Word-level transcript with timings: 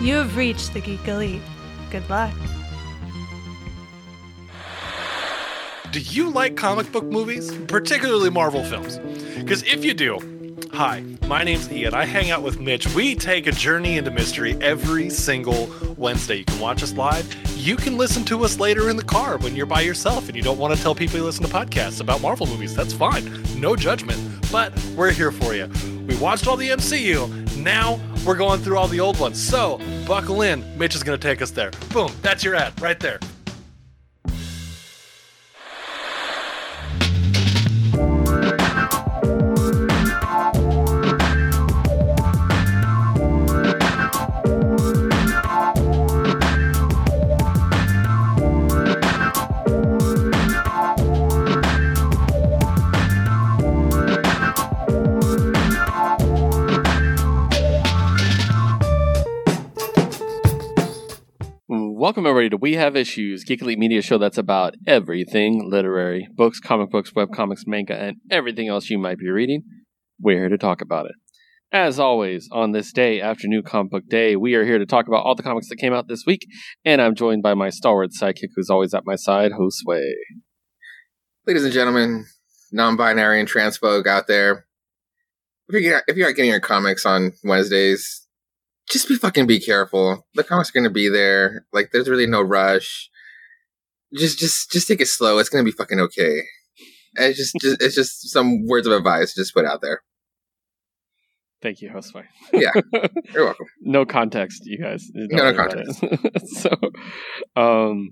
You 0.00 0.14
have 0.14 0.34
reached 0.34 0.72
the 0.72 0.80
Geek 0.80 1.06
Elite. 1.06 1.42
Good 1.90 2.08
luck. 2.08 2.32
Do 5.92 6.00
you 6.00 6.30
like 6.30 6.56
comic 6.56 6.90
book 6.90 7.04
movies, 7.04 7.54
particularly 7.66 8.30
Marvel 8.30 8.64
films? 8.64 8.98
Because 9.36 9.62
if 9.64 9.84
you 9.84 9.92
do, 9.92 10.56
hi, 10.72 11.04
my 11.26 11.44
name's 11.44 11.70
Ian. 11.70 11.92
I 11.92 12.06
hang 12.06 12.30
out 12.30 12.42
with 12.42 12.60
Mitch. 12.60 12.86
We 12.94 13.14
take 13.14 13.46
a 13.46 13.52
journey 13.52 13.98
into 13.98 14.10
mystery 14.10 14.56
every 14.62 15.10
single 15.10 15.68
Wednesday. 15.98 16.36
You 16.36 16.44
can 16.46 16.60
watch 16.60 16.82
us 16.82 16.94
live. 16.94 17.34
You 17.58 17.76
can 17.76 17.98
listen 17.98 18.24
to 18.26 18.42
us 18.42 18.58
later 18.58 18.88
in 18.88 18.96
the 18.96 19.04
car 19.04 19.36
when 19.36 19.54
you're 19.54 19.66
by 19.66 19.82
yourself 19.82 20.28
and 20.28 20.36
you 20.36 20.42
don't 20.42 20.58
want 20.58 20.74
to 20.74 20.80
tell 20.80 20.94
people 20.94 21.18
you 21.18 21.24
listen 21.24 21.44
to 21.44 21.52
podcasts 21.52 22.00
about 22.00 22.22
Marvel 22.22 22.46
movies. 22.46 22.74
That's 22.74 22.94
fine. 22.94 23.30
No 23.60 23.76
judgment. 23.76 24.18
But 24.50 24.72
we're 24.96 25.10
here 25.10 25.30
for 25.30 25.54
you. 25.54 25.68
We 26.06 26.16
watched 26.16 26.46
all 26.46 26.56
the 26.56 26.70
MCU. 26.70 27.39
Now 27.62 28.00
we're 28.26 28.36
going 28.36 28.60
through 28.60 28.78
all 28.78 28.88
the 28.88 29.00
old 29.00 29.18
ones. 29.18 29.40
So 29.40 29.80
buckle 30.06 30.42
in. 30.42 30.64
Mitch 30.78 30.94
is 30.94 31.02
going 31.02 31.18
to 31.18 31.22
take 31.22 31.42
us 31.42 31.50
there. 31.50 31.70
Boom. 31.92 32.12
That's 32.22 32.42
your 32.42 32.54
ad 32.54 32.80
right 32.80 32.98
there. 32.98 33.20
Welcome 62.10 62.26
everybody 62.26 62.50
to 62.50 62.56
We 62.56 62.74
Have 62.74 62.96
Issues, 62.96 63.44
Geek 63.44 63.62
Elite 63.62 63.78
Media 63.78 64.02
show 64.02 64.18
that's 64.18 64.36
about 64.36 64.74
everything 64.84 65.70
literary, 65.70 66.26
books, 66.34 66.58
comic 66.58 66.90
books, 66.90 67.14
web 67.14 67.28
comics, 67.32 67.62
manga, 67.68 67.94
and 67.94 68.16
everything 68.32 68.66
else 68.66 68.90
you 68.90 68.98
might 68.98 69.18
be 69.18 69.30
reading. 69.30 69.62
We're 70.20 70.40
here 70.40 70.48
to 70.48 70.58
talk 70.58 70.80
about 70.80 71.06
it. 71.06 71.12
As 71.70 72.00
always, 72.00 72.48
on 72.50 72.72
this 72.72 72.92
day 72.92 73.20
after 73.20 73.46
New 73.46 73.62
Comic 73.62 73.92
Book 73.92 74.08
Day, 74.08 74.34
we 74.34 74.56
are 74.56 74.64
here 74.64 74.80
to 74.80 74.86
talk 74.86 75.06
about 75.06 75.24
all 75.24 75.36
the 75.36 75.44
comics 75.44 75.68
that 75.68 75.76
came 75.76 75.92
out 75.92 76.08
this 76.08 76.24
week, 76.26 76.48
and 76.84 77.00
I'm 77.00 77.14
joined 77.14 77.44
by 77.44 77.54
my 77.54 77.70
stalwart 77.70 78.10
sidekick 78.10 78.48
who's 78.56 78.70
always 78.70 78.92
at 78.92 79.06
my 79.06 79.14
side, 79.14 79.52
Josue. 79.52 80.02
ladies 81.46 81.62
and 81.62 81.72
gentlemen, 81.72 82.26
non-binary 82.72 83.38
and 83.38 83.48
trans 83.48 83.76
folk 83.76 84.08
out 84.08 84.26
there, 84.26 84.66
if 85.68 85.80
you're 85.80 86.02
if 86.08 86.16
you're 86.16 86.26
not 86.26 86.34
getting 86.34 86.50
your 86.50 86.58
comics 86.58 87.06
on 87.06 87.34
Wednesdays, 87.44 88.19
just 88.90 89.08
be 89.08 89.16
fucking 89.16 89.46
be 89.46 89.60
careful. 89.60 90.26
The 90.34 90.44
comics 90.44 90.70
are 90.70 90.78
gonna 90.78 90.90
be 90.90 91.08
there. 91.08 91.66
Like, 91.72 91.90
there's 91.92 92.08
really 92.08 92.26
no 92.26 92.42
rush. 92.42 93.08
Just, 94.16 94.38
just, 94.38 94.70
just 94.70 94.88
take 94.88 95.00
it 95.00 95.06
slow. 95.06 95.38
It's 95.38 95.48
gonna 95.48 95.64
be 95.64 95.70
fucking 95.70 96.00
okay. 96.00 96.40
And 97.16 97.26
It's 97.26 97.38
just, 97.38 97.56
just, 97.60 97.82
it's 97.82 97.94
just 97.94 98.30
some 98.30 98.66
words 98.66 98.86
of 98.86 98.92
advice 98.92 99.34
just 99.34 99.54
put 99.54 99.64
out 99.64 99.80
there. 99.80 100.02
Thank 101.62 101.82
you, 101.82 101.90
Josue. 101.90 102.24
Yeah. 102.54 102.70
You're 103.34 103.44
welcome. 103.44 103.66
no 103.82 104.06
context, 104.06 104.62
you 104.64 104.78
guys. 104.82 105.10
No, 105.12 105.52
no 105.52 105.68
it. 105.70 106.48
so, 106.48 106.70
um, 107.54 108.08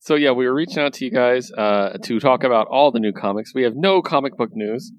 so 0.00 0.16
yeah, 0.16 0.32
we 0.32 0.46
were 0.46 0.54
reaching 0.54 0.80
out 0.80 0.92
to 0.94 1.04
you 1.06 1.10
guys 1.10 1.50
uh, 1.56 1.96
to 2.02 2.20
talk 2.20 2.44
about 2.44 2.66
all 2.70 2.92
the 2.92 3.00
new 3.00 3.12
comics. 3.12 3.54
We 3.54 3.62
have 3.62 3.72
no 3.74 4.02
comic 4.02 4.36
book 4.36 4.50
news 4.52 4.92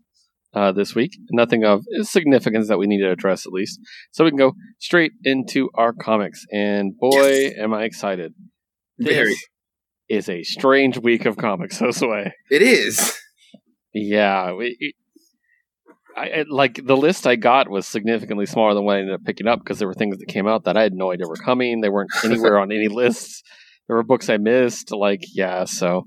uh, 0.56 0.72
this 0.72 0.95
week, 0.95 1.11
nothing 1.31 1.64
of 1.64 1.84
significance 2.02 2.67
that 2.70 2.78
we 2.80 2.88
need 2.88 3.02
to 3.02 3.11
address 3.11 3.45
at 3.45 3.52
least. 3.53 3.80
So 4.11 4.23
we 4.23 4.31
can 4.31 4.38
go 4.38 4.53
straight 4.80 5.11
into 5.23 5.70
our 5.75 5.94
comics. 5.94 6.45
And 6.52 6.98
boy, 6.98 7.50
am 7.58 7.73
I 7.73 7.83
excited! 7.83 8.33
This 8.98 9.38
is 10.10 10.30
a 10.30 10.43
strange 10.43 10.98
week 10.98 11.26
of 11.26 11.38
comics, 11.38 11.80
Josue. 11.82 12.32
It 12.49 12.61
is. 12.61 13.14
Yeah, 13.93 14.54
we, 14.54 14.76
it- 14.80 14.95
I, 16.17 16.30
I 16.30 16.45
like 16.48 16.80
the 16.86 16.95
list 16.95 17.27
I 17.27 17.36
got 17.36 17.70
was 17.70 17.86
significantly 17.86 18.45
smaller 18.45 18.73
than 18.73 18.86
what 18.86 18.95
I 18.95 18.99
ended 18.99 19.16
up 19.16 19.26
picking 19.26 19.48
up 19.48 19.60
because 19.60 19.80
there 19.80 19.87
were 19.89 19.93
things 19.93 20.17
that 20.17 20.27
came 20.27 20.48
out 20.48 20.64
that 20.64 20.77
I 20.77 20.82
had 20.83 20.93
no 20.93 21.11
idea 21.11 21.27
were 21.27 21.36
coming. 21.36 21.82
They 21.82 21.89
weren't 21.89 22.10
anywhere 22.23 22.58
on 22.58 22.72
any 22.72 22.87
lists. 22.87 23.43
There 23.87 23.98
were 23.98 24.04
books 24.04 24.30
I 24.30 24.37
missed. 24.37 24.92
Like, 24.93 25.20
yeah, 25.33 25.66
so 25.66 26.05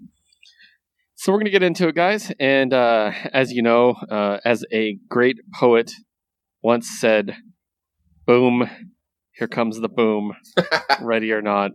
so 1.18 1.32
we're 1.32 1.38
gonna 1.38 1.50
get 1.50 1.64
into 1.64 1.88
it, 1.88 1.96
guys. 1.96 2.30
And 2.38 2.72
uh, 2.72 3.10
as 3.32 3.50
you 3.50 3.60
know, 3.60 3.96
uh, 4.08 4.38
as 4.44 4.64
a 4.72 4.98
great 5.08 5.38
poet 5.52 5.90
once 6.62 6.88
said, 6.88 7.36
"Boom, 8.24 8.70
here 9.32 9.48
comes 9.48 9.80
the 9.80 9.88
boom. 9.88 10.34
Ready 11.00 11.32
or 11.32 11.42
not." 11.42 11.72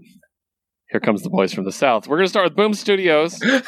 Here 0.89 1.01
comes 1.01 1.23
the 1.23 1.29
boys 1.29 1.53
from 1.53 1.65
the 1.65 1.73
south. 1.73 2.07
We're 2.07 2.17
gonna 2.17 2.29
start 2.29 2.45
with 2.45 2.55
Boom 2.55 2.73
Studios. 2.73 3.37
Did 3.39 3.63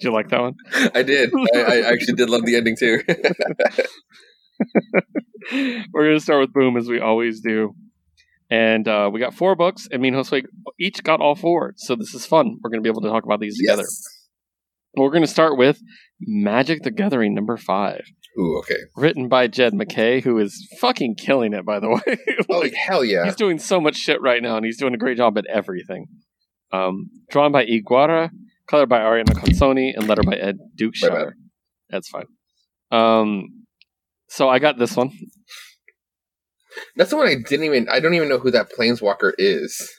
you 0.00 0.12
like 0.12 0.28
that 0.28 0.40
one? 0.40 0.54
I 0.94 1.02
did. 1.02 1.32
I, 1.52 1.58
I 1.58 1.80
actually 1.90 2.14
did 2.14 2.30
love 2.30 2.46
the 2.46 2.54
ending 2.54 2.76
too. 2.76 3.02
We're 5.92 6.04
going 6.04 6.16
to 6.16 6.20
start 6.20 6.40
with 6.40 6.52
Boom 6.52 6.76
as 6.76 6.88
we 6.88 7.00
always 7.00 7.40
do. 7.40 7.74
And 8.48 8.86
uh, 8.86 9.10
we 9.12 9.18
got 9.18 9.34
four 9.34 9.56
books. 9.56 9.88
I 9.92 9.96
mean, 9.96 10.14
Josue 10.14 10.44
each 10.78 11.02
got 11.02 11.20
all 11.20 11.34
four. 11.34 11.74
So 11.78 11.96
this 11.96 12.14
is 12.14 12.26
fun. 12.26 12.58
We're 12.62 12.70
going 12.70 12.80
to 12.80 12.82
be 12.82 12.88
able 12.88 13.02
to 13.02 13.08
talk 13.08 13.24
about 13.24 13.40
these 13.40 13.58
together. 13.58 13.82
We're 14.96 15.10
going 15.10 15.22
to 15.22 15.28
start 15.28 15.56
with 15.56 15.80
Magic 16.20 16.82
the 16.82 16.90
Gathering 16.90 17.34
number 17.34 17.56
five, 17.56 18.02
Ooh, 18.38 18.58
okay. 18.58 18.76
written 18.96 19.28
by 19.28 19.46
Jed 19.46 19.74
MacKay, 19.74 20.20
who 20.20 20.38
is 20.38 20.66
fucking 20.80 21.16
killing 21.16 21.52
it, 21.52 21.64
by 21.64 21.78
the 21.78 21.88
way. 22.06 22.18
Oh, 22.50 22.58
Like, 22.60 22.74
hell 22.74 23.04
yeah. 23.04 23.24
He's 23.24 23.36
doing 23.36 23.58
so 23.58 23.80
much 23.80 23.96
shit 23.96 24.20
right 24.20 24.42
now, 24.42 24.56
and 24.56 24.64
he's 24.64 24.78
doing 24.78 24.94
a 24.94 24.98
great 24.98 25.16
job 25.16 25.36
at 25.38 25.46
everything. 25.46 26.06
Um, 26.72 27.10
drawn 27.30 27.52
by 27.52 27.64
Ig 27.64 27.84
Guara, 27.84 28.30
colored 28.68 28.88
by 28.88 28.98
Ariana 28.98 29.34
Consoni, 29.34 29.92
and 29.94 30.08
lettered 30.08 30.26
by 30.26 30.36
Ed 30.36 30.58
Dukeshire. 30.78 31.10
Right. 31.26 31.32
That's 31.90 32.08
fine. 32.08 32.26
Um, 32.90 33.64
so 34.28 34.48
I 34.48 34.58
got 34.58 34.78
this 34.78 34.96
one. 34.96 35.10
That's 36.96 37.10
the 37.10 37.16
one 37.16 37.26
I 37.26 37.36
didn't 37.36 37.64
even. 37.64 37.88
I 37.88 38.00
don't 38.00 38.14
even 38.14 38.28
know 38.28 38.38
who 38.38 38.50
that 38.50 38.70
planeswalker 38.70 39.32
is. 39.38 39.90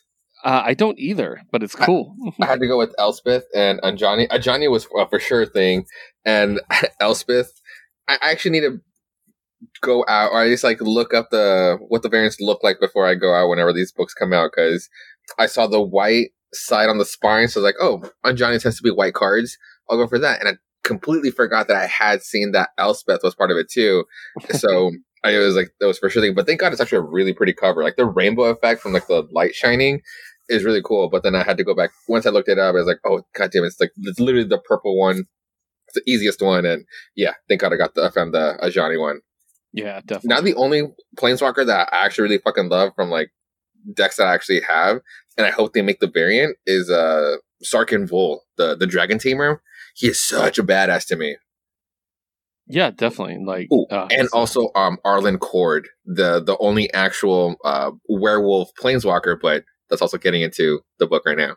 Uh, 0.43 0.63
I 0.65 0.73
don't 0.73 0.97
either, 0.97 1.41
but 1.51 1.63
it's 1.63 1.75
cool. 1.75 2.15
I 2.41 2.45
had 2.45 2.61
to 2.61 2.67
go 2.67 2.77
with 2.77 2.95
Elspeth 2.97 3.43
and 3.53 3.81
Ajani. 3.81 4.27
Ajani 4.29 4.71
was 4.71 4.87
a 4.97 5.07
for 5.07 5.19
sure 5.19 5.45
thing, 5.45 5.85
and 6.25 6.61
Elspeth. 6.99 7.51
I 8.07 8.17
I 8.21 8.31
actually 8.31 8.51
need 8.51 8.61
to 8.61 8.81
go 9.81 10.05
out, 10.07 10.31
or 10.31 10.39
I 10.39 10.49
just 10.49 10.63
like 10.63 10.79
look 10.79 11.13
up 11.13 11.29
the 11.29 11.77
what 11.87 12.03
the 12.03 12.09
variants 12.09 12.39
look 12.39 12.63
like 12.63 12.79
before 12.79 13.05
I 13.05 13.15
go 13.15 13.33
out. 13.33 13.49
Whenever 13.49 13.73
these 13.73 13.91
books 13.91 14.13
come 14.13 14.31
out, 14.31 14.51
because 14.55 14.89
I 15.37 15.45
saw 15.45 15.67
the 15.67 15.81
white 15.81 16.29
side 16.53 16.89
on 16.89 16.99
the 16.99 17.05
spine, 17.05 17.49
so 17.49 17.59
I 17.59 17.63
was 17.63 17.67
like, 17.73 17.75
oh, 17.81 18.09
Ajani 18.25 18.61
tends 18.61 18.77
to 18.77 18.83
be 18.83 18.91
white 18.91 19.13
cards. 19.13 19.57
I'll 19.89 19.97
go 19.97 20.07
for 20.07 20.19
that, 20.19 20.39
and 20.39 20.47
I 20.47 20.53
completely 20.85 21.31
forgot 21.31 21.67
that 21.67 21.75
I 21.75 21.87
had 21.87 22.23
seen 22.23 22.53
that 22.53 22.69
Elspeth 22.77 23.23
was 23.23 23.35
part 23.35 23.51
of 23.51 23.57
it 23.57 23.69
too. 23.69 24.05
So. 24.51 24.91
I 25.21 25.37
was 25.37 25.53
like, 25.57 25.73
that 25.81 25.85
was 25.85 25.99
for 25.99 26.09
sure 26.09 26.21
thing, 26.21 26.33
but 26.33 26.47
thank 26.47 26.61
God 26.61 26.71
it's 26.71 26.79
actually 26.79 26.99
a 26.99 27.01
really 27.01 27.33
pretty 27.33 27.51
cover. 27.51 27.83
Like 27.83 27.97
the 27.97 28.05
rainbow 28.05 28.43
effect 28.43 28.79
from 28.79 28.93
like 28.93 29.07
the 29.07 29.27
light 29.33 29.53
shining 29.53 29.99
is 30.49 30.63
really 30.63 30.81
cool. 30.83 31.09
But 31.09 31.23
then 31.23 31.35
I 31.35 31.43
had 31.43 31.57
to 31.57 31.63
go 31.63 31.75
back 31.75 31.91
once 32.07 32.25
I 32.25 32.31
looked 32.31 32.49
it 32.49 32.59
up. 32.59 32.69
I 32.75 32.79
was 32.79 32.87
like, 32.87 32.99
oh 33.05 33.21
god 33.33 33.51
damn, 33.51 33.63
it's 33.63 33.79
like 33.79 33.91
it's 33.97 34.19
literally 34.19 34.47
the 34.47 34.59
purple 34.59 34.97
one. 34.97 35.25
It's 35.87 35.95
the 35.95 36.11
easiest 36.11 36.41
one, 36.41 36.65
and 36.65 36.85
yeah, 37.15 37.33
thank 37.47 37.61
God 37.61 37.73
I 37.73 37.77
got 37.77 37.95
the 37.95 38.05
I 38.05 38.09
found 38.11 38.33
the 38.33 38.57
Ajani 38.61 38.99
one. 38.99 39.21
yeah, 39.73 40.01
definitely. 40.05 40.29
Now 40.29 40.41
the 40.41 40.55
only 40.55 40.83
planeswalker 41.17 41.65
that 41.65 41.89
I 41.91 42.05
actually 42.05 42.23
really 42.23 42.37
fucking 42.39 42.69
love 42.69 42.93
from 42.95 43.09
like 43.09 43.31
decks 43.93 44.17
that 44.17 44.27
I 44.27 44.33
actually 44.33 44.61
have, 44.67 44.99
and 45.37 45.47
I 45.47 45.51
hope 45.51 45.73
they 45.73 45.81
make 45.81 45.99
the 45.99 46.09
variant 46.09 46.57
is 46.65 46.89
uh 46.89 47.37
Sarkhan 47.63 48.07
Vol, 48.07 48.43
the 48.57 48.75
the 48.75 48.87
Dragon 48.87 49.17
Tamer. 49.19 49.61
He 49.95 50.07
is 50.07 50.23
such 50.23 50.57
a 50.59 50.63
badass 50.63 51.07
to 51.07 51.15
me. 51.15 51.37
yeah, 52.67 52.91
definitely. 52.91 53.43
Like, 53.43 53.67
Ooh, 53.73 53.85
uh, 53.89 54.07
and 54.11 54.29
also 54.31 54.69
um 54.75 54.97
Arlinn 55.05 55.37
Kord, 55.39 55.85
the 56.05 56.39
the 56.39 56.57
only 56.59 56.91
actual 56.93 57.55
uh 57.65 57.91
werewolf 58.07 58.69
planeswalker, 58.81 59.37
but 59.41 59.63
that's 59.89 60.01
also 60.01 60.17
getting 60.17 60.41
into 60.41 60.81
the 60.99 61.07
book 61.07 61.23
right 61.25 61.37
now. 61.37 61.55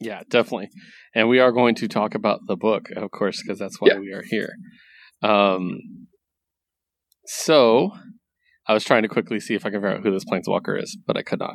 yeah, 0.00 0.22
definitely. 0.28 0.68
And 1.14 1.28
we 1.28 1.38
are 1.40 1.52
going 1.52 1.74
to 1.76 1.88
talk 1.88 2.14
about 2.14 2.40
the 2.46 2.56
book, 2.56 2.88
of 2.96 3.10
course, 3.10 3.42
because 3.42 3.58
that's 3.58 3.80
why 3.80 3.88
Yeah. 3.92 3.98
we 3.98 4.12
are 4.12 4.22
here. 4.22 4.50
Um, 5.22 5.78
so 7.24 7.90
I 8.68 8.74
was 8.74 8.84
trying 8.84 9.02
to 9.02 9.08
quickly 9.08 9.40
see 9.40 9.54
if 9.54 9.64
I 9.64 9.70
could 9.70 9.76
figure 9.78 9.88
out 9.96 10.02
who 10.02 10.10
this 10.12 10.24
planeswalker 10.24 10.80
is, 10.82 10.98
but 11.06 11.16
I 11.16 11.22
could 11.22 11.38
not. 11.38 11.54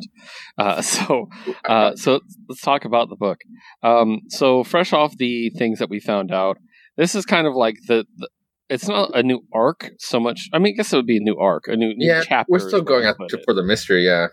Uh, 0.57 0.81
so, 0.94 1.28
uh, 1.66 1.95
so 1.95 2.19
let's 2.50 2.62
talk 2.62 2.86
about 2.86 3.10
the 3.10 3.16
book. 3.16 3.38
Um, 3.84 4.19
so 4.30 4.63
fresh 4.63 4.94
off 4.94 5.16
the 5.18 5.50
things 5.51 5.80
that 5.80 5.89
we 5.89 6.00
found 6.00 6.31
out, 6.31 6.57
this 6.98 7.16
is 7.16 7.25
kind 7.25 7.48
of 7.48 7.54
like 7.56 7.75
the. 7.88 8.06
the 8.18 8.30
it's 8.69 8.88
not 8.88 9.12
a 9.13 9.22
new 9.22 9.42
arc 9.54 9.89
so 10.00 10.18
much. 10.18 10.48
I 10.54 10.57
mean, 10.57 10.74
I 10.74 10.77
guess 10.77 10.94
it 10.94 10.95
would 10.95 11.06
be 11.06 11.18
a 11.18 11.22
new 11.22 11.36
arc, 11.38 11.68
a 11.68 11.75
new, 11.75 11.94
new 11.94 12.07
yeah, 12.07 12.22
chapter. 12.24 12.48
we're 12.50 12.60
still 12.60 12.81
going 12.81 13.06
out 13.06 13.18
put 13.18 13.27
to, 13.31 13.38
it. 13.38 13.44
for 13.44 13.54
the 13.54 13.63
mystery. 13.63 14.06
Yeah, 14.06 14.27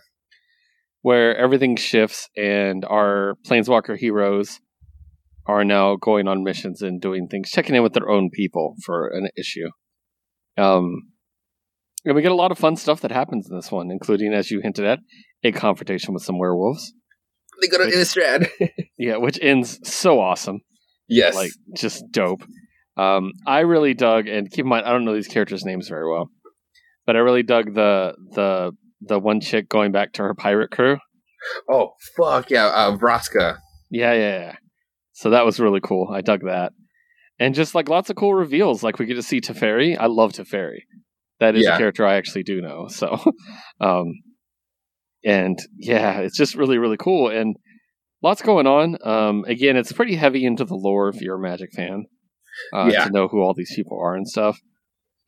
where 1.03 1.37
everything 1.37 1.77
shifts 1.77 2.29
and 2.37 2.85
our 2.85 3.35
planeswalker 3.47 3.97
heroes 3.99 4.61
are 5.47 5.65
now 5.65 5.97
going 5.97 6.29
on 6.29 6.45
missions 6.45 6.83
and 6.83 7.01
doing 7.01 7.27
things, 7.29 7.51
checking 7.51 7.75
in 7.75 7.83
with 7.83 7.95
their 7.95 8.09
own 8.11 8.29
people 8.31 8.75
for 8.85 9.09
an 9.09 9.29
issue. 9.37 9.69
Um, 10.59 11.13
And 12.05 12.15
we 12.15 12.23
get 12.23 12.33
a 12.33 12.35
lot 12.43 12.53
of 12.53 12.59
fun 12.59 12.77
stuff 12.77 13.01
that 13.01 13.11
happens 13.13 13.49
in 13.51 13.57
this 13.57 13.71
one, 13.73 13.91
including, 13.91 14.33
as 14.35 14.51
you 14.51 14.61
hinted 14.61 14.85
at, 14.85 14.99
a 15.43 15.53
confrontation 15.53 16.15
with 16.15 16.23
some 16.23 16.39
werewolves. 16.39 16.93
They 17.61 17.69
go 17.69 17.79
to 17.79 17.85
Innistrad. 17.91 18.49
Yeah, 18.99 19.17
which 19.19 19.39
ends 19.41 19.79
so 19.89 20.21
awesome. 20.21 20.61
yes. 21.09 21.35
Like, 21.35 21.53
just 21.77 22.05
dope. 22.11 22.43
Um, 22.97 23.31
I 23.47 23.61
really 23.61 23.95
dug, 23.95 24.27
and 24.27 24.51
keep 24.51 24.65
in 24.65 24.69
mind, 24.69 24.87
I 24.87 24.91
don't 24.91 25.05
know 25.05 25.15
these 25.15 25.29
characters' 25.29 25.65
names 25.65 25.89
very 25.89 26.09
well, 26.11 26.31
but 27.07 27.15
I 27.15 27.21
really 27.21 27.45
dug 27.45 27.75
the 27.75 28.15
the 28.35 28.73
the 29.01 29.19
one 29.19 29.41
chick 29.41 29.69
going 29.69 29.93
back 29.93 30.13
to 30.15 30.23
her 30.23 30.35
pirate 30.35 30.71
crew. 30.71 30.99
oh 31.71 31.93
fuck 32.17 32.51
yeah, 32.51 32.67
uh, 32.67 32.97
Vraska. 32.97 33.59
Yeah, 33.91 34.13
yeah, 34.13 34.39
yeah. 34.41 34.57
So 35.13 35.31
that 35.31 35.45
was 35.47 35.59
really 35.61 35.81
cool. 35.83 36.11
I 36.13 36.21
dug 36.21 36.41
that. 36.45 36.73
And 37.41 37.55
just 37.55 37.75
like 37.75 37.89
lots 37.89 38.11
of 38.11 38.17
cool 38.17 38.35
reveals. 38.35 38.83
Like 38.83 38.99
we 38.99 39.07
get 39.07 39.15
to 39.15 39.23
see 39.23 39.41
Teferi. 39.41 39.97
I 39.99 40.07
love 40.07 40.33
Teferi. 40.33 40.81
That 41.41 41.55
is 41.57 41.65
Yeah. 41.65 41.75
a 41.75 41.79
character 41.79 42.05
I 42.05 42.15
actually 42.17 42.43
do 42.43 42.61
know. 42.61 42.89
So 42.89 43.17
um 43.81 44.13
and 45.25 45.59
yeah, 45.77 46.19
it's 46.21 46.37
just 46.37 46.55
really, 46.55 46.79
really 46.79 46.97
cool. 46.97 47.29
And 47.29 47.57
lots 48.23 48.43
going 48.43 48.67
on. 48.67 48.97
Um 49.05 49.45
again, 49.47 49.77
it's 49.77 49.93
pretty 49.93 50.17
heavy 50.17 50.45
into 50.45 50.65
the 50.65 50.75
lore 50.75 51.09
if 51.09 51.21
you're 51.21 51.37
a 51.37 51.41
magic 51.41 51.71
fan. 51.75 52.07
Uh, 52.75 52.91
Yeah. 52.93 53.05
to 53.05 53.11
know 53.11 53.29
who 53.29 53.41
all 53.41 53.55
these 53.55 53.73
people 53.75 53.99
are 54.03 54.15
and 54.15 54.27
stuff. 54.29 54.59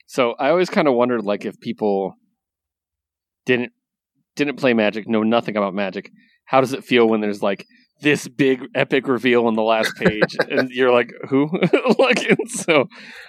So 0.06 0.34
I 0.38 0.50
always 0.50 0.69
kind 0.70 0.88
of 0.88 0.94
wondered 0.94 1.25
like 1.25 1.44
if 1.44 1.58
people 1.61 2.14
didn't 3.46 3.72
didn't 4.37 4.56
play 4.56 4.75
magic, 4.75 5.08
know 5.08 5.22
nothing 5.22 5.56
about 5.56 5.75
magic, 5.75 6.10
how 6.44 6.60
does 6.60 6.72
it 6.72 6.84
feel 6.84 7.08
when 7.08 7.20
there's 7.20 7.42
like 7.42 7.66
this 8.02 8.26
big 8.28 8.66
epic 8.75 9.06
reveal 9.06 9.46
on 9.46 9.54
the 9.54 9.62
last 9.62 9.94
page 9.96 10.37
and 10.50 10.70
you're 10.70 10.92
like 10.92 11.12
who? 11.28 11.48
Like 11.98 12.26
so 12.48 12.87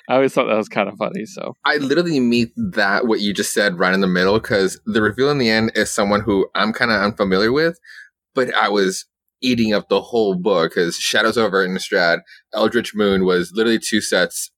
i 0.07 0.15
always 0.15 0.33
thought 0.33 0.47
that 0.47 0.55
was 0.55 0.69
kind 0.69 0.87
of 0.87 0.95
funny 0.97 1.25
so. 1.25 1.55
I 1.65 1.77
literally 1.77 2.19
meet 2.19 2.51
that 2.55 3.05
what 3.05 3.19
you 3.19 3.33
just 3.33 3.53
said 3.53 3.77
right 3.79 3.93
in 3.93 4.01
the 4.01 4.07
middle 4.07 4.39
because 4.39 4.79
the 4.85 5.01
reveal 5.01 5.29
in 5.29 5.39
the 5.39 5.49
end 5.49 5.73
is 5.75 5.91
someone 5.93 6.21
who 6.21 6.47
I'm 6.55 6.73
kind 6.73 6.91
of 6.91 7.01
unfamiliar 7.01 7.51
with, 7.51 7.79
but 8.33 8.53
I 8.55 8.69
was 8.69 9.05
eating 9.41 9.73
up 9.73 9.89
the 9.89 10.01
whole 10.01 10.35
book 10.35 10.71
because 10.71 10.95
Shadows 10.95 11.37
over 11.37 11.67
Innistrad, 11.67 12.19
Eldritch 12.53 12.93
Moon 12.95 13.25
was 13.25 13.51
literally 13.53 13.79
two 13.79 14.01
sets 14.01 14.51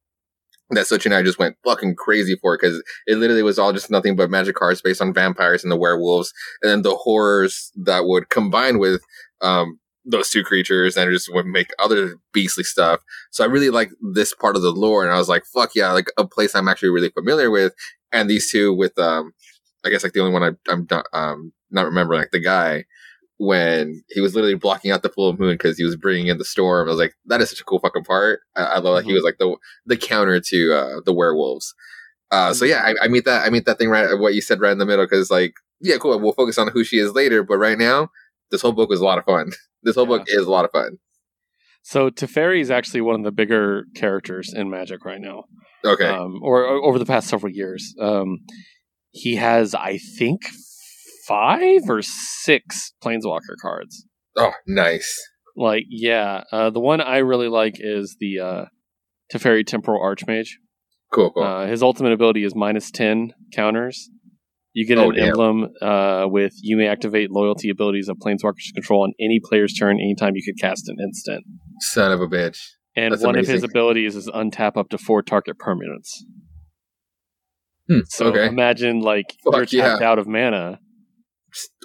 that 0.75 0.88
Such 0.88 1.06
and 1.06 1.14
I 1.14 1.24
just 1.24 1.40
went 1.40 1.58
fucking 1.64 1.96
crazy 1.96 2.36
for 2.42 2.58
because 2.58 2.81
it 3.08 3.18
literally 3.18 3.44
was 3.44 3.60
all 3.60 3.74
just 3.74 3.92
nothing 3.92 4.16
but 4.16 4.30
magic 4.30 4.56
cards 4.56 4.81
based 4.81 5.02
on 5.02 5.14
vampires 5.14 5.64
and 5.64 5.72
the 5.72 5.78
werewolves, 5.78 6.34
and 6.62 6.70
then 6.72 6.81
the 6.81 6.96
horrors 6.96 7.72
that 7.75 8.06
would 8.06 8.30
combine 8.30 8.80
with 8.80 9.02
um, 9.42 9.80
those 10.06 10.30
two 10.30 10.44
creatures 10.44 10.98
and 10.98 11.12
just 11.12 11.34
would 11.34 11.46
make 11.46 11.70
other 11.80 12.18
beastly 12.34 12.64
stuff. 12.64 13.02
So 13.31 13.44
I 13.44 13.48
really 13.48 13.70
like 13.70 13.90
this 14.14 14.34
part 14.34 14.56
of 14.56 14.62
the 14.62 14.72
lore, 14.72 15.04
and 15.04 15.14
I 15.14 15.18
was 15.18 15.30
like, 15.30 15.44
"Fuck 15.46 15.72
yeah!" 15.75 15.92
Like 15.92 16.08
a 16.18 16.28
place 16.28 16.56
I'm 16.56 16.68
actually 16.68 16.90
really 16.90 17.10
familiar 17.10 17.50
with, 17.50 17.74
and 18.12 18.30
these 18.30 18.52
two 18.52 18.74
with 18.74 18.98
um, 19.00 19.34
I 19.86 19.90
guess 19.90 20.04
like 20.04 20.14
the 20.14 20.22
only 20.22 20.34
one 20.34 20.44
I, 20.44 20.72
I'm 20.72 20.88
not 20.90 21.06
um 21.14 21.54
not 21.72 21.86
remembering 21.86 22.20
like 22.20 22.31
the 22.31 22.40
guy 22.40 22.86
when 23.45 24.04
he 24.10 24.22
was 24.22 24.36
literally 24.36 24.56
blocking 24.56 24.92
out 24.92 25.01
the 25.04 25.10
full 25.10 25.36
moon 25.38 25.56
because 25.56 25.78
he 25.78 25.84
was 25.84 25.95
bringing 25.95 26.28
in 26.28 26.38
the 26.38 26.45
storm. 26.45 26.88
I 26.88 26.92
was 26.92 27.00
like, 27.00 27.13
that 27.25 27.42
is 27.42 27.50
such 27.50 27.62
a 27.62 27.63
cool 27.63 27.80
fucking 27.80 28.04
part. 28.04 28.42
I, 28.56 28.63
I 28.63 28.78
love 28.80 28.95
that 28.98 29.06
he 29.06 29.12
Mhm. 29.12 29.16
was 29.16 29.24
like 29.24 29.38
the 29.40 29.56
the 29.86 29.98
counter 29.98 30.40
to 30.40 30.74
uh, 30.74 31.01
the 31.06 31.13
werewolves. 31.13 31.74
Uh, 32.31 32.54
so 32.54 32.66
yeah, 32.66 32.81
I, 32.84 32.95
I 33.06 33.07
meet 33.10 33.25
that 33.25 33.45
I 33.45 33.50
meet 33.50 33.66
that 33.66 33.78
thing 33.78 33.90
right 33.90 34.18
what 34.18 34.34
you 34.34 34.42
said 34.42 34.60
right 34.62 34.72
in 34.72 34.78
the 34.80 34.86
middle 34.86 35.06
because 35.06 35.30
like 35.30 35.54
yeah, 35.81 35.98
cool. 35.98 36.18
We'll 36.19 36.34
focus 36.34 36.57
on 36.57 36.69
who 36.69 36.84
she 36.84 36.98
is 36.98 37.12
later, 37.13 37.44
but 37.44 37.57
right 37.57 37.78
now, 37.78 38.10
this 38.51 38.62
whole 38.62 38.72
book 38.72 38.90
was 38.90 39.01
a 39.01 39.06
lot 39.06 39.18
of 39.18 39.25
fun. 39.25 39.51
This 39.86 39.96
whole 39.96 40.06
Yeah. 40.06 40.18
book 40.19 40.24
is 40.28 40.46
a 40.48 40.51
lot 40.51 40.63
of 40.66 40.72
fun. 40.72 40.98
so 41.81 42.10
Teferi 42.10 42.62
is 42.62 42.72
actually 42.72 43.01
one 43.01 43.16
of 43.16 43.24
the 43.25 43.34
bigger 43.34 43.84
characters 43.96 44.54
in 44.56 44.69
magic 44.69 45.04
right 45.04 45.19
now 45.19 45.44
Okay, 45.84 46.06
um, 46.07 46.39
or, 46.42 46.63
or 46.63 46.81
over 46.86 46.98
the 46.98 47.06
past 47.06 47.28
several 47.28 47.51
years 47.51 47.94
um, 48.00 48.38
he 49.12 49.36
has 49.36 49.75
i 49.75 49.98
think 50.18 50.39
five 51.28 51.81
or 51.90 52.02
six 52.02 52.94
planeswalker 53.04 53.56
cards 53.62 54.06
oh 54.38 54.52
nice. 54.68 55.20
like 55.56 55.84
yeah 55.90 56.44
uh, 56.52 56.70
the 56.70 56.80
one 56.80 57.00
i 57.02 57.18
really 57.18 57.48
like 57.48 57.75
is 57.80 58.18
the 58.20 58.40
uh, 58.40 58.66
Teferi 59.34 59.66
temporal 59.66 60.02
archmage 60.02 60.50
Cool, 61.14 61.31
cool. 61.31 61.44
Uh, 61.44 61.68
his 61.68 61.84
ultimate 61.84 62.12
ability 62.12 62.44
is 62.44 62.56
minus 62.56 62.90
10 62.90 63.34
counters. 63.54 64.10
You 64.74 64.88
get 64.88 64.98
Oh, 64.98 65.12
an 65.12 65.16
damn. 65.16 65.28
emblem 65.28 65.68
uh, 65.80 66.25
with 66.28 66.54
you 66.64 66.75
may 66.75 66.88
activate 66.88 67.30
loyalty 67.30 67.70
abilities 67.70 68.10
of 68.10 68.18
Planeswalker's 68.18 68.72
control 68.74 69.04
on 69.04 69.14
any 69.20 69.40
player's 69.48 69.75
turn 69.75 70.00
anytime 70.00 70.31
you 70.36 70.42
could 70.44 70.60
cast 70.60 70.90
an 70.90 70.96
instant. 71.00 71.44
Son 71.81 72.12
of 72.12 72.20
a 72.20 72.25
bitch. 72.28 72.58
And 72.96 73.12
That's 73.14 73.24
one 73.24 73.38
of 73.38 73.46
his 73.46 73.62
abilities 73.62 74.16
is 74.16 74.28
untap 74.28 74.75
up 74.75 74.90
to 74.90 74.98
four 74.98 75.22
target 75.22 75.58
permanents. 75.60 76.10
Hmm, 77.88 78.00
So 78.08 78.28
okay. 78.30 78.48
imagine 78.48 79.00
like 79.02 79.36
Fuck 79.44 79.72
you're 79.72 79.84
tapped 79.84 80.02
out 80.02 80.18
of 80.18 80.28
mana. 80.28 80.80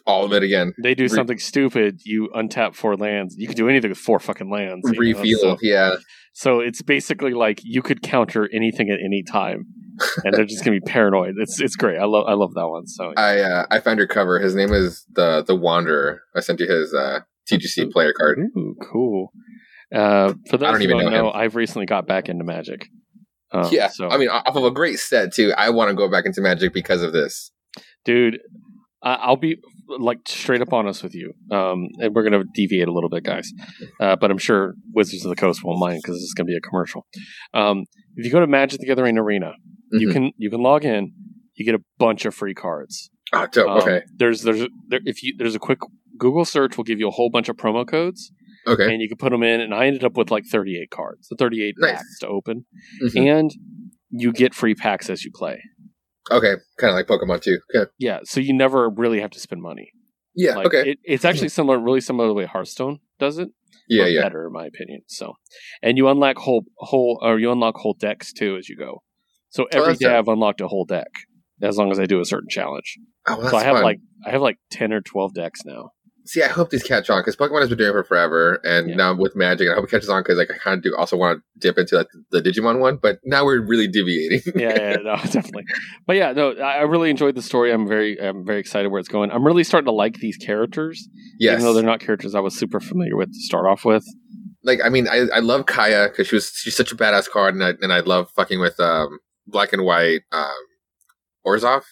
All 0.06 0.24
of 0.24 0.32
it 0.32 0.42
again. 0.42 0.72
They 0.82 0.94
do 0.94 1.04
Re- 1.04 1.08
something 1.08 1.38
stupid. 1.38 2.00
You 2.04 2.28
untap 2.34 2.74
four 2.74 2.96
lands. 2.96 3.34
You 3.38 3.46
can 3.46 3.56
do 3.56 3.68
anything 3.68 3.90
with 3.90 3.98
four 3.98 4.18
fucking 4.18 4.50
lands. 4.50 4.88
Refield, 4.98 5.40
So, 5.40 5.58
yeah. 5.62 5.96
so 6.32 6.60
it's 6.60 6.82
basically 6.82 7.32
like 7.34 7.60
you 7.62 7.82
could 7.82 8.02
counter 8.02 8.48
anything 8.52 8.90
at 8.90 8.98
any 9.04 9.22
time, 9.22 9.66
and 10.24 10.34
they're 10.34 10.44
just 10.44 10.64
gonna 10.64 10.76
be 10.78 10.80
paranoid. 10.80 11.34
It's 11.38 11.60
it's 11.60 11.76
great. 11.76 11.98
I 11.98 12.04
love 12.04 12.26
I 12.28 12.34
love 12.34 12.54
that 12.54 12.68
one. 12.68 12.86
So 12.86 13.12
I 13.16 13.38
uh, 13.40 13.66
I 13.70 13.80
found 13.80 13.98
your 13.98 14.08
cover. 14.08 14.38
His 14.40 14.54
name 14.54 14.72
is 14.72 15.04
the 15.12 15.42
the 15.46 15.56
Wanderer. 15.56 16.22
I 16.36 16.40
sent 16.40 16.60
you 16.60 16.68
his 16.68 16.92
uh, 16.94 17.20
TGC 17.50 17.90
player 17.92 18.12
card. 18.12 18.38
Ooh, 18.56 18.76
cool. 18.82 19.32
Uh, 19.94 20.34
for 20.50 20.58
those 20.58 20.70
don't 20.72 20.76
who 20.76 20.82
even 20.82 20.98
don't 20.98 21.12
know 21.12 21.22
know. 21.24 21.30
I've 21.32 21.56
recently 21.56 21.86
got 21.86 22.06
back 22.06 22.28
into 22.28 22.44
Magic. 22.44 22.88
Um, 23.50 23.66
yeah, 23.72 23.88
So, 23.88 24.10
I 24.10 24.18
mean, 24.18 24.28
off 24.28 24.54
of 24.54 24.62
a 24.64 24.70
great 24.70 24.98
set 24.98 25.32
too. 25.32 25.54
I 25.56 25.70
want 25.70 25.88
to 25.88 25.94
go 25.94 26.10
back 26.10 26.26
into 26.26 26.42
Magic 26.42 26.74
because 26.74 27.02
of 27.02 27.14
this. 27.14 27.50
dude, 28.04 28.40
I'll 29.02 29.36
be 29.36 29.56
like 29.88 30.18
straight 30.28 30.60
up 30.60 30.72
honest 30.72 31.02
with 31.02 31.14
you. 31.14 31.32
Um, 31.50 31.88
and 31.98 32.14
we're 32.14 32.22
gonna 32.22 32.44
deviate 32.54 32.88
a 32.88 32.92
little 32.92 33.08
bit, 33.10 33.24
guys. 33.24 33.50
Uh, 34.00 34.16
but 34.16 34.30
I'm 34.30 34.38
sure 34.38 34.74
Wizards 34.92 35.24
of 35.24 35.30
the 35.30 35.36
Coast 35.36 35.62
won't 35.64 35.78
mind 35.80 36.00
because 36.02 36.16
this 36.16 36.22
is 36.24 36.34
gonna 36.34 36.46
be 36.46 36.56
a 36.56 36.60
commercial. 36.60 37.06
Um, 37.54 37.84
if 38.16 38.24
you 38.24 38.30
go 38.30 38.40
to 38.40 38.46
Magic 38.46 38.80
the 38.80 38.86
Gathering 38.86 39.18
Arena, 39.18 39.52
you 39.92 40.08
Mhm. 40.08 40.12
can 40.12 40.30
you 40.36 40.50
can 40.50 40.60
log 40.62 40.84
in. 40.84 41.12
You 41.54 41.64
get 41.64 41.74
a 41.74 41.82
bunch 41.98 42.24
of 42.24 42.34
free 42.34 42.54
cards. 42.54 43.10
Oh, 43.32 43.46
dope. 43.50 43.68
Um, 43.68 43.78
okay, 43.78 44.02
There's 44.16 44.42
there's 44.42 44.62
a- 44.62 44.68
there, 44.88 45.00
if 45.04 45.22
you 45.22 45.34
there's 45.38 45.54
a 45.54 45.58
quick 45.58 45.78
Google 46.18 46.44
search 46.44 46.76
will 46.76 46.84
give 46.84 46.98
you 46.98 47.08
a 47.08 47.12
whole 47.12 47.30
bunch 47.30 47.48
of 47.48 47.56
promo 47.56 47.86
codes, 47.86 48.32
okay, 48.66 48.92
and 48.92 49.00
you 49.02 49.08
can 49.08 49.18
put 49.18 49.30
them 49.30 49.42
in. 49.42 49.60
And 49.60 49.74
I 49.74 49.86
ended 49.86 50.04
up 50.04 50.16
with 50.16 50.30
like 50.30 50.44
38 50.46 50.90
cards, 50.90 51.28
the 51.28 51.36
38 51.36 51.74
Nice. 51.78 51.92
packs 51.92 52.18
to 52.20 52.28
open. 52.28 52.64
Mhm. 53.02 53.26
and 53.28 53.50
you 54.10 54.32
get 54.32 54.54
free 54.54 54.74
packs 54.74 55.10
as 55.10 55.22
you 55.24 55.30
play. 55.34 55.60
Okay. 56.30 56.54
Kind 56.78 56.90
of 56.90 56.94
like 56.94 57.06
Pokemon 57.06 57.42
too. 57.42 57.58
Okay. 57.74 57.90
Yeah, 57.98 58.20
so 58.24 58.40
you 58.40 58.54
never 58.54 58.88
really 58.88 59.20
have 59.20 59.30
to 59.30 59.40
spend 59.40 59.62
money. 59.62 59.92
Yeah. 60.34 60.56
Like, 60.56 60.66
okay. 60.66 60.90
it, 60.92 60.98
it's 61.04 61.24
actually 61.24 61.48
similar, 61.48 61.78
really 61.78 62.00
similar 62.00 62.26
to 62.26 62.28
the 62.30 62.34
way 62.34 62.44
Hearthstone 62.46 63.00
does 63.18 63.38
it. 63.38 63.48
yeah. 63.88 64.06
Yeah. 64.06 64.22
better 64.22 64.46
in 64.46 64.52
my 64.52 64.66
opinion. 64.66 65.02
So, 65.08 65.34
and 65.82 65.96
you 65.96 66.08
unlock 66.08 66.36
whole 66.38 66.64
whole 66.76 67.18
or 67.22 67.38
you 67.38 67.50
unlock 67.50 67.76
whole 67.76 67.94
decks 67.94 68.32
too 68.32 68.56
as 68.56 68.68
you 68.68 68.76
go. 68.76 69.02
So 69.50 69.64
oh, 69.64 69.68
every 69.78 69.94
Oh, 69.94 69.96
day. 69.96 70.16
I've 70.16 70.28
unlocked 70.28 70.60
a 70.60 70.68
whole 70.68 70.84
deck 70.84 71.08
as 71.62 71.76
long 71.76 71.90
as 71.90 71.98
I 71.98 72.06
do 72.06 72.20
a 72.20 72.24
certain 72.24 72.48
challenge. 72.48 72.98
Oh, 73.26 73.38
well, 73.38 73.50
so 73.50 73.56
I 73.56 73.64
have 73.64 73.76
fun. 73.76 73.82
like 73.82 73.98
I 74.26 74.30
have 74.30 74.42
like 74.42 74.58
ten 74.70 74.92
or 74.92 75.00
twelve 75.00 75.34
decks 75.34 75.62
now. 75.64 75.90
See, 76.28 76.42
I 76.42 76.48
hope 76.48 76.68
these 76.68 76.82
catch 76.82 77.08
on 77.08 77.20
because 77.22 77.36
Pokemon 77.36 77.60
has 77.60 77.70
been 77.70 77.78
doing 77.78 77.90
it 77.90 77.92
for 77.94 78.04
forever, 78.04 78.60
and 78.62 78.90
Yeah. 78.90 78.96
now 78.96 79.14
with 79.14 79.34
Magic, 79.34 79.66
I 79.70 79.74
hope 79.74 79.84
it 79.84 79.90
catches 79.90 80.10
on 80.10 80.20
because 80.22 80.36
like, 80.36 80.50
I 80.50 80.58
kind 80.58 80.76
of 80.76 80.82
do 80.82 80.94
also 80.94 81.16
want 81.16 81.38
to 81.38 81.42
dip 81.58 81.78
into 81.78 81.96
like 81.96 82.08
the 82.30 82.42
Digimon 82.42 82.80
one, 82.80 82.98
but 82.98 83.18
now 83.24 83.46
we're 83.46 83.60
really 83.62 83.88
deviating. 83.88 84.42
yeah, 84.54 84.74
yeah, 84.76 84.96
no, 84.96 85.16
definitely. 85.24 85.64
But 86.06 86.16
yeah, 86.16 86.32
no, 86.32 86.50
I 86.52 86.82
really 86.82 87.08
enjoyed 87.08 87.34
the 87.34 87.40
story. 87.42 87.72
I'm 87.72 87.88
very, 87.88 88.20
I'm 88.20 88.44
very 88.44 88.60
excited 88.60 88.88
where 88.90 89.00
it's 89.00 89.08
going. 89.08 89.30
I'm 89.30 89.42
really 89.46 89.64
starting 89.64 89.86
to 89.86 89.92
like 89.92 90.16
these 90.18 90.36
characters, 90.36 91.08
yes. 91.38 91.54
even 91.54 91.64
though 91.64 91.72
they're 91.72 91.82
not 91.82 92.00
characters 92.00 92.34
I 92.34 92.40
was 92.40 92.54
super 92.54 92.78
familiar 92.78 93.16
with 93.16 93.32
to 93.32 93.40
start 93.40 93.66
off 93.66 93.86
with. 93.86 94.04
like 94.64 94.80
I 94.84 94.90
mean 94.90 95.08
I, 95.08 95.28
I 95.34 95.38
love 95.38 95.64
Kaya 95.64 96.08
because 96.10 96.26
she 96.28 96.34
was 96.36 96.50
she's 96.54 96.76
such 96.76 96.92
a 96.92 96.96
badass 96.96 97.30
card 97.30 97.54
and 97.54 97.64
I 97.64 97.70
and 97.80 97.90
I 97.92 98.00
love 98.00 98.30
fucking 98.32 98.60
with 98.60 98.78
um 98.80 99.18
black 99.46 99.72
and 99.72 99.82
white 99.82 100.22
um 100.32 100.50
Orzhov 101.46 101.84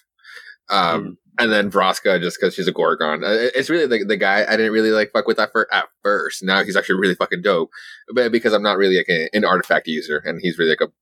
um 0.68 1.16
Mm. 1.16 1.16
And 1.38 1.52
then 1.52 1.70
Vraska 1.70 2.20
just 2.20 2.38
because 2.40 2.54
she's 2.54 2.68
a 2.68 2.72
Gorgon. 2.72 3.24
Uh, 3.24 3.48
it's 3.54 3.68
really 3.70 3.86
the, 3.86 4.04
the 4.04 4.16
guy 4.16 4.44
I 4.46 4.56
didn't 4.56 4.72
really 4.72 4.90
like 4.90 5.12
fuck 5.12 5.26
with 5.26 5.36
that 5.36 5.52
for 5.52 5.72
at 5.72 5.86
first. 6.02 6.42
Now 6.42 6.62
he's 6.62 6.76
actually 6.76 7.00
really 7.00 7.14
fucking 7.14 7.42
dope. 7.42 7.70
But 8.14 8.32
because 8.32 8.52
I'm 8.52 8.62
not 8.62 8.78
really 8.78 8.96
like 8.96 9.08
a, 9.08 9.28
an 9.34 9.44
artifact 9.44 9.86
user 9.86 10.22
and 10.24 10.40
he's 10.40 10.58
really 10.58 10.70
like 10.70 10.80
a 10.80 10.92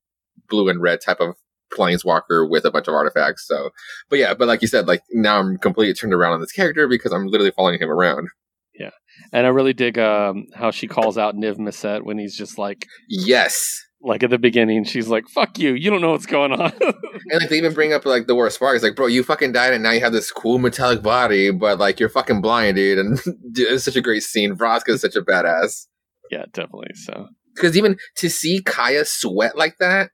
blue 0.48 0.68
and 0.68 0.82
red 0.82 1.00
type 1.00 1.20
of 1.20 1.36
planeswalker 1.72 2.48
with 2.48 2.64
a 2.64 2.70
bunch 2.70 2.88
of 2.88 2.94
artifacts 2.94 3.46
so. 3.46 3.70
But 4.10 4.18
yeah 4.18 4.34
but 4.34 4.48
like 4.48 4.62
you 4.62 4.68
said 4.68 4.86
like 4.86 5.02
now 5.12 5.38
I'm 5.38 5.56
completely 5.58 5.94
turned 5.94 6.14
around 6.14 6.32
on 6.32 6.40
this 6.40 6.52
character 6.52 6.88
because 6.88 7.12
I'm 7.12 7.26
literally 7.26 7.52
following 7.52 7.80
him 7.80 7.90
around. 7.90 8.28
Yeah, 8.74 8.90
And 9.32 9.46
I 9.46 9.50
really 9.50 9.72
dig 9.72 10.00
um, 10.00 10.46
how 10.52 10.72
she 10.72 10.88
calls 10.88 11.16
out 11.16 11.36
Niv 11.36 11.58
Mizzet 11.58 12.02
when 12.02 12.18
he's 12.18 12.36
just 12.36 12.58
like, 12.58 12.88
yes 13.08 13.80
like 14.04 14.22
at 14.22 14.30
the 14.30 14.38
beginning, 14.38 14.84
she's 14.84 15.08
like, 15.08 15.28
"Fuck 15.28 15.58
you! 15.58 15.72
You 15.74 15.90
don't 15.90 16.00
know 16.00 16.10
what's 16.12 16.26
going 16.26 16.52
on." 16.52 16.72
And 17.30 17.40
like 17.40 17.48
they 17.48 17.56
even 17.56 17.72
bring 17.72 17.92
up 17.94 18.04
like 18.04 18.26
the 18.26 18.34
worst 18.34 18.58
part. 18.58 18.74
It's 18.74 18.84
like, 18.84 18.96
bro, 18.96 19.06
you 19.06 19.22
fucking 19.22 19.52
died, 19.52 19.72
and 19.72 19.82
now 19.82 19.92
you 19.92 20.00
have 20.00 20.12
this 20.12 20.30
cool 20.30 20.58
metallic 20.58 21.00
body, 21.02 21.50
but 21.50 21.78
like 21.78 21.98
you're 21.98 22.10
fucking 22.10 22.42
blind, 22.42 22.76
dude. 22.76 22.98
And 22.98 23.18
dude, 23.52 23.72
it's 23.72 23.84
such 23.84 23.96
a 23.96 24.02
great 24.02 24.22
scene. 24.22 24.54
Vraska 24.56 24.90
is 24.90 25.00
such 25.00 25.16
a 25.16 25.22
badass. 25.22 25.86
yeah, 26.30 26.44
definitely. 26.52 26.90
So 26.94 27.28
Because 27.54 27.78
even 27.78 27.96
to 28.16 28.28
see 28.28 28.60
Kaya 28.62 29.04
sweat 29.06 29.56
like 29.56 29.78
that, 29.78 30.10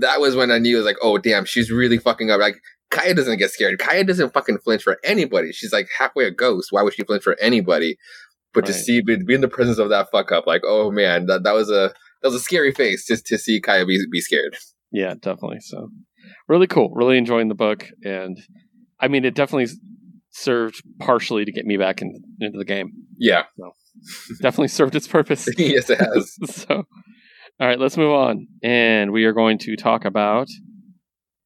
that 0.00 0.20
was 0.20 0.36
when 0.36 0.50
I 0.50 0.58
knew 0.58 0.74
it 0.76 0.80
was 0.80 0.86
like, 0.86 0.98
oh 1.00 1.16
damn, 1.16 1.46
she's 1.46 1.70
really 1.70 1.98
fucking 1.98 2.30
up. 2.30 2.40
Like 2.40 2.56
Kaya 2.90 3.14
doesn't 3.14 3.38
get 3.38 3.50
scared. 3.50 3.78
Kaya 3.78 4.04
doesn't 4.04 4.34
fucking 4.34 4.58
flinch 4.58 4.82
for 4.82 4.98
anybody. 5.04 5.52
She's 5.52 5.72
like 5.72 5.88
halfway 5.96 6.26
a 6.26 6.30
ghost. 6.30 6.68
Why 6.70 6.82
would 6.82 6.92
she 6.94 7.04
flinch 7.04 7.22
for 7.22 7.38
anybody? 7.40 7.96
But 8.52 8.66
to 8.66 8.72
see 8.72 9.00
be, 9.00 9.16
be 9.16 9.34
in 9.34 9.42
the 9.42 9.48
presence 9.48 9.78
of 9.78 9.90
that 9.90 10.08
fuck 10.10 10.32
up, 10.32 10.46
like, 10.46 10.62
oh 10.66 10.90
man, 10.90 11.26
that, 11.26 11.44
that 11.44 11.52
was 11.54 11.70
a 11.70 11.94
that 12.22 12.28
was 12.28 12.34
a 12.34 12.40
scary 12.40 12.72
face 12.72 13.06
just 13.06 13.26
to 13.26 13.38
see 13.38 13.60
Kaya 13.60 13.86
be 13.86 13.98
be 14.10 14.20
scared. 14.20 14.56
Yeah, 14.92 15.14
definitely. 15.14 15.60
So, 15.60 15.88
really 16.48 16.66
cool. 16.66 16.90
Really 16.94 17.16
enjoying 17.18 17.48
the 17.48 17.54
book, 17.54 17.86
and 18.04 18.38
I 18.98 19.08
mean, 19.08 19.24
it 19.24 19.34
definitely 19.34 19.72
served 20.30 20.82
partially 20.98 21.44
to 21.44 21.52
get 21.52 21.64
me 21.66 21.76
back 21.76 22.02
in, 22.02 22.12
into 22.40 22.58
the 22.58 22.64
game. 22.64 22.92
Yeah, 23.18 23.44
Definitely 24.40 24.68
served 24.78 24.94
its 24.94 25.08
purpose. 25.08 25.48
yes, 25.58 25.90
it 25.90 25.98
has. 25.98 26.36
so, 26.54 26.84
all 27.60 27.66
right, 27.68 27.78
let's 27.78 27.96
move 27.96 28.12
on, 28.12 28.46
and 28.62 29.12
we 29.12 29.24
are 29.24 29.32
going 29.32 29.58
to 29.58 29.76
talk 29.76 30.04
about 30.04 30.48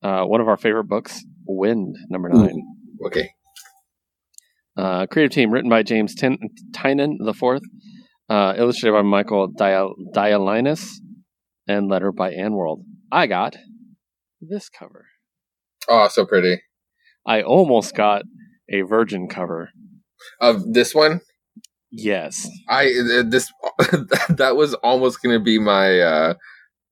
uh, 0.03 0.25
one 0.25 0.41
of 0.41 0.49
our 0.49 0.57
favorite 0.57 0.85
books, 0.85 1.25
Wynd, 1.47 1.97
number 2.09 2.29
nine. 2.29 2.63
Okay, 3.07 3.31
Uh, 4.77 5.07
creative 5.07 5.33
team 5.33 5.51
written 5.51 5.71
by 5.71 5.83
James 5.83 6.15
Tin- 6.15 6.39
Tynion 6.73 7.17
the 7.25 7.35
fourth, 7.35 7.63
uh, 8.29 8.55
illustrated 8.57 8.95
by 8.95 9.03
Michael 9.03 9.49
Dial- 9.49 9.95
Dialynas, 10.15 10.89
and 11.67 11.89
letter 11.89 12.13
by 12.13 12.33
Ann 12.33 12.53
World. 12.55 12.85
I 13.11 13.27
got 13.27 13.57
this 14.41 14.69
cover. 14.69 15.07
oh, 15.89 16.09
so 16.09 16.27
pretty. 16.27 16.63
I 17.27 17.43
almost 17.43 17.95
got 17.95 18.23
a 18.69 18.83
Virgin 18.83 19.29
cover. 19.29 19.71
Of 20.41 20.73
this 20.73 20.95
one, 20.95 21.21
Yes, 21.97 22.49
I 22.69 22.87
uh, 22.87 23.23
this 23.25 23.53
that 24.29 24.55
was 24.57 24.75
almost 24.75 25.23
gonna 25.23 25.39
be 25.39 25.59
my 25.61 26.01
uh 26.01 26.35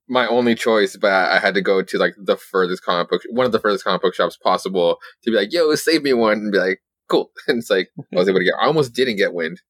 my 0.09 0.29
only 0.29 0.55
choice, 0.55 0.97
but 0.97 1.11
I 1.11 1.39
had 1.41 1.55
to 1.55 1.61
go 1.61 1.83
to 1.83 1.99
like 1.99 2.15
the 2.23 2.37
furthest 2.37 2.85
comic 2.85 3.09
book, 3.11 3.23
one 3.31 3.45
of 3.47 3.51
the 3.53 3.59
furthest 3.59 3.83
comic 3.83 4.03
book 4.03 4.15
shops 4.15 4.37
possible 4.37 4.99
to 5.25 5.31
be 5.31 5.37
like, 5.37 5.53
"Yo, 5.53 5.75
save 5.75 6.03
me 6.05 6.13
one," 6.13 6.35
and 6.35 6.53
be 6.53 6.59
like, 6.59 6.83
"Cool." 7.09 7.33
And 7.49 7.59
it's 7.59 7.71
like 7.71 7.89
I 8.15 8.19
was 8.19 8.29
able 8.29 8.39
to 8.39 8.45
get. 8.45 8.55
I 8.61 8.67
almost 8.67 8.95
didn't 8.95 9.17
get 9.17 9.33
Wynd. 9.33 9.61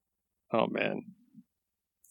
Oh 0.53 0.67
man. 0.69 1.01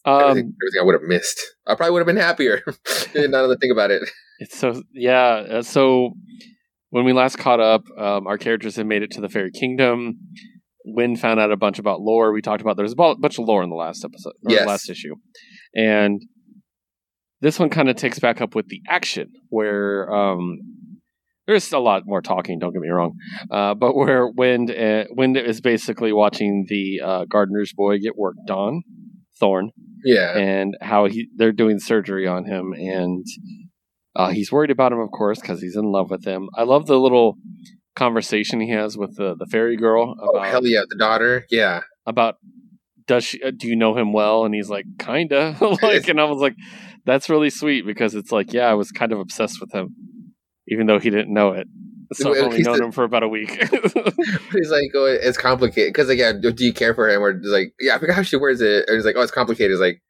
Everything, 0.04 0.46
Um, 0.46 0.54
everything 0.62 0.80
I 0.80 0.84
would 0.84 0.94
have 0.94 1.02
missed. 1.02 1.40
I 1.66 1.74
probably 1.74 1.92
would 1.92 2.00
have 2.00 2.06
been 2.06 2.16
happier. 2.16 2.62
now 2.66 3.46
that 3.46 3.56
I 3.56 3.60
think 3.60 3.72
about 3.72 3.90
it. 3.90 4.02
it's 4.38 4.58
so 4.58 4.82
yeah. 4.92 5.44
uh, 5.50 5.62
So 5.62 6.12
when 6.90 7.04
we 7.04 7.12
last 7.12 7.38
caught 7.38 7.60
up, 7.60 7.82
um, 7.98 8.26
our 8.26 8.36
characters 8.38 8.76
had 8.76 8.86
made 8.86 9.02
it 9.02 9.10
to 9.12 9.20
the 9.20 9.28
Fairy 9.28 9.50
Kingdom. 9.50 10.14
Wynd 10.84 11.20
found 11.20 11.38
out 11.38 11.52
a 11.52 11.56
bunch 11.56 11.78
about 11.78 12.00
lore. 12.00 12.32
We 12.32 12.42
talked 12.42 12.60
about 12.60 12.76
there's 12.76 12.92
a 12.92 12.96
bunch 12.96 13.38
of 13.38 13.44
lore 13.46 13.62
in 13.62 13.70
the 13.70 13.76
last 13.76 14.04
episode, 14.04 14.32
or 14.44 14.50
Yes. 14.52 14.62
the 14.62 14.66
last 14.66 14.90
issue, 14.90 15.14
and 15.76 16.20
this 17.40 17.58
one 17.58 17.70
kind 17.70 17.88
of 17.88 17.96
takes 17.96 18.18
back 18.18 18.40
up 18.40 18.54
with 18.56 18.66
the 18.68 18.80
action 18.88 19.28
where 19.48 20.12
um, 20.12 20.58
there's 21.46 21.72
a 21.72 21.78
lot 21.78 22.02
more 22.04 22.20
talking. 22.20 22.58
Don't 22.58 22.72
get 22.72 22.82
me 22.82 22.88
wrong, 22.88 23.12
uh, 23.50 23.74
but 23.74 23.94
where 23.94 24.26
Wynd 24.28 24.70
uh, 24.72 25.04
Wynd 25.10 25.36
is 25.36 25.60
basically 25.60 26.12
watching 26.12 26.66
the 26.68 27.00
uh, 27.04 27.24
gardener's 27.28 27.72
boy 27.76 27.98
get 27.98 28.16
worked 28.16 28.50
on, 28.50 28.82
Thorn, 29.42 29.70
Yeah. 30.04 30.38
and 30.38 30.76
how 30.80 31.06
he 31.06 31.28
they're 31.36 31.52
doing 31.64 31.78
surgery 31.80 32.26
on 32.28 32.44
him 32.44 32.72
and 32.72 33.24
uh, 34.14 34.30
he's 34.30 34.52
worried 34.52 34.70
about 34.70 34.92
him 34.92 35.00
of 35.00 35.10
course 35.10 35.40
because 35.40 35.60
he's 35.60 35.74
in 35.76 35.86
love 35.96 36.08
with 36.10 36.24
him 36.24 36.48
i 36.56 36.62
love 36.62 36.86
the 36.86 36.98
little 37.06 37.36
conversation 37.96 38.60
he 38.60 38.70
has 38.70 38.96
with 38.96 39.16
the, 39.16 39.34
the 39.36 39.46
fairy 39.46 39.76
girl 39.76 40.14
oh 40.20 40.40
hell 40.40 40.64
yeah, 40.66 40.82
the 40.88 40.96
daughter. 40.96 41.44
Yeah. 41.50 41.80
about 42.06 42.36
does 43.06 43.24
she 43.24 43.42
uh, 43.42 43.50
do 43.56 43.66
you 43.68 43.74
know 43.76 43.96
him 43.96 44.12
well 44.12 44.44
and 44.44 44.54
he's 44.54 44.70
like 44.70 44.86
kinda 44.98 45.56
like 45.82 46.06
and 46.08 46.20
i 46.20 46.24
was 46.24 46.40
like 46.40 46.54
that's 47.04 47.28
really 47.28 47.50
sweet 47.50 47.84
because 47.84 48.14
it's 48.14 48.30
like 48.32 48.52
yeah 48.52 48.66
i 48.66 48.74
was 48.74 48.90
kind 48.92 49.12
of 49.12 49.18
obsessed 49.18 49.60
with 49.60 49.72
him 49.72 49.88
even 50.68 50.86
though 50.86 51.00
he 51.00 51.10
didn't 51.10 51.34
know 51.34 51.50
it 51.52 51.66
so 52.12 52.34
i've 52.34 52.44
only 52.44 52.62
known 52.62 52.82
him 52.82 52.92
for 52.92 53.04
about 53.04 53.22
a 53.22 53.28
week 53.28 53.50
He's 54.52 54.70
like, 54.70 54.90
oh, 54.94 55.06
it's 55.06 55.38
complicated. 55.38 55.92
Because, 55.92 56.08
like, 56.08 56.18
yeah, 56.18 56.32
do 56.32 56.52
you 56.64 56.72
care 56.72 56.94
for 56.94 57.08
him? 57.08 57.22
Or 57.22 57.38
like, 57.44 57.74
yeah, 57.80 57.94
I 57.94 57.98
forgot 57.98 58.16
how 58.16 58.22
she 58.22 58.36
words 58.36 58.60
it. 58.60 58.84
Or 58.88 58.94
he's 58.94 59.04
like, 59.04 59.16
oh, 59.16 59.22
it's 59.22 59.32
complicated. 59.32 59.72
It's 59.72 59.80
like, 59.80 60.00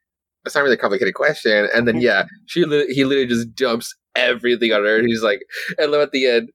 it's 0.45 0.55
not 0.55 0.61
really 0.61 0.75
a 0.75 0.77
complicated 0.77 1.13
question. 1.13 1.67
And 1.73 1.87
then, 1.87 2.01
yeah, 2.01 2.25
she 2.45 2.65
li- 2.65 2.93
he 2.93 3.05
literally 3.05 3.27
just 3.27 3.55
dumps 3.55 3.95
everything 4.15 4.71
on 4.73 4.83
her. 4.83 4.97
And 4.97 5.07
he's 5.07 5.23
like, 5.23 5.41
and 5.77 5.93
then 5.93 6.01
at 6.01 6.11
the 6.11 6.27
end, 6.27 6.49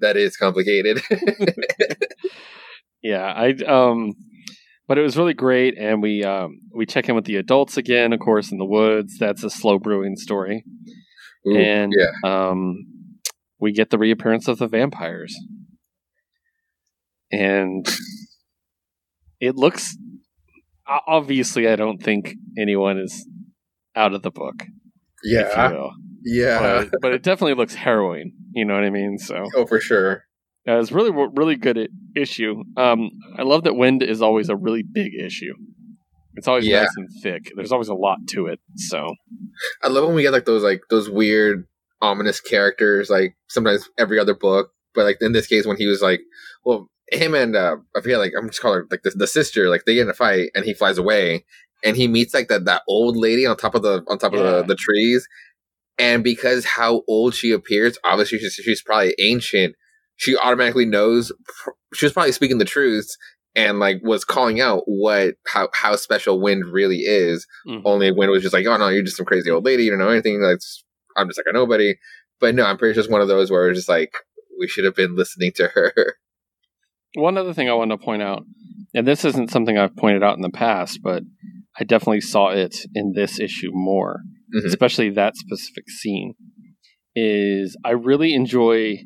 that 0.00 0.16
is 0.16 0.36
complicated. 0.36 1.02
yeah 3.02 3.32
i 3.36 3.50
um 3.64 4.12
but 4.88 4.98
it 4.98 5.02
was 5.02 5.16
really 5.16 5.34
great 5.34 5.76
and 5.76 6.00
we 6.00 6.24
um 6.24 6.60
we 6.74 6.86
check 6.86 7.08
in 7.08 7.14
with 7.14 7.24
the 7.24 7.36
adults 7.36 7.76
again 7.76 8.12
of 8.12 8.20
course 8.20 8.52
in 8.52 8.58
the 8.58 8.64
woods 8.64 9.18
that's 9.18 9.42
a 9.42 9.50
slow 9.50 9.78
brewing 9.78 10.16
story 10.16 10.64
Ooh, 11.48 11.56
and 11.56 11.92
yeah. 11.96 12.10
um 12.24 12.76
we 13.62 13.72
get 13.72 13.88
the 13.90 13.98
reappearance 13.98 14.48
of 14.48 14.58
the 14.58 14.66
vampires 14.68 15.34
and 17.30 17.86
it 19.40 19.56
looks 19.56 19.96
obviously 21.06 21.68
i 21.68 21.76
don't 21.76 22.02
think 22.02 22.34
anyone 22.58 22.98
is 22.98 23.26
out 23.96 24.12
of 24.14 24.22
the 24.22 24.30
book 24.30 24.64
Yeah. 25.24 25.88
Yeah. 26.24 26.84
but, 26.90 27.00
but 27.00 27.12
it 27.14 27.22
definitely 27.22 27.54
looks 27.54 27.74
harrowing 27.74 28.32
you 28.52 28.64
know 28.64 28.74
what 28.74 28.84
i 28.84 28.90
mean 28.90 29.16
so 29.18 29.44
oh, 29.56 29.66
for 29.66 29.80
sure. 29.80 30.24
uh, 30.68 30.78
it's 30.78 30.92
really, 30.92 31.10
really 31.34 31.56
good 31.56 31.88
issue. 32.14 32.54
Um, 32.76 33.10
I 33.38 33.42
love 33.42 33.64
that 33.64 33.74
Wynd 33.74 34.02
is 34.02 34.20
always 34.22 34.48
a 34.48 34.54
really 34.56 34.82
big 34.84 35.12
issue. 35.18 35.54
It's 36.34 36.46
always 36.46 36.64
Yeah. 36.66 36.82
nice 36.82 36.94
and 36.96 37.08
thick. 37.22 37.50
There's 37.56 37.72
always 37.72 37.88
a 37.88 37.94
lot 37.94 38.18
to 38.30 38.46
it. 38.46 38.60
So 38.76 39.14
I 39.82 39.88
love 39.88 40.06
when 40.06 40.14
we 40.14 40.22
get 40.22 40.32
like 40.32 40.44
those 40.44 40.62
like 40.62 40.80
those 40.90 41.10
weird 41.10 41.66
ominous 42.02 42.40
characters 42.40 43.08
like 43.08 43.34
sometimes 43.48 43.88
every 43.98 44.18
other 44.18 44.34
book 44.34 44.70
but 44.94 45.04
like 45.04 45.16
in 45.20 45.32
this 45.32 45.46
case 45.46 45.66
when 45.66 45.76
he 45.76 45.86
was 45.86 46.02
like 46.02 46.20
well 46.64 46.88
him 47.10 47.34
and 47.34 47.56
uh 47.56 47.76
I 47.96 48.00
forget 48.00 48.18
like 48.18 48.32
I'm 48.38 48.48
just 48.48 48.60
calling 48.60 48.80
her 48.80 48.86
like 48.90 49.02
the, 49.02 49.10
the 49.10 49.26
sister 49.26 49.68
like 49.68 49.84
they 49.84 49.94
get 49.94 50.02
in 50.02 50.10
a 50.10 50.14
fight 50.14 50.50
and 50.54 50.64
he 50.64 50.74
flies 50.74 50.98
away 50.98 51.44
and 51.84 51.96
he 51.96 52.08
meets 52.08 52.34
like 52.34 52.48
that 52.48 52.64
that 52.64 52.82
old 52.88 53.16
lady 53.16 53.46
on 53.46 53.56
top 53.56 53.74
of 53.74 53.82
the 53.82 54.02
on 54.08 54.18
top 54.18 54.34
of 54.34 54.40
the, 54.40 54.62
the 54.62 54.76
trees 54.76 55.26
and 55.98 56.24
because 56.24 56.64
how 56.64 57.02
old 57.08 57.34
she 57.34 57.52
appears 57.52 57.96
obviously 58.04 58.38
she's, 58.38 58.54
she's 58.54 58.82
probably 58.82 59.14
ancient 59.20 59.74
she 60.16 60.36
automatically 60.36 60.86
knows 60.86 61.32
pr- 61.46 61.70
she 61.94 62.06
was 62.06 62.12
probably 62.12 62.32
speaking 62.32 62.58
the 62.58 62.64
truth 62.64 63.08
and 63.54 63.78
like 63.78 64.00
was 64.02 64.24
calling 64.24 64.60
out 64.60 64.82
what 64.86 65.34
how 65.46 65.68
how 65.72 65.96
special 65.96 66.40
Wynd 66.40 66.64
really 66.66 67.00
is 67.00 67.46
mhm. 67.66 67.82
only 67.84 68.10
Wynd 68.10 68.30
was 68.30 68.42
just 68.42 68.54
like, 68.54 68.66
oh 68.66 68.76
no, 68.76 68.88
you're 68.88 69.02
just 69.02 69.16
some 69.16 69.26
crazy 69.26 69.50
old 69.50 69.64
lady, 69.64 69.84
you 69.84 69.90
don't 69.90 69.98
know 69.98 70.08
anything. 70.08 70.40
That's 70.40 70.84
I'm 71.16 71.28
just 71.28 71.38
like 71.38 71.46
a 71.48 71.52
nobody. 71.52 71.94
But 72.40 72.54
no, 72.54 72.64
I'm 72.64 72.76
pretty 72.78 72.94
sure 72.94 73.02
it's 73.02 73.10
one 73.10 73.20
of 73.20 73.28
those 73.28 73.50
where 73.50 73.68
it's 73.70 73.78
just 73.78 73.88
like 73.88 74.12
we 74.58 74.66
should 74.68 74.84
have 74.84 74.96
been 74.96 75.14
listening 75.16 75.52
to 75.56 75.68
her. 75.68 75.92
one 77.14 77.36
other 77.38 77.52
thing 77.54 77.68
I 77.68 77.74
wanted 77.74 77.98
to 77.98 78.04
point 78.04 78.22
out, 78.22 78.44
and 78.94 79.06
this 79.06 79.24
isn't 79.24 79.50
something 79.50 79.76
I've 79.78 79.96
pointed 79.96 80.22
out 80.22 80.36
in 80.36 80.42
the 80.42 80.50
past, 80.50 81.00
but 81.02 81.22
I 81.78 81.84
definitely 81.84 82.20
saw 82.20 82.48
it 82.50 82.76
in 82.94 83.12
this 83.14 83.38
issue 83.40 83.70
more, 83.72 84.20
Mhm. 84.54 84.64
especially 84.66 85.10
that 85.10 85.36
specific 85.36 85.88
scene. 85.90 86.34
Is 87.14 87.76
I 87.84 87.90
really 87.90 88.34
enjoy 88.34 88.98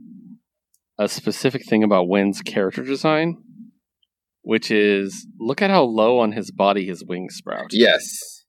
a 0.98 1.08
specific 1.08 1.66
thing 1.68 1.82
about 1.82 2.08
Wynd's 2.08 2.40
character 2.42 2.82
design, 2.84 3.36
which 4.42 4.70
is 4.70 5.26
look 5.40 5.60
at 5.60 5.70
how 5.70 5.82
low 5.82 6.20
on 6.20 6.32
his 6.32 6.50
body 6.50 6.86
his 6.86 7.04
wings 7.04 7.34
sprout. 7.36 7.72
yes, 7.72 8.44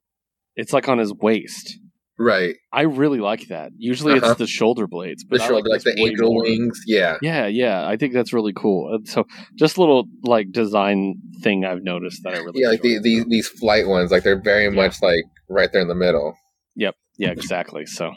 It's 0.56 0.74
like 0.74 0.88
on 0.88 0.98
his 1.00 1.14
waist. 1.14 1.78
Right. 2.20 2.56
I 2.74 2.82
really 2.82 3.20
like 3.20 3.48
that. 3.50 3.72
Usually 3.78 4.14
Uh-huh. 4.14 4.32
it's 4.32 4.38
the 4.40 4.48
shoulder 4.48 4.88
blades, 4.88 5.24
The 5.24 5.28
but 5.30 5.42
I 5.42 5.48
shoulder, 5.48 5.70
like, 5.70 5.84
this 5.84 5.96
the 5.96 6.02
angel 6.02 6.34
more. 6.34 6.44
wings. 6.44 6.82
Yeah, 6.88 7.18
Yeah, 7.22 7.48
yeah, 7.48 7.88
I 7.88 7.98
think 7.98 8.14
that's 8.14 8.34
really 8.34 8.54
cool. 8.54 8.94
And 8.94 9.08
So 9.08 9.26
just 9.56 9.78
a 9.78 9.80
little 9.80 10.06
like 10.24 10.52
design 10.52 11.16
thing 11.44 11.66
I've 11.66 11.84
noticed 11.84 12.22
that 12.24 12.34
I 12.34 12.38
really 12.38 12.62
yeah, 12.62 12.70
like 12.70 12.82
the, 12.82 13.00
the, 13.00 13.24
these 13.28 13.48
flight 13.48 13.88
ones, 13.88 14.12
like 14.12 14.24
they're 14.24 14.42
very 14.42 14.70
much 14.72 15.02
like 15.02 15.24
right 15.50 15.72
there 15.72 15.82
in 15.82 15.88
the 15.88 15.96
middle. 15.96 16.36
Yep. 16.76 16.96
Yeah, 17.18 17.32
exactly. 17.32 17.86
So 17.86 18.12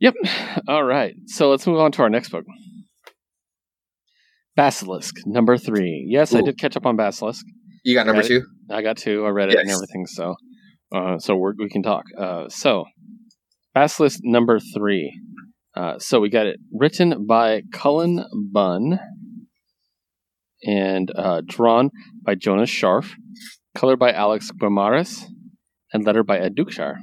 Yep. 0.00 0.14
All 0.68 0.84
right. 0.84 1.14
So 1.26 1.50
let's 1.50 1.66
move 1.66 1.78
on 1.80 1.92
to 1.92 2.02
our 2.02 2.10
next 2.10 2.28
book. 2.30 2.44
Basilisk, 4.56 5.14
number 5.26 5.58
three. 5.58 6.06
Yes, 6.08 6.34
I 6.34 6.40
did 6.40 6.56
catch 6.58 6.76
up 6.76 6.86
on 6.86 6.96
Basilisk. 6.96 7.44
You 7.84 7.94
got 7.94 8.06
number 8.06 8.22
Got 8.22 8.28
two? 8.28 8.42
I 8.70 8.80
got 8.82 8.96
two. 8.96 9.24
I 9.24 9.28
read 9.28 9.50
it 9.50 9.58
and 9.58 9.70
everything. 9.70 10.06
So, 10.06 10.34
uh, 10.96 11.18
so 11.18 11.36
we're, 11.36 11.54
we 11.58 11.68
can 11.68 11.82
talk. 11.82 12.04
Uh, 12.18 12.48
so, 12.48 12.84
Basilisk 13.74 14.20
number 14.22 14.58
three. 14.58 15.20
Uh, 15.76 15.98
so 15.98 16.20
we 16.20 16.30
got 16.30 16.46
it 16.46 16.58
written 16.72 17.26
by 17.26 17.62
Cullen 17.70 18.24
Bunn 18.50 18.98
and 20.62 21.12
uh, 21.14 21.42
drawn 21.46 21.90
by 22.22 22.34
Jonas 22.34 22.70
Scharf, 22.70 23.12
colored 23.74 23.98
by 23.98 24.12
Alex 24.12 24.50
Guimaras, 24.50 25.24
and 25.92 26.04
lettered 26.06 26.26
by 26.26 26.38
Ed 26.38 26.56
Dukeshire. 26.56 26.96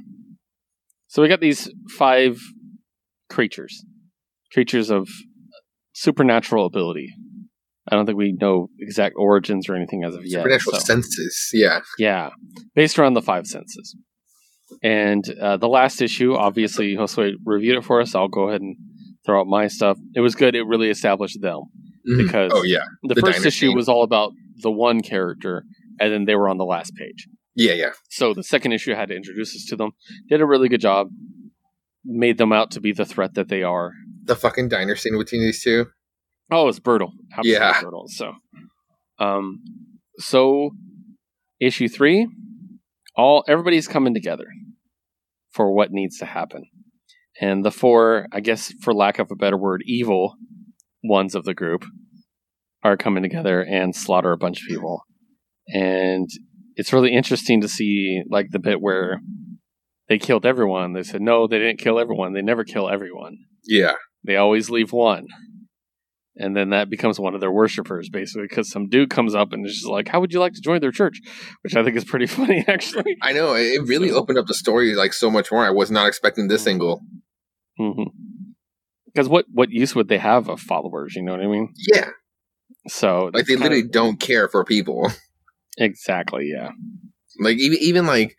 So 1.06 1.22
we 1.22 1.28
got 1.28 1.40
these 1.40 1.70
five 1.96 2.40
creatures, 3.30 3.84
creatures 4.52 4.90
of 4.90 5.08
supernatural 5.92 6.66
ability. 6.66 7.14
I 7.90 7.96
don't 7.96 8.06
think 8.06 8.16
we 8.18 8.32
know 8.40 8.68
exact 8.78 9.14
origins 9.18 9.68
or 9.68 9.74
anything 9.74 10.04
as 10.04 10.14
of 10.14 10.22
yet. 10.24 10.38
Supernatural 10.42 10.76
so- 10.78 10.84
senses. 10.84 11.50
Yeah. 11.52 11.80
yeah, 11.98 12.30
based 12.74 12.98
around 12.98 13.14
the 13.14 13.22
five 13.22 13.46
senses. 13.46 13.96
And 14.82 15.24
uh, 15.40 15.56
the 15.58 15.68
last 15.68 16.00
issue, 16.02 16.34
obviously, 16.34 16.96
Josue 16.96 17.34
reviewed 17.44 17.76
it 17.78 17.84
for 17.84 18.00
us. 18.00 18.14
I'll 18.14 18.28
go 18.28 18.48
ahead 18.48 18.60
and 18.62 18.76
throw 19.24 19.40
out 19.40 19.46
my 19.46 19.68
stuff. 19.68 19.98
It 20.14 20.20
was 20.20 20.34
good. 20.34 20.54
It 20.54 20.62
really 20.66 20.90
established 20.90 21.40
them 21.40 21.60
Mhm. 22.10 22.24
because 22.24 22.50
oh 22.54 22.62
yeah, 22.62 22.84
the, 23.02 23.14
the 23.14 23.20
first 23.20 23.46
issue 23.46 23.72
was 23.74 23.88
all 23.88 24.02
about 24.02 24.32
the 24.62 24.70
one 24.70 25.00
character, 25.00 25.64
and 26.00 26.12
then 26.12 26.24
they 26.24 26.34
were 26.34 26.48
on 26.48 26.58
the 26.58 26.64
last 26.64 26.94
page. 26.96 27.28
yeah, 27.54 27.72
yeah. 27.72 27.92
So 28.10 28.34
the 28.34 28.42
second 28.42 28.72
issue 28.72 28.94
had 28.94 29.08
to 29.08 29.14
introduce 29.16 29.54
us 29.54 29.64
to 29.68 29.76
them. 29.76 29.92
Did 30.28 30.40
a 30.40 30.46
really 30.46 30.68
good 30.68 30.80
job. 30.80 31.08
Made 32.04 32.36
them 32.38 32.52
out 32.52 32.70
to 32.72 32.80
be 32.80 32.92
the 32.92 33.04
threat 33.06 33.34
that 33.34 33.48
they 33.48 33.62
are. 33.62 33.92
The 34.24 34.36
fucking 34.36 34.68
diner 34.68 34.96
scene 34.96 35.16
between 35.18 35.40
these 35.42 35.62
two. 35.62 35.86
Oh, 36.50 36.68
it's 36.68 36.78
brutal. 36.78 37.12
Absolutely 37.32 37.52
Yeah. 37.52 37.80
brutal. 37.80 38.04
So, 38.08 38.32
um, 39.18 39.60
so 40.18 40.70
issue 41.60 41.88
three, 41.88 42.28
all 43.16 43.44
everybody's 43.48 43.88
coming 43.88 44.14
together 44.14 44.46
for 45.52 45.72
what 45.74 45.90
needs 45.92 46.18
to 46.18 46.26
happen, 46.26 46.64
and 47.40 47.64
the 47.64 47.70
four, 47.70 48.26
I 48.32 48.40
guess, 48.40 48.72
for 48.82 48.92
lack 48.92 49.18
of 49.18 49.30
a 49.30 49.36
better 49.36 49.56
word, 49.56 49.82
evil 49.86 50.34
ones 51.02 51.34
of 51.34 51.44
the 51.44 51.54
group 51.54 51.84
are 52.82 52.96
coming 52.96 53.22
together 53.22 53.62
and 53.62 53.94
slaughter 53.94 54.32
a 54.32 54.36
bunch 54.36 54.60
of 54.62 54.68
people, 54.68 55.02
and 55.68 56.28
it's 56.76 56.92
really 56.92 57.12
interesting 57.14 57.60
to 57.60 57.68
see 57.68 58.22
like 58.30 58.48
the 58.50 58.58
bit 58.58 58.80
where 58.80 59.20
they 60.08 60.18
killed 60.18 60.44
everyone. 60.44 60.92
They 60.92 61.02
said 61.04 61.22
no, 61.22 61.46
they 61.46 61.58
didn't 61.58 61.78
kill 61.78 61.98
everyone. 61.98 62.32
They 62.34 62.42
never 62.42 62.64
kill 62.64 62.88
everyone. 62.90 63.36
Yeah, 63.64 63.94
They 64.24 64.36
always 64.36 64.68
leave 64.70 64.92
one. 64.92 65.26
And 66.36 66.56
then 66.56 66.70
that 66.70 66.90
becomes 66.90 67.20
one 67.20 67.34
of 67.34 67.40
their 67.40 67.52
worshippers, 67.52 68.08
basically, 68.08 68.46
because 68.48 68.68
some 68.68 68.88
dude 68.88 69.10
comes 69.10 69.36
up 69.36 69.52
and 69.52 69.64
is 69.64 69.74
just 69.74 69.86
like, 69.86 70.08
How 70.08 70.20
would 70.20 70.32
you 70.32 70.40
like 70.40 70.54
to 70.54 70.60
join 70.60 70.80
their 70.80 70.90
church? 70.90 71.20
Which 71.62 71.76
I 71.76 71.84
think 71.84 71.96
is 71.96 72.04
pretty 72.04 72.26
funny, 72.38 72.64
actually. 72.66 73.16
I 73.22 73.32
know. 73.32 73.54
It 73.54 73.86
really 73.86 74.10
opened 74.10 74.38
up 74.38 74.46
the 74.46 74.54
story 74.54 74.94
like 74.94 75.12
so 75.12 75.30
much 75.30 75.52
more. 75.52 75.64
I 75.64 75.70
was 75.70 75.90
not 75.90 76.08
expecting 76.08 76.48
this 76.48 76.62
mm-hmm. 76.62 76.70
angle. 76.70 77.02
Mm-hmm. 77.78 78.10
Because 79.06 79.28
what, 79.28 79.46
what 79.52 79.70
use 79.70 79.94
would 79.94 80.08
they 80.08 80.18
have 80.18 80.48
of 80.48 80.60
followers? 80.60 81.14
You 81.14 81.22
know 81.22 81.32
what 81.32 81.40
I 81.40 81.46
mean? 81.46 81.72
Yeah, 81.92 82.08
So, 82.88 83.30
like 83.32 83.46
they 83.46 83.54
literally 83.54 83.82
of- 83.82 83.92
don't 83.92 84.18
care 84.18 84.48
for 84.48 84.64
people. 84.64 85.10
Exactly, 85.76 86.52
yeah. 86.54 86.70
Like 87.40 87.58
even 87.58 87.78
even 87.80 88.06
like 88.06 88.36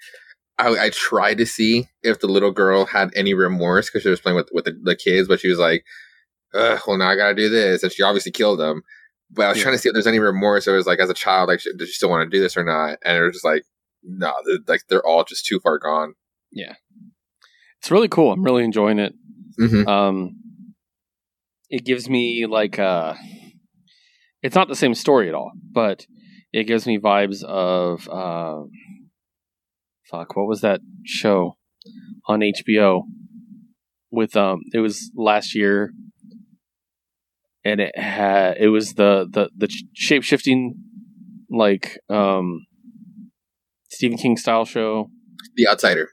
I, 0.57 0.85
I 0.85 0.89
tried 0.89 1.37
to 1.39 1.45
see 1.45 1.87
if 2.01 2.19
the 2.19 2.27
little 2.27 2.51
girl 2.51 2.85
had 2.85 3.09
any 3.15 3.33
remorse 3.33 3.89
because 3.89 4.03
she 4.03 4.09
was 4.09 4.21
playing 4.21 4.37
with 4.37 4.49
with 4.53 4.65
the, 4.65 4.79
the 4.81 4.95
kids, 4.95 5.27
but 5.27 5.41
she 5.41 5.49
was 5.49 5.59
like, 5.59 5.83
"Well, 6.87 6.97
now 6.97 7.09
I 7.09 7.15
got 7.15 7.29
to 7.29 7.35
do 7.35 7.49
this," 7.49 7.83
and 7.83 7.91
she 7.91 8.03
obviously 8.03 8.31
killed 8.31 8.59
them. 8.59 8.81
But 9.31 9.45
I 9.45 9.49
was 9.49 9.57
Yeah. 9.57 9.63
trying 9.63 9.75
to 9.75 9.79
see 9.79 9.89
if 9.89 9.93
there's 9.93 10.07
any 10.07 10.19
remorse. 10.19 10.67
It 10.67 10.71
was 10.71 10.85
like 10.87 10.99
as 10.99 11.09
a 11.09 11.13
child, 11.15 11.49
like, 11.49 11.59
does 11.77 11.87
she 11.89 11.93
still 11.93 12.09
want 12.09 12.29
to 12.29 12.35
do 12.37 12.41
this 12.41 12.55
or 12.55 12.63
not? 12.63 12.99
And 13.03 13.17
it 13.17 13.21
was 13.23 13.33
just 13.33 13.45
like, 13.45 13.63
no, 14.03 14.33
they're, 14.45 14.59
like 14.67 14.81
they're 14.87 15.05
all 15.05 15.23
just 15.23 15.45
too 15.45 15.59
far 15.59 15.79
gone. 15.79 16.13
Yeah, 16.51 16.75
it's 17.79 17.91
really 17.91 18.07
cool. 18.07 18.31
I'm 18.31 18.43
really 18.43 18.63
enjoying 18.63 18.99
it. 18.99 19.13
hmm 19.57 19.87
Um, 19.87 20.35
it 21.69 21.83
gives 21.85 22.07
me 22.09 22.45
like 22.45 22.77
uh 22.79 23.15
it's 24.43 24.55
not 24.55 24.67
the 24.67 24.75
same 24.75 24.93
story 24.93 25.27
at 25.27 25.33
all, 25.33 25.51
but 25.71 26.05
it 26.53 26.65
gives 26.65 26.85
me 26.85 26.99
vibes 26.99 27.43
of 27.43 28.07
uh, 28.07 28.61
fuck, 30.09 30.35
what 30.35 30.47
was 30.47 30.61
that 30.61 30.81
show 31.03 31.57
on 32.27 32.41
HBO 32.41 33.03
with 34.11 34.35
um 34.37 34.61
it 34.73 34.79
was 34.79 35.11
last 35.15 35.55
year 35.55 35.91
and 37.65 37.81
it 37.81 37.97
had 37.97 38.57
it 38.59 38.69
was 38.69 38.93
the 38.93 39.27
the 39.29 39.49
the 39.57 39.67
shape 39.93 40.23
shifting 40.23 40.75
like 41.49 41.97
um 42.09 42.65
Stephen 43.91 44.17
King 44.17 44.37
style 44.37 44.65
show 44.65 45.09
The 45.55 45.67
Outsider. 45.67 46.09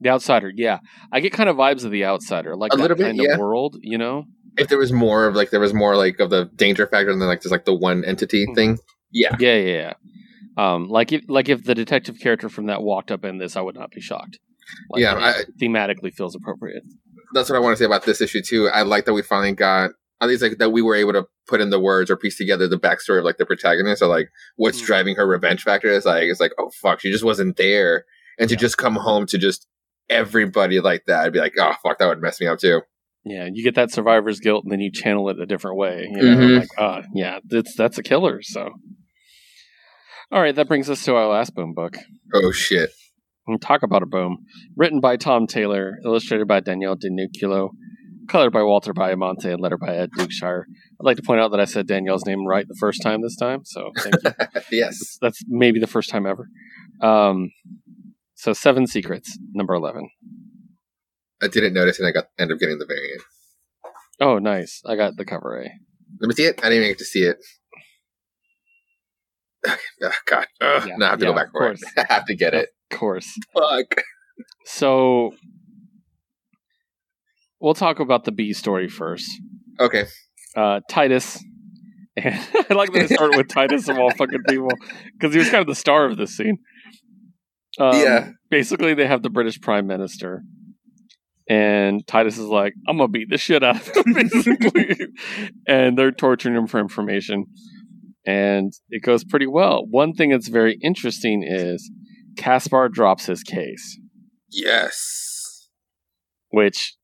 the 0.00 0.08
Outsider, 0.10 0.52
yeah. 0.54 0.78
I 1.12 1.20
get 1.20 1.32
kind 1.32 1.48
of 1.48 1.56
vibes 1.56 1.84
of 1.84 1.90
The 1.90 2.04
Outsider, 2.04 2.56
like 2.56 2.72
A 2.72 2.76
that 2.76 2.82
little 2.82 2.96
bit, 2.96 3.04
kind 3.06 3.18
yeah. 3.22 3.34
of 3.34 3.38
world, 3.40 3.76
you 3.80 3.98
know? 3.98 4.24
If 4.56 4.68
there 4.68 4.78
was 4.78 4.92
more 4.92 5.26
of 5.26 5.34
like 5.34 5.50
there 5.50 5.60
was 5.60 5.74
more 5.74 5.96
like 5.96 6.18
of 6.18 6.30
the 6.30 6.50
danger 6.54 6.86
factor 6.86 7.10
than 7.12 7.20
like 7.26 7.42
just 7.42 7.52
like 7.52 7.64
the 7.66 7.74
one 7.74 8.04
entity 8.04 8.46
Mhm. 8.46 8.54
thing. 8.54 8.78
Yeah, 9.12 9.36
Yeah, 9.38 9.54
yeah, 9.56 9.72
yeah. 9.74 9.92
Um, 10.58 10.88
like 10.88 11.12
if 11.12 11.22
like 11.28 11.48
if 11.50 11.64
the 11.64 11.74
detective 11.74 12.16
character 12.22 12.48
from 12.48 12.66
that 12.66 12.82
walked 12.82 13.10
up 13.12 13.24
in 13.24 13.36
this, 13.38 13.56
I 13.56 13.60
would 13.60 13.74
not 13.74 13.90
be 13.90 14.00
shocked. 14.00 14.38
Like, 14.90 15.02
Yeah, 15.02 15.34
it 15.40 15.48
thematically 15.60 16.12
feels 16.14 16.34
appropriate. 16.34 16.82
that's 17.34 17.50
what 17.50 17.56
I 17.56 17.60
want 17.60 17.74
to 17.76 17.78
say 17.78 17.84
about 17.84 18.04
this 18.04 18.20
issue 18.22 18.40
too. 18.42 18.68
I 18.68 18.82
like 18.82 19.04
that 19.04 19.12
we 19.12 19.20
finally 19.22 19.52
got 19.52 19.90
at 20.20 20.28
least 20.28 20.42
like 20.42 20.58
that 20.58 20.70
we 20.70 20.82
were 20.82 20.94
able 20.94 21.12
to 21.12 21.26
put 21.46 21.60
in 21.60 21.70
the 21.70 21.78
words 21.80 22.10
or 22.10 22.16
piece 22.16 22.36
together 22.38 22.66
the 22.68 22.78
backstory 22.78 23.18
of 23.18 23.24
like 23.24 23.36
the 23.38 23.46
protagonist 23.46 24.02
or 24.02 24.06
like 24.06 24.30
what's 24.56 24.80
Mm. 24.80 24.86
driving 24.86 25.16
her 25.16 25.26
revenge 25.26 25.62
factor. 25.62 25.88
It's 25.92 26.06
like 26.06 26.24
it's 26.24 26.40
like 26.40 26.52
oh 26.58 26.70
fuck, 26.80 27.00
she 27.00 27.10
just 27.10 27.24
wasn't 27.24 27.56
there, 27.56 28.04
and 28.38 28.48
to 28.50 28.56
just 28.56 28.78
come 28.78 28.96
home 28.96 29.26
to 29.26 29.38
just 29.38 29.66
everybody 30.08 30.80
like 30.80 31.04
that, 31.06 31.24
I'd 31.24 31.32
be 31.32 31.38
like 31.40 31.54
oh 31.58 31.74
fuck, 31.82 31.98
that 31.98 32.06
would 32.06 32.22
mess 32.22 32.40
me 32.40 32.46
up 32.46 32.58
too. 32.58 32.82
Yeah, 33.28 33.48
you 33.52 33.64
get 33.64 33.74
that 33.74 33.90
survivor's 33.90 34.38
guilt, 34.38 34.62
and 34.64 34.70
then 34.72 34.78
you 34.80 34.92
channel 34.92 35.28
it 35.30 35.40
a 35.40 35.46
different 35.46 35.76
way. 35.78 36.08
You 36.10 36.22
know, 36.22 36.36
Mhm. 36.36 36.58
like, 36.60 36.68
uh, 36.78 37.02
yeah, 37.12 37.40
that's 37.44 37.74
that's 37.74 37.98
a 37.98 38.02
killer. 38.04 38.40
So, 38.40 38.70
all 40.32 40.40
right, 40.40 40.54
that 40.54 40.68
brings 40.68 40.88
us 40.90 41.04
to 41.04 41.14
our 41.14 41.28
last 41.28 41.54
boom 41.54 41.72
book. 41.74 41.96
Oh 42.34 42.52
shit, 42.52 42.90
talk 43.60 43.82
about 43.82 44.02
a 44.02 44.06
boom. 44.06 44.38
Written 44.76 45.00
by 45.00 45.16
Tom 45.16 45.46
Taylor, 45.46 45.98
illustrated 46.04 46.46
by 46.48 46.60
Danielle 46.60 46.96
Di 46.96 47.08
Nicuolo, 47.10 47.70
colored 48.28 48.52
by 48.52 48.62
Walter 48.62 48.92
Baiamonte, 48.92 49.44
and 49.46 49.60
lettered 49.60 49.80
by 49.80 49.94
Ed 49.94 50.10
Dukeshire. 50.16 50.64
I'd 50.68 51.04
like 51.04 51.16
to 51.16 51.22
point 51.22 51.40
out 51.40 51.50
that 51.50 51.60
I 51.60 51.64
said 51.64 51.86
Danielle's 51.86 52.26
name 52.26 52.46
right 52.46 52.66
the 52.66 52.76
first 52.78 53.02
time 53.02 53.22
this 53.22 53.36
time, 53.36 53.64
so 53.64 53.90
thank 53.98 54.14
you. 54.22 54.60
yes, 54.78 55.18
That's 55.20 55.42
maybe 55.48 55.80
the 55.80 55.86
first 55.86 56.10
time 56.10 56.26
ever. 56.26 56.48
Um, 57.00 57.50
so 58.34 58.52
Seven 58.52 58.86
Secrets, 58.86 59.38
number 59.52 59.74
eleven. 59.74 60.08
I 61.42 61.48
didn't 61.48 61.74
notice, 61.74 61.98
and 61.98 62.08
I 62.08 62.12
got 62.12 62.26
end 62.38 62.52
up 62.52 62.58
getting 62.58 62.78
the 62.78 62.86
variant. 62.86 63.22
Oh, 64.20 64.38
nice! 64.38 64.82
I 64.86 64.96
got 64.96 65.16
the 65.16 65.24
cover 65.24 65.60
A. 65.60 65.70
Let 66.20 66.28
me 66.28 66.34
see 66.34 66.44
it. 66.44 66.60
I 66.62 66.68
didn't 66.68 66.84
even 66.84 66.90
get 66.90 66.98
to 66.98 67.04
see 67.04 67.22
it. 67.22 67.36
Oh, 70.02 70.10
God, 70.26 70.46
Ugh, 70.60 70.88
Yeah, 70.88 70.96
now 70.96 71.06
I 71.06 71.10
have 71.10 71.18
to 71.18 71.24
yeah, 71.24 71.30
go 71.32 71.36
back 71.36 71.50
for 71.50 71.70
it. 71.70 71.80
I 71.96 72.04
have 72.08 72.26
to 72.26 72.36
get 72.36 72.54
it. 72.54 72.68
Of 72.90 72.98
course. 72.98 73.28
Fuck. 73.52 74.02
So 74.64 75.32
we'll 77.66 77.74
talk 77.74 77.98
about 77.98 78.22
the 78.22 78.30
B 78.30 78.52
story 78.52 78.88
first. 78.88 79.28
Okay. 79.80 80.04
Uh, 80.54 80.78
Titus. 80.88 81.42
And 82.16 82.34
I 82.70 82.74
like 82.74 82.92
that 82.92 83.02
I 83.02 83.06
started 83.06 83.36
with 83.36 83.48
Titus 83.48 83.88
of 83.88 83.98
all 83.98 84.10
fucking 84.12 84.44
people 84.48 84.68
because 85.12 85.34
he 85.34 85.40
was 85.40 85.50
kind 85.50 85.62
of 85.62 85.66
the 85.66 85.74
star 85.74 86.06
of 86.06 86.16
this 86.16 86.36
scene. 86.36 86.58
Um, 87.80 87.96
Yeah. 88.00 88.30
Basically, 88.50 88.94
they 88.94 89.08
have 89.08 89.22
the 89.24 89.30
British 89.30 89.60
Prime 89.60 89.88
Minister, 89.88 90.42
and 91.50 92.06
Titus 92.06 92.38
is 92.38 92.46
like, 92.46 92.72
"I'm 92.88 92.98
gonna 92.98 93.08
beat 93.08 93.28
the 93.28 93.36
shit 93.36 93.64
out 93.64 93.76
of 93.76 93.88
him," 93.88 94.12
basically, 94.14 94.96
and 95.66 95.98
they're 95.98 96.12
torturing 96.12 96.54
him 96.54 96.68
for 96.68 96.78
information, 96.78 97.46
and 98.24 98.72
it 98.90 99.02
goes 99.02 99.24
pretty 99.24 99.48
well. 99.48 99.84
One 99.90 100.12
thing 100.14 100.30
that's 100.30 100.46
very 100.48 100.78
interesting 100.80 101.42
is 101.44 101.90
Caspar 102.36 102.88
drops 102.88 103.26
his 103.26 103.42
case, 103.42 103.98
Yes. 104.52 105.68
which. 106.50 106.94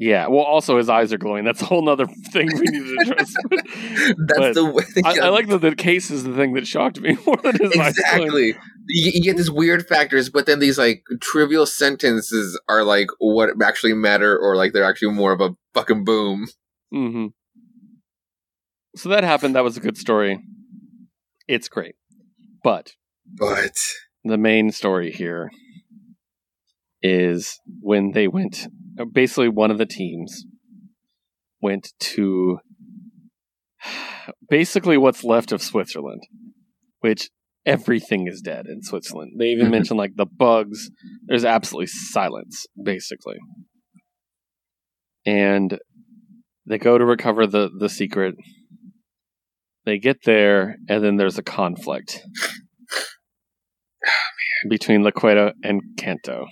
Yeah, 0.00 0.28
well, 0.28 0.44
also 0.44 0.78
his 0.78 0.88
eyes 0.88 1.12
are 1.12 1.18
glowing. 1.18 1.44
That's 1.44 1.60
a 1.60 1.64
whole 1.64 1.82
nother 1.82 2.06
thing 2.32 2.46
we 2.54 2.60
need 2.60 2.84
to 2.84 2.96
address. 3.02 3.34
That's 4.28 4.38
But 4.38 4.54
the 4.54 4.64
way. 4.64 4.84
I, 5.04 5.26
I 5.26 5.28
like 5.30 5.48
that 5.48 5.60
the 5.60 5.74
case 5.74 6.12
is 6.12 6.22
the 6.22 6.34
thing 6.34 6.52
that 6.54 6.68
shocked 6.68 7.00
me 7.00 7.18
more 7.26 7.36
than 7.38 7.56
his 7.56 7.72
exactly. 7.74 8.54
You, 8.86 9.10
you 9.14 9.22
get 9.22 9.36
these 9.36 9.50
weird 9.50 9.88
factors, 9.88 10.30
but 10.30 10.46
then 10.46 10.60
these 10.60 10.78
like 10.78 11.02
trivial 11.20 11.66
sentences 11.66 12.58
are 12.68 12.84
like 12.84 13.08
what 13.18 13.50
actually 13.60 13.92
matter, 13.94 14.38
or 14.38 14.54
like 14.54 14.72
they're 14.72 14.84
actually 14.84 15.12
more 15.14 15.32
of 15.32 15.40
a 15.40 15.56
fucking 15.74 16.04
boom. 16.04 16.46
hmm 16.92 17.26
So 18.94 19.08
that 19.08 19.24
happened. 19.24 19.56
That 19.56 19.64
was 19.64 19.76
a 19.76 19.80
good 19.80 19.98
story. 19.98 20.38
It's 21.48 21.68
great. 21.68 21.96
But 22.62 22.92
But 23.36 23.74
the 24.22 24.38
main 24.38 24.70
story 24.70 25.10
here 25.10 25.50
is 27.02 27.58
when 27.80 28.12
they 28.12 28.28
went, 28.28 28.68
basically, 29.04 29.48
one 29.48 29.70
of 29.70 29.78
the 29.78 29.86
teams 29.86 30.44
went 31.60 31.92
to 32.00 32.58
basically 34.48 34.96
what's 34.96 35.24
left 35.24 35.52
of 35.52 35.62
Switzerland, 35.62 36.22
which 37.00 37.30
everything 37.66 38.26
is 38.26 38.40
dead 38.40 38.66
in 38.66 38.82
Switzerland. 38.82 39.32
They 39.38 39.46
even 39.46 39.66
Mhm. 39.66 39.72
mention 39.72 39.96
like 39.96 40.16
the 40.16 40.26
bugs. 40.26 40.90
There's 41.26 41.44
absolutely 41.44 41.88
silence, 41.88 42.66
basically. 42.82 43.36
And 45.26 45.78
they 46.66 46.78
go 46.78 46.96
to 46.98 47.04
recover 47.04 47.46
the, 47.46 47.70
the 47.78 47.88
secret. 47.88 48.34
They 49.84 49.98
get 49.98 50.24
there, 50.24 50.76
and 50.88 51.02
then 51.02 51.16
there's 51.16 51.38
a 51.38 51.42
conflict 51.42 52.22
between 54.68 55.02
Laqueta 55.02 55.52
and 55.62 55.80
Kanto 55.96 56.46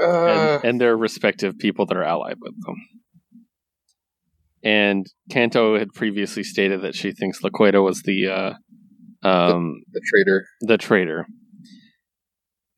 uh, 0.00 0.26
and, 0.26 0.64
and 0.64 0.80
their 0.80 0.96
respective 0.96 1.58
people 1.58 1.86
that 1.86 1.96
are 1.96 2.02
allied 2.02 2.36
with 2.40 2.54
them. 2.64 2.76
And 4.62 5.06
Kanto 5.30 5.78
had 5.78 5.92
previously 5.92 6.42
stated 6.42 6.82
that 6.82 6.94
she 6.94 7.12
thinks 7.12 7.40
Laqueta 7.42 7.84
was 7.84 8.02
the 8.02 8.28
uh, 8.28 8.54
um, 9.26 9.82
the 9.92 10.00
traitor. 10.10 10.46
the 10.62 10.78
traitor. 10.78 11.26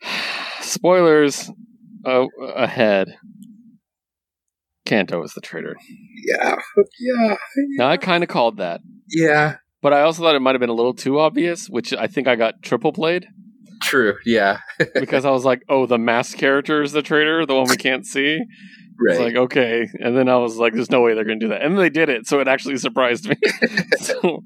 Spoilers 0.61 1.50
uh, 2.05 2.26
ahead. 2.55 3.16
Kanto 4.85 5.22
is 5.22 5.33
the 5.35 5.40
traitor. 5.40 5.76
Yeah, 6.26 6.57
yeah, 7.00 7.37
Now 7.76 7.88
I 7.88 7.96
kind 7.96 8.22
of 8.22 8.29
called 8.29 8.59
that, 8.59 8.81
yeah. 9.09 9.57
but 9.83 9.92
I 9.92 10.02
also 10.02 10.22
thought 10.22 10.37
it 10.37 10.40
might 10.40 10.55
have 10.55 10.61
been 10.61 10.70
a 10.70 10.74
little 10.74 10.94
too 10.94 11.18
obvious, 11.18 11.66
which 11.68 11.92
I 11.92 12.07
think 12.07 12.29
I 12.29 12.37
got 12.37 12.62
triple 12.62 12.92
played 12.92 13.26
True. 13.83 14.15
Yeah. 14.25 14.59
because 14.95 15.25
I 15.25 15.31
was 15.31 15.45
like, 15.45 15.62
"Oh, 15.69 15.87
the 15.87 15.99
masked 15.99 16.39
character 16.39 16.83
is 16.83 16.93
the 16.93 17.03
traitor, 17.03 17.45
the 17.47 17.55
one 17.55 17.69
we 17.69 17.77
can't 17.77 18.07
see." 18.07 18.39
Right. 18.99 19.12
It's 19.12 19.21
like 19.21 19.37
okay, 19.37 19.87
and 20.01 20.17
then 20.17 20.29
I 20.29 20.37
was 20.39 20.57
like, 20.57 20.73
"There's 20.73 20.91
no 20.91 21.03
way 21.03 21.15
they're 21.15 21.25
going 21.25 21.41
to 21.41 21.47
do 21.47 21.51
that," 21.51 21.62
and 21.62 21.79
they 21.79 21.91
did 21.91 22.09
it, 22.09 22.27
so 22.27 22.41
it 22.41 22.49
actually 22.49 22.79
surprised 22.79 23.29
me. 23.29 23.37
so, 23.99 24.43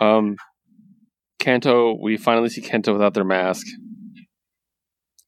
um, 0.00 0.36
Kanto, 1.40 1.98
we 2.00 2.16
finally 2.16 2.48
see 2.48 2.60
Kanto 2.60 2.92
without 2.92 3.14
their 3.14 3.24
mask, 3.24 3.66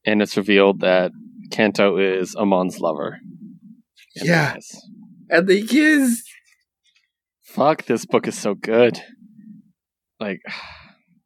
and 0.06 0.22
it's 0.22 0.36
revealed 0.36 0.80
that 0.80 1.10
Kanto 1.50 1.98
is 1.98 2.36
Amon's 2.36 2.78
lover. 2.78 3.18
And 4.16 4.28
Yeah. 4.28 4.56
and 5.30 5.48
they 5.48 5.62
kiss. 5.62 6.22
Fuck, 7.42 7.84
this 7.86 8.06
book 8.06 8.28
is 8.28 8.38
so 8.38 8.54
good. 8.54 9.00
Like, 10.20 10.40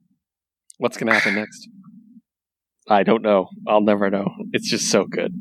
what's 0.79 0.97
gonna 0.97 1.13
happen 1.13 1.35
next? 1.35 1.69
I 2.89 3.03
don't 3.03 3.23
know. 3.23 3.49
I'll 3.67 3.81
never 3.83 4.11
know. 4.11 4.29
It's 4.53 4.69
just 4.69 4.91
so 4.91 5.05
good. 5.05 5.35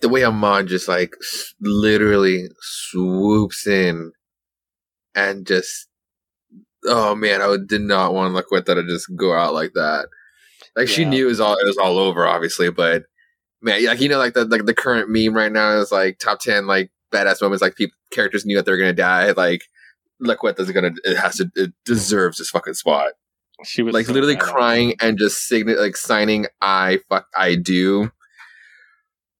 The 0.00 0.08
way 0.08 0.24
Amon 0.24 0.66
just 0.66 0.88
like 0.88 1.14
s- 1.20 1.54
literally 1.60 2.48
swoops 2.60 3.66
in 3.66 4.12
and 5.14 5.46
just 5.46 5.88
oh 6.84 7.14
man, 7.14 7.42
I 7.42 7.56
did 7.66 7.80
not 7.82 8.14
want 8.14 8.34
Laqueta 8.34 8.74
to 8.74 8.84
just 8.86 9.08
go 9.16 9.32
out 9.34 9.54
like 9.54 9.72
that. 9.74 10.08
Like 10.76 10.88
she 10.88 11.04
knew 11.04 11.24
it 11.26 11.28
was 11.28 11.40
all 11.40 11.54
it 11.56 11.66
was 11.66 11.78
all 11.78 11.98
over, 11.98 12.26
obviously, 12.26 12.70
but 12.70 13.04
man, 13.62 13.84
like 13.86 14.00
you 14.00 14.08
know, 14.08 14.18
like 14.18 14.34
the 14.34 14.44
like 14.44 14.66
the 14.66 14.74
current 14.74 15.08
meme 15.08 15.34
right 15.34 15.52
now 15.52 15.72
is 15.78 15.90
like 15.92 16.18
top 16.18 16.40
ten 16.40 16.66
like 16.66 16.90
badass 17.12 17.40
moments, 17.40 17.62
like 17.62 17.76
people 17.76 17.96
characters 18.12 18.44
knew 18.46 18.56
that 18.56 18.66
they're 18.66 18.78
gonna 18.78 18.92
die. 18.92 19.32
Like 19.32 19.62
look 20.20 20.42
what 20.42 20.58
it's 20.58 20.70
gonna 20.70 20.92
it 21.04 21.16
has 21.16 21.36
to 21.36 21.50
it 21.56 21.72
deserves 21.84 22.38
this 22.38 22.50
fucking 22.50 22.74
spot. 22.74 23.12
She 23.64 23.82
was 23.82 23.94
like 23.94 24.06
so 24.06 24.12
literally 24.12 24.36
crying 24.36 24.94
and 25.00 25.18
just 25.18 25.48
sign 25.48 25.66
like 25.76 25.96
signing 25.96 26.46
I 26.60 27.00
fuck 27.08 27.26
I 27.36 27.54
do. 27.56 28.10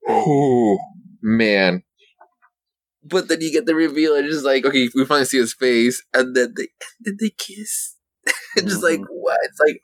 Oh 0.09 0.79
man. 1.23 1.83
But 3.05 3.29
then 3.29 3.41
you 3.41 3.53
get 3.53 3.67
the 3.67 3.75
reveal 3.75 4.17
and 4.17 4.27
it's 4.27 4.35
just 4.37 4.45
like, 4.47 4.65
okay, 4.65 4.89
we 4.95 5.05
finally 5.05 5.27
see 5.27 5.39
his 5.39 5.55
face, 5.55 6.03
and 6.13 6.35
then 6.35 6.55
they 6.57 6.69
then 7.01 7.17
they 7.21 7.31
kiss. 7.31 7.95
It's 8.57 8.67
just 8.73 8.83
like 8.83 9.01
Mhm. 9.01 9.07
what? 9.11 9.39
It's 9.45 9.61
like 9.61 9.81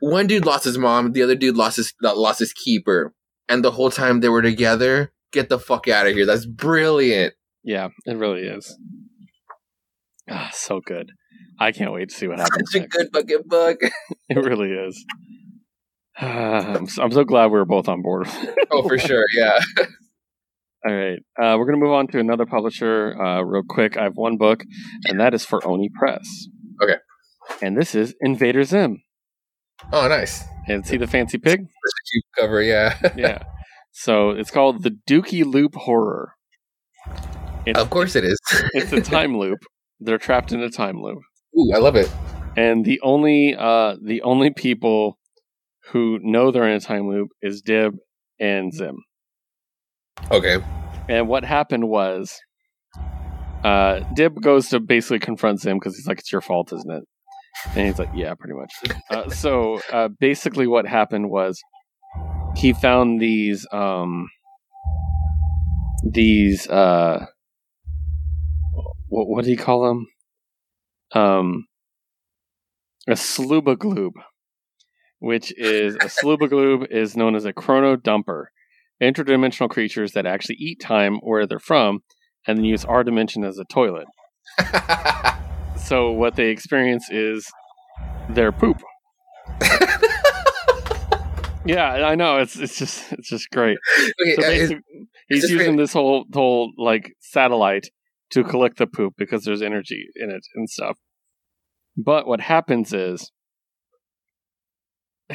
one 0.00 0.26
dude 0.26 0.46
lost 0.46 0.64
his 0.64 0.78
mom, 0.78 1.12
the 1.12 1.22
other 1.22 1.34
dude 1.36 1.56
lost 1.56 1.76
his 1.76 1.92
lost 2.02 2.38
his 2.40 2.52
keeper, 2.52 3.14
and 3.48 3.64
the 3.64 3.70
whole 3.72 3.90
time 3.90 4.20
they 4.20 4.28
were 4.28 4.42
together. 4.42 5.12
Get 5.30 5.50
the 5.50 5.58
fuck 5.58 5.88
out 5.88 6.06
of 6.06 6.14
here! 6.14 6.24
That's 6.24 6.46
brilliant. 6.46 7.34
Yeah, 7.62 7.88
it 8.06 8.16
really 8.16 8.42
is. 8.48 8.76
Ah, 10.30 10.50
so 10.54 10.80
good. 10.80 11.12
I 11.58 11.72
can't 11.72 11.92
wait 11.92 12.10
to 12.10 12.14
see 12.14 12.28
what 12.28 12.38
happens. 12.38 12.70
Such 12.70 12.76
a 12.76 12.80
next. 12.82 12.96
good 12.96 13.08
fucking 13.12 13.42
book. 13.46 13.80
It 14.30 14.36
really 14.36 14.70
is. 14.72 15.04
I'm 16.20 16.86
so, 16.86 17.02
I'm 17.02 17.12
so 17.12 17.24
glad 17.24 17.46
we 17.46 17.52
were 17.58 17.64
both 17.64 17.88
on 17.88 18.02
board. 18.02 18.28
oh, 18.70 18.86
for 18.86 18.98
sure. 18.98 19.24
Yeah. 19.34 19.58
All 20.86 20.94
right, 20.94 21.18
uh, 21.42 21.56
we're 21.58 21.64
gonna 21.64 21.78
move 21.78 21.92
on 21.92 22.06
to 22.08 22.18
another 22.20 22.44
publisher 22.46 23.16
uh, 23.20 23.40
real 23.42 23.62
quick. 23.66 23.96
I 23.96 24.04
have 24.04 24.16
one 24.16 24.36
book, 24.36 24.64
and 25.06 25.18
that 25.18 25.32
is 25.34 25.44
for 25.44 25.66
Oni 25.66 25.88
Press. 25.98 26.26
Okay. 26.82 26.96
And 27.62 27.76
this 27.76 27.94
is 27.94 28.14
Invader 28.20 28.64
Zim. 28.64 29.02
Oh, 29.92 30.06
nice. 30.08 30.44
And 30.68 30.86
see 30.86 30.98
the 30.98 31.06
fancy 31.06 31.38
pig? 31.38 31.60
You 32.12 32.22
cover. 32.38 32.62
Yeah. 32.62 32.96
yeah. 33.16 33.42
So 33.92 34.30
it's 34.30 34.50
called 34.50 34.82
the 34.82 34.96
Dookie 35.08 35.44
Loop 35.44 35.74
Horror. 35.74 36.34
It's, 37.66 37.78
of 37.78 37.90
course 37.90 38.14
it 38.14 38.24
is. 38.24 38.38
it's 38.74 38.92
a 38.92 39.00
time 39.00 39.36
loop. 39.36 39.58
They're 40.00 40.18
trapped 40.18 40.52
in 40.52 40.62
a 40.62 40.70
time 40.70 41.02
loop, 41.02 41.18
Ooh, 41.56 41.72
I 41.74 41.78
love 41.78 41.96
it. 41.96 42.10
and 42.56 42.84
the 42.84 43.00
only 43.02 43.54
uh, 43.56 43.96
the 44.02 44.22
only 44.22 44.50
people 44.50 45.18
who 45.90 46.18
know 46.22 46.50
they're 46.50 46.68
in 46.68 46.76
a 46.76 46.80
time 46.80 47.08
loop 47.08 47.28
is 47.42 47.62
Dib 47.62 47.96
and 48.40 48.72
Zim. 48.72 48.96
Okay. 50.30 50.58
And 51.08 51.28
what 51.28 51.44
happened 51.44 51.88
was, 51.88 52.38
uh, 53.64 54.00
Dib 54.14 54.40
goes 54.42 54.68
to 54.68 54.80
basically 54.80 55.18
confront 55.20 55.60
Zim 55.60 55.78
because 55.78 55.96
he's 55.96 56.06
like, 56.06 56.18
"It's 56.18 56.30
your 56.32 56.40
fault, 56.42 56.72
isn't 56.72 56.90
it?" 56.90 57.04
And 57.74 57.86
he's 57.86 57.98
like, 57.98 58.10
"Yeah, 58.14 58.34
pretty 58.34 58.54
much." 58.54 58.72
Uh, 59.10 59.30
so 59.30 59.80
uh, 59.90 60.08
basically, 60.20 60.66
what 60.66 60.86
happened 60.86 61.30
was 61.30 61.58
he 62.56 62.74
found 62.74 63.20
these 63.20 63.66
um, 63.72 64.28
these 66.04 66.68
uh, 66.68 67.24
what 69.08 69.28
what 69.28 69.44
do 69.44 69.50
you 69.50 69.56
call 69.56 69.88
them? 69.88 70.06
Um, 71.12 71.66
a 73.06 73.12
slubagloob, 73.12 74.12
which 75.18 75.52
is 75.58 75.94
a 75.96 76.08
slubagloob 76.08 76.86
is 76.90 77.16
known 77.16 77.34
as 77.34 77.44
a 77.44 77.52
chrono 77.52 77.96
dumper 77.96 78.46
interdimensional 79.02 79.70
creatures 79.70 80.12
that 80.12 80.26
actually 80.26 80.56
eat 80.58 80.80
time 80.80 81.18
where 81.22 81.46
they're 81.46 81.58
from 81.58 82.00
and 82.46 82.58
then 82.58 82.64
use 82.64 82.84
our 82.84 83.04
dimension 83.04 83.44
as 83.44 83.58
a 83.58 83.64
toilet. 83.64 84.06
So 85.88 86.10
what 86.10 86.36
they 86.36 86.50
experience 86.50 87.08
is 87.10 87.50
their 88.28 88.52
poop. 88.52 88.82
yeah, 91.64 92.06
I 92.06 92.14
know 92.14 92.36
it's 92.38 92.56
it's 92.56 92.76
just 92.78 93.10
it's 93.12 93.28
just 93.30 93.48
great. 93.50 93.78
okay, 94.20 94.66
So 94.66 94.74
uh, 94.74 94.78
he's 95.28 95.44
using 95.44 95.58
real- 95.58 95.76
this 95.76 95.92
whole 95.94 96.26
whole 96.32 96.72
like 96.76 97.14
satellite 97.20 97.88
to 98.30 98.44
collect 98.44 98.78
the 98.78 98.86
poop 98.86 99.14
because 99.16 99.44
there's 99.44 99.62
energy 99.62 100.06
in 100.16 100.30
it 100.30 100.46
and 100.54 100.68
stuff. 100.68 100.98
But 101.96 102.26
what 102.26 102.40
happens 102.40 102.92
is, 102.92 103.32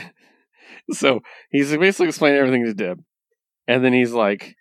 so 0.92 1.20
he's 1.52 1.76
basically 1.76 2.08
explaining 2.08 2.40
everything 2.40 2.66
to 2.66 2.74
Dib, 2.74 3.00
and 3.68 3.84
then 3.84 3.94
he's 3.94 4.14
like, 4.14 4.56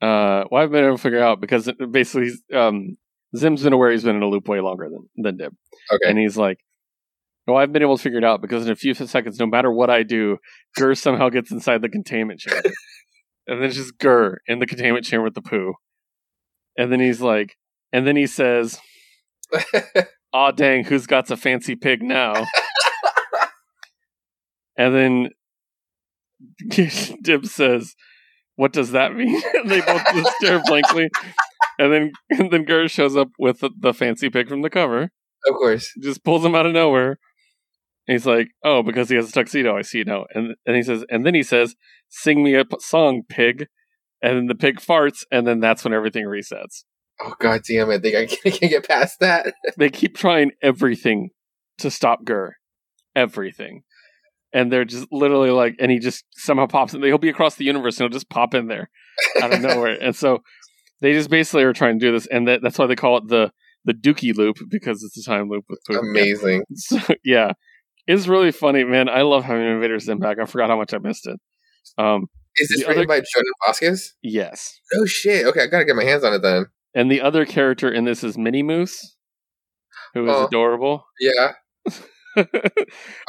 uh, 0.00 0.44
"Well, 0.50 0.62
I've 0.62 0.70
been 0.70 0.84
able 0.84 0.96
to 0.96 1.02
figure 1.02 1.22
out 1.22 1.40
because 1.40 1.70
basically, 1.90 2.30
um, 2.54 2.96
Zim's 3.36 3.62
been 3.62 3.72
aware 3.72 3.90
he's 3.90 4.04
been 4.04 4.16
in 4.16 4.22
a 4.22 4.28
loop 4.28 4.48
way 4.48 4.60
longer 4.60 4.88
than 4.88 5.08
than 5.16 5.36
Dib, 5.36 5.54
okay. 5.92 6.10
and 6.10 6.18
he's 6.18 6.36
like." 6.36 6.58
Well, 7.48 7.58
I've 7.58 7.72
been 7.72 7.82
able 7.82 7.96
to 7.96 8.02
figure 8.02 8.18
it 8.18 8.24
out 8.24 8.42
because 8.42 8.66
in 8.66 8.72
a 8.72 8.74
few 8.74 8.92
seconds, 8.92 9.38
no 9.38 9.46
matter 9.46 9.70
what 9.70 9.88
I 9.88 10.02
do, 10.02 10.38
GIR 10.74 10.96
somehow 10.96 11.28
gets 11.28 11.52
inside 11.52 11.80
the 11.80 11.88
containment 11.88 12.40
chamber. 12.40 12.60
and 13.46 13.60
then 13.60 13.68
it's 13.68 13.76
just 13.76 13.98
GIR 13.98 14.40
in 14.48 14.58
the 14.58 14.66
containment 14.66 15.04
chamber 15.04 15.22
with 15.22 15.34
the 15.34 15.42
poo. 15.42 15.74
And 16.78 16.92
then 16.92 17.00
he's 17.00 17.20
like, 17.20 17.56
and 17.92 18.06
then 18.06 18.16
he 18.16 18.26
says, 18.26 18.78
Aw 20.32 20.50
dang, 20.50 20.84
who's 20.84 21.06
got 21.06 21.30
a 21.30 21.36
fancy 21.36 21.76
pig 21.76 22.02
now? 22.02 22.44
and 24.76 24.94
then 24.94 25.28
Dib 27.22 27.46
says, 27.46 27.94
What 28.56 28.72
does 28.72 28.92
that 28.92 29.14
mean? 29.14 29.40
and 29.54 29.70
they 29.70 29.80
both 29.80 30.04
just 30.14 30.36
stare 30.36 30.62
blankly. 30.66 31.08
And 31.78 31.92
then 31.92 32.12
and 32.30 32.50
then 32.50 32.64
GIR 32.64 32.88
shows 32.88 33.16
up 33.16 33.28
with 33.38 33.60
the, 33.60 33.70
the 33.78 33.92
fancy 33.94 34.30
pig 34.30 34.48
from 34.48 34.62
the 34.62 34.70
cover, 34.70 35.10
of 35.46 35.54
course. 35.56 35.92
just 36.02 36.24
pulls 36.24 36.44
him 36.44 36.54
out 36.54 36.66
of 36.66 36.72
nowhere. 36.72 37.18
And 38.08 38.14
he's 38.14 38.26
like, 38.26 38.48
Oh, 38.64 38.82
because 38.82 39.08
he 39.08 39.16
has 39.16 39.28
a 39.28 39.32
tuxedo, 39.32 39.76
I 39.76 39.82
see 39.82 40.02
now. 40.04 40.26
And 40.34 40.54
and 40.66 40.76
he 40.76 40.82
says, 40.82 41.04
and 41.08 41.24
then 41.24 41.34
he 41.34 41.42
says, 41.42 41.74
Sing 42.08 42.42
me 42.42 42.54
a 42.54 42.64
p- 42.64 42.76
song, 42.80 43.22
pig. 43.28 43.66
And 44.22 44.36
then 44.36 44.46
the 44.46 44.54
pig 44.54 44.80
farts, 44.80 45.24
and 45.30 45.46
then 45.46 45.60
that's 45.60 45.84
when 45.84 45.92
everything 45.92 46.24
resets. 46.24 46.84
Oh 47.20 47.34
god 47.38 47.62
damn 47.66 47.90
it! 47.90 48.02
Think 48.02 48.16
I 48.16 48.26
can't, 48.50 48.70
get 48.70 48.88
past 48.88 49.20
that. 49.20 49.54
they 49.76 49.88
keep 49.90 50.16
trying 50.16 50.52
everything 50.62 51.30
to 51.78 51.90
stop 51.90 52.24
GIR. 52.24 52.56
Everything. 53.14 53.82
And 54.52 54.72
they're 54.72 54.84
just 54.84 55.06
literally 55.10 55.50
like, 55.50 55.74
and 55.80 55.90
he 55.90 55.98
just 55.98 56.24
somehow 56.32 56.66
pops 56.66 56.94
in. 56.94 57.02
He'll 57.02 57.18
be 57.18 57.28
across 57.28 57.56
the 57.56 57.64
universe 57.64 57.98
and 57.98 58.04
he'll 58.04 58.16
just 58.16 58.30
pop 58.30 58.54
in 58.54 58.68
there 58.68 58.88
out 59.42 59.52
of 59.52 59.60
nowhere. 59.60 59.98
and 60.00 60.16
so 60.16 60.42
they 61.00 61.12
just 61.12 61.28
basically 61.28 61.64
are 61.64 61.72
trying 61.72 61.98
to 61.98 62.06
do 62.06 62.12
this. 62.12 62.26
And 62.26 62.48
that, 62.48 62.60
that's 62.62 62.78
why 62.78 62.86
they 62.86 62.96
call 62.96 63.18
it 63.18 63.28
the, 63.28 63.50
the 63.84 63.92
Dookie 63.92 64.34
loop 64.34 64.56
because 64.70 65.02
it's 65.02 65.18
a 65.18 65.30
time 65.30 65.50
loop 65.50 65.64
with 65.68 65.80
poop. 65.86 66.00
Amazing. 66.00 66.62
So, 66.74 66.98
yeah. 67.24 67.52
It's 68.06 68.28
really 68.28 68.52
funny, 68.52 68.84
man. 68.84 69.08
I 69.08 69.22
love 69.22 69.44
having 69.44 69.66
Invader 69.66 69.98
Zim 69.98 70.20
back. 70.20 70.38
I 70.40 70.46
forgot 70.46 70.70
how 70.70 70.78
much 70.78 70.94
I 70.94 70.98
missed 70.98 71.26
it. 71.26 71.38
Um, 71.98 72.26
Is 72.58 72.68
this 72.68 72.80
written 72.88 72.98
other- 73.04 73.06
by 73.06 73.20
Jhonen 73.20 73.52
Vasquez? 73.66 74.14
yes. 74.22 74.78
Oh 74.94 75.04
shit! 75.06 75.46
Okay, 75.46 75.62
I 75.62 75.66
gotta 75.66 75.84
get 75.84 75.96
my 75.96 76.04
hands 76.04 76.24
on 76.24 76.32
it 76.34 76.42
then. 76.42 76.66
And 76.94 77.10
the 77.10 77.20
other 77.20 77.44
character 77.44 77.90
in 77.90 78.04
this 78.04 78.24
is 78.24 78.36
Minimoose, 78.36 78.96
who 80.14 80.24
is 80.28 80.34
Oh. 80.34 80.46
adorable. 80.46 81.04
Yeah. 81.20 81.52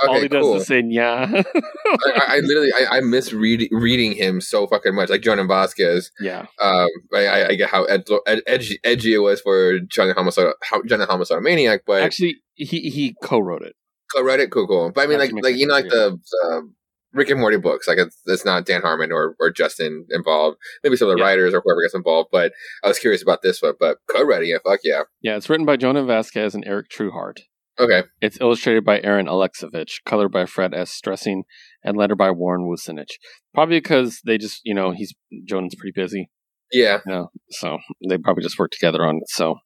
All 0.08 0.20
he 0.20 0.28
does 0.28 0.42
cool. 0.44 0.56
is 0.58 0.68
say 0.68 0.84
"yeah." 0.86 1.30
I, 1.32 2.22
I, 2.28 2.40
literally 2.42 2.72
I, 2.74 2.98
I 2.98 3.00
miss 3.02 3.32
reading 3.32 3.70
reading 3.72 4.12
him 4.14 4.42
so 4.42 4.68
fucking 4.68 4.94
much, 4.96 5.10
like 5.10 5.22
Jhonen 5.22 5.48
Vasquez. 5.48 6.12
yeah, 6.20 6.46
Um, 6.60 6.88
I, 7.14 7.46
I, 7.46 7.56
get 7.56 7.70
how 7.70 7.86
ed, 7.86 8.04
ed, 8.26 8.42
edgy, 8.48 8.80
edgy 8.84 9.14
it 9.14 9.20
was 9.20 9.40
for 9.40 9.80
Johnny 9.80 10.12
Homicide, 10.12 10.48
how- 10.64 10.84
Johnny 10.84 11.06
Homicide 11.06 11.42
Maniac, 11.42 11.82
but 11.88 12.02
actually, 12.04 12.36
he 12.56 12.66
he 12.90 13.16
co-wrote 13.24 13.62
it. 13.62 13.76
co-wrote 14.14 14.42
it, 14.42 14.52
cool, 14.52 14.68
cool. 14.68 14.92
But 14.94 15.02
I 15.06 15.08
mean, 15.08 15.20
That 15.20 15.32
like, 15.34 15.44
like 15.44 15.56
you 15.56 15.68
know, 15.68 15.74
like 15.74 15.86
easier. 15.86 16.10
the, 16.10 16.18
the 16.32 16.72
Rick 17.18 17.30
and 17.30 17.40
Morty 17.40 17.58
books. 17.58 17.88
Like 17.88 17.98
it's, 17.98 18.18
it's 18.26 18.46
not 18.46 18.66
Dan 18.66 18.82
Harmon 18.82 19.12
or, 19.12 19.36
or 19.40 19.50
Justin 19.52 20.06
involved. 20.10 20.58
Maybe 20.84 20.96
some 20.96 21.10
of 21.10 21.16
the 21.16 21.20
Yeah. 21.20 21.26
writers 21.28 21.54
or 21.54 21.62
whoever 21.64 21.82
gets 21.82 21.96
involved. 21.96 22.30
But 22.32 22.54
I 22.84 22.88
was 22.88 23.00
curious 23.00 23.22
about 23.22 23.42
this 23.42 23.62
one. 23.62 23.74
But 23.80 23.98
code 24.10 24.28
ready, 24.28 24.48
yeah, 24.48 24.58
fuck 24.66 24.80
yeah. 24.84 25.04
Yeah, 25.22 25.36
it's 25.36 25.50
written 25.50 25.66
by 25.66 25.78
Jhonen 25.78 26.08
Vasquez 26.08 26.56
and 26.56 26.64
Eric 26.66 26.90
Trueheart. 26.90 27.40
Okay, 27.80 28.04
It's 28.22 28.42
illustrated 28.42 28.84
by 28.84 29.00
Aaron 29.02 29.28
Alexovich, 29.28 30.04
colored 30.04 30.30
by 30.30 30.48
Fred 30.48 30.74
S. 30.74 30.90
Stresing, 30.90 31.44
and 31.84 31.96
lettered 31.96 32.18
by 32.18 32.32
Warren 32.32 32.68
Wucinich. 32.68 33.12
Probably 33.54 33.78
because 33.78 34.20
they 34.26 34.40
just, 34.40 34.62
you 34.64 34.74
know, 34.74 34.90
he's 34.90 35.14
Jhonen's 35.48 35.76
pretty 35.76 35.92
busy, 35.96 36.32
yeah, 36.72 37.02
you 37.06 37.12
know, 37.14 37.28
so 37.52 37.78
they 38.10 38.18
probably 38.18 38.42
just 38.42 38.58
work 38.58 38.72
together 38.72 39.06
on 39.06 39.18
it. 39.18 39.30
So, 39.30 39.58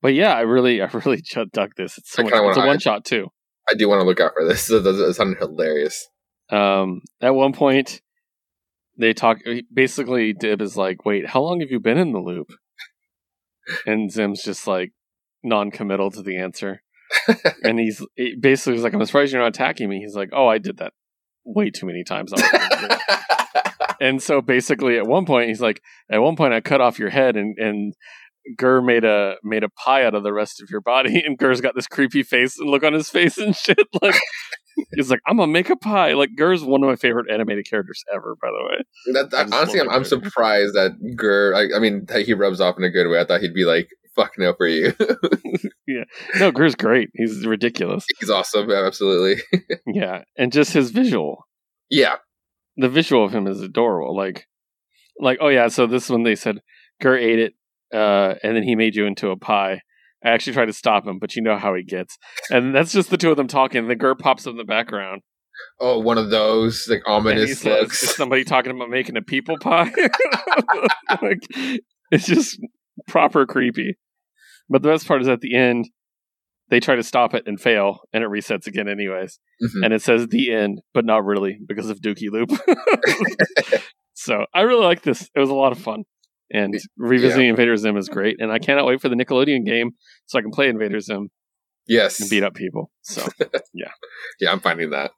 but 0.00 0.14
yeah, 0.14 0.32
I 0.32 0.40
really, 0.40 0.80
I 0.80 0.86
really 1.04 1.22
dug 1.52 1.72
this. 1.76 1.98
It's 1.98 2.10
so 2.12 2.22
much. 2.22 2.32
It's 2.32 2.56
a 2.56 2.66
one 2.66 2.78
shot 2.78 3.04
too. 3.04 3.28
I 3.70 3.74
do 3.74 3.86
want 3.86 4.00
to 4.00 4.06
look 4.06 4.18
out 4.20 4.32
for 4.34 4.48
this. 4.48 4.70
It 4.70 5.14
sounded 5.14 5.36
hilarious. 5.38 6.08
Um, 6.52 7.00
at 7.20 7.34
one 7.34 7.54
point, 7.54 8.02
they 8.98 9.14
talk. 9.14 9.38
Basically, 9.72 10.32
Dib 10.34 10.60
is 10.60 10.76
like, 10.76 11.04
"Wait, 11.04 11.26
how 11.26 11.40
long 11.40 11.60
have 11.60 11.70
you 11.70 11.80
been 11.80 11.98
in 11.98 12.12
the 12.12 12.20
loop?" 12.20 12.52
And 13.86 14.10
Zim's 14.12 14.42
just 14.42 14.66
like 14.66 14.92
non-committal 15.42 16.10
to 16.12 16.22
the 16.22 16.36
answer, 16.36 16.82
and 17.64 17.78
he's 17.78 18.04
he 18.16 18.36
basically 18.38 18.74
was 18.74 18.82
like, 18.82 18.92
"I'm 18.92 19.04
surprised 19.06 19.32
you're 19.32 19.42
not 19.42 19.48
attacking 19.48 19.88
me." 19.88 20.00
He's 20.00 20.14
like, 20.14 20.28
"Oh, 20.32 20.46
I 20.46 20.58
did 20.58 20.76
that 20.76 20.92
way 21.44 21.70
too 21.70 21.86
many 21.86 22.04
times." 22.04 22.32
and 24.00 24.22
so 24.22 24.42
basically, 24.42 24.98
at 24.98 25.06
one 25.06 25.24
point, 25.24 25.48
he's 25.48 25.62
like, 25.62 25.80
"At 26.10 26.18
one 26.18 26.36
point, 26.36 26.52
I 26.52 26.60
cut 26.60 26.82
off 26.82 26.98
your 26.98 27.10
head, 27.10 27.36
and 27.36 27.56
and." 27.58 27.94
GIR 28.58 28.82
made 28.82 29.04
a 29.04 29.36
made 29.44 29.62
a 29.62 29.68
pie 29.68 30.04
out 30.04 30.16
of 30.16 30.24
the 30.24 30.32
rest 30.32 30.60
of 30.60 30.68
your 30.68 30.80
body, 30.80 31.22
and 31.24 31.38
GIR's 31.38 31.60
got 31.60 31.76
this 31.76 31.86
creepy 31.86 32.24
face 32.24 32.58
and 32.58 32.68
look 32.68 32.82
on 32.82 32.92
his 32.92 33.08
face 33.08 33.38
and 33.38 33.54
shit. 33.54 33.86
Like 34.02 34.18
he's 34.94 35.10
like, 35.10 35.20
"I'm 35.26 35.36
gonna 35.36 35.52
make 35.52 35.70
a 35.70 35.76
pie." 35.76 36.12
Like 36.12 36.30
GIR's 36.36 36.64
one 36.64 36.82
of 36.82 36.88
my 36.88 36.96
favorite 36.96 37.30
animated 37.30 37.68
characters 37.68 38.02
ever, 38.12 38.36
by 38.40 38.48
the 38.48 38.64
way. 38.64 39.14
that, 39.14 39.34
I 39.34 39.42
just 39.42 39.54
honestly, 39.54 39.80
I'm, 39.80 39.90
I'm 39.90 40.04
surprised 40.04 40.74
that 40.74 40.92
GIR. 41.16 41.54
I, 41.54 41.76
I 41.76 41.78
mean, 41.78 42.04
that 42.06 42.26
he 42.26 42.34
rubs 42.34 42.60
off 42.60 42.76
in 42.78 42.84
a 42.84 42.90
good 42.90 43.08
way. 43.08 43.20
I 43.20 43.24
thought 43.24 43.40
he'd 43.40 43.54
be 43.54 43.64
like, 43.64 43.88
"Fuck 44.14 44.32
no 44.38 44.54
for 44.54 44.66
you." 44.66 44.94
Yeah, 45.86 46.04
no, 46.38 46.52
GIR's 46.52 46.76
great. 46.76 47.10
He's 47.14 47.44
ridiculous. 47.44 48.06
He's 48.20 48.30
awesome. 48.30 48.70
Absolutely. 48.70 49.42
Yeah, 49.86 50.22
and 50.38 50.52
just 50.52 50.72
his 50.72 50.90
visual, 50.90 51.48
yeah. 51.90 52.16
the 52.76 52.88
visual 52.88 53.24
of 53.24 53.34
him 53.34 53.46
is 53.46 53.60
adorable. 53.60 54.16
Like, 54.16 54.46
like 55.18 55.38
oh 55.40 55.48
yeah. 55.48 55.68
So 55.68 55.86
this 55.86 56.08
one 56.08 56.22
they 56.22 56.36
said 56.36 56.62
Gur 57.00 57.18
ate 57.18 57.40
it, 57.40 57.54
uh, 57.92 58.36
and 58.42 58.56
then 58.56 58.62
he 58.62 58.76
made 58.76 58.94
you 58.94 59.06
into 59.06 59.30
a 59.30 59.36
pie. 59.36 59.82
I 60.24 60.30
actually 60.30 60.52
tried 60.52 60.66
to 60.66 60.72
stop 60.72 61.06
him, 61.06 61.18
but 61.18 61.34
you 61.34 61.42
know 61.42 61.58
how 61.58 61.74
he 61.74 61.82
gets. 61.82 62.16
And 62.50 62.74
that's 62.74 62.92
just 62.92 63.10
the 63.10 63.16
two 63.16 63.30
of 63.30 63.36
them 63.36 63.48
talking. 63.48 63.88
The 63.88 63.96
girl 63.96 64.14
pops 64.14 64.46
up 64.46 64.52
in 64.52 64.56
the 64.56 64.64
background. 64.64 65.22
Oh, 65.80 65.98
one 65.98 66.18
of 66.18 66.30
those 66.30 66.86
like 66.88 67.02
and 67.06 67.26
he 67.26 67.32
ominous 67.32 67.58
says, 67.60 67.64
looks. 67.64 68.02
"Is 68.02 68.14
somebody 68.14 68.44
talking 68.44 68.72
about 68.72 68.88
making 68.90 69.16
a 69.16 69.22
people 69.22 69.56
pie?" 69.60 69.90
like, 71.22 71.40
it's 72.10 72.26
just 72.26 72.58
proper 73.08 73.46
creepy. 73.46 73.98
But 74.68 74.82
the 74.82 74.88
best 74.88 75.06
part 75.06 75.22
is 75.22 75.28
at 75.28 75.40
the 75.40 75.54
end, 75.54 75.90
they 76.70 76.80
try 76.80 76.96
to 76.96 77.02
stop 77.02 77.34
it 77.34 77.44
and 77.46 77.60
fail, 77.60 78.00
and 78.12 78.24
it 78.24 78.30
resets 78.30 78.66
again 78.66 78.88
anyways. 78.88 79.38
Mhm. 79.62 79.84
And 79.84 79.92
it 79.92 80.02
says 80.02 80.28
the 80.28 80.52
end, 80.52 80.80
but 80.94 81.04
not 81.04 81.24
really 81.24 81.58
because 81.66 81.90
of 81.90 82.00
Dookie 82.00 82.30
Loop. 82.30 82.50
so 84.14 84.46
I 84.54 84.62
really 84.62 84.84
like 84.84 85.02
this. 85.02 85.28
It 85.34 85.40
was 85.40 85.50
a 85.50 85.54
lot 85.54 85.72
of 85.72 85.78
fun. 85.78 86.04
And 86.52 86.74
revisiting 86.98 87.48
Invader 87.48 87.76
Zim 87.76 87.96
is 87.96 88.08
great. 88.10 88.36
And 88.38 88.52
I 88.52 88.58
cannot 88.58 88.84
wait 88.84 89.00
for 89.00 89.08
the 89.08 89.14
Nickelodeon 89.16 89.64
game 89.64 89.92
so 90.26 90.38
I 90.38 90.42
can 90.42 90.50
play 90.50 90.68
Invader 90.68 91.00
Zim 91.00 91.30
yes. 91.86 92.20
and 92.20 92.28
beat 92.28 92.42
up 92.42 92.54
people. 92.54 92.90
So 93.00 93.26
Yeah, 93.72 93.88
yeah, 94.38 94.52
I'm 94.52 94.60
finding 94.60 94.90
that. 94.90 95.12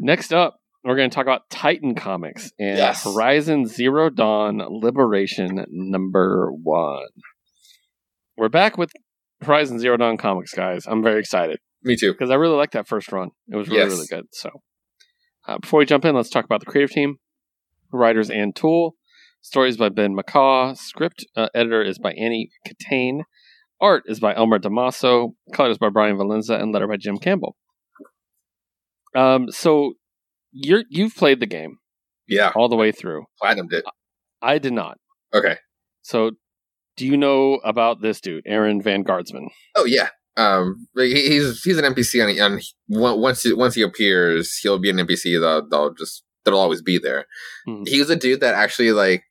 Next 0.00 0.32
up, 0.32 0.56
we're 0.82 0.96
going 0.96 1.10
to 1.10 1.14
talk 1.14 1.24
about 1.26 1.50
Titan 1.50 1.94
Comics 1.94 2.52
and 2.58 2.78
Yes. 2.78 3.04
Horizon 3.04 3.66
Zero 3.66 4.08
Dawn 4.08 4.62
Liberation 4.68 5.64
number 5.68 6.50
one. 6.50 7.08
We're 8.36 8.48
back 8.48 8.78
with 8.78 8.92
Horizon 9.42 9.78
Zero 9.78 9.96
Dawn 9.96 10.16
Comics, 10.16 10.54
guys. 10.54 10.86
I'm 10.86 11.02
very 11.02 11.20
excited 11.20 11.58
Me 11.82 11.96
too. 11.96 12.12
because 12.12 12.30
I 12.30 12.34
really 12.36 12.56
like 12.56 12.70
that 12.72 12.88
first 12.88 13.10
run. 13.12 13.30
It 13.50 13.56
was 13.56 13.68
really, 13.68 13.80
Yes. 13.80 13.90
really 13.90 14.06
good. 14.08 14.24
So, 14.32 14.50
uh, 15.46 15.58
before 15.58 15.78
we 15.80 15.86
jump 15.86 16.04
in, 16.04 16.14
let's 16.14 16.30
talk 16.30 16.44
about 16.44 16.60
the 16.60 16.66
creative 16.66 16.90
team 16.92 17.16
writers 17.92 18.30
and 18.30 18.54
tool. 18.56 18.94
Stories 19.46 19.76
by 19.76 19.88
Ben 19.90 20.16
McCaw. 20.16 20.76
Script 20.76 21.24
uh, 21.36 21.48
editor 21.54 21.80
is 21.80 22.00
by 22.00 22.10
Annie 22.14 22.50
Catane. 22.66 23.20
Art 23.80 24.02
is 24.06 24.18
by 24.18 24.34
Elmer 24.34 24.58
Damaso. 24.58 25.34
Colors 25.52 25.78
by 25.78 25.88
Brian 25.88 26.16
Valenza 26.16 26.60
and 26.60 26.72
letter 26.72 26.88
by 26.88 26.96
Jim 26.96 27.16
Campbell. 27.16 27.54
Um, 29.14 29.48
so 29.52 29.92
you're 30.50 30.82
you've 30.90 31.14
played 31.14 31.38
the 31.38 31.46
game 31.46 31.78
Yeah, 32.26 32.50
all 32.56 32.68
the 32.68 32.74
way 32.74 32.90
through. 32.90 33.26
Platinum 33.40 33.68
did. 33.68 33.84
I 34.42 34.58
did 34.58 34.72
not. 34.72 34.98
Okay. 35.32 35.58
So, 36.02 36.32
do 36.96 37.06
you 37.06 37.16
know 37.16 37.60
about 37.64 38.02
this 38.02 38.20
dude, 38.20 38.44
Erend 38.46 38.82
Van 38.82 39.04
Guardsman? 39.04 39.48
Oh 39.76 39.84
yeah. 39.84 40.08
Um, 40.36 40.88
he's 40.96 41.62
he's 41.62 41.78
an 41.78 41.84
NPC 41.94 42.20
on, 42.20 42.40
on 42.40 42.58
on- 43.00 43.20
once 43.20 43.44
he, 43.44 43.52
once 43.52 43.76
he 43.76 43.82
appears, 43.82 44.56
he'll 44.56 44.80
be 44.80 44.90
an 44.90 44.96
NPC. 44.96 45.40
They'll, 45.40 45.68
they'll 45.68 45.94
just 45.94 46.24
that'll 46.44 46.58
always 46.58 46.82
be 46.82 46.98
there. 46.98 47.26
Mhm. 47.68 47.86
He 47.86 48.00
was 48.00 48.10
a 48.10 48.16
dude 48.16 48.40
that 48.40 48.54
actually 48.56 48.90
like, 48.90 49.22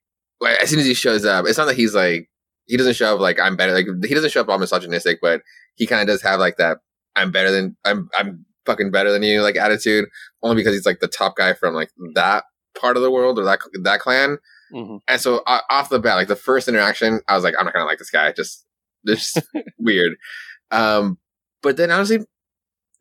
like 0.42 0.58
as 0.62 0.70
soon 0.70 0.80
as 0.80 0.86
he 0.86 0.94
shows 0.94 1.26
up, 1.26 1.46
it's 1.48 1.58
not 1.58 1.66
that 1.66 1.78
he's 1.78 1.96
like 1.96 2.30
he 2.66 2.78
doesn't 2.78 2.96
show 2.96 3.14
up 3.16 3.20
like 3.22 3.40
I'm 3.40 3.56
better. 3.56 3.74
Like 3.74 3.88
he 4.06 4.14
doesn't 4.14 4.32
show 4.32 4.42
up 4.42 4.50
all 4.50 4.58
misogynistic, 4.60 5.20
but 5.22 5.42
he 5.76 5.86
kind 5.88 6.02
of 6.02 6.08
does 6.08 6.22
have 6.22 6.40
like 6.40 6.58
that 6.58 6.80
I'm 7.16 7.32
better 7.32 7.52
than 7.52 7.78
I'm 7.86 8.10
I'm 8.18 8.46
fucking 8.66 8.92
better 8.92 9.12
than 9.12 9.24
you 9.24 9.42
like 9.42 9.56
attitude. 9.56 10.06
Only 10.42 10.56
because 10.58 10.74
he's 10.74 10.86
like 10.86 11.00
the 11.00 11.08
top 11.08 11.36
guy 11.36 11.54
from 11.54 11.74
like 11.74 11.92
that 12.16 12.46
part 12.80 12.98
of 12.98 13.04
the 13.04 13.12
world 13.12 13.40
or 13.40 13.44
that 13.46 13.60
that 13.84 14.00
clan. 14.00 14.38
Mhm. 14.74 15.00
And 15.08 15.22
so 15.22 15.44
uh, 15.46 15.62
off 15.70 15.90
the 15.90 16.00
bat, 16.00 16.16
like 16.16 16.28
the 16.28 16.36
first 16.36 16.68
interaction, 16.68 17.22
I 17.28 17.36
was 17.36 17.44
like, 17.44 17.54
I'm 17.58 17.66
not 17.66 17.74
gonna 17.74 17.86
like 17.86 18.00
this 18.00 18.10
guy. 18.10 18.32
Just 18.32 18.66
this 19.04 19.38
weird. 19.78 20.16
Um, 20.72 21.18
but 21.62 21.78
then 21.78 21.92
honestly, 21.92 22.20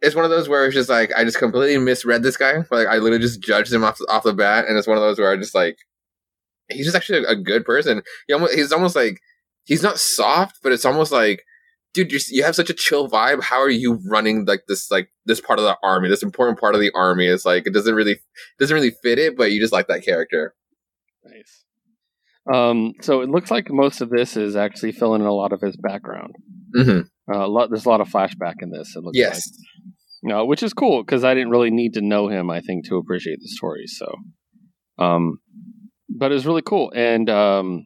it's 0.03 0.15
one 0.15 0.25
of 0.27 0.31
those 0.31 0.49
where 0.49 0.67
it's 0.67 0.75
just 0.75 0.91
like 0.91 1.11
I 1.17 1.25
just 1.25 1.39
completely 1.39 1.79
misread 1.79 2.23
this 2.23 2.37
guy. 2.37 2.57
Like 2.71 2.87
I 2.87 2.99
literally 2.99 3.19
just 3.23 3.41
judged 3.43 3.73
him 3.73 3.83
off 3.83 3.99
off 4.09 4.23
the 4.23 4.35
bat, 4.35 4.67
and 4.69 4.77
it's 4.77 4.87
one 4.87 4.99
of 4.99 5.03
those 5.03 5.19
where 5.19 5.33
I 5.33 5.37
just 5.37 5.55
like 5.55 5.79
he's 6.71 6.87
just 6.87 6.97
actually 6.97 7.25
a, 7.25 7.31
a 7.31 7.37
good 7.37 7.65
person. 7.65 8.03
He 8.27 8.33
almost, 8.33 8.55
he's 8.55 8.73
almost 8.73 8.97
like 8.97 9.21
he's 9.65 9.83
not 9.83 9.99
soft, 9.99 10.59
but 10.63 10.73
it's 10.73 10.85
almost 10.85 11.13
like. 11.13 11.43
Dude, 11.93 12.11
you 12.11 12.19
you 12.31 12.43
have 12.43 12.57
such 12.57 12.71
a 12.71 12.75
chill 12.75 13.09
vibe. 13.09 13.41
How 13.41 13.59
are 13.59 13.71
you 13.71 14.01
running 14.11 14.47
like 14.47 14.63
this 14.67 14.91
like 14.91 15.13
this 15.27 15.41
part 15.41 15.61
of 15.61 15.65
the 15.65 15.77
army, 15.81 16.09
this 16.09 16.25
important 16.25 16.59
part 16.59 16.75
of 16.75 16.81
the 16.81 16.91
army? 16.93 17.29
It's 17.29 17.45
like 17.45 17.69
it 17.69 17.73
doesn't 17.73 17.95
really 17.95 18.19
doesn't 18.59 18.75
really 18.75 18.91
fit 19.01 19.21
it, 19.21 19.37
but 19.37 19.53
you 19.53 19.61
just 19.61 19.73
like 19.73 19.87
that 19.87 20.05
character. 20.05 20.57
Nice. 21.25 21.65
Um, 22.53 22.95
so 23.01 23.21
it 23.21 23.29
looks 23.29 23.49
like 23.49 23.71
most 23.71 24.01
of 24.01 24.11
this 24.11 24.37
is 24.37 24.57
actually 24.57 24.91
filling 24.91 25.21
in 25.21 25.29
a 25.29 25.33
lot 25.33 25.53
of 25.53 25.61
his 25.61 25.77
background. 25.77 26.35
Mm-hmm. 26.77 27.33
Uh, 27.33 27.47
a 27.47 27.49
lot, 27.49 27.71
there's 27.71 27.87
a 27.87 27.89
lot 27.89 28.01
of 28.01 28.09
flashback 28.09 28.55
in 28.61 28.71
this. 28.71 28.97
It 28.97 29.05
looks 29.05 29.17
Yes. 29.17 29.35
like. 29.37 29.95
No, 30.25 30.45
which 30.47 30.65
is 30.65 30.73
cool 30.75 31.05
because 31.05 31.23
I 31.23 31.33
didn't 31.35 31.51
really 31.51 31.71
need 31.71 31.95
to 31.95 32.01
know 32.01 32.27
him. 32.27 32.51
I 32.51 32.61
think 32.61 32.89
to 32.89 32.97
appreciate 32.97 33.39
the 33.41 33.49
story. 33.49 33.87
So, 33.87 34.13
um, 34.99 35.39
but 36.15 36.31
it 36.31 36.35
was 36.35 36.47
really 36.47 36.63
cool, 36.63 36.93
and 36.95 37.29
um, 37.29 37.85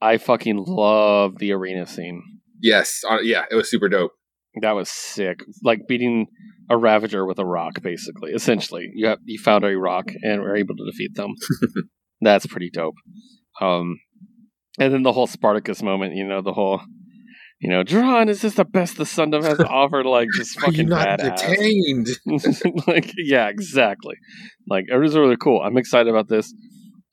I 0.00 0.16
fucking 0.18 0.64
love 0.66 1.38
the 1.38 1.52
arena 1.52 1.86
scene. 1.86 2.22
Yes. 2.62 3.02
Uh, 3.08 3.20
yeah. 3.20 3.44
It 3.50 3.54
was 3.54 3.70
super 3.70 3.88
dope. 3.88 4.12
That 4.60 4.72
was 4.72 4.90
sick. 4.90 5.44
Like 5.62 5.86
beating 5.86 6.26
a 6.68 6.76
Ravager 6.76 7.24
with 7.26 7.38
a 7.38 7.44
rock, 7.44 7.82
basically. 7.82 8.32
Essentially, 8.32 8.90
you 8.94 9.08
have 9.08 9.18
you 9.24 9.38
found 9.38 9.64
a 9.64 9.78
rock 9.78 10.10
and 10.22 10.40
were 10.40 10.56
able 10.56 10.74
to 10.76 10.84
defeat 10.90 11.14
them. 11.14 11.34
That's 12.20 12.46
pretty 12.46 12.70
dope. 12.70 12.96
Um, 13.60 13.96
and 14.78 14.92
then 14.92 15.02
the 15.02 15.12
whole 15.12 15.26
Spartacus 15.26 15.82
moment. 15.82 16.16
You 16.16 16.26
know, 16.26 16.42
the 16.42 16.52
whole, 16.52 16.80
you 17.60 17.70
know, 17.70 17.84
Dron, 17.84 18.28
is 18.28 18.42
this 18.42 18.54
the 18.54 18.64
best 18.64 18.96
the 18.96 19.04
Sundom 19.04 19.44
has 19.44 19.58
to 19.58 19.68
offer? 19.68 20.02
Like, 20.02 20.28
just 20.36 20.58
fucking 20.58 20.88
not 20.88 21.06
badass. 21.06 21.46
detained? 21.46 22.86
like, 22.88 23.12
yeah, 23.16 23.48
exactly. 23.48 24.16
Like, 24.66 24.86
it 24.90 24.96
was 24.96 25.16
really 25.16 25.36
cool. 25.36 25.62
I'm 25.62 25.76
excited 25.76 26.08
about 26.08 26.28
this. 26.28 26.52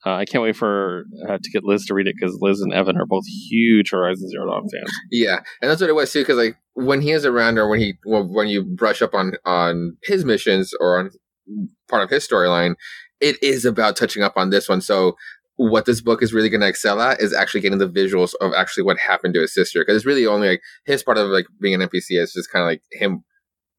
Uh, 0.08 0.16
I 0.16 0.24
can't 0.24 0.42
wait 0.42 0.56
for 0.56 1.04
uh, 1.28 1.36
to 1.36 1.50
get 1.50 1.64
Liz 1.64 1.84
to 1.86 1.94
read 1.94 2.06
it 2.06 2.14
because 2.18 2.38
Liz 2.40 2.62
and 2.62 2.72
Evan 2.72 2.96
are 2.96 3.04
both 3.04 3.26
huge 3.26 3.90
Horizon 3.90 4.30
Zero 4.30 4.46
Dawn 4.46 4.62
fans. 4.62 4.90
Yeah, 5.10 5.40
and 5.60 5.70
that's 5.70 5.82
what 5.82 5.90
it 5.90 5.94
was 5.94 6.10
too. 6.10 6.20
Because 6.20 6.38
like 6.38 6.56
when 6.72 7.02
he 7.02 7.10
is 7.10 7.26
around, 7.26 7.58
or 7.58 7.68
when 7.68 7.78
he 7.78 7.98
well, 8.06 8.26
when 8.26 8.48
you 8.48 8.64
brush 8.64 9.02
up 9.02 9.12
on 9.12 9.34
on 9.44 9.98
his 10.04 10.24
missions 10.24 10.72
or 10.80 10.98
on 10.98 11.10
part 11.90 12.02
of 12.02 12.08
his 12.08 12.26
storyline, 12.26 12.76
it 13.20 13.36
is 13.42 13.66
about 13.66 13.96
touching 13.96 14.22
up 14.22 14.32
on 14.36 14.48
this 14.48 14.66
one. 14.66 14.80
So 14.80 15.14
what 15.56 15.84
this 15.84 16.00
book 16.00 16.22
is 16.22 16.32
really 16.32 16.48
going 16.48 16.62
to 16.62 16.68
excel 16.68 17.02
at 17.02 17.20
is 17.20 17.34
actually 17.34 17.60
getting 17.60 17.78
the 17.78 17.88
visuals 17.88 18.32
of 18.40 18.52
actually 18.54 18.84
what 18.84 18.98
happened 18.98 19.34
to 19.34 19.40
his 19.40 19.52
sister. 19.52 19.80
Because 19.80 19.96
it's 19.96 20.06
really 20.06 20.26
only 20.26 20.48
like 20.48 20.62
his 20.86 21.02
part 21.02 21.18
of 21.18 21.28
like 21.28 21.48
being 21.60 21.74
an 21.74 21.86
NPC 21.86 22.12
is 22.12 22.32
just 22.32 22.50
kind 22.50 22.62
of 22.62 22.66
like 22.68 22.82
him 22.92 23.24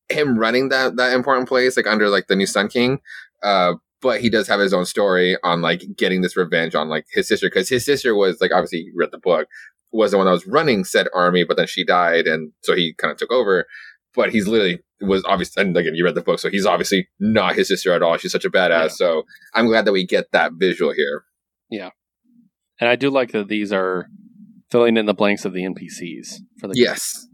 him 0.09 0.37
running 0.37 0.69
that 0.69 0.95
that 0.97 1.13
important 1.13 1.47
place 1.47 1.75
like 1.75 1.87
under 1.87 2.07
like 2.07 2.27
the 2.27 2.35
new 2.35 2.45
Sun 2.45 2.67
King. 2.67 2.99
Uh, 3.41 3.73
but 4.01 4.21
he 4.21 4.29
does 4.29 4.47
have 4.47 4.59
his 4.59 4.73
own 4.73 4.85
story 4.85 5.37
on 5.43 5.61
like 5.61 5.83
getting 5.97 6.21
this 6.21 6.37
revenge 6.37 6.75
on 6.75 6.89
like 6.89 7.05
his 7.11 7.27
sister 7.27 7.47
because 7.47 7.69
his 7.69 7.85
sister 7.85 8.15
was 8.15 8.39
like 8.41 8.51
obviously 8.51 8.79
he 8.79 8.91
read 8.95 9.11
the 9.11 9.17
book 9.17 9.47
was 9.91 10.11
the 10.11 10.17
one 10.17 10.25
that 10.27 10.31
was 10.31 10.45
running 10.45 10.83
said 10.83 11.07
army, 11.15 11.43
but 11.43 11.57
then 11.57 11.65
she 11.65 11.83
died, 11.83 12.27
and 12.27 12.51
so 12.61 12.75
he 12.75 12.93
kind 12.93 13.11
of 13.11 13.17
took 13.17 13.31
over. 13.31 13.65
But 14.13 14.31
he's 14.31 14.47
literally 14.47 14.79
was 15.01 15.23
obviously 15.25 15.61
and 15.61 15.75
again 15.75 15.95
you 15.95 16.05
read 16.05 16.15
the 16.15 16.21
book, 16.21 16.39
so 16.39 16.49
he's 16.49 16.65
obviously 16.65 17.07
not 17.19 17.55
his 17.55 17.67
sister 17.69 17.91
at 17.93 18.03
all. 18.03 18.17
She's 18.17 18.31
such 18.31 18.45
a 18.45 18.49
badass. 18.49 18.69
Yeah. 18.69 18.87
So 18.89 19.23
I'm 19.53 19.67
glad 19.67 19.85
that 19.85 19.91
we 19.93 20.05
get 20.05 20.31
that 20.31 20.51
visual 20.59 20.93
here. 20.93 21.23
Yeah 21.69 21.89
and 22.79 22.89
I 22.89 22.95
do 22.95 23.09
like 23.09 23.31
that 23.31 23.47
these 23.47 23.71
are 23.73 24.07
filling 24.71 24.97
in 24.97 25.05
the 25.05 25.13
blanks 25.13 25.45
of 25.45 25.53
the 25.53 25.63
NPCs 25.63 26.35
for 26.59 26.67
the 26.67 26.73
Yes. 26.75 27.27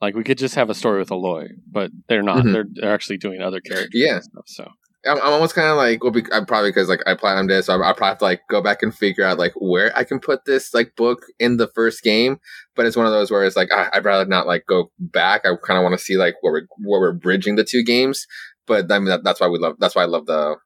Like 0.00 0.14
we 0.14 0.24
could 0.24 0.38
just 0.38 0.54
have 0.54 0.70
a 0.70 0.74
story 0.74 0.98
with 0.98 1.08
Aloy, 1.08 1.48
but 1.70 1.90
they're 2.08 2.22
not. 2.22 2.44
Mhm. 2.44 2.52
They're, 2.52 2.66
they're 2.72 2.94
actually 2.94 3.16
doing 3.16 3.40
other 3.40 3.60
characters. 3.60 3.90
Yeah. 3.94 4.16
and 4.16 4.24
stuff, 4.24 4.44
so 4.46 4.68
I'm, 5.06 5.18
I'm 5.18 5.32
almost 5.32 5.54
kind 5.54 5.68
of 5.68 5.76
like, 5.76 6.02
well, 6.02 6.12
be- 6.12 6.24
I'm 6.32 6.46
probably 6.46 6.70
because 6.70 6.88
like 6.88 7.00
I 7.06 7.14
platinumed 7.14 7.50
it, 7.50 7.64
so 7.64 7.74
I, 7.74 7.90
I 7.90 7.92
probably 7.92 8.08
have 8.08 8.18
to 8.18 8.24
like 8.24 8.40
go 8.50 8.62
back 8.62 8.82
and 8.82 8.94
figure 8.94 9.24
out 9.24 9.38
like 9.38 9.52
where 9.56 9.96
I 9.96 10.04
can 10.04 10.20
put 10.20 10.44
this 10.44 10.74
like 10.74 10.94
book 10.96 11.24
in 11.38 11.56
the 11.56 11.68
first 11.68 12.02
game. 12.02 12.38
But 12.74 12.86
it's 12.86 12.96
one 12.96 13.06
of 13.06 13.12
those 13.12 13.30
where 13.30 13.44
it's 13.44 13.56
like 13.56 13.68
ah, 13.72 13.88
I'd 13.92 14.04
rather 14.04 14.24
not 14.28 14.46
like 14.46 14.64
go 14.66 14.90
back. 14.98 15.42
I 15.44 15.50
kind 15.66 15.78
of 15.78 15.82
want 15.82 15.98
to 15.98 16.04
see 16.04 16.16
like 16.16 16.34
where 16.40 16.52
we're 16.52 16.66
where 16.84 17.00
we're 17.00 17.12
bridging 17.12 17.56
the 17.56 17.64
two 17.64 17.82
games. 17.82 18.26
But 18.66 18.90
I 18.90 18.98
mean 18.98 19.08
that, 19.08 19.24
that's 19.24 19.40
why 19.40 19.48
we 19.48 19.58
love 19.58 19.76
that's 19.78 19.94
why 19.94 20.02
I 20.02 20.06
love 20.06 20.26
the 20.26 20.56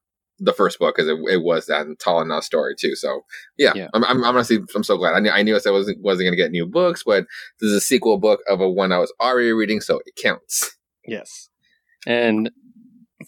the 0.43 0.55
first 0.55 0.79
book 0.79 0.97
because 0.97 1.09
it, 1.09 1.19
it 1.31 1.43
was 1.43 1.67
that 1.67 1.87
tall 2.03 2.23
enough 2.23 2.45
story 2.45 2.75
too. 2.79 2.97
So 2.97 3.21
yeah, 3.59 3.73
Yeah. 3.75 3.89
I'm, 3.93 4.05
I'm 4.05 4.25
honestly 4.25 4.59
I'm 4.75 4.83
so 4.83 4.97
glad. 4.97 5.15
I 5.15 5.21
knew 5.21 5.31
I 5.31 5.43
knew 5.43 5.55
I 5.55 5.71
wasn't 5.71 6.01
wasn't 6.01 6.27
gonna 6.27 6.37
get 6.37 6.51
new 6.51 6.67
books, 6.67 7.03
but 7.05 7.27
this 7.61 7.69
is 7.69 7.77
a 7.77 7.81
sequel 7.81 8.19
book 8.19 8.41
of 8.49 8.61
a 8.61 8.69
one 8.69 8.91
I 8.91 8.99
was 8.99 9.13
already 9.21 9.53
reading, 9.53 9.81
so 9.81 10.01
it 10.07 10.17
counts. 10.21 10.77
yes. 11.07 11.49
And 12.07 12.51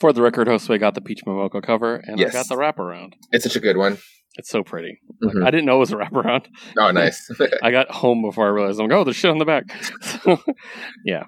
for 0.03 0.13
the 0.13 0.21
record, 0.21 0.49
Josue 0.49 0.79
got 0.81 0.95
the 0.95 1.01
Peach 1.01 1.21
Momoko 1.27 1.63
cover, 1.63 1.97
and 2.05 2.19
Yes. 2.19 2.35
I 2.35 2.39
got 2.39 2.49
the 2.49 2.57
wraparound. 2.57 3.13
It's 3.31 3.45
such 3.45 3.57
a 3.57 3.61
good 3.61 3.77
one. 3.77 3.99
It's 4.35 4.49
so 4.51 4.63
pretty. 4.65 4.99
Like, 5.21 5.35
Mhm. 5.37 5.47
I 5.47 5.51
didn't 5.51 5.67
know 5.67 5.77
it 5.77 5.81
was 5.81 5.93
a 5.93 5.97
wraparound. 5.97 6.47
Oh, 6.77 6.91
nice. 6.91 7.31
I 7.63 7.71
got 7.71 7.91
home 7.91 8.21
before 8.23 8.47
I 8.47 8.51
realized 8.51 8.81
I'm 8.81 8.89
like, 8.89 8.97
oh, 8.99 9.05
there's 9.05 9.17
shit 9.17 9.31
on 9.31 9.39
the 9.39 9.45
back. 9.45 9.65
So, 10.03 10.39
yeah. 11.05 11.23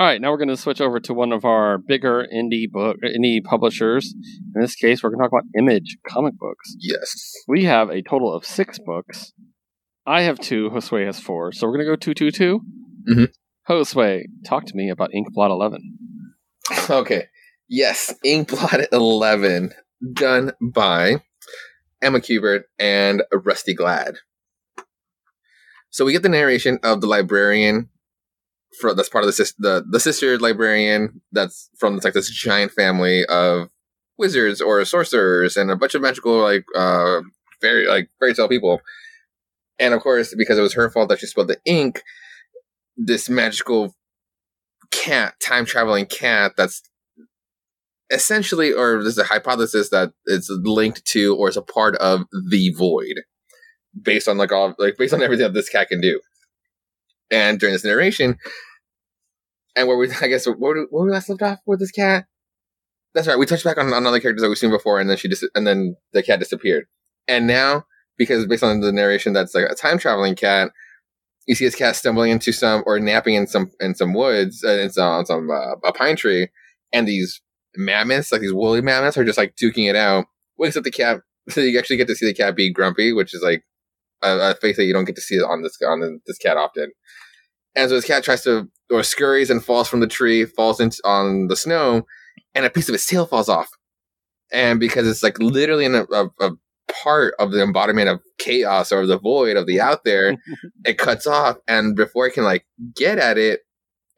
All 0.00 0.06
right, 0.06 0.20
now 0.20 0.30
we're 0.30 0.38
going 0.38 0.48
to 0.48 0.56
switch 0.56 0.80
over 0.80 0.98
to 1.00 1.12
one 1.12 1.32
of 1.32 1.44
our 1.44 1.76
bigger 1.78 2.26
indie 2.34 2.70
book 2.70 2.96
indie 3.04 3.42
publishers. 3.44 4.14
In 4.54 4.60
this 4.62 4.74
case, 4.74 5.02
we're 5.02 5.10
going 5.10 5.18
to 5.18 5.24
talk 5.24 5.32
about 5.32 5.44
Image 5.58 5.98
comic 6.08 6.34
books. 6.38 6.74
yes. 6.78 7.32
We 7.46 7.64
have 7.64 7.90
a 7.90 8.00
total 8.02 8.32
of 8.34 8.44
six 8.46 8.78
books. 8.78 9.32
I 10.06 10.22
have 10.22 10.38
two. 10.38 10.70
Josue 10.70 11.04
has 11.04 11.20
four. 11.20 11.52
So 11.52 11.66
we're 11.66 11.74
going 11.74 11.86
to 11.86 11.92
go 11.92 11.96
two, 11.96 12.14
two, 12.14 12.30
two. 12.30 12.60
Mhm. 13.10 13.28
Josue, 13.68 14.22
talk 14.46 14.64
to 14.64 14.72
me 14.74 14.88
about 14.88 15.10
Inkblot 15.10 15.50
11. 15.50 15.80
Okay. 16.90 17.24
Yes, 17.68 18.14
Inkblot 18.24 18.86
11, 18.92 19.72
done 20.12 20.52
by 20.60 21.22
Emma 22.00 22.20
Kubert 22.20 22.64
and 22.78 23.22
Rusty 23.32 23.74
Gladd. 23.74 24.16
So 25.90 26.04
we 26.04 26.12
get 26.12 26.22
the 26.22 26.28
narration 26.28 26.78
of 26.82 27.00
the 27.00 27.06
librarian 27.06 27.88
for 28.80 28.94
that's 28.94 29.08
part 29.08 29.24
of 29.24 29.34
the 29.34 29.52
the 29.58 29.84
the 29.90 30.00
sister 30.00 30.38
librarian 30.38 31.20
that's 31.32 31.70
from 31.78 31.96
like 31.98 32.12
this 32.12 32.30
giant 32.30 32.70
family 32.70 33.24
of 33.26 33.68
wizards 34.18 34.60
or 34.60 34.84
sorcerers 34.84 35.56
and 35.56 35.70
a 35.70 35.76
bunch 35.76 35.94
of 35.94 36.02
magical 36.02 36.38
like 36.42 36.64
uh 36.76 37.20
fairy 37.60 37.86
like 37.86 38.10
fairy 38.18 38.34
tale 38.34 38.48
people. 38.48 38.80
And 39.78 39.94
of 39.94 40.02
course, 40.02 40.34
because 40.36 40.58
it 40.58 40.62
was 40.62 40.74
her 40.74 40.90
fault 40.90 41.08
that 41.08 41.20
she 41.20 41.26
spilled 41.26 41.48
the 41.48 41.60
ink, 41.64 42.02
this 42.96 43.28
magical 43.28 43.94
cat, 44.90 45.34
time 45.40 45.64
traveling 45.64 46.06
cat 46.06 46.52
that's 46.56 46.82
essentially, 48.10 48.72
or 48.72 49.02
there's 49.02 49.18
a 49.18 49.24
hypothesis 49.24 49.90
that 49.90 50.12
it's 50.26 50.48
linked 50.50 51.04
to 51.06 51.36
or 51.36 51.48
is 51.48 51.56
a 51.56 51.62
part 51.62 51.96
of 51.96 52.22
the 52.50 52.72
void, 52.76 53.22
based 54.00 54.28
on 54.28 54.38
like 54.38 54.52
all 54.52 54.74
like 54.78 54.96
based 54.96 55.14
on 55.14 55.22
everything 55.22 55.44
that 55.44 55.54
this 55.54 55.68
cat 55.68 55.88
can 55.88 56.00
do. 56.00 56.20
And 57.30 57.60
during 57.60 57.74
this 57.74 57.84
narration, 57.84 58.38
and 59.76 59.88
where 59.88 59.96
we, 59.96 60.10
I 60.20 60.28
guess, 60.28 60.46
where, 60.46 60.56
where 60.56 61.04
we 61.04 61.10
last 61.10 61.28
left 61.28 61.42
off 61.42 61.58
with 61.66 61.80
this 61.80 61.90
cat. 61.90 62.26
That's 63.14 63.26
right. 63.26 63.38
We 63.38 63.46
touched 63.46 63.64
back 63.64 63.78
on, 63.78 63.92
on 63.92 64.06
other 64.06 64.20
characters 64.20 64.42
that 64.42 64.48
we've 64.48 64.58
seen 64.58 64.70
before, 64.70 65.00
and 65.00 65.08
then 65.08 65.16
she 65.16 65.28
dis- 65.28 65.48
and 65.54 65.66
then 65.66 65.96
the 66.12 66.22
cat 66.22 66.38
disappeared. 66.38 66.84
And 67.26 67.46
now, 67.46 67.84
because 68.16 68.46
based 68.46 68.62
on 68.62 68.80
the 68.80 68.92
narration, 68.92 69.32
that's 69.32 69.54
like 69.54 69.64
a 69.70 69.74
time 69.74 69.98
traveling 69.98 70.34
cat. 70.34 70.70
You 71.46 71.54
see 71.54 71.64
this 71.64 71.74
cat 71.74 71.96
stumbling 71.96 72.30
into 72.30 72.52
some 72.52 72.82
or 72.84 73.00
napping 73.00 73.34
in 73.34 73.46
some 73.46 73.70
in 73.80 73.94
some 73.94 74.12
woods, 74.12 74.62
uh, 74.62 74.78
in 74.78 74.90
some, 74.90 75.08
on 75.08 75.26
some 75.26 75.50
uh, 75.50 75.76
a 75.82 75.92
pine 75.94 76.16
tree, 76.16 76.48
and 76.92 77.08
these 77.08 77.40
mammoths, 77.76 78.32
like 78.32 78.40
these 78.40 78.52
woolly 78.52 78.80
mammoths, 78.80 79.16
are 79.16 79.24
just 79.24 79.38
like 79.38 79.56
duking 79.56 79.88
it 79.88 79.96
out. 79.96 80.26
Wakes 80.56 80.76
up 80.76 80.84
the 80.84 80.90
cat, 80.90 81.20
so 81.48 81.60
you 81.62 81.78
actually 81.78 81.96
get 81.96 82.08
to 82.08 82.14
see 82.14 82.26
the 82.26 82.34
cat 82.34 82.56
be 82.56 82.72
grumpy, 82.72 83.12
which 83.12 83.34
is 83.34 83.42
like 83.42 83.64
a, 84.22 84.50
a 84.50 84.54
face 84.54 84.76
that 84.76 84.84
you 84.84 84.92
don't 84.92 85.04
get 85.04 85.16
to 85.16 85.22
see 85.22 85.40
on 85.40 85.62
this 85.62 85.78
on 85.86 86.20
this 86.26 86.38
cat 86.38 86.56
often. 86.56 86.92
And 87.76 87.88
so 87.88 87.94
this 87.96 88.04
cat 88.04 88.24
tries 88.24 88.42
to 88.42 88.68
or 88.90 89.02
scurries 89.02 89.50
and 89.50 89.64
falls 89.64 89.88
from 89.88 90.00
the 90.00 90.06
tree, 90.06 90.44
falls 90.44 90.80
into 90.80 91.00
on 91.04 91.48
the 91.48 91.56
snow, 91.56 92.06
and 92.54 92.64
a 92.64 92.70
piece 92.70 92.88
of 92.88 92.94
its 92.94 93.06
tail 93.06 93.26
falls 93.26 93.48
off. 93.48 93.68
And 94.50 94.80
because 94.80 95.06
it's 95.06 95.22
like 95.22 95.38
literally 95.38 95.84
in 95.84 95.94
a, 95.94 96.04
a, 96.04 96.26
a 96.40 96.50
part 96.90 97.34
of 97.38 97.52
the 97.52 97.62
embodiment 97.62 98.08
of 98.08 98.20
chaos 98.38 98.90
or 98.90 99.06
the 99.06 99.18
void 99.18 99.56
of 99.56 99.66
the 99.66 99.80
out 99.80 100.04
there, 100.04 100.36
it 100.84 100.98
cuts 100.98 101.26
off, 101.26 101.58
and 101.68 101.94
before 101.94 102.26
it 102.26 102.32
can 102.32 102.44
like 102.44 102.66
get 102.94 103.18
at 103.18 103.38
it, 103.38 103.60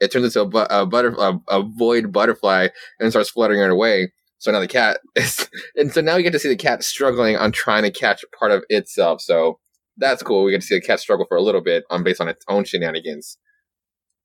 it 0.00 0.10
turns 0.10 0.24
into 0.24 0.40
a, 0.40 0.46
bu- 0.46 0.74
a 0.74 0.86
butterfly, 0.86 1.32
a, 1.48 1.60
a 1.60 1.62
void 1.62 2.12
butterfly, 2.12 2.68
and 2.98 3.10
starts 3.10 3.30
fluttering 3.30 3.60
it 3.60 3.70
away. 3.70 4.12
So 4.38 4.50
now 4.50 4.60
the 4.60 4.68
cat 4.68 5.00
is, 5.16 5.48
and 5.76 5.92
so 5.92 6.00
now 6.00 6.16
we 6.16 6.22
get 6.22 6.32
to 6.32 6.38
see 6.38 6.48
the 6.48 6.56
cat 6.56 6.82
struggling 6.82 7.36
on 7.36 7.52
trying 7.52 7.82
to 7.82 7.90
catch 7.90 8.24
part 8.38 8.50
of 8.50 8.64
itself. 8.68 9.20
So 9.20 9.58
that's 9.96 10.22
cool. 10.22 10.44
We 10.44 10.52
get 10.52 10.62
to 10.62 10.66
see 10.66 10.76
the 10.76 10.80
cat 10.80 11.00
struggle 11.00 11.26
for 11.28 11.36
a 11.36 11.42
little 11.42 11.60
bit 11.60 11.84
on 11.90 12.02
based 12.02 12.20
on 12.20 12.28
its 12.28 12.44
own 12.48 12.64
shenanigans, 12.64 13.38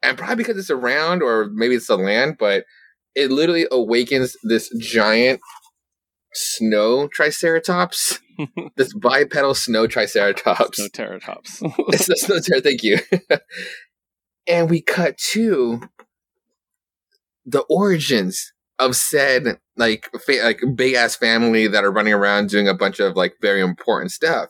and 0.02 0.18
probably 0.18 0.38
because 0.38 0.58
it's 0.58 0.72
around, 0.72 1.22
or 1.22 1.50
maybe 1.54 1.76
it's 1.76 1.88
the 1.88 1.98
land, 1.98 2.38
but 2.40 2.64
it 3.16 3.32
literally 3.32 3.66
awakens 3.72 4.36
this 4.44 4.70
giant 4.80 5.40
snow 6.34 7.08
triceratops, 7.08 8.20
this 8.76 8.94
bipedal 8.94 9.56
snow 9.56 9.88
triceratops. 9.88 10.80
No 10.80 10.88
Terratops. 10.88 11.62
it's 11.90 12.08
the 12.08 12.18
snow 12.18 12.40
terror. 12.40 12.62
Thank 12.62 12.84
you. 12.84 13.00
And 14.48 14.70
we 14.70 14.82
cut 14.82 15.18
to 15.18 15.82
the 17.46 17.62
origins 17.70 18.54
of 18.80 18.96
said 18.96 19.60
like 19.78 20.10
fa- 20.26 20.42
like 20.44 20.62
big 20.76 20.96
ass 20.96 21.16
family 21.16 21.68
that 21.68 21.84
are 21.84 21.92
running 21.92 22.14
around 22.14 22.50
doing 22.50 22.68
a 22.68 22.74
bunch 22.74 23.00
of 23.00 23.16
like 23.16 23.36
very 23.42 23.62
important 23.62 24.12
stuff. 24.12 24.50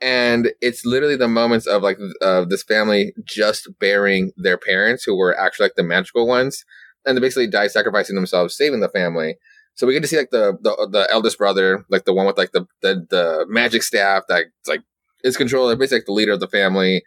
And 0.00 0.52
it's 0.60 0.84
literally 0.84 1.16
the 1.16 1.28
moments 1.28 1.66
of 1.66 1.82
like 1.82 1.98
of 2.20 2.50
this 2.50 2.62
family 2.62 3.14
just 3.24 3.68
burying 3.80 4.32
their 4.36 4.58
parents 4.58 5.04
who 5.04 5.16
were 5.16 5.38
actually 5.38 5.66
like 5.66 5.74
the 5.76 5.82
magical 5.82 6.26
ones, 6.26 6.64
and 7.06 7.16
they 7.16 7.20
basically 7.20 7.48
die 7.48 7.68
sacrificing 7.68 8.14
themselves, 8.14 8.56
saving 8.56 8.80
the 8.80 8.90
family. 8.90 9.36
So 9.74 9.86
we 9.86 9.94
get 9.94 10.02
to 10.02 10.08
see 10.08 10.18
like 10.18 10.30
the 10.30 10.58
the, 10.60 10.88
the 10.90 11.08
eldest 11.10 11.38
brother, 11.38 11.84
like 11.88 12.04
the 12.04 12.12
one 12.12 12.26
with 12.26 12.36
like 12.36 12.52
the 12.52 12.66
the, 12.82 13.06
the 13.08 13.46
magic 13.48 13.82
staff 13.82 14.24
that 14.28 14.46
like 14.66 14.82
is 15.24 15.36
controller, 15.36 15.74
basically 15.76 15.98
like 15.98 16.06
the 16.06 16.12
leader 16.12 16.32
of 16.32 16.40
the 16.40 16.48
family, 16.48 17.02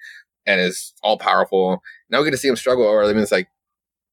and 0.47 0.59
is 0.59 0.93
all 1.03 1.17
powerful. 1.19 1.81
Now 2.09 2.19
we 2.19 2.25
get 2.25 2.31
to 2.31 2.37
see 2.37 2.47
him 2.47 2.55
struggle, 2.55 2.85
or 2.85 3.03
I 3.03 3.07
mean, 3.07 3.23
it's 3.23 3.31
like 3.31 3.47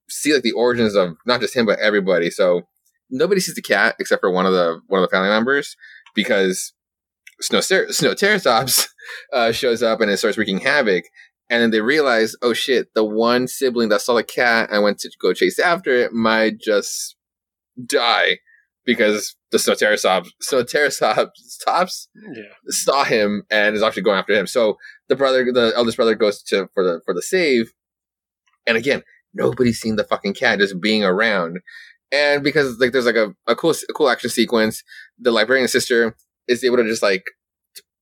see 0.08 0.32
like 0.32 0.42
the 0.42 0.52
origins 0.52 0.94
of 0.94 1.16
not 1.26 1.40
just 1.40 1.56
him 1.56 1.66
but 1.66 1.78
everybody. 1.78 2.30
So 2.30 2.62
nobody 3.10 3.40
sees 3.40 3.54
the 3.54 3.62
cat 3.62 3.96
except 3.98 4.20
for 4.20 4.30
one 4.30 4.46
of 4.46 4.52
the 4.52 4.80
one 4.88 5.02
of 5.02 5.08
the 5.08 5.14
family 5.14 5.28
members 5.28 5.76
because 6.14 6.72
Snow 7.40 7.60
Snow 7.60 7.84
Terratops 8.14 8.88
uh, 9.32 9.52
shows 9.52 9.82
up 9.82 10.00
and 10.00 10.10
it 10.10 10.18
starts 10.18 10.38
wreaking 10.38 10.60
havoc. 10.60 11.04
And 11.48 11.62
then 11.62 11.70
they 11.70 11.80
realize, 11.80 12.34
oh 12.42 12.54
shit, 12.54 12.92
the 12.94 13.04
one 13.04 13.46
sibling 13.46 13.88
that 13.90 14.00
saw 14.00 14.14
the 14.14 14.24
cat 14.24 14.68
and 14.72 14.82
went 14.82 14.98
to 15.00 15.10
go 15.20 15.32
chase 15.32 15.60
after 15.60 15.94
it 15.94 16.12
might 16.12 16.58
just 16.58 17.14
die 17.84 18.38
because 18.84 19.36
the 19.52 19.58
Snow 19.58 19.74
Terratops, 19.74 20.28
Snow 20.40 20.64
Terratops 20.64 21.28
tops 21.64 22.08
yeah. 22.34 22.42
saw 22.68 23.04
him 23.04 23.44
and 23.48 23.76
is 23.76 23.82
actually 23.82 24.02
going 24.02 24.18
after 24.18 24.32
him. 24.32 24.48
So 24.48 24.76
the 25.08 25.14
brother, 25.14 25.44
the 25.52 25.72
eldest 25.76 25.96
brother, 25.96 26.16
goes 26.16 26.42
to 26.44 26.68
for 26.74 26.82
the 26.82 27.00
for 27.04 27.14
the 27.14 27.22
save, 27.22 27.72
and 28.66 28.76
again, 28.76 29.02
nobody's 29.34 29.80
seen 29.80 29.96
the 29.96 30.04
fucking 30.04 30.34
cat 30.34 30.58
just 30.58 30.80
being 30.80 31.04
around. 31.04 31.60
And 32.12 32.42
because 32.42 32.78
like 32.78 32.92
there's 32.92 33.06
like 33.06 33.16
a, 33.16 33.34
a 33.46 33.56
cool 33.56 33.72
a 33.72 33.92
cool 33.92 34.08
action 34.08 34.30
sequence, 34.30 34.82
the 35.18 35.30
librarian 35.30 35.68
sister 35.68 36.16
is 36.48 36.64
able 36.64 36.76
to 36.76 36.84
just 36.84 37.02
like 37.02 37.24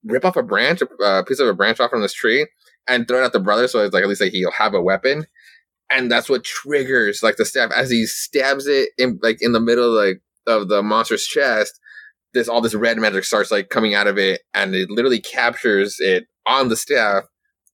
rip 0.05 0.25
off 0.25 0.37
a 0.37 0.43
branch, 0.43 0.83
a 1.05 1.25
piece 1.25 1.41
of 1.41 1.49
a 1.49 1.55
branch 1.55 1.81
off 1.81 1.91
from 1.91 2.03
this 2.03 2.13
tree, 2.13 2.47
and 2.87 3.09
throw 3.09 3.23
it 3.23 3.25
at 3.25 3.33
the 3.33 3.41
brother. 3.41 3.67
So 3.67 3.85
it's 3.85 3.95
like 3.95 4.03
at 4.03 4.09
least 4.09 4.21
like 4.21 4.33
he'll 4.33 4.51
have 4.51 4.75
a 4.75 4.83
weapon, 4.83 5.27
and 5.91 6.11
that's 6.11 6.29
what 6.29 6.45
triggers 6.45 7.23
like 7.23 7.37
the 7.37 7.45
stab 7.45 7.71
as 7.75 7.91
he 7.91 8.07
stabs 8.07 8.67
it 8.67 8.91
in 8.99 9.19
like 9.23 9.39
in 9.41 9.53
the 9.53 9.61
middle 9.61 9.91
like 9.91 10.21
of 10.47 10.69
the 10.69 10.83
monster's 10.83 11.25
chest 11.25 11.81
this 12.35 12.49
all 12.49 12.61
this 12.61 12.75
red 12.75 12.99
magic 12.99 13.25
starts 13.25 13.51
like 13.51 13.71
coming 13.71 13.95
out 13.95 14.07
of 14.07 14.19
it 14.19 14.43
and 14.53 14.75
it 14.75 14.91
literally 14.91 15.21
captures 15.21 15.97
it 16.01 16.27
on 16.47 16.69
the 16.69 16.77
staff 16.77 17.25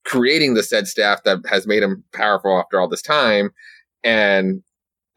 creating 0.03 0.53
the 0.53 0.63
said 0.63 0.87
staff 0.87 1.23
that 1.23 1.39
has 1.47 1.67
made 1.67 1.83
him 1.83 2.03
powerful 2.13 2.59
after 2.59 2.79
all 2.79 2.87
this 2.87 3.01
time 3.01 3.51
and 4.03 4.63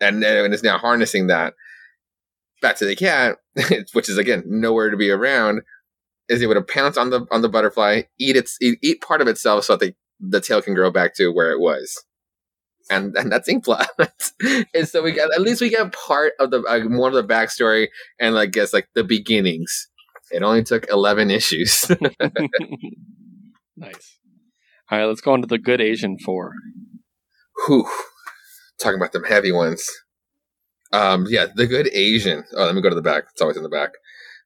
and, 0.01 0.23
and 0.23 0.53
is 0.53 0.63
now 0.63 0.77
harnessing 0.77 1.29
that 1.29 1.55
back 2.61 2.77
to 2.77 2.85
the 2.85 2.97
cat 2.97 3.39
which 3.93 4.09
is 4.09 4.19
again 4.19 4.43
nowhere 4.47 4.91
to 4.91 4.97
be 4.97 5.11
around 5.11 5.63
is 6.29 6.43
able 6.43 6.55
to 6.55 6.63
pounce 6.63 6.97
on 6.97 7.11
the 7.11 7.27
on 7.31 7.43
the 7.43 7.49
butterfly 7.49 8.03
eat 8.19 8.37
its 8.37 8.57
eat, 8.61 8.79
eat 8.83 9.01
part 9.01 9.21
of 9.21 9.29
itself 9.29 9.65
so 9.65 9.77
that 9.77 9.87
the, 9.87 9.95
the 10.21 10.41
tail 10.41 10.63
can 10.63 10.75
grow 10.75 10.91
back 10.91 11.15
to 11.15 11.33
where 11.33 11.51
it 11.51 11.61
was 11.61 12.05
and 12.91 13.17
and 13.17 13.31
that's 13.31 13.49
Inkblot. 13.49 13.87
and 14.75 14.89
so 14.89 15.03
we 15.03 15.13
got 15.13 15.33
at 15.33 15.41
least 15.41 15.61
we 15.61 15.71
get 15.71 15.93
part 15.93 16.33
of 16.39 16.51
the 16.51 16.63
uh, 16.63 16.81
more 16.89 17.09
of 17.09 17.15
the 17.15 17.25
backstory 17.25 17.89
and 18.19 18.35
like 18.35 18.53
guess 18.53 18.73
like 18.73 18.89
the 18.95 19.05
beginnings. 19.05 19.89
It 20.31 20.43
only 20.43 20.63
took 20.63 20.89
eleven 20.91 21.31
issues. 21.31 21.91
nice. 23.77 24.19
All 24.95 25.01
right, 25.01 25.07
let's 25.07 25.21
go 25.23 25.33
on 25.33 25.41
to 25.41 25.49
the 25.49 25.59
Good 25.59 25.81
Asian 25.81 26.19
Four. 26.21 26.53
Whew. 27.67 27.85
Talking 28.79 29.01
about 29.01 29.11
them 29.11 29.25
heavy 29.25 29.51
ones. 29.51 29.91
Um, 30.93 31.27
yeah, 31.29 31.47
the 31.53 31.67
Good 31.67 31.89
Asian. 31.93 32.45
Oh, 32.57 32.67
let 32.67 32.77
me 32.77 32.81
go 32.81 32.91
to 32.91 32.95
the 32.95 33.03
back. 33.03 33.25
It's 33.33 33.43
always 33.43 33.57
in 33.57 33.65
the 33.65 33.69
back. 33.69 33.91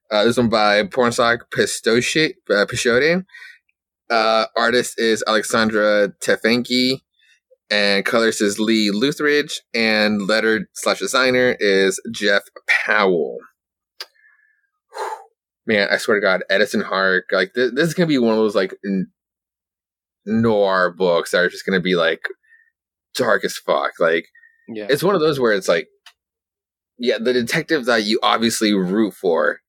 Uh, 0.09 0.23
this 0.25 0.37
one 0.37 0.49
by 0.49 0.81
Pornsak 0.81 1.41
Pichetshote, 1.53 2.33
uh. 2.49 3.25
Uh, 4.09 4.45
artist 4.57 4.95
is 4.97 5.23
Alexandre 5.27 6.15
Tefenkgi, 6.19 7.01
and 7.69 8.03
colorist 8.03 8.41
is 8.41 8.59
Lee 8.59 8.89
Loughridge, 8.89 9.61
and 9.75 10.27
letter 10.27 10.67
slash 10.73 10.97
designer 10.97 11.57
is 11.59 12.01
Jeff 12.11 12.41
Powell. 12.67 13.37
Man, 15.67 15.89
I 15.91 15.97
swear 15.97 16.19
to 16.19 16.25
God, 16.25 16.41
Edison 16.49 16.81
Hark, 16.81 17.25
like 17.31 17.53
this, 17.53 17.71
this 17.71 17.89
is 17.89 17.93
gonna 17.93 18.07
be 18.07 18.17
one 18.17 18.31
of 18.31 18.39
those 18.39 18.55
like 18.55 18.73
n- 18.83 19.11
noir 20.25 20.91
books 20.91 21.31
that 21.31 21.39
are 21.39 21.49
just 21.49 21.65
gonna 21.65 21.79
be 21.79 21.95
like 21.95 22.21
dark 23.15 23.43
as 23.43 23.57
fuck. 23.57 23.91
Like 23.99 24.27
Yeah. 24.67 24.87
it's 24.89 25.03
one 25.03 25.15
of 25.15 25.21
those 25.21 25.39
where 25.39 25.53
it's 25.53 25.67
like, 25.67 25.87
yeah, 26.97 27.17
the 27.17 27.33
detective 27.33 27.85
that 27.85 28.03
you 28.03 28.19
obviously 28.21 28.73
root 28.73 29.13
for, 29.13 29.59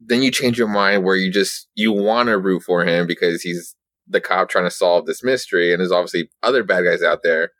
then 0.00 0.22
you 0.22 0.30
change 0.30 0.58
your 0.58 0.68
mind 0.68 1.04
where 1.04 1.16
you 1.16 1.30
just 1.30 1.68
you 1.74 1.92
want 1.92 2.28
to 2.28 2.38
root 2.38 2.62
for 2.62 2.84
him 2.84 3.06
because 3.06 3.42
he's 3.42 3.74
the 4.08 4.20
cop 4.20 4.48
trying 4.48 4.64
to 4.64 4.70
solve 4.70 5.06
this 5.06 5.22
mystery, 5.22 5.72
and 5.72 5.80
there's 5.80 5.92
obviously 5.92 6.28
other 6.42 6.64
bad 6.64 6.82
guys 6.84 7.02
out 7.02 7.20
there. 7.22 7.50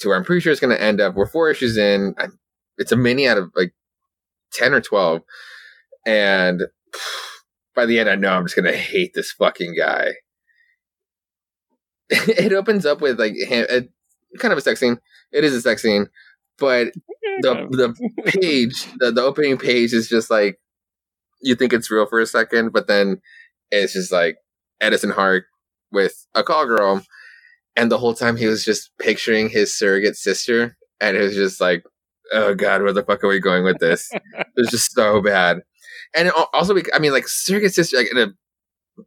To 0.00 0.08
where 0.08 0.16
I'm 0.16 0.24
pretty 0.24 0.40
sure 0.40 0.50
it's 0.52 0.60
going 0.60 0.76
to 0.76 0.82
end 0.82 1.00
up. 1.00 1.14
We're 1.14 1.26
four 1.26 1.48
issues 1.50 1.76
in. 1.76 2.14
I'm, 2.18 2.38
it's 2.76 2.92
a 2.92 2.96
mini 2.96 3.26
out 3.28 3.38
of 3.38 3.50
like 3.54 3.72
ten 4.52 4.74
or 4.74 4.80
twelve, 4.80 5.22
and 6.04 6.62
by 7.74 7.86
the 7.86 7.98
end, 8.00 8.10
I 8.10 8.16
know 8.16 8.32
I'm 8.32 8.44
just 8.44 8.56
going 8.56 8.70
to 8.70 8.76
hate 8.76 9.12
this 9.14 9.32
fucking 9.32 9.74
guy. 9.78 10.12
it 12.28 12.52
opens 12.52 12.84
up 12.84 13.00
with 13.00 13.18
like 13.18 13.34
him, 13.34 13.66
a, 13.70 13.82
kind 14.38 14.52
of 14.52 14.58
a 14.58 14.60
sex 14.60 14.80
scene. 14.80 14.98
It 15.32 15.44
is 15.44 15.54
a 15.54 15.62
sex 15.62 15.80
scene, 15.82 16.08
but 16.58 16.92
the 17.40 17.66
the 17.70 18.12
page, 18.40 18.86
the, 18.98 19.10
the 19.10 19.22
opening 19.22 19.56
page 19.56 19.94
is 19.94 20.08
just 20.08 20.30
like 20.30 20.60
you 21.40 21.54
think 21.54 21.72
it's 21.72 21.90
real 21.90 22.06
for 22.06 22.20
a 22.20 22.26
second, 22.26 22.72
but 22.72 22.86
then 22.86 23.20
it's 23.70 23.94
just 23.94 24.12
like 24.12 24.36
Edison 24.80 25.10
Hark 25.10 25.44
with 25.90 26.26
a 26.34 26.42
call 26.42 26.66
girl, 26.66 27.02
and 27.76 27.90
the 27.90 27.98
whole 27.98 28.14
time 28.14 28.36
he 28.36 28.46
was 28.46 28.64
just 28.64 28.90
picturing 28.98 29.48
his 29.48 29.74
surrogate 29.74 30.16
sister, 30.16 30.76
and 31.00 31.16
it 31.16 31.20
was 31.20 31.34
just 31.34 31.62
like, 31.62 31.82
oh 32.32 32.54
god, 32.54 32.82
where 32.82 32.92
the 32.92 33.02
fuck 33.02 33.24
are 33.24 33.28
we 33.28 33.40
going 33.40 33.64
with 33.64 33.78
this? 33.78 34.10
it 34.34 34.46
was 34.54 34.68
just 34.68 34.92
so 34.92 35.22
bad, 35.22 35.62
and 36.14 36.30
also, 36.52 36.76
I 36.92 36.98
mean, 36.98 37.12
like 37.12 37.26
surrogate 37.26 37.72
sister, 37.72 37.96
like 37.96 38.10
in 38.10 38.18
a 38.18 38.26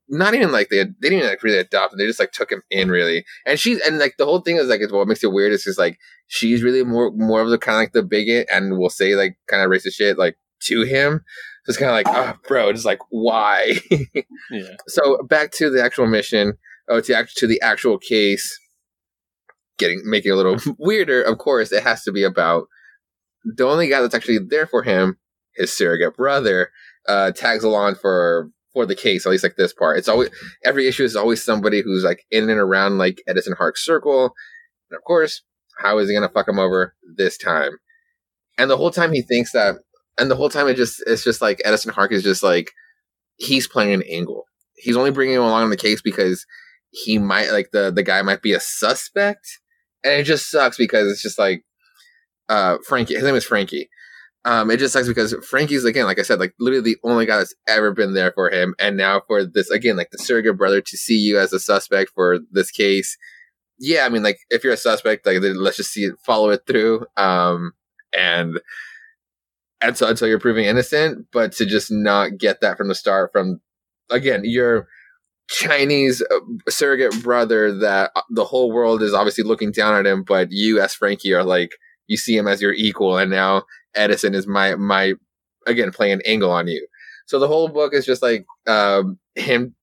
not 0.10 0.34
even 0.34 0.52
like 0.52 0.70
they 0.70 0.84
they 0.84 0.94
didn't 1.02 1.20
even 1.20 1.30
like 1.30 1.44
really 1.44 1.58
adopt 1.58 1.94
him. 1.94 2.00
They 2.00 2.08
just 2.08 2.20
like 2.20 2.32
took 2.32 2.52
him 2.52 2.62
in 2.70 2.90
really, 2.90 3.26
and 3.46 3.60
she's 3.60 3.80
and 3.82 4.00
like 4.00 4.16
the 4.18 4.26
whole 4.26 4.42
thing 4.42 4.58
is 4.58 4.68
like 4.68 4.82
it's 4.82 4.92
what 4.92 5.08
makes 5.08 5.24
it 5.24 5.32
weird 5.32 5.52
is 5.52 5.64
just 5.64 5.80
like 5.80 5.98
she's 6.28 6.64
really 6.64 6.84
more 6.84 7.12
more 7.12 7.42
of 7.42 7.50
the 7.50 7.58
kind 7.58 7.76
of 7.76 7.82
like 7.82 7.94
the 7.94 8.04
bigot 8.04 8.48
and 8.52 8.78
will 8.78 8.90
say 8.90 9.16
like 9.16 9.38
kind 9.48 9.64
of 9.64 9.70
racist 9.70 9.94
shit 9.94 10.18
like 10.18 10.38
to 10.64 10.84
him. 10.84 11.22
So 11.66 11.72
it's 11.72 11.80
kind 11.80 11.90
of 11.90 11.96
like, 11.96 12.08
oh, 12.08 12.40
bro, 12.48 12.72
just 12.72 12.86
like 12.86 13.00
why? 13.10 13.78
yeah. 14.52 14.76
so 14.88 15.24
back 15.24 15.52
to 15.54 15.70
the 15.70 15.84
actual 15.84 16.08
mission. 16.08 16.54
Oh, 16.88 17.02
to 17.02 17.16
act 17.16 17.36
to 17.38 17.48
the 17.48 17.60
actual 17.62 17.98
case. 17.98 18.60
Getting 19.78 20.02
making 20.06 20.32
it 20.32 20.36
a 20.36 20.38
little 20.38 20.58
weirder. 20.78 21.22
Of 21.22 21.38
course, 21.38 21.72
it 21.72 21.84
has 21.84 22.04
to 22.04 22.12
be 22.12 22.24
about 22.24 22.68
the 23.44 23.66
only 23.66 23.88
guy 23.88 24.02
that's 24.02 24.16
actually 24.16 24.40
there 24.40 24.68
for 24.68 24.84
him. 24.84 25.18
His 25.56 25.76
surrogate 25.76 26.16
brother 26.16 26.70
uh, 27.08 27.32
tags 27.32 27.64
along 27.64 27.96
for 27.96 28.52
for 28.76 28.86
the 28.86 28.96
case. 28.96 29.26
At 29.26 29.32
least 29.32 29.44
like 29.44 29.56
this 29.56 29.74
part. 29.74 29.98
It's 29.98 30.10
always 30.10 30.30
every 30.64 30.88
issue 30.88 31.04
is 31.06 31.16
always 31.16 31.42
somebody 31.42 31.82
who's 31.82 32.04
like 32.04 32.26
in 32.30 32.50
and 32.50 32.60
around 32.60 32.98
like 33.00 33.24
Edison 33.26 33.56
Hark's 33.58 33.84
circle. 33.84 34.34
And 34.92 34.98
of 34.98 35.04
course, 35.04 35.42
how 35.80 35.98
is 35.98 36.10
he 36.10 36.14
gonna 36.14 36.30
fuck 36.30 36.48
him 36.48 36.60
over 36.60 36.94
this 37.16 37.38
time? 37.38 37.72
And 38.58 38.70
the 38.70 38.78
whole 38.78 38.92
time 38.92 39.14
he 39.14 39.22
thinks 39.22 39.54
that, 39.54 39.76
and 40.20 40.30
the 40.30 40.36
whole 40.36 40.50
time 40.50 40.68
it 40.68 40.76
just 40.76 41.02
it's 41.08 41.24
just 41.24 41.42
like 41.42 41.62
Edison 41.64 41.94
Hark 41.94 42.12
is 42.12 42.22
just 42.22 42.44
like 42.44 42.72
he's 43.38 43.68
playing 43.68 43.94
an 43.94 44.04
angle. 44.04 44.44
He's 44.76 44.98
only 44.98 45.12
bringing 45.12 45.36
him 45.36 45.42
along 45.42 45.64
in 45.64 45.70
the 45.70 45.78
case 45.78 46.02
because 46.02 46.46
he 46.92 47.18
might 47.18 47.52
like 47.52 47.70
the 47.72 47.92
the 47.92 48.04
guy 48.04 48.22
might 48.22 48.42
be 48.42 48.52
a 48.52 48.60
suspect, 48.60 49.48
and 50.04 50.14
it 50.14 50.24
just 50.24 50.52
sucks 50.52 50.78
because 50.78 51.10
it's 51.10 51.22
just 51.22 51.40
like 51.40 51.64
uh 52.50 52.78
Frankie. 52.86 53.16
His 53.16 53.24
name 53.24 53.36
is 53.36 53.46
Frankie. 53.46 53.90
Um, 54.46 54.70
it 54.70 54.78
just 54.78 54.94
sucks 54.94 55.08
because 55.08 55.34
Frankie's 55.44 55.86
again, 55.86 56.06
like 56.06 56.20
I 56.20 56.22
said, 56.22 56.40
like 56.40 56.54
literally 56.60 56.94
the 56.94 56.98
only 57.04 57.26
guy 57.26 57.38
that's 57.38 57.56
ever 57.68 57.92
been 57.92 58.14
there 58.14 58.32
for 58.32 58.52
him, 58.52 58.76
and 58.78 58.96
now 58.96 59.22
for 59.26 59.44
this 59.44 59.72
again, 59.72 59.98
like 59.98 60.12
the 60.12 60.20
surrogate 60.20 60.58
brother 60.58 60.82
to 60.82 60.98
see 60.98 61.18
you 61.18 61.40
as 61.40 61.52
a 61.52 61.60
suspect 61.60 62.12
for 62.14 62.38
this 62.52 62.70
case. 62.70 63.18
Yeah, 63.80 64.06
I 64.06 64.10
mean, 64.10 64.22
like 64.22 64.38
if 64.52 64.64
you're 64.64 64.74
a 64.74 64.78
suspect, 64.78 65.26
like 65.26 65.40
let's 65.42 65.78
just 65.78 65.92
see 65.92 66.04
it, 66.04 66.16
follow 66.24 66.52
it 66.52 66.62
through, 66.68 67.08
um, 67.18 67.74
and 68.16 68.60
and 69.82 69.98
so 69.98 70.08
until 70.08 70.28
you're 70.28 70.40
proving 70.40 70.66
innocent, 70.66 71.26
but 71.32 71.52
to 71.54 71.66
just 71.66 71.92
not 71.92 72.38
get 72.38 72.62
that 72.62 72.78
from 72.78 72.88
the 72.88 72.96
start, 72.96 73.32
from 73.32 73.62
again, 74.12 74.42
your 74.44 74.88
Chinese 75.50 76.22
uh, 76.22 76.70
surrogate 76.70 77.24
brother 77.24 77.76
that 77.80 78.12
uh, 78.16 78.22
the 78.30 78.46
whole 78.46 78.72
world 78.72 79.02
is 79.02 79.14
obviously 79.14 79.44
looking 79.44 79.72
down 79.72 79.96
at 79.96 80.06
him, 80.06 80.24
but 80.24 80.50
you 80.52 80.80
as 80.80 80.94
Frankie 80.94 81.34
are 81.34 81.44
like 81.44 81.72
you 82.08 82.18
see 82.18 82.38
him 82.38 82.48
as 82.48 82.62
your 82.62 82.74
equal, 82.74 83.18
and 83.18 83.32
now 83.32 83.64
Edison 83.96 84.34
is 84.34 84.48
my 84.48 84.76
my 84.76 85.14
again 85.68 85.92
playing 85.92 86.14
an 86.14 86.22
angle 86.26 86.52
on 86.52 86.68
you. 86.68 86.86
So 87.28 87.40
the 87.40 87.48
whole 87.48 87.68
book 87.68 87.94
is 87.94 88.06
just 88.06 88.22
like 88.22 88.46
um, 88.68 89.18
him 89.36 89.76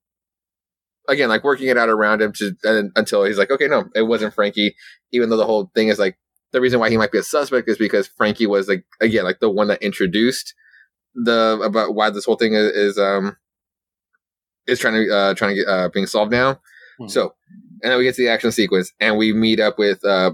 again, 1.08 1.28
like 1.28 1.44
working 1.44 1.68
it 1.68 1.76
out 1.76 1.88
around 1.88 2.22
him 2.22 2.32
to 2.34 2.56
and, 2.64 2.92
until 2.96 3.24
he's 3.24 3.38
like, 3.38 3.50
okay, 3.50 3.66
no, 3.66 3.84
it 3.94 4.02
wasn't 4.02 4.34
Frankie. 4.34 4.74
Even 5.12 5.30
though 5.30 5.36
the 5.36 5.46
whole 5.46 5.70
thing 5.74 5.88
is 5.88 5.98
like 5.98 6.16
the 6.52 6.60
reason 6.60 6.78
why 6.78 6.90
he 6.90 6.96
might 6.96 7.12
be 7.12 7.18
a 7.18 7.22
suspect 7.22 7.68
is 7.68 7.78
because 7.78 8.06
Frankie 8.06 8.46
was 8.46 8.68
like 8.68 8.84
again 9.00 9.24
like 9.24 9.40
the 9.40 9.50
one 9.50 9.68
that 9.68 9.82
introduced 9.82 10.54
the 11.14 11.60
about 11.62 11.94
why 11.94 12.10
this 12.10 12.24
whole 12.24 12.36
thing 12.36 12.54
is, 12.54 12.70
is 12.72 12.98
um 12.98 13.36
is 14.66 14.78
trying 14.78 14.94
to 14.94 15.14
uh 15.14 15.34
trying 15.34 15.50
to 15.50 15.56
get 15.56 15.68
uh 15.68 15.88
being 15.88 16.06
solved 16.06 16.32
now. 16.32 16.60
Mhm. 17.00 17.10
So 17.10 17.34
and 17.82 17.90
then 17.90 17.98
we 17.98 18.04
get 18.04 18.14
to 18.14 18.22
the 18.22 18.30
action 18.30 18.52
sequence 18.52 18.92
and 19.00 19.18
we 19.18 19.32
meet 19.32 19.60
up 19.60 19.78
with 19.78 20.04
uh 20.04 20.32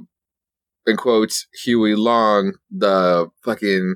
in 0.89 0.97
quotes 0.97 1.47
Huey 1.63 1.95
Long, 1.95 2.55
the 2.71 3.29
fucking 3.45 3.95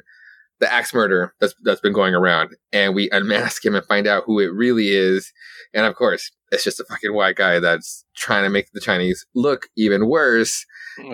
the 0.60 0.72
axe 0.72 0.94
murder 0.94 1.34
that's 1.40 1.54
that's 1.64 1.80
been 1.80 1.92
going 1.92 2.14
around, 2.14 2.50
and 2.72 2.94
we 2.94 3.10
unmask 3.10 3.64
him 3.64 3.74
and 3.74 3.84
find 3.84 4.06
out 4.06 4.22
who 4.26 4.38
it 4.38 4.52
really 4.52 4.90
is. 4.90 5.32
And 5.74 5.86
of 5.86 5.96
course, 5.96 6.30
it's 6.52 6.64
just 6.64 6.78
a 6.78 6.84
fucking 6.84 7.14
white 7.14 7.36
guy 7.36 7.58
that's 7.58 8.04
trying 8.14 8.44
to 8.44 8.50
make 8.50 8.70
the 8.72 8.80
Chinese 8.80 9.26
look 9.34 9.68
even 9.76 10.08
worse, 10.08 10.64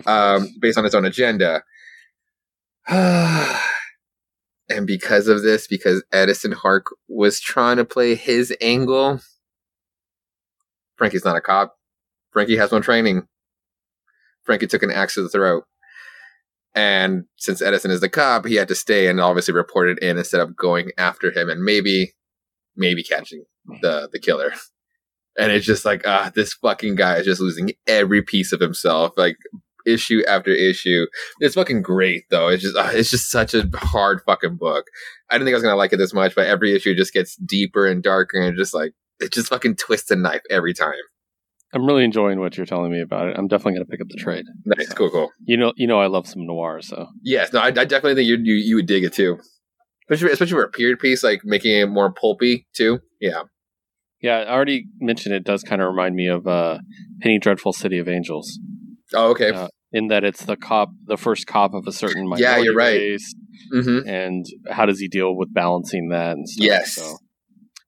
um, 0.06 0.48
based 0.60 0.76
on 0.76 0.84
his 0.84 0.94
own 0.94 1.06
agenda. 1.06 1.62
and 2.88 3.56
because 4.86 5.28
of 5.28 5.42
this, 5.42 5.66
because 5.66 6.04
Edison 6.12 6.52
Hark 6.52 6.86
was 7.08 7.40
trying 7.40 7.76
to 7.76 7.84
play 7.84 8.14
his 8.14 8.54
angle, 8.60 9.20
Frankie's 10.96 11.24
not 11.24 11.36
a 11.36 11.40
cop. 11.40 11.76
Frankie 12.32 12.56
has 12.56 12.72
no 12.72 12.80
training. 12.80 13.26
Frankie 14.48 14.66
took 14.66 14.82
an 14.82 14.90
axe 14.90 15.14
to 15.14 15.22
the 15.22 15.28
throat. 15.28 15.64
And 16.74 17.24
since 17.36 17.60
Edison 17.60 17.90
is 17.90 18.00
the 18.00 18.08
cop, 18.08 18.46
he 18.46 18.54
had 18.54 18.68
to 18.68 18.74
stay 18.74 19.06
and 19.06 19.20
obviously 19.20 19.52
report 19.52 19.90
it 19.90 19.98
in 19.98 20.16
instead 20.16 20.40
of 20.40 20.56
going 20.56 20.90
after 20.96 21.30
him 21.30 21.50
and 21.50 21.62
maybe, 21.62 22.14
maybe 22.74 23.02
catching 23.02 23.44
the 23.82 24.08
the 24.10 24.18
killer. 24.18 24.54
And 25.38 25.52
it's 25.52 25.66
just 25.66 25.84
like, 25.84 26.06
ah, 26.06 26.32
this 26.34 26.54
fucking 26.54 26.94
guy 26.94 27.16
is 27.16 27.26
just 27.26 27.42
losing 27.42 27.72
every 27.86 28.22
piece 28.22 28.52
of 28.52 28.60
himself, 28.60 29.12
like 29.18 29.36
issue 29.86 30.22
after 30.26 30.50
issue. 30.50 31.06
It's 31.40 31.54
fucking 31.56 31.82
great 31.82 32.24
though. 32.30 32.48
It's 32.48 32.62
just, 32.62 32.76
ah, 32.76 32.90
it's 32.90 33.10
just 33.10 33.30
such 33.30 33.52
a 33.52 33.68
hard 33.74 34.22
fucking 34.24 34.56
book. 34.56 34.86
I 35.28 35.34
didn't 35.34 35.44
think 35.44 35.54
I 35.54 35.58
was 35.58 35.62
gonna 35.62 35.76
like 35.76 35.92
it 35.92 35.98
this 35.98 36.14
much, 36.14 36.34
but 36.34 36.46
every 36.46 36.74
issue 36.74 36.94
just 36.94 37.12
gets 37.12 37.36
deeper 37.36 37.86
and 37.86 38.02
darker 38.02 38.40
and 38.40 38.56
just 38.56 38.72
like 38.72 38.94
it 39.20 39.30
just 39.30 39.48
fucking 39.48 39.76
twists 39.76 40.10
a 40.10 40.16
knife 40.16 40.42
every 40.48 40.72
time. 40.72 40.94
I'm 41.74 41.84
really 41.86 42.04
enjoying 42.04 42.40
what 42.40 42.56
you're 42.56 42.66
telling 42.66 42.90
me 42.90 43.00
about 43.00 43.28
it. 43.28 43.36
I'm 43.38 43.46
definitely 43.46 43.74
going 43.74 43.86
to 43.86 43.90
pick 43.90 44.00
up 44.00 44.08
the 44.08 44.16
trade. 44.16 44.46
Nice, 44.64 44.92
cool, 44.94 45.10
cool. 45.10 45.30
You 45.44 45.56
know, 45.56 45.72
you 45.76 45.86
know, 45.86 46.00
I 46.00 46.06
love 46.06 46.26
some 46.26 46.46
noir, 46.46 46.80
so 46.80 47.08
Yes, 47.22 47.52
no, 47.52 47.60
I, 47.60 47.66
I 47.66 47.70
definitely 47.70 48.14
think 48.14 48.28
you 48.28 48.38
you 48.42 48.54
you 48.54 48.76
would 48.76 48.86
dig 48.86 49.04
it 49.04 49.12
too, 49.12 49.38
especially 50.10 50.32
especially 50.32 50.52
for 50.54 50.64
a 50.64 50.70
period 50.70 50.98
piece, 50.98 51.22
like 51.22 51.40
making 51.44 51.76
it 51.76 51.86
more 51.88 52.12
pulpy 52.12 52.66
too. 52.74 53.00
Yeah, 53.20 53.42
yeah. 54.22 54.38
I 54.38 54.50
already 54.52 54.86
mentioned 55.00 55.34
it 55.34 55.44
does 55.44 55.62
kind 55.62 55.82
of 55.82 55.88
remind 55.88 56.14
me 56.14 56.28
of 56.28 56.46
uh, 56.46 56.78
Penny 57.20 57.38
Dreadful 57.38 57.72
City 57.72 57.98
of 57.98 58.08
Angels, 58.08 58.58
Oh, 59.14 59.30
okay. 59.30 59.50
Uh, 59.50 59.68
in 59.92 60.08
that 60.08 60.24
it's 60.24 60.44
the 60.44 60.56
cop, 60.56 60.90
the 61.06 61.16
first 61.16 61.46
cop 61.46 61.72
of 61.74 61.86
a 61.86 61.92
certain 61.92 62.28
minority 62.28 62.42
Yeah, 62.42 62.58
you're 62.58 62.74
right. 62.74 62.98
race, 62.98 63.34
mm-hmm. 63.74 64.06
and 64.08 64.44
how 64.70 64.84
does 64.86 65.00
he 65.00 65.08
deal 65.08 65.34
with 65.34 65.52
balancing 65.52 66.10
that 66.10 66.32
and 66.32 66.48
stuff. 66.48 66.64
Yes. 66.64 66.94
So, 66.94 67.18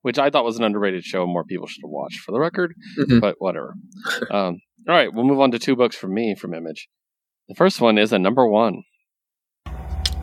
which 0.03 0.19
I 0.19 0.31
thought 0.31 0.45
was 0.45 0.57
an 0.59 0.65
underrated 0.65 1.05
show. 1.05 1.27
More 1.27 1.45
people 1.45 1.67
should 1.67 1.83
have 1.85 1.91
watched, 1.91 2.21
for 2.21 2.33
the 2.33 2.41
record. 2.41 2.75
Mhm. 2.99 3.21
But 3.21 3.37
whatever. 3.39 3.75
um, 4.31 4.61
all 4.89 4.95
right, 4.95 5.13
we'll 5.13 5.25
move 5.25 5.41
on 5.41 5.51
to 5.53 5.59
two 5.59 5.77
books 5.77 5.97
from 5.97 6.15
me 6.15 6.35
from 6.35 6.55
Image. 6.55 6.89
The 7.49 7.55
first 7.55 7.81
one 7.81 7.99
is 7.99 8.13
a 8.13 8.19
number 8.19 8.47
one. 8.47 8.83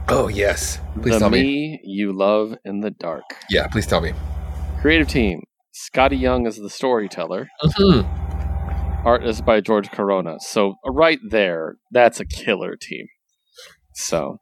Oh 0.10 0.30
yes, 0.30 0.80
please 1.02 1.14
the 1.16 1.20
tell 1.20 1.30
me, 1.30 1.42
me. 1.42 1.80
you 1.84 2.14
love 2.14 2.56
in 2.64 2.80
the 2.80 2.92
dark. 2.92 3.24
Yeah, 3.50 3.68
please 3.68 3.86
tell 3.86 4.00
me. 4.02 4.14
Creative 4.82 5.08
team: 5.08 5.44
Skottie 5.76 6.20
Young 6.20 6.48
is 6.48 6.56
the 6.58 6.70
storyteller. 6.70 7.50
Mhm. 7.64 9.04
Art 9.06 9.26
is 9.26 9.42
by 9.42 9.62
George 9.62 9.92
Corona. 9.92 10.38
So 10.40 10.76
uh, 10.86 10.92
right 10.92 11.20
there, 11.30 11.76
that's 11.92 12.20
a 12.20 12.26
killer 12.26 12.76
team. 12.80 13.08
So 13.94 14.38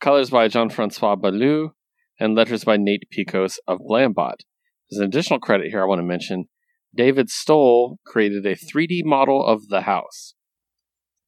colors 0.00 0.30
by 0.30 0.48
Jean 0.48 0.70
Francois 0.70 1.16
Beaulieu 1.16 1.70
and 2.20 2.34
letters 2.34 2.64
by 2.64 2.76
Nate 2.76 3.04
Piekos 3.16 3.56
of 3.66 3.78
Blambot. 3.80 4.40
There's 4.90 5.00
an 5.00 5.06
additional 5.06 5.40
credit 5.40 5.70
here 5.70 5.82
I 5.82 5.86
want 5.86 5.98
to 5.98 6.04
mention. 6.04 6.46
David 6.94 7.30
Stoll 7.30 7.98
created 8.06 8.46
a 8.46 8.54
3D 8.54 9.02
model 9.04 9.44
of 9.44 9.68
the 9.68 9.82
house. 9.82 10.34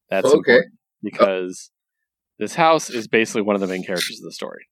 That's 0.09 0.25
Okay. 0.27 0.37
important 0.37 0.73
because 1.03 1.71
this 2.39 2.55
house 2.55 2.89
is 2.89 3.07
basically 3.07 3.43
one 3.43 3.55
of 3.55 3.61
the 3.61 3.67
main 3.67 3.83
characters 3.83 4.19
of 4.19 4.25
the 4.25 4.31
story. 4.33 4.65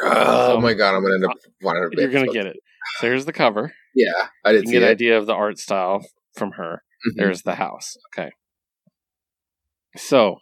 Oh 0.00 0.56
Um, 0.56 0.62
my 0.62 0.74
god, 0.74 0.94
I'm 0.94 1.02
gonna 1.02 1.14
end 1.14 1.24
up 1.24 1.38
wanting 1.62 1.90
to. 1.90 2.00
You're 2.00 2.10
gonna 2.10 2.32
get 2.32 2.46
it. 2.46 2.56
So 2.98 3.06
here's 3.06 3.24
the 3.24 3.32
cover. 3.32 3.72
Yeah, 3.94 4.28
I 4.44 4.52
didn't 4.52 4.70
get 4.70 4.82
an 4.82 4.88
idea 4.90 5.16
of 5.18 5.26
the 5.26 5.32
art 5.32 5.58
style 5.58 6.06
from 6.34 6.52
her. 6.52 6.82
Mhm. 7.08 7.16
There's 7.16 7.42
the 7.42 7.54
house. 7.54 7.96
Okay. 8.08 8.30
So 9.96 10.40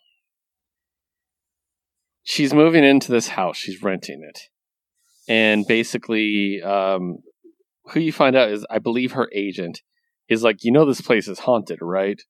she's 2.24 2.52
moving 2.52 2.82
into 2.82 3.12
this 3.12 3.28
house. 3.28 3.56
She's 3.56 3.80
renting 3.82 4.22
it. 4.28 4.40
And 5.28 5.64
basically, 5.66 6.60
um, 6.62 7.18
who 7.86 8.00
you 8.00 8.12
find 8.12 8.36
out 8.36 8.50
is, 8.50 8.66
I 8.70 8.78
believe, 8.78 9.12
her 9.12 9.28
agent 9.34 9.80
is 10.28 10.42
like, 10.42 10.58
you 10.62 10.72
know, 10.72 10.86
this 10.86 11.00
place 11.00 11.28
is 11.28 11.40
haunted, 11.40 11.78
right? 11.80 12.20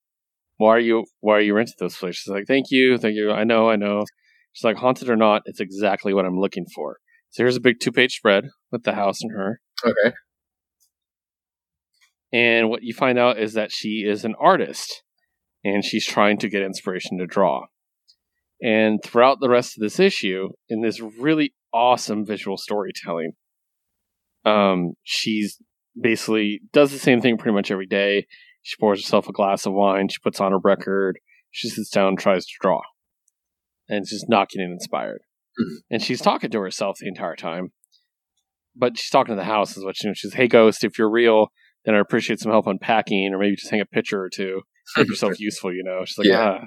Why 0.57 0.71
are 0.71 0.81
you 0.81 1.05
Why 1.21 1.37
are 1.37 1.41
you 1.41 1.55
renting 1.55 1.75
this 1.79 1.97
place? 1.97 2.17
She's 2.17 2.33
like, 2.33 2.47
thank 2.47 2.67
you, 2.71 2.99
thank 2.99 3.15
you. 3.15 3.33
I 3.33 3.45
know, 3.45 3.69
I 3.69 3.77
know. 3.77 4.05
She's 4.53 4.65
like, 4.65 4.77
haunted 4.77 5.11
or 5.11 5.17
not, 5.17 5.43
it's 5.47 5.61
exactly 5.61 6.15
what 6.15 6.25
I'm 6.25 6.39
looking 6.39 6.67
for. 6.75 6.99
So 7.31 7.43
here's 7.43 7.57
a 7.57 7.61
big 7.61 7.81
two 7.81 7.93
page 7.93 8.15
spread 8.15 8.45
with 8.71 8.85
the 8.85 8.95
house 8.95 9.21
and 9.21 9.33
her. 9.33 9.61
Okay. 9.85 10.15
And 12.33 12.69
what 12.69 12.83
you 12.83 12.95
find 12.95 13.19
out 13.19 13.39
is 13.39 13.55
that 13.55 13.73
she 13.73 14.05
is 14.07 14.25
an 14.25 14.35
artist 14.41 15.03
and 15.65 15.85
she's 15.85 16.07
trying 16.07 16.39
to 16.39 16.49
get 16.49 16.63
inspiration 16.63 17.19
to 17.19 17.27
draw. 17.27 17.67
And 18.61 19.01
throughout 19.05 19.39
the 19.41 19.49
rest 19.49 19.77
of 19.77 19.83
this 19.83 19.99
issue, 20.01 20.49
in 20.69 20.83
this 20.83 21.01
really 21.01 21.55
awesome 21.73 22.25
visual 22.25 22.57
storytelling, 22.57 23.33
um, 24.45 24.93
she's 25.03 25.61
basically 26.01 26.61
does 26.73 26.91
the 26.93 26.99
same 26.99 27.21
thing 27.21 27.37
pretty 27.39 27.55
much 27.55 27.71
every 27.71 27.87
day. 27.87 28.27
She 28.63 28.77
pours 28.81 29.01
herself 29.01 29.29
a 29.29 29.33
glass 29.33 29.67
of 29.67 29.73
wine, 29.75 30.09
she 30.09 30.19
puts 30.23 30.41
on 30.41 30.53
a 30.53 30.59
record, 30.59 31.19
she 31.51 31.69
sits 31.69 31.91
down 31.91 32.09
and 32.09 32.19
tries 32.19 32.47
to 32.47 32.53
draw. 32.61 32.81
And 33.89 34.09
she's 34.09 34.25
not 34.29 34.49
getting 34.49 34.71
inspired. 34.73 35.21
Mhm. 35.61 35.77
And 35.91 36.03
she's 36.03 36.21
talking 36.23 36.51
to 36.51 36.61
herself 36.61 36.97
the 37.01 37.09
entire 37.09 37.37
time. 37.37 37.73
But 38.75 38.99
she's 38.99 39.11
talking 39.11 39.33
to 39.33 39.37
the 39.37 39.45
house, 39.45 39.77
is 39.77 39.85
what 39.85 39.97
she 39.97 40.13
She's, 40.15 40.35
hey, 40.35 40.49
ghost, 40.49 40.83
if 40.83 40.99
you're 40.99 41.11
real, 41.11 41.49
then 41.85 41.95
I 41.95 41.99
appreciate 42.01 42.41
some 42.41 42.51
help 42.51 42.67
unpacking, 42.67 43.33
or 43.33 43.39
maybe 43.39 43.57
just 43.57 43.71
hang 43.71 43.81
a 43.81 43.87
picture 43.87 44.21
or 44.23 44.31
two, 44.31 44.63
make 44.97 45.07
yourself 45.09 45.39
useful. 45.39 45.73
You 45.73 45.85
know, 45.85 46.05
she's 46.05 46.19
like, 46.19 46.27
Yeah. 46.29 46.59
ah. 46.63 46.67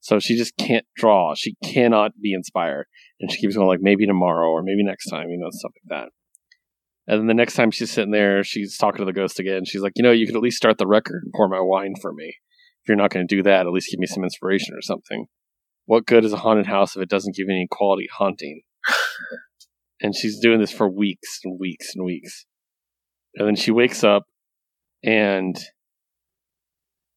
So 0.00 0.18
she 0.18 0.36
just 0.36 0.56
can't 0.56 0.84
draw. 0.96 1.34
She 1.36 1.54
cannot 1.64 2.10
be 2.20 2.32
inspired, 2.34 2.86
and 3.20 3.30
she 3.30 3.38
keeps 3.40 3.54
going 3.54 3.68
like 3.68 3.78
maybe 3.80 4.04
tomorrow 4.04 4.48
or 4.50 4.60
maybe 4.64 4.82
next 4.82 5.08
time. 5.08 5.30
You 5.30 5.38
know, 5.38 5.46
stuff 5.50 5.70
like 5.88 6.00
that. 6.02 6.08
And 7.06 7.20
then 7.20 7.26
the 7.26 7.34
next 7.34 7.54
time 7.54 7.70
she's 7.70 7.90
sitting 7.90 8.12
there, 8.12 8.44
she's 8.44 8.76
talking 8.76 9.00
to 9.00 9.04
the 9.04 9.12
ghost 9.12 9.40
again. 9.40 9.64
She's 9.64 9.82
like, 9.82 9.92
you 9.96 10.02
know, 10.02 10.12
you 10.12 10.26
could 10.26 10.36
at 10.36 10.42
least 10.42 10.56
start 10.56 10.78
the 10.78 10.86
record 10.86 11.22
and 11.24 11.32
pour 11.34 11.48
my 11.48 11.60
wine 11.60 11.94
for 12.00 12.12
me. 12.12 12.36
If 12.82 12.88
you're 12.88 12.96
not 12.96 13.10
going 13.10 13.26
to 13.26 13.36
do 13.36 13.42
that, 13.42 13.66
at 13.66 13.72
least 13.72 13.90
give 13.90 13.98
me 13.98 14.06
some 14.06 14.24
inspiration 14.24 14.74
or 14.74 14.82
something. 14.82 15.26
What 15.86 16.06
good 16.06 16.24
is 16.24 16.32
a 16.32 16.38
haunted 16.38 16.66
house 16.66 16.94
if 16.94 17.02
it 17.02 17.08
doesn't 17.08 17.34
give 17.34 17.46
you 17.48 17.54
any 17.54 17.66
quality 17.70 18.08
haunting? 18.12 18.62
and 20.00 20.14
she's 20.14 20.38
doing 20.38 20.60
this 20.60 20.72
for 20.72 20.88
weeks 20.88 21.40
and 21.44 21.58
weeks 21.58 21.92
and 21.94 22.04
weeks. 22.04 22.46
And 23.34 23.48
then 23.48 23.56
she 23.56 23.70
wakes 23.70 24.04
up 24.04 24.24
and 25.02 25.58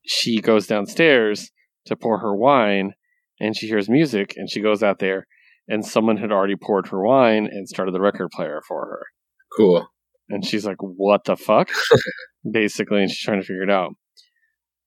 she 0.06 0.40
goes 0.40 0.66
downstairs 0.66 1.52
to 1.86 1.96
pour 1.96 2.20
her 2.20 2.36
wine 2.36 2.94
and 3.40 3.56
she 3.56 3.68
hears 3.68 3.90
music 3.90 4.34
and 4.36 4.50
she 4.50 4.62
goes 4.62 4.82
out 4.82 5.00
there 5.00 5.28
and 5.68 5.86
someone 5.86 6.18
had 6.18 6.32
already 6.32 6.56
poured 6.56 6.88
her 6.88 7.04
wine 7.04 7.48
and 7.52 7.68
started 7.68 7.94
the 7.94 8.02
record 8.02 8.30
player 8.32 8.62
for 8.68 8.86
her. 8.86 9.06
Cool. 9.58 9.88
And 10.30 10.46
she's 10.46 10.66
like, 10.66 10.78
what 10.80 11.26
the 11.26 11.36
fuck? 11.36 11.70
Basically, 12.52 13.02
and 13.02 13.10
she's 13.10 13.22
trying 13.22 13.42
to 13.42 13.46
figure 13.46 13.64
it 13.64 13.70
out. 13.70 13.94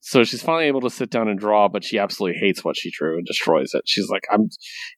So 0.01 0.25
she's 0.25 0.43
finally 0.43 0.67
able 0.67 0.81
to 0.83 0.91
sit 0.91 1.11
down 1.11 1.29
and 1.29 1.39
draw, 1.39 1.69
but 1.69 1.85
she 1.85 1.99
absolutely 1.99 2.39
hates 2.41 2.65
what 2.65 2.77
she 2.77 2.91
drew 2.91 3.17
and 3.17 3.27
destroys 3.27 3.75
it. 3.75 3.83
She's 3.85 4.09
like, 4.09 4.23
I'm, 4.31 4.49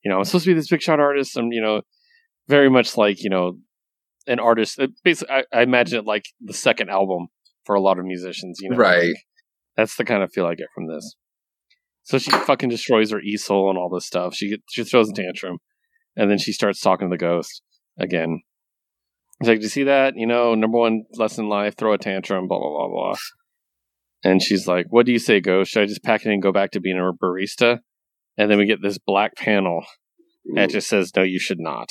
you 0.05 0.11
know, 0.11 0.19
I'm 0.19 0.25
supposed 0.25 0.45
to 0.45 0.51
be 0.51 0.55
this 0.55 0.69
big 0.69 0.83
shot 0.83 1.01
artist. 1.01 1.37
I'm, 1.37 1.53
you 1.53 1.61
know, 1.61 1.83
very 2.49 2.71
much 2.71 2.97
like, 2.97 3.23
you 3.23 3.31
know, 3.31 3.59
an 4.27 4.39
artist. 4.39 4.79
Uh, 4.79 4.85
it 4.85 4.91
basically, 5.03 5.35
I, 5.35 5.45
I 5.53 5.63
imagine 5.63 5.99
it 5.99 6.07
like 6.07 6.25
the 6.41 6.53
second 6.53 6.91
album 6.91 7.29
for 7.65 7.75
a 7.75 7.81
lot 7.81 7.99
of 7.99 8.05
musicians, 8.05 8.59
you 8.61 8.71
know. 8.71 8.77
Right. 8.77 9.09
like, 9.09 9.17
that's 9.77 9.97
the 9.97 10.05
kind 10.05 10.23
of 10.23 10.33
feel 10.33 10.47
I 10.47 10.55
get 10.55 10.69
from 10.75 10.87
this. 10.87 11.17
So 12.03 12.19
she 12.19 12.31
fucking 12.31 12.69
destroys 12.69 13.11
her 13.11 13.21
easel 13.21 13.71
and 13.71 13.79
all 13.79 13.89
this 13.89 14.07
stuff. 14.07 14.35
She 14.35 14.57
she 14.71 14.85
throws 14.85 15.11
a 15.11 15.13
tantrum, 15.13 15.59
and 16.17 16.31
then 16.31 16.39
she 16.39 16.53
starts 16.53 16.81
talking 16.81 17.09
to 17.09 17.15
the 17.15 17.19
ghost 17.19 17.63
again. 17.99 18.43
He's 19.41 19.49
like, 19.49 19.59
"Do 19.59 19.65
you 19.65 19.71
see 19.71 19.85
that? 19.85 20.15
You 20.17 20.27
know, 20.27 20.55
number 20.55 20.79
one 20.79 21.05
lesson 21.15 21.45
in 21.45 21.51
life: 21.51 21.75
throw 21.77 21.95
a 21.95 21.99
tantrum." 21.99 22.47
Blah 22.47 22.59
blah 22.59 22.71
blah 22.71 22.89
blah. 22.89 23.15
And 24.23 24.43
she's 24.43 24.67
like, 24.67 24.87
"What 24.91 25.07
do 25.07 25.13
you 25.13 25.19
say, 25.19 25.41
ghost? 25.41 25.73
Should 25.73 25.83
I 25.83 25.87
just 25.87 26.03
pack 26.03 26.27
it 26.27 26.31
and 26.31 26.43
go 26.43 26.53
back 26.53 26.73
to 26.73 26.81
being 26.81 26.99
a 26.99 27.13
barista?" 27.13 27.81
And 28.37 28.51
then 28.51 28.59
we 28.59 28.67
get 28.67 28.83
this 28.83 28.99
black 28.99 29.35
panel 29.37 29.85
that 30.55 30.71
just 30.71 30.89
says, 30.89 31.11
"No, 31.17 31.23
you 31.23 31.39
should 31.39 31.61
not." 31.61 31.89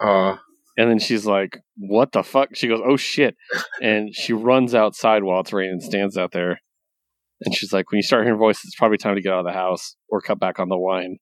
Uh, 0.00 0.36
And 0.76 0.90
then 0.90 0.98
she's 0.98 1.24
like, 1.24 1.60
"What 1.76 2.12
the 2.12 2.22
fuck?" 2.22 2.56
She 2.56 2.66
goes, 2.66 2.80
"Oh 2.84 2.96
shit!" 2.96 3.36
And 3.80 4.14
she 4.14 4.32
runs 4.32 4.74
outside 4.74 5.22
while 5.22 5.40
it's 5.40 5.52
raining 5.52 5.74
and 5.74 5.82
stands 5.82 6.16
out 6.16 6.32
there. 6.32 6.60
And 7.42 7.54
she's 7.54 7.72
like, 7.72 7.90
"When 7.92 7.98
you 7.98 8.02
start 8.02 8.24
hearing 8.24 8.38
voices, 8.38 8.62
it's 8.66 8.74
probably 8.74 8.98
time 8.98 9.14
to 9.14 9.20
get 9.20 9.32
out 9.32 9.40
of 9.40 9.44
the 9.44 9.52
house 9.52 9.96
or 10.08 10.20
cut 10.20 10.40
back 10.40 10.58
on 10.58 10.68
the 10.70 10.78
wine." 10.78 11.18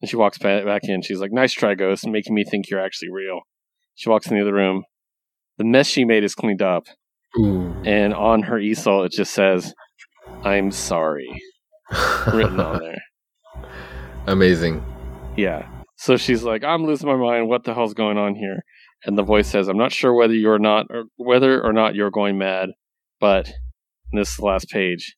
And 0.00 0.08
she 0.08 0.16
walks 0.16 0.38
back 0.38 0.64
back 0.64 0.82
in. 0.84 1.02
She's 1.02 1.20
like, 1.20 1.32
"Nice 1.32 1.52
try, 1.52 1.74
ghost, 1.74 2.06
making 2.06 2.34
me 2.34 2.44
think 2.44 2.70
you're 2.70 2.80
actually 2.80 3.10
real." 3.10 3.40
She 3.94 4.08
walks 4.08 4.26
in 4.26 4.36
the 4.36 4.42
other 4.42 4.54
room. 4.54 4.84
The 5.58 5.64
mess 5.64 5.86
she 5.86 6.04
made 6.04 6.24
is 6.24 6.34
cleaned 6.34 6.62
up, 6.62 6.84
ooh. 7.38 7.74
and 7.84 8.12
on 8.12 8.42
her 8.42 8.58
easel 8.58 9.04
it 9.04 9.12
just 9.12 9.32
says, 9.32 9.72
"I'm 10.42 10.70
sorry," 10.70 11.30
written 12.32 12.58
on 12.60 12.80
there. 12.80 13.02
Amazing. 14.26 14.82
Yeah. 15.36 15.68
So 15.96 16.16
she's 16.16 16.42
like, 16.42 16.64
I'm 16.64 16.84
losing 16.84 17.08
my 17.08 17.16
mind. 17.16 17.48
What 17.48 17.64
the 17.64 17.74
hell's 17.74 17.94
going 17.94 18.18
on 18.18 18.34
here? 18.34 18.64
And 19.04 19.18
the 19.18 19.22
voice 19.22 19.48
says, 19.48 19.68
I'm 19.68 19.76
not 19.76 19.92
sure 19.92 20.14
whether 20.14 20.34
you're 20.34 20.58
not, 20.58 20.86
or 20.90 21.04
whether 21.16 21.62
or 21.62 21.72
not 21.72 21.94
you're 21.94 22.10
going 22.10 22.38
mad, 22.38 22.70
but 23.20 23.52
this 24.12 24.30
is 24.30 24.36
the 24.36 24.44
last 24.44 24.68
page. 24.70 25.14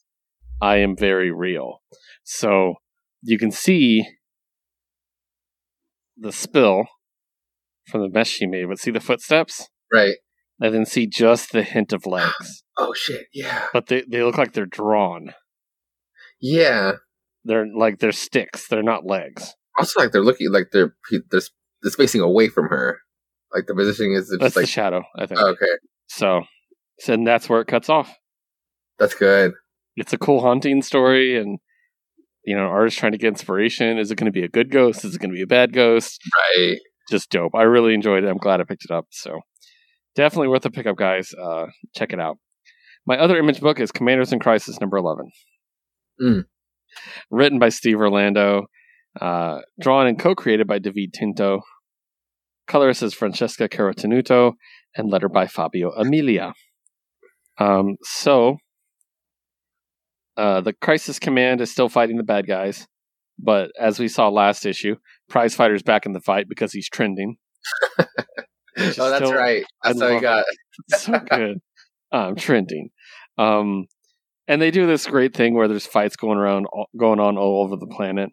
I 0.60 0.78
am 0.78 0.96
very 0.96 1.30
real. 1.30 1.82
So 2.24 2.74
you 3.22 3.38
can 3.38 3.50
see 3.50 4.06
the 6.16 6.32
spill 6.32 6.84
from 7.86 8.02
the 8.02 8.08
mess 8.08 8.28
she 8.28 8.46
made, 8.46 8.66
but 8.68 8.78
see 8.78 8.90
the 8.90 9.00
footsteps, 9.00 9.68
Right. 9.92 10.16
and 10.60 10.74
then 10.74 10.84
see 10.86 11.06
just 11.06 11.52
the 11.52 11.62
hint 11.62 11.92
of 11.92 12.06
legs. 12.06 12.62
Oh 12.78 12.92
shit. 12.92 13.22
Yeah. 13.32 13.68
But 13.72 13.86
they 13.86 14.04
they 14.06 14.22
look 14.22 14.36
like 14.36 14.52
they're 14.52 14.66
drawn. 14.66 15.32
Yeah. 16.40 16.92
They're 17.44 17.66
like 17.66 18.00
they're 18.00 18.12
sticks. 18.12 18.68
They're 18.68 18.82
not 18.82 19.06
legs. 19.06 19.54
Also, 19.78 19.98
like 20.00 20.12
they're 20.12 20.22
looking 20.22 20.50
like 20.52 20.66
they're 20.72 20.94
they're, 21.10 21.40
they're 21.82 21.90
spacing 21.90 22.20
away 22.20 22.48
from 22.48 22.66
her. 22.68 22.98
Like 23.54 23.66
the 23.66 23.74
positioning 23.74 24.12
is 24.14 24.28
That's 24.28 24.42
just 24.42 24.54
the 24.54 24.60
like 24.60 24.68
shadow, 24.68 25.04
I 25.18 25.24
think. 25.26 25.40
Oh, 25.40 25.50
okay. 25.52 25.66
So, 26.08 26.42
so 27.00 27.14
and 27.14 27.26
that's 27.26 27.48
where 27.48 27.60
it 27.62 27.66
cuts 27.66 27.88
off. 27.88 28.14
That's 28.98 29.14
good. 29.14 29.52
it's 29.96 30.12
a 30.12 30.18
cool 30.18 30.40
haunting 30.42 30.82
story 30.82 31.38
and 31.38 31.58
you 32.44 32.54
know 32.56 32.64
artist 32.64 32.98
trying 32.98 33.12
to 33.12 33.18
get 33.18 33.28
inspiration 33.28 33.96
is 33.98 34.10
it 34.10 34.16
going 34.16 34.30
to 34.30 34.38
be 34.38 34.44
a 34.44 34.48
good 34.48 34.70
ghost 34.70 35.04
is 35.04 35.14
it 35.14 35.18
going 35.18 35.30
to 35.30 35.34
be 35.36 35.42
a 35.42 35.46
bad 35.46 35.72
ghost 35.72 36.20
Right. 36.58 36.78
Just 37.10 37.30
dope. 37.30 37.54
I 37.54 37.62
really 37.62 37.94
enjoyed 37.94 38.24
it. 38.24 38.28
I'm 38.28 38.36
glad 38.36 38.60
i 38.60 38.64
picked 38.64 38.84
it 38.84 38.90
up. 38.90 39.06
So 39.10 39.40
definitely 40.14 40.48
worth 40.48 40.64
a 40.66 40.70
pickup 40.70 40.96
guys. 40.96 41.32
Uh 41.34 41.66
check 41.94 42.12
it 42.12 42.20
out. 42.20 42.38
My 43.06 43.18
other 43.18 43.38
image 43.38 43.60
book 43.60 43.78
is 43.80 43.92
commanders 43.92 44.32
in 44.32 44.38
crisis 44.40 44.80
number 44.80 44.96
11 44.96 45.30
Mm. 46.20 46.44
written 47.30 47.58
by 47.58 47.68
steve 47.68 48.00
orlando 48.00 48.66
uh, 49.20 49.60
drawn 49.78 50.06
and 50.06 50.18
co-created 50.18 50.66
by 50.66 50.78
davide 50.78 51.12
tinto. 51.12 51.60
Colorist 52.66 53.02
is 53.02 53.12
francesca 53.14 53.68
carotenuto 53.68 54.52
and 54.96 55.10
letter 55.10 55.28
by 55.28 55.46
fabio 55.46 55.90
amelia. 55.92 56.54
Um, 57.58 57.96
so 58.02 58.56
uh, 60.36 60.60
the 60.60 60.72
Crisis 60.74 61.18
Command 61.18 61.60
is 61.60 61.70
still 61.70 61.88
fighting 61.88 62.16
the 62.16 62.22
bad 62.22 62.46
guys, 62.46 62.86
but 63.38 63.70
as 63.78 63.98
we 63.98 64.08
saw 64.08 64.28
last 64.28 64.66
issue, 64.66 64.96
Prize 65.28 65.54
Fighter's 65.54 65.82
back 65.82 66.06
in 66.06 66.12
the 66.12 66.20
fight 66.20 66.48
because 66.48 66.72
he's 66.72 66.88
trending. 66.88 67.36
Oh, 68.78 68.82
that's 68.82 69.24
still 69.24 69.32
right. 69.32 69.64
That's 69.82 70.00
I 70.02 70.06
how 70.08 70.14
you 70.14 70.20
got. 70.20 70.44
so 70.90 71.18
good. 71.18 71.58
Um, 72.12 72.36
trending. 72.36 72.90
Um, 73.38 73.86
and 74.46 74.60
they 74.60 74.70
do 74.70 74.86
this 74.86 75.06
great 75.06 75.34
thing 75.34 75.54
where 75.54 75.66
there's 75.66 75.86
fights 75.86 76.16
going 76.16 76.36
around, 76.38 76.66
all- 76.66 76.88
going 76.96 77.18
on 77.18 77.38
all 77.38 77.62
over 77.64 77.76
the 77.76 77.86
planet. 77.86 78.30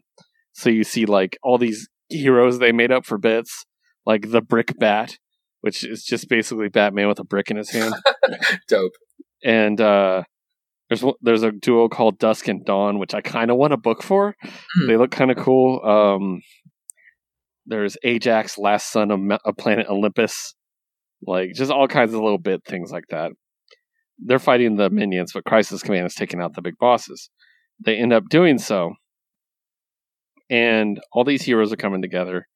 So 0.52 0.70
you 0.70 0.84
see 0.84 1.06
like 1.06 1.38
all 1.44 1.58
these 1.58 1.88
heroes 2.10 2.60
they 2.60 2.74
made 2.74 2.92
up 2.92 3.06
for 3.06 3.18
bits, 3.18 3.66
like 4.06 4.32
the 4.32 4.42
Brick 4.42 4.78
Bat, 4.78 5.18
which 5.62 5.84
is 5.86 6.04
just 6.04 6.28
basically 6.28 6.68
Batman 6.68 7.08
with 7.08 7.20
a 7.20 7.24
brick 7.24 7.50
in 7.50 7.56
his 7.58 7.70
hand. 7.70 7.94
Dope. 8.68 8.92
and 9.46 9.80
uh, 9.80 10.24
there's 10.90 11.04
there's 11.22 11.44
a 11.44 11.52
duo 11.54 11.88
called 11.88 12.20
Dusk 12.20 12.50
and 12.50 12.66
Dawn, 12.66 13.00
which 13.00 13.14
I 13.14 13.22
kind 13.22 13.50
of 13.50 13.56
want 13.58 13.72
a 13.74 13.78
book 13.78 14.04
for. 14.04 14.36
Hmm. 14.42 14.88
They 14.88 14.98
look 14.98 15.12
kind 15.12 15.32
of 15.32 15.38
cool. 15.38 15.80
Um, 15.84 16.42
there's 17.66 17.98
Ajax, 18.04 18.58
last 18.58 18.92
son 18.92 19.12
of, 19.12 19.20
of 19.46 19.58
planet 19.58 19.88
Olympus, 19.90 20.56
like 21.26 21.54
just 21.56 21.72
all 21.72 21.88
kinds 21.88 22.14
of 22.14 22.22
little 22.22 22.38
bit 22.38 22.62
things 22.66 22.92
like 22.92 23.06
that. 23.10 23.32
They're 24.20 24.40
fighting 24.40 24.76
the 24.76 24.90
minions, 24.90 25.32
but 25.34 25.46
Crisis 25.46 25.82
Command 25.82 26.06
is 26.06 26.16
taking 26.16 26.42
out 26.42 26.54
the 26.54 26.62
big 26.62 26.78
bosses. 26.80 27.30
They 27.84 27.98
end 27.98 28.14
up 28.14 28.24
doing 28.30 28.58
so, 28.58 28.94
and 30.50 31.00
all 31.12 31.24
these 31.24 31.44
heroes 31.44 31.74
are 31.74 31.78
coming 31.78 32.02
together. 32.02 32.48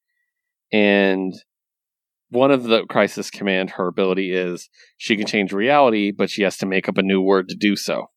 And 0.72 1.34
one 2.30 2.52
of 2.52 2.64
the 2.64 2.86
Crisis 2.86 3.30
Command, 3.30 3.72
her 3.72 3.88
ability 3.88 4.34
is 4.34 4.70
she 4.98 5.16
can 5.16 5.26
change 5.26 5.54
reality, 5.54 6.12
but 6.12 6.30
she 6.30 6.44
has 6.44 6.58
to 6.58 6.66
make 6.66 6.90
up 6.90 6.98
a 6.98 7.04
new 7.04 7.22
word 7.22 7.48
to 7.50 7.56
do 7.56 7.76
so. 7.76 8.08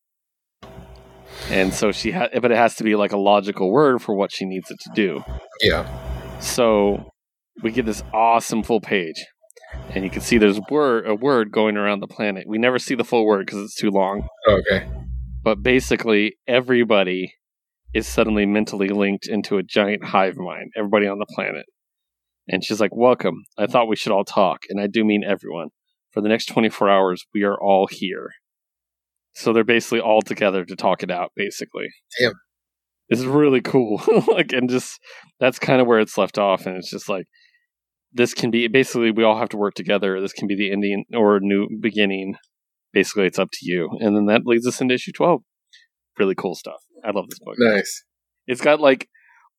And 1.48 1.72
so 1.72 1.92
she 1.92 2.10
ha- 2.10 2.28
but 2.40 2.50
it 2.50 2.56
has 2.56 2.74
to 2.76 2.84
be 2.84 2.96
like 2.96 3.12
a 3.12 3.16
logical 3.16 3.70
word 3.70 4.02
for 4.02 4.14
what 4.14 4.32
she 4.32 4.44
needs 4.44 4.70
it 4.70 4.78
to 4.80 4.90
do. 4.94 5.24
Yeah. 5.62 6.09
So 6.40 7.12
we 7.62 7.70
get 7.70 7.86
this 7.86 8.02
awesome 8.12 8.62
full 8.62 8.80
page, 8.80 9.24
and 9.90 10.04
you 10.04 10.10
can 10.10 10.22
see 10.22 10.38
there's 10.38 10.60
word 10.70 11.06
a 11.06 11.14
word 11.14 11.52
going 11.52 11.76
around 11.76 12.00
the 12.00 12.06
planet. 12.08 12.44
We 12.48 12.58
never 12.58 12.78
see 12.78 12.94
the 12.94 13.04
full 13.04 13.26
word 13.26 13.46
because 13.46 13.62
it's 13.62 13.76
too 13.76 13.90
long, 13.90 14.26
Okay. 14.48 14.88
but 15.42 15.62
basically 15.62 16.36
everybody 16.48 17.34
is 17.92 18.06
suddenly 18.06 18.46
mentally 18.46 18.88
linked 18.88 19.26
into 19.26 19.58
a 19.58 19.62
giant 19.62 20.04
hive 20.06 20.36
mind. 20.36 20.72
Everybody 20.76 21.06
on 21.06 21.18
the 21.18 21.26
planet, 21.34 21.66
and 22.48 22.64
she's 22.64 22.80
like, 22.80 22.94
"Welcome. 22.94 23.44
I 23.58 23.66
thought 23.66 23.88
we 23.88 23.96
should 23.96 24.12
all 24.12 24.24
talk, 24.24 24.60
and 24.68 24.80
I 24.80 24.86
do 24.86 25.04
mean 25.04 25.22
everyone. 25.24 25.68
For 26.10 26.20
the 26.20 26.28
next 26.28 26.46
24 26.46 26.88
hours, 26.88 27.24
we 27.34 27.42
are 27.42 27.60
all 27.60 27.86
here." 27.90 28.30
So 29.34 29.52
they're 29.52 29.62
basically 29.64 30.00
all 30.00 30.22
together 30.22 30.64
to 30.64 30.74
talk 30.76 31.02
it 31.02 31.10
out. 31.10 31.32
Basically, 31.36 31.88
Damn. 32.18 32.32
It's 33.10 33.22
really 33.24 33.60
cool. 33.60 34.00
like, 34.28 34.52
and 34.52 34.70
just 34.70 34.98
that's 35.40 35.58
kind 35.58 35.80
of 35.80 35.86
where 35.86 36.00
it's 36.00 36.16
left 36.16 36.38
off, 36.38 36.64
and 36.66 36.76
it's 36.76 36.90
just 36.90 37.08
like 37.08 37.26
this 38.12 38.34
can 38.34 38.50
be 38.50 38.66
basically 38.68 39.10
we 39.10 39.24
all 39.24 39.38
have 39.38 39.48
to 39.50 39.56
work 39.56 39.74
together. 39.74 40.20
This 40.20 40.32
can 40.32 40.48
be 40.48 40.54
the 40.56 40.70
ending 40.72 41.04
or 41.14 41.40
new 41.40 41.68
beginning. 41.80 42.36
Basically, 42.92 43.26
it's 43.26 43.38
up 43.38 43.50
to 43.52 43.58
you, 43.62 43.88
and 44.00 44.16
then 44.16 44.26
that 44.26 44.42
leads 44.46 44.66
us 44.66 44.80
into 44.80 44.94
issue 44.94 45.12
12. 45.12 45.42
Really 46.18 46.34
cool 46.34 46.54
stuff. 46.54 46.80
I 47.04 47.10
love 47.12 47.28
this 47.28 47.38
book. 47.38 47.54
Nice. 47.58 48.04
It's 48.46 48.60
got 48.60 48.80
like 48.80 49.08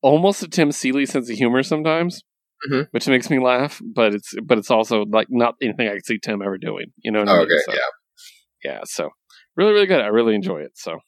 almost 0.01 0.43
a 0.43 0.47
Tim 0.47 0.71
Seeley 0.71 1.05
sense 1.05 1.29
of 1.29 1.37
humor 1.37 1.63
sometimes, 1.63 2.21
Mhm. 2.69 2.87
which 2.91 3.07
makes 3.07 3.29
me 3.29 3.39
laugh. 3.39 3.81
But 3.83 4.13
it's 4.15 4.33
but 4.43 4.57
it's 4.57 4.69
also 4.71 5.05
like 5.05 5.27
not 5.29 5.55
anything 5.61 5.87
I 5.87 5.93
could 5.93 6.05
see 6.05 6.19
Tim 6.19 6.41
ever 6.41 6.57
doing. 6.57 6.87
You 7.03 7.11
know 7.11 7.19
what 7.19 7.29
I 7.29 7.31
Oh, 7.33 7.35
mean? 7.37 7.45
okay. 7.45 7.61
So, 7.65 7.73
Yeah. 7.73 8.71
yeah. 8.71 8.79
So 8.83 9.09
really, 9.55 9.71
really 9.71 9.87
good. 9.87 10.01
I 10.01 10.07
really 10.07 10.35
enjoy 10.35 10.59
it. 10.61 10.71
So 10.75 10.99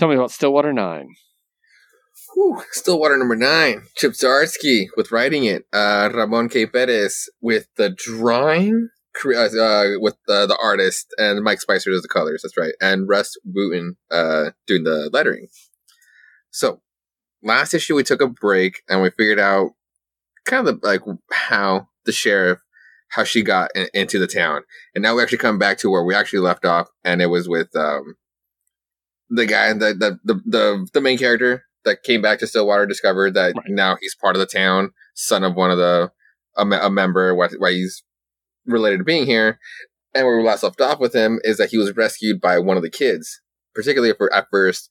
tell 0.00 0.08
me 0.08 0.14
about 0.14 0.30
Stillwater 0.30 0.72
Nine. 0.72 1.14
Whew, 2.34 2.62
Stillwater 2.72 3.18
number 3.18 3.36
nine. 3.36 3.82
Chip 3.96 4.12
Zdarsky 4.12 4.86
with 4.96 5.12
writing 5.12 5.44
it. 5.44 5.66
Uh, 5.72 6.10
Ramon 6.12 6.48
K. 6.48 6.64
Perez 6.66 7.28
with 7.40 7.68
the 7.76 7.90
drawing. 7.90 8.88
Uh, 9.26 9.38
uh, 9.60 9.98
with 9.98 10.16
uh, 10.28 10.46
the 10.46 10.56
artist 10.62 11.12
and 11.18 11.42
Mike 11.42 11.60
Spicer 11.60 11.90
does 11.90 12.00
the 12.00 12.08
colors. 12.08 12.42
That's 12.42 12.56
right. 12.56 12.72
And 12.80 13.08
Rus 13.08 13.36
Wooton 13.44 13.96
uh, 14.10 14.50
doing 14.66 14.84
the 14.84 15.10
lettering. 15.12 15.48
So 16.50 16.80
last 17.42 17.74
issue 17.74 17.96
we 17.96 18.04
took 18.04 18.22
a 18.22 18.28
break 18.28 18.82
and 18.88 19.02
we 19.02 19.10
figured 19.10 19.40
out 19.40 19.72
kind 20.46 20.66
of 20.66 20.80
like 20.82 21.00
how 21.32 21.88
the 22.04 22.12
sheriff 22.12 22.60
how 23.10 23.24
she 23.24 23.42
got 23.42 23.70
in, 23.74 23.88
into 23.92 24.18
the 24.18 24.26
town 24.26 24.62
and 24.94 25.02
now 25.02 25.14
we 25.14 25.22
actually 25.22 25.38
come 25.38 25.58
back 25.58 25.76
to 25.78 25.90
where 25.90 26.04
we 26.04 26.14
actually 26.14 26.38
left 26.38 26.64
off 26.64 26.88
and 27.04 27.20
it 27.20 27.26
was 27.26 27.48
with 27.48 27.74
um 27.76 28.14
the 29.30 29.46
guy 29.46 29.72
the 29.72 29.94
the 29.94 30.18
the, 30.24 30.42
the, 30.44 30.88
the 30.92 31.00
main 31.00 31.18
character 31.18 31.64
that 31.84 32.02
came 32.02 32.20
back 32.20 32.38
to 32.40 32.46
Stillwater 32.46 32.84
discovered 32.86 33.34
that 33.34 33.54
Right. 33.56 33.64
now 33.68 33.96
he's 34.00 34.14
part 34.14 34.36
of 34.36 34.40
the 34.40 34.46
town, 34.46 34.90
son 35.14 35.44
of 35.44 35.54
one 35.54 35.70
of 35.70 35.78
the 35.78 36.10
a, 36.56 36.66
a 36.66 36.90
member, 36.90 37.34
why, 37.34 37.48
why 37.58 37.72
he's 37.72 38.02
related 38.66 38.98
to 38.98 39.04
being 39.04 39.24
here. 39.26 39.58
And 40.14 40.26
where 40.26 40.36
we 40.36 40.42
last 40.44 40.62
left 40.64 40.80
off 40.80 40.98
with 40.98 41.14
him 41.14 41.38
is 41.44 41.56
that 41.58 41.70
he 41.70 41.78
was 41.78 41.96
rescued 41.96 42.40
by 42.40 42.58
one 42.58 42.76
of 42.76 42.82
the 42.82 42.90
kids, 42.90 43.40
particularly 43.74 44.12
for 44.16 44.32
at 44.34 44.48
first, 44.50 44.90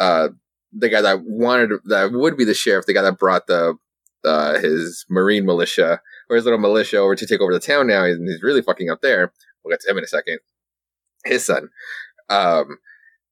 uh, 0.00 0.28
the 0.72 0.88
guy 0.88 1.00
that 1.00 1.20
wanted 1.24 1.70
that 1.84 2.10
would 2.12 2.36
be 2.36 2.44
the 2.44 2.54
sheriff, 2.54 2.84
the 2.84 2.92
guy 2.92 3.02
that 3.02 3.18
brought 3.18 3.46
the 3.46 3.76
uh, 4.24 4.58
his 4.58 5.06
marine 5.08 5.46
militia 5.46 6.00
or 6.28 6.36
his 6.36 6.44
little 6.44 6.58
militia 6.58 6.98
over 6.98 7.14
to 7.14 7.26
take 7.26 7.40
over 7.40 7.52
the 7.54 7.60
town 7.60 7.86
now, 7.86 8.04
and 8.04 8.28
he's 8.28 8.42
really 8.42 8.60
fucking 8.60 8.90
up 8.90 9.00
there. 9.00 9.32
We'll 9.64 9.72
get 9.72 9.80
to 9.82 9.90
him 9.90 9.98
in 9.98 10.04
a 10.04 10.08
second. 10.08 10.40
His 11.24 11.46
son, 11.46 11.68
um, 12.28 12.78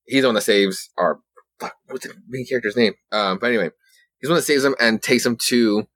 he's 0.07 0.23
the 0.23 0.29
one 0.29 0.35
that 0.35 0.43
saves 0.43 0.91
our 0.97 1.21
fuck, 1.61 1.75
what's 1.89 2.07
the 2.07 2.15
main 2.29 2.47
character's 2.47 2.77
name? 2.77 2.95
Um, 3.13 3.39
but 3.39 3.49
anyway, 3.49 3.71
he's 4.19 4.29
the 4.29 4.31
one 4.31 4.39
that 4.39 4.43
saves 4.43 4.65
him 4.65 4.75
and 4.81 5.03
takes 5.03 5.25
him 5.25 5.37
to 5.49 5.87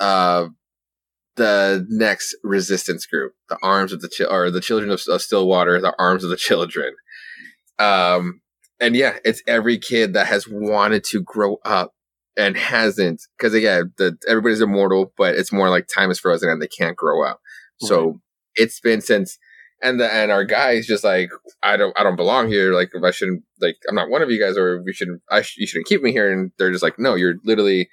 uh 0.00 0.46
the 1.36 1.84
next 1.88 2.36
resistance 2.44 3.06
group, 3.06 3.34
the 3.48 3.58
arms 3.62 3.92
of 3.92 4.00
the 4.00 4.08
Chil- 4.08 4.32
or 4.32 4.50
the 4.50 4.60
children 4.60 4.90
of, 4.90 5.02
of 5.08 5.20
Stillwater, 5.20 5.80
the 5.80 5.94
arms 5.98 6.22
of 6.22 6.30
the 6.30 6.36
children. 6.36 6.94
Um, 7.78 8.40
and 8.80 8.94
yeah, 8.94 9.18
it's 9.24 9.42
every 9.46 9.78
kid 9.78 10.14
that 10.14 10.28
has 10.28 10.46
wanted 10.48 11.02
to 11.04 11.22
grow 11.22 11.56
up 11.64 11.92
and 12.36 12.56
hasn't, 12.56 13.22
because 13.36 13.54
again, 13.54 13.92
the 13.98 14.16
everybody's 14.28 14.60
immortal, 14.60 15.12
but 15.16 15.34
it's 15.34 15.52
more 15.52 15.70
like 15.70 15.88
time 15.88 16.10
is 16.10 16.20
frozen 16.20 16.50
and 16.50 16.62
they 16.62 16.68
can't 16.68 16.96
grow 16.96 17.24
up. 17.24 17.40
So 17.80 18.20
it's 18.54 18.80
been 18.80 19.00
since 19.00 19.36
and 19.82 20.00
the 20.00 20.12
and 20.12 20.30
our 20.30 20.44
guy 20.44 20.72
is 20.72 20.86
just 20.86 21.04
like 21.04 21.30
I 21.62 21.76
don't 21.76 21.98
I 21.98 22.02
don't 22.02 22.16
belong 22.16 22.48
here. 22.48 22.72
Like 22.72 22.90
if 22.94 23.02
I 23.02 23.10
shouldn't 23.10 23.42
like 23.60 23.76
I'm 23.88 23.94
not 23.94 24.10
one 24.10 24.22
of 24.22 24.30
you 24.30 24.40
guys, 24.40 24.56
or 24.56 24.82
we 24.82 24.92
shouldn't 24.92 25.22
I 25.30 25.42
sh- 25.42 25.58
you 25.58 25.66
shouldn't 25.66 25.86
keep 25.86 26.02
me 26.02 26.12
here. 26.12 26.32
And 26.32 26.52
they're 26.58 26.72
just 26.72 26.82
like 26.82 26.98
no, 26.98 27.14
you're 27.14 27.36
literally 27.44 27.88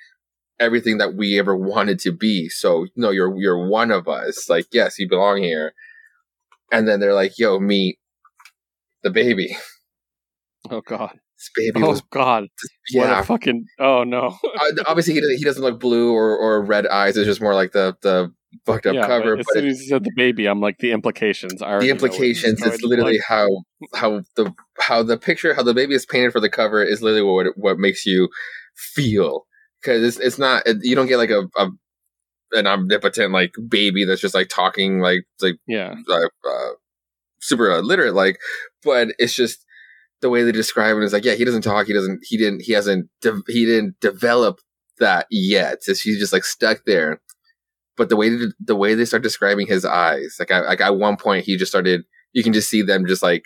everything 0.59 0.99
that 0.99 1.15
we 1.15 1.39
ever 1.39 1.55
wanted 1.55 1.99
to 1.99 2.11
be. 2.11 2.47
So 2.49 2.87
no, 2.95 3.09
you're 3.09 3.37
you're 3.37 3.67
one 3.67 3.91
of 3.91 4.07
us. 4.07 4.49
Like 4.49 4.67
yes, 4.71 4.99
you 4.99 5.07
belong 5.09 5.41
here. 5.41 5.73
And 6.71 6.87
then 6.87 7.01
they're 7.01 7.13
like, 7.13 7.37
yo, 7.37 7.59
meet 7.59 7.99
the 9.03 9.09
baby. 9.09 9.57
Oh 10.69 10.81
God. 10.81 11.19
This 11.37 11.49
baby 11.55 11.83
Oh 11.83 11.89
was 11.89 12.01
God. 12.01 12.43
What 12.93 13.07
yeah. 13.09 13.19
a 13.19 13.23
fucking. 13.23 13.65
Oh 13.79 14.03
no. 14.03 14.37
Uh, 14.43 14.83
obviously, 14.85 15.15
he 15.15 15.19
doesn't, 15.19 15.37
he 15.37 15.43
doesn't 15.43 15.63
look 15.63 15.79
blue 15.79 16.13
or, 16.13 16.37
or 16.37 16.63
red 16.63 16.85
eyes. 16.85 17.17
It's 17.17 17.25
just 17.25 17.41
more 17.41 17.55
like 17.55 17.71
the 17.71 17.97
the 18.03 18.31
fucked 18.65 18.85
up 18.85 18.95
yeah, 18.95 19.07
cover. 19.07 19.35
but 19.35 19.39
as 19.39 19.45
But 19.47 19.53
soon 19.53 19.67
as 19.67 19.81
you 19.81 19.87
said 19.87 20.03
the 20.03 20.11
baby, 20.15 20.45
I'm 20.45 20.61
like 20.61 20.77
the 20.79 20.91
implications. 20.91 21.61
are 21.61 21.79
the 21.79 21.89
implications 21.89 22.61
it's 22.61 22.83
literally 22.83 23.13
like, 23.13 23.21
how 23.27 23.47
how 23.93 24.21
the 24.35 24.53
how 24.79 25.03
the 25.03 25.17
picture 25.17 25.53
how 25.53 25.63
the 25.63 25.73
baby 25.73 25.95
is 25.95 26.05
painted 26.05 26.31
for 26.31 26.39
the 26.39 26.49
cover 26.49 26.83
is 26.83 27.01
literally 27.01 27.23
what 27.23 27.57
what 27.57 27.77
makes 27.79 28.05
you 28.05 28.29
feel 28.75 29.45
because 29.81 30.03
it's 30.03 30.19
it's 30.19 30.39
not 30.39 30.63
it, 30.65 30.77
you 30.81 30.95
don't 30.95 31.07
get 31.07 31.17
like 31.17 31.29
a, 31.29 31.43
a 31.57 31.69
an 32.53 32.67
omnipotent 32.67 33.31
like 33.31 33.53
baby 33.67 34.05
that's 34.05 34.21
just 34.21 34.35
like 34.35 34.49
talking 34.49 34.99
like 34.99 35.23
like 35.41 35.55
yeah. 35.67 35.95
uh, 36.09 36.15
uh, 36.47 36.69
super 37.39 37.71
illiterate 37.71 38.13
like 38.13 38.39
but 38.83 39.09
it's 39.17 39.33
just 39.33 39.65
the 40.21 40.29
way 40.29 40.43
they 40.43 40.51
describe 40.51 40.97
it 40.97 41.03
is 41.03 41.13
like 41.13 41.25
yeah 41.25 41.33
he 41.33 41.45
doesn't 41.45 41.61
talk 41.61 41.87
he 41.87 41.93
doesn't 41.93 42.19
he 42.23 42.37
didn't 42.37 42.61
he 42.61 42.73
hasn't 42.73 43.09
de- 43.21 43.41
he 43.47 43.65
didn't 43.65 43.99
develop 44.01 44.59
that 44.99 45.25
yet 45.31 45.83
so 45.83 45.93
she's 45.93 46.19
just 46.19 46.33
like 46.33 46.43
stuck 46.43 46.81
there 46.85 47.19
but 47.97 48.09
the 48.09 48.15
way 48.15 48.29
the 48.59 48.75
way 48.75 48.95
they 48.95 49.05
start 49.05 49.23
describing 49.23 49.67
his 49.67 49.85
eyes 49.85 50.35
like 50.39 50.51
I, 50.51 50.61
like 50.61 50.81
at 50.81 50.97
one 50.97 51.17
point 51.17 51.45
he 51.45 51.57
just 51.57 51.71
started 51.71 52.03
you 52.33 52.43
can 52.43 52.53
just 52.53 52.69
see 52.69 52.81
them 52.81 53.05
just 53.05 53.23
like 53.23 53.43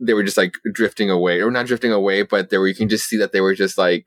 they 0.00 0.14
were 0.14 0.24
just 0.24 0.36
like 0.36 0.54
drifting 0.72 1.10
away 1.10 1.40
or 1.40 1.50
not 1.50 1.66
drifting 1.66 1.92
away 1.92 2.22
but 2.22 2.50
they 2.50 2.58
were 2.58 2.68
you 2.68 2.74
can 2.74 2.88
just 2.88 3.06
see 3.06 3.16
that 3.18 3.32
they 3.32 3.40
were 3.40 3.54
just 3.54 3.78
like 3.78 4.06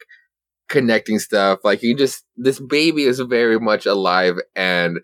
connecting 0.68 1.20
stuff 1.20 1.60
like 1.64 1.84
you 1.84 1.96
just 1.96 2.26
this 2.36 2.60
baby 2.60 3.04
is 3.04 3.20
very 3.20 3.60
much 3.60 3.86
alive 3.86 4.36
and 4.56 5.00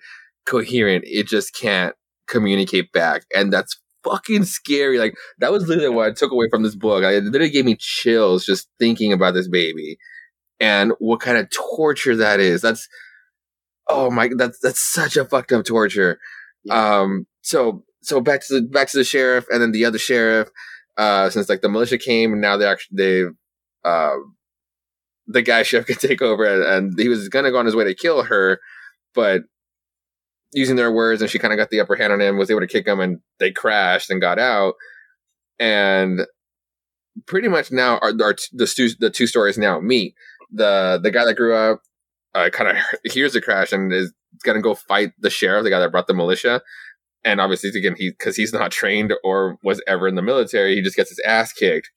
coherent 0.46 1.04
it 1.08 1.28
just 1.28 1.56
can't 1.56 1.96
communicate 2.28 2.92
back 2.92 3.24
and 3.36 3.54
that's 3.54 3.80
fucking 4.04 4.44
scary 4.44 4.98
like 4.98 5.14
that 5.38 5.52
was 5.52 5.68
literally 5.68 5.90
what 5.90 6.10
i 6.10 6.12
took 6.12 6.32
away 6.32 6.48
from 6.50 6.64
this 6.64 6.76
book 6.76 7.04
I, 7.04 7.14
it 7.14 7.24
literally 7.26 7.52
gave 7.52 7.66
me 7.66 7.78
chills 7.80 8.46
just 8.46 8.68
thinking 8.80 9.14
about 9.14 9.36
this 9.36 9.48
baby 9.48 9.98
and 10.60 10.94
what 10.98 11.20
kind 11.20 11.38
of 11.38 11.50
torture 11.52 12.16
that 12.16 12.40
is 12.40 12.62
that's 12.62 12.88
oh 13.88 14.10
my 14.10 14.30
that's 14.36 14.60
that's 14.60 14.80
such 14.80 15.18
a 15.18 15.26
fucked 15.26 15.52
up 15.52 15.66
torture. 15.66 16.20
Um 16.70 17.28
so 17.42 17.84
so 18.02 18.22
back 18.22 18.46
to 18.48 18.60
the 18.60 18.68
back 18.68 18.90
to 18.90 18.98
the 18.98 19.04
sheriff 19.04 19.46
and 19.52 19.62
then 19.62 19.72
the 19.72 19.86
other 19.86 19.98
sheriff 19.98 20.50
uh 20.98 21.30
since 21.30 21.50
like 21.50 21.62
the 21.62 21.70
militia 21.70 21.98
came 21.98 22.34
and 22.34 22.42
now 22.42 22.58
they 22.58 22.66
actually 22.66 22.98
they 22.98 23.90
uh 23.90 24.16
the 25.28 25.42
guy 25.42 25.64
sheriff 25.64 25.88
could 25.88 26.00
take 26.00 26.22
over 26.22 26.44
and, 26.44 26.64
and 26.64 27.00
he 27.00 27.08
was 27.08 27.30
gonna 27.30 27.52
go 27.52 27.58
on 27.58 27.66
his 27.66 27.76
way 27.76 27.84
to 27.84 27.96
kill 27.96 28.24
her 28.24 28.60
but 29.14 29.42
using 30.54 30.76
their 30.76 30.92
words 30.92 31.22
and 31.22 31.32
she 31.32 31.40
kind 31.40 31.54
of 31.54 31.58
got 31.58 31.70
the 31.70 31.80
upper 31.80 31.96
hand 31.96 32.12
on 32.14 32.22
him 32.22 32.38
was 32.38 32.52
able 32.52 32.60
to 32.60 32.68
kick 32.68 32.86
him 32.86 33.00
and 33.00 33.20
they 33.40 33.52
crashed 33.52 34.10
and 34.10 34.22
got 34.22 34.40
out. 34.40 34.74
And 35.60 36.22
pretty 37.26 37.48
much 37.48 37.72
now 37.72 37.98
are, 38.00 38.10
are 38.22 38.36
the, 38.54 38.72
two, 38.74 38.90
the 39.00 39.10
two 39.10 39.28
stories 39.28 39.58
now 39.58 39.80
meet 39.80 40.16
the 40.54 41.00
the 41.02 41.12
guy 41.12 41.24
that 41.24 41.36
grew 41.36 41.56
up 41.56 41.82
uh, 42.34 42.50
kind 42.50 42.78
of 42.78 42.84
hears 43.12 43.34
the 43.34 43.42
crash 43.42 43.72
and 43.72 43.92
is 43.94 44.14
gonna 44.44 44.62
go 44.62 44.76
fight 44.76 45.12
the 45.20 45.30
sheriff, 45.30 45.64
the 45.64 45.70
guy 45.70 45.80
that 45.80 45.92
brought 45.92 46.08
the 46.08 46.14
militia. 46.14 46.62
And 47.24 47.40
obviously, 47.40 47.70
again, 47.70 47.96
he 47.98 48.12
because 48.12 48.36
he's 48.36 48.54
not 48.54 48.72
trained 48.72 49.14
or 49.24 49.58
was 49.64 49.82
ever 49.88 50.08
in 50.08 50.16
the 50.16 50.22
military, 50.22 50.76
he 50.76 50.82
just 50.82 50.96
gets 50.96 51.10
his 51.10 51.22
ass 51.26 51.54
kicked. 51.54 51.90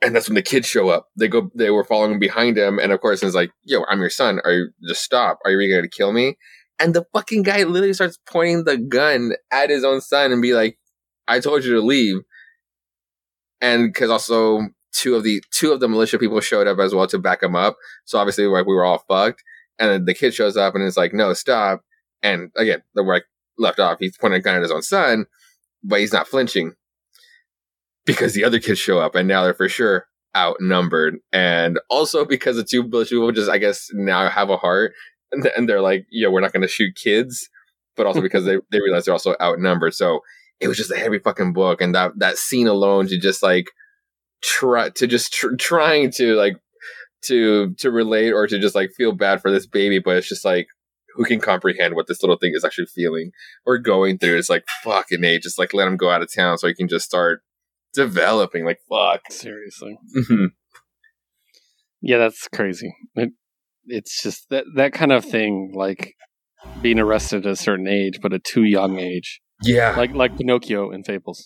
And 0.00 0.14
that's 0.14 0.28
when 0.28 0.36
the 0.36 0.42
kids 0.42 0.68
show 0.68 0.88
up. 0.88 1.08
They 1.18 1.26
go, 1.26 1.50
they 1.54 1.70
were 1.70 1.84
following 1.84 2.20
behind 2.20 2.56
him, 2.56 2.78
and 2.78 2.92
of 2.92 3.00
course, 3.00 3.20
he's 3.20 3.34
like, 3.34 3.50
"Yo, 3.64 3.84
I'm 3.88 4.00
your 4.00 4.10
son. 4.10 4.40
Are 4.44 4.52
you 4.52 4.70
just 4.86 5.02
stop? 5.02 5.38
Are 5.44 5.50
you 5.50 5.58
really 5.58 5.74
gonna 5.74 5.88
kill 5.88 6.12
me?" 6.12 6.38
And 6.78 6.94
the 6.94 7.04
fucking 7.12 7.42
guy 7.42 7.64
literally 7.64 7.92
starts 7.92 8.18
pointing 8.26 8.64
the 8.64 8.78
gun 8.78 9.32
at 9.50 9.70
his 9.70 9.84
own 9.84 10.00
son 10.00 10.32
and 10.32 10.40
be 10.40 10.54
like, 10.54 10.78
"I 11.26 11.40
told 11.40 11.64
you 11.64 11.74
to 11.74 11.80
leave." 11.80 12.18
And 13.60 13.92
because 13.92 14.10
also 14.10 14.68
two 14.92 15.14
of 15.14 15.22
the 15.22 15.42
two 15.50 15.72
of 15.72 15.80
the 15.80 15.88
militia 15.88 16.18
people 16.18 16.40
showed 16.40 16.66
up 16.66 16.78
as 16.78 16.94
well 16.94 17.06
to 17.06 17.18
back 17.18 17.42
him 17.42 17.56
up, 17.56 17.76
so 18.04 18.18
obviously 18.18 18.46
like 18.46 18.66
we 18.66 18.74
were 18.74 18.84
all 18.84 19.04
fucked. 19.08 19.42
And 19.80 19.90
then 19.90 20.04
the 20.06 20.14
kid 20.14 20.34
shows 20.34 20.56
up 20.56 20.74
and 20.74 20.82
is 20.82 20.96
like, 20.96 21.12
"No, 21.12 21.32
stop!" 21.34 21.82
And 22.22 22.50
again, 22.56 22.82
the 22.94 23.04
work 23.04 23.24
left 23.58 23.80
off, 23.80 23.98
he's 24.00 24.16
pointing 24.16 24.40
a 24.40 24.42
gun 24.42 24.56
at 24.56 24.62
his 24.62 24.70
own 24.70 24.82
son, 24.82 25.26
but 25.82 26.00
he's 26.00 26.12
not 26.12 26.28
flinching 26.28 26.74
because 28.06 28.32
the 28.32 28.44
other 28.44 28.58
kids 28.58 28.78
show 28.78 28.98
up 28.98 29.14
and 29.14 29.28
now 29.28 29.42
they're 29.42 29.54
for 29.54 29.68
sure 29.68 30.06
outnumbered. 30.36 31.18
And 31.32 31.78
also 31.90 32.24
because 32.24 32.56
the 32.56 32.64
two 32.64 32.82
militia 32.82 33.14
people 33.14 33.32
just, 33.32 33.50
I 33.50 33.58
guess, 33.58 33.88
now 33.92 34.28
have 34.28 34.50
a 34.50 34.56
heart 34.56 34.94
and, 35.30 35.68
they're 35.68 35.82
like, 35.82 36.06
yo, 36.10 36.30
we're 36.30 36.40
not 36.40 36.52
going 36.52 36.62
to 36.62 36.68
shoot 36.68 36.94
kids, 36.94 37.50
but 37.96 38.06
also 38.06 38.22
because 38.22 38.44
they, 38.44 38.56
they 38.70 38.80
realize 38.80 39.04
they're 39.04 39.12
also 39.12 39.36
outnumbered. 39.42 39.92
So 39.92 40.20
it 40.60 40.68
was 40.68 40.78
just 40.78 40.90
a 40.90 40.96
heavy 40.96 41.18
fucking 41.18 41.52
book. 41.52 41.82
And 41.82 41.94
that, 41.94 42.12
that 42.18 42.38
scene 42.38 42.66
alone 42.66 43.08
to 43.08 43.18
just 43.18 43.42
like 43.42 43.70
try 44.42 44.90
to 44.90 45.06
just 45.06 45.32
tr- 45.32 45.56
trying 45.56 46.10
to 46.12 46.34
like, 46.34 46.56
to, 47.24 47.74
to 47.78 47.90
relate 47.90 48.30
or 48.32 48.46
to 48.46 48.58
just 48.58 48.74
like 48.74 48.90
feel 48.96 49.12
bad 49.12 49.40
for 49.40 49.50
this 49.50 49.66
baby, 49.66 49.98
but 49.98 50.16
it's 50.16 50.28
just 50.28 50.44
like, 50.44 50.68
who 51.14 51.24
can 51.24 51.40
comprehend 51.40 51.94
what 51.96 52.06
this 52.06 52.22
little 52.22 52.36
thing 52.38 52.52
is 52.54 52.64
actually 52.64 52.86
feeling 52.86 53.32
or 53.66 53.76
going 53.76 54.18
through? 54.18 54.38
It's 54.38 54.48
like 54.48 54.64
fucking 54.84 55.24
a, 55.24 55.38
just 55.40 55.58
like 55.58 55.74
let 55.74 55.88
him 55.88 55.96
go 55.96 56.10
out 56.10 56.22
of 56.22 56.32
town 56.32 56.58
so 56.58 56.68
he 56.68 56.74
can 56.74 56.86
just 56.86 57.04
start 57.04 57.42
developing. 57.92 58.64
Like 58.64 58.78
fuck, 58.88 59.22
Seriously. 59.30 59.98
Mhm. 60.16 60.50
Yeah, 62.00 62.18
that's 62.18 62.46
crazy. 62.48 62.94
It, 63.16 63.30
it's 63.86 64.22
just 64.22 64.48
that 64.50 64.64
that 64.76 64.92
kind 64.92 65.10
of 65.10 65.24
thing, 65.24 65.72
like 65.74 66.14
being 66.82 67.00
arrested 67.00 67.46
at 67.46 67.52
a 67.52 67.56
certain 67.56 67.88
age, 67.88 68.20
but 68.22 68.32
a 68.32 68.38
too 68.38 68.62
young 68.62 68.98
age, 69.00 69.40
yeah, 69.62 69.96
like 69.96 70.14
like 70.14 70.36
Pinocchio 70.36 70.92
in 70.92 71.02
Fables. 71.02 71.44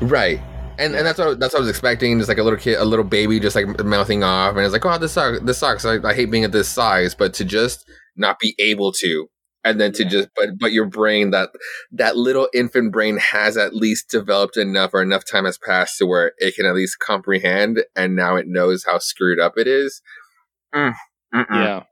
right. 0.00 0.40
And 0.80 0.94
and 0.94 1.06
that's 1.06 1.18
what 1.18 1.38
that's 1.38 1.52
what 1.52 1.60
I 1.60 1.62
was 1.62 1.68
expecting. 1.68 2.18
Just 2.18 2.28
like 2.28 2.38
a 2.38 2.42
little 2.42 2.58
kid, 2.58 2.78
a 2.78 2.84
little 2.84 3.04
baby, 3.04 3.38
just 3.38 3.54
like 3.54 3.84
mouthing 3.84 4.24
off, 4.24 4.56
and 4.56 4.64
it's 4.64 4.72
like, 4.72 4.86
oh, 4.86 4.98
this 4.98 5.12
sucks. 5.12 5.40
This 5.40 5.58
sucks. 5.58 5.84
I, 5.84 5.98
I 6.02 6.14
hate 6.14 6.30
being 6.30 6.44
at 6.44 6.52
this 6.52 6.68
size, 6.68 7.14
but 7.14 7.34
to 7.34 7.44
just 7.44 7.88
not 8.16 8.38
be 8.38 8.54
able 8.58 8.92
to, 8.92 9.28
and 9.64 9.80
then 9.80 9.92
to 9.92 10.04
just 10.04 10.28
but 10.36 10.50
but 10.58 10.72
your 10.72 10.86
brain 10.86 11.30
that 11.30 11.50
that 11.92 12.16
little 12.16 12.48
infant 12.54 12.92
brain 12.92 13.18
has 13.18 13.56
at 13.56 13.74
least 13.74 14.08
developed 14.10 14.56
enough 14.56 14.94
or 14.94 15.02
enough 15.02 15.24
time 15.30 15.44
has 15.44 15.58
passed 15.58 15.98
to 15.98 16.06
where 16.06 16.32
it 16.38 16.54
can 16.54 16.66
at 16.66 16.74
least 16.74 16.98
comprehend, 16.98 17.84
and 17.94 18.16
now 18.16 18.36
it 18.36 18.46
knows 18.48 18.84
how 18.84 18.98
screwed 18.98 19.40
up 19.40 19.54
it 19.56 19.66
is. 19.66 20.00
Mm. 20.74 20.94
Yeah. 21.34 21.82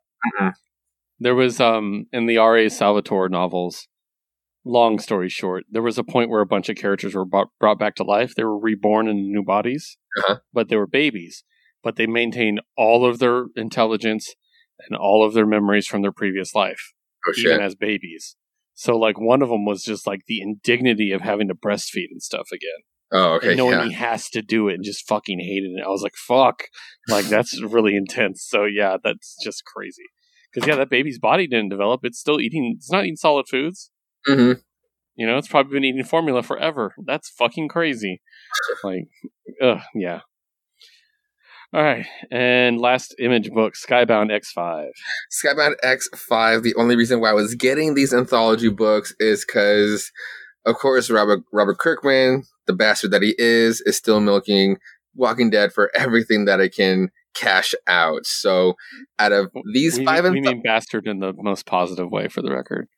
Mm-mm. 0.40 0.52
There 1.20 1.34
was 1.34 1.60
um 1.60 2.06
in 2.12 2.26
the 2.26 2.38
R.A. 2.38 2.70
Salvatore 2.70 3.28
novels. 3.28 3.87
Long 4.70 4.98
story 4.98 5.30
short, 5.30 5.64
there 5.70 5.80
was 5.80 5.96
a 5.96 6.04
point 6.04 6.28
where 6.28 6.42
a 6.42 6.46
bunch 6.46 6.68
of 6.68 6.76
characters 6.76 7.14
were 7.14 7.24
brought, 7.24 7.78
back 7.78 7.94
to 7.94 8.04
life. 8.04 8.34
They 8.34 8.44
were 8.44 8.58
reborn 8.58 9.08
in 9.08 9.32
new 9.32 9.42
bodies, 9.42 9.96
Uh-huh. 10.18 10.36
but 10.52 10.68
they 10.68 10.76
were 10.76 10.86
babies. 10.86 11.42
But 11.82 11.96
they 11.96 12.06
maintained 12.06 12.60
all 12.76 13.06
of 13.06 13.18
their 13.18 13.46
intelligence 13.56 14.34
and 14.86 14.94
all 14.98 15.24
of 15.24 15.32
their 15.32 15.46
memories 15.46 15.86
from 15.86 16.02
their 16.02 16.12
previous 16.12 16.54
life, 16.54 16.92
Oh 17.26 17.32
even 17.38 17.60
as 17.62 17.74
babies. 17.76 18.36
So, 18.74 18.94
like, 18.98 19.18
one 19.18 19.40
of 19.40 19.48
them 19.48 19.64
was 19.64 19.82
just 19.82 20.06
like 20.06 20.20
the 20.28 20.40
indignity 20.42 21.12
of 21.12 21.22
having 21.22 21.48
to 21.48 21.54
breastfeed 21.54 22.08
and 22.10 22.22
stuff 22.22 22.48
again, 22.52 22.82
Oh 23.10 23.34
okay, 23.36 23.48
and 23.48 23.56
knowing 23.56 23.78
yeah. 23.78 23.84
he 23.86 23.92
has 23.94 24.28
to 24.30 24.42
do 24.42 24.68
it 24.68 24.74
and 24.74 24.84
just 24.84 25.08
fucking 25.08 25.40
hated 25.40 25.70
it. 25.78 25.84
I 25.84 25.88
was 25.88 26.02
like, 26.02 26.14
"Fuck!" 26.14 26.64
Like 27.08 27.24
that's 27.24 27.58
really 27.62 27.96
intense. 27.96 28.44
So 28.46 28.66
yeah, 28.66 28.98
that's 29.02 29.34
just 29.42 29.64
crazy. 29.64 30.04
Because 30.52 30.68
yeah, 30.68 30.76
that 30.76 30.90
baby's 30.90 31.18
body 31.18 31.46
didn't 31.46 31.70
develop. 31.70 32.00
It's 32.04 32.18
still 32.20 32.38
eating. 32.38 32.74
It's 32.76 32.92
not 32.92 33.04
eating 33.04 33.16
solid 33.16 33.46
foods. 33.50 33.90
Hmm 34.28 34.52
You 35.16 35.26
know, 35.26 35.38
it's 35.38 35.48
probably 35.48 35.72
been 35.72 35.84
eating 35.84 36.04
formula 36.04 36.42
forever. 36.42 36.94
That's 37.04 37.30
fucking 37.30 37.68
crazy. 37.68 38.20
Like, 38.84 39.08
ugh, 39.60 39.80
yeah. 39.94 40.20
All 41.74 41.82
right, 41.82 42.06
and 42.30 42.80
last 42.80 43.14
image 43.18 43.50
book, 43.50 43.74
Skybound 43.74 44.32
X 44.32 44.52
Five. 44.52 44.92
Skybound 45.30 45.74
X5, 45.84 46.62
the 46.62 46.74
only 46.76 46.96
reason 46.96 47.20
why 47.20 47.30
I 47.30 47.34
was 47.34 47.54
getting 47.54 47.92
these 47.94 48.14
anthology 48.14 48.70
books 48.70 49.14
is 49.20 49.44
because, 49.44 50.10
of 50.64 50.76
course, 50.76 51.10
Robert, 51.10 51.40
Robert 51.52 51.78
Kirkman, 51.78 52.44
the 52.66 52.72
bastard 52.72 53.10
that 53.10 53.20
he 53.20 53.34
is, 53.36 53.82
is 53.82 53.96
still 53.96 54.20
milking 54.20 54.78
Walking 55.14 55.50
Dead 55.50 55.72
for 55.72 55.90
everything 55.94 56.46
that 56.46 56.60
it 56.60 56.74
can 56.74 57.10
cash 57.34 57.74
out. 57.86 58.24
So, 58.24 58.74
out 59.18 59.32
of 59.32 59.50
these 59.74 59.98
we, 59.98 60.06
five, 60.06 60.24
we 60.24 60.40
anth- 60.40 60.44
mean 60.44 60.62
bastard 60.62 61.06
in 61.06 61.18
the 61.18 61.34
most 61.36 61.66
positive 61.66 62.10
way, 62.10 62.28
for 62.28 62.40
the 62.40 62.50
record. 62.50 62.88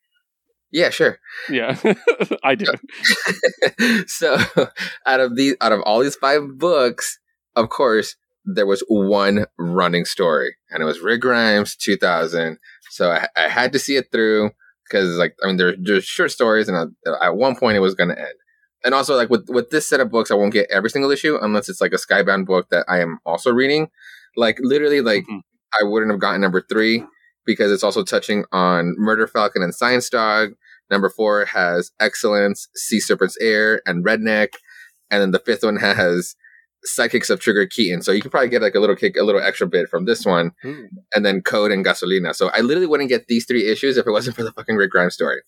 Yeah, 0.71 0.89
sure. 0.89 1.17
Yeah, 1.49 1.77
I 2.43 2.55
do. 2.55 2.65
so, 4.07 4.37
out 5.05 5.19
of 5.19 5.35
these, 5.35 5.55
out 5.61 5.71
of 5.71 5.81
all 5.81 5.99
these 5.99 6.15
five 6.15 6.57
books, 6.57 7.19
of 7.55 7.69
course, 7.69 8.15
there 8.45 8.65
was 8.65 8.83
one 8.87 9.45
running 9.57 10.05
story, 10.05 10.55
and 10.69 10.81
it 10.81 10.85
was 10.85 10.99
Rick 10.99 11.21
Grimes, 11.21 11.75
2000. 11.75 12.57
So 12.89 13.11
I, 13.11 13.27
I 13.35 13.47
had 13.47 13.71
to 13.73 13.79
see 13.79 13.95
it 13.95 14.11
through 14.11 14.51
because, 14.87 15.15
like, 15.17 15.35
I 15.43 15.47
mean, 15.47 15.57
there, 15.57 15.75
there's 15.79 16.03
short 16.05 16.31
stories, 16.31 16.67
and 16.67 16.77
uh, 16.77 17.15
at 17.21 17.35
one 17.35 17.55
point 17.55 17.77
it 17.77 17.81
was 17.81 17.95
going 17.95 18.09
to 18.09 18.17
end. 18.19 18.33
And 18.83 18.95
also, 18.95 19.15
like 19.15 19.29
with 19.29 19.47
with 19.47 19.69
this 19.69 19.87
set 19.87 19.99
of 19.99 20.09
books, 20.09 20.31
I 20.31 20.33
won't 20.35 20.53
get 20.53 20.67
every 20.71 20.89
single 20.89 21.11
issue 21.11 21.37
unless 21.39 21.69
it's 21.69 21.81
like 21.81 21.93
a 21.93 21.97
Skybound 21.97 22.47
book 22.47 22.69
that 22.71 22.83
I 22.89 22.99
am 22.99 23.19
also 23.27 23.51
reading. 23.51 23.89
Like 24.35 24.57
literally, 24.59 25.01
like 25.01 25.23
Mhm. 25.29 25.41
I 25.79 25.83
wouldn't 25.83 26.11
have 26.11 26.19
gotten 26.19 26.41
number 26.41 26.61
three 26.67 27.05
because 27.45 27.71
it's 27.71 27.83
also 27.83 28.03
touching 28.03 28.43
on 28.51 28.95
Murder 28.97 29.27
Falcon 29.27 29.61
and 29.61 29.73
Science 29.75 30.09
Dog. 30.09 30.53
Number 30.91 31.09
four 31.09 31.45
has 31.45 31.91
Excellence, 31.99 32.67
Sea 32.75 32.99
Serpent's 32.99 33.37
Heir, 33.39 33.81
and 33.85 34.05
Redneck. 34.05 34.49
And 35.09 35.21
then 35.21 35.31
the 35.31 35.39
fifth 35.39 35.63
one 35.63 35.77
has 35.77 36.35
Psychics 36.83 37.29
of 37.29 37.39
Trigger 37.39 37.65
Keaton. 37.65 38.01
So 38.01 38.11
you 38.11 38.21
can 38.21 38.29
probably 38.29 38.49
get 38.49 38.61
like 38.61 38.75
a 38.75 38.79
little 38.79 38.95
kick, 38.95 39.15
a 39.15 39.23
little 39.23 39.41
extra 39.41 39.67
bit 39.67 39.89
from 39.89 40.05
this 40.05 40.25
one. 40.25 40.51
Ooh. 40.65 40.89
And 41.15 41.25
then 41.25 41.41
Code 41.41 41.71
and 41.71 41.85
Gasolina. 41.85 42.35
So 42.35 42.49
I 42.49 42.59
literally 42.59 42.87
wouldn't 42.87 43.09
get 43.09 43.27
these 43.27 43.45
three 43.45 43.69
issues 43.69 43.97
if 43.97 44.05
it 44.05 44.11
wasn't 44.11 44.35
for 44.35 44.43
the 44.43 44.51
fucking 44.51 44.75
Rick 44.75 44.91
Grimes 44.91 45.13
story. 45.13 45.41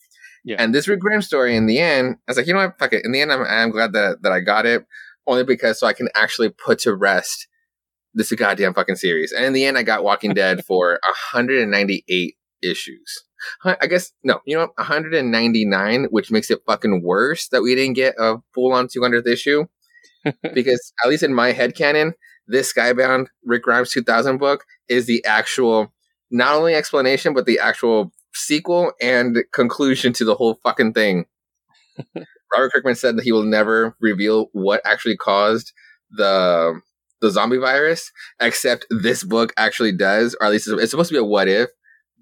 Yeah. 0.45 0.57
And 0.59 0.73
this 0.73 0.87
Rick 0.87 0.99
Grimes 0.99 1.25
story, 1.25 1.55
in 1.55 1.65
the 1.65 1.79
end, 1.79 2.17
I 2.27 2.31
was 2.31 2.37
like, 2.37 2.47
you 2.47 2.53
know 2.53 2.59
what? 2.59 2.77
Fuck 2.77 2.93
it. 2.93 3.05
In 3.05 3.11
the 3.11 3.21
end, 3.21 3.31
I'm, 3.31 3.43
I'm 3.43 3.71
glad 3.71 3.93
that, 3.93 4.21
that 4.23 4.31
I 4.31 4.39
got 4.39 4.65
it. 4.65 4.85
Only 5.25 5.43
because 5.43 5.79
so 5.79 5.87
I 5.87 5.93
can 5.93 6.09
actually 6.15 6.49
put 6.49 6.79
to 6.79 6.93
rest 6.93 7.47
this 8.13 8.31
goddamn 8.31 8.73
fucking 8.73 8.97
series. 8.97 9.31
And 9.31 9.45
in 9.45 9.53
the 9.53 9.65
end, 9.65 9.77
I 9.77 9.83
got 9.83 10.03
Walking 10.03 10.33
Dead 10.33 10.65
for 10.67 10.99
198 11.33 12.35
issues. 12.61 13.23
I 13.63 13.87
guess, 13.87 14.11
no, 14.23 14.39
you 14.45 14.55
know 14.55 14.69
199, 14.77 16.05
which 16.05 16.31
makes 16.31 16.49
it 16.51 16.61
fucking 16.65 17.03
worse 17.03 17.47
that 17.49 17.61
we 17.61 17.75
didn't 17.75 17.95
get 17.95 18.15
a 18.19 18.37
full 18.53 18.73
on 18.73 18.87
200th 18.87 19.27
issue. 19.27 19.65
because, 20.53 20.93
at 21.03 21.09
least 21.09 21.23
in 21.23 21.33
my 21.33 21.51
head 21.51 21.75
canon, 21.75 22.13
this 22.47 22.73
Skybound 22.73 23.27
Rick 23.43 23.63
Grimes 23.63 23.91
2000 23.91 24.37
book 24.37 24.63
is 24.87 25.05
the 25.05 25.23
actual, 25.25 25.93
not 26.31 26.55
only 26.55 26.75
explanation, 26.75 27.33
but 27.33 27.45
the 27.45 27.59
actual 27.59 28.11
sequel 28.33 28.93
and 29.01 29.43
conclusion 29.53 30.13
to 30.13 30.25
the 30.25 30.35
whole 30.35 30.59
fucking 30.63 30.93
thing. 30.93 31.25
Robert 32.53 32.71
Kirkman 32.73 32.95
said 32.95 33.17
that 33.17 33.23
he 33.23 33.31
will 33.31 33.43
never 33.43 33.95
reveal 33.99 34.47
what 34.53 34.81
actually 34.85 35.17
caused 35.17 35.73
the 36.11 36.79
the 37.21 37.31
zombie 37.31 37.57
virus, 37.57 38.11
except 38.41 38.85
this 38.89 39.23
book 39.23 39.53
actually 39.55 39.93
does, 39.93 40.35
or 40.39 40.47
at 40.47 40.51
least 40.51 40.67
it's 40.67 40.91
supposed 40.91 41.09
to 41.09 41.13
be 41.13 41.19
a 41.19 41.23
what 41.23 41.47
if, 41.47 41.69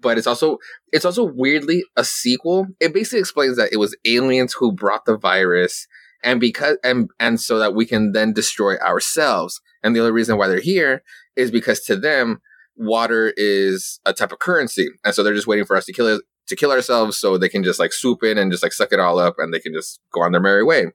but 0.02 0.18
it's 0.18 0.26
also 0.26 0.58
it's 0.92 1.04
also 1.04 1.24
weirdly 1.24 1.84
a 1.96 2.04
sequel. 2.04 2.66
It 2.80 2.92
basically 2.92 3.20
explains 3.20 3.56
that 3.56 3.72
it 3.72 3.78
was 3.78 3.96
aliens 4.04 4.52
who 4.52 4.72
brought 4.72 5.04
the 5.06 5.16
virus, 5.16 5.86
and 6.22 6.40
because 6.40 6.76
and 6.84 7.08
and 7.18 7.40
so 7.40 7.58
that 7.58 7.74
we 7.74 7.86
can 7.86 8.12
then 8.12 8.32
destroy 8.32 8.76
ourselves. 8.78 9.60
And 9.82 9.96
the 9.96 10.00
only 10.00 10.12
reason 10.12 10.36
why 10.36 10.48
they're 10.48 10.60
here 10.60 11.02
is 11.36 11.50
because 11.50 11.80
to 11.84 11.96
them, 11.96 12.40
water 12.76 13.32
is 13.36 14.00
a 14.04 14.12
type 14.12 14.32
of 14.32 14.38
currency, 14.38 14.88
and 15.04 15.14
so 15.14 15.22
they're 15.22 15.34
just 15.34 15.46
waiting 15.46 15.64
for 15.64 15.76
us 15.76 15.86
to 15.86 15.92
kill 15.92 16.08
it 16.08 16.22
to 16.48 16.56
kill 16.56 16.72
ourselves, 16.72 17.18
so 17.18 17.38
they 17.38 17.48
can 17.48 17.62
just 17.64 17.78
like 17.78 17.92
swoop 17.92 18.22
in 18.22 18.36
and 18.36 18.50
just 18.50 18.62
like 18.62 18.72
suck 18.72 18.92
it 18.92 19.00
all 19.00 19.18
up, 19.18 19.36
and 19.38 19.54
they 19.54 19.60
can 19.60 19.72
just 19.72 20.00
go 20.12 20.22
on 20.22 20.32
their 20.32 20.40
merry 20.40 20.64
way. 20.64 20.86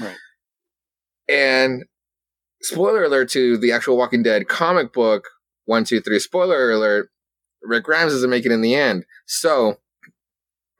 Right. 0.00 0.16
And 1.28 1.84
spoiler 2.62 3.04
alert 3.04 3.30
to 3.30 3.56
the 3.56 3.72
actual 3.72 3.96
Walking 3.96 4.22
Dead 4.22 4.48
comic 4.48 4.92
book. 4.92 5.28
One, 5.66 5.84
two, 5.84 6.00
three. 6.00 6.18
Spoiler 6.18 6.70
alert. 6.70 7.10
Rick 7.64 7.84
Grimes 7.84 8.12
doesn't 8.12 8.30
make 8.30 8.46
it 8.46 8.52
in 8.52 8.60
the 8.60 8.74
end. 8.74 9.04
So 9.26 9.76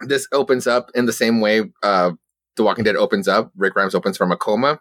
this 0.00 0.26
opens 0.32 0.66
up 0.66 0.90
in 0.94 1.06
the 1.06 1.12
same 1.12 1.40
way 1.40 1.62
uh, 1.82 2.12
The 2.56 2.62
Walking 2.62 2.84
Dead 2.84 2.96
opens 2.96 3.28
up. 3.28 3.52
Rick 3.56 3.74
Grimes 3.74 3.94
opens 3.94 4.16
from 4.16 4.32
a 4.32 4.36
coma. 4.36 4.80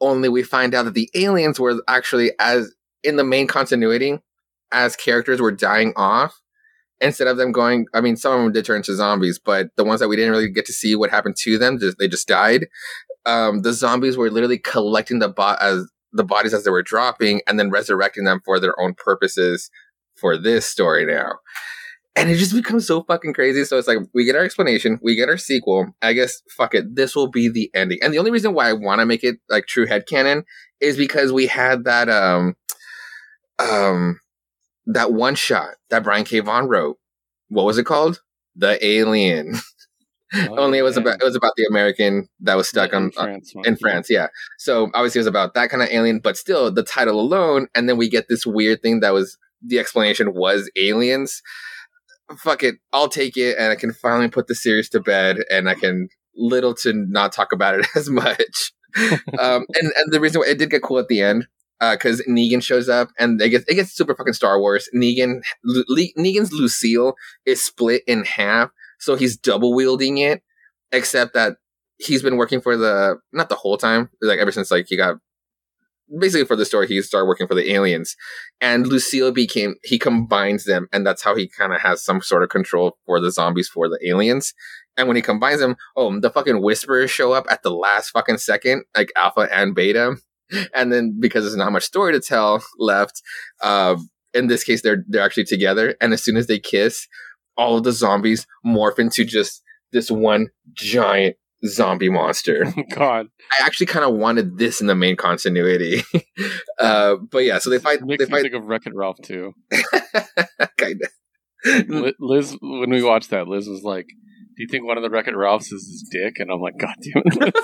Only 0.00 0.28
we 0.28 0.42
find 0.42 0.74
out 0.74 0.84
that 0.84 0.94
the 0.94 1.10
aliens 1.14 1.60
were 1.60 1.80
actually 1.88 2.32
as 2.38 2.74
in 3.04 3.16
the 3.16 3.24
main 3.24 3.46
continuity 3.46 4.18
as 4.72 4.96
characters 4.96 5.40
were 5.40 5.52
dying 5.52 5.92
off, 5.96 6.40
instead 7.00 7.26
of 7.26 7.36
them 7.36 7.52
going, 7.52 7.86
I 7.92 8.00
mean, 8.00 8.16
some 8.16 8.32
of 8.32 8.42
them 8.42 8.52
did 8.52 8.64
turn 8.64 8.78
into 8.78 8.94
zombies, 8.94 9.38
but 9.38 9.68
the 9.76 9.84
ones 9.84 10.00
that 10.00 10.08
we 10.08 10.16
didn't 10.16 10.30
really 10.30 10.50
get 10.50 10.66
to 10.66 10.72
see 10.72 10.96
what 10.96 11.10
happened 11.10 11.36
to 11.40 11.58
them, 11.58 11.78
just 11.78 11.98
they 11.98 12.08
just 12.08 12.28
died. 12.28 12.66
Um, 13.26 13.62
the 13.62 13.72
zombies 13.72 14.16
were 14.16 14.30
literally 14.30 14.58
collecting 14.58 15.18
the 15.18 15.28
bo- 15.28 15.56
as 15.60 15.86
the 16.12 16.24
bodies 16.24 16.54
as 16.54 16.64
they 16.64 16.70
were 16.70 16.82
dropping 16.82 17.40
and 17.46 17.58
then 17.58 17.70
resurrecting 17.70 18.24
them 18.24 18.40
for 18.44 18.58
their 18.60 18.78
own 18.80 18.94
purposes 18.94 19.70
for 20.22 20.38
this 20.38 20.64
story 20.64 21.04
now. 21.04 21.32
And 22.16 22.30
it 22.30 22.36
just 22.36 22.54
becomes 22.54 22.86
so 22.86 23.02
fucking 23.04 23.32
crazy. 23.34 23.64
So 23.64 23.78
it's 23.78 23.88
like 23.88 23.98
we 24.14 24.24
get 24.24 24.36
our 24.36 24.44
explanation, 24.44 24.98
we 25.02 25.14
get 25.16 25.28
our 25.30 25.38
sequel. 25.38 25.94
I 26.02 26.12
guess 26.14 26.42
fuck 26.56 26.74
it, 26.74 26.94
this 26.96 27.16
will 27.16 27.28
be 27.30 27.48
the 27.50 27.70
ending. 27.74 27.98
And 28.02 28.14
the 28.14 28.18
only 28.18 28.30
reason 28.30 28.54
why 28.54 28.68
I 28.68 28.74
want 28.74 29.00
to 29.00 29.06
make 29.06 29.24
it 29.24 29.36
like 29.50 29.66
true 29.66 29.86
head 29.86 30.06
canon 30.06 30.44
is 30.80 30.96
because 30.96 31.32
we 31.32 31.46
had 31.46 31.84
that 31.84 32.08
um 32.10 32.54
um 33.58 34.20
that 34.86 35.12
one 35.12 35.34
shot 35.34 35.74
that 35.90 36.02
Brian 36.04 36.24
K. 36.24 36.40
Vaughan 36.40 36.68
wrote. 36.68 36.98
What 37.48 37.66
was 37.66 37.78
it 37.78 37.84
called? 37.84 38.22
The 38.56 38.84
Alien. 38.84 39.54
Oh, 40.34 40.56
Only 40.60 40.78
it 40.78 40.82
was 40.82 40.96
yeah. 40.96 41.02
about 41.02 41.20
it 41.20 41.24
was 41.26 41.36
about 41.36 41.52
the 41.58 41.66
American 41.68 42.26
that 42.40 42.54
was 42.54 42.66
stuck 42.66 42.92
Yeah, 42.92 42.96
on 42.96 43.02
in 43.04 43.10
France. 43.12 43.50
one. 43.54 43.66
in 43.66 43.76
France, 43.76 44.06
yeah. 44.08 44.28
So 44.58 44.90
obviously 44.94 45.18
it 45.18 45.24
was 45.24 45.26
about 45.26 45.52
that 45.52 45.68
kind 45.68 45.82
of 45.82 45.90
alien, 45.90 46.20
but 46.20 46.38
still 46.38 46.72
the 46.72 46.82
title 46.82 47.20
alone, 47.20 47.68
and 47.74 47.86
then 47.86 47.98
we 47.98 48.08
get 48.08 48.28
this 48.30 48.46
weird 48.46 48.80
thing 48.80 49.00
that 49.00 49.12
was 49.12 49.36
the 49.64 49.78
explanation 49.78 50.34
was 50.34 50.70
aliens. 50.76 51.42
Fuck 52.38 52.62
it, 52.62 52.76
I'll 52.92 53.08
take 53.08 53.36
it, 53.36 53.56
and 53.58 53.72
I 53.72 53.76
can 53.76 53.92
finally 53.92 54.28
put 54.28 54.46
the 54.46 54.54
series 54.54 54.88
to 54.90 55.00
bed, 55.00 55.38
and 55.50 55.68
I 55.68 55.74
can 55.74 56.08
little 56.34 56.74
to 56.74 56.92
not 56.94 57.32
talk 57.32 57.52
about 57.52 57.78
it 57.78 57.86
as 57.96 58.08
much. 58.08 58.72
um, 59.38 59.66
and 59.80 59.92
and 59.96 60.12
the 60.12 60.20
reason 60.20 60.40
why 60.40 60.48
it 60.48 60.58
did 60.58 60.70
get 60.70 60.82
cool 60.82 60.98
at 60.98 61.08
the 61.08 61.20
end. 61.20 61.46
Because 61.80 62.22
Negan 62.28 62.62
shows 62.62 62.88
up 62.88 63.08
and 63.18 63.42
it 63.42 63.48
gets 63.48 63.64
it 63.66 63.74
gets 63.74 63.90
super 63.90 64.14
fucking 64.14 64.34
Star 64.34 64.60
Wars. 64.60 64.88
Negan 64.94 65.40
Negan's 66.16 66.52
Lucille 66.52 67.14
is 67.44 67.60
split 67.60 68.04
in 68.06 68.24
half, 68.24 68.70
so 69.00 69.16
he's 69.16 69.36
double 69.36 69.74
wielding 69.74 70.18
it. 70.18 70.42
Except 70.92 71.34
that 71.34 71.56
he's 71.98 72.22
been 72.22 72.36
working 72.36 72.60
for 72.60 72.76
the 72.76 73.16
not 73.32 73.48
the 73.48 73.54
whole 73.54 73.76
time 73.76 74.10
like 74.20 74.38
ever 74.38 74.52
since 74.52 74.70
like 74.70 74.86
he 74.88 74.96
got 74.96 75.16
basically 76.18 76.44
for 76.44 76.56
the 76.56 76.64
story 76.64 76.86
he 76.86 77.00
started 77.02 77.26
working 77.26 77.46
for 77.46 77.54
the 77.54 77.72
aliens 77.72 78.16
and 78.60 78.86
lucille 78.86 79.32
became 79.32 79.74
he 79.82 79.98
combines 79.98 80.64
them 80.64 80.88
and 80.92 81.06
that's 81.06 81.22
how 81.22 81.34
he 81.34 81.48
kind 81.48 81.72
of 81.72 81.80
has 81.80 82.04
some 82.04 82.20
sort 82.20 82.42
of 82.42 82.48
control 82.48 82.98
for 83.06 83.20
the 83.20 83.30
zombies 83.30 83.68
for 83.68 83.88
the 83.88 83.98
aliens. 84.06 84.54
And 84.96 85.08
when 85.08 85.16
he 85.16 85.22
combines 85.22 85.60
them 85.60 85.76
oh 85.96 86.18
the 86.20 86.30
fucking 86.30 86.62
whisperers 86.62 87.10
show 87.10 87.32
up 87.32 87.46
at 87.50 87.62
the 87.62 87.70
last 87.70 88.10
fucking 88.10 88.38
second 88.38 88.84
like 88.96 89.12
alpha 89.16 89.48
and 89.52 89.74
beta. 89.74 90.16
And 90.74 90.92
then 90.92 91.16
because 91.18 91.44
there's 91.44 91.56
not 91.56 91.72
much 91.72 91.84
story 91.84 92.12
to 92.12 92.20
tell 92.20 92.62
left 92.78 93.22
uh, 93.62 93.96
in 94.34 94.48
this 94.48 94.64
case 94.64 94.82
they're 94.82 95.04
they're 95.08 95.24
actually 95.24 95.44
together. 95.44 95.96
And 96.00 96.12
as 96.12 96.22
soon 96.22 96.36
as 96.36 96.46
they 96.46 96.58
kiss 96.58 97.08
all 97.56 97.78
of 97.78 97.84
the 97.84 97.92
zombies 97.92 98.46
morph 98.64 98.98
into 98.98 99.24
just 99.24 99.62
this 99.92 100.10
one 100.10 100.48
giant 100.72 101.36
zombie 101.66 102.08
monster. 102.08 102.64
God, 102.94 103.28
I 103.50 103.64
actually 103.64 103.86
kind 103.86 104.04
of 104.04 104.14
wanted 104.14 104.58
this 104.58 104.80
in 104.80 104.86
the 104.86 104.94
main 104.94 105.16
continuity. 105.16 106.02
uh, 106.78 107.16
but 107.30 107.44
yeah, 107.44 107.58
so 107.58 107.70
they 107.70 107.78
fight. 107.78 108.02
makes 108.02 108.24
They 108.24 108.30
fight. 108.30 108.42
think 108.42 108.54
of 108.54 108.64
Wreck 108.64 108.86
It 108.86 108.94
Ralph 108.94 109.18
too. 109.24 109.52
kind 110.78 111.00
of. 111.02 112.12
Liz, 112.18 112.56
when 112.60 112.90
we 112.90 113.02
watched 113.02 113.30
that, 113.30 113.46
Liz 113.46 113.68
was 113.68 113.82
like, 113.84 114.06
"Do 114.06 114.62
you 114.62 114.68
think 114.68 114.84
one 114.86 114.96
of 114.96 115.02
the 115.02 115.10
Wreck 115.10 115.28
It 115.28 115.36
Ralphs 115.36 115.70
is 115.72 115.86
his 115.88 116.08
dick?" 116.10 116.34
And 116.38 116.50
I'm 116.50 116.60
like, 116.60 116.78
"God 116.78 116.96
damn 117.02 117.22
it!" 117.48 117.54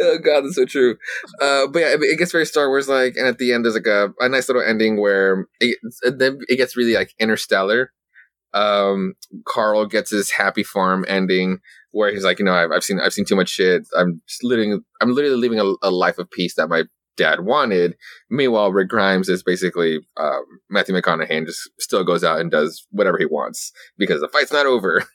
oh 0.00 0.18
god, 0.24 0.42
that's 0.42 0.54
so 0.56 0.64
true. 0.64 0.96
Uh, 1.40 1.66
but 1.66 1.80
yeah, 1.80 1.96
it, 2.00 2.18
gets 2.18 2.32
very 2.32 2.46
Star 2.46 2.68
Wars 2.68 2.88
like, 2.88 3.14
and 3.16 3.26
at 3.26 3.38
the 3.38 3.52
end 3.52 3.64
there's 3.64 3.74
like 3.74 3.86
a, 3.86 4.12
a 4.20 4.28
nice 4.28 4.48
little 4.48 4.62
ending 4.62 5.00
where 5.00 5.46
it, 5.60 5.76
then 6.16 6.38
it 6.48 6.56
gets 6.56 6.76
really 6.76 6.94
like 6.94 7.12
interstellar. 7.18 7.92
Um, 8.56 9.14
Carl 9.46 9.86
gets 9.86 10.10
his 10.10 10.30
happy 10.30 10.62
farm 10.62 11.04
ending 11.08 11.58
where 11.90 12.10
he's 12.10 12.24
like, 12.24 12.38
you 12.38 12.44
know, 12.44 12.54
I've, 12.54 12.72
I've 12.72 12.84
seen 12.84 12.98
I've 13.00 13.12
seen 13.12 13.24
too 13.24 13.36
much 13.36 13.50
shit. 13.50 13.86
I'm 13.96 14.22
living. 14.42 14.82
I'm 15.00 15.14
literally 15.14 15.36
living 15.36 15.60
a, 15.60 15.74
a 15.82 15.90
life 15.90 16.18
of 16.18 16.30
peace 16.30 16.54
that 16.54 16.68
my 16.68 16.84
dad 17.16 17.40
wanted. 17.40 17.96
Meanwhile, 18.30 18.72
Rick 18.72 18.88
Grimes 18.88 19.28
is 19.28 19.42
basically 19.42 20.00
um, 20.16 20.44
Matthew 20.70 20.94
McConaughey 20.94 21.46
just 21.46 21.70
still 21.78 22.04
goes 22.04 22.24
out 22.24 22.40
and 22.40 22.50
does 22.50 22.86
whatever 22.90 23.18
he 23.18 23.26
wants 23.26 23.72
because 23.98 24.20
the 24.20 24.28
fight's 24.28 24.52
not 24.52 24.66
over. 24.66 25.04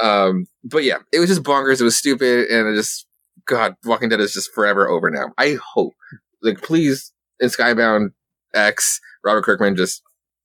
Um, 0.00 0.46
but 0.62 0.84
yeah, 0.84 0.98
it 1.12 1.18
was 1.18 1.28
just 1.28 1.42
bonkers. 1.42 1.80
It 1.80 1.84
was 1.84 1.96
stupid, 1.96 2.48
and 2.50 2.68
it 2.68 2.76
just 2.76 3.08
God, 3.46 3.74
Walking 3.84 4.08
Dead 4.08 4.20
is 4.20 4.32
just 4.32 4.52
forever 4.52 4.88
over 4.88 5.10
now. 5.10 5.32
I 5.36 5.56
hope, 5.74 5.94
like, 6.40 6.62
please, 6.62 7.12
in 7.40 7.48
Skybound 7.48 8.10
X, 8.54 9.00
Robert 9.24 9.42
Kirkman, 9.42 9.74
just 9.74 10.02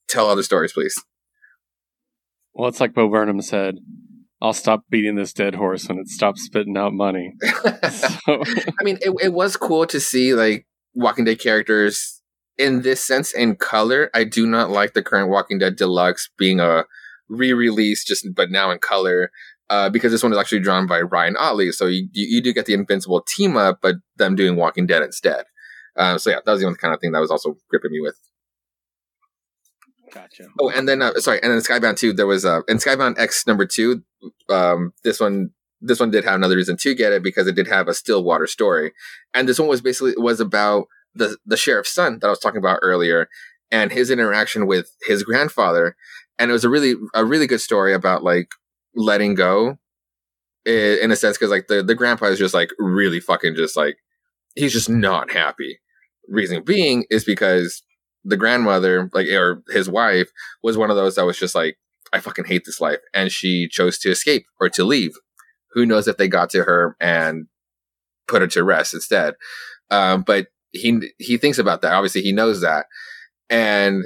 tell 0.08 0.28
other 0.28 0.42
stories, 0.42 0.74
please. 0.74 1.00
Well, 2.54 2.70
it's 2.70 2.80
like 2.80 2.94
Bo 2.94 3.10
Burnham 3.10 3.42
said. 3.42 3.76
I'll 4.42 4.54
stop 4.54 4.84
beating 4.90 5.16
this 5.16 5.32
dead 5.32 5.56
horse 5.56 5.88
when 5.88 6.00
it 6.00 6.10
stops 6.10 6.44
spitting 6.44 6.78
out 6.78 6.94
money. 6.94 7.34
So, 7.92 8.42
I 8.80 8.84
mean, 8.84 8.98
it, 9.02 9.14
it 9.22 9.34
was 9.34 9.56
cool 9.58 9.86
to 9.88 10.00
see 10.00 10.34
like 10.34 10.66
Walking 10.94 11.26
Dead 11.26 11.40
characters 11.40 12.22
in 12.58 12.82
this 12.82 13.04
sense 13.04 13.34
in 13.34 13.56
color. 13.56 14.10
I 14.14 14.24
do 14.24 14.46
not 14.46 14.70
like 14.70 14.94
the 14.94 15.04
current 15.04 15.30
Walking 15.30 15.60
Dead 15.60 15.76
Deluxe 15.76 16.30
being 16.38 16.60
a 16.60 16.86
re-release, 17.30 18.04
just 18.04 18.28
but 18.36 18.52
now 18.52 18.72
in 18.72 18.80
color. 18.80 19.32
Uh, 19.70 19.90
because 19.90 20.12
this 20.12 20.22
one 20.22 20.32
is 20.32 20.38
actually 20.38 20.60
drawn 20.60 20.86
by 20.86 21.02
Ryan 21.02 21.36
Ottley, 21.38 21.72
so 21.72 21.88
you, 21.88 22.08
you 22.12 22.36
you 22.36 22.42
do 22.42 22.54
get 22.54 22.66
the 22.66 22.74
Invincible 22.74 23.22
team 23.22 23.58
up, 23.58 23.80
but 23.82 23.96
them 24.18 24.36
doing 24.36 24.56
Walking 24.56 24.86
Dead 24.86 25.02
instead. 25.02 25.46
Um, 25.96 26.20
so 26.20 26.30
yeah, 26.30 26.40
that 26.46 26.52
was 26.52 26.60
the 26.62 26.68
only 26.68 26.78
kind 26.78 26.94
of 26.94 27.00
thing 27.00 27.12
that 27.14 27.20
was 27.20 27.32
also 27.32 27.56
gripping 27.70 27.92
me 27.92 28.02
with. 28.02 28.20
Gotcha. 30.14 30.48
Oh, 30.60 30.70
and 30.70 30.88
then 30.88 31.02
uh, 31.02 31.14
sorry, 31.16 31.42
and 31.42 31.52
then 31.52 31.60
Skybound 31.60 31.98
two, 31.98 32.14
there 32.14 32.28
was 32.28 32.46
uh, 32.46 32.62
in 32.68 32.78
Skybound 32.78 33.20
X 33.20 33.46
number 33.48 33.66
two. 33.66 34.04
Um, 34.50 34.94
this 35.04 35.20
one, 35.20 35.52
this 35.82 36.00
one 36.00 36.12
did 36.12 36.24
have 36.24 36.36
another 36.36 36.56
reason 36.56 36.78
to 36.78 36.96
get 36.96 37.12
it 37.12 37.24
because 37.24 37.48
it 37.48 37.56
did 37.56 37.68
have 37.68 37.88
a 37.88 37.94
Stillwater 37.94 38.48
story, 38.48 38.94
and 39.34 39.48
this 39.48 39.60
one 39.60 39.68
was 39.68 39.82
basically 39.82 40.14
was 40.18 40.40
about 40.40 40.88
the 41.16 41.38
the 41.46 41.58
sheriff's 41.58 41.94
son 41.94 42.20
that 42.20 42.28
I 42.28 42.30
was 42.30 42.40
talking 42.40 42.60
about 42.60 42.80
earlier, 42.82 43.28
and 43.72 43.92
his 43.92 44.10
interaction 44.10 44.68
with 44.68 44.96
his 45.06 45.24
grandfather, 45.24 45.96
and 46.38 46.50
it 46.50 46.54
was 46.54 46.64
a 46.64 46.70
really 46.70 46.96
a 47.14 47.26
really 47.26 47.48
good 47.48 47.62
story 47.62 47.94
about 47.94 48.24
like 48.24 48.50
letting 48.96 49.36
go, 49.36 49.78
in 50.66 51.12
a 51.12 51.16
sense, 51.16 51.38
because 51.38 51.52
like 51.52 51.68
the 51.68 51.84
the 51.84 51.96
grandpa 51.96 52.28
is 52.28 52.40
just 52.40 52.54
like 52.54 52.72
really 52.78 53.20
fucking 53.20 53.56
just 53.56 53.76
like 53.76 53.98
he's 54.56 54.74
just 54.74 54.90
not 54.90 55.32
happy. 55.32 55.80
Reason 56.30 56.64
being 56.64 57.06
is 57.10 57.26
because 57.26 57.84
the 58.24 58.38
grandmother, 58.38 59.10
like 59.14 59.28
or 59.28 59.64
his 59.70 59.90
wife, 59.90 60.30
was 60.62 60.78
one 60.78 60.90
of 60.90 60.96
those 60.96 61.16
that 61.16 61.26
was 61.26 61.38
just 61.38 61.56
like, 61.56 61.78
I 62.12 62.20
fucking 62.20 62.46
hate 62.46 62.64
this 62.66 62.80
life, 62.80 63.00
and 63.14 63.32
she 63.32 63.68
chose 63.68 63.98
to 64.00 64.12
escape 64.12 64.46
or 64.60 64.70
to 64.70 64.84
leave. 64.84 65.12
Who 65.72 65.86
knows 65.86 66.08
if 66.08 66.18
they 66.18 66.28
got 66.28 66.50
to 66.52 66.64
her 66.64 66.96
and 67.00 67.48
put 68.28 68.42
her 68.42 68.48
to 68.50 68.64
rest 68.64 68.94
instead? 68.94 69.34
Um, 69.90 70.22
but 70.22 70.48
he 70.72 71.12
he 71.18 71.38
thinks 71.38 71.58
about 71.58 71.82
that. 71.82 71.94
Obviously, 71.94 72.22
he 72.22 72.32
knows 72.32 72.62
that, 72.62 72.86
and 73.50 74.06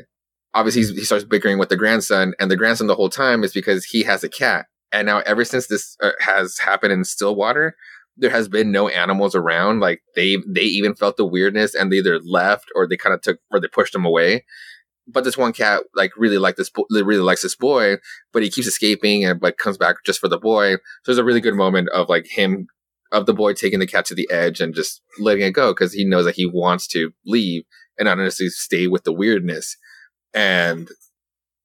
obviously 0.53 0.82
he 0.95 1.03
starts 1.03 1.26
bickering 1.26 1.59
with 1.59 1.70
the 1.70 1.78
grandson, 1.78 2.34
and 2.39 2.49
the 2.49 2.57
grandson 2.57 2.88
the 2.88 2.95
whole 2.95 3.09
time 3.09 3.43
is 3.43 3.53
because 3.53 3.86
he 3.86 4.03
has 4.03 4.24
a 4.24 4.30
cat. 4.30 4.68
And 4.91 5.05
now, 5.05 5.20
ever 5.20 5.43
since 5.43 5.68
this 5.68 5.97
uh, 6.01 6.11
has 6.20 6.59
happened 6.59 6.93
in 6.93 7.03
Stillwater, 7.03 7.76
there 8.18 8.30
has 8.30 8.47
been 8.47 8.72
no 8.72 8.88
animals 8.88 9.36
around. 9.36 9.80
Like 9.80 10.01
they 10.15 10.38
they 10.47 10.61
even 10.61 10.95
felt 10.95 11.18
the 11.18 11.26
weirdness, 11.26 11.76
and 11.76 11.91
they 11.91 11.97
either 11.97 12.20
left 12.20 12.70
or 12.76 12.88
they 12.88 12.97
kind 12.97 13.13
of 13.13 13.22
took 13.22 13.39
or 13.51 13.59
they 13.59 13.68
pushed 13.68 13.93
them 13.93 14.05
away. 14.05 14.45
But 15.07 15.24
this 15.24 15.38
one 15.38 15.53
cat 15.53 15.84
like 15.95 16.11
really 16.18 16.38
like 16.38 16.57
this 16.57 16.70
bo- 16.70 16.88
really 16.89 17.22
likes 17.22 17.43
this 17.43 17.55
boy, 17.55 17.97
but 18.34 18.43
he 18.43 18.49
keeps 18.49 18.68
escaping 18.68 19.24
and 19.24 19.41
like 19.41 19.57
comes 19.57 19.78
back 19.78 19.97
just 20.05 20.20
for 20.20 20.28
the 20.28 20.39
boy. 20.39 20.76
So 20.76 20.82
there's 21.05 21.18
a 21.18 21.24
really 21.24 21.41
good 21.41 21.55
moment 21.55 21.89
of 21.89 22.09
like 22.09 22.28
him 22.28 22.68
of 23.11 23.26
the 23.26 23.34
boy 23.34 23.53
taking 23.53 23.80
the 23.80 23.88
cat 23.88 24.05
to 24.05 24.15
the 24.15 24.30
edge 24.30 24.59
and 24.59 24.76
just 24.76 25.01
letting 25.18 25.43
it 25.43 25.51
go 25.51 25.72
because 25.72 25.93
he 25.93 26.03
knows 26.03 26.26
that 26.26 26.36
he 26.36 26.45
wants 26.45 26.88
to 26.88 27.11
leave 27.26 27.63
and 27.97 28.05
not 28.05 28.18
necessarily 28.18 28.49
stay 28.49 28.88
with 28.88 29.03
the 29.03 29.13
weirdness. 29.13 29.78
And 30.34 30.89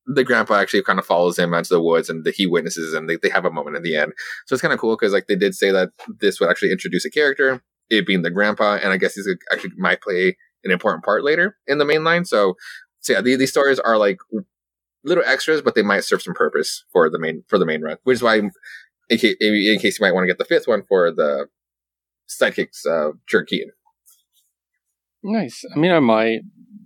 the 0.06 0.24
grandpa 0.24 0.54
actually 0.54 0.82
kind 0.82 0.98
of 0.98 1.06
follows 1.06 1.38
him 1.38 1.54
out 1.54 1.64
to 1.64 1.74
the 1.74 1.82
woods 1.82 2.10
and 2.10 2.24
the, 2.24 2.32
he 2.32 2.46
witnesses 2.46 2.92
and 2.92 3.08
they, 3.08 3.16
they 3.16 3.28
have 3.28 3.44
a 3.44 3.50
moment 3.50 3.76
at 3.76 3.82
the 3.82 3.96
end. 3.96 4.12
So 4.46 4.54
it's 4.54 4.62
kind 4.62 4.74
of 4.74 4.80
cool 4.80 4.96
because 4.96 5.12
like 5.12 5.26
they 5.26 5.36
did 5.36 5.54
say 5.54 5.70
that 5.70 5.90
this 6.20 6.40
would 6.40 6.50
actually 6.50 6.72
introduce 6.72 7.04
a 7.04 7.10
character, 7.10 7.62
it 7.88 8.06
being 8.06 8.22
the 8.22 8.30
grandpa, 8.30 8.78
and 8.82 8.92
I 8.92 8.96
guess 8.96 9.14
he's 9.14 9.28
actually 9.52 9.72
might 9.76 10.02
play 10.02 10.36
an 10.64 10.70
important 10.70 11.04
part 11.04 11.24
later 11.24 11.56
in 11.66 11.78
the 11.78 11.84
main 11.84 12.04
line. 12.04 12.24
So, 12.24 12.54
so 13.00 13.14
yeah, 13.14 13.20
these, 13.20 13.38
these 13.38 13.50
stories 13.50 13.78
are 13.78 13.96
like 13.96 14.18
little 15.04 15.24
extras, 15.24 15.62
but 15.62 15.74
they 15.74 15.82
might 15.82 16.04
serve 16.04 16.22
some 16.22 16.34
purpose 16.34 16.84
for 16.92 17.08
the 17.10 17.18
main 17.18 17.44
for 17.48 17.58
the 17.58 17.66
main 17.66 17.82
run, 17.82 17.96
which 18.04 18.16
is 18.16 18.22
why, 18.22 18.36
in 18.36 18.50
case, 19.08 19.36
in 19.40 19.78
case 19.78 19.98
you 19.98 20.04
might 20.04 20.14
want 20.14 20.24
to 20.24 20.28
get 20.28 20.38
the 20.38 20.44
fifth 20.44 20.68
one 20.68 20.82
for 20.88 21.10
the 21.10 21.46
sidekicks, 22.28 22.86
uh, 22.86 23.12
Jared 23.28 23.48
Nice. 25.24 25.64
I 25.74 25.78
mean, 25.78 25.92
I 25.92 26.00
might. 26.00 26.40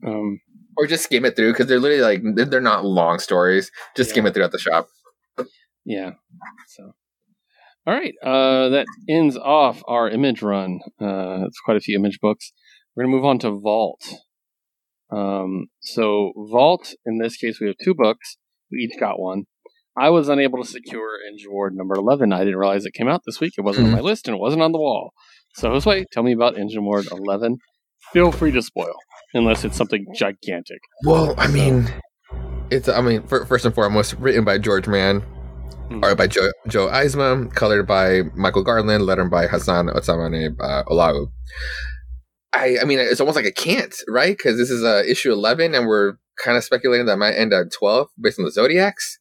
Um, 0.07 0.41
Or 0.77 0.87
just 0.87 1.05
skim 1.05 1.24
it 1.24 1.37
through 1.37 1.53
because 1.53 1.66
they're 1.66 1.81
literally 1.81 2.03
like 2.03 2.22
they're- 2.51 2.61
not 2.61 2.85
long 2.85 3.18
stories. 3.18 3.70
Just 3.97 4.11
skim 4.11 4.27
it 4.27 4.35
through 4.35 4.45
at 4.45 4.53
the 4.53 4.59
shop. 4.59 4.89
yeah. 5.85 6.11
So, 6.68 6.93
all 7.87 7.95
right. 7.95 8.14
Uh, 8.22 8.68
that 8.70 8.87
ends 9.09 9.37
off 9.37 9.83
our 9.87 10.09
image 10.11 10.43
run. 10.43 10.81
Uh, 11.01 11.45
it's 11.47 11.61
quite 11.61 11.77
a 11.77 11.81
few 11.81 11.97
image 11.97 12.18
books. 12.20 12.53
We're 12.95 13.05
gonna 13.05 13.16
move 13.16 13.24
on 13.24 13.39
to 13.41 13.51
Vault. 13.53 14.03
Um, 15.11 15.66
so 15.81 16.33
Vault, 16.51 16.95
in 17.05 17.18
this 17.18 17.37
case, 17.37 17.61
we 17.61 17.68
have 17.68 17.77
two 17.83 17.95
books. 17.95 18.37
We 18.70 18.79
each 18.79 18.99
got 18.99 19.20
one. 19.20 19.45
I 19.99 20.11
was 20.11 20.29
unable 20.29 20.62
to 20.62 20.68
secure 20.68 21.18
Engineward 21.31 21.70
number 21.72 21.95
11. 21.95 22.33
I 22.33 22.41
didn't 22.41 22.57
realize 22.57 22.85
it 22.85 22.93
came 22.93 23.09
out 23.09 23.22
this 23.24 23.41
week. 23.41 23.55
It 23.57 23.62
wasn't 23.62 23.87
on 23.89 23.93
my 23.95 24.01
list 24.11 24.29
and 24.29 24.37
it 24.37 24.41
wasn't 24.41 24.62
on 24.62 24.72
the 24.72 24.79
wall. 24.79 25.12
So, 25.55 25.70
Josue, 25.70 26.05
tell 26.12 26.22
me 26.22 26.33
about 26.33 26.57
Engineward 26.57 27.11
11. 27.11 27.59
Feel 28.13 28.33
free 28.33 28.53
to 28.53 28.63
spoil, 28.63 28.95
unless 29.35 29.65
it's 29.65 29.77
something 29.77 30.07
gigantic. 30.15 30.79
Well, 31.05 31.35
I 31.39 31.49
mean, 31.49 31.89
it's 32.71 32.89
I 32.89 33.01
mean, 33.01 33.27
fir- 33.27 33.45
first 33.45 33.65
and 33.65 33.75
foremost, 33.75 34.15
written 34.15 34.45
by 34.45 34.59
George 34.59 34.87
Mann, 34.89 35.21
Hmm. 35.89 36.03
art 36.03 36.19
by 36.19 36.27
Joe, 36.27 36.51
Joe 36.67 36.89
Eisma, 36.89 37.53
colored 37.55 37.87
by 37.87 38.23
Michael 38.35 38.65
Garland, 38.65 39.05
lettered 39.07 39.31
by 39.31 39.47
Hassan 39.47 39.87
Otsmane 39.87 40.57
uh, 40.61 40.83
Olau. 40.85 41.31
I 42.53 42.79
I 42.81 42.85
mean, 42.85 42.99
it's 42.99 43.21
almost 43.21 43.37
like 43.37 43.45
a 43.45 43.53
can't, 43.53 43.95
right? 44.09 44.37
Because 44.37 44.57
this 44.59 44.71
is 44.71 44.83
uh, 44.83 45.03
issue 45.07 45.33
eleven, 45.33 45.75
and 45.75 45.87
we're 45.87 46.15
kind 46.43 46.57
of 46.57 46.65
speculating 46.65 47.07
that 47.07 47.13
it 47.15 47.19
might 47.19 47.35
end 47.35 47.53
at 47.53 47.71
twelve 47.73 48.09
based 48.21 48.39
on 48.39 48.45
the 48.45 48.51
zodiacs. 48.51 49.19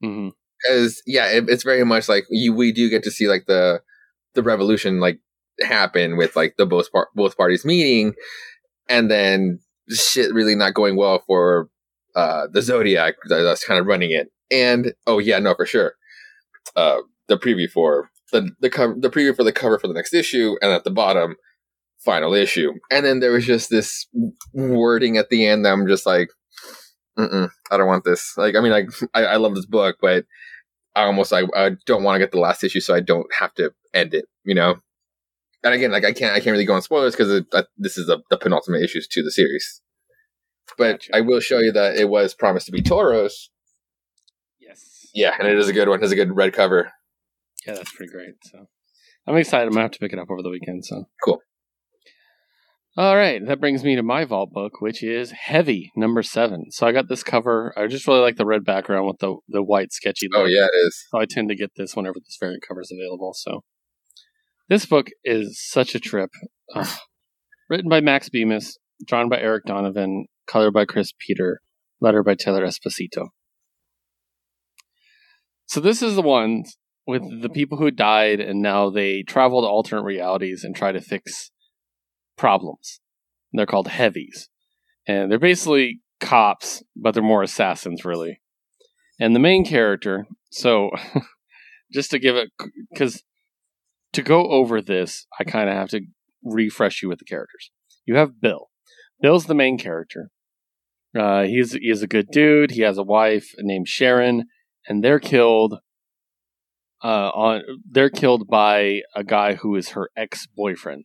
Because 0.00 1.00
yeah, 1.06 1.26
it, 1.30 1.44
it's 1.48 1.62
very 1.62 1.84
much 1.84 2.08
like 2.08 2.24
you 2.28 2.52
we 2.52 2.72
do 2.72 2.90
get 2.90 3.02
to 3.04 3.10
see 3.10 3.28
like 3.28 3.46
the 3.46 3.80
the 4.34 4.42
revolution 4.42 4.98
like 4.98 5.20
happen 5.60 6.16
with 6.16 6.36
like 6.36 6.56
the 6.56 6.66
both 6.66 6.90
par- 6.92 7.08
both 7.14 7.36
parties 7.36 7.64
meeting, 7.64 8.14
and 8.88 9.10
then 9.10 9.60
shit 9.90 10.32
really 10.32 10.54
not 10.54 10.74
going 10.74 10.96
well 10.96 11.22
for 11.26 11.68
uh 12.16 12.46
the 12.52 12.62
Zodiac 12.62 13.14
that's 13.28 13.64
kind 13.64 13.80
of 13.80 13.86
running 13.86 14.10
it. 14.10 14.28
And 14.50 14.92
oh 15.06 15.18
yeah, 15.18 15.38
no 15.38 15.54
for 15.54 15.66
sure. 15.66 15.94
Uh, 16.76 16.98
the 17.28 17.38
preview 17.38 17.70
for 17.70 18.10
the 18.32 18.50
the 18.60 18.70
cover 18.70 18.94
the 18.98 19.10
preview 19.10 19.34
for 19.34 19.44
the 19.44 19.52
cover 19.52 19.78
for 19.78 19.88
the 19.88 19.94
next 19.94 20.14
issue, 20.14 20.56
and 20.60 20.72
at 20.72 20.84
the 20.84 20.90
bottom, 20.90 21.36
final 22.04 22.34
issue. 22.34 22.72
And 22.90 23.04
then 23.04 23.20
there 23.20 23.32
was 23.32 23.46
just 23.46 23.70
this 23.70 24.06
wording 24.52 25.16
at 25.16 25.30
the 25.30 25.46
end 25.46 25.64
that 25.64 25.72
I'm 25.72 25.86
just 25.86 26.06
like, 26.06 26.28
Mm-mm, 27.18 27.48
I 27.70 27.76
don't 27.76 27.86
want 27.86 28.04
this. 28.04 28.34
Like, 28.36 28.56
I 28.56 28.60
mean, 28.60 28.72
like 28.72 28.88
I, 29.14 29.24
I 29.24 29.36
love 29.36 29.54
this 29.54 29.66
book, 29.66 29.96
but 30.00 30.24
I 30.94 31.04
almost 31.04 31.32
like 31.32 31.46
I 31.56 31.72
don't 31.86 32.02
want 32.02 32.16
to 32.16 32.18
get 32.20 32.32
the 32.32 32.40
last 32.40 32.62
issue, 32.62 32.80
so 32.80 32.94
I 32.94 33.00
don't 33.00 33.26
have 33.38 33.54
to 33.54 33.72
end 33.92 34.14
it. 34.14 34.26
You 34.44 34.54
know. 34.54 34.76
And 35.64 35.72
again, 35.74 35.90
like 35.90 36.04
I 36.04 36.12
can't, 36.12 36.32
I 36.32 36.40
can't 36.40 36.52
really 36.52 36.66
go 36.66 36.74
on 36.74 36.82
spoilers 36.82 37.16
because 37.16 37.42
this 37.78 37.96
is 37.96 38.06
the, 38.06 38.20
the 38.30 38.36
penultimate 38.36 38.82
issues 38.82 39.08
to 39.08 39.22
the 39.22 39.32
series. 39.32 39.80
But 40.76 41.00
Gotcha. 41.00 41.16
I 41.16 41.20
will 41.22 41.40
show 41.40 41.58
you 41.58 41.72
that 41.72 41.96
it 41.96 42.08
was 42.08 42.34
promised 42.34 42.66
to 42.66 42.72
be 42.72 42.82
Toros. 42.82 43.50
Yes. 44.60 45.08
Yeah, 45.14 45.34
and 45.38 45.48
it 45.48 45.58
is 45.58 45.68
a 45.68 45.72
good 45.72 45.88
one. 45.88 45.98
It 45.98 46.02
has 46.02 46.12
a 46.12 46.16
good 46.16 46.36
red 46.36 46.52
cover. 46.52 46.92
Yeah, 47.66 47.74
that's 47.74 47.92
pretty 47.92 48.12
great. 48.12 48.34
So 48.42 48.66
I'm 49.26 49.36
excited. 49.36 49.66
I'm 49.66 49.72
gonna 49.72 49.82
have 49.82 49.90
to 49.92 49.98
pick 49.98 50.12
it 50.12 50.18
up 50.18 50.30
over 50.30 50.42
the 50.42 50.50
weekend. 50.50 50.84
So 50.84 51.04
Cool. 51.24 51.40
All 52.96 53.16
right, 53.16 53.44
that 53.44 53.58
brings 53.58 53.82
me 53.82 53.96
to 53.96 54.04
my 54.04 54.24
vault 54.24 54.52
book, 54.52 54.80
which 54.80 55.02
is 55.02 55.32
Heavy 55.32 55.90
number 55.96 56.22
seven. 56.22 56.70
So 56.70 56.86
I 56.86 56.92
got 56.92 57.08
this 57.08 57.24
cover. 57.24 57.74
I 57.76 57.88
just 57.88 58.06
really 58.06 58.20
like 58.20 58.36
the 58.36 58.46
red 58.46 58.64
background 58.64 59.06
with 59.06 59.18
the 59.18 59.36
the 59.48 59.64
white 59.64 59.92
sketchy. 59.92 60.28
Oh 60.32 60.44
yeah, 60.44 60.66
it 60.66 60.86
is. 60.86 61.04
So 61.10 61.18
I 61.18 61.24
tend 61.24 61.48
to 61.48 61.56
get 61.56 61.72
this 61.76 61.96
whenever 61.96 62.20
this 62.20 62.36
variant 62.38 62.62
cover 62.66 62.82
is 62.82 62.92
available. 62.92 63.32
So 63.34 63.64
this 64.68 64.86
book 64.86 65.08
is 65.24 65.60
such 65.62 65.94
a 65.94 66.00
trip. 66.00 66.30
Ugh. 66.74 66.98
Written 67.68 67.88
by 67.88 68.00
Max 68.00 68.28
Bemis, 68.28 68.78
drawn 69.06 69.28
by 69.28 69.38
Eric 69.38 69.64
Donovan, 69.66 70.26
colored 70.46 70.72
by 70.72 70.84
Chris 70.84 71.12
Peter, 71.18 71.60
letter 72.00 72.22
by 72.22 72.34
Taylor 72.34 72.64
Esposito. 72.64 73.28
So 75.66 75.80
this 75.80 76.02
is 76.02 76.14
the 76.14 76.22
one 76.22 76.64
with 77.06 77.42
the 77.42 77.48
people 77.48 77.78
who 77.78 77.90
died 77.90 78.40
and 78.40 78.62
now 78.62 78.90
they 78.90 79.22
travel 79.22 79.62
to 79.62 79.68
alternate 79.68 80.04
realities 80.04 80.64
and 80.64 80.74
try 80.74 80.92
to 80.92 81.00
fix 81.00 81.50
problems. 82.36 83.00
They're 83.52 83.66
called 83.66 83.88
heavies. 83.88 84.48
And 85.06 85.30
they're 85.30 85.38
basically 85.38 86.00
cops, 86.20 86.82
but 86.96 87.14
they're 87.14 87.22
more 87.22 87.42
assassins 87.42 88.04
really. 88.04 88.40
And 89.20 89.34
the 89.34 89.40
main 89.40 89.64
character, 89.64 90.26
so 90.50 90.90
just 91.92 92.10
to 92.10 92.18
give 92.18 92.36
it 92.36 92.50
because 92.90 93.22
to 94.14 94.22
go 94.22 94.48
over 94.48 94.80
this, 94.80 95.26
I 95.38 95.44
kind 95.44 95.68
of 95.68 95.74
have 95.74 95.88
to 95.90 96.00
refresh 96.42 97.02
you 97.02 97.08
with 97.08 97.18
the 97.18 97.24
characters. 97.24 97.70
You 98.06 98.16
have 98.16 98.40
Bill. 98.40 98.70
Bill's 99.20 99.46
the 99.46 99.54
main 99.54 99.78
character. 99.78 100.30
Uh, 101.16 101.44
he's 101.44 101.72
he's 101.74 102.02
a 102.02 102.06
good 102.08 102.28
dude. 102.30 102.72
He 102.72 102.82
has 102.82 102.98
a 102.98 103.02
wife 103.04 103.54
named 103.60 103.88
Sharon, 103.88 104.44
and 104.88 105.02
they're 105.04 105.20
killed. 105.20 105.78
Uh, 107.02 107.28
on 107.34 107.62
they're 107.88 108.10
killed 108.10 108.48
by 108.48 109.02
a 109.14 109.22
guy 109.22 109.54
who 109.54 109.76
is 109.76 109.90
her 109.90 110.10
ex 110.16 110.46
boyfriend, 110.46 111.04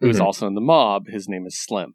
who 0.00 0.08
is 0.08 0.18
Mhm. 0.18 0.24
also 0.24 0.46
in 0.46 0.54
the 0.54 0.60
mob. 0.60 1.08
His 1.08 1.28
name 1.28 1.46
is 1.46 1.58
Slim. 1.58 1.94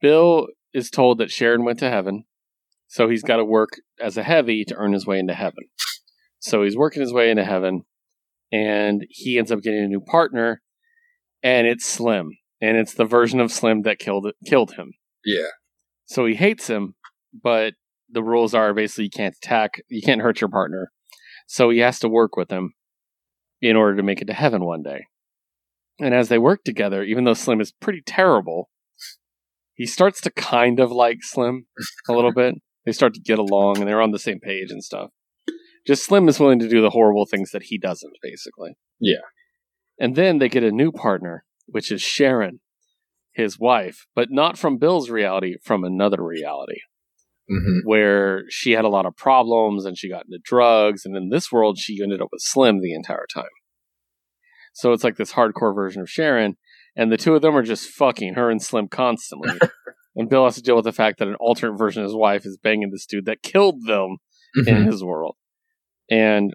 Bill 0.00 0.48
is 0.72 0.90
told 0.90 1.18
that 1.18 1.30
Sharon 1.30 1.64
went 1.64 1.78
to 1.80 1.90
heaven, 1.90 2.24
so 2.86 3.08
he's 3.08 3.22
got 3.22 3.36
to 3.36 3.44
work 3.44 3.70
as 4.00 4.16
a 4.16 4.22
heavy 4.22 4.64
to 4.64 4.74
earn 4.76 4.92
his 4.92 5.06
way 5.06 5.18
into 5.18 5.34
heaven. 5.34 5.64
So 6.40 6.62
he's 6.62 6.76
working 6.76 7.00
his 7.02 7.12
way 7.12 7.30
into 7.30 7.44
heaven, 7.44 7.82
and 8.52 9.06
he 9.10 9.38
ends 9.38 9.52
up 9.52 9.62
getting 9.62 9.84
a 9.84 9.88
new 9.88 10.00
partner, 10.00 10.62
and 11.42 11.66
it's 11.66 11.86
Slim, 11.86 12.30
and 12.60 12.76
it's 12.76 12.94
the 12.94 13.04
version 13.04 13.40
of 13.40 13.52
Slim 13.52 13.82
that 13.82 13.98
killed 13.98 14.30
killed 14.46 14.72
him. 14.72 14.92
Yeah. 15.24 15.48
So 16.06 16.26
he 16.26 16.34
hates 16.34 16.68
him, 16.68 16.94
but 17.42 17.74
the 18.10 18.22
rules 18.22 18.54
are 18.54 18.72
basically 18.72 19.04
you 19.04 19.10
can't 19.10 19.36
attack, 19.36 19.82
you 19.88 20.02
can't 20.02 20.22
hurt 20.22 20.40
your 20.40 20.48
partner. 20.48 20.90
So 21.46 21.70
he 21.70 21.78
has 21.78 21.98
to 22.00 22.08
work 22.08 22.36
with 22.36 22.50
him 22.50 22.74
in 23.60 23.76
order 23.76 23.96
to 23.96 24.02
make 24.02 24.20
it 24.20 24.26
to 24.26 24.34
heaven 24.34 24.64
one 24.64 24.82
day. 24.82 25.06
And 26.00 26.14
as 26.14 26.28
they 26.28 26.38
work 26.38 26.62
together, 26.64 27.02
even 27.02 27.24
though 27.24 27.34
Slim 27.34 27.60
is 27.60 27.72
pretty 27.72 28.02
terrible, 28.06 28.70
he 29.74 29.86
starts 29.86 30.20
to 30.22 30.30
kind 30.30 30.80
of 30.80 30.90
like 30.90 31.18
Slim 31.22 31.66
a 32.08 32.12
little 32.12 32.32
bit. 32.36 32.54
They 32.84 32.92
start 32.92 33.14
to 33.14 33.20
get 33.20 33.38
along 33.38 33.78
and 33.78 33.88
they're 33.88 34.00
on 34.00 34.12
the 34.12 34.18
same 34.18 34.40
page 34.40 34.70
and 34.70 34.82
stuff. 34.82 35.10
Just 35.88 36.04
Slim 36.04 36.28
is 36.28 36.38
willing 36.38 36.58
to 36.58 36.68
do 36.68 36.82
the 36.82 36.90
horrible 36.90 37.24
things 37.24 37.50
that 37.52 37.62
he 37.64 37.78
doesn't, 37.78 38.12
basically. 38.22 38.76
Yeah. 39.00 39.24
And 39.98 40.14
then 40.14 40.38
they 40.38 40.50
get 40.50 40.62
a 40.62 40.70
new 40.70 40.92
partner, 40.92 41.44
which 41.64 41.90
is 41.90 42.02
Sharon, 42.02 42.60
his 43.32 43.58
wife, 43.58 44.06
but 44.14 44.28
not 44.30 44.58
from 44.58 44.76
Bill's 44.76 45.08
reality, 45.08 45.56
from 45.64 45.84
another 45.84 46.22
reality 46.22 46.80
hmm 47.50 47.78
where 47.84 48.42
she 48.50 48.72
had 48.72 48.84
a 48.84 48.90
lot 48.90 49.06
of 49.06 49.16
problems 49.16 49.86
and 49.86 49.96
she 49.96 50.10
got 50.10 50.26
into 50.26 50.38
drugs. 50.44 51.06
And 51.06 51.16
in 51.16 51.30
this 51.30 51.50
world, 51.50 51.78
she 51.78 51.98
ended 52.02 52.20
up 52.20 52.28
with 52.30 52.42
Slim 52.42 52.82
the 52.82 52.92
entire 52.92 53.26
time. 53.32 53.44
So 54.74 54.92
it's 54.92 55.02
like 55.02 55.16
this 55.16 55.32
hardcore 55.32 55.74
version 55.74 56.02
of 56.02 56.10
Sharon. 56.10 56.58
And 56.94 57.10
the 57.10 57.16
two 57.16 57.34
of 57.34 57.40
them 57.40 57.56
are 57.56 57.62
just 57.62 57.88
fucking 57.88 58.34
her 58.34 58.50
and 58.50 58.60
Slim 58.60 58.88
constantly. 58.88 59.58
and 60.16 60.28
Bill 60.28 60.44
has 60.44 60.56
to 60.56 60.62
deal 60.62 60.76
with 60.76 60.84
the 60.84 60.92
fact 60.92 61.20
that 61.20 61.28
an 61.28 61.36
alternate 61.36 61.78
version 61.78 62.02
of 62.02 62.08
his 62.08 62.14
wife 62.14 62.44
is 62.44 62.58
banging 62.62 62.90
this 62.90 63.06
dude 63.06 63.24
that 63.24 63.42
killed 63.42 63.86
them 63.86 64.18
in 64.66 64.84
his 64.84 65.02
world. 65.02 65.36
And 66.10 66.52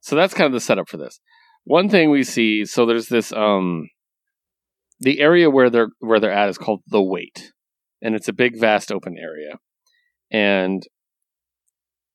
so 0.00 0.16
that's 0.16 0.34
kind 0.34 0.46
of 0.46 0.52
the 0.52 0.60
setup 0.60 0.88
for 0.88 0.96
this. 0.96 1.20
One 1.64 1.88
thing 1.88 2.10
we 2.10 2.22
see, 2.24 2.64
so 2.64 2.86
there's 2.86 3.08
this 3.08 3.32
um 3.32 3.88
the 5.00 5.20
area 5.20 5.50
where 5.50 5.70
they're 5.70 5.90
where 6.00 6.20
they're 6.20 6.32
at 6.32 6.48
is 6.48 6.58
called 6.58 6.82
the 6.86 7.02
wait. 7.02 7.52
And 8.00 8.14
it's 8.14 8.28
a 8.28 8.32
big 8.32 8.58
vast 8.58 8.92
open 8.92 9.16
area. 9.18 9.58
And 10.30 10.82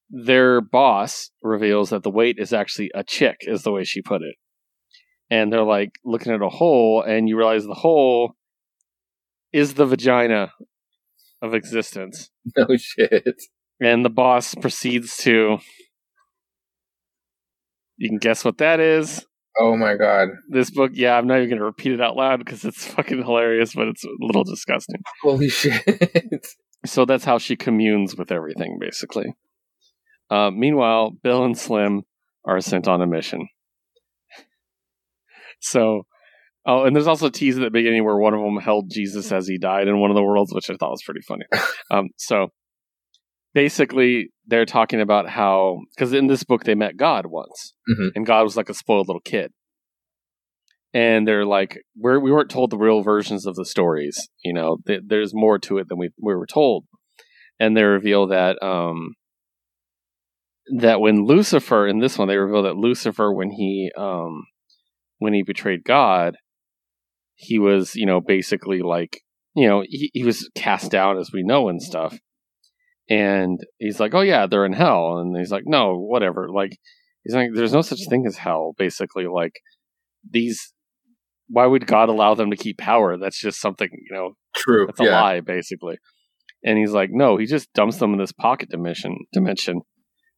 their 0.09 0.61
boss 0.61 1.31
reveals 1.41 1.89
that 1.89 2.03
the 2.03 2.11
wait 2.11 2.37
is 2.39 2.53
actually 2.53 2.91
a 2.93 3.03
chick, 3.03 3.37
is 3.41 3.63
the 3.63 3.71
way 3.71 3.83
she 3.83 4.01
put 4.01 4.21
it. 4.21 4.35
And 5.29 5.51
they're 5.51 5.63
like 5.63 5.93
looking 6.05 6.31
at 6.31 6.41
a 6.41 6.49
hole, 6.49 7.01
and 7.01 7.27
you 7.27 7.35
realize 7.37 7.65
the 7.65 7.73
hole 7.73 8.35
is 9.51 9.73
the 9.73 9.85
vagina 9.85 10.51
of 11.41 11.53
existence. 11.53 12.29
No 12.57 12.67
shit. 12.77 13.41
And 13.79 14.03
the 14.03 14.09
boss 14.09 14.53
proceeds 14.53 15.15
to. 15.17 15.59
You 17.97 18.09
can 18.09 18.17
guess 18.17 18.43
what 18.43 18.57
that 18.57 18.79
is. 18.79 19.25
Oh 19.59 19.77
my 19.77 19.95
god. 19.95 20.29
This 20.49 20.71
book, 20.71 20.91
yeah, 20.93 21.15
I'm 21.15 21.27
not 21.27 21.37
even 21.37 21.49
going 21.49 21.59
to 21.59 21.65
repeat 21.65 21.91
it 21.91 22.01
out 22.01 22.15
loud 22.15 22.39
because 22.39 22.65
it's 22.65 22.85
fucking 22.93 23.23
hilarious, 23.23 23.75
but 23.75 23.87
it's 23.87 24.03
a 24.03 24.09
little 24.19 24.43
disgusting. 24.43 25.01
Holy 25.21 25.49
shit. 25.49 26.47
So 26.85 27.05
that's 27.05 27.23
how 27.23 27.37
she 27.37 27.55
communes 27.55 28.17
with 28.17 28.29
everything, 28.29 28.77
basically. 28.77 29.33
Uh, 30.29 30.51
meanwhile, 30.51 31.11
Bill 31.11 31.45
and 31.45 31.57
Slim 31.57 32.01
are 32.45 32.59
sent 32.59 32.89
on 32.89 33.01
a 33.01 33.07
mission. 33.07 33.47
So, 35.61 36.01
oh, 36.65 36.83
and 36.83 36.93
there's 36.93 37.07
also 37.07 37.27
a 37.27 37.31
tease 37.31 37.55
at 37.55 37.63
the 37.63 37.69
beginning 37.69 38.03
where 38.03 38.17
one 38.17 38.33
of 38.33 38.41
them 38.41 38.57
held 38.57 38.91
Jesus 38.91 39.31
as 39.31 39.47
he 39.47 39.57
died 39.57 39.87
in 39.87 39.97
one 39.97 40.11
of 40.11 40.15
the 40.15 40.21
worlds, 40.21 40.53
which 40.53 40.69
I 40.69 40.73
thought 40.73 40.91
was 40.91 41.03
pretty 41.05 41.21
funny. 41.21 41.45
Um, 41.89 42.09
so, 42.17 42.49
basically, 43.53 44.29
they're 44.47 44.65
talking 44.65 45.01
about 45.01 45.29
how 45.29 45.79
because 45.95 46.13
in 46.13 46.27
this 46.27 46.43
book 46.43 46.63
they 46.63 46.75
met 46.75 46.97
God 46.97 47.25
once, 47.27 47.73
Mhm. 47.89 48.09
and 48.15 48.25
God 48.25 48.43
was 48.43 48.57
like 48.57 48.69
a 48.69 48.73
spoiled 48.73 49.07
little 49.07 49.21
kid. 49.21 49.51
And 50.95 51.27
they're 51.27 51.45
like, 51.45 51.79
we're, 51.97 52.19
we 52.19 52.31
weren't 52.31 52.51
told 52.51 52.69
the 52.69 52.77
real 52.77 53.01
versions 53.01 53.47
of 53.47 53.55
the 53.55 53.65
stories. 53.65 54.29
You 54.43 54.53
know, 54.53 54.77
th- 54.85 55.01
there's 55.07 55.33
more 55.33 55.57
to 55.59 55.79
it 55.79 55.89
than 55.89 55.97
we 55.97 56.09
we 56.21 56.35
were 56.35 56.45
told. 56.45 56.85
And 57.59 57.75
they 57.75 57.83
reveal 57.83 58.27
that 58.27 58.61
um, 58.61 59.13
that 60.79 61.01
when 61.01 61.25
Lucifer 61.25 61.87
in 61.87 61.99
this 61.99 62.17
one, 62.17 62.27
they 62.27 62.37
reveal 62.37 62.63
that 62.63 62.75
Lucifer 62.77 63.33
when 63.33 63.49
he 63.51 63.91
um, 63.97 64.43
when 65.17 65.33
he 65.33 65.43
betrayed 65.43 65.83
God, 65.83 66.35
he 67.35 67.57
was 67.59 67.95
you 67.95 68.05
know 68.05 68.21
basically 68.21 68.81
like 68.81 69.21
you 69.55 69.67
know, 69.67 69.83
he, 69.87 70.09
he 70.13 70.23
was 70.23 70.49
cast 70.55 70.89
down 70.91 71.17
as 71.19 71.31
we 71.31 71.43
know 71.43 71.69
and 71.69 71.81
stuff. 71.81 72.17
And 73.09 73.59
he's 73.79 73.99
like, 73.99 74.13
"Oh 74.13 74.21
yeah, 74.21 74.47
they're 74.47 74.65
in 74.65 74.73
hell," 74.73 75.17
and 75.17 75.35
he's 75.37 75.51
like, 75.51 75.63
"No, 75.65 75.97
whatever." 75.97 76.47
Like, 76.49 76.77
he's 77.23 77.35
like, 77.35 77.49
"There's 77.53 77.73
no 77.73 77.81
such 77.81 77.99
thing 78.09 78.25
as 78.25 78.37
hell." 78.37 78.73
Basically, 78.77 79.27
like 79.27 79.53
these. 80.29 80.73
Why 81.49 81.65
would 81.65 81.85
God 81.85 82.07
allow 82.09 82.33
them 82.35 82.49
to 82.51 82.57
keep 82.57 82.77
power? 82.77 83.17
That's 83.17 83.39
just 83.39 83.59
something 83.59 83.89
you 83.91 84.15
know. 84.15 84.37
True. 84.55 84.85
That's 84.87 85.01
a 85.01 85.05
yeah. 85.05 85.21
lie, 85.21 85.39
basically. 85.41 85.97
And 86.63 86.77
he's 86.77 86.91
like, 86.91 87.09
"No, 87.11 87.37
he 87.37 87.45
just 87.45 87.71
dumps 87.73 87.97
them 87.97 88.13
in 88.13 88.19
this 88.19 88.31
pocket 88.31 88.69
dimension 88.69 89.17
dimension, 89.33 89.81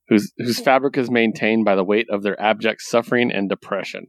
whose 0.09 0.34
whose 0.38 0.59
fabric 0.59 0.97
is 0.97 1.11
maintained 1.11 1.66
by 1.66 1.76
the 1.76 1.84
weight 1.84 2.07
of 2.09 2.24
their 2.24 2.39
abject 2.41 2.82
suffering 2.82 3.32
and 3.32 3.47
depression." 3.47 4.07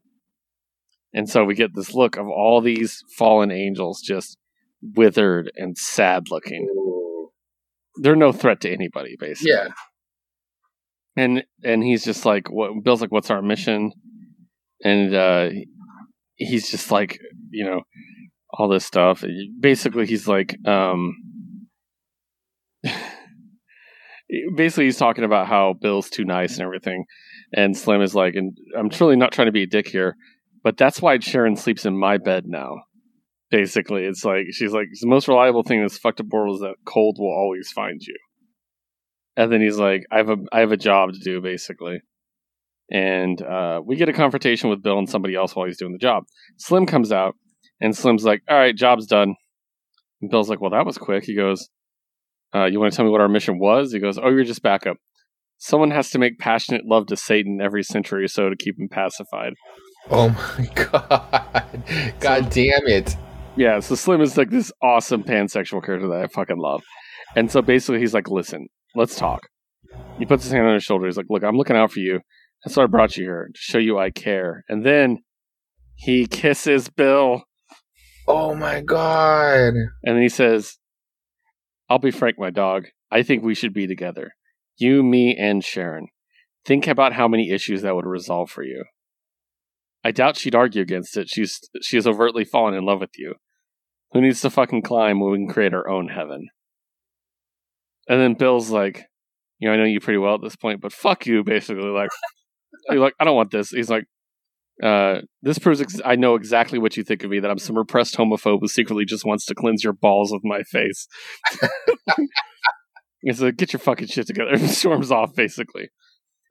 And 1.13 1.29
so 1.29 1.45
we 1.45 1.55
get 1.55 1.75
this 1.75 1.95
look 1.95 2.17
of 2.17 2.27
all 2.27 2.61
these 2.61 3.03
fallen 3.17 3.51
angels 3.51 4.03
just 4.03 4.39
withered 4.83 5.51
and 5.57 5.77
sad 5.77 6.25
looking. 6.31 6.69
They're 8.03 8.17
no 8.17 8.33
threat 8.33 8.61
to 8.63 8.71
anybody, 8.73 9.17
basically. 9.19 9.53
Yeah. 9.53 9.69
and 11.17 11.45
and 11.65 11.83
he's 11.83 12.05
just 12.05 12.25
like 12.27 12.51
what 12.51 12.73
bill's 12.85 13.01
like 13.01 13.11
what's 13.13 13.31
our 13.31 13.43
mission 13.43 13.91
and 14.85 15.15
uh 15.15 15.49
he's 16.35 16.71
just 16.71 16.91
like 16.91 17.19
you 17.51 17.65
know 17.65 17.81
all 18.53 18.69
this 18.69 18.85
stuff 18.85 19.25
basically 19.61 20.07
he's 20.07 20.29
like 20.29 20.57
um 20.67 21.15
basically 24.57 24.85
he's 24.85 24.99
talking 24.99 25.25
about 25.25 25.47
how 25.47 25.75
bill's 25.81 26.11
too 26.11 26.25
nice 26.25 26.55
and 26.55 26.63
everything 26.63 27.05
and 27.55 27.77
slim 27.77 28.03
is 28.03 28.15
like 28.15 28.35
and 28.35 28.57
i'm 28.79 28.91
truly 28.91 29.17
not 29.17 29.33
trying 29.33 29.47
to 29.47 29.53
be 29.53 29.63
a 29.63 29.67
dick 29.67 29.89
here 29.89 30.17
but 30.63 30.77
that's 30.77 31.01
why 31.01 31.19
sharon 31.19 31.57
sleeps 31.57 31.87
in 31.87 31.97
my 31.99 32.19
bed 32.19 32.45
now 32.47 32.75
basically 33.51 34.05
it's 34.05 34.25
like 34.25 34.47
she's 34.51 34.73
like 34.73 34.89
the 35.01 35.07
most 35.07 35.29
reliable 35.29 35.63
thing 35.63 35.79
in 35.79 35.85
this 35.85 35.99
fucked 35.99 36.21
up 36.21 36.27
world 36.31 36.57
is 36.57 36.61
that 36.61 36.75
cold 36.85 37.17
will 37.19 37.33
always 37.33 37.71
find 37.71 38.01
you 38.03 38.17
and 39.37 39.53
then 39.53 39.61
he's 39.61 39.79
like, 39.79 40.07
"I 40.11 40.17
have 40.17 40.31
a 40.31 40.37
I 40.53 40.61
have 40.61 40.73
a 40.73 40.77
job 40.77 41.13
to 41.13 41.19
do, 41.19 41.41
basically." 41.41 42.01
And 42.91 43.41
uh, 43.43 43.81
we 43.85 43.97
get 43.97 44.09
a 44.09 44.13
confrontation 44.13 44.71
with 44.71 44.83
Bill 44.83 44.99
and 44.99 45.09
somebody 45.09 45.35
else 45.35 45.55
while 45.55 45.67
he's 45.67 45.79
doing 45.79 45.93
the 45.93 45.99
job. 45.99 46.25
Slim 46.57 46.87
comes 46.87 47.13
out, 47.13 47.35
and 47.81 47.97
Slim's 47.97 48.25
like, 48.25 48.43
"All 48.49 48.57
right, 48.57 48.75
job's 48.75 49.07
done." 49.07 49.35
And 50.23 50.31
Bill's 50.31 50.49
like, 50.49 50.61
"Well, 50.61 50.71
that 50.71 50.87
was 50.87 50.99
quick." 50.99 51.25
He 51.25 51.37
goes, 51.37 51.69
uh, 52.55 52.65
"You 52.65 52.81
want 52.81 52.93
to 52.93 52.97
tell 52.97 53.05
me 53.05 53.11
what 53.11 53.21
our 53.21 53.29
mission 53.29 53.59
was?" 53.59 53.93
He 53.93 54.01
goes, 54.01 54.19
"Oh, 54.19 54.31
you're 54.31 54.45
just 54.45 54.63
backup. 54.63 54.97
Someone 55.59 55.91
has 55.91 56.11
to 56.11 56.19
make 56.19 56.39
passionate 56.39 56.83
love 56.87 57.07
to 57.07 57.17
Satan 57.17 57.61
every 57.63 57.83
century 57.83 58.25
or 58.25 58.29
so 58.29 58.49
to 58.49 58.57
keep 58.57 58.79
him 58.79 58.89
pacified." 58.89 59.55
Oh 60.11 60.29
my 60.29 60.67
god. 60.75 61.83
God 62.21 62.51
damn 62.51 62.87
it. 62.87 63.17
Yeah, 63.57 63.81
so 63.81 63.95
Slim 63.95 64.21
is 64.21 64.37
like 64.37 64.51
this 64.51 64.71
awesome 64.83 65.25
pansexual 65.25 65.85
character 65.85 66.09
that 66.09 66.25
I 66.25 66.27
fucking 66.27 66.59
love. 66.59 66.83
And 67.35 67.51
so 67.51 67.63
basically 67.63 68.01
he's 68.01 68.13
like, 68.13 68.29
listen, 68.29 68.69
let's 68.95 69.17
talk. 69.17 69.49
He 70.19 70.27
puts 70.27 70.45
his 70.45 70.53
hand 70.53 70.67
on 70.67 70.75
his 70.75 70.85
shoulder. 70.85 71.07
He's 71.07 71.17
like, 71.17 71.27
look, 71.31 71.43
I'm 71.43 71.57
looking 71.57 71.77
out 71.77 71.91
for 71.91 72.01
you. 72.01 72.21
That's 72.65 72.77
why 72.77 72.83
I 72.83 72.87
brought 72.87 73.17
you 73.17 73.25
here, 73.25 73.49
to 73.53 73.59
show 73.59 73.79
you 73.79 73.99
I 73.99 74.11
care. 74.11 74.65
And 74.69 74.85
then 74.85 75.19
he 75.95 76.27
kisses 76.27 76.89
Bill. 76.89 77.45
Oh 78.29 78.55
my 78.55 78.81
god. 78.81 79.73
And 80.03 80.17
then 80.17 80.23
he 80.23 80.29
says, 80.29 80.77
I'll 81.89 81.99
be 81.99 82.11
frank, 82.11 82.39
my 82.39 82.51
dog. 82.51 82.87
I 83.11 83.23
think 83.23 83.43
we 83.43 83.55
should 83.55 83.73
be 83.73 83.87
together. 83.87 84.33
You, 84.77 85.03
me, 85.03 85.37
and 85.39 85.65
Sharon. 85.65 86.09
Think 86.67 86.87
about 86.87 87.13
how 87.13 87.29
many 87.29 87.51
issues 87.51 87.83
that 87.83 87.95
would 87.95 88.05
resolve 88.05 88.51
for 88.51 88.65
you. 88.65 88.85
I 90.05 90.11
doubt 90.11 90.37
she'd 90.37 90.55
argue 90.55 90.83
against 90.83 91.17
it. 91.17 91.29
She's 91.29 91.61
she 91.83 91.97
has 91.97 92.07
overtly 92.07 92.45
fallen 92.45 92.75
in 92.75 92.85
love 92.85 93.01
with 93.01 93.17
you. 93.17 93.35
Who 94.17 94.23
needs 94.23 94.41
to 94.41 94.51
fucking 94.51 94.81
climb 94.81 95.21
when 95.21 95.31
we 95.31 95.37
can 95.37 95.49
create 95.49 95.75
our 95.75 95.87
own 95.87 96.09
heaven? 96.09 96.49
And 98.09 98.19
then 98.19 98.33
Bill's 98.33 98.71
like, 98.71 99.05
you 99.59 99.69
know, 99.69 99.75
I 99.75 99.77
know 99.77 99.85
you 99.85 100.01
pretty 100.01 100.17
well 100.17 100.37
at 100.37 100.41
this 100.41 100.57
point, 100.57 100.81
but 100.81 100.95
fuck 100.95 101.27
you, 101.27 101.45
basically. 101.45 101.91
Like, 101.91 102.09
you're 102.89 102.99
like, 102.99 103.13
I 103.21 103.25
don't 103.25 103.37
want 103.37 103.51
this. 103.51 103.69
He's 103.69 103.91
like, 103.91 104.05
uh, 104.83 105.21
this 105.43 105.59
proves 105.59 105.83
ex- 105.83 106.01
I 106.03 106.17
know 106.17 106.35
exactly 106.35 106.79
what 106.79 106.97
you 106.97 107.05
think 107.05 107.25
of 107.25 107.31
me. 107.31 107.41
That 107.41 107.51
I'm 107.51 107.59
some 107.59 107.77
repressed 107.77 108.17
homophobe 108.17 108.61
who 108.63 108.69
secretly 108.69 109.05
just 109.05 109.27
wants 109.27 109.45
to 109.47 109.55
cleanse 109.55 109.85
your 109.85 109.93
balls 109.93 110.33
of 110.33 110.41
my 110.45 110.63
face. 110.63 111.07
He's 113.21 113.43
like, 113.43 113.57
get 113.57 113.75
your 113.75 113.81
fucking 113.81 114.09
shit 114.09 114.27
together. 114.27 114.53
And 114.53 114.71
storms 114.71 115.13
off, 115.13 115.35
basically. 115.35 115.91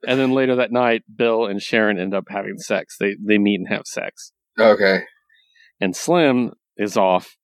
And 0.06 0.20
then 0.20 0.30
later 0.30 0.54
that 0.54 0.70
night, 0.70 1.02
Bill 1.12 1.46
and 1.46 1.60
Sharon 1.60 1.98
end 1.98 2.14
up 2.14 2.26
having 2.28 2.58
sex. 2.58 2.96
They 2.96 3.16
they 3.20 3.38
meet 3.38 3.58
and 3.58 3.68
have 3.70 3.86
sex. 3.86 4.30
Okay. 4.56 5.02
And 5.80 5.96
Slim 5.96 6.52
is 6.76 6.96
off 6.96 7.36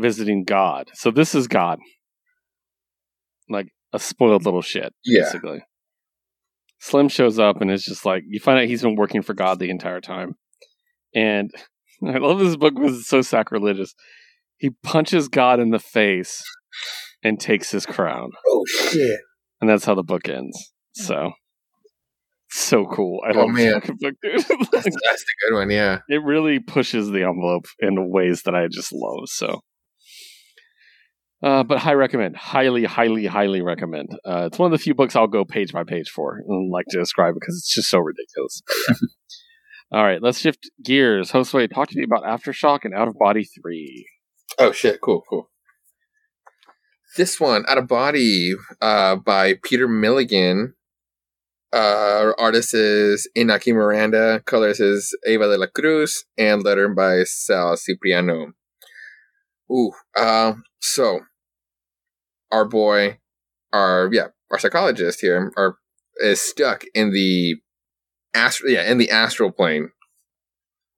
visiting 0.00 0.44
God. 0.44 0.90
So 0.94 1.10
this 1.10 1.34
is 1.34 1.46
God. 1.48 1.78
Like 3.48 3.68
a 3.92 3.98
spoiled 3.98 4.44
little 4.44 4.62
shit, 4.62 4.92
Yeah. 5.04 5.22
basically. 5.22 5.60
Slim 6.80 7.08
shows 7.08 7.38
up 7.38 7.60
and 7.60 7.70
it's 7.70 7.84
just 7.84 8.04
like 8.04 8.22
you 8.28 8.38
find 8.40 8.58
out 8.58 8.66
he's 8.66 8.82
been 8.82 8.94
working 8.96 9.22
for 9.22 9.34
God 9.34 9.58
the 9.58 9.70
entire 9.70 10.00
time. 10.00 10.34
And 11.14 11.50
I 12.06 12.18
love 12.18 12.38
this 12.38 12.56
book 12.56 12.74
because 12.74 12.98
it's 12.98 13.08
so 13.08 13.22
sacrilegious. 13.22 13.94
He 14.58 14.70
punches 14.82 15.28
God 15.28 15.60
in 15.60 15.70
the 15.70 15.78
face 15.78 16.42
and 17.22 17.40
takes 17.40 17.70
his 17.70 17.86
crown. 17.86 18.30
Oh 18.46 18.64
shit. 18.66 19.20
And 19.60 19.68
that's 19.68 19.84
how 19.84 19.94
the 19.94 20.04
book 20.04 20.28
ends. 20.28 20.72
So 20.92 21.32
so 22.50 22.86
cool. 22.86 23.20
I 23.26 23.32
Oh, 23.36 23.44
love 23.46 23.56
this 23.56 23.64
man. 23.64 23.80
fucking 23.80 23.96
book, 24.00 24.14
dude. 24.22 24.34
That's, 24.72 24.84
that's 24.84 24.94
the 25.24 25.34
good 25.50 25.54
one, 25.56 25.70
yeah. 25.70 25.98
it 26.08 26.22
really 26.22 26.58
pushes 26.60 27.10
the 27.10 27.22
envelope 27.22 27.66
in 27.80 28.10
ways 28.10 28.42
that 28.44 28.54
I 28.54 28.68
just 28.68 28.90
love. 28.92 29.28
So, 29.28 29.60
uh, 31.42 31.62
but 31.62 31.78
high 31.78 31.94
recommend, 31.94 32.36
highly, 32.36 32.84
highly, 32.84 33.26
highly 33.26 33.62
recommend. 33.62 34.08
Uh, 34.24 34.46
it's 34.46 34.58
one 34.58 34.72
of 34.72 34.78
the 34.78 34.82
few 34.82 34.94
books 34.94 35.14
I'll 35.14 35.26
go 35.28 35.44
page 35.44 35.72
by 35.72 35.84
page 35.84 36.10
for 36.10 36.42
and 36.46 36.70
like 36.70 36.86
to 36.90 36.98
describe 36.98 37.34
because 37.34 37.56
it's 37.56 37.72
just 37.72 37.88
so 37.88 37.98
ridiculous. 37.98 38.62
All 39.92 40.02
right, 40.04 40.22
let's 40.22 40.38
shift 40.38 40.70
gears. 40.82 41.30
Josue, 41.32 41.72
talk 41.72 41.88
to 41.88 41.96
me 41.96 42.04
about 42.04 42.24
Aftershock 42.24 42.80
and 42.84 42.94
Out 42.94 43.08
of 43.08 43.14
Body 43.18 43.44
Three. 43.44 44.06
Oh 44.58 44.72
shit, 44.72 45.00
cool, 45.00 45.22
cool. 45.28 45.50
This 47.16 47.40
one, 47.40 47.64
Out 47.68 47.78
of 47.78 47.88
Body, 47.88 48.52
uh, 48.82 49.16
by 49.16 49.54
Peter 49.62 49.88
Milligan. 49.88 50.74
Uh, 51.72 52.32
artist 52.38 52.74
is 52.74 53.28
Inaki 53.36 53.74
Miranda, 53.74 54.42
colors 54.46 54.80
is 54.80 55.16
Eva 55.26 55.48
de 55.48 55.58
la 55.58 55.66
Cruz, 55.66 56.24
and 56.36 56.62
letter 56.62 56.88
by 56.88 57.24
Sal 57.24 57.76
Cipriano. 57.76 58.52
Ooh, 59.70 59.92
um, 60.16 60.62
so 60.80 61.20
our 62.50 62.64
boy, 62.64 63.18
our 63.72 64.08
yeah, 64.12 64.28
our 64.50 64.58
psychologist 64.58 65.20
here, 65.20 65.52
is 66.20 66.40
stuck 66.40 66.84
in 66.94 67.12
the 67.12 67.56
astral, 68.34 68.72
yeah, 68.72 68.90
in 68.90 68.98
the 68.98 69.10
astral 69.10 69.50
plane. 69.50 69.90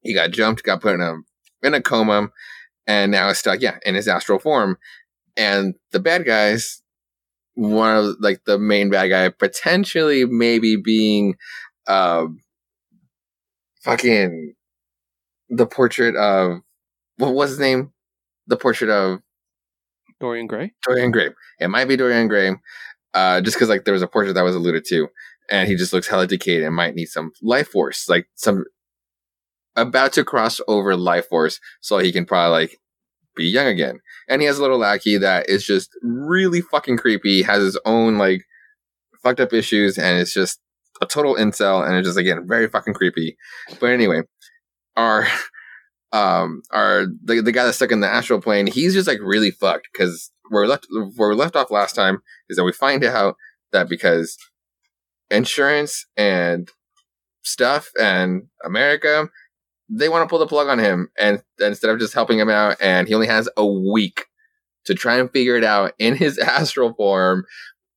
He 0.02 0.14
got 0.14 0.30
jumped, 0.30 0.62
got 0.62 0.80
put 0.80 0.94
in 0.94 1.00
a 1.00 1.16
in 1.62 1.74
a 1.74 1.82
coma, 1.82 2.30
and 2.86 3.12
now 3.12 3.28
is 3.28 3.38
stuck, 3.38 3.60
yeah, 3.60 3.78
in 3.84 3.94
his 3.94 4.08
astral 4.08 4.38
form. 4.38 4.78
And 5.36 5.74
the 5.92 6.00
bad 6.00 6.24
guys, 6.24 6.82
one 7.54 7.96
of 7.96 8.16
like 8.20 8.44
the 8.44 8.58
main 8.58 8.90
bad 8.90 9.08
guy, 9.08 9.28
potentially 9.28 10.24
maybe 10.24 10.76
being, 10.76 11.36
uh, 11.86 12.26
fucking 13.82 14.54
the 15.48 15.66
portrait 15.66 16.16
of 16.16 16.60
what 17.16 17.34
was 17.34 17.50
his 17.50 17.58
name? 17.58 17.92
The 18.46 18.56
portrait 18.56 18.90
of 18.90 19.20
Dorian 20.20 20.46
Gray. 20.46 20.72
Dorian 20.86 21.10
Gray. 21.10 21.30
It 21.58 21.68
might 21.68 21.86
be 21.86 21.96
Dorian 21.96 22.28
Gray, 22.28 22.52
uh, 23.14 23.40
just 23.40 23.56
because 23.56 23.68
like 23.68 23.84
there 23.84 23.94
was 23.94 24.02
a 24.02 24.06
portrait 24.08 24.34
that 24.34 24.44
was 24.44 24.54
alluded 24.54 24.84
to, 24.88 25.08
and 25.50 25.68
he 25.68 25.76
just 25.76 25.92
looks 25.92 26.08
hella 26.08 26.26
decayed 26.26 26.62
and 26.62 26.74
might 26.74 26.94
need 26.94 27.06
some 27.06 27.32
life 27.42 27.68
force, 27.68 28.08
like 28.08 28.28
some 28.34 28.64
about 29.76 30.12
to 30.12 30.24
cross 30.24 30.60
over 30.68 30.94
life 30.96 31.28
force, 31.28 31.58
so 31.80 31.98
he 31.98 32.12
can 32.12 32.26
probably 32.26 32.52
like 32.52 32.76
be 33.34 33.44
young 33.44 33.66
again. 33.66 34.00
And 34.28 34.42
he 34.42 34.46
has 34.46 34.58
a 34.58 34.62
little 34.62 34.78
lackey 34.78 35.16
that 35.18 35.48
is 35.48 35.64
just 35.64 35.90
really 36.02 36.60
fucking 36.60 36.98
creepy, 36.98 37.42
has 37.42 37.62
his 37.62 37.78
own 37.84 38.18
like 38.18 38.44
fucked 39.22 39.40
up 39.40 39.52
issues, 39.52 39.98
and 39.98 40.18
it's 40.20 40.34
just 40.34 40.60
a 41.00 41.06
total 41.06 41.34
incel, 41.34 41.86
and 41.86 41.96
it's 41.96 42.06
just 42.06 42.18
again 42.18 42.46
very 42.46 42.68
fucking 42.68 42.94
creepy. 42.94 43.36
But 43.80 43.90
anyway, 43.90 44.22
our 44.96 45.26
um 46.12 46.62
our 46.70 47.06
the, 47.24 47.40
the 47.40 47.52
guy 47.52 47.64
that's 47.64 47.76
stuck 47.76 47.92
in 47.92 48.00
the 48.00 48.08
astral 48.08 48.40
plane 48.40 48.66
he's 48.66 48.94
just 48.94 49.06
like 49.06 49.20
really 49.22 49.50
fucked 49.50 49.88
because 49.92 50.30
where 50.48 50.62
we're 50.62 50.68
left 50.68 50.86
where 51.16 51.28
we 51.28 51.34
left 51.34 51.56
off 51.56 51.70
last 51.70 51.94
time 51.94 52.20
is 52.48 52.56
that 52.56 52.64
we 52.64 52.72
find 52.72 53.04
out 53.04 53.36
that 53.72 53.88
because 53.88 54.36
insurance 55.30 56.06
and 56.16 56.70
stuff 57.42 57.90
and 57.98 58.42
america 58.64 59.28
they 59.88 60.08
want 60.08 60.22
to 60.22 60.30
pull 60.30 60.38
the 60.38 60.46
plug 60.46 60.68
on 60.68 60.78
him 60.78 61.08
and 61.18 61.42
instead 61.60 61.90
of 61.90 61.98
just 61.98 62.14
helping 62.14 62.38
him 62.38 62.50
out 62.50 62.76
and 62.80 63.08
he 63.08 63.14
only 63.14 63.26
has 63.26 63.48
a 63.56 63.66
week 63.66 64.26
to 64.84 64.94
try 64.94 65.16
and 65.16 65.30
figure 65.30 65.56
it 65.56 65.64
out 65.64 65.92
in 65.98 66.16
his 66.16 66.38
astral 66.38 66.94
form 66.94 67.44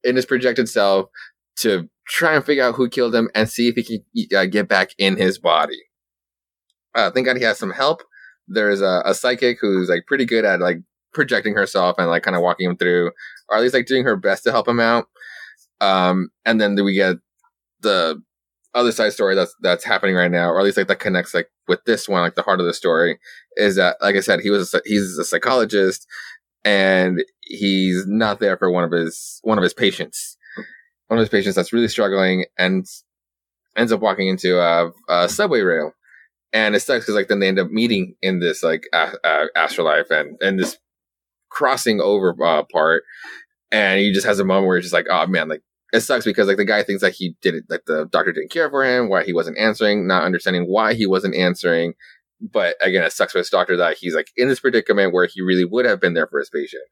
in 0.04 0.16
his 0.16 0.26
projected 0.26 0.70
self 0.70 1.10
to 1.56 1.90
try 2.08 2.36
and 2.36 2.46
figure 2.46 2.64
out 2.64 2.76
who 2.76 2.90
killed 2.90 3.16
him 3.16 3.30
and 3.34 3.50
see 3.50 3.68
if 3.68 3.76
he 3.76 3.84
can 3.84 4.38
uh, 4.38 4.46
get 4.46 4.68
back 4.68 4.90
in 4.98 5.18
his 5.18 5.40
body 5.40 5.82
uh, 6.96 7.12
thank 7.12 7.26
God 7.26 7.38
he 7.38 7.44
has 7.44 7.58
some 7.58 7.72
help. 7.72 8.04
There's 8.48 8.82
a, 8.82 9.02
a 9.06 9.14
psychic 9.14 9.58
who's 9.62 9.90
like 9.90 10.06
pretty 10.08 10.26
good 10.26 10.46
at 10.46 10.60
like 10.60 10.78
projecting 11.14 11.54
herself 11.54 11.96
and 11.98 12.10
like 12.10 12.24
kind 12.24 12.36
of 12.36 12.42
walking 12.42 12.70
him 12.70 12.78
through, 12.78 13.12
or 13.50 13.58
at 13.58 13.62
least 13.62 13.74
like 13.74 13.86
doing 13.86 14.04
her 14.04 14.16
best 14.16 14.44
to 14.44 14.52
help 14.52 14.68
him 14.68 14.80
out. 14.80 15.08
Um, 15.82 16.30
and 16.46 16.60
then 16.60 16.76
we 16.84 16.94
get 16.94 17.18
the 17.82 18.22
other 18.74 18.92
side 18.92 19.14
story 19.14 19.36
that's 19.36 19.56
that's 19.62 19.84
happening 19.84 20.16
right 20.16 20.32
now, 20.32 20.50
or 20.50 20.60
at 20.60 20.66
least 20.66 20.78
like 20.78 20.88
that 20.88 21.00
connects 21.00 21.34
like 21.34 21.50
with 21.68 21.84
this 21.86 22.10
one, 22.10 22.22
like 22.22 22.36
the 22.36 22.42
heart 22.42 22.60
of 22.60 22.66
the 22.66 22.74
story 22.74 23.20
is 23.56 23.76
that, 23.76 23.98
like 24.02 24.16
I 24.16 24.20
said, 24.22 24.40
he 24.40 24.50
was 24.50 24.74
a, 24.74 24.82
he's 24.86 25.18
a 25.18 25.24
psychologist, 25.24 26.08
and 26.64 27.24
he's 27.42 28.06
not 28.08 28.40
there 28.40 28.58
for 28.58 28.72
one 28.72 28.84
of 28.84 28.92
his 28.92 29.40
one 29.44 29.58
of 29.58 29.64
his 29.64 29.74
patients, 29.74 30.38
one 31.08 31.20
of 31.20 31.22
his 31.22 31.30
patients 31.30 31.56
that's 31.56 31.74
really 31.74 31.88
struggling, 31.88 32.46
and 32.58 32.86
ends 33.76 33.92
up 33.92 34.02
walking 34.02 34.28
into 34.28 34.60
a, 34.60 34.92
a 35.10 35.30
subway 35.30 35.62
rail, 35.62 35.92
and 36.54 36.76
it 36.76 36.82
sucks 36.82 37.04
because 37.04 37.16
like 37.16 37.28
then 37.28 37.40
they 37.40 37.48
end 37.48 37.60
up 37.60 37.72
meeting 37.72 38.16
in 38.22 38.40
this 38.40 38.64
like 38.64 38.84
a- 38.94 39.18
a- 39.24 39.48
afterlife 39.56 40.10
and 40.12 40.38
and 40.42 40.60
this 40.60 40.78
crossing 41.50 42.00
over 42.00 42.36
uh, 42.44 42.64
part, 42.72 43.04
and 43.72 44.00
he 44.00 44.14
just 44.14 44.26
has 44.26 44.40
a 44.40 44.46
moment 44.46 44.68
where 44.68 44.78
he's 44.78 44.86
just 44.86 44.94
like, 44.94 45.08
oh 45.10 45.28
man, 45.28 45.50
like 45.50 45.62
it 45.92 46.02
sucks 46.02 46.26
because 46.26 46.48
like 46.48 46.58
the 46.58 46.66
guy 46.66 46.84
thinks 46.84 47.02
that 47.02 47.14
he 47.14 47.36
did 47.42 47.56
it, 47.56 47.64
like 47.70 47.86
the 47.86 48.06
doctor 48.06 48.32
didn't 48.32 48.52
care 48.52 48.70
for 48.70 48.84
him, 48.84 49.10
why 49.10 49.24
he 49.24 49.34
wasn't 49.34 49.58
answering, 49.58 50.08
not 50.08 50.24
understanding 50.24 50.66
why 50.66 50.94
he 50.94 51.06
wasn't 51.06 51.36
answering. 51.36 51.94
But 52.42 52.76
again, 52.82 53.04
it 53.04 53.14
sucks 53.14 53.32
for 53.32 53.38
his 53.38 53.50
doctor 53.50 53.78
that 53.78 53.98
he's 53.98 54.16
like 54.16 54.30
in 54.36 54.48
this 54.48 54.60
predicament 54.60 55.14
where 55.14 55.28
he 55.28 55.42
really 55.42 55.66
would 55.66 55.86
have 55.86 56.02
been 56.02 56.14
there 56.14 56.28
for 56.28 56.40
his 56.40 56.50
patient. 56.50 56.84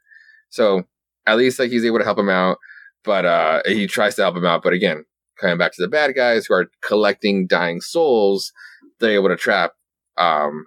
So 0.49 0.83
at 1.25 1.37
least 1.37 1.59
like 1.59 1.71
he's 1.71 1.85
able 1.85 1.97
to 1.99 2.05
help 2.05 2.19
him 2.19 2.29
out, 2.29 2.57
but 3.03 3.25
uh 3.25 3.61
he 3.65 3.87
tries 3.87 4.15
to 4.15 4.21
help 4.21 4.37
him 4.37 4.45
out. 4.45 4.63
But 4.63 4.73
again, 4.73 5.05
coming 5.39 5.57
back 5.57 5.73
to 5.73 5.81
the 5.81 5.87
bad 5.87 6.15
guys 6.15 6.45
who 6.45 6.53
are 6.53 6.69
collecting 6.83 7.47
dying 7.47 7.81
souls, 7.81 8.53
they're 9.01 9.11
able 9.11 9.29
to 9.29 9.35
trap 9.35 9.71
um 10.17 10.65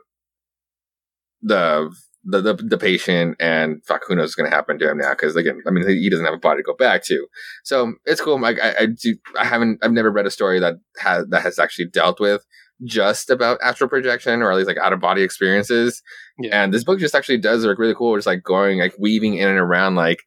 the 1.43 1.91
the 2.25 2.41
the, 2.41 2.55
the 2.55 2.79
patient 2.79 3.37
and 3.39 3.85
fuck 3.85 4.03
who 4.07 4.15
knows 4.15 4.25
what's 4.25 4.35
going 4.35 4.51
to 4.51 4.55
happen 4.57 4.79
to 4.79 4.91
him 4.91 4.99
now 4.99 5.11
because 5.11 5.37
again 5.37 5.61
i 5.67 5.71
mean 5.71 5.87
he 5.87 6.09
doesn't 6.09 6.25
have 6.25 6.35
a 6.35 6.39
body 6.39 6.61
to 6.61 6.65
go 6.65 6.75
back 6.75 7.03
to 7.05 7.27
so 7.65 7.93
it's 8.07 8.21
cool 8.21 8.43
I, 8.45 8.51
I, 8.53 8.75
I 8.81 8.87
do 8.87 9.17
i 9.39 9.45
haven't 9.45 9.79
i've 9.83 9.93
never 9.93 10.11
read 10.11 10.27
a 10.27 10.31
story 10.31 10.59
that 10.61 10.75
has 10.99 11.27
that 11.29 11.43
has 11.43 11.59
actually 11.59 11.87
dealt 11.87 12.21
with 12.21 12.45
just 12.83 13.29
about 13.31 13.59
astral 13.63 13.89
projection 13.91 14.43
or 14.43 14.51
at 14.51 14.57
least 14.57 14.69
like 14.69 14.79
out 14.79 14.93
of 14.93 15.01
body 15.01 15.23
experiences 15.23 16.03
Yeah. 16.39 16.63
and 16.63 16.73
this 16.73 16.83
book 16.85 16.99
just 16.99 17.15
actually 17.15 17.39
does 17.39 17.65
look 17.65 17.79
really 17.79 17.95
cool 17.95 18.17
just 18.17 18.27
like 18.27 18.43
going 18.43 18.79
like 18.81 18.95
weaving 18.99 19.35
in 19.37 19.49
and 19.49 19.59
around 19.59 19.95
like 19.95 20.23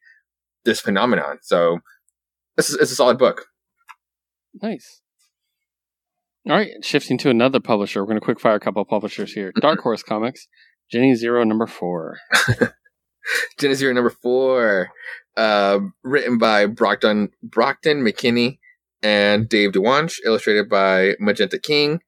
this 0.65 0.79
phenomenon 0.79 1.39
so 1.41 1.79
it's, 2.57 2.73
it's 2.75 2.91
a 2.91 2.95
solid 2.95 3.17
book 3.17 3.45
Nice. 4.61 5.01
All 6.49 6.55
right, 6.55 6.71
shifting 6.81 7.17
to 7.19 7.29
another 7.29 7.59
publisher. 7.59 8.01
We're 8.01 8.07
going 8.07 8.19
to 8.21 8.23
quick 8.23 8.39
fire 8.39 8.55
a 8.55 8.59
couple 8.59 8.81
of 8.81 8.87
publishers 8.87 9.33
here. 9.33 9.51
Dark 9.59 9.81
Horse 9.81 10.01
Comics, 10.01 10.47
Jenny 10.89 11.13
Zero 11.13 11.43
number 11.43 11.67
four. 11.67 12.19
Jenny 13.59 13.73
Zero 13.73 13.93
number 13.93 14.09
four, 14.09 14.91
uh, 15.35 15.79
written 16.03 16.37
by 16.37 16.65
Brockton 16.65 17.31
Brockton 17.43 18.01
McKinney 18.01 18.59
and 19.03 19.49
Dave 19.49 19.73
Dwonch, 19.73 20.19
illustrated 20.25 20.69
by 20.69 21.15
Magenta 21.19 21.59
King. 21.59 21.99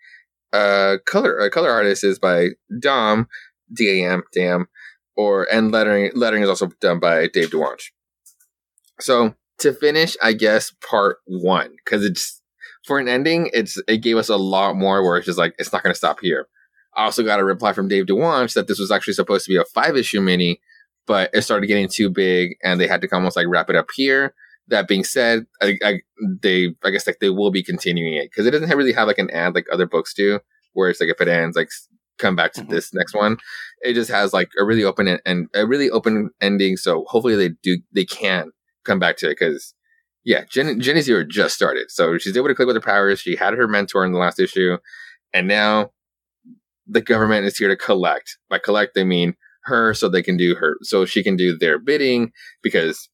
Uh, 0.53 0.99
color 1.06 1.41
uh, 1.41 1.49
color 1.49 1.70
artist 1.70 2.06
is 2.06 2.18
by 2.18 2.52
Dom 2.80 3.28
D 3.74 4.02
A 4.02 4.10
M 4.10 4.24
Dam, 4.34 4.68
or 5.18 5.48
and 5.52 5.70
lettering 5.70 6.11
lettering 6.16 6.44
is 6.44 6.49
also 6.49 6.70
done 6.80 7.02
by 7.02 7.28
Dave 7.28 7.49
Dwonch. 7.49 7.91
So 9.02 9.36
to 9.57 9.74
finish, 9.74 10.16
I 10.24 10.32
guess 10.32 10.72
part 10.82 11.18
one 11.26 11.72
because 11.84 12.06
it's 12.06 12.39
for 12.90 12.99
an 12.99 13.07
ending, 13.07 13.49
it's 13.53 13.82
it 13.88 13.99
gave 13.99 14.18
us 14.18 14.28
a 14.30 14.36
lot 14.36 14.76
more 14.76 15.02
where 15.03 15.16
it's 15.18 15.26
just 15.28 15.40
like 15.40 15.53
it's 15.57 15.72
not 15.72 15.84
going 15.84 15.94
to 15.94 15.98
stop 15.98 16.20
here. 16.22 16.48
I 16.98 17.06
also 17.06 17.24
got 17.24 17.40
a 17.40 17.45
reply 17.45 17.72
from 17.74 17.88
Dave 17.88 18.07
Dwonch 18.07 18.53
that 18.56 18.68
this 18.68 18.80
was 18.80 18.91
actually 18.91 19.14
supposed 19.14 19.45
to 19.45 19.49
be 19.53 19.57
a 19.57 19.64
five 19.64 19.95
issue 19.95 20.20
mini, 20.20 20.60
but 21.07 21.30
it 21.34 21.44
started 21.44 21.68
getting 21.68 21.88
too 21.88 22.10
big 22.10 22.56
and 22.64 22.80
they 22.82 22.88
had 22.88 23.02
to 23.02 23.10
almost 23.14 23.38
like 23.38 23.48
wrap 23.48 23.70
it 23.70 23.76
up 23.78 23.88
here. 23.95 24.34
That 24.68 24.88
being 24.88 25.03
said, 25.03 25.45
I, 25.61 25.78
I 25.84 25.99
they 26.41 26.76
I 26.84 26.90
guess 26.90 27.07
like 27.07 27.20
they 27.22 27.30
will 27.30 27.52
be 27.52 27.64
continuing 27.64 28.16
it 28.16 28.30
because 28.32 28.45
it 28.45 28.52
doesn't 28.52 28.78
really 28.78 28.94
have 28.94 29.07
like 29.07 29.18
an 29.20 29.30
ad 29.32 29.56
like 29.56 29.68
other 29.72 29.86
books 29.88 30.14
do, 30.14 30.40
where 30.74 30.90
it's 30.90 30.99
like 30.99 31.10
if 31.10 31.22
it 31.22 31.28
ends, 31.30 31.56
like 31.56 31.70
come 32.18 32.36
back 32.36 32.52
to 32.53 32.61
Mhm. 32.61 32.70
this 32.70 32.94
next 32.94 33.16
one. 33.16 33.38
It 33.82 33.94
just 33.94 34.11
has 34.11 34.34
like 34.34 34.49
a 34.60 34.66
really 34.66 34.84
open 34.84 35.07
en- 35.07 35.22
and 35.26 35.48
a 35.56 35.66
really 35.66 35.90
open 35.90 36.32
ending. 36.41 36.76
So 36.76 37.06
hopefully 37.07 37.36
they 37.38 37.49
do 37.64 37.78
they 37.94 38.06
can 38.06 38.52
come 38.84 38.99
back 38.99 39.16
to 39.18 39.28
it 39.28 39.38
because 39.40 39.74
yeah, 40.23 40.43
Jen, 40.49 40.79
Jenny 40.79 41.01
Zero 41.01 41.23
just 41.23 41.55
started, 41.55 41.89
so 41.89 42.17
she's 42.17 42.35
able 42.35 42.47
to 42.47 42.55
click 42.55 42.67
with 42.67 42.75
her 42.75 42.81
powers. 42.81 43.19
She 43.19 43.35
had 43.35 43.53
her 43.53 43.67
mentor 43.67 44.05
in 44.05 44.11
the 44.11 44.19
last 44.19 44.39
issue, 44.39 44.77
and 45.33 45.47
now 45.47 45.91
the 46.87 47.01
government 47.01 47.45
is 47.45 47.57
here 47.57 47.69
to 47.69 47.75
collect. 47.75 48.37
By 48.49 48.59
collect, 48.59 48.95
they 48.95 49.03
mean 49.03 49.35
her, 49.63 49.93
so 49.93 50.09
they 50.09 50.23
can 50.23 50.37
do 50.37 50.55
her, 50.55 50.77
so 50.81 51.05
she 51.05 51.23
can 51.23 51.35
do 51.35 51.57
their 51.57 51.79
bidding 51.79 52.31
because 52.61 53.09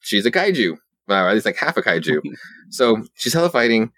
she's 0.00 0.26
a 0.26 0.30
kaiju, 0.30 0.76
uh, 1.08 1.14
at 1.14 1.34
least 1.34 1.46
like 1.46 1.56
half 1.56 1.76
a 1.76 1.82
kaiju. 1.82 2.20
so 2.70 3.02
she's 3.14 3.32
hella 3.32 3.50
fighting. 3.50 3.92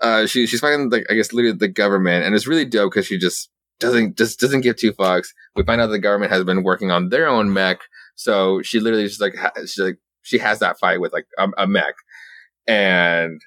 Uh, 0.00 0.26
she 0.26 0.46
she's 0.46 0.60
fighting 0.60 0.90
like 0.90 1.04
I 1.10 1.14
guess 1.14 1.32
literally 1.32 1.56
the 1.56 1.68
government, 1.68 2.24
and 2.24 2.34
it's 2.34 2.46
really 2.46 2.64
dope 2.64 2.92
because 2.92 3.06
she 3.06 3.18
just 3.18 3.50
doesn't 3.80 4.16
just 4.16 4.40
doesn't 4.40 4.62
give 4.62 4.76
two 4.76 4.92
fucks. 4.92 5.28
We 5.56 5.64
find 5.64 5.80
out 5.80 5.88
the 5.88 5.98
government 5.98 6.32
has 6.32 6.44
been 6.44 6.62
working 6.62 6.90
on 6.90 7.10
their 7.10 7.28
own 7.28 7.52
mech, 7.52 7.80
so 8.14 8.62
she 8.62 8.80
literally 8.80 9.06
just 9.06 9.20
like 9.20 9.34
she's 9.60 9.78
like 9.78 9.98
she 10.22 10.38
has 10.38 10.58
that 10.60 10.78
fight 10.78 11.00
with 11.00 11.12
like 11.12 11.26
a, 11.38 11.48
a 11.58 11.66
mech, 11.66 11.94
and 12.66 13.40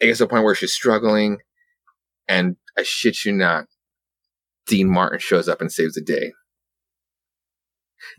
it 0.00 0.06
gets 0.06 0.18
to 0.18 0.24
a 0.24 0.28
point 0.28 0.44
where 0.44 0.54
she's 0.54 0.72
struggling, 0.72 1.38
and 2.28 2.56
I 2.78 2.82
shit 2.82 3.24
you 3.24 3.32
not, 3.32 3.66
Dean 4.66 4.88
Martin 4.90 5.18
shows 5.18 5.48
up 5.48 5.60
and 5.60 5.70
saves 5.70 5.94
the 5.94 6.00
day. 6.02 6.32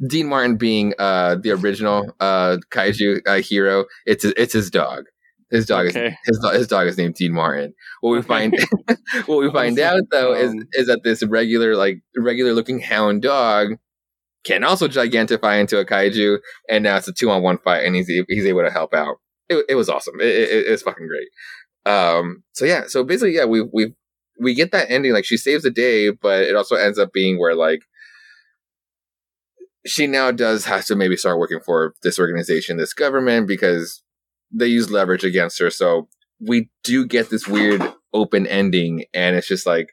Dean 0.07 0.27
Martin 0.27 0.55
being 0.57 0.93
uh 0.97 1.35
the 1.35 1.51
original 1.51 2.13
uh 2.19 2.57
kaiju 2.71 3.19
uh, 3.27 3.41
hero, 3.41 3.85
it's 4.05 4.23
it's 4.25 4.53
his 4.53 4.69
dog. 4.71 5.05
His 5.51 5.65
dog 5.67 5.87
is 5.87 5.95
his, 6.25 6.39
his 6.53 6.67
dog 6.67 6.87
is 6.87 6.97
named 6.97 7.15
Dean 7.15 7.33
Martin. 7.33 7.73
What 8.01 8.11
we 8.11 8.17
Okay. 8.19 8.27
find 8.27 8.53
what 9.25 9.37
we 9.39 9.51
find 9.51 9.77
Awesome. 9.79 9.97
out 9.97 10.03
though 10.11 10.33
is 10.33 10.51
Um, 10.51 10.67
is 10.73 10.87
that 10.87 11.01
this 11.03 11.23
regular 11.23 11.75
like 11.75 12.01
regular 12.17 12.53
looking 12.53 12.79
hound 12.79 13.21
dog 13.21 13.75
can 14.43 14.63
also 14.63 14.87
gigantify 14.87 15.59
into 15.59 15.79
a 15.79 15.85
kaiju, 15.85 16.39
and 16.69 16.83
now 16.83 16.97
it's 16.97 17.07
a 17.07 17.13
two 17.13 17.29
on 17.29 17.43
one 17.43 17.57
fight, 17.57 17.85
and 17.85 17.95
he's 17.95 18.07
he's 18.27 18.45
able 18.45 18.63
to 18.63 18.71
help 18.71 18.93
out. 18.93 19.17
It, 19.49 19.65
it 19.69 19.75
was 19.75 19.89
awesome. 19.89 20.19
It, 20.19 20.27
it, 20.27 20.67
it 20.67 20.71
was 20.71 20.81
fucking 20.81 21.07
great. 21.07 21.27
Um. 21.85 22.43
So 22.53 22.65
yeah. 22.65 22.83
So 22.87 23.03
basically, 23.03 23.35
yeah, 23.35 23.45
we 23.45 23.61
we 23.61 23.93
we 24.39 24.53
get 24.53 24.71
that 24.71 24.89
ending. 24.89 25.13
Like 25.13 25.25
she 25.25 25.37
saves 25.37 25.63
the 25.63 25.71
day, 25.71 26.11
but 26.11 26.43
it 26.43 26.55
also 26.55 26.75
ends 26.75 26.99
up 26.99 27.13
being 27.13 27.39
where 27.39 27.55
like 27.55 27.81
she 29.85 30.07
now 30.07 30.31
does 30.31 30.65
have 30.65 30.85
to 30.85 30.95
maybe 30.95 31.17
start 31.17 31.39
working 31.39 31.59
for 31.59 31.93
this 32.03 32.19
organization, 32.19 32.77
this 32.77 32.93
government, 32.93 33.47
because 33.47 34.01
they 34.51 34.67
use 34.67 34.91
leverage 34.91 35.23
against 35.23 35.59
her. 35.59 35.69
So 35.69 36.07
we 36.39 36.69
do 36.83 37.05
get 37.05 37.29
this 37.29 37.47
weird 37.47 37.81
open 38.13 38.47
ending, 38.47 39.05
and 39.13 39.35
it's 39.35 39.47
just 39.47 39.65
like 39.65 39.89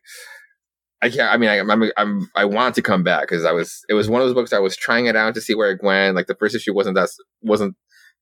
I 1.02 1.08
can't. 1.08 1.32
I 1.32 1.36
mean, 1.36 1.48
I, 1.48 1.58
I'm, 1.58 1.90
I'm 1.96 2.30
I 2.36 2.44
want 2.44 2.74
to 2.74 2.82
come 2.82 3.02
back 3.02 3.22
because 3.22 3.44
I 3.44 3.52
was. 3.52 3.84
It 3.88 3.94
was 3.94 4.08
one 4.08 4.20
of 4.20 4.28
those 4.28 4.34
books 4.34 4.52
I 4.52 4.58
was 4.58 4.76
trying 4.76 5.06
it 5.06 5.16
out 5.16 5.34
to 5.34 5.40
see 5.40 5.54
where 5.54 5.70
it 5.70 5.82
went. 5.82 6.14
Like 6.14 6.26
the 6.26 6.34
first 6.34 6.54
issue 6.54 6.74
wasn't 6.74 6.96
that 6.96 7.08
wasn't 7.42 7.74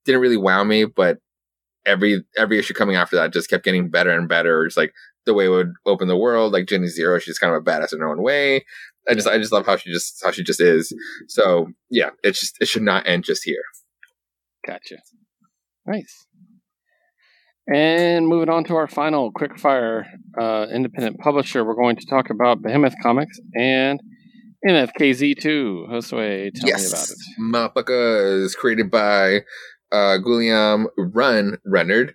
didn't 0.05 0.21
really 0.21 0.37
wow 0.37 0.63
me, 0.65 0.85
but 0.85 1.19
every 1.85 2.25
every 2.37 2.59
issue 2.59 2.75
coming 2.75 2.97
after 2.97 3.17
that 3.17 3.33
just 3.33 3.51
kept 3.51 3.65
getting 3.65 3.91
better 3.91 4.11
and 4.11 4.29
better. 4.29 4.65
It's 4.65 4.77
like 4.77 4.93
the 5.27 5.35
way 5.35 5.47
it 5.47 5.51
would 5.51 5.73
open 5.87 6.09
the 6.09 6.17
world. 6.17 6.53
Like 6.53 6.67
Jenny 6.67 6.87
Zero, 6.87 7.19
she's 7.19 7.39
kind 7.39 7.55
of 7.55 7.61
a 7.61 7.65
badass 7.65 7.93
in 7.93 8.01
her 8.01 8.09
own 8.09 8.23
way. 8.23 8.65
I 9.09 9.15
just 9.15 9.27
I 9.27 9.39
just 9.39 9.53
love 9.53 9.67
how 9.67 9.77
she 9.77 9.93
just 9.93 10.23
how 10.23 10.31
she 10.31 10.45
just 10.45 10.61
is. 10.61 10.95
So 11.27 11.69
yeah, 11.91 12.11
it's 12.23 12.41
just 12.41 12.57
it 12.61 12.69
should 12.69 12.83
not 12.83 13.07
end 13.09 13.25
just 13.25 13.43
here. 13.45 13.63
Gotcha. 14.67 14.99
Nice. 15.87 16.27
And 17.73 18.27
moving 18.27 18.49
on 18.49 18.65
to 18.65 18.77
our 18.77 18.89
final 18.89 19.31
quickfire 19.33 20.05
uh, 20.41 20.67
independent 20.73 21.19
publisher, 21.19 21.65
we're 21.65 21.75
going 21.75 21.97
to 21.97 22.07
talk 22.07 22.31
about 22.31 22.63
Behemoth 22.63 22.95
Comics 23.03 23.39
and 23.55 24.01
MFKZ2. 24.67 25.91
Josue, 25.91 26.51
tell 26.55 26.65
me 26.65 26.87
about 26.87 27.11
it. 27.11 27.19
Motherfucker 27.41 28.43
is 28.43 28.55
created 28.55 28.91
by 28.91 29.43
uh 29.93 30.19
Guillaume 30.19 30.89
Run 30.97 31.59
Renard. 31.65 32.15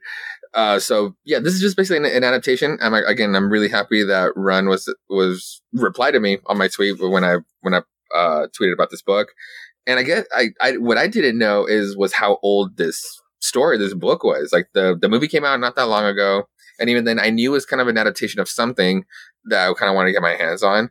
Uh, 0.53 0.79
so 0.79 1.15
yeah, 1.25 1.39
this 1.39 1.53
is 1.53 1.61
just 1.61 1.77
basically 1.77 1.97
an, 1.97 2.05
an 2.05 2.23
adaptation. 2.23 2.77
I'm 2.81 2.93
again, 2.93 3.35
I'm 3.35 3.51
really 3.51 3.69
happy 3.69 4.03
that 4.03 4.33
Run 4.35 4.67
was 4.67 4.93
was 5.09 5.61
replied 5.73 6.11
to 6.11 6.19
me 6.19 6.39
on 6.47 6.57
my 6.57 6.67
tweet 6.67 6.99
when 6.99 7.23
I 7.23 7.37
when 7.61 7.73
I 7.73 7.81
uh, 8.15 8.47
tweeted 8.59 8.73
about 8.73 8.89
this 8.91 9.01
book. 9.01 9.29
And 9.85 9.99
I 9.99 10.03
guess 10.03 10.25
I, 10.33 10.49
I 10.61 10.77
what 10.77 10.97
I 10.97 11.07
didn't 11.07 11.37
know 11.37 11.65
is 11.65 11.97
was 11.97 12.13
how 12.13 12.39
old 12.43 12.77
this 12.77 13.03
story, 13.43 13.77
this 13.77 13.93
book 13.93 14.23
was. 14.23 14.51
Like 14.53 14.69
the 14.73 14.97
the 14.99 15.09
movie 15.09 15.27
came 15.27 15.45
out 15.45 15.59
not 15.59 15.75
that 15.75 15.87
long 15.87 16.05
ago, 16.05 16.47
and 16.79 16.89
even 16.89 17.03
then, 17.05 17.19
I 17.19 17.29
knew 17.29 17.51
it 17.51 17.53
was 17.53 17.65
kind 17.65 17.81
of 17.81 17.87
an 17.87 17.97
adaptation 17.97 18.39
of 18.39 18.49
something 18.49 19.05
that 19.45 19.69
I 19.69 19.73
kind 19.73 19.89
of 19.89 19.95
wanted 19.95 20.09
to 20.09 20.13
get 20.13 20.21
my 20.21 20.35
hands 20.35 20.63
on. 20.63 20.89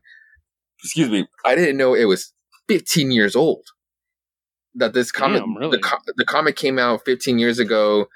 Excuse 0.84 1.10
me, 1.10 1.26
I 1.44 1.54
didn't 1.54 1.76
know 1.76 1.94
it 1.94 2.04
was 2.06 2.32
15 2.68 3.10
years 3.10 3.34
old. 3.36 3.64
That 4.74 4.94
this 4.94 5.12
comic, 5.12 5.40
Damn, 5.42 5.56
really? 5.56 5.76
the, 5.78 6.12
the 6.16 6.24
comic 6.24 6.56
came 6.56 6.78
out 6.78 7.04
15 7.04 7.38
years 7.38 7.58
ago, 7.58 8.06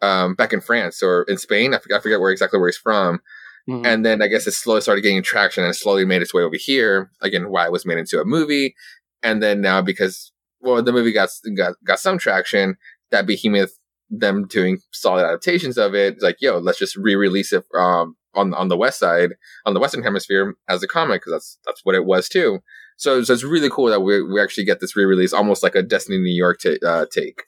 um, 0.00 0.34
back 0.34 0.52
in 0.52 0.60
France 0.60 1.02
or 1.02 1.24
in 1.24 1.38
Spain. 1.38 1.74
I 1.74 1.78
forget, 1.78 1.98
I 1.98 2.02
forget 2.02 2.20
where 2.20 2.30
exactly 2.30 2.58
where 2.60 2.68
he's 2.68 2.76
from. 2.76 3.20
Mhm. 3.68 3.84
And 3.86 4.04
then 4.06 4.22
I 4.22 4.28
guess 4.28 4.46
it 4.46 4.52
slowly 4.52 4.80
started 4.82 5.00
getting 5.02 5.22
traction 5.22 5.64
and 5.64 5.74
slowly 5.74 6.04
made 6.04 6.22
its 6.22 6.32
way 6.34 6.42
over 6.42 6.56
here. 6.56 7.10
Again, 7.20 7.48
why 7.50 7.64
it 7.64 7.72
was 7.72 7.84
made 7.86 7.98
into 7.98 8.20
a 8.20 8.24
movie. 8.24 8.74
and 9.22 9.42
then 9.42 9.62
now 9.62 9.80
because 9.80 10.32
well 10.60 10.82
the 10.82 10.92
movie 10.92 11.10
got 11.12 11.30
got 11.56 11.74
got 11.82 11.98
some 11.98 12.18
traction, 12.18 12.76
that 13.10 13.26
behemoth 13.26 13.78
them 14.18 14.46
doing 14.46 14.78
solid 14.92 15.24
adaptations 15.24 15.78
of 15.78 15.94
it, 15.94 16.14
it's 16.14 16.22
like 16.22 16.36
yo, 16.40 16.58
let's 16.58 16.78
just 16.78 16.96
re-release 16.96 17.52
it 17.52 17.64
um 17.74 18.16
on 18.34 18.54
on 18.54 18.68
the 18.68 18.76
west 18.76 18.98
side 18.98 19.30
on 19.64 19.74
the 19.74 19.80
western 19.80 20.02
hemisphere 20.02 20.54
as 20.68 20.82
a 20.82 20.88
comic 20.88 21.22
because 21.22 21.32
that's 21.32 21.58
that's 21.66 21.80
what 21.84 21.94
it 21.94 22.04
was 22.04 22.28
too. 22.28 22.60
So, 22.96 23.22
so 23.22 23.32
it's 23.32 23.44
really 23.44 23.70
cool 23.70 23.86
that 23.86 24.00
we 24.00 24.22
we 24.22 24.40
actually 24.40 24.64
get 24.64 24.80
this 24.80 24.96
re-release, 24.96 25.32
almost 25.32 25.62
like 25.62 25.74
a 25.74 25.82
Destiny 25.82 26.18
New 26.18 26.34
York 26.34 26.60
ta- 26.60 26.86
uh, 26.86 27.06
take. 27.12 27.42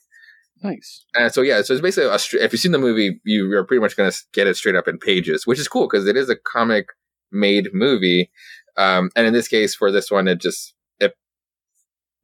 Nice. 0.63 1.05
And 1.15 1.31
so 1.31 1.41
yeah, 1.41 1.61
so 1.61 1.73
it's 1.73 1.81
basically 1.81 2.09
a, 2.09 2.43
if 2.43 2.51
you've 2.51 2.59
seen 2.59 2.71
the 2.71 2.79
movie, 2.79 3.21
you 3.23 3.55
are 3.55 3.63
pretty 3.63 3.81
much 3.81 3.95
going 3.95 4.11
to 4.11 4.17
get 4.33 4.47
it 4.47 4.57
straight 4.57 4.75
up 4.75 4.87
in 4.87 4.97
pages, 4.97 5.45
which 5.45 5.59
is 5.59 5.67
cool 5.67 5.87
because 5.87 6.07
it 6.07 6.17
is 6.17 6.29
a 6.29 6.35
comic 6.35 6.87
made 7.31 7.69
movie. 7.73 8.31
Um, 8.75 9.09
and 9.15 9.27
in 9.27 9.33
this 9.33 9.47
case, 9.47 9.75
for 9.75 9.91
this 9.91 10.09
one, 10.11 10.27
it 10.27 10.41
just 10.41 10.73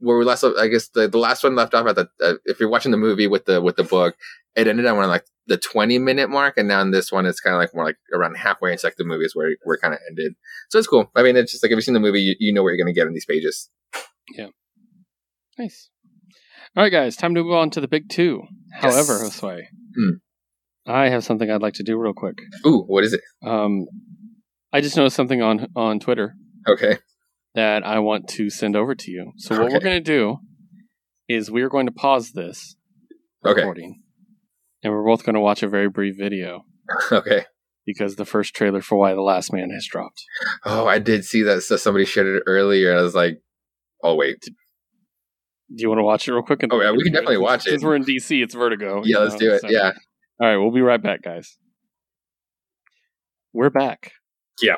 where 0.03 0.17
we 0.17 0.25
last, 0.25 0.43
I 0.43 0.67
guess 0.67 0.89
the, 0.89 1.07
the 1.07 1.17
last 1.17 1.43
one 1.43 1.55
left 1.55 1.73
off 1.73 1.87
at 1.87 1.95
the 1.95 2.09
uh, 2.21 2.33
if 2.45 2.59
you're 2.59 2.69
watching 2.69 2.91
the 2.91 2.97
movie 2.97 3.27
with 3.27 3.45
the 3.45 3.61
with 3.61 3.75
the 3.77 3.83
book, 3.83 4.15
it 4.55 4.67
ended 4.67 4.85
around 4.85 5.07
like 5.09 5.25
the 5.47 5.57
20 5.57 5.97
minute 5.99 6.29
mark, 6.29 6.57
and 6.57 6.67
now 6.67 6.81
in 6.81 6.91
this 6.91 7.11
one, 7.11 7.25
it's 7.25 7.39
kind 7.39 7.55
of 7.55 7.59
like 7.59 7.73
more 7.73 7.85
like 7.85 7.97
around 8.13 8.35
halfway 8.37 8.71
into 8.71 8.85
like 8.85 8.95
the 8.97 9.03
movie 9.05 9.25
is 9.25 9.35
where 9.35 9.49
where 9.63 9.75
it 9.75 9.81
kind 9.81 9.93
of 9.93 9.99
ended. 10.09 10.33
So 10.69 10.77
it's 10.79 10.87
cool. 10.87 11.09
I 11.15 11.23
mean, 11.23 11.35
it's 11.35 11.51
just 11.51 11.63
like 11.63 11.71
if 11.71 11.75
you've 11.77 11.83
seen 11.85 11.93
the 11.93 11.99
movie, 11.99 12.21
you, 12.21 12.35
you 12.39 12.53
know 12.53 12.63
what 12.63 12.69
you're 12.69 12.77
going 12.83 12.93
to 12.93 12.97
get 12.99 13.07
in 13.07 13.13
these 13.13 13.25
pages. 13.25 13.69
Yeah. 14.37 14.47
Nice. 15.57 15.89
All 16.75 16.83
right, 16.83 16.91
guys, 16.91 17.15
time 17.15 17.35
to 17.35 17.43
move 17.43 17.53
on 17.53 17.69
to 17.71 17.81
the 17.81 17.87
big 17.87 18.09
two. 18.09 18.41
However, 18.73 19.19
Yes. 19.23 19.39
Josue, 19.39 19.63
Hmm. 19.95 20.09
I 20.87 21.09
have 21.09 21.23
something 21.23 21.49
I'd 21.49 21.61
like 21.61 21.75
to 21.75 21.83
do 21.83 21.97
real 21.97 22.13
quick. 22.13 22.39
Ooh, 22.65 22.83
what 22.87 23.03
is 23.03 23.13
it? 23.13 23.21
Um, 23.45 23.85
I 24.73 24.81
just 24.81 24.97
noticed 24.97 25.15
something 25.15 25.41
on 25.41 25.67
on 25.75 25.99
Twitter 25.99 26.33
Okay. 26.67 26.97
That 27.55 27.85
I 27.85 27.99
want 27.99 28.27
to 28.29 28.49
send 28.49 28.75
over 28.75 28.95
to 28.95 29.11
you. 29.11 29.31
So 29.37 29.59
what 29.61 29.71
we're 29.71 29.79
going 29.79 30.03
to 30.03 30.11
do 30.11 30.37
is 31.29 31.51
we 31.51 31.61
are 31.61 31.69
going 31.69 31.85
to 31.85 31.91
pause 31.91 32.31
this 32.31 32.75
Okay. 33.45 33.61
recording, 33.61 34.01
and 34.83 34.91
we're 34.91 35.05
both 35.05 35.23
going 35.23 35.35
to 35.35 35.39
watch 35.41 35.61
a 35.63 35.67
very 35.67 35.87
brief 35.89 36.15
video 36.17 36.65
Okay. 37.11 37.45
because 37.85 38.15
the 38.15 38.25
first 38.25 38.55
trailer 38.55 38.81
for 38.81 38.97
Y: 38.97 39.13
The 39.13 39.21
Last 39.21 39.53
Man 39.53 39.69
has 39.69 39.85
dropped. 39.87 40.23
Oh, 40.65 40.87
I 40.87 40.97
did 40.99 41.25
see 41.25 41.43
that. 41.43 41.61
So 41.61 41.75
somebody 41.75 42.05
shared 42.05 42.27
it 42.27 42.43
earlier. 42.47 42.89
and 42.91 42.99
I 42.99 43.03
was 43.03 43.13
like, 43.15 43.39
oh 44.01 44.15
wait, 44.15 44.41
Do 44.41 44.51
you 45.69 45.89
want 45.89 45.99
to 45.99 46.03
watch 46.03 46.27
it 46.27 46.33
real 46.33 46.41
quick? 46.41 46.61
Oh, 46.71 46.81
yeah, 46.81 46.91
we 46.91 47.03
can 47.03 47.13
definitely 47.13 47.37
watch 47.37 47.67
it. 47.67 47.71
Since 47.71 47.83
we're 47.83 47.95
in 47.95 48.03
DC, 48.03 48.41
it's 48.43 48.55
Vertigo. 48.55 49.01
yeah, 49.05 49.19
let's 49.19 49.33
know, 49.33 49.39
do 49.39 49.53
it. 49.53 49.61
so- 49.61 49.69
Yeah. 49.69 49.91
All 50.41 50.47
right, 50.47 50.57
we'll 50.57 50.71
be 50.71 50.81
right 50.81 51.01
back, 51.01 51.21
guys. 51.21 51.57
We're 53.53 53.69
back. 53.69 54.11
Yeah. 54.61 54.75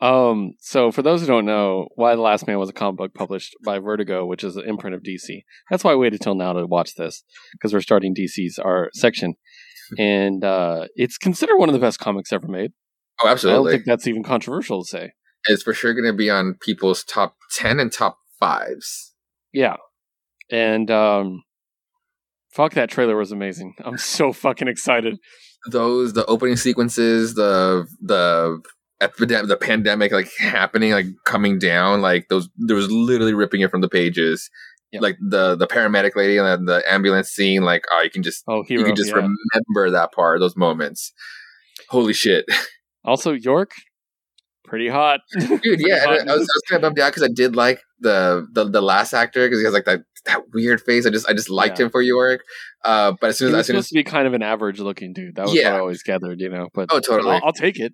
Um. 0.00 0.52
So, 0.60 0.90
for 0.90 1.02
those 1.02 1.20
who 1.20 1.26
don't 1.26 1.44
know, 1.44 1.88
Y: 1.96 2.14
The 2.14 2.20
Last 2.20 2.46
Man 2.46 2.58
was 2.58 2.70
a 2.70 2.72
comic 2.72 2.96
book 2.96 3.14
published 3.14 3.54
by 3.64 3.78
Vertigo, 3.78 4.24
which 4.24 4.42
is 4.42 4.56
an 4.56 4.64
imprint 4.66 4.94
of 4.94 5.02
DC. 5.02 5.42
That's 5.70 5.84
why 5.84 5.92
I 5.92 5.96
waited 5.96 6.20
till 6.20 6.34
now 6.34 6.52
to 6.54 6.66
watch 6.66 6.94
this 6.94 7.22
because 7.52 7.72
we're 7.72 7.80
starting 7.80 8.14
DC's 8.14 8.58
our 8.58 8.88
section, 8.94 9.34
and 9.98 10.44
uh, 10.44 10.86
it's 10.94 11.18
considered 11.18 11.58
one 11.58 11.68
of 11.68 11.74
the 11.74 11.80
best 11.80 11.98
comics 11.98 12.32
ever 12.32 12.48
made. 12.48 12.72
Oh, 13.22 13.28
absolutely! 13.28 13.58
I 13.58 13.62
don't 13.62 13.72
think 13.72 13.86
that's 13.86 14.06
even 14.06 14.22
controversial 14.22 14.82
to 14.82 14.88
say. 14.88 15.12
It's 15.48 15.62
for 15.62 15.72
sure 15.72 15.94
going 15.94 16.10
to 16.10 16.16
be 16.16 16.30
on 16.30 16.56
people's 16.60 17.04
top 17.04 17.36
ten 17.52 17.78
and 17.78 17.92
top 17.92 18.18
fives. 18.38 19.12
Yeah. 19.52 19.76
And 20.50 20.90
um, 20.90 21.42
fuck, 22.52 22.74
that 22.74 22.90
trailer 22.90 23.16
was 23.16 23.32
amazing. 23.32 23.74
I'm 23.84 23.98
so 23.98 24.32
fucking 24.32 24.68
excited. 24.68 25.18
Those 25.70 26.14
the 26.14 26.24
opening 26.26 26.56
sequences, 26.56 27.34
the 27.34 27.86
the 28.00 28.62
epidemic, 29.00 29.48
the 29.48 29.56
pandemic 29.56 30.12
like 30.12 30.30
happening, 30.38 30.92
like 30.92 31.06
coming 31.24 31.58
down, 31.58 32.00
like 32.02 32.28
those. 32.28 32.48
There 32.56 32.76
was 32.76 32.90
literally 32.90 33.34
ripping 33.34 33.60
it 33.62 33.70
from 33.70 33.80
the 33.80 33.88
pages. 33.88 34.48
Like 34.92 35.16
the 35.20 35.54
the 35.54 35.68
paramedic 35.68 36.16
lady 36.16 36.36
and 36.38 36.66
the, 36.66 36.82
ambulance 36.92 37.28
scene, 37.28 37.62
like 37.62 37.84
oh, 37.92 38.00
you 38.02 38.10
can 38.10 38.24
just 38.24 38.42
Oh, 38.48 38.64
hero. 38.64 38.80
you 38.80 38.86
can 38.86 38.96
just 38.96 39.10
yeah. 39.10 39.14
remember 39.16 39.90
that 39.92 40.10
part, 40.12 40.40
those 40.40 40.56
moments. 40.56 41.12
Holy 41.90 42.12
shit, 42.12 42.44
Also, 43.04 43.32
Yorick, 43.32 43.70
pretty 44.64 44.88
hot. 44.88 45.20
dude! 45.38 45.60
Yeah, 45.80 46.02
and 46.08 46.10
I, 46.10 46.14
I 46.14 46.16
was, 46.16 46.28
I 46.28 46.34
was 46.34 46.62
kind 46.68 46.76
of 46.76 46.82
bummed 46.82 46.98
out 46.98 47.12
because 47.12 47.22
I 47.22 47.28
did 47.32 47.54
like 47.54 47.80
the 48.00 48.46
the, 48.52 48.64
the 48.68 48.80
last 48.80 49.14
actor 49.14 49.46
because 49.46 49.60
he 49.60 49.64
has 49.64 49.74
like 49.74 49.84
that 49.84 50.00
that 50.26 50.42
weird 50.52 50.80
face. 50.80 51.06
I 51.06 51.10
just 51.10 51.28
I 51.28 51.34
just 51.34 51.50
liked 51.50 51.78
Yeah. 51.78 51.84
him 51.86 51.90
for 51.92 52.02
Yorick. 52.02 52.40
Uh, 52.84 53.12
but 53.20 53.30
as 53.30 53.38
soon 53.38 53.50
he 53.50 53.54
as 53.54 53.58
was 53.58 53.60
as 53.60 53.66
supposed 53.68 53.84
as 53.84 53.88
to 53.90 53.94
be 53.94 54.02
kind 54.04 54.26
of 54.26 54.34
an 54.34 54.42
average 54.42 54.80
looking 54.80 55.12
dude. 55.12 55.36
That 55.36 55.46
was 55.46 55.54
Yeah. 55.54 55.70
what 55.70 55.76
I 55.76 55.80
always 55.80 56.02
gathered, 56.02 56.40
you 56.40 56.48
know. 56.48 56.68
But 56.74 56.88
oh 56.90 56.98
totally, 56.98 57.36
I'll, 57.36 57.42
I'll 57.46 57.52
take 57.52 57.78
it. 57.78 57.92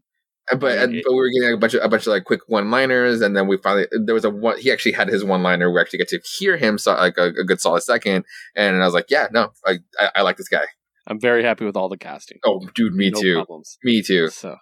But 0.53 0.79
I 0.79 0.87
mean, 0.87 1.03
but 1.05 1.13
we 1.13 1.19
were 1.19 1.29
getting 1.29 1.55
a 1.55 1.57
bunch 1.57 1.75
of 1.75 1.83
a 1.83 1.89
bunch 1.89 2.03
of 2.03 2.09
like 2.09 2.25
quick 2.25 2.43
one 2.47 2.71
liners, 2.71 3.21
and 3.21 3.37
then 3.37 3.49
we 3.49 3.57
finally 3.57 3.87
there 4.05 4.15
was 4.15 4.25
a 4.25 4.31
one. 4.31 4.59
He 4.59 4.71
actually 4.71 4.93
had 4.93 5.09
his 5.09 5.25
one 5.25 5.43
liner. 5.43 5.73
We 5.73 5.81
actually 5.81 5.99
get 5.99 6.09
to 6.09 6.21
hear 6.39 6.57
him 6.57 6.79
so 6.79 6.95
like 6.95 7.19
a, 7.19 7.27
a 7.29 7.45
good 7.45 7.61
solid 7.61 7.83
second, 7.83 8.25
and 8.55 8.77
I 8.77 8.85
was 8.85 8.95
like, 8.95 9.07
yeah, 9.11 9.27
no, 9.33 9.51
I 9.65 9.79
I, 9.99 10.11
I 10.17 10.23
like 10.23 10.37
this 10.37 10.49
guy. 10.49 10.67
I'm 11.09 11.19
very 11.19 11.43
happy 11.43 11.65
with 11.65 11.77
all 11.77 11.89
the 11.89 11.97
casting. 11.97 12.39
Oh, 12.45 12.61
dude, 12.75 12.95
me 12.95 13.11
no 13.11 13.21
too, 13.21 13.35
Problems. 13.35 13.79
me 13.83 14.03
too. 14.03 14.29
So, 14.29 14.57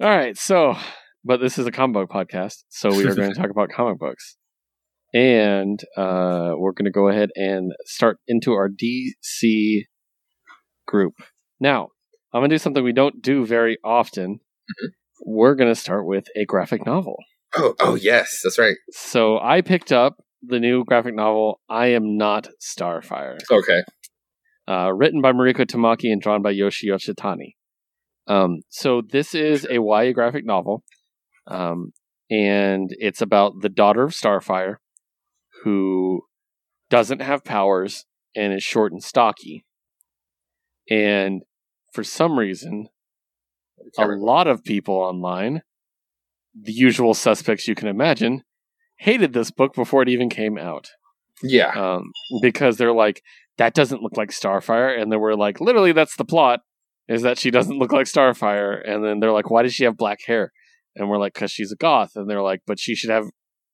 all 0.00 0.08
right. 0.08 0.36
So, 0.36 0.76
but 1.24 1.40
this 1.40 1.58
is 1.58 1.66
a 1.66 1.70
comic 1.70 1.94
book 1.94 2.10
podcast, 2.10 2.64
so 2.70 2.88
we 2.88 3.04
are 3.04 3.14
going 3.14 3.30
to 3.34 3.38
talk 3.38 3.50
about 3.50 3.68
comic 3.68 3.98
books, 3.98 4.38
and 5.12 5.78
uh, 5.94 6.52
we're 6.56 6.72
going 6.72 6.86
to 6.86 6.90
go 6.90 7.08
ahead 7.08 7.28
and 7.36 7.72
start 7.84 8.18
into 8.26 8.52
our 8.52 8.70
DC 8.70 9.82
group. 10.86 11.14
Now, 11.60 11.88
I'm 12.32 12.40
going 12.40 12.50
to 12.50 12.54
do 12.54 12.58
something 12.58 12.84
we 12.84 12.92
don't 12.92 13.22
do 13.22 13.44
very 13.46 13.78
often. 13.82 14.40
Mhm. 14.40 14.88
We're 15.24 15.54
going 15.54 15.70
to 15.70 15.80
start 15.80 16.06
with 16.06 16.26
a 16.36 16.44
graphic 16.44 16.84
novel. 16.86 17.16
Oh 17.56 17.74
oh 17.80 17.94
yes, 17.94 18.40
that's 18.44 18.58
right. 18.58 18.76
So 18.90 19.38
I 19.38 19.62
picked 19.62 19.90
up 19.92 20.22
the 20.42 20.60
new 20.60 20.84
graphic 20.84 21.14
novel 21.14 21.60
"I 21.68 21.86
Am 21.88 22.16
Not 22.16 22.48
Starfire." 22.60 23.38
Okay, 23.50 23.82
uh, 24.68 24.92
written 24.92 25.22
by 25.22 25.32
Mariko 25.32 25.64
Tamaki 25.64 26.12
and 26.12 26.20
drawn 26.20 26.42
by 26.42 26.50
Yoshi 26.50 26.88
Yoshitani. 26.88 27.54
Um, 28.26 28.60
so 28.68 29.00
this 29.00 29.34
is 29.34 29.64
a 29.64 29.78
YA 29.80 30.12
graphic 30.12 30.44
novel, 30.44 30.84
um, 31.46 31.92
and 32.30 32.90
it's 32.98 33.22
about 33.22 33.62
the 33.62 33.70
daughter 33.70 34.02
of 34.02 34.12
Starfire, 34.12 34.76
who 35.64 36.20
doesn't 36.90 37.22
have 37.22 37.44
powers 37.44 38.04
and 38.36 38.52
is 38.52 38.62
short 38.62 38.92
and 38.92 39.02
stocky. 39.02 39.64
And 40.90 41.42
for 41.98 42.04
some 42.04 42.38
reason, 42.38 42.86
a 43.98 44.06
lot 44.06 44.46
of 44.46 44.62
people 44.62 44.94
online, 44.94 45.62
the 46.54 46.70
usual 46.70 47.12
suspects 47.12 47.66
you 47.66 47.74
can 47.74 47.88
imagine, 47.88 48.44
hated 49.00 49.32
this 49.32 49.50
book 49.50 49.74
before 49.74 50.02
it 50.02 50.08
even 50.08 50.28
came 50.30 50.56
out 50.56 50.90
yeah, 51.42 51.72
um, 51.72 52.12
because 52.40 52.76
they're 52.76 52.92
like, 52.92 53.20
that 53.56 53.74
doesn't 53.74 54.00
look 54.00 54.16
like 54.16 54.30
Starfire, 54.30 54.96
and 54.96 55.10
they 55.10 55.16
we're 55.16 55.34
like, 55.34 55.60
literally, 55.60 55.90
that's 55.90 56.14
the 56.14 56.24
plot 56.24 56.60
is 57.08 57.22
that 57.22 57.36
she 57.36 57.50
doesn't 57.50 57.78
look 57.80 57.90
like 57.90 58.06
Starfire, 58.06 58.80
and 58.88 59.04
then 59.04 59.18
they're 59.18 59.32
like, 59.32 59.50
why 59.50 59.64
does 59.64 59.74
she 59.74 59.82
have 59.82 59.96
black 59.96 60.20
hair? 60.24 60.52
And 60.94 61.08
we're 61.10 61.18
like, 61.18 61.34
because 61.34 61.50
she's 61.50 61.72
a 61.72 61.76
goth, 61.76 62.12
and 62.14 62.30
they're 62.30 62.42
like, 62.42 62.60
but 62.64 62.78
she 62.78 62.94
should 62.94 63.10
have. 63.10 63.24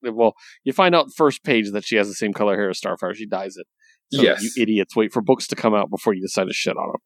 Well, 0.02 0.32
you 0.64 0.72
find 0.72 0.94
out 0.94 1.08
first 1.14 1.44
page 1.44 1.72
that 1.72 1.84
she 1.84 1.96
has 1.96 2.08
the 2.08 2.14
same 2.14 2.32
color 2.32 2.56
hair 2.56 2.70
as 2.70 2.80
Starfire. 2.80 3.14
She 3.14 3.26
dyes 3.26 3.58
it. 3.58 3.66
So 4.12 4.22
Yes. 4.22 4.42
you 4.42 4.62
idiots 4.62 4.94
wait 4.94 5.12
for 5.12 5.20
books 5.20 5.46
to 5.48 5.56
come 5.56 5.74
out 5.74 5.90
before 5.90 6.14
you 6.14 6.22
decide 6.22 6.46
to 6.46 6.52
shit 6.52 6.76
on 6.76 6.88
them. 6.88 7.00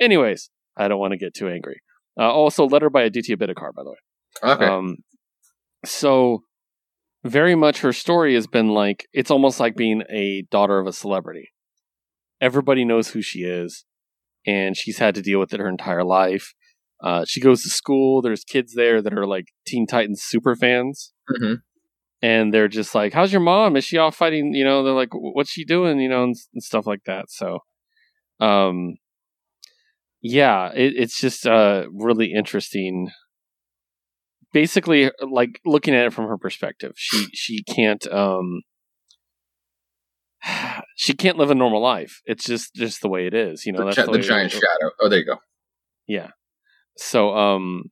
Anyways, 0.00 0.50
I 0.78 0.88
don't 0.88 0.98
want 0.98 1.12
to 1.12 1.18
get 1.18 1.34
too 1.34 1.48
angry. 1.48 1.80
Uh, 2.18 2.30
also, 2.32 2.66
letter 2.66 2.90
by 2.90 3.02
Aditya 3.02 3.36
Bidikar, 3.36 3.74
by 3.74 3.82
the 3.84 3.90
way. 3.90 4.52
okay, 4.52 4.66
Um, 4.66 4.96
so 5.84 6.42
very 7.24 7.54
much 7.54 7.80
her 7.80 7.92
story 7.92 8.34
has 8.34 8.46
been 8.46 8.68
like 8.68 9.06
it's 9.12 9.30
almost 9.30 9.60
like 9.60 9.76
being 9.76 10.02
a 10.10 10.42
daughter 10.50 10.78
of 10.78 10.86
a 10.86 10.92
celebrity. 10.92 11.50
Everybody 12.40 12.84
knows 12.84 13.08
who 13.10 13.22
she 13.22 13.40
is, 13.40 13.84
and 14.46 14.76
she's 14.76 14.98
had 14.98 15.14
to 15.16 15.22
deal 15.22 15.40
with 15.40 15.52
it 15.52 15.60
her 15.60 15.68
entire 15.68 16.04
life. 16.04 16.54
Uh, 17.02 17.24
she 17.26 17.40
goes 17.40 17.62
to 17.62 17.68
school. 17.70 18.22
There's 18.22 18.44
kids 18.44 18.74
there 18.74 19.00
that 19.02 19.12
are 19.12 19.26
like 19.26 19.46
Teen 19.66 19.86
Titans 19.86 20.22
super 20.22 20.54
fans, 20.56 21.12
hmm 21.28 21.54
and 22.20 22.52
they're 22.52 22.66
just 22.68 22.96
like, 22.96 23.12
"How's 23.12 23.32
your 23.32 23.40
mom? 23.40 23.76
Is 23.76 23.84
she 23.84 23.96
off 23.98 24.16
fighting?" 24.16 24.52
You 24.54 24.64
know, 24.64 24.82
they're 24.82 24.92
like, 24.92 25.10
"What's 25.12 25.50
she 25.50 25.64
doing?" 25.64 26.00
You 26.00 26.08
know, 26.08 26.24
and, 26.24 26.34
and 26.52 26.62
stuff 26.62 26.86
like 26.86 27.04
that. 27.06 27.26
So, 27.30 27.60
um, 28.40 28.96
yeah, 30.20 30.72
it, 30.72 30.94
it's 30.96 31.20
just 31.20 31.46
uh 31.46 31.86
really 31.92 32.32
interesting. 32.32 33.10
Basically, 34.52 35.10
like 35.20 35.60
looking 35.64 35.94
at 35.94 36.06
it 36.06 36.12
from 36.12 36.26
her 36.26 36.38
perspective, 36.38 36.92
she 36.96 37.26
she 37.34 37.62
can't 37.62 38.06
um 38.12 38.62
she 40.96 41.14
can't 41.14 41.38
live 41.38 41.50
a 41.50 41.54
normal 41.54 41.82
life. 41.82 42.20
It's 42.24 42.44
just 42.44 42.74
just 42.74 43.02
the 43.02 43.08
way 43.08 43.26
it 43.26 43.34
is. 43.34 43.66
You 43.66 43.72
know, 43.72 43.84
the, 43.84 43.92
gi- 43.92 44.02
the, 44.02 44.12
the 44.12 44.18
giant 44.18 44.52
shadow. 44.52 44.90
Oh, 45.00 45.08
there 45.08 45.18
you 45.18 45.26
go. 45.26 45.36
Yeah. 46.06 46.30
So 46.96 47.36
um 47.36 47.84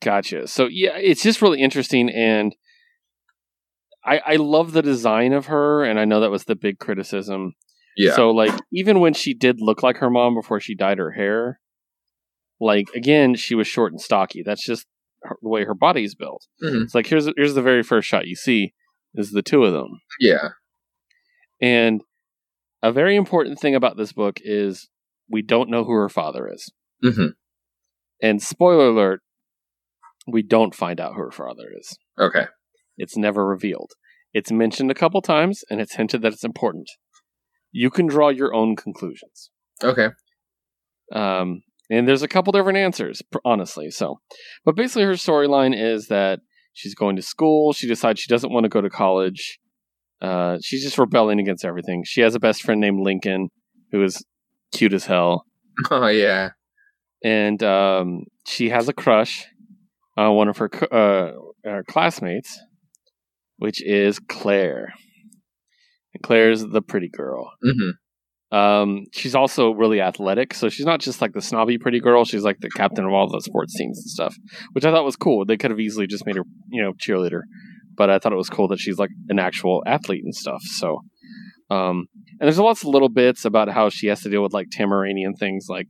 gotcha. 0.00 0.46
So 0.46 0.66
yeah, 0.66 0.96
it's 0.96 1.22
just 1.22 1.42
really 1.42 1.60
interesting 1.60 2.10
and 2.10 2.54
I 4.04 4.20
I 4.24 4.36
love 4.36 4.72
the 4.72 4.82
design 4.82 5.32
of 5.32 5.46
her 5.46 5.84
and 5.84 6.00
I 6.00 6.04
know 6.04 6.20
that 6.20 6.30
was 6.30 6.44
the 6.44 6.56
big 6.56 6.78
criticism. 6.78 7.54
Yeah, 7.98 8.14
So 8.14 8.30
like 8.30 8.54
even 8.72 9.00
when 9.00 9.12
she 9.12 9.34
did 9.34 9.56
look 9.60 9.82
like 9.82 9.96
her 9.98 10.08
mom 10.08 10.34
before 10.34 10.60
she 10.60 10.74
dyed 10.76 10.98
her 10.98 11.10
hair, 11.10 11.58
like 12.60 12.86
again, 12.94 13.34
she 13.34 13.54
was 13.54 13.66
short 13.66 13.92
and 13.92 14.00
stocky. 14.00 14.42
That's 14.44 14.64
just 14.64 14.86
her, 15.24 15.36
the 15.42 15.48
way 15.48 15.64
her 15.64 15.74
body's 15.74 16.14
built. 16.14 16.46
Mhm. 16.62 16.84
It's 16.84 16.94
like 16.94 17.06
here's 17.08 17.28
here's 17.36 17.54
the 17.54 17.62
very 17.62 17.82
first 17.82 18.06
shot 18.08 18.26
you 18.28 18.36
see 18.36 18.72
is 19.14 19.32
the 19.32 19.42
two 19.42 19.64
of 19.64 19.72
them. 19.72 20.00
Yeah. 20.20 20.50
And 21.60 22.02
a 22.82 22.92
very 22.92 23.16
important 23.16 23.58
thing 23.58 23.74
about 23.74 23.96
this 23.96 24.12
book 24.12 24.38
is 24.42 24.88
we 25.28 25.42
don't 25.42 25.68
know 25.70 25.84
who 25.84 25.92
her 25.92 26.08
father 26.08 26.48
is. 26.52 26.72
hmm 27.02 27.28
And 28.22 28.40
spoiler 28.42 28.88
alert, 28.88 29.20
we 30.26 30.42
don't 30.42 30.74
find 30.74 31.00
out 31.00 31.14
who 31.14 31.22
her 31.22 31.32
father 31.32 31.68
is. 31.76 31.98
Okay. 32.18 32.46
It's 32.96 33.16
never 33.16 33.44
revealed. 33.46 33.92
It's 34.32 34.52
mentioned 34.52 34.90
a 34.90 34.94
couple 34.94 35.20
times 35.22 35.64
and 35.70 35.80
it's 35.80 35.94
hinted 35.96 36.22
that 36.22 36.32
it's 36.32 36.44
important. 36.44 36.88
You 37.72 37.90
can 37.90 38.06
draw 38.06 38.28
your 38.28 38.54
own 38.54 38.76
conclusions. 38.76 39.50
Okay. 39.82 40.08
Um, 41.12 41.62
and 41.90 42.06
there's 42.06 42.22
a 42.22 42.28
couple 42.28 42.52
different 42.52 42.78
answers, 42.78 43.22
honestly. 43.44 43.90
So, 43.90 44.20
but 44.64 44.76
basically, 44.76 45.04
her 45.04 45.12
storyline 45.12 45.74
is 45.78 46.08
that 46.08 46.40
she's 46.74 46.94
going 46.94 47.16
to 47.16 47.22
school. 47.22 47.72
She 47.72 47.86
decides 47.86 48.20
she 48.20 48.28
doesn't 48.28 48.52
want 48.52 48.64
to 48.64 48.68
go 48.68 48.80
to 48.80 48.90
college. 48.90 49.58
Uh, 50.20 50.58
she's 50.62 50.82
just 50.82 50.98
rebelling 50.98 51.38
against 51.40 51.64
everything. 51.64 52.02
She 52.04 52.20
has 52.22 52.34
a 52.34 52.40
best 52.40 52.62
friend 52.62 52.80
named 52.80 53.00
Lincoln, 53.00 53.48
who 53.92 54.02
is 54.02 54.22
cute 54.72 54.92
as 54.92 55.06
hell, 55.06 55.44
Oh 55.90 56.08
yeah. 56.08 56.50
and 57.24 57.62
um, 57.62 58.24
she 58.46 58.68
has 58.70 58.88
a 58.88 58.92
crush 58.92 59.46
on 60.16 60.34
one 60.34 60.48
of 60.48 60.58
her 60.58 60.68
uh, 60.92 61.32
uh, 61.68 61.82
classmates, 61.88 62.58
which 63.58 63.80
is 63.82 64.18
Claire. 64.18 64.92
Claire's 66.22 66.64
the 66.66 66.82
pretty 66.82 67.08
girl. 67.08 67.50
hmm 67.62 67.90
Um, 68.56 69.04
she's 69.12 69.34
also 69.34 69.72
really 69.72 70.00
athletic, 70.00 70.54
so 70.54 70.68
she's 70.70 70.86
not 70.86 71.00
just 71.00 71.20
like 71.20 71.32
the 71.34 71.42
snobby 71.42 71.76
pretty 71.78 72.00
girl. 72.00 72.24
She's 72.24 72.44
like 72.44 72.58
the 72.60 72.70
captain 72.70 73.04
of 73.04 73.12
all 73.12 73.28
the 73.28 73.40
sports 73.40 73.74
teams 73.76 73.98
and 73.98 74.06
stuff, 74.10 74.34
which 74.72 74.84
I 74.86 74.90
thought 74.90 75.04
was 75.04 75.16
cool. 75.16 75.44
They 75.44 75.56
could 75.58 75.70
have 75.70 75.80
easily 75.80 76.06
just 76.06 76.24
made 76.26 76.36
her, 76.36 76.44
you 76.70 76.82
know, 76.82 76.92
cheerleader, 76.94 77.42
but 77.96 78.08
I 78.08 78.18
thought 78.18 78.32
it 78.32 78.36
was 78.36 78.48
cool 78.48 78.68
that 78.68 78.78
she's 78.78 78.98
like 78.98 79.10
an 79.28 79.38
actual 79.38 79.82
athlete 79.86 80.24
and 80.24 80.34
stuff. 80.34 80.62
So, 80.62 81.00
um, 81.70 82.06
and 82.40 82.46
there's 82.46 82.58
lots 82.58 82.82
of 82.82 82.88
little 82.88 83.10
bits 83.10 83.44
about 83.44 83.68
how 83.68 83.90
she 83.90 84.06
has 84.06 84.22
to 84.22 84.30
deal 84.30 84.42
with 84.42 84.54
like 84.54 84.68
Tamaranian 84.70 85.34
things, 85.38 85.66
like 85.68 85.88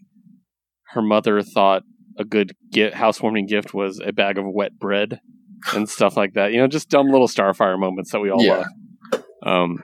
her 0.95 1.03
mother 1.03 1.43
thought 1.43 1.83
a 2.19 2.25
good 2.25 2.53
gi- 2.73 2.91
housewarming 2.91 3.47
gift 3.47 3.73
was 3.73 4.01
a 4.05 4.13
bag 4.13 4.37
of 4.39 4.45
wet 4.49 4.77
bread 4.81 5.21
and 5.75 5.89
stuff 5.89 6.17
like 6.17 6.33
that. 6.35 6.51
You 6.53 6.59
know, 6.59 6.67
just 6.67 6.89
dumb 6.89 7.07
little 7.07 7.29
Starfire 7.29 7.79
moments 7.79 8.11
that 8.11 8.19
we 8.21 8.31
all 8.31 8.43
Yeah. 8.45 8.65
love. 9.13 9.23
Um, 9.47 9.83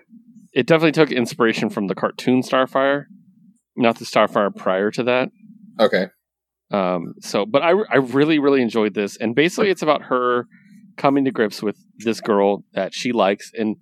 it 0.54 0.66
definitely 0.66 0.92
took 0.92 1.10
inspiration 1.10 1.68
from 1.68 1.88
the 1.88 1.94
cartoon 1.94 2.42
Starfire, 2.42 3.04
not 3.76 3.98
the 3.98 4.04
Starfire 4.04 4.54
prior 4.54 4.90
to 4.92 5.02
that. 5.02 5.28
Okay. 5.80 6.06
Um, 6.70 7.14
so, 7.20 7.44
but 7.44 7.62
I, 7.62 7.70
I 7.90 7.96
really, 7.96 8.38
really 8.38 8.62
enjoyed 8.62 8.94
this. 8.94 9.16
And 9.16 9.34
basically, 9.34 9.70
it's 9.70 9.82
about 9.82 10.02
her 10.04 10.46
coming 10.96 11.24
to 11.24 11.30
grips 11.30 11.62
with 11.62 11.76
this 11.98 12.20
girl 12.20 12.64
that 12.72 12.94
she 12.94 13.12
likes 13.12 13.50
and 13.54 13.76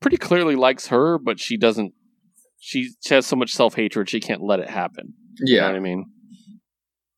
pretty 0.00 0.16
clearly 0.16 0.56
likes 0.56 0.86
her, 0.88 1.18
but 1.18 1.38
she 1.40 1.56
doesn't. 1.56 1.92
She, 2.60 2.90
she 3.04 3.14
has 3.14 3.26
so 3.26 3.36
much 3.36 3.52
self 3.52 3.74
hatred, 3.74 4.08
she 4.08 4.20
can't 4.20 4.42
let 4.42 4.58
it 4.60 4.68
happen. 4.70 5.14
You 5.40 5.56
know 5.56 5.62
Yeah. 5.62 5.68
what 5.68 5.76
I 5.76 5.80
mean? 5.80 6.06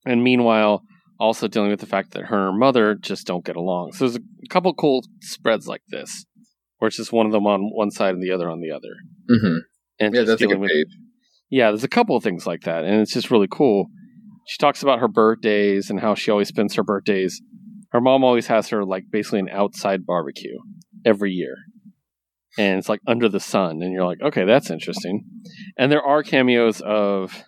And 0.07 0.23
meanwhile, 0.25 0.83
also 1.19 1.49
dealing 1.49 1.71
with 1.71 1.81
the 1.81 1.87
fact 1.87 2.13
that 2.13 2.25
her 2.27 2.47
and 2.49 2.53
her 2.55 2.59
mother 2.59 2.95
just 2.95 3.27
don't 3.27 3.45
get 3.45 3.57
along. 3.57 3.93
So 3.93 4.05
there's 4.07 4.17
a 4.17 4.49
couple 4.49 4.73
cool 4.75 5.03
spreads 5.21 5.67
like 5.67 5.83
this, 5.89 6.25
where 6.81 6.89
it's 6.89 6.97
just 6.97 7.13
one 7.13 7.27
of 7.27 7.33
them 7.33 7.47
on 7.47 7.71
one 7.73 7.91
side 7.93 8.15
and 8.15 8.23
the 8.23 8.33
other 8.33 8.51
on 8.51 8.61
the 8.61 8.73
other. 8.73 8.95
hmm 9.29 9.59
And 10.01 10.13
Yeah, 10.15 10.23
that's 10.25 10.43
a 10.43 10.47
good 10.49 10.59
with 10.59 10.71
page. 10.71 10.89
yeah, 11.51 11.71
there's 11.71 11.85
a 11.85 11.89
couple 11.89 12.17
of 12.17 12.25
things 12.25 12.47
like 12.47 12.63
that, 12.63 12.85
and 12.85 13.01
it's 13.01 13.13
just 13.15 13.31
really 13.31 13.49
cool. 13.49 13.87
She 14.49 14.59
talks 14.59 14.83
about 14.83 14.99
her 14.99 15.09
birthdays 15.09 15.91
and 15.91 16.01
how 16.01 16.15
she 16.17 16.31
always 16.31 16.49
spends 16.49 16.75
her 16.75 16.83
birthdays. 16.83 17.41
Her 17.93 18.01
mom 18.01 18.25
always 18.25 18.49
has 18.49 18.69
her 18.71 18.85
like 18.85 19.05
basically 19.11 19.39
an 19.41 19.49
outside 19.51 20.05
barbecue 20.07 20.59
every 21.05 21.33
year, 21.33 21.55
and 22.59 22.79
it's 22.79 22.89
like 22.89 23.01
under 23.07 23.29
the 23.29 23.41
sun, 23.41 23.83
and 23.83 23.93
you're 23.93 24.07
like, 24.07 24.21
okay, 24.23 24.45
that's 24.45 24.71
interesting. 24.71 25.25
And 25.79 25.93
there 25.93 26.03
are 26.03 26.23
cameos 26.23 26.81
of 26.81 27.45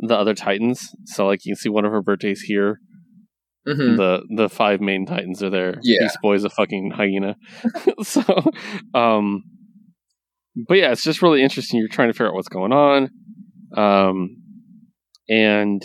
the 0.00 0.14
other 0.16 0.34
Titans, 0.34 0.90
so 1.06 1.26
like 1.26 1.40
you 1.44 1.52
can 1.54 1.60
see 1.60 1.68
one 1.68 1.84
of 1.84 1.92
her 1.92 2.02
birthdays 2.02 2.42
here. 2.42 2.78
Hmm 3.74 3.96
The 3.96 4.22
the 4.34 4.48
five 4.48 4.80
main 4.80 5.06
Titans 5.06 5.42
are 5.42 5.50
there. 5.50 5.78
Yeah. 5.82 6.02
Beast 6.02 6.18
Boy's 6.22 6.44
a 6.44 6.50
fucking 6.50 6.92
hyena. 6.94 7.36
so, 8.02 8.22
um, 8.94 9.44
but 10.66 10.78
yeah, 10.78 10.92
it's 10.92 11.04
just 11.04 11.22
really 11.22 11.42
interesting. 11.42 11.78
You're 11.78 11.88
trying 11.88 12.08
to 12.08 12.12
figure 12.12 12.28
out 12.28 12.34
what's 12.34 12.48
going 12.48 12.72
on. 12.72 13.10
Um, 13.76 14.36
and 15.28 15.82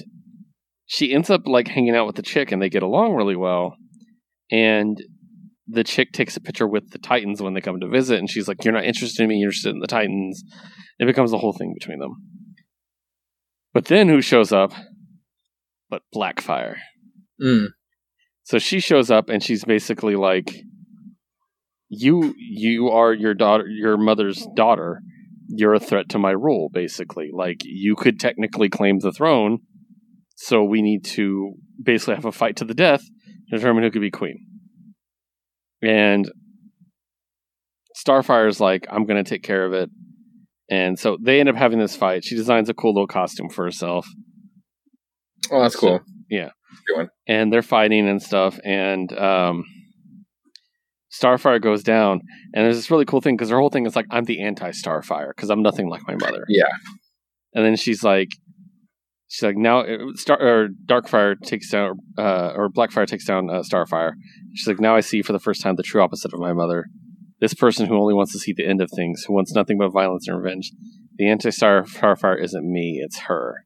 she 0.85 1.13
ends 1.13 1.29
up 1.29 1.41
like 1.45 1.67
hanging 1.67 1.95
out 1.95 2.07
with 2.07 2.15
the 2.15 2.21
chick 2.21 2.51
and 2.51 2.61
they 2.61 2.69
get 2.69 2.83
along 2.83 3.13
really 3.13 3.35
well. 3.35 3.75
And 4.51 4.97
the 5.67 5.83
chick 5.83 6.11
takes 6.11 6.35
a 6.37 6.41
picture 6.41 6.67
with 6.67 6.91
the 6.91 6.99
Titans 6.99 7.41
when 7.41 7.53
they 7.53 7.61
come 7.61 7.79
to 7.79 7.87
visit. 7.87 8.19
And 8.19 8.29
she's 8.29 8.47
like, 8.47 8.63
You're 8.63 8.73
not 8.73 8.85
interested 8.85 9.23
in 9.23 9.29
me, 9.29 9.35
you're 9.35 9.49
interested 9.49 9.73
in 9.73 9.79
the 9.79 9.87
Titans. 9.87 10.43
It 10.99 11.05
becomes 11.05 11.33
a 11.33 11.37
whole 11.37 11.53
thing 11.53 11.73
between 11.73 11.99
them. 11.99 12.15
But 13.73 13.85
then 13.85 14.07
who 14.07 14.21
shows 14.21 14.51
up? 14.51 14.71
But 15.89 16.03
Blackfire. 16.15 16.77
Mm. 17.41 17.67
So 18.43 18.59
she 18.59 18.79
shows 18.79 19.09
up 19.09 19.29
and 19.29 19.41
she's 19.41 19.63
basically 19.65 20.15
like, 20.15 20.63
"You, 21.89 22.33
you 22.37 22.89
are 22.89 23.13
your 23.13 23.33
daughter, 23.33 23.65
your 23.67 23.97
mother's 23.97 24.45
daughter. 24.55 25.01
You're 25.47 25.73
a 25.73 25.79
threat 25.79 26.09
to 26.09 26.19
my 26.19 26.31
rule. 26.31 26.69
Basically, 26.73 27.29
like 27.33 27.61
you 27.63 27.95
could 27.95 28.19
technically 28.19 28.69
claim 28.69 28.99
the 28.99 29.11
throne. 29.11 29.59
So 30.35 30.63
we 30.63 30.81
need 30.81 31.05
to 31.05 31.53
basically 31.81 32.15
have 32.15 32.25
a 32.25 32.31
fight 32.31 32.55
to 32.57 32.65
the 32.65 32.73
death 32.73 33.01
to 33.49 33.57
determine 33.57 33.83
who 33.83 33.91
could 33.91 34.01
be 34.01 34.11
queen." 34.11 34.45
And 35.81 36.29
Starfire's 37.95 38.59
like, 38.59 38.85
"I'm 38.89 39.05
going 39.05 39.23
to 39.23 39.29
take 39.29 39.43
care 39.43 39.65
of 39.65 39.73
it." 39.73 39.89
And 40.69 40.97
so 40.97 41.17
they 41.21 41.39
end 41.39 41.49
up 41.49 41.55
having 41.55 41.79
this 41.79 41.95
fight. 41.95 42.23
She 42.23 42.35
designs 42.35 42.69
a 42.69 42.73
cool 42.73 42.93
little 42.93 43.07
costume 43.07 43.49
for 43.49 43.65
herself 43.65 44.07
Oh, 45.51 45.61
that's 45.61 45.75
So- 45.75 45.79
cool. 45.79 45.99
yeah. 46.29 46.51
One. 46.95 47.09
and 47.27 47.51
they're 47.51 47.61
fighting 47.61 48.07
and 48.07 48.21
stuff 48.21 48.59
and 48.63 49.11
um 49.17 49.63
starfire 51.11 51.61
goes 51.61 51.83
down 51.83 52.21
and 52.53 52.65
there's 52.65 52.75
this 52.75 52.89
really 52.89 53.05
cool 53.05 53.21
thing 53.21 53.35
because 53.35 53.49
her 53.49 53.59
whole 53.59 53.69
thing 53.69 53.85
is 53.85 53.95
like 53.95 54.07
i'm 54.09 54.23
the 54.23 54.41
anti-starfire 54.41 55.29
because 55.35 55.49
i'm 55.49 55.61
nothing 55.61 55.87
like 55.89 56.01
my 56.07 56.15
mother 56.15 56.43
Yeah. 56.47 56.63
and 57.53 57.63
then 57.63 57.75
she's 57.75 58.03
like 58.03 58.29
she's 59.27 59.43
like 59.43 59.55
now 59.55 59.81
uh, 59.81 59.97
star 60.15 60.41
or 60.41 60.69
darkfire 60.87 61.39
takes 61.39 61.69
down 61.69 61.97
uh 62.17 62.53
or 62.55 62.69
blackfire 62.69 63.05
takes 63.05 63.25
down 63.25 63.49
uh, 63.49 63.61
starfire 63.61 64.13
she's 64.55 64.67
like 64.67 64.79
now 64.79 64.95
i 64.95 65.01
see 65.01 65.21
for 65.21 65.33
the 65.33 65.39
first 65.39 65.61
time 65.61 65.75
the 65.75 65.83
true 65.83 66.01
opposite 66.01 66.33
of 66.33 66.39
my 66.39 66.51
mother 66.53 66.85
this 67.39 67.53
person 67.53 67.85
who 67.87 67.95
only 67.99 68.13
wants 68.13 68.31
to 68.31 68.39
see 68.39 68.53
the 68.55 68.65
end 68.67 68.81
of 68.81 68.89
things 68.95 69.23
who 69.27 69.33
wants 69.33 69.53
nothing 69.53 69.77
but 69.77 69.89
violence 69.91 70.27
and 70.27 70.37
revenge 70.41 70.71
the 71.17 71.29
anti-starfire 71.29 72.43
isn't 72.43 72.65
me 72.65 72.99
it's 73.03 73.19
her 73.27 73.65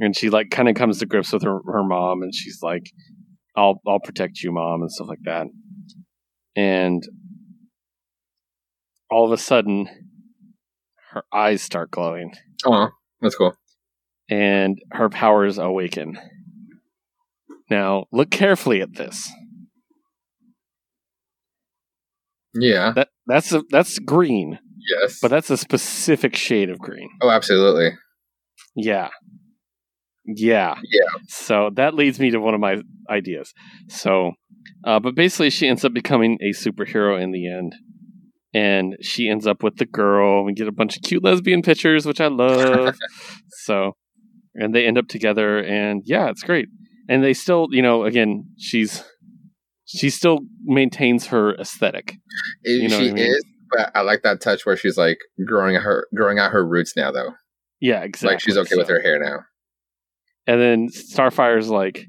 and 0.00 0.16
she 0.16 0.30
like 0.30 0.50
kind 0.50 0.68
of 0.68 0.74
comes 0.74 0.98
to 0.98 1.06
grips 1.06 1.32
with 1.32 1.42
her, 1.42 1.60
her 1.66 1.84
mom 1.84 2.22
and 2.22 2.34
she's 2.34 2.58
like 2.62 2.90
i'll 3.56 3.80
i'll 3.86 4.00
protect 4.00 4.42
you 4.42 4.50
mom 4.50 4.80
and 4.82 4.90
stuff 4.90 5.06
like 5.08 5.22
that 5.24 5.46
and 6.56 7.02
all 9.10 9.24
of 9.24 9.32
a 9.32 9.36
sudden 9.38 9.88
her 11.12 11.22
eyes 11.32 11.62
start 11.62 11.90
glowing 11.90 12.32
Oh, 12.64 12.88
that's 13.20 13.34
cool. 13.36 13.54
and 14.28 14.78
her 14.92 15.08
powers 15.08 15.58
awaken 15.58 16.18
now 17.70 18.06
look 18.12 18.30
carefully 18.30 18.80
at 18.80 18.94
this 18.94 19.30
Yeah. 22.54 22.92
that 22.96 23.08
that's 23.26 23.52
a, 23.52 23.62
that's 23.70 23.98
green 24.00 24.58
Yes. 25.00 25.18
but 25.20 25.28
that's 25.28 25.50
a 25.50 25.56
specific 25.56 26.34
shade 26.34 26.68
of 26.70 26.78
green 26.78 27.08
oh, 27.20 27.30
absolutely. 27.30 27.90
Yeah. 28.76 29.08
Yeah. 30.36 30.74
Yeah. 30.82 31.22
So 31.28 31.70
that 31.74 31.94
leads 31.94 32.18
me 32.20 32.30
to 32.30 32.38
one 32.38 32.54
of 32.54 32.60
my 32.60 32.78
ideas. 33.08 33.52
So, 33.88 34.32
uh, 34.84 35.00
but 35.00 35.14
basically, 35.14 35.50
she 35.50 35.68
ends 35.68 35.84
up 35.84 35.92
becoming 35.92 36.38
a 36.40 36.52
superhero 36.52 37.20
in 37.20 37.32
the 37.32 37.50
end. 37.50 37.74
And 38.52 38.96
she 39.00 39.28
ends 39.28 39.46
up 39.46 39.62
with 39.62 39.76
the 39.76 39.86
girl. 39.86 40.44
We 40.44 40.54
get 40.54 40.66
a 40.66 40.72
bunch 40.72 40.96
of 40.96 41.02
cute 41.02 41.22
lesbian 41.22 41.62
pictures, 41.62 42.04
which 42.04 42.20
I 42.20 42.26
love. 42.26 42.96
so, 43.48 43.92
and 44.54 44.74
they 44.74 44.86
end 44.86 44.98
up 44.98 45.06
together, 45.06 45.58
and 45.58 46.02
yeah, 46.04 46.28
it's 46.30 46.42
great. 46.42 46.66
And 47.08 47.22
they 47.22 47.32
still, 47.32 47.68
you 47.70 47.82
know, 47.82 48.04
again, 48.04 48.44
she's 48.58 49.04
she 49.84 50.10
still 50.10 50.40
maintains 50.64 51.26
her 51.28 51.54
aesthetic. 51.56 52.16
You 52.64 52.88
know 52.88 52.98
she 52.98 53.10
I 53.10 53.12
mean? 53.12 53.24
is, 53.24 53.44
but 53.70 53.92
I 53.94 54.02
like 54.02 54.22
that 54.22 54.40
touch 54.40 54.66
where 54.66 54.76
she's 54.76 54.96
like 54.96 55.18
growing 55.46 55.76
her 55.76 56.06
growing 56.14 56.38
out 56.38 56.52
her 56.52 56.66
roots 56.66 56.94
now, 56.96 57.10
though. 57.10 57.30
Yeah, 57.80 58.02
exactly. 58.02 58.34
Like 58.34 58.40
she's 58.40 58.58
okay 58.58 58.76
with 58.76 58.88
her 58.88 59.00
hair 59.00 59.18
now. 59.18 59.38
And 60.46 60.60
then 60.60 60.88
Starfire's 60.88 61.68
like, 61.68 62.06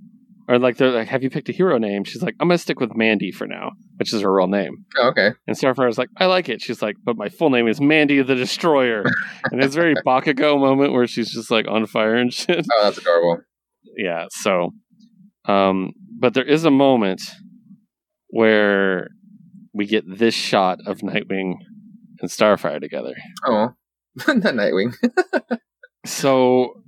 or 0.47 0.57
like 0.57 0.77
they're 0.77 0.91
like, 0.91 1.07
"Have 1.07 1.21
you 1.23 1.29
picked 1.29 1.49
a 1.49 1.51
hero 1.51 1.77
name?" 1.77 2.03
She's 2.03 2.21
like, 2.23 2.35
"I'm 2.39 2.47
gonna 2.47 2.57
stick 2.57 2.79
with 2.79 2.95
Mandy 2.95 3.31
for 3.31 3.45
now," 3.47 3.71
which 3.97 4.13
is 4.13 4.21
her 4.21 4.33
real 4.33 4.47
name. 4.47 4.85
Oh, 4.97 5.09
okay. 5.09 5.31
And 5.47 5.55
Starfire's 5.55 5.97
like, 5.97 6.09
"I 6.17 6.25
like 6.25 6.49
it." 6.49 6.61
She's 6.61 6.81
like, 6.81 6.95
"But 7.03 7.15
my 7.17 7.29
full 7.29 7.49
name 7.49 7.67
is 7.67 7.79
Mandy 7.79 8.21
the 8.21 8.35
Destroyer," 8.35 9.03
and 9.51 9.63
it's 9.63 9.75
very 9.75 9.93
Bakugo 10.05 10.59
moment 10.59 10.91
where 10.93 11.07
she's 11.07 11.31
just 11.31 11.51
like 11.51 11.67
on 11.67 11.85
fire 11.85 12.15
and 12.15 12.33
shit. 12.33 12.65
Oh, 12.73 12.83
that's 12.83 12.97
adorable. 12.97 13.41
yeah. 13.97 14.25
So, 14.31 14.71
um, 15.45 15.91
but 16.19 16.33
there 16.33 16.43
is 16.45 16.65
a 16.65 16.71
moment 16.71 17.21
where 18.29 19.09
we 19.73 19.85
get 19.85 20.03
this 20.07 20.33
shot 20.33 20.79
of 20.85 20.99
Nightwing 20.99 21.53
and 22.19 22.29
Starfire 22.29 22.81
together. 22.81 23.13
Oh, 23.45 23.69
not 24.27 24.55
Nightwing. 24.55 24.93
So, 26.05 26.80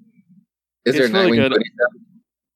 Is 0.85 0.95
there 0.95 1.03
a 1.03 1.05
It's 1.05 1.13
really 1.13 1.31
Nightwing 1.31 1.35
good. 1.35 1.51
booty 1.51 1.65
shot? 1.65 1.99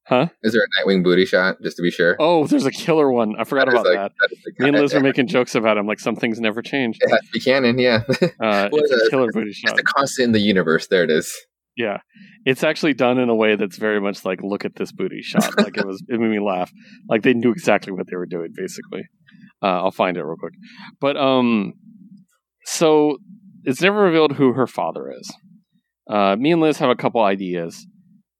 Huh? 0.09 0.27
Is 0.41 0.53
there 0.53 0.61
a 0.63 0.85
Nightwing 0.87 1.03
booty 1.03 1.25
shot? 1.25 1.57
Just 1.61 1.75
to 1.77 1.83
be 1.83 1.91
sure. 1.91 2.15
oh, 2.19 2.47
there's 2.47 2.65
a 2.65 2.71
killer 2.71 3.11
one. 3.11 3.35
I 3.37 3.43
forgot 3.43 3.65
That 3.67 3.73
is 3.75 3.81
about 3.81 3.85
like- 3.85 3.95
that. 3.97 4.11
that 4.19 4.29
is 4.31 4.39
the- 4.57 4.63
Me 4.63 4.69
and 4.69 4.77
Liz 4.79 4.93
were 4.93 4.99
making 5.01 5.27
jokes 5.27 5.53
about 5.55 5.77
him, 5.77 5.85
like, 5.85 5.99
some 5.99 6.15
things 6.15 6.39
never 6.39 6.61
change. 6.61 6.97
It 7.01 7.09
has 7.09 7.19
to 7.21 7.31
be 7.33 7.39
canon, 7.39 7.77
yeah. 7.77 8.03
Uh, 8.39 8.69
Well, 8.71 8.81
it's 8.83 8.91
a 8.91 8.95
it's- 8.95 9.09
killer 9.09 9.29
booty 9.33 9.49
It's 9.49 9.59
shot. 9.59 9.75
the 9.75 9.83
constant 9.83 10.27
in 10.27 10.31
the 10.31 10.39
universe. 10.39 10.87
There 10.87 11.03
it 11.03 11.09
is. 11.11 11.33
Yeah, 11.75 11.97
it's 12.43 12.63
actually 12.63 12.95
done 12.95 13.19
in 13.19 13.29
a 13.29 13.35
way 13.35 13.55
that's 13.55 13.77
very 13.77 14.01
much 14.01 14.25
like, 14.25 14.39
look 14.41 14.65
at 14.65 14.75
this 14.77 14.91
booty 14.91 15.21
shot. 15.21 15.55
Like 15.59 15.77
it 15.77 15.85
was, 15.85 16.01
it 16.07 16.19
made 16.19 16.31
me 16.31 16.39
laugh. 16.39 16.71
Like 17.07 17.21
they 17.21 17.35
knew 17.35 17.51
exactly 17.51 17.93
what 17.93 18.07
they 18.09 18.15
were 18.15 18.25
doing. 18.25 18.47
Basically, 18.55 19.03
uh, 19.61 19.83
I'll 19.83 19.91
find 19.91 20.17
it 20.17 20.23
real 20.23 20.37
quick. 20.39 20.53
But 20.99 21.17
um, 21.17 21.73
so 22.65 23.17
it's 23.63 23.79
never 23.81 23.99
revealed 24.01 24.33
who 24.37 24.53
her 24.53 24.65
father 24.65 25.11
is. 25.11 25.31
Uh, 26.09 26.35
me 26.35 26.51
and 26.53 26.61
Liz 26.61 26.77
have 26.79 26.89
a 26.89 26.95
couple 26.95 27.21
ideas. 27.21 27.85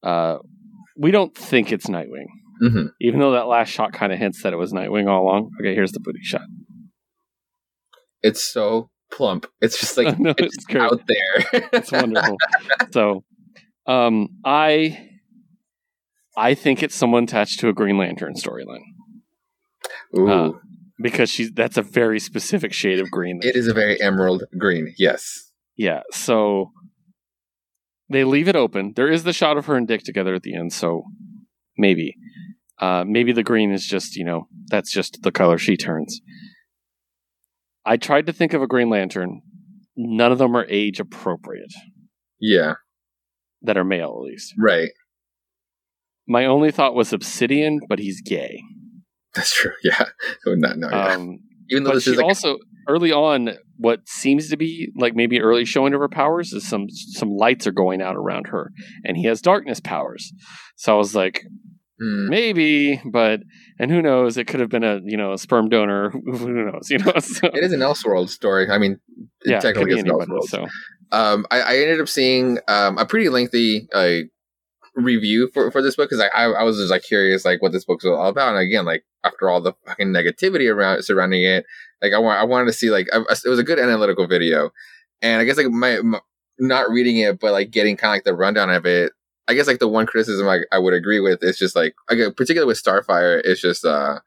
Uh, 0.07 0.38
we 0.97 1.11
don't 1.11 1.35
think 1.35 1.71
it's 1.71 1.88
Nightwing, 1.88 2.27
hmm 2.61 2.85
even 3.01 3.19
though 3.19 3.31
that 3.34 3.47
last 3.47 3.69
shot 3.69 3.91
kind 3.93 4.11
of 4.13 4.19
hints 4.19 4.41
that 4.43 4.53
it 4.53 4.57
was 4.57 4.71
Nightwing 4.73 5.07
all 5.09 5.23
along. 5.23 5.51
Okay, 5.59 5.75
here's 5.75 5.91
the 5.91 5.99
booty 5.99 6.21
shot. 6.23 6.41
It's 8.23 8.41
so 8.43 8.89
plump. 9.11 9.45
It's 9.61 9.79
just 9.79 9.97
like 9.97 10.17
No, 10.27 10.34
it's, 10.38 10.55
it's 10.57 10.75
out 10.75 11.01
there. 11.07 11.69
it's 11.73 11.91
wonderful. 11.91 12.38
so, 12.91 13.23
um, 13.85 14.29
I, 14.45 15.09
I 16.35 16.53
think 16.55 16.84
it's 16.84 16.95
someone 16.95 17.23
attached 17.25 17.59
to 17.61 17.69
a 17.69 17.73
Green 17.73 17.97
Lantern 17.97 18.34
storyline 18.35 18.84
Ooh, 20.17 20.29
Uh, 20.29 20.51
because 21.01 21.29
she's 21.29 21.51
that's 21.51 21.77
a 21.77 21.81
very 21.81 22.19
specific 22.19 22.73
shade 22.73 22.99
of 22.99 23.11
green. 23.11 23.39
it 23.43 23.55
is 23.55 23.67
a 23.67 23.73
very 23.73 24.01
emerald 24.01 24.43
green. 24.57 24.93
Yes. 24.97 25.51
Yeah, 25.75 26.01
so 26.11 26.71
they 28.09 28.23
leave 28.23 28.47
it 28.47 28.55
open. 28.55 28.93
There 28.95 29.09
is 29.11 29.23
the 29.23 29.34
shot 29.34 29.57
of 29.57 29.65
her 29.65 29.75
and 29.75 29.88
Dick 29.88 30.03
together 30.03 30.34
at 30.34 30.43
the 30.43 30.55
end, 30.55 30.73
so 30.73 31.03
maybe. 31.77 32.15
Uh, 32.79 33.03
maybe 33.07 33.31
the 33.31 33.43
green 33.43 33.71
is 33.71 33.85
just, 33.88 34.15
you 34.15 34.23
know, 34.23 34.47
that's 34.69 34.91
just 34.91 35.23
the 35.23 35.31
color 35.31 35.57
she 35.57 35.75
turns. 35.75 36.21
I 37.85 37.97
tried 37.97 38.27
to 38.27 38.34
think 38.34 38.53
of 38.53 38.61
a 38.61 38.67
Green 38.67 38.89
Lantern. 38.89 39.41
None 39.95 40.31
of 40.31 40.38
them 40.38 40.55
are 40.55 40.65
age 40.69 40.99
appropriate, 40.99 41.73
Yeah. 42.39 42.73
that 43.63 43.77
are 43.77 43.84
male 43.84 44.15
at 44.19 44.29
least. 44.29 44.53
Right. 44.59 44.89
My 46.27 46.45
only 46.45 46.71
thought 46.71 46.93
was 46.93 47.13
Obsidian, 47.13 47.79
but 47.89 47.97
he's 47.99 48.21
gay. 48.21 48.61
That's 49.34 49.53
true. 49.55 49.71
Yeah. 49.84 50.03
I 50.45 50.49
would 50.49 50.59
not 50.59 50.77
know. 50.77 50.89
Um, 50.89 51.39
Even 51.69 51.84
though 51.84 51.93
this 51.93 52.07
is 52.07 52.17
like 52.17 52.25
also 52.25 52.57
early 52.88 53.11
on, 53.11 53.51
what 53.77 54.07
seems 54.07 54.49
to 54.49 54.57
be 54.57 54.91
like 54.95 55.15
maybe 55.15 55.41
early 55.41 55.65
showing 55.65 55.93
of 55.93 55.99
her 55.99 56.09
powers 56.09 56.53
is 56.53 56.68
some 56.68 56.89
some 56.89 57.30
lights 57.30 57.68
are 57.68 57.72
going 57.72 58.01
out 58.01 58.15
around 58.15 58.47
her, 58.47 58.72
and 59.03 59.18
he 59.18 59.23
has 59.26 59.41
darkness 59.41 59.80
powers. 59.80 60.31
So 60.76 60.93
I 60.93 60.97
was 60.97 61.15
like, 61.15 61.43
Hmm. 61.99 62.30
maybe, 62.30 63.01
but 63.05 63.41
and 63.80 63.89
who 63.89 64.03
knows? 64.03 64.38
It 64.38 64.45
could 64.45 64.59
have 64.59 64.69
been 64.69 64.84
a 64.84 64.99
you 65.03 65.18
know 65.18 65.34
a 65.34 65.38
sperm 65.38 65.68
donor. 65.68 66.09
Who 66.26 66.65
knows? 66.65 66.91
You 66.91 66.99
know. 66.99 67.14
So, 67.19 67.47
it 67.47 67.64
is 67.64 67.73
an 67.73 67.80
Elseworld 67.80 68.30
story. 68.30 68.69
I 68.69 68.77
mean, 68.77 68.99
it 69.41 69.51
yeah, 69.51 69.59
technically 69.59 69.93
an 69.93 70.07
anybody. 70.07 70.30
Elseworld. 70.31 70.43
So 70.43 70.68
um, 71.11 71.47
I, 71.49 71.61
I 71.61 71.77
ended 71.77 71.99
up 71.99 72.07
seeing 72.07 72.59
um, 72.68 72.99
a 72.99 73.05
pretty 73.07 73.30
lengthy 73.30 73.88
uh, 73.93 74.18
review 74.95 75.49
for, 75.53 75.72
for 75.72 75.81
this 75.81 75.95
book 75.95 76.09
because 76.09 76.23
I, 76.23 76.27
I 76.27 76.51
I 76.51 76.64
was 76.64 76.77
just 76.77 76.91
like 76.91 77.03
curious 77.03 77.45
like 77.45 77.61
what 77.61 77.72
this 77.72 77.85
book's 77.85 78.05
all 78.05 78.27
about 78.27 78.49
and 78.49 78.57
again 78.59 78.85
like 78.85 79.03
after 79.23 79.49
all 79.49 79.61
the 79.61 79.73
fucking 79.85 80.07
negativity 80.07 80.72
around 80.73 81.03
surrounding 81.03 81.43
it 81.43 81.65
like 82.02 82.14
I 82.14 82.19
want 82.19 82.40
I 82.40 82.44
wanted 82.44 82.65
to 82.65 82.74
see 82.74 82.90
like 82.90 83.07
I, 83.14 83.19
it 83.19 83.49
was 83.49 83.60
a 83.60 83.64
good 83.64 83.80
analytical 83.80 84.28
video 84.28 84.72
and 85.22 85.41
I 85.41 85.45
guess 85.45 85.57
like 85.57 85.68
my, 85.68 85.99
my 86.02 86.19
not 86.60 86.90
reading 86.90 87.18
it 87.18 87.40
but 87.40 87.52
like 87.52 87.72
getting 87.72 87.98
kind 87.98 88.11
of 88.11 88.15
like 88.15 88.24
the 88.24 88.36
rundown 88.36 88.69
of 88.69 88.86
it 88.86 89.11
I 89.48 89.53
guess 89.53 89.68
like 89.68 89.80
the 89.80 89.88
one 89.88 90.06
criticism 90.06 90.48
I, 90.48 90.60
I 90.72 90.80
would 90.80 90.94
agree 90.94 91.19
with 91.19 91.44
is 91.44 91.57
just 91.57 91.76
like 91.76 91.95
again 92.10 92.34
particularly 92.36 92.68
with 92.68 92.82
Starfire 92.82 93.41
it's 93.44 93.61
just 93.61 93.86
uh 93.86 94.19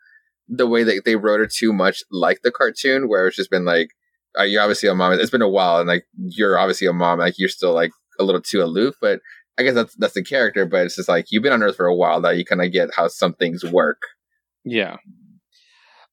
the 0.49 0.67
way 0.67 0.83
that 0.83 1.03
they 1.05 1.17
wrote 1.17 1.41
her 1.41 1.47
too 1.47 1.73
much 1.73 2.03
like 2.11 2.43
the 2.43 2.51
cartoon 2.51 3.09
where 3.09 3.27
it's 3.27 3.37
just 3.37 3.51
been 3.51 3.65
like 3.65 3.91
uh, 4.39 4.43
you're 4.43 4.63
obviously 4.63 4.89
a 4.89 4.95
mom. 4.95 5.13
It's 5.13 5.31
been 5.31 5.43
a 5.43 5.49
while, 5.49 5.79
and 5.79 5.89
like 5.89 6.07
you're 6.17 6.59
obviously 6.59 6.87
a 6.87 6.93
mom. 6.93 7.19
Like 7.19 7.39
you're 7.39 7.49
still 7.49 7.73
like 7.73 7.91
a 8.19 8.25
little 8.25 8.41
too 8.41 8.63
aloof, 8.63 8.95
but 9.01 9.21
I 9.59 9.63
guess 9.63 9.75
that's 9.75 9.95
that's 9.97 10.15
the 10.15 10.25
character. 10.25 10.67
But 10.67 10.87
it's 10.87 10.97
just 10.97 11.09
like 11.09 11.27
you've 11.31 11.43
been 11.43 11.53
on 11.53 11.63
Earth 11.63 11.77
for 11.77 11.87
a 11.87 11.95
while 11.95 12.21
now. 12.21 12.31
You 12.31 12.45
kind 12.45 12.63
of 12.63 12.73
get 12.73 12.91
how 12.95 13.09
some 13.09 13.35
things 13.35 13.65
work. 13.65 14.03
yeah. 14.65 14.97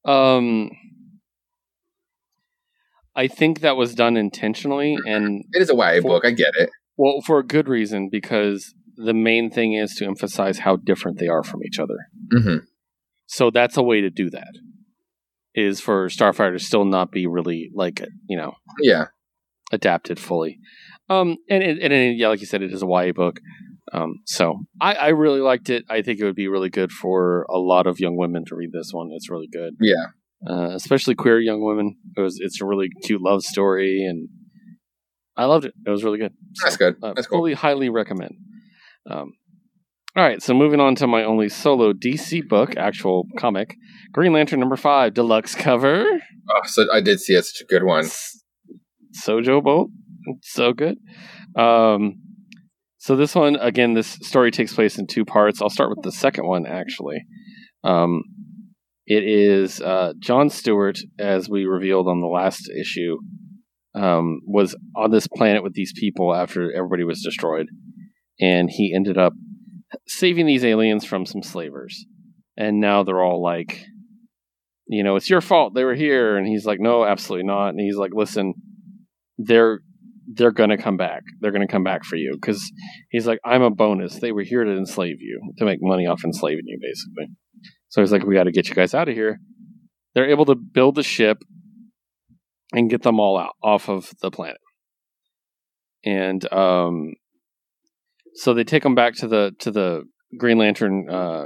Um, 0.06 0.72
I 3.18 3.28
think 3.28 3.60
that 3.62 3.76
was 3.76 3.94
done 3.96 4.16
intentionally, 4.16 4.96
and 5.06 5.44
It 5.52 5.62
is 5.62 5.70
a 5.70 5.76
YA 5.76 6.02
For- 6.02 6.08
book. 6.10 6.26
I 6.26 6.32
get 6.32 6.54
it. 6.58 6.70
Well, 6.96 7.22
for 7.26 7.40
a 7.40 7.44
good 7.46 7.68
reason, 7.68 8.10
because 8.12 8.74
the 8.96 9.14
main 9.14 9.50
thing 9.52 9.74
is 9.74 9.94
to 9.96 10.06
emphasize 10.06 10.60
how 10.60 10.78
different 10.78 11.20
they 11.20 11.28
are 11.28 11.44
from 11.44 11.64
each 11.64 11.80
other. 11.80 11.98
hmm 12.32 12.58
So 13.26 13.50
that's 13.52 13.76
a 13.78 13.84
way 13.84 14.02
to 14.02 14.10
do 14.10 14.30
that. 14.30 14.54
Is 15.54 15.80
for 15.82 16.08
Starfire 16.08 16.54
to 16.54 16.60
still 16.64 16.86
not 16.86 17.12
be 17.12 17.26
really 17.26 17.72
like 17.74 18.06
you 18.30 18.38
know 18.38 18.54
Yeah, 18.80 19.06
adapted 19.72 20.20
fully. 20.20 20.60
Um, 21.10 21.38
and 21.50 21.64
it, 21.64 21.80
and 21.82 21.92
it, 21.94 22.18
yeah, 22.18 22.28
like 22.28 22.42
you 22.42 22.46
said, 22.46 22.62
it 22.62 22.72
is 22.74 22.84
a 22.84 22.86
YA 22.88 23.12
book. 23.14 23.40
Um, 23.94 24.16
so 24.26 24.66
I, 24.82 24.94
I 24.96 25.08
really 25.10 25.40
liked 25.40 25.70
it. 25.70 25.86
I 25.90 26.02
think 26.02 26.20
it 26.20 26.26
would 26.26 26.36
be 26.36 26.48
really 26.50 26.70
good 26.70 26.92
for 26.92 27.46
a 27.50 27.58
lot 27.58 27.88
of 27.88 28.00
young 28.00 28.18
women 28.18 28.44
to 28.48 28.56
read 28.56 28.72
this 28.74 28.90
one. 28.92 29.10
It's 29.14 29.30
really 29.32 29.48
good, 29.52 29.76
yeah. 29.80 30.08
Uh, 30.50 30.72
especially 30.74 31.16
queer 31.16 31.40
young 31.40 31.62
women. 31.64 31.96
It 32.16 32.22
was 32.22 32.38
it's 32.42 32.62
a 32.62 32.66
really 32.66 32.90
cute 33.04 33.22
love 33.22 33.44
story, 33.44 34.04
and 34.06 34.28
I 35.36 35.46
loved 35.46 35.66
it. 35.66 35.74
It 35.86 35.90
was 35.90 36.04
really 36.04 36.18
good. 36.20 36.34
So, 36.56 36.66
That's 36.66 36.78
good. 36.78 36.96
uh, 37.02 37.14
That's 37.14 37.28
cool. 37.28 37.40
fully 37.40 37.54
highly 37.54 37.90
recommend. 37.90 38.34
Um, 39.10 39.32
all 40.16 40.24
right, 40.24 40.42
so 40.42 40.54
moving 40.54 40.80
on 40.80 40.96
to 40.96 41.06
my 41.08 41.24
only 41.24 41.48
solo 41.48 41.94
DC 41.94 42.48
book, 42.48 42.76
actual 42.76 43.26
comic, 43.38 43.76
Green 44.12 44.34
Lantern 44.34 44.60
number 44.60 44.76
five, 44.76 45.14
deluxe 45.14 45.54
cover. 45.54 46.06
Oh, 46.50 46.62
so 46.66 46.86
I 46.92 47.02
did 47.02 47.20
see 47.20 47.34
it. 47.34 47.46
Such 47.46 47.62
a 47.62 47.66
good 47.66 47.84
one. 47.84 48.06
S- 48.06 48.42
Sojo 49.24 49.64
Bolt, 49.64 49.90
so 50.42 50.74
good. 50.74 50.98
Um, 51.56 52.16
so 52.98 53.16
this 53.16 53.36
one 53.36 53.56
again, 53.58 53.94
this 53.94 54.08
story 54.08 54.50
takes 54.52 54.74
place 54.74 54.98
in 54.98 55.08
two 55.08 55.24
parts. 55.24 55.62
I'll 55.62 55.70
start 55.70 55.90
with 55.92 56.02
the 56.04 56.12
second 56.12 56.46
one 56.48 56.66
actually. 56.66 57.24
Um, 57.84 58.24
it 59.08 59.24
is 59.24 59.80
uh, 59.80 60.12
John 60.20 60.50
Stewart, 60.50 61.00
as 61.18 61.50
we 61.50 61.66
revealed 61.66 62.10
on 62.10 62.20
the 62.20 62.28
last 62.28 62.70
issue, 62.70 63.18
um, 63.96 64.42
was 64.46 64.76
on 64.98 65.12
this 65.12 65.28
planet 65.28 65.64
with 65.64 65.74
these 65.74 65.94
people 65.98 66.36
after 66.36 66.74
everybody 66.74 67.06
was 67.06 67.24
destroyed, 67.24 67.68
and 68.40 68.70
he 68.70 68.94
ended 68.94 69.18
up 69.18 69.32
saving 70.08 70.46
these 70.46 70.66
aliens 70.66 71.06
from 71.06 71.26
some 71.26 71.42
slavers, 71.42 72.06
and 72.58 72.82
now 72.82 73.04
they're 73.04 73.24
all 73.24 73.42
like, 73.42 73.86
you 74.88 75.04
know, 75.04 75.16
it's 75.16 75.30
your 75.30 75.42
fault. 75.42 75.74
They 75.74 75.86
were 75.86 75.96
here, 75.96 76.36
and 76.36 76.46
he's 76.46 76.66
like, 76.66 76.82
no, 76.82 77.06
absolutely 77.06 77.48
not, 77.48 77.70
and 77.70 77.80
he's 77.80 77.98
like, 77.98 78.12
listen, 78.14 78.54
they're 79.38 79.80
they're 80.34 80.52
gonna 80.52 80.78
come 80.78 80.98
back, 80.98 81.22
they're 81.40 81.54
gonna 81.54 81.66
come 81.66 81.86
back 81.86 82.04
for 82.04 82.18
you, 82.18 82.38
because 82.40 82.62
he's 83.10 83.26
like, 83.26 83.40
I'm 83.46 83.62
a 83.62 83.72
bonus, 83.72 84.20
they 84.20 84.34
were 84.34 84.44
here 84.44 84.66
to 84.66 84.72
enslave 84.78 85.22
you, 85.22 85.54
to 85.60 85.66
make 85.66 85.80
money 85.82 86.06
off 86.06 86.26
enslaving 86.26 86.66
you, 86.66 86.78
basically. 86.82 87.34
So 87.90 88.02
he's 88.02 88.12
like, 88.12 88.24
we 88.24 88.36
got 88.36 88.44
to 88.44 88.52
get 88.52 88.68
you 88.68 88.76
guys 88.76 88.94
out 88.94 89.10
of 89.10 89.16
here. 89.16 89.40
They're 90.14 90.30
able 90.30 90.46
to 90.46 90.56
build 90.56 90.96
the 90.96 91.04
ship 91.04 91.44
and 92.74 92.90
get 92.90 93.04
them 93.04 93.20
all 93.20 93.38
out 93.38 93.56
off 93.64 93.90
of 93.90 94.12
the 94.22 94.32
planet. 94.32 94.58
And 96.04 96.52
um, 96.54 97.14
so 98.34 98.54
they 98.54 98.64
take 98.64 98.84
them 98.84 98.96
back 98.96 99.16
to 99.16 99.28
the 99.28 99.52
to 99.60 99.72
the 99.72 100.04
Green 100.38 100.58
Lantern 100.58 101.10
uh, 101.10 101.46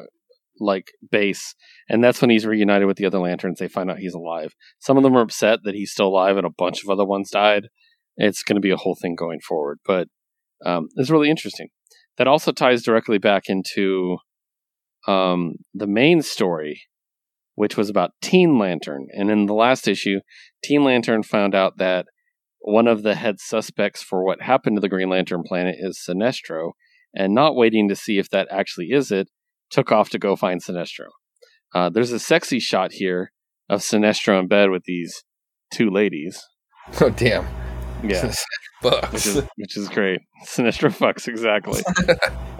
like 0.60 0.92
base, 1.10 1.56
and 1.90 2.04
that's 2.04 2.22
when 2.22 2.30
he's 2.30 2.46
reunited 2.46 2.88
with 2.88 2.98
the 2.98 3.06
other 3.06 3.20
lanterns. 3.20 3.60
They 3.60 3.68
find 3.68 3.90
out 3.90 4.00
he's 4.00 4.14
alive. 4.14 4.54
Some 4.80 4.98
of 4.98 5.04
them 5.04 5.16
are 5.16 5.22
upset 5.22 5.60
that 5.64 5.76
he's 5.76 5.92
still 5.92 6.08
alive, 6.08 6.38
and 6.38 6.46
a 6.46 6.52
bunch 6.56 6.84
of 6.84 6.90
other 6.90 7.06
ones 7.06 7.30
died. 7.32 7.68
It's 8.18 8.44
going 8.44 8.56
to 8.56 8.62
be 8.62 8.72
a 8.72 8.78
whole 8.78 8.98
thing 9.02 9.16
going 9.16 9.40
forward, 9.40 9.80
but 9.86 10.08
um, 10.66 10.90
it's 10.96 11.10
really 11.10 11.30
interesting. 11.30 11.70
That 12.18 12.28
also 12.28 12.52
ties 12.52 12.84
directly 12.84 13.18
back 13.18 13.44
into 13.48 14.18
um, 15.08 15.56
the 15.74 15.88
main 15.88 16.22
story, 16.22 16.84
which 17.56 17.78
was 17.78 17.90
about 17.90 18.12
Teen 18.22 18.58
Lantern. 18.58 19.08
And 19.14 19.30
in 19.30 19.46
the 19.46 19.54
last 19.54 19.88
issue, 19.88 20.20
Teen 20.64 20.84
Lantern 20.84 21.24
found 21.24 21.56
out 21.56 21.78
that 21.78 22.06
one 22.60 22.88
of 22.88 23.04
the 23.04 23.16
head 23.16 23.40
suspects 23.40 24.04
for 24.04 24.24
what 24.24 24.42
happened 24.42 24.78
to 24.78 24.82
the 24.82 24.90
Green 24.90 25.10
Lantern 25.10 25.44
planet 25.44 25.76
is 25.80 26.00
Sinestro, 26.08 26.72
and 27.14 27.34
not 27.34 27.56
waiting 27.56 27.90
to 27.90 27.96
see 27.96 28.20
if 28.20 28.30
that 28.30 28.48
actually 28.52 28.88
is 28.92 29.12
it, 29.12 29.28
took 29.70 29.92
off 29.92 30.10
to 30.12 30.20
go 30.20 30.36
find 30.36 30.64
Sinestro. 30.64 31.08
Uh, 31.74 31.90
there's 31.90 32.12
a 32.12 32.20
sexy 32.20 32.60
shot 32.60 32.92
here 32.94 33.32
of 33.70 33.80
Sinestro 33.80 34.40
in 34.40 34.48
bed 34.48 34.70
with 34.70 34.84
these 34.86 35.24
two 35.74 35.90
ladies. 35.90 36.46
Oh 37.00 37.10
damn. 37.10 37.48
Yeah, 38.04 38.34
which 39.12 39.26
is 39.28 39.44
which 39.56 39.78
is 39.78 39.90
great. 39.90 40.20
Sinestro 40.46 40.92
fucks 40.92 41.28
exactly. 41.28 41.82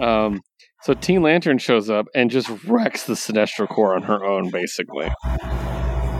um, 0.00 0.40
so 0.82 0.94
Teen 0.94 1.22
Lantern 1.22 1.58
shows 1.58 1.88
up 1.90 2.06
and 2.14 2.30
just 2.30 2.48
wrecks 2.64 3.04
the 3.04 3.14
Sinestro 3.14 3.68
Corps 3.68 3.94
on 3.94 4.02
her 4.02 4.24
own, 4.24 4.50
basically. 4.50 5.08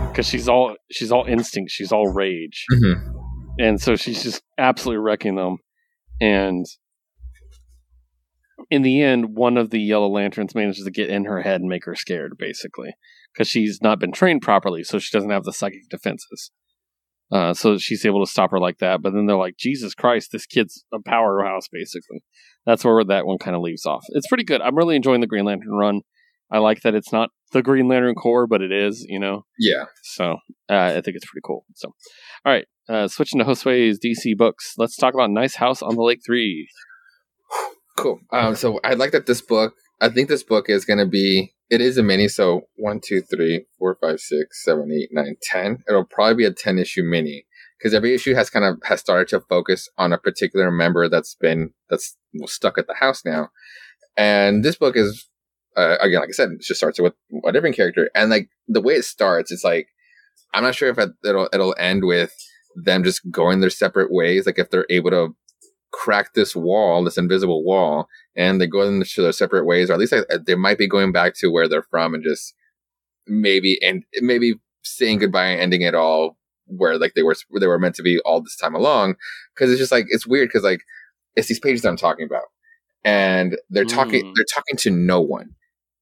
because 0.08 0.26
she's 0.26 0.46
all 0.48 0.76
she's 0.90 1.10
all 1.10 1.24
instinct, 1.24 1.70
she's 1.70 1.90
all 1.90 2.12
rage, 2.12 2.66
Mhm. 2.70 3.14
and 3.58 3.80
so 3.80 3.96
she's 3.96 4.22
just 4.22 4.42
absolutely 4.58 5.02
wrecking 5.02 5.36
them. 5.36 5.56
And 6.20 6.66
in 8.70 8.82
the 8.82 9.00
end, 9.02 9.34
one 9.36 9.56
of 9.56 9.70
the 9.70 9.80
Yellow 9.80 10.08
Lanterns 10.08 10.54
manages 10.54 10.84
to 10.84 10.90
get 10.90 11.08
in 11.10 11.24
her 11.24 11.40
head 11.42 11.60
and 11.62 11.68
make 11.68 11.84
her 11.86 11.94
scared, 11.94 12.34
basically, 12.38 12.92
because 13.32 13.48
she's 13.48 13.80
not 13.82 13.98
been 13.98 14.12
trained 14.12 14.42
properly, 14.42 14.82
so 14.84 14.98
she 14.98 15.16
doesn't 15.16 15.30
have 15.30 15.44
the 15.44 15.52
psychic 15.52 15.88
defenses. 15.90 16.50
Uh, 17.32 17.54
so 17.54 17.78
she's 17.78 18.04
able 18.04 18.24
to 18.24 18.30
stop 18.30 18.50
her 18.50 18.60
like 18.60 18.78
that. 18.78 19.00
But 19.00 19.14
then 19.14 19.26
they're 19.26 19.36
like, 19.36 19.56
Jesus 19.56 19.94
Christ, 19.94 20.30
this 20.32 20.44
kid's 20.44 20.84
a 20.92 20.98
powerhouse, 21.00 21.66
basically. 21.72 22.22
That's 22.66 22.84
where 22.84 23.02
that 23.04 23.26
one 23.26 23.38
kind 23.38 23.56
of 23.56 23.62
leaves 23.62 23.86
off. 23.86 24.04
It's 24.10 24.26
pretty 24.26 24.44
good. 24.44 24.60
I'm 24.60 24.76
really 24.76 24.96
enjoying 24.96 25.22
the 25.22 25.26
Green 25.26 25.46
Lantern 25.46 25.72
run. 25.72 26.02
I 26.50 26.58
like 26.58 26.82
that 26.82 26.94
it's 26.94 27.12
not 27.12 27.30
the 27.52 27.62
Green 27.62 27.88
Lantern 27.88 28.14
Corps, 28.14 28.46
but 28.46 28.60
it 28.60 28.70
is, 28.70 29.06
you 29.08 29.18
know. 29.18 29.46
Yeah. 29.58 29.86
So 30.02 30.36
uh, 30.70 30.76
I 30.76 31.00
think 31.00 31.16
it's 31.16 31.24
pretty 31.24 31.42
cool. 31.42 31.64
So, 31.74 31.88
all 32.44 32.52
right, 32.52 32.66
uh, 32.88 33.08
switching 33.08 33.38
to 33.38 33.46
Josue's 33.46 33.98
DC 33.98 34.36
books. 34.36 34.74
Let's 34.76 34.96
talk 34.96 35.14
about 35.14 35.30
Nice 35.30 35.56
House 35.56 35.80
on 35.80 35.96
the 35.96 36.02
Lake 36.02 36.20
Three. 36.24 36.68
Cool. 37.96 38.20
Um, 38.32 38.54
so 38.54 38.80
I 38.84 38.94
like 38.94 39.12
that 39.12 39.26
this 39.26 39.40
book. 39.40 39.74
I 40.00 40.08
think 40.08 40.28
this 40.28 40.42
book 40.42 40.68
is 40.68 40.84
going 40.84 40.98
to 40.98 41.06
be. 41.06 41.54
It 41.72 41.80
is 41.80 41.96
a 41.96 42.02
mini. 42.02 42.28
So 42.28 42.68
one, 42.76 43.00
two, 43.00 43.22
three, 43.22 43.64
four, 43.78 43.96
five, 43.98 44.20
six, 44.20 44.62
seven, 44.62 44.92
eight, 44.92 45.08
nine, 45.10 45.36
ten. 45.40 45.82
It'll 45.88 46.04
probably 46.04 46.34
be 46.34 46.44
a 46.44 46.52
ten 46.52 46.78
issue 46.78 47.02
mini 47.02 47.46
because 47.78 47.94
every 47.94 48.14
issue 48.14 48.34
has 48.34 48.50
kind 48.50 48.66
of 48.66 48.76
has 48.84 49.00
started 49.00 49.28
to 49.28 49.40
focus 49.40 49.88
on 49.96 50.12
a 50.12 50.18
particular 50.18 50.70
member 50.70 51.08
that's 51.08 51.34
been 51.34 51.70
that's 51.88 52.14
stuck 52.44 52.76
at 52.76 52.88
the 52.88 52.94
house 52.96 53.24
now. 53.24 53.48
And 54.18 54.62
this 54.62 54.76
book 54.76 54.98
is 54.98 55.30
uh, 55.74 55.96
again, 56.02 56.20
like 56.20 56.28
I 56.28 56.32
said, 56.32 56.50
it 56.50 56.60
just 56.60 56.78
starts 56.78 57.00
with 57.00 57.14
a 57.42 57.52
different 57.52 57.74
character, 57.74 58.10
and 58.14 58.28
like 58.28 58.50
the 58.68 58.82
way 58.82 58.96
it 58.96 59.06
starts, 59.06 59.50
it's 59.50 59.64
like 59.64 59.88
I'm 60.52 60.64
not 60.64 60.74
sure 60.74 60.90
if 60.90 60.98
it, 60.98 61.12
it'll 61.24 61.48
it'll 61.54 61.74
end 61.78 62.04
with 62.04 62.34
them 62.76 63.02
just 63.02 63.22
going 63.30 63.60
their 63.60 63.70
separate 63.70 64.12
ways. 64.12 64.44
Like 64.44 64.58
if 64.58 64.68
they're 64.68 64.84
able 64.90 65.10
to 65.12 65.34
crack 65.92 66.34
this 66.34 66.56
wall, 66.56 67.04
this 67.04 67.18
invisible 67.18 67.64
wall, 67.64 68.08
and 68.36 68.60
they 68.60 68.66
go 68.66 68.82
into 68.82 69.22
their 69.22 69.32
separate 69.32 69.64
ways, 69.66 69.90
or 69.90 69.94
at 69.94 69.98
least 69.98 70.12
like, 70.12 70.24
they 70.46 70.54
might 70.54 70.78
be 70.78 70.88
going 70.88 71.12
back 71.12 71.34
to 71.36 71.48
where 71.48 71.68
they're 71.68 71.86
from 71.90 72.14
and 72.14 72.24
just 72.24 72.54
maybe 73.26 73.78
and 73.82 74.04
maybe 74.20 74.54
saying 74.82 75.18
goodbye 75.18 75.46
and 75.46 75.60
ending 75.60 75.82
it 75.82 75.94
all 75.94 76.36
where 76.66 76.98
like 76.98 77.12
they 77.14 77.22
were 77.22 77.36
they 77.60 77.66
were 77.66 77.78
meant 77.78 77.94
to 77.96 78.02
be 78.02 78.18
all 78.24 78.40
this 78.40 78.56
time 78.56 78.74
along. 78.74 79.16
Because 79.54 79.70
it's 79.70 79.80
just 79.80 79.92
like 79.92 80.06
it's 80.08 80.26
weird 80.26 80.48
because 80.48 80.64
like 80.64 80.80
it's 81.36 81.48
these 81.48 81.60
pages 81.60 81.82
that 81.82 81.88
I'm 81.88 81.96
talking 81.96 82.26
about, 82.26 82.44
and 83.04 83.56
they're 83.70 83.84
talking 83.84 84.24
Mm. 84.24 84.32
they're 84.34 84.44
talking 84.52 84.76
to 84.78 84.90
no 84.90 85.20
one. 85.20 85.54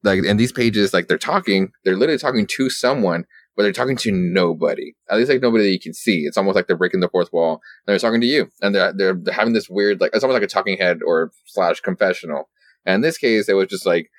Like 0.02 0.24
in 0.24 0.36
these 0.38 0.52
pages, 0.52 0.94
like 0.94 1.08
they're 1.08 1.18
talking, 1.18 1.72
they're 1.84 1.96
literally 1.96 2.18
talking 2.18 2.46
to 2.46 2.70
someone, 2.70 3.26
but 3.60 3.64
they're 3.64 3.72
talking 3.72 3.96
to 3.98 4.10
nobody. 4.10 4.94
At 5.10 5.18
least 5.18 5.30
like 5.30 5.42
nobody 5.42 5.64
that 5.64 5.72
you 5.72 5.78
can 5.78 5.92
see. 5.92 6.20
It's 6.20 6.38
almost 6.38 6.56
like 6.56 6.66
they're 6.66 6.78
breaking 6.78 7.00
the 7.00 7.10
fourth 7.10 7.30
wall. 7.30 7.60
And 7.86 7.92
they're 7.92 7.98
talking 7.98 8.22
to 8.22 8.26
you, 8.26 8.50
and 8.62 8.74
they're 8.74 8.90
they're, 8.94 9.20
having 9.30 9.52
this 9.52 9.68
weird 9.68 10.00
like 10.00 10.12
it's 10.14 10.24
almost 10.24 10.40
like 10.40 10.42
a 10.42 10.46
talking 10.46 10.78
head 10.78 11.00
or 11.04 11.30
slash 11.44 11.80
confessional. 11.80 12.48
And 12.86 12.94
in 12.94 13.00
this 13.02 13.18
case, 13.18 13.50
it 13.50 13.52
was 13.52 13.68
just 13.68 13.84
like, 13.84 14.10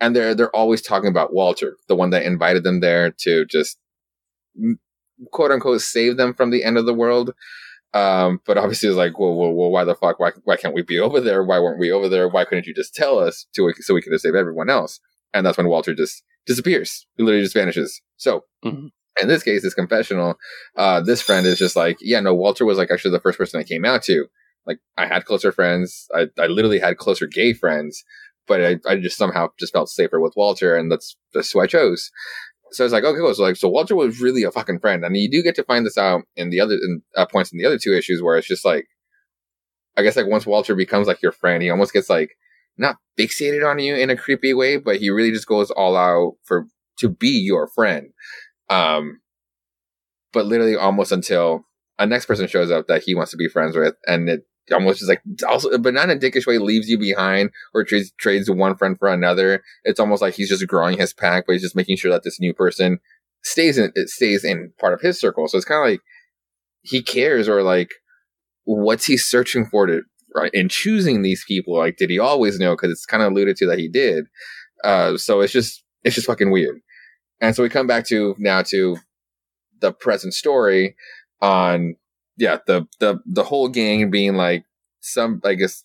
and 0.00 0.16
they're 0.16 0.34
they're 0.34 0.56
always 0.56 0.82
talking 0.82 1.08
about 1.08 1.32
Walter, 1.32 1.76
the 1.86 1.94
one 1.94 2.10
that 2.10 2.24
invited 2.24 2.64
them 2.64 2.80
there 2.80 3.12
to 3.20 3.44
just 3.44 3.78
quote 5.30 5.52
unquote 5.52 5.80
save 5.80 6.16
them 6.16 6.34
from 6.34 6.50
the 6.50 6.64
end 6.64 6.76
of 6.76 6.84
the 6.84 6.94
world. 6.94 7.32
Um, 7.92 8.40
but 8.44 8.58
obviously, 8.58 8.88
it's 8.88 8.98
like, 8.98 9.20
well, 9.20 9.36
well, 9.36 9.52
well, 9.52 9.70
why 9.70 9.84
the 9.84 9.94
fuck? 9.94 10.18
Why, 10.18 10.32
why 10.42 10.56
can't 10.56 10.74
we 10.74 10.82
be 10.82 10.98
over 10.98 11.20
there? 11.20 11.44
Why 11.44 11.60
weren't 11.60 11.78
we 11.78 11.92
over 11.92 12.08
there? 12.08 12.28
Why 12.28 12.44
couldn't 12.44 12.66
you 12.66 12.74
just 12.74 12.92
tell 12.92 13.20
us 13.20 13.46
to 13.54 13.72
so 13.78 13.94
we 13.94 14.02
could 14.02 14.20
save 14.20 14.34
everyone 14.34 14.68
else? 14.68 14.98
And 15.32 15.46
that's 15.46 15.58
when 15.58 15.68
Walter 15.68 15.94
just 15.94 16.24
disappears. 16.46 17.06
He 17.16 17.22
literally 17.22 17.44
just 17.44 17.54
vanishes. 17.54 18.00
So 18.16 18.44
Mhm. 18.64 18.90
in 19.20 19.28
this 19.28 19.42
case, 19.42 19.62
this 19.62 19.74
confessional, 19.74 20.36
uh, 20.76 21.00
this 21.00 21.22
friend 21.22 21.46
is 21.46 21.58
just 21.58 21.76
like, 21.76 21.96
yeah, 22.00 22.20
no, 22.20 22.34
Walter 22.34 22.64
was 22.64 22.78
like 22.78 22.90
actually 22.90 23.12
the 23.12 23.20
first 23.20 23.38
person 23.38 23.60
I 23.60 23.64
came 23.64 23.84
out 23.84 24.02
to. 24.04 24.26
Like, 24.66 24.78
I 24.96 25.06
had 25.06 25.24
closer 25.26 25.52
friends. 25.52 26.06
I, 26.14 26.26
I 26.38 26.46
literally 26.46 26.78
had 26.78 26.96
closer 26.96 27.26
gay 27.26 27.52
friends, 27.52 28.02
but 28.46 28.64
I, 28.64 28.78
I 28.86 28.96
just 28.96 29.16
somehow 29.18 29.48
just 29.58 29.72
felt 29.72 29.88
safer 29.88 30.20
with 30.20 30.32
Walter, 30.36 30.74
and 30.74 30.90
that's 30.90 31.16
that's 31.32 31.50
who 31.52 31.60
I 31.60 31.66
chose. 31.66 32.10
So 32.70 32.84
it's 32.84 32.92
like, 32.92 33.04
okay, 33.04 33.18
cool. 33.18 33.34
So 33.34 33.42
like, 33.42 33.56
so 33.56 33.68
Walter 33.68 33.94
was 33.94 34.20
really 34.20 34.42
a 34.42 34.50
fucking 34.50 34.80
friend, 34.80 35.04
and 35.04 35.16
you 35.16 35.30
do 35.30 35.42
get 35.42 35.54
to 35.56 35.64
find 35.64 35.84
this 35.86 35.98
out 35.98 36.22
in 36.34 36.50
the 36.50 36.60
other 36.60 36.74
in, 36.74 37.02
uh, 37.16 37.26
points 37.26 37.52
in 37.52 37.58
the 37.58 37.66
other 37.66 37.78
two 37.78 37.94
issues 37.94 38.22
where 38.22 38.36
it's 38.36 38.48
just 38.48 38.64
like, 38.64 38.86
I 39.96 40.02
guess 40.02 40.16
like 40.16 40.26
once 40.26 40.46
Walter 40.46 40.74
becomes 40.74 41.06
like 41.06 41.22
your 41.22 41.32
friend, 41.32 41.62
he 41.62 41.70
almost 41.70 41.92
gets 41.92 42.10
like 42.10 42.30
not 42.76 42.96
fixated 43.18 43.68
on 43.68 43.78
you 43.78 43.94
in 43.94 44.10
a 44.10 44.16
creepy 44.16 44.54
way, 44.54 44.76
but 44.76 44.96
he 44.96 45.10
really 45.10 45.30
just 45.30 45.46
goes 45.46 45.70
all 45.70 45.96
out 45.96 46.34
for 46.44 46.66
to 46.98 47.08
be 47.08 47.28
your 47.28 47.68
friend. 47.68 48.08
Um, 48.70 49.20
but 50.32 50.46
literally 50.46 50.76
almost 50.76 51.12
until 51.12 51.66
a 51.98 52.06
next 52.06 52.26
person 52.26 52.48
shows 52.48 52.70
up 52.70 52.86
that 52.88 53.02
he 53.02 53.14
wants 53.14 53.30
to 53.30 53.36
be 53.36 53.48
friends 53.48 53.76
with, 53.76 53.94
and 54.06 54.28
it 54.28 54.46
almost 54.72 54.98
just 54.98 55.08
like 55.08 55.22
also, 55.48 55.76
but 55.78 55.94
not 55.94 56.10
in 56.10 56.16
a 56.16 56.20
dickish 56.20 56.46
way, 56.46 56.58
leaves 56.58 56.88
you 56.88 56.98
behind 56.98 57.50
or 57.72 57.84
trades 57.84 58.12
trades 58.18 58.50
one 58.50 58.76
friend 58.76 58.98
for 58.98 59.08
another. 59.08 59.62
It's 59.84 60.00
almost 60.00 60.22
like 60.22 60.34
he's 60.34 60.48
just 60.48 60.66
growing 60.66 60.98
his 60.98 61.12
pack, 61.12 61.44
but 61.46 61.52
he's 61.52 61.62
just 61.62 61.76
making 61.76 61.96
sure 61.96 62.10
that 62.10 62.24
this 62.24 62.40
new 62.40 62.52
person 62.52 62.98
stays 63.42 63.78
in 63.78 63.92
it 63.94 64.08
stays 64.08 64.44
in 64.44 64.72
part 64.78 64.94
of 64.94 65.00
his 65.00 65.20
circle. 65.20 65.46
So 65.48 65.56
it's 65.56 65.66
kind 65.66 65.84
of 65.84 65.92
like 65.92 66.00
he 66.82 67.02
cares, 67.02 67.48
or 67.48 67.62
like 67.62 67.90
what's 68.64 69.06
he 69.06 69.16
searching 69.16 69.66
for 69.66 69.86
to 69.86 70.02
right 70.34 70.50
in 70.52 70.68
choosing 70.68 71.22
these 71.22 71.44
people? 71.46 71.76
Like, 71.76 71.96
did 71.96 72.10
he 72.10 72.18
always 72.18 72.58
know? 72.58 72.72
Because 72.72 72.90
it's 72.90 73.06
kind 73.06 73.22
of 73.22 73.32
alluded 73.32 73.56
to 73.56 73.66
that 73.66 73.78
he 73.78 73.88
did. 73.88 74.26
Uh, 74.82 75.16
so 75.16 75.40
it's 75.40 75.52
just 75.52 75.82
it's 76.02 76.14
just 76.14 76.26
fucking 76.26 76.50
weird. 76.50 76.80
And 77.40 77.54
so 77.54 77.62
we 77.62 77.68
come 77.68 77.86
back 77.86 78.06
to 78.06 78.34
now 78.38 78.62
to 78.62 78.96
the 79.80 79.92
present 79.92 80.34
story 80.34 80.96
on 81.40 81.96
yeah 82.36 82.58
the 82.66 82.86
the 83.00 83.18
the 83.26 83.44
whole 83.44 83.68
gang 83.68 84.10
being 84.10 84.34
like 84.34 84.64
some 85.00 85.40
I 85.44 85.54
guess 85.54 85.84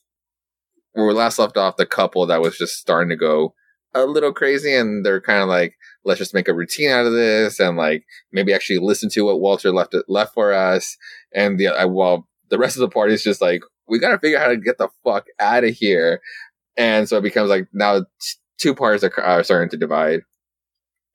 where 0.93 1.05
we 1.05 1.13
last 1.13 1.39
left 1.39 1.57
off 1.57 1.77
the 1.77 1.85
couple 1.85 2.25
that 2.25 2.41
was 2.41 2.57
just 2.57 2.77
starting 2.77 3.09
to 3.09 3.15
go 3.15 3.53
a 3.93 4.03
little 4.03 4.33
crazy 4.33 4.73
and 4.73 5.05
they're 5.05 5.21
kind 5.21 5.41
of 5.41 5.49
like 5.49 5.75
let's 6.05 6.19
just 6.19 6.33
make 6.33 6.47
a 6.47 6.53
routine 6.53 6.89
out 6.89 7.05
of 7.05 7.13
this 7.13 7.59
and 7.59 7.75
like 7.75 8.05
maybe 8.31 8.53
actually 8.53 8.77
listen 8.77 9.09
to 9.09 9.25
what 9.25 9.41
Walter 9.41 9.71
left 9.71 9.95
left 10.07 10.33
for 10.33 10.53
us 10.53 10.95
and 11.33 11.59
the 11.59 11.67
uh, 11.67 11.87
while 11.87 12.27
the 12.49 12.57
rest 12.57 12.75
of 12.75 12.81
the 12.81 12.89
party 12.89 13.13
is 13.13 13.23
just 13.23 13.41
like 13.41 13.61
we 13.89 13.99
got 13.99 14.11
to 14.11 14.19
figure 14.19 14.37
out 14.37 14.43
how 14.43 14.49
to 14.49 14.57
get 14.57 14.77
the 14.77 14.89
fuck 15.03 15.27
out 15.39 15.63
of 15.63 15.73
here. 15.73 16.21
And 16.77 17.09
so 17.09 17.17
it 17.17 17.23
becomes 17.23 17.49
like 17.49 17.67
now 17.73 18.05
two 18.57 18.73
parts 18.73 19.03
are, 19.03 19.19
are 19.19 19.43
starting 19.43 19.69
to 19.69 19.77
divide. 19.77 20.21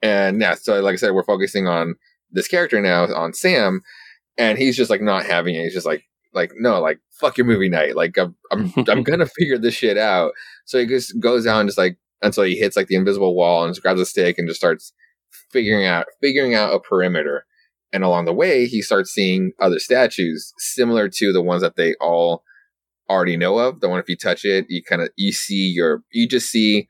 And 0.03 0.41
yeah 0.41 0.55
so 0.55 0.81
like 0.81 0.95
I 0.95 0.97
said 0.97 1.13
we're 1.13 1.25
focusing 1.25 1.67
on 1.67 1.95
this 2.31 2.49
character 2.49 2.81
now 2.81 3.05
on 3.15 3.33
Sam. 3.33 3.83
And 4.37 4.59
he's 4.59 4.77
just 4.77 4.91
like 4.91 5.01
not 5.01 5.25
having 5.25 5.55
it. 5.55 5.63
He's 5.65 5.75
just 5.75 5.87
like 5.87 6.05
like 6.35 6.53
no 6.57 6.81
like 6.81 6.99
fuck 7.13 7.39
your 7.39 7.47
movie 7.47 7.69
night. 7.69 7.97
Like 7.97 8.19
I'm 8.19 8.37
I'm, 8.51 8.73
I'm 8.89 9.03
gonna 9.05 9.27
figure 9.27 9.59
this 9.59 9.75
shit 9.75 9.97
out. 9.97 10.33
So 10.65 10.79
he 10.79 10.87
just 10.87 11.19
goes 11.21 11.47
out 11.47 11.61
and 11.61 11.69
just 11.69 11.79
like 11.79 11.97
until 12.23 12.45
he 12.45 12.57
hits 12.57 12.77
like 12.77 12.89
the 12.89 12.97
invisible 12.97 13.35
wall 13.35 13.65
and 13.65 13.73
just 13.73 13.83
grabs 13.83 14.01
a 14.01 14.07
stick 14.07 14.39
and 14.39 14.49
just 14.49 14.61
starts 14.61 14.93
figuring 15.51 15.87
out 15.87 16.07
figuring 16.21 16.55
out 16.55 16.75
a 16.75 16.81
perimeter. 16.81 17.47
And 17.93 18.03
along 18.03 18.25
the 18.25 18.35
way, 18.35 18.67
he 18.67 18.83
starts 18.83 19.13
seeing 19.13 19.53
other 19.61 19.79
statues 19.79 20.53
similar 20.59 21.09
to 21.09 21.33
the 21.33 21.43
ones 21.43 21.63
that 21.63 21.77
they 21.77 21.95
all 22.01 22.43
already 23.09 23.37
know 23.37 23.59
of. 23.59 23.81
The 23.81 23.89
one 23.89 24.01
if 24.01 24.09
you 24.09 24.17
touch 24.17 24.45
it, 24.45 24.67
you 24.69 24.83
kind 24.83 25.03
of 25.03 25.11
you 25.17 25.33
see 25.33 25.73
your 25.75 26.03
you 26.13 26.29
just 26.29 26.51
see 26.51 26.89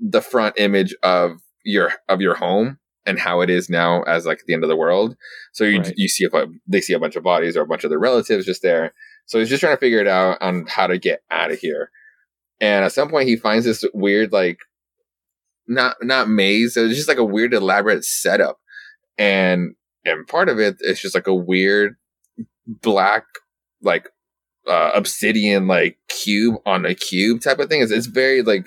the 0.00 0.20
front 0.20 0.58
image 0.58 0.94
of 1.02 1.32
your 1.64 1.92
of 2.08 2.20
your 2.20 2.34
home 2.34 2.78
and 3.04 3.18
how 3.18 3.40
it 3.40 3.50
is 3.50 3.68
now 3.70 4.02
as 4.02 4.26
like 4.26 4.42
the 4.46 4.54
end 4.54 4.62
of 4.62 4.68
the 4.68 4.76
world. 4.76 5.16
So 5.52 5.64
you 5.64 5.80
Right. 5.80 5.94
you 5.96 6.08
see 6.08 6.26
bu- 6.28 6.52
they 6.66 6.80
see 6.80 6.92
a 6.92 6.98
bunch 7.00 7.16
of 7.16 7.22
bodies 7.22 7.56
or 7.56 7.62
a 7.62 7.66
bunch 7.66 7.84
of 7.84 7.90
their 7.90 7.98
relatives 7.98 8.46
just 8.46 8.62
there. 8.62 8.92
So 9.26 9.38
he's 9.38 9.48
just 9.48 9.60
trying 9.60 9.74
to 9.76 9.80
figure 9.80 10.00
it 10.00 10.06
out 10.06 10.38
on 10.40 10.66
how 10.68 10.86
to 10.86 10.98
get 10.98 11.20
out 11.30 11.50
of 11.50 11.58
here. 11.58 11.90
And 12.60 12.84
at 12.84 12.92
some 12.92 13.08
point, 13.08 13.28
he 13.28 13.36
finds 13.36 13.64
this 13.64 13.84
weird 13.94 14.32
like 14.32 14.58
not 15.66 15.96
not 16.02 16.28
maze. 16.28 16.76
It's 16.76 16.96
just 16.96 17.08
like 17.08 17.18
a 17.18 17.24
weird 17.24 17.52
elaborate 17.54 18.04
setup, 18.04 18.58
and 19.18 19.74
and 20.04 20.26
part 20.26 20.48
of 20.48 20.58
it 20.58 20.76
is 20.80 21.00
just 21.00 21.14
like 21.14 21.26
a 21.26 21.34
weird 21.34 21.96
black 22.66 23.24
like 23.82 24.08
uh, 24.68 24.90
obsidian 24.94 25.66
like 25.66 25.98
cube 26.08 26.56
on 26.66 26.84
a 26.84 26.94
cube 26.94 27.40
type 27.40 27.58
of 27.58 27.68
thing. 27.68 27.82
It's, 27.82 27.92
it's 27.92 28.06
very 28.06 28.42
like 28.42 28.66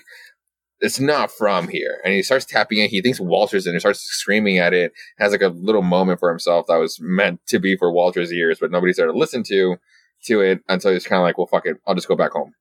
it's 0.80 1.00
not 1.00 1.32
from 1.32 1.68
here. 1.68 2.02
And 2.04 2.14
he 2.14 2.24
starts 2.24 2.46
tapping 2.46 2.80
it. 2.80 2.90
He 2.90 3.02
thinks 3.02 3.20
Walter's 3.20 3.68
in. 3.68 3.74
He 3.74 3.80
starts 3.80 4.00
screaming 4.02 4.58
at 4.58 4.74
it. 4.74 4.94
Has 5.20 5.32
like 5.32 5.42
a 5.42 5.50
little 5.50 5.84
moment 5.84 6.20
for 6.20 6.30
himself 6.30 6.66
that 6.68 6.78
was 6.78 7.00
meant 7.00 7.40
to 7.48 7.60
be 7.60 7.78
for 7.78 7.92
Walter's 7.92 8.34
ears, 8.34 8.58
but 8.60 8.72
nobody's 8.72 8.98
there 8.98 9.06
to 9.06 9.14
listen 9.14 9.44
to 9.44 9.78
to 10.26 10.42
it 10.42 10.62
until 10.68 10.92
he's 10.92 11.08
kind 11.08 11.20
of 11.20 11.24
like, 11.24 11.38
well, 11.38 11.48
fuck 11.48 11.66
it, 11.66 11.78
I'll 11.88 11.96
just 11.96 12.08
go 12.08 12.16
back 12.16 12.32
home. 12.32 12.54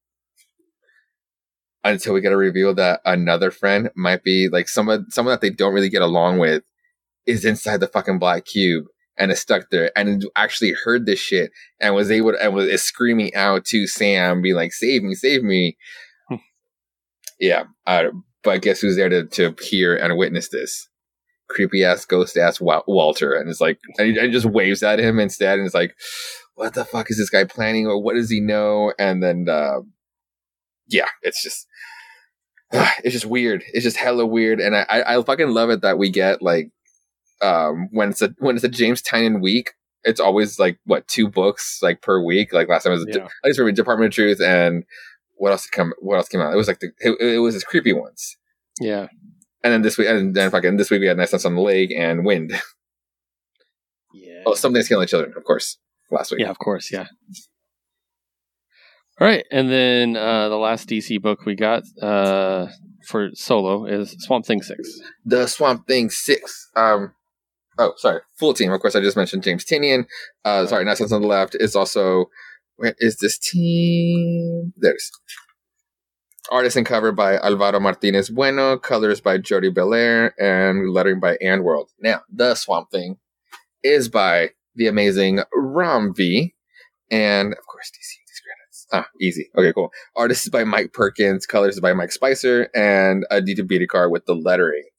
Until 1.83 2.15
we 2.15 2.21
get 2.21 2.33
a 2.33 2.37
reveal 2.37 2.75
that 2.75 3.01
another 3.05 3.51
friend 3.51 3.91
might 3.97 4.23
be 4.23 4.49
like 4.51 4.69
someone 4.69 5.11
someone 5.11 5.33
that 5.33 5.41
they 5.41 5.51
don't 5.51 5.73
really 5.73 5.89
get 5.89 6.03
along 6.03 6.39
with 6.39 6.63
is 7.27 7.45
inside 7.45 7.81
the 7.81 7.87
fucking 7.87 8.19
black 8.19 8.45
cube 8.45 8.85
and 9.19 9.31
it 9.31 9.37
stuck 9.37 9.71
there 9.71 9.91
and 9.97 10.25
actually 10.37 10.75
heard 10.85 11.07
this 11.07 11.21
shit 11.21 11.51
and 11.81 11.95
was 11.95 12.11
able 12.11 12.33
to 12.33 12.43
and 12.43 12.55
was 12.55 12.83
screaming 12.83 13.35
out 13.35 13.65
to 13.67 13.87
Sam, 13.87 14.43
being 14.43 14.57
like, 14.57 14.73
"Save 14.73 15.03
me, 15.03 15.15
save 15.15 15.43
me!" 15.43 15.77
yeah, 17.41 17.65
uh, 17.87 18.05
but 18.43 18.63
guess 18.63 18.81
who's 18.81 18.97
there 18.97 19.09
to 19.09 19.27
to 19.27 19.55
hear 19.61 19.97
and 19.97 20.17
witness 20.17 20.49
this? 20.49 20.89
creepy 21.51 21.85
ass 21.85 22.07
ghost 22.07 22.37
ass 22.39 22.61
Walter, 22.61 23.35
and 23.35 23.51
it's 23.51 23.61
like 23.61 23.79
and 23.99 24.09
he, 24.09 24.19
and 24.19 24.33
just 24.33 24.47
waves 24.47 24.83
at 24.83 24.99
him 24.99 25.19
instead, 25.19 25.59
and 25.59 25.67
it's 25.67 25.75
like, 25.75 25.95
what 26.55 26.75
the 26.75 26.85
fuck 26.85 27.11
is 27.11 27.19
this 27.19 27.29
guy 27.29 27.45
planning, 27.45 27.87
or 27.87 28.03
what 28.03 28.15
does 28.15 28.31
he 28.31 28.41
know? 28.41 28.95
And 28.99 29.23
then, 29.23 29.47
uh, 29.49 29.81
yeah, 30.89 31.09
it's 31.23 31.43
just. 31.43 31.67
It's 33.03 33.15
just 33.15 33.27
weird. 33.27 33.65
It's 33.73 33.83
just 33.83 33.97
hella 33.97 34.25
weird, 34.25 34.61
and 34.61 34.77
I, 34.77 34.87
I, 34.89 35.17
I 35.17 35.23
fucking 35.23 35.49
love 35.49 35.71
it 35.71 35.81
that 35.83 35.99
we 35.99 36.11
get 36.11 36.41
like, 36.41 36.71
um, 37.43 37.89
when 37.93 38.11
it's 38.11 38.23
a 38.23 38.35
when 38.39 38.57
it's 38.57 38.65
a 38.65 38.69
James 38.69 39.03
Tynion 39.03 39.41
week, 39.41 39.73
it's 40.05 40.21
always 40.21 40.59
like 40.59 40.79
what 40.85 41.07
two 41.09 41.29
books 41.29 41.81
like 41.83 42.03
per 42.03 42.23
week. 42.23 42.53
Like 42.53 42.69
last 42.69 42.85
time 42.85 42.93
it 42.93 42.97
was 42.97 43.07
Yeah. 43.09 43.25
at 43.25 43.31
least 43.45 43.59
for 43.59 43.71
Department 43.73 44.09
of 44.13 44.15
Truth 44.15 44.41
and 44.41 44.85
what 45.37 45.53
else 45.53 45.67
come 45.67 45.93
what 46.01 46.17
else 46.17 46.29
came 46.29 46.41
out? 46.41 46.53
It 46.53 46.57
was 46.57 46.69
like 46.69 46.81
the 46.81 46.91
it, 47.01 47.21
it 47.21 47.39
was 47.39 47.55
his 47.55 47.65
creepy 47.65 47.93
ones. 47.93 48.37
Yeah. 48.81 49.09
And 49.63 49.73
then 49.73 49.83
this 49.83 49.99
week 49.99 50.09
and 50.09 50.35
then 50.35 50.51
fucking 50.51 50.77
this 50.77 50.91
week 50.91 51.01
we 51.01 51.07
had 51.07 51.17
Nice 51.17 51.33
Nights 51.33 51.45
on 51.45 51.55
the 51.55 51.61
Lake 51.61 51.93
and 51.97 52.25
Wynd. 52.25 52.53
Yeah. 54.13 54.43
Oh, 54.45 54.55
Something's 54.55 54.89
Killing 54.89 55.07
Children, 55.07 55.35
of 55.37 55.45
course. 55.45 55.79
Last 56.11 56.33
week. 56.33 56.41
Yeah, 56.41 56.51
of 56.51 56.59
course, 56.59 56.91
yeah. 56.93 57.07
All 59.21 59.27
right, 59.27 59.45
and 59.53 59.71
then 59.71 60.17
uh, 60.17 60.49
the 60.49 60.57
last 60.57 60.89
DC 60.89 61.21
book 61.21 61.45
we 61.45 61.55
got 61.55 61.83
uh, 62.03 62.67
for 63.07 63.29
solo 63.35 63.85
is 63.85 64.17
Swamp 64.21 64.47
Thing 64.47 64.63
Six. 64.63 64.99
The 65.25 65.47
Swamp 65.47 65.87
Thing 65.87 66.11
Six. 66.11 66.71
Um 66.75 67.13
oh 67.81 67.95
sorry. 67.97 68.21
Full 68.39 68.55
team. 68.55 68.73
Of 68.73 68.81
course 68.81 68.95
I 68.95 69.01
just 69.01 69.17
mentioned 69.17 69.43
James 69.43 69.65
Tynion. 69.65 70.07
Uh 70.45 70.67
sorry, 70.67 70.85
Nice 70.85 71.01
Nights 71.01 71.13
on 71.13 71.23
the 71.23 71.27
left. 71.27 71.57
It's 71.59 71.75
also 71.75 72.27
where 72.77 72.95
is 72.99 73.17
this 73.17 73.39
team? 73.39 74.73
There's 74.77 75.11
Artist 76.51 76.77
and 76.77 76.87
cover 76.87 77.13
by 77.13 77.37
Alvaro 77.37 77.79
Martinez 77.79 78.31
Bueno, 78.31 78.77
colors 78.77 79.21
by 79.21 79.39
Jordie 79.39 79.71
Bellaire, 79.71 80.33
and 80.39 80.91
lettering 80.91 81.21
by 81.21 81.37
Andworld. 81.37 81.89
Now, 82.01 82.23
the 82.29 82.55
Swamp 82.57 82.91
Thing 82.91 83.19
is 83.85 84.09
by 84.09 84.51
the 84.75 84.89
amazing 84.89 85.41
Ram 85.55 86.13
V, 86.15 86.55
and 87.11 87.53
of 87.53 87.67
course 87.67 87.91
DC 87.91 88.17
these 88.27 88.43
credits. 88.43 88.87
Ah, 88.93 89.07
easy. 89.21 89.51
Okay, 89.57 89.73
cool. 89.73 89.93
Artist 90.17 90.47
is 90.47 90.51
by 90.51 90.65
Mike 90.65 90.93
Perkins, 90.93 91.47
colors 91.47 91.75
is 91.75 91.81
by 91.81 91.93
Mike 91.93 92.13
Spicer, 92.13 92.69
and 92.75 93.25
Aditya 93.31 93.65
Bidikar 93.65 94.11
with 94.11 94.27
the 94.27 94.35
lettering. 94.35 94.90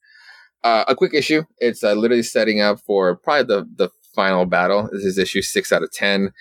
Uh, 0.63 0.85
a 0.87 0.95
quick 0.95 1.13
issue. 1.13 1.43
It's 1.57 1.83
uh, 1.83 1.93
literally 1.93 2.23
setting 2.23 2.61
up 2.61 2.79
for 2.79 3.15
probably 3.15 3.43
the 3.43 3.69
the 3.75 3.89
final 4.15 4.45
battle. 4.45 4.89
This 4.91 5.05
is 5.05 5.17
issue 5.17 5.41
six 5.41 5.71
out 5.71 5.83
of 5.83 5.91
ten. 5.91 6.31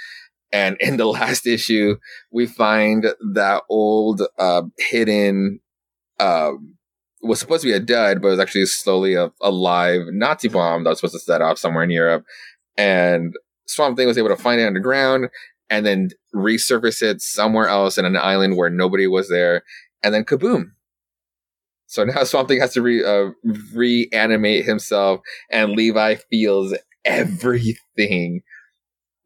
And 0.52 0.76
in 0.80 0.96
the 0.96 1.06
last 1.20 1.46
issue, 1.46 1.96
we 2.30 2.46
find 2.46 3.06
that 3.32 3.62
old 3.68 4.22
uh, 4.38 4.62
hidden 4.78 5.60
um, 6.18 6.74
was 7.22 7.38
supposed 7.38 7.62
to 7.62 7.68
be 7.68 7.74
a 7.74 7.80
dud, 7.80 8.20
but 8.20 8.28
it 8.28 8.32
was 8.32 8.40
actually 8.40 8.66
slowly 8.66 9.14
a, 9.14 9.30
a 9.40 9.50
live 9.50 10.02
Nazi 10.10 10.48
bomb 10.48 10.84
that 10.84 10.90
was 10.90 10.98
supposed 10.98 11.14
to 11.14 11.20
set 11.20 11.42
off 11.42 11.58
somewhere 11.58 11.84
in 11.84 11.90
Europe. 11.90 12.24
And 12.76 13.34
Swamp 13.66 13.96
Thing 13.96 14.06
was 14.06 14.18
able 14.18 14.28
to 14.28 14.36
find 14.36 14.60
it 14.60 14.66
underground 14.66 15.28
and 15.70 15.86
then 15.86 16.10
resurface 16.34 17.02
it 17.02 17.22
somewhere 17.22 17.68
else 17.68 17.96
in 17.96 18.04
an 18.04 18.16
island 18.16 18.56
where 18.56 18.68
nobody 18.68 19.06
was 19.06 19.28
there, 19.28 19.62
and 20.02 20.12
then 20.12 20.24
kaboom! 20.24 20.72
So 21.90 22.04
now 22.04 22.22
Swamp 22.24 22.48
Thing 22.48 22.60
has 22.60 22.72
to 22.74 22.82
re, 22.82 23.04
uh, 23.04 23.30
reanimate 23.74 24.64
himself, 24.64 25.20
and 25.50 25.72
Levi 25.72 26.16
feels 26.30 26.74
everything. 27.04 28.42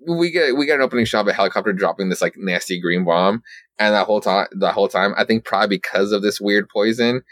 We 0.07 0.31
get 0.31 0.57
we 0.57 0.67
get 0.67 0.77
an 0.77 0.83
opening 0.83 1.05
shot 1.05 1.21
of 1.21 1.29
a 1.29 1.33
helicopter 1.33 1.73
dropping 1.73 2.09
this 2.09 2.21
like 2.23 2.35
nasty 2.37 2.81
green 2.81 3.05
bomb, 3.05 3.43
and 3.79 3.95
that 3.95 4.07
whole 4.07 4.21
time 4.21 4.49
the 4.53 4.73
whole 4.73 4.89
time 4.89 5.15
I 5.17 5.25
think 5.25 5.45
probably 5.45 5.77
because 5.77 6.11
of 6.11 6.23
this 6.23 6.41
weird 6.41 6.69
poison, 6.69 7.23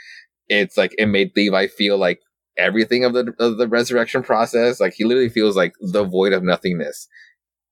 it's 0.48 0.76
like 0.76 0.94
it 0.98 1.06
made 1.06 1.32
Levi 1.34 1.66
feel 1.66 1.98
like 1.98 2.20
everything 2.58 3.04
of 3.04 3.14
the 3.14 3.32
of 3.38 3.56
the 3.56 3.68
resurrection 3.68 4.22
process. 4.22 4.80
Like 4.80 4.94
he 4.94 5.04
literally 5.04 5.28
feels 5.30 5.56
like 5.56 5.72
the 5.80 6.04
void 6.04 6.32
of 6.32 6.42
nothingness, 6.42 7.08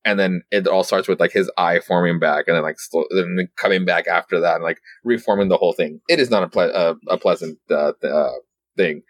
and 0.05 0.19
then 0.19 0.43
it 0.51 0.67
all 0.67 0.85
starts 0.85 1.09
with 1.09 1.21
like 1.21 1.33
his 1.33 1.51
eye 1.57 1.81
forming 1.81 2.19
back, 2.19 2.45
and 2.47 2.57
then 2.57 2.63
like 2.63 2.81
sl- 2.81 3.03
then 3.15 3.49
coming 3.57 3.85
back 3.85 4.07
after 4.07 4.41
that, 4.41 4.57
and 4.57 4.65
like 4.65 4.81
reforming 5.05 5.49
the 5.49 5.57
whole 5.57 5.73
thing. 5.73 6.01
It 6.09 6.21
is 6.21 6.31
not 6.31 6.43
a 6.43 6.49
ple- 6.49 6.73
uh, 6.75 6.95
a 7.09 7.19
pleasant 7.19 7.59
uh, 7.71 7.93
th- 8.01 8.13
uh, 8.13 8.33
thing. 8.77 9.03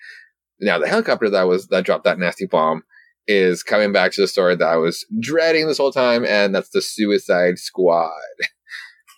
Now 0.60 0.78
the 0.78 0.88
helicopter 0.88 1.30
that 1.30 1.44
was 1.44 1.68
that 1.68 1.84
dropped 1.84 2.04
that 2.04 2.18
nasty 2.18 2.46
bomb 2.46 2.82
is 3.26 3.62
coming 3.62 3.92
back 3.92 4.12
to 4.12 4.20
the 4.20 4.28
story 4.28 4.56
that 4.56 4.68
I 4.68 4.76
was 4.76 5.06
dreading 5.20 5.66
this 5.66 5.78
whole 5.78 5.92
time, 5.92 6.24
and 6.24 6.54
that's 6.54 6.70
the 6.70 6.82
Suicide 6.82 7.58
Squad. 7.58 8.10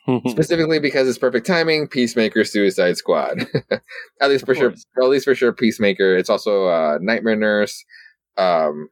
Specifically 0.27 0.81
because 0.81 1.09
it's 1.09 1.17
perfect 1.17 1.47
timing, 1.47 1.87
Peacemaker, 1.87 2.43
Suicide 2.45 2.97
Squad. 2.97 3.47
at 4.21 4.31
least 4.31 4.45
for 4.45 4.55
sure, 4.55 4.73
at 4.73 5.09
least 5.09 5.25
for 5.25 5.35
sure, 5.35 5.53
Peacemaker. 5.53 6.17
It's 6.17 6.29
also 6.29 6.67
uh, 6.67 6.99
Nightmare 7.01 7.37
Nurse, 7.37 7.85
um, 8.37 8.89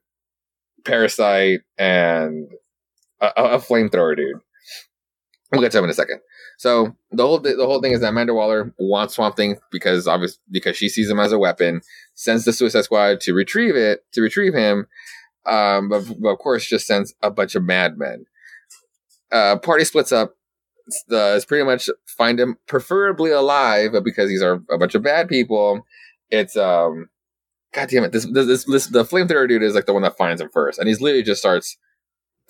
Parasite, 0.85 1.61
and 1.77 2.49
a, 3.21 3.33
a 3.37 3.59
flamethrower 3.59 4.17
dude. 4.17 4.41
We'll 5.53 5.63
get 5.63 5.73
to 5.73 5.79
him 5.79 5.85
in 5.85 5.91
a 5.91 5.95
second. 5.95 6.21
So 6.59 6.95
the 7.11 7.27
whole 7.27 7.41
the 7.41 7.57
whole 7.59 7.81
thing 7.81 7.93
is 7.93 8.01
that 8.01 8.11
Amanda 8.11 8.35
Waller 8.35 8.73
wants 8.79 9.15
Swamp 9.15 9.37
Thing 9.37 9.57
because 9.73 10.07
obviously 10.07 10.41
because 10.51 10.77
she 10.77 10.89
sees 10.89 11.11
him 11.11 11.19
as 11.19 11.33
a 11.33 11.39
weapon, 11.39 11.81
sends 12.15 12.45
the 12.45 12.53
Suicide 12.53 12.85
Squad 12.85 13.21
to 13.23 13.35
retrieve 13.35 13.75
it 13.75 14.05
to 14.13 14.21
retrieve 14.21 14.55
him, 14.55 14.87
um, 15.47 15.89
but, 15.89 16.05
but 16.21 16.29
of 16.29 16.39
course 16.39 16.69
just 16.69 16.87
sends 16.87 17.15
a 17.23 17.31
bunch 17.31 17.55
of 17.55 17.65
madmen. 17.65 18.27
Uh, 19.33 19.57
party 19.57 19.85
splits 19.85 20.13
up. 20.13 20.37
It's, 20.87 21.05
the, 21.09 21.35
it's 21.37 21.45
pretty 21.45 21.65
much 21.65 21.89
find 22.07 22.39
him 22.39 22.57
preferably 22.67 23.31
alive, 23.31 23.91
but 23.93 24.05
because 24.05 24.29
these 24.29 24.43
are 24.43 24.63
a 24.71 24.79
bunch 24.79 24.95
of 24.95 25.03
bad 25.03 25.29
people, 25.29 25.87
it's 26.31 26.57
um, 26.57 27.09
god 27.73 27.89
damn 27.89 28.05
it, 28.05 28.13
this 28.13 28.27
this, 28.31 28.47
this, 28.47 28.65
this 28.65 28.87
the 28.87 29.05
flamethrower 29.05 29.49
dude 29.49 29.63
is 29.63 29.75
like 29.75 29.87
the 29.87 29.93
one 29.93 30.03
that 30.03 30.17
finds 30.17 30.41
him 30.41 30.51
first, 30.53 30.79
and 30.79 30.87
he's 30.87 31.01
literally 31.01 31.25
just 31.25 31.41
starts 31.41 31.77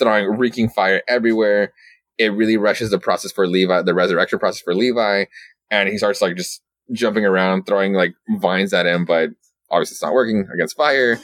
throwing 0.01 0.27
reeking 0.39 0.69
fire 0.69 1.03
everywhere 1.07 1.73
it 2.21 2.35
really 2.35 2.59
rushes 2.59 2.91
the 2.91 2.99
process 2.99 3.33
for 3.33 3.47
Levi, 3.47 3.81
the 3.81 3.95
resurrection 3.95 4.39
process 4.39 4.61
for 4.61 4.75
Levi, 4.75 5.25
and 5.71 5.89
he 5.89 5.97
starts 5.97 6.21
like 6.21 6.37
just 6.37 6.61
jumping 6.93 7.25
around, 7.25 7.65
throwing 7.65 7.95
like 7.95 8.13
vines 8.39 8.75
at 8.75 8.85
him, 8.85 9.07
but 9.07 9.31
obviously 9.71 9.95
it's 9.95 10.03
not 10.03 10.13
working 10.13 10.47
against 10.53 10.77
fire. 10.77 11.19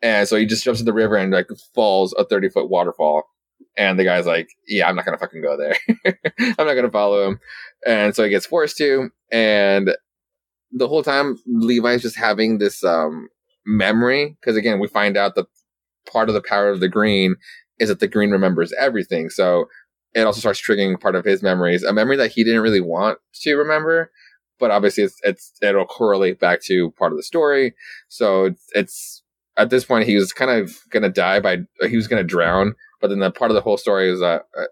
And 0.00 0.26
so 0.26 0.36
he 0.36 0.46
just 0.46 0.64
jumps 0.64 0.80
in 0.80 0.86
the 0.86 0.92
river 0.94 1.16
and 1.16 1.32
like 1.32 1.48
falls 1.74 2.14
a 2.14 2.24
30 2.24 2.48
foot 2.48 2.70
waterfall. 2.70 3.24
And 3.76 3.98
the 3.98 4.04
guy's 4.04 4.24
like, 4.24 4.48
Yeah, 4.66 4.88
I'm 4.88 4.96
not 4.96 5.04
gonna 5.04 5.18
fucking 5.18 5.42
go 5.42 5.56
there. 5.58 5.76
I'm 6.38 6.66
not 6.66 6.74
gonna 6.74 6.90
follow 6.90 7.28
him. 7.28 7.40
And 7.86 8.14
so 8.14 8.24
he 8.24 8.30
gets 8.30 8.46
forced 8.46 8.78
to. 8.78 9.10
And 9.30 9.94
the 10.72 10.88
whole 10.88 11.02
time 11.02 11.38
Levi's 11.46 12.02
just 12.02 12.16
having 12.16 12.56
this 12.56 12.82
um 12.84 13.28
memory. 13.66 14.36
Because 14.40 14.56
again, 14.56 14.78
we 14.78 14.88
find 14.88 15.18
out 15.18 15.34
that 15.34 15.46
part 16.10 16.30
of 16.30 16.34
the 16.34 16.42
power 16.42 16.70
of 16.70 16.80
the 16.80 16.88
green 16.88 17.36
is 17.78 17.88
that 17.88 18.00
the 18.00 18.08
green 18.08 18.30
remembers 18.30 18.72
everything. 18.78 19.30
So 19.30 19.66
it 20.14 20.22
also 20.22 20.40
starts 20.40 20.60
triggering 20.60 21.00
part 21.00 21.14
of 21.14 21.24
his 21.24 21.42
memories, 21.42 21.82
a 21.82 21.92
memory 21.92 22.16
that 22.16 22.32
he 22.32 22.44
didn't 22.44 22.62
really 22.62 22.80
want 22.80 23.18
to 23.42 23.54
remember, 23.54 24.10
but 24.58 24.70
obviously 24.70 25.04
it's, 25.04 25.20
it's 25.22 25.52
it'll 25.62 25.84
correlate 25.84 26.40
back 26.40 26.62
to 26.62 26.90
part 26.92 27.12
of 27.12 27.18
the 27.18 27.22
story. 27.22 27.74
So 28.08 28.46
it's, 28.46 28.66
it's 28.74 29.22
at 29.56 29.70
this 29.70 29.84
point 29.84 30.06
he 30.06 30.16
was 30.16 30.32
kind 30.32 30.50
of 30.50 30.78
gonna 30.90 31.08
die 31.08 31.40
by 31.40 31.58
he 31.88 31.96
was 31.96 32.08
gonna 32.08 32.24
drown, 32.24 32.74
but 33.00 33.08
then 33.08 33.20
the 33.20 33.30
part 33.30 33.50
of 33.50 33.54
the 33.54 33.60
whole 33.60 33.76
story 33.76 34.10
is 34.10 34.20
that 34.20 34.42
uh, 34.58 34.64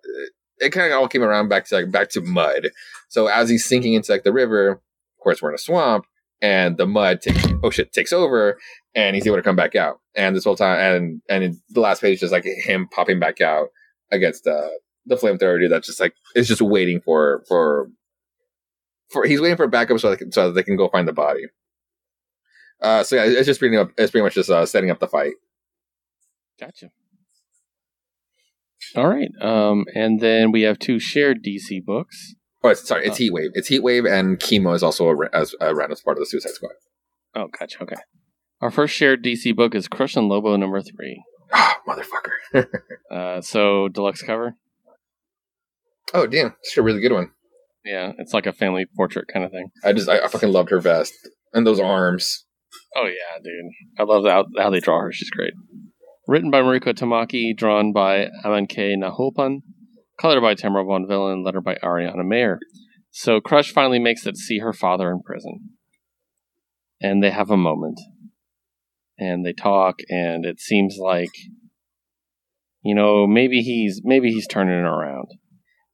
it 0.58 0.70
kind 0.70 0.92
of 0.92 0.98
all 0.98 1.08
came 1.08 1.22
around 1.22 1.48
back 1.48 1.66
to 1.66 1.74
like 1.74 1.90
back 1.90 2.08
to 2.10 2.20
mud. 2.20 2.68
So 3.08 3.26
as 3.26 3.48
he's 3.48 3.64
sinking 3.64 3.94
into 3.94 4.12
like 4.12 4.24
the 4.24 4.32
river, 4.32 4.68
of 4.70 4.80
course 5.20 5.42
we're 5.42 5.50
in 5.50 5.54
a 5.54 5.58
swamp, 5.58 6.06
and 6.42 6.76
the 6.76 6.86
mud 6.86 7.20
takes 7.20 7.44
oh 7.62 7.70
shit 7.70 7.92
takes 7.92 8.12
over, 8.12 8.58
and 8.94 9.14
he's 9.14 9.26
able 9.26 9.36
to 9.36 9.42
come 9.42 9.56
back 9.56 9.74
out. 9.74 10.00
And 10.14 10.34
this 10.34 10.44
whole 10.44 10.56
time, 10.56 10.78
and 10.78 11.22
and 11.28 11.56
the 11.70 11.80
last 11.80 12.00
page 12.00 12.14
is 12.14 12.20
just 12.20 12.32
like 12.32 12.44
him 12.44 12.88
popping 12.88 13.18
back 13.18 13.40
out 13.40 13.68
against 14.10 14.46
uh 14.46 14.68
the 15.06 15.16
flamethrower 15.16 15.60
dude 15.60 15.70
that's 15.70 15.86
just 15.86 16.00
like 16.00 16.14
is 16.34 16.48
just 16.48 16.60
waiting 16.60 17.00
for 17.00 17.44
for 17.48 17.88
for 19.10 19.24
he's 19.24 19.40
waiting 19.40 19.56
for 19.56 19.68
backup 19.68 19.98
so 20.00 20.10
they 20.10 20.16
can, 20.16 20.32
so 20.32 20.48
that 20.48 20.54
they 20.54 20.62
can 20.62 20.76
go 20.76 20.88
find 20.88 21.06
the 21.06 21.12
body. 21.12 21.44
Uh, 22.80 23.02
so 23.02 23.16
yeah, 23.16 23.24
it's 23.24 23.46
just 23.46 23.60
pretty 23.60 23.76
up. 23.76 23.90
It's 23.96 24.10
pretty 24.10 24.24
much 24.24 24.34
just 24.34 24.50
uh, 24.50 24.66
setting 24.66 24.90
up 24.90 24.98
the 24.98 25.08
fight. 25.08 25.34
Gotcha. 26.58 26.90
All 28.94 29.08
right. 29.08 29.30
Um, 29.40 29.86
and 29.94 30.20
then 30.20 30.52
we 30.52 30.62
have 30.62 30.78
two 30.78 30.98
shared 30.98 31.42
DC 31.42 31.84
books. 31.84 32.34
Oh, 32.66 32.70
it's, 32.70 32.86
sorry, 32.86 33.06
it's 33.06 33.14
Uh, 33.14 33.18
Heat 33.18 33.32
Wave. 33.32 33.50
It's 33.54 33.68
Heat 33.68 33.82
Wave 33.82 34.04
and 34.04 34.38
Chemo 34.38 34.74
is 34.74 34.82
also 34.82 35.08
a, 35.08 35.16
as 35.32 35.54
a 35.60 35.74
random 35.74 35.96
part 36.04 36.16
of 36.16 36.20
the 36.22 36.26
Suicide 36.26 36.52
Squad. 36.52 36.72
Oh, 37.34 37.46
gotcha. 37.58 37.82
Okay. 37.82 37.96
Our 38.60 38.70
first 38.70 38.94
shared 38.94 39.22
DC 39.22 39.54
book 39.54 39.74
is 39.74 39.86
Crush 39.86 40.16
and 40.16 40.28
Lobo 40.28 40.56
number 40.56 40.80
three. 40.82 41.22
Ah, 41.52 41.78
motherfucker. 41.88 42.66
Uh, 43.10 43.40
so 43.40 43.86
deluxe 43.88 44.20
cover. 44.22 44.54
oh 46.12 46.26
damn, 46.26 46.54
it's 46.60 46.76
a 46.76 46.82
really 46.82 47.00
good 47.00 47.12
one. 47.12 47.30
Yeah, 47.84 48.12
it's 48.18 48.34
like 48.34 48.46
a 48.46 48.52
family 48.52 48.84
portrait 48.96 49.28
kind 49.32 49.44
of 49.44 49.52
thing. 49.52 49.70
I 49.84 49.92
just 49.92 50.08
I, 50.08 50.18
I 50.18 50.26
fucking 50.28 50.50
loved 50.50 50.70
her 50.70 50.80
vest 50.80 51.12
and 51.52 51.64
those 51.66 51.78
arms. 51.78 52.46
Oh 52.96 53.06
yeah, 53.06 53.38
dude. 53.42 53.72
I 53.98 54.02
love 54.02 54.24
how, 54.24 54.46
how 54.60 54.70
they 54.70 54.80
draw 54.80 55.00
her. 55.00 55.12
She's 55.12 55.30
great. 55.30 55.52
Written 56.26 56.50
by 56.50 56.60
Mariko 56.62 56.92
Tamaki, 56.92 57.56
drawn 57.56 57.92
by 57.92 58.26
Amancay 58.44 58.94
Nahuelpan, 58.96 59.60
colored 60.20 60.40
by 60.40 60.54
Tamra 60.54 60.84
Bonvillain, 60.84 61.44
letter 61.44 61.60
by 61.60 61.76
Ariana 61.82 62.24
Maher. 62.24 62.58
So 63.10 63.40
Crush 63.40 63.72
finally 63.72 63.98
makes 63.98 64.26
it 64.26 64.36
see 64.36 64.58
her 64.58 64.72
father 64.72 65.10
in 65.10 65.22
prison. 65.22 65.70
And 67.00 67.22
they 67.22 67.30
have 67.30 67.50
a 67.50 67.56
moment. 67.56 67.98
and 69.18 69.44
they 69.44 69.52
talk, 69.52 69.96
and 70.10 70.44
it 70.44 70.60
seems 70.60 70.96
like, 70.98 71.30
you 72.82 72.94
know, 72.94 73.26
maybe 73.26 73.60
he's 73.60 74.00
maybe 74.04 74.30
he's 74.30 74.46
turning 74.46 74.78
it 74.78 74.82
around. 74.86 75.28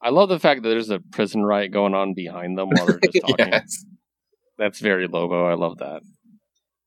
I 0.03 0.11
love 0.11 0.29
the 0.29 0.39
fact 0.41 0.63
that 0.63 0.69
there's 0.69 0.91
a 0.91 0.99
prison 1.13 1.43
riot 1.45 1.73
going 1.73 1.95
on 1.95 2.15
behind 2.15 2.59
them 2.59 2.71
while 2.71 2.87
they're 2.87 2.99
just 3.05 3.21
talking. 3.27 3.49
yes. 3.53 3.85
That's 4.59 4.81
very 4.81 5.07
Lobo. 5.07 5.47
I 5.47 5.55
love 5.55 5.79
that. 5.79 6.03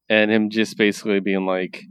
And 0.10 0.30
him 0.30 0.50
just 0.50 0.78
basically 0.78 1.20
being 1.20 1.46
like, 1.46 1.82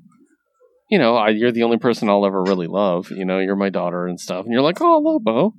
you 0.95 1.01
know, 1.01 1.17
I, 1.17 1.31
you're 1.31 1.51
the 1.51 1.65
only 1.65 1.79
person 1.79 2.09
I'll 2.09 2.25
ever 2.25 2.41
really 2.41 2.69
love. 2.69 3.11
You 3.11 3.25
know, 3.25 3.41
you're 3.41 3.57
my 3.57 3.69
daughter 3.69 4.07
and 4.07 4.21
stuff. 4.21 4.45
And 4.45 4.53
you're 4.53 4.63
like, 4.63 4.81
oh, 4.81 4.99
Lobo, 4.99 5.53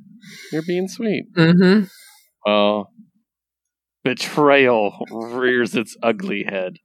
you're 0.54 0.64
being 0.66 0.88
sweet. 0.88 1.26
Mm-hmm. 1.36 1.88
Well, 2.46 2.90
betrayal 4.06 4.98
rears 5.12 5.76
its 5.76 5.98
ugly 6.02 6.46
head 6.48 6.78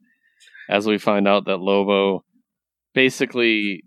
as 0.68 0.84
we 0.84 0.98
find 0.98 1.28
out 1.28 1.44
that 1.44 1.60
Lobo 1.60 2.24
basically 2.92 3.84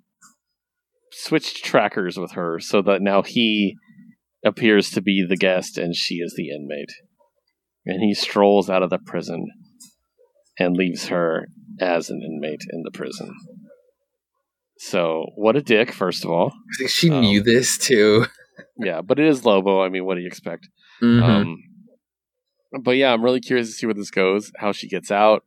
switched 1.11 1.65
trackers 1.65 2.17
with 2.17 2.31
her 2.31 2.61
so 2.61 2.81
that 2.83 3.01
now 3.01 3.21
he 3.21 3.75
appears 4.45 4.91
to 4.91 5.01
be 5.01 5.25
the 5.27 5.35
guest 5.35 5.77
and 5.77 5.93
she 5.93 6.19
is 6.19 6.35
the 6.37 6.51
inmate. 6.51 6.93
And 7.85 8.01
he 8.01 8.13
strolls 8.13 8.69
out 8.69 8.81
of 8.81 8.91
the 8.91 8.99
prison 9.05 9.45
and 10.57 10.77
leaves 10.77 11.07
her 11.07 11.47
as 11.81 12.09
an 12.09 12.21
inmate 12.25 12.61
in 12.71 12.83
the 12.83 12.97
prison. 12.97 13.29
So, 14.89 15.27
what 15.35 15.55
a 15.55 15.61
dick, 15.61 15.93
first 15.93 16.25
of 16.25 16.31
all. 16.31 16.47
I 16.51 16.73
think 16.77 16.89
she 16.89 17.09
Um, 17.09 17.21
knew 17.21 17.41
this 17.41 17.77
too. 17.77 18.25
Yeah, 18.77 19.01
but 19.01 19.17
it 19.19 19.27
is 19.27 19.45
Lobo. 19.45 19.81
I 19.81 19.89
mean, 19.89 20.05
what 20.05 20.15
do 20.15 20.21
you 20.21 20.27
expect? 20.27 20.67
Mhm. 21.01 21.23
Um, 21.23 21.57
but 22.83 22.97
yeah, 22.97 23.11
I'm 23.13 23.23
really 23.23 23.39
curious 23.39 23.67
to 23.69 23.73
see 23.73 23.85
where 23.87 23.93
this 23.95 24.11
goes, 24.11 24.51
how 24.57 24.71
she 24.71 24.87
gets 24.87 25.09
out, 25.09 25.43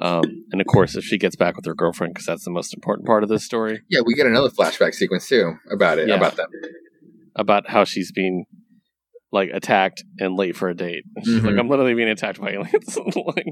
um, 0.00 0.24
and 0.52 0.60
of 0.60 0.66
course, 0.66 0.94
if 0.94 1.04
she 1.04 1.16
gets 1.18 1.36
back 1.36 1.56
with 1.56 1.64
her 1.66 1.74
girlfriend, 1.74 2.12
because 2.14 2.26
that's 2.26 2.44
the 2.44 2.50
most 2.50 2.74
important 2.74 3.06
part 3.06 3.22
of 3.22 3.28
this 3.30 3.44
story 3.44 3.80
yeah, 3.90 4.00
we 4.04 4.14
get 4.14 4.26
another 4.26 4.50
flashback 4.50 4.92
sequence 4.94 5.26
too 5.28 5.54
about 5.70 5.98
it, 5.98 6.08
Yeah. 6.08 6.16
about 6.16 6.36
them. 6.36 6.48
about 7.36 7.68
how 7.70 7.84
she's 7.84 8.12
being 8.12 8.44
like 9.34 9.50
attacked 9.52 10.02
and 10.18 10.36
late 10.36 10.56
for 10.56 10.68
a 10.68 10.74
date. 10.74 11.04
She's 11.24 11.34
Mhm. 11.40 11.44
like, 11.46 11.58
I'm 11.58 11.68
literally 11.68 11.92
being 11.94 12.08
attacked 12.08 12.40
by 12.40 12.52
aliens. 12.52 12.96
like, 13.36 13.44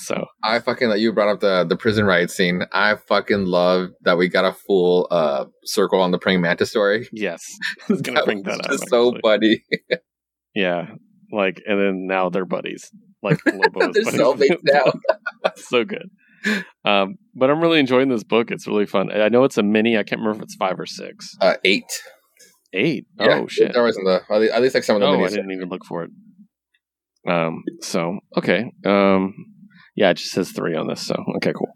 so 0.00 0.26
I 0.44 0.58
fucking 0.58 0.88
like 0.88 1.00
you 1.00 1.12
brought 1.12 1.28
up 1.32 1.40
the 1.40 1.64
the 1.64 1.76
prison 1.76 2.04
riot 2.04 2.30
scene. 2.30 2.62
I 2.72 2.96
fucking 3.08 3.44
love 3.46 3.90
that 4.02 4.18
we 4.18 4.28
got 4.28 4.44
a 4.44 4.52
full 4.52 5.06
uh 5.10 5.46
circle 5.64 6.00
on 6.00 6.10
the 6.10 6.18
praying 6.18 6.40
mantis 6.42 6.70
story. 6.70 7.08
yes, 7.12 7.42
I 7.88 7.92
was 7.92 8.02
gonna 8.02 8.24
bring 8.24 8.42
was 8.44 8.56
that 8.58 8.64
up. 8.66 8.70
just 8.72 8.88
so 8.90 9.14
actually. 9.14 9.20
funny. 9.22 9.64
Yeah, 10.54 10.86
like, 11.32 11.62
and 11.66 11.80
then 11.80 12.06
now 12.06 12.28
they're 12.28 12.44
buddies. 12.44 12.90
Like 13.22 13.38
Lobo 13.46 13.88
is 13.90 13.94
They're 13.94 14.04
buddies. 14.04 14.20
cellmates 14.20 14.58
now. 14.64 14.92
so 15.56 15.84
good. 15.84 16.10
Um, 16.84 17.14
but 17.36 17.48
I'm 17.50 17.60
really 17.60 17.78
enjoying 17.78 18.08
this 18.08 18.24
book. 18.24 18.50
It's 18.50 18.66
really 18.66 18.84
fun. 18.86 19.12
I 19.12 19.28
know 19.28 19.44
it's 19.44 19.56
a 19.58 19.62
mini. 19.62 19.96
I 19.96 20.02
can't 20.02 20.20
remember 20.20 20.38
if 20.38 20.42
it's 20.46 20.56
five 20.56 20.78
or 20.80 20.86
six. 20.86 21.30
Uh, 21.40 21.54
eight. 21.64 21.84
Eight. 22.74 23.06
Yeah, 23.18 23.40
oh 23.42 23.46
shit. 23.48 23.72
There 23.72 23.82
wasn't 23.82 24.06
the 24.06 24.22
at 24.54 24.62
least- 24.62 24.74
like 24.74 24.84
some 24.84 24.96
of 24.96 25.00
the 25.00 25.06
Oh, 25.06 25.24
I 25.24 25.28
didn't 25.28 25.50
even 25.50 25.68
look 25.68 25.84
for 25.84 26.04
it. 26.04 26.10
Um. 27.28 27.62
So 27.80 28.18
okay. 28.36 28.64
Um. 28.84 29.34
Yeah, 29.94 30.10
it 30.10 30.16
just 30.16 30.32
says 30.32 30.52
three 30.52 30.74
on 30.74 30.86
this. 30.88 31.06
So 31.06 31.14
okay, 31.36 31.52
cool. 31.52 31.72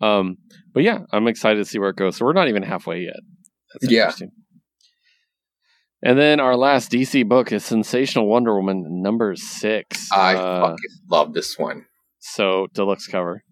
Um. 0.00 0.38
But 0.72 0.82
yeah, 0.84 1.00
I'm 1.12 1.28
excited 1.28 1.58
to 1.58 1.64
see 1.64 1.78
where 1.78 1.90
it 1.90 1.96
goes. 1.96 2.16
So 2.16 2.24
we're 2.24 2.32
not 2.32 2.48
even 2.48 2.62
halfway 2.62 3.00
yet. 3.00 3.16
That's 3.74 3.92
Yeah. 3.92 4.00
interesting. 4.04 4.30
And 6.00 6.16
then 6.18 6.38
our 6.38 6.56
last 6.56 6.92
DC 6.92 7.28
book 7.28 7.50
is 7.50 7.64
Sensational 7.64 8.28
Wonder 8.28 8.54
Woman 8.54 9.02
number 9.02 9.34
six. 9.34 10.08
I 10.12 10.36
Uh, 10.36 10.60
fucking 10.60 10.76
love 11.10 11.34
this 11.34 11.58
one. 11.58 11.86
so 12.20 12.68
deluxe 12.72 13.06
cover. 13.08 13.42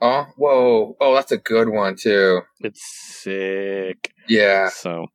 Oh, 0.00 0.26
whoa. 0.36 0.96
Oh, 1.00 1.14
that's 1.14 1.32
a 1.32 1.38
good 1.38 1.68
one 1.70 1.94
too. 1.96 2.40
It's 2.60 2.82
sick. 3.22 4.12
Yeah. 4.28 4.68
So, 4.68 5.06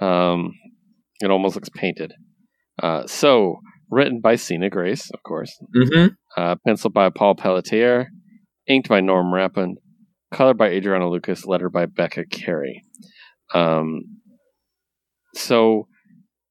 um, 0.00 0.52
it 1.20 1.30
almost 1.30 1.54
looks 1.54 1.70
painted. 1.70 2.12
Uh, 2.82 3.06
so 3.06 3.58
written 3.90 4.20
by 4.20 4.36
Sina 4.36 4.70
Grace, 4.70 5.10
of 5.10 5.22
course. 5.22 5.56
Mm-hmm. 5.74 6.06
Uh, 6.36 6.56
penciled 6.66 6.94
by 6.94 7.10
Paul 7.10 7.34
Pelletier, 7.36 8.08
inked 8.66 8.88
by 8.88 9.00
Norm 9.00 9.32
Rapmund, 9.32 9.74
colored 10.32 10.58
by 10.58 10.70
Adriano 10.70 11.10
Lucas, 11.10 11.46
lettered 11.46 11.72
by 11.72 11.86
Becca 11.86 12.24
Carey. 12.26 12.82
Um, 13.52 14.02
so 15.34 15.86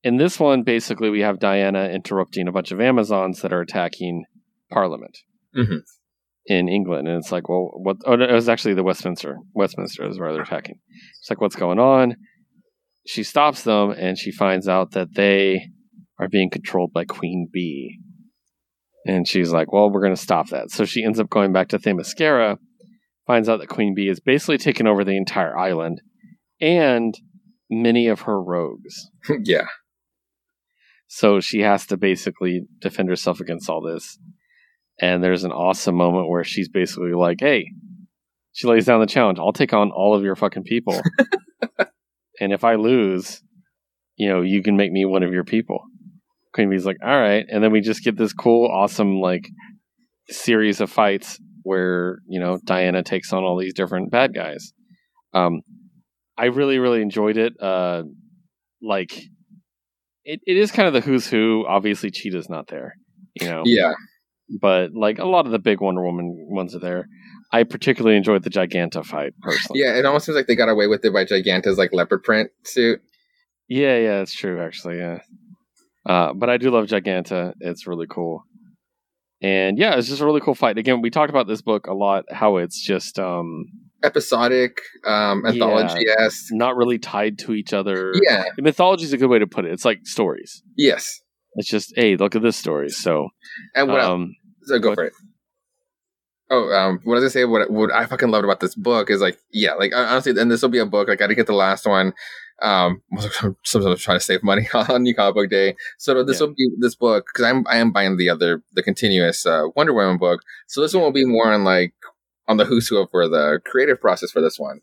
in 0.04 0.18
this 0.18 0.40
one, 0.40 0.64
basically, 0.64 1.10
we 1.10 1.22
have 1.22 1.40
Diana 1.40 1.90
interrupting 1.90 2.48
a 2.48 2.52
bunch 2.52 2.72
of 2.72 2.80
Amazons 2.82 3.42
that 3.42 3.54
are 3.54 3.62
attacking 3.62 4.26
Parliament 4.70 5.18
Mhm. 5.56 5.82
In 6.46 6.68
England, 6.68 7.08
and 7.08 7.18
it's 7.18 7.32
like, 7.32 7.48
well, 7.48 7.72
what? 7.76 7.98
Oh, 8.06 8.16
no, 8.16 8.26
it 8.26 8.34
was 8.34 8.50
actually 8.50 8.74
the 8.74 8.84
Westminster. 8.84 9.38
Westminster 9.54 10.08
is 10.08 10.20
where 10.20 10.34
they're 10.34 10.44
attacking. 10.44 10.80
It's 11.20 11.30
like, 11.30 11.42
what's 11.42 11.56
going 11.56 11.80
on? 11.80 12.16
She 13.06 13.24
stops 13.24 13.64
them, 13.64 13.92
and 13.92 14.18
she 14.18 14.32
finds 14.32 14.68
out 14.68 14.92
that 14.92 15.16
they 15.16 15.68
are 16.20 16.30
being 16.30 16.50
controlled 16.50 16.94
by 16.94 17.06
Queen 17.06 17.50
Bee. 17.52 18.00
And 19.06 19.28
she's 19.28 19.52
like, 19.52 19.72
well, 19.72 19.92
we're 19.92 20.02
going 20.02 20.16
to 20.16 20.22
stop 20.22 20.50
that. 20.50 20.72
So 20.72 20.86
she 20.86 21.04
ends 21.04 21.20
up 21.20 21.30
going 21.30 21.52
back 21.52 21.68
to 21.70 21.80
Themyscira, 21.80 22.58
finds 23.28 23.50
out 23.50 23.60
that 23.60 23.68
Queen 23.68 23.94
Bee 23.94 24.08
is 24.08 24.22
basically 24.22 24.58
taken 24.58 24.88
over 24.88 25.04
the 25.04 25.18
entire 25.18 25.58
island 25.58 26.02
and 26.62 27.14
many 27.70 28.08
of 28.08 28.22
her 28.22 28.42
rogues. 28.42 29.10
yeah. 29.44 29.66
So 31.08 31.42
she 31.42 31.60
has 31.60 31.86
to 31.88 31.98
basically 31.98 32.62
defend 32.80 33.10
herself 33.10 33.40
against 33.40 33.70
all 33.70 33.82
this. 33.82 34.18
And 35.04 35.22
there's 35.22 35.44
an 35.44 35.52
awesome 35.52 35.96
moment 35.96 36.30
where 36.30 36.46
she's 36.46 36.70
basically 36.70 37.12
like, 37.12 37.42
hey, 37.42 37.74
she 38.54 38.68
lays 38.68 38.86
down 38.86 39.02
the 39.02 39.06
challenge. 39.06 39.38
I'll 39.38 39.52
take 39.52 39.74
on 39.74 39.92
all 39.92 40.16
of 40.16 40.24
your 40.24 40.38
fucking 40.38 40.64
people. 40.64 40.98
and 42.40 42.54
if 42.54 42.64
I 42.64 42.76
lose, 42.76 43.44
you 44.16 44.30
know, 44.30 44.40
you 44.40 44.64
can 44.64 44.78
make 44.78 44.94
me 44.94 45.04
one 45.04 45.22
of 45.22 45.34
your 45.34 45.44
people. 45.44 45.84
Queen 46.54 46.70
Bee's 46.70 46.86
like, 46.86 47.00
all 47.04 47.20
right. 47.20 47.46
And 47.50 47.62
then 47.62 47.74
we 47.74 47.82
just 47.82 48.02
get 48.02 48.16
this 48.16 48.32
cool, 48.32 48.72
awesome, 48.72 49.20
like, 49.20 49.50
series 50.30 50.80
of 50.80 50.90
fights 50.90 51.38
where, 51.64 52.20
you 52.26 52.40
know, 52.40 52.58
Diana 52.64 53.04
takes 53.04 53.34
on 53.34 53.44
all 53.44 53.60
these 53.60 53.74
different 53.74 54.10
bad 54.10 54.34
guys. 54.34 54.72
Um, 55.34 55.64
I 56.38 56.46
really, 56.46 56.80
really 56.80 57.02
enjoyed 57.02 57.36
it. 57.36 57.62
Uh, 57.62 58.04
like, 58.82 59.12
it, 60.24 60.40
it 60.46 60.56
is 60.56 60.72
kind 60.72 60.88
of 60.88 60.94
the 60.94 61.02
who's 61.02 61.28
who. 61.28 61.66
Obviously, 61.68 62.10
Cheetah's 62.10 62.50
not 62.50 62.68
there, 62.68 62.94
you 63.34 63.50
know. 63.50 63.64
Yeah. 63.66 63.96
But 64.60 64.94
like 64.94 65.20
a 65.20 65.26
lot 65.26 65.46
of 65.46 65.52
the 65.52 65.60
big 65.60 65.82
Wonder 65.82 66.04
Woman 66.04 66.46
ones 66.50 66.76
are 66.76 66.80
there. 66.80 67.08
I 67.52 67.64
particularly 67.64 68.18
enjoyed 68.18 68.44
the 68.44 68.50
Giganta 68.50 69.06
fight 69.06 69.34
personally. 69.42 69.82
Yeah. 69.82 69.96
It 69.96 70.06
almost 70.06 70.26
seems 70.26 70.36
like 70.36 70.48
they 70.48 70.56
got 70.56 70.70
away 70.70 70.88
with 70.88 71.06
it 71.06 71.14
by 71.14 71.24
Giganta's 71.26 71.78
like 71.78 71.94
leopard 71.94 72.24
print 72.24 72.50
suit. 72.64 73.02
yeah, 73.68 73.98
yeah, 73.98 74.22
it's 74.22 74.34
true 74.34 74.62
actually. 74.62 74.98
Yeah, 74.98 75.20
uh, 76.06 76.34
but 76.34 76.50
I 76.50 76.58
do 76.58 76.70
love 76.72 76.86
Giganta. 76.86 77.54
It's 77.60 77.88
really 77.88 78.08
cool, 78.10 78.44
and 79.42 79.78
yeah, 79.78 79.96
it's 79.96 80.08
just 80.08 80.22
a 80.22 80.26
really 80.26 80.42
cool 80.42 80.56
fight. 80.56 80.78
Again, 80.78 81.02
we 81.02 81.10
talked 81.10 81.30
about 81.30 81.48
this 81.48 81.62
book 81.62 81.88
a 81.88 81.94
lot. 81.94 82.26
How 82.32 82.58
it's 82.58 82.84
just 82.84 83.20
um, 83.20 83.66
Episodic, 84.04 84.82
um, 85.06 85.46
anthology 85.46 86.06
esque. 86.20 86.48
not 86.52 86.76
really 86.76 87.00
tied 87.00 87.40
to 87.40 87.54
each 87.54 87.72
other. 87.72 88.14
Yeah. 88.22 88.44
mythology 88.58 89.06
is 89.06 89.14
a 89.14 89.18
good 89.18 89.30
way 89.30 89.40
to 89.40 89.48
put 89.48 89.64
it. 89.66 89.72
It's 89.72 89.86
like 89.86 90.06
stories. 90.06 90.62
Yes. 90.76 91.22
It's 91.56 91.70
just 91.70 91.94
hey, 91.96 92.18
look 92.18 92.36
at 92.36 92.42
this 92.42 92.58
story. 92.58 92.90
So, 92.90 93.30
And 93.76 93.88
what 93.88 94.02
um, 94.02 94.36
So 94.66 94.80
go 94.80 94.94
for 94.96 95.06
it. 95.06 95.14
Oh, 96.50 96.70
um, 96.72 97.00
what 97.04 97.16
was 97.16 97.24
I 97.24 97.28
say? 97.30 97.46
What 97.46 97.72
what 97.72 97.92
I 97.92 98.06
fucking 98.06 98.30
loved 98.30 98.46
about 98.46 98.60
this 98.60 98.76
book 98.76 99.10
is 99.10 99.22
like, 99.22 99.40
yeah, 99.52 99.74
like 99.74 99.94
honestly, 99.96 100.40
and 100.40 100.52
this 100.52 100.62
will 100.62 100.70
be 100.70 100.80
a 100.80 100.86
book. 100.86 101.08
Like, 101.08 101.22
I 101.22 101.28
didn't 101.28 101.38
get 101.38 101.48
the 101.48 101.54
last 101.54 101.86
one. 101.86 102.14
Um, 102.62 103.02
sometimes 103.64 104.02
trying 104.02 104.20
to 104.20 104.24
save 104.24 104.44
money 104.44 104.68
on 104.74 105.04
New 105.04 105.16
Comic 105.16 105.36
Book 105.36 105.50
Day, 105.50 105.76
so 105.98 106.24
this 106.24 106.40
Yeah. 106.40 106.48
will 106.48 106.54
be 106.54 106.70
this 106.80 106.96
book 106.96 107.26
because 107.28 107.46
I'm 107.50 107.66
I 107.68 107.78
am 107.78 107.92
buying 107.92 108.18
the 108.18 108.30
other 108.30 108.62
the 108.74 108.84
continuous 108.84 109.46
uh, 109.46 109.68
Wonder 109.76 109.94
Woman 109.94 110.18
book. 110.18 110.42
So 110.68 110.82
this 110.82 110.94
one 110.94 111.04
will 111.04 111.12
be 111.12 111.26
more 111.26 111.52
on 111.52 111.64
like 111.64 111.94
on 112.48 112.58
the 112.58 112.66
who's 112.66 112.88
who 112.88 113.08
for 113.08 113.28
the 113.28 113.60
creative 113.66 114.00
process 114.00 114.32
for 114.32 114.42
this 114.42 114.60
one. 114.60 114.82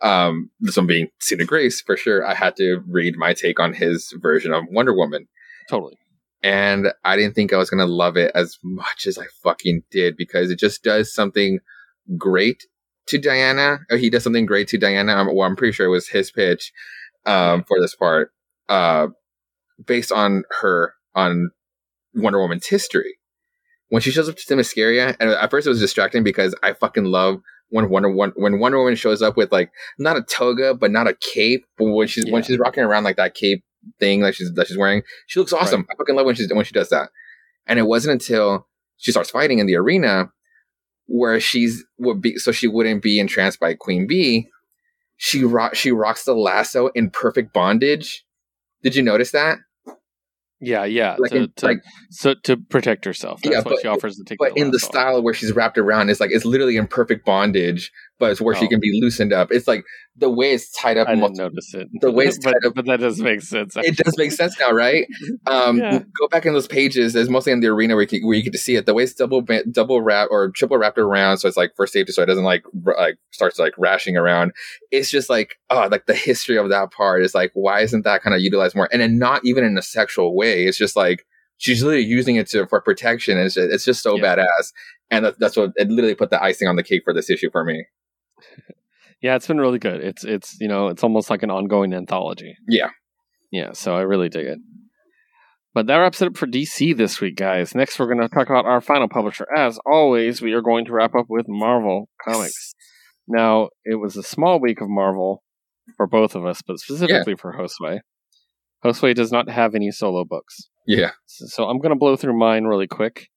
Um, 0.00 0.50
this 0.60 0.76
one 0.76 0.86
being 0.86 1.08
Sina 1.20 1.44
Grace 1.44 1.80
for 1.80 1.96
sure. 1.96 2.26
I 2.26 2.34
had 2.34 2.56
to 2.56 2.80
read 2.88 3.16
my 3.16 3.34
take 3.34 3.60
on 3.60 3.74
his 3.74 4.12
version 4.16 4.52
of 4.54 4.64
Wonder 4.70 4.94
Woman 4.94 5.28
totally. 5.68 5.98
And 6.42 6.88
I 7.04 7.16
didn't 7.16 7.34
think 7.34 7.52
I 7.52 7.58
was 7.58 7.70
gonna 7.70 7.86
love 7.86 8.16
it 8.16 8.32
as 8.34 8.58
much 8.62 9.06
as 9.06 9.18
I 9.18 9.26
fucking 9.42 9.82
did 9.90 10.16
because 10.16 10.50
it 10.50 10.58
just 10.58 10.82
does 10.82 11.14
something 11.14 11.60
great 12.16 12.64
to 13.08 13.18
Diana. 13.18 13.80
Or 13.90 13.96
he 13.96 14.10
does 14.10 14.24
something 14.24 14.46
great 14.46 14.68
to 14.68 14.78
Diana. 14.78 15.14
I'm, 15.14 15.34
well, 15.34 15.46
I'm 15.46 15.56
pretty 15.56 15.72
sure 15.72 15.86
it 15.86 15.90
was 15.90 16.08
his 16.08 16.30
pitch 16.30 16.72
um, 17.26 17.64
for 17.64 17.80
this 17.80 17.94
part, 17.94 18.32
uh, 18.68 19.08
based 19.84 20.12
on 20.12 20.44
her 20.60 20.94
on 21.14 21.50
Wonder 22.14 22.40
Woman's 22.40 22.66
history. 22.66 23.18
When 23.88 24.00
she 24.00 24.10
shows 24.10 24.28
up 24.28 24.36
to 24.36 24.54
Themyscira, 24.54 25.16
and 25.20 25.30
at 25.30 25.50
first 25.50 25.66
it 25.66 25.70
was 25.70 25.80
distracting 25.80 26.24
because 26.24 26.54
I 26.62 26.72
fucking 26.72 27.04
love 27.04 27.42
when 27.68 27.90
Wonder 27.90 28.10
when, 28.10 28.30
when 28.36 28.58
Wonder 28.58 28.78
Woman 28.78 28.94
shows 28.94 29.20
up 29.22 29.36
with 29.36 29.52
like 29.52 29.70
not 29.98 30.16
a 30.16 30.22
toga 30.22 30.74
but 30.74 30.90
not 30.90 31.08
a 31.08 31.16
cape, 31.34 31.66
but 31.76 31.84
when 31.84 32.08
she's 32.08 32.30
when 32.30 32.42
she's 32.42 32.58
rocking 32.58 32.84
around 32.84 33.04
like 33.04 33.16
that 33.16 33.34
cape 33.34 33.62
thing 34.00 34.20
that 34.20 34.34
she's 34.34 34.52
that 34.54 34.66
she's 34.66 34.78
wearing, 34.78 35.02
she 35.26 35.38
looks 35.40 35.52
awesome. 35.52 35.86
I 35.90 35.94
fucking 35.96 36.14
love 36.14 36.26
when 36.26 36.34
she's 36.34 36.52
when 36.52 36.64
she 36.64 36.72
does 36.72 36.88
that. 36.90 37.10
And 37.66 37.78
it 37.78 37.82
wasn't 37.86 38.12
until 38.20 38.66
she 38.96 39.10
starts 39.12 39.30
fighting 39.30 39.58
in 39.58 39.66
the 39.66 39.76
arena 39.76 40.30
where 41.06 41.40
she's 41.40 41.84
would 41.98 42.20
be 42.20 42.36
so 42.38 42.52
she 42.52 42.68
wouldn't 42.68 43.02
be 43.02 43.18
entranced 43.20 43.60
by 43.60 43.74
Queen 43.74 44.06
Bee. 44.06 44.48
She 45.16 45.44
rock 45.44 45.74
she 45.74 45.92
rocks 45.92 46.24
the 46.24 46.34
lasso 46.34 46.88
in 46.94 47.10
perfect 47.10 47.52
bondage. 47.52 48.24
Did 48.82 48.96
you 48.96 49.02
notice 49.02 49.30
that? 49.32 49.58
Yeah, 50.64 50.84
yeah. 50.84 51.16
Like 51.18 51.32
to, 51.32 51.36
in- 51.38 51.52
to, 51.56 51.66
like- 51.66 51.82
so 52.10 52.34
to 52.44 52.56
protect 52.56 53.04
herself. 53.04 53.40
That's 53.42 53.52
Yeah, 53.52 53.58
what 53.62 53.70
but- 53.74 53.78
she 53.82 53.88
offers 53.88 54.16
to 54.16 54.24
take. 54.24 54.38
But 54.38 54.56
in 54.56 54.70
the 54.70 54.76
off. 54.76 54.82
style 54.82 55.22
where 55.22 55.34
she's 55.34 55.52
wrapped 55.52 55.76
around, 55.76 56.08
it's 56.08 56.20
like 56.20 56.30
it's 56.32 56.44
literally 56.44 56.76
in 56.76 56.86
perfect 56.86 57.24
bondage, 57.26 57.90
but 58.18 58.30
it's 58.30 58.40
where 58.40 58.54
she 58.54 58.66
Oh. 58.66 58.68
can 58.68 58.80
be 58.80 59.00
loosened 59.02 59.32
up. 59.32 59.48
It's 59.50 59.66
like 59.66 59.84
the 60.16 60.30
way 60.30 60.52
it's 60.52 60.70
tied 60.70 60.96
up. 60.98 61.08
I 61.08 61.12
didn't 61.12 61.20
multi- 61.20 61.38
notice 61.42 61.74
it. 61.74 61.88
the 62.00 62.12
way 62.12 62.26
it's 62.26 62.38
but, 62.44 62.52
tied 62.52 62.66
up- 62.66 62.74
but 62.74 62.86
that 62.86 63.00
does 63.00 63.20
make 63.20 63.42
sense. 63.42 63.74
it 63.76 63.96
does 63.96 64.16
make 64.16 64.30
sense 64.32 64.58
now, 64.60 64.70
right? 64.70 65.06
Um, 65.46 65.78
Yeah. 65.78 65.98
Go 66.20 66.28
back 66.28 66.46
in 66.46 66.52
those 66.52 66.68
pages. 66.68 67.12
There's 67.14 67.28
mostly 67.28 67.52
in 67.52 67.60
the 67.60 67.66
arena 67.68 67.94
where 67.94 68.02
you, 68.02 68.06
can, 68.08 68.20
where 68.26 68.36
you 68.36 68.42
get 68.42 68.52
to 68.52 68.58
see 68.58 68.76
it. 68.76 68.86
The 68.86 68.94
way 68.94 69.02
it's 69.02 69.14
double 69.14 69.44
double 69.72 70.00
wrap 70.02 70.28
or 70.30 70.50
triple 70.50 70.76
wrapped 70.78 70.98
around, 70.98 71.38
so 71.38 71.48
it's 71.48 71.56
like 71.56 71.72
for 71.74 71.86
safety, 71.86 72.12
so 72.12 72.22
it 72.22 72.26
doesn't 72.26 72.44
like 72.44 72.62
r- 72.86 72.96
like 72.98 73.16
starts 73.32 73.58
like 73.58 73.74
rashing 73.78 74.16
around. 74.16 74.52
It's 74.90 75.10
just 75.10 75.28
like 75.28 75.56
oh, 75.70 75.88
like 75.90 76.06
the 76.06 76.14
history 76.14 76.56
of 76.58 76.68
that 76.68 76.92
part 76.92 77.24
is 77.24 77.34
like 77.34 77.50
why 77.54 77.80
isn't 77.80 78.04
that 78.04 78.22
kind 78.22 78.34
of 78.36 78.40
utilized 78.42 78.76
more? 78.76 78.88
And 78.92 79.02
then 79.02 79.18
not 79.18 79.40
even 79.44 79.64
in 79.64 79.76
a 79.76 79.82
sexual 79.82 80.36
way. 80.36 80.64
It's 80.66 80.78
just 80.78 80.94
like 80.96 81.26
she's 81.58 81.82
literally 81.82 82.04
using 82.04 82.36
it 82.36 82.48
to 82.50 82.66
for 82.66 82.80
protection. 82.80 83.38
It's 83.38 83.54
just, 83.54 83.72
it's 83.72 83.84
just 83.84 84.02
so 84.02 84.16
Yeah. 84.16 84.36
badass, 84.36 84.72
and 85.10 85.24
that, 85.24 85.38
that's 85.40 85.56
what 85.56 85.72
it 85.76 85.88
literally 85.88 86.14
put 86.14 86.30
the 86.30 86.42
icing 86.42 86.68
on 86.68 86.76
the 86.76 86.82
cake 86.82 87.02
for 87.04 87.12
this 87.14 87.30
issue 87.30 87.50
for 87.50 87.64
me. 87.64 87.84
Yeah, 89.22 89.36
it's 89.36 89.46
been 89.46 89.60
really 89.60 89.78
good. 89.78 90.02
It's 90.02 90.24
it's 90.24 90.56
you 90.60 90.68
know 90.68 90.88
it's 90.88 91.02
almost 91.02 91.30
like 91.30 91.42
an 91.42 91.50
ongoing 91.50 91.94
anthology. 91.94 92.56
Yeah. 92.68 92.90
Yeah, 93.50 93.72
so 93.72 93.94
I 93.94 94.00
really 94.00 94.28
dig 94.28 94.46
it. 94.46 94.58
But 95.74 95.86
that 95.86 95.96
wraps 95.96 96.20
it 96.20 96.28
up 96.28 96.36
for 96.36 96.46
DC 96.46 96.96
this 96.96 97.20
week, 97.20 97.36
guys. 97.36 97.74
Next, 97.74 97.98
we're 97.98 98.06
going 98.06 98.20
to 98.20 98.28
talk 98.28 98.48
about 98.48 98.66
our 98.66 98.80
final 98.80 99.08
publisher. 99.08 99.46
As 99.56 99.78
always, 99.86 100.42
we 100.42 100.52
are 100.52 100.60
going 100.60 100.84
to 100.86 100.92
wrap 100.92 101.14
up 101.14 101.26
with 101.28 101.46
Marvel 101.48 102.08
Comics. 102.26 102.74
Now, 103.26 103.68
it 103.84 104.00
was 104.00 104.16
a 104.16 104.22
small 104.22 104.60
week 104.60 104.80
of 104.80 104.88
Marvel 104.90 105.42
for 105.96 106.06
both 106.06 106.34
of 106.34 106.44
us, 106.44 106.60
but 106.66 106.78
specifically 106.78 107.36
for 107.36 107.54
Hostway. 107.54 108.00
Hostway 108.84 109.14
does 109.14 109.32
not 109.32 109.48
have 109.48 109.74
any 109.74 109.90
solo 109.90 110.24
books. 110.24 110.68
Yeah. 110.86 111.12
So, 111.26 111.46
so 111.46 111.64
I'm 111.64 111.78
going 111.78 111.92
to 111.92 111.98
blow 111.98 112.16
through 112.16 112.38
mine 112.38 112.64
really 112.64 112.88
quick. 112.88 113.28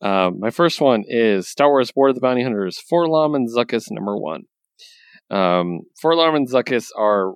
Um, 0.00 0.40
my 0.40 0.50
first 0.50 0.80
one 0.80 1.04
is 1.06 1.48
Star 1.48 1.68
Wars 1.68 1.92
War 1.94 2.08
of 2.08 2.14
the 2.14 2.20
Bounty 2.20 2.42
Hunters, 2.42 2.78
For 2.78 3.06
4-LOM 3.06 3.34
and 3.34 3.48
Zuckuss 3.48 3.90
number 3.90 4.16
one. 4.16 4.42
Um, 5.30 5.80
4-LOM 6.02 6.34
and 6.34 6.48
Zuckuss 6.48 6.88
are 6.96 7.34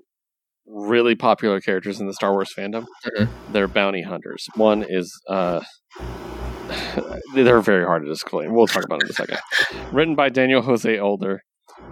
really 0.66 1.14
popular 1.14 1.60
characters 1.60 2.01
in 2.01 2.06
the 2.06 2.14
Star 2.14 2.32
Wars 2.32 2.52
fandom. 2.56 2.86
Mhm. 3.06 3.28
They're 3.52 3.69
bounty 3.69 4.02
hunters. 4.02 4.47
One 4.55 4.85
is 4.89 5.12
uh, 5.28 5.60
they're 7.35 7.60
very 7.60 7.85
hard 7.85 8.05
to 8.05 8.10
explain. 8.10 8.55
We'll 8.55 8.66
talk 8.66 8.85
about 8.85 9.02
it 9.02 9.06
in 9.06 9.10
a 9.10 9.14
second. 9.14 9.39
Written 9.93 10.14
by 10.14 10.28
Daniel 10.28 10.62
Jose 10.62 10.98
Older, 10.98 11.43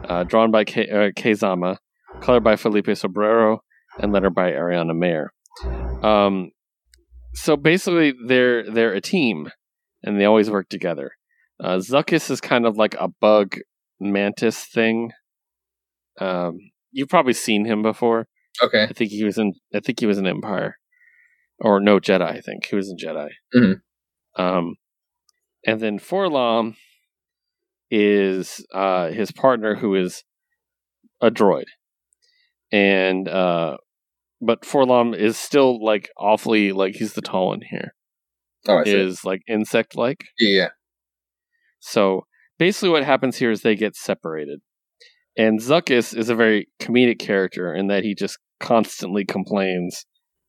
uh, 0.09 0.24
drawn 0.24 0.51
by 0.51 0.64
K- 0.64 0.89
uh, 0.89 1.10
Kei 1.14 1.35
Zama, 1.35 1.78
colored 2.20 2.44
by 2.44 2.56
Felipe 2.56 2.86
Sobreiro, 2.86 3.59
and 3.98 4.12
lettered 4.12 4.35
by 4.35 4.52
Ariana 4.52 4.94
Maher. 4.97 5.32
Um, 6.02 6.51
so 7.35 7.56
basically, 7.56 8.14
they're 8.27 8.70
they're 8.70 8.93
a 8.94 9.01
team, 9.01 9.51
and 10.02 10.18
they 10.20 10.24
always 10.24 10.51
work 10.51 10.68
together. 10.68 11.12
Uh, 11.62 11.77
Zuckuss 11.77 12.31
is 12.31 12.40
kind 12.40 12.64
of 12.66 12.77
like 12.77 12.94
a 12.98 13.09
bug 13.09 13.56
mantis 14.01 14.64
thing. 14.64 15.10
Um, 16.21 16.59
you've 16.93 17.09
probably 17.09 17.33
seen 17.33 17.65
him 17.65 17.83
before. 17.83 18.27
Okay. 18.63 18.85
I 18.85 18.93
think 18.93 19.11
he 19.11 19.25
was 19.25 19.39
in. 19.39 19.55
I 19.75 19.81
think 19.81 20.01
he 20.01 20.07
was 20.07 20.19
in 20.19 20.27
Empire, 20.27 20.77
or 21.59 21.81
no 21.81 21.99
Jedi. 21.99 22.23
I 22.23 22.41
think 22.41 22.67
he 22.67 22.77
was 22.77 22.91
in 22.91 22.97
Jedi. 22.97 23.29
Mhm. 23.55 23.81
Um, 24.37 24.77
and 25.67 25.81
then 25.81 25.99
4-LOM 25.99 26.77
is 27.91 28.65
uh 28.73 29.09
his 29.09 29.33
partner, 29.33 29.75
who 29.77 29.95
is 29.95 30.23
a 31.21 31.31
droid, 31.31 31.65
and 32.73 33.29
uh, 33.29 33.77
but 34.41 34.63
4-LOM 34.63 35.15
is 35.15 35.37
still 35.37 35.83
like 35.85 36.11
awfully 36.17 36.73
like 36.73 36.95
he's 36.97 37.15
the 37.15 37.23
tall 37.23 37.49
one 37.49 37.61
here. 37.69 37.95
Oh, 38.69 38.79
I 38.79 38.85
see. 38.85 38.93
Is 38.93 39.25
like 39.25 39.41
insect 39.49 39.97
like. 39.97 40.25
yeah. 40.39 40.69
So 41.81 42.27
basically, 42.59 42.91
what 42.91 43.05
happens 43.05 43.39
here 43.39 43.51
is 43.51 43.63
they 43.63 43.75
get 43.75 43.97
separated. 43.97 44.61
And 45.36 45.61
Zuckuss 45.61 46.16
is 46.16 46.28
a 46.28 46.35
very 46.35 46.69
comedic 46.81 47.19
character 47.19 47.74
in 47.74 47.86
that 47.89 48.05
he 48.05 48.15
just 48.15 48.39
constantly 48.59 49.24
complains 49.24 50.05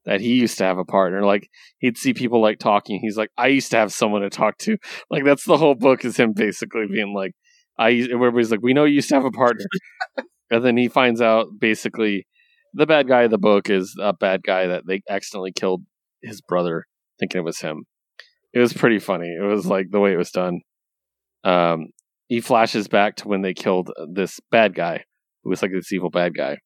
that 0.05 0.19
he 0.21 0.33
used 0.33 0.57
to 0.57 0.63
have 0.63 0.77
a 0.77 0.85
partner. 0.85 1.23
Like 1.23 1.47
he'd 1.79 1.97
see 1.97 2.13
people 2.13 2.41
like 2.41 2.59
talking, 2.59 2.99
he's 3.01 3.17
like, 3.17 3.29
"I 3.37 3.47
used 3.47 3.71
to 3.71 3.77
have 3.77 3.93
someone 3.93 4.21
to 4.21 4.29
talk 4.29 4.57
to." 4.59 4.77
Like 5.09 5.23
that's 5.23 5.45
the 5.45 5.57
whole 5.57 5.75
book 5.75 6.03
is 6.03 6.17
him 6.17 6.33
basically 6.33 6.87
being 6.91 7.13
like, 7.13 7.33
"I." 7.77 7.91
Everybody's 8.11 8.51
like, 8.51 8.61
"We 8.63 8.73
know 8.73 8.85
you 8.85 8.95
used 8.95 9.09
to 9.09 9.15
have 9.15 9.25
a 9.25 9.31
partner," 9.31 9.65
and 10.51 10.65
then 10.65 10.77
he 10.77 10.87
finds 10.87 11.21
out 11.21 11.47
basically 11.59 12.27
the 12.73 12.87
bad 12.87 13.07
guy 13.07 13.23
of 13.23 13.31
the 13.31 13.37
book 13.37 13.69
is 13.69 13.95
a 14.01 14.13
bad 14.13 14.41
guy 14.43 14.67
that 14.67 14.83
they 14.87 15.01
accidentally 15.09 15.51
killed 15.51 15.83
his 16.23 16.41
brother, 16.41 16.85
thinking 17.19 17.41
it 17.41 17.45
was 17.45 17.59
him. 17.59 17.85
It 18.53 18.59
was 18.59 18.73
pretty 18.73 18.99
funny. 18.99 19.27
It 19.27 19.43
was 19.43 19.65
like 19.65 19.91
the 19.91 19.99
way 19.99 20.13
it 20.13 20.17
was 20.17 20.31
done 20.31 20.61
um, 21.43 21.87
he 22.31 22.39
flashes 22.39 22.87
back 22.87 23.17
to 23.17 23.27
when 23.27 23.41
they 23.41 23.53
killed 23.53 23.91
this 24.09 24.39
bad 24.51 24.73
guy 24.73 25.03
who 25.43 25.49
was 25.49 25.61
like 25.61 25.71
this 25.73 25.91
evil 25.91 26.09
bad 26.09 26.33
guy, 26.33 26.59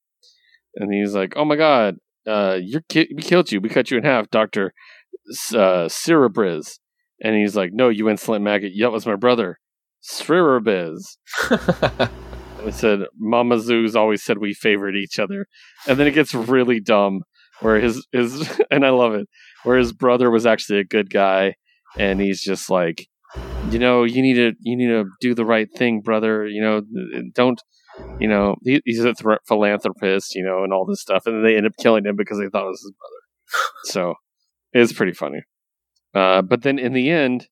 and 0.76 0.94
he's 0.94 1.12
like, 1.12 1.32
"Oh 1.34 1.44
my 1.44 1.56
god, 1.56 1.96
uh, 2.24 2.60
you're 2.62 2.84
ki- 2.88 3.12
we 3.16 3.20
killed 3.20 3.50
you. 3.50 3.60
We 3.60 3.68
cut 3.68 3.90
you 3.90 3.98
in 3.98 4.04
half, 4.04 4.30
Doctor 4.30 4.72
uh, 5.52 5.88
Cerebriz." 5.88 6.78
And 7.20 7.34
he's 7.34 7.56
like, 7.56 7.70
"No, 7.72 7.88
you 7.88 8.08
insolent 8.08 8.44
maggot. 8.44 8.74
That 8.78 8.92
was 8.92 9.06
my 9.06 9.16
brother, 9.16 9.58
Cerebriz." 10.08 11.16
I 12.64 12.70
said, 12.70 13.00
Mama 13.18 13.58
Zoo's 13.58 13.96
always 13.96 14.22
said 14.22 14.38
we 14.38 14.54
favored 14.54 14.94
each 14.94 15.18
other. 15.18 15.46
And 15.88 15.98
then 15.98 16.06
it 16.06 16.14
gets 16.14 16.32
really 16.34 16.80
dumb 16.80 17.22
where 17.60 17.80
his, 17.80 18.06
his, 18.12 18.60
and 18.70 18.84
I 18.86 18.90
love 18.90 19.14
it, 19.14 19.28
where 19.64 19.78
his 19.78 19.92
brother 19.92 20.30
was 20.30 20.46
actually 20.46 20.78
a 20.80 20.84
good 20.84 21.10
guy. 21.10 21.54
And 21.98 22.20
he's 22.20 22.42
just 22.42 22.68
like, 22.70 23.06
you 23.70 23.78
know, 23.78 24.04
you 24.04 24.22
need 24.22 24.34
to, 24.34 24.52
you 24.60 24.76
need 24.76 24.88
to 24.88 25.04
do 25.20 25.34
the 25.34 25.44
right 25.44 25.68
thing, 25.76 26.00
brother. 26.00 26.46
You 26.46 26.62
know, 26.62 26.82
don't, 27.34 27.60
you 28.20 28.28
know, 28.28 28.56
he, 28.64 28.80
he's 28.84 29.04
a 29.04 29.14
philanthropist, 29.46 30.34
you 30.34 30.44
know, 30.44 30.64
and 30.64 30.72
all 30.72 30.86
this 30.86 31.00
stuff. 31.00 31.26
And 31.26 31.36
then 31.36 31.44
they 31.44 31.56
end 31.56 31.66
up 31.66 31.72
killing 31.78 32.04
him 32.06 32.16
because 32.16 32.38
they 32.38 32.48
thought 32.48 32.66
it 32.66 32.70
was 32.70 32.82
his 32.82 32.92
brother. 32.98 33.72
so 33.84 34.14
it's 34.72 34.92
pretty 34.92 35.12
funny. 35.12 35.42
Uh, 36.14 36.42
but 36.42 36.62
then 36.62 36.78
in 36.78 36.92
the 36.92 37.10
end, 37.10 37.48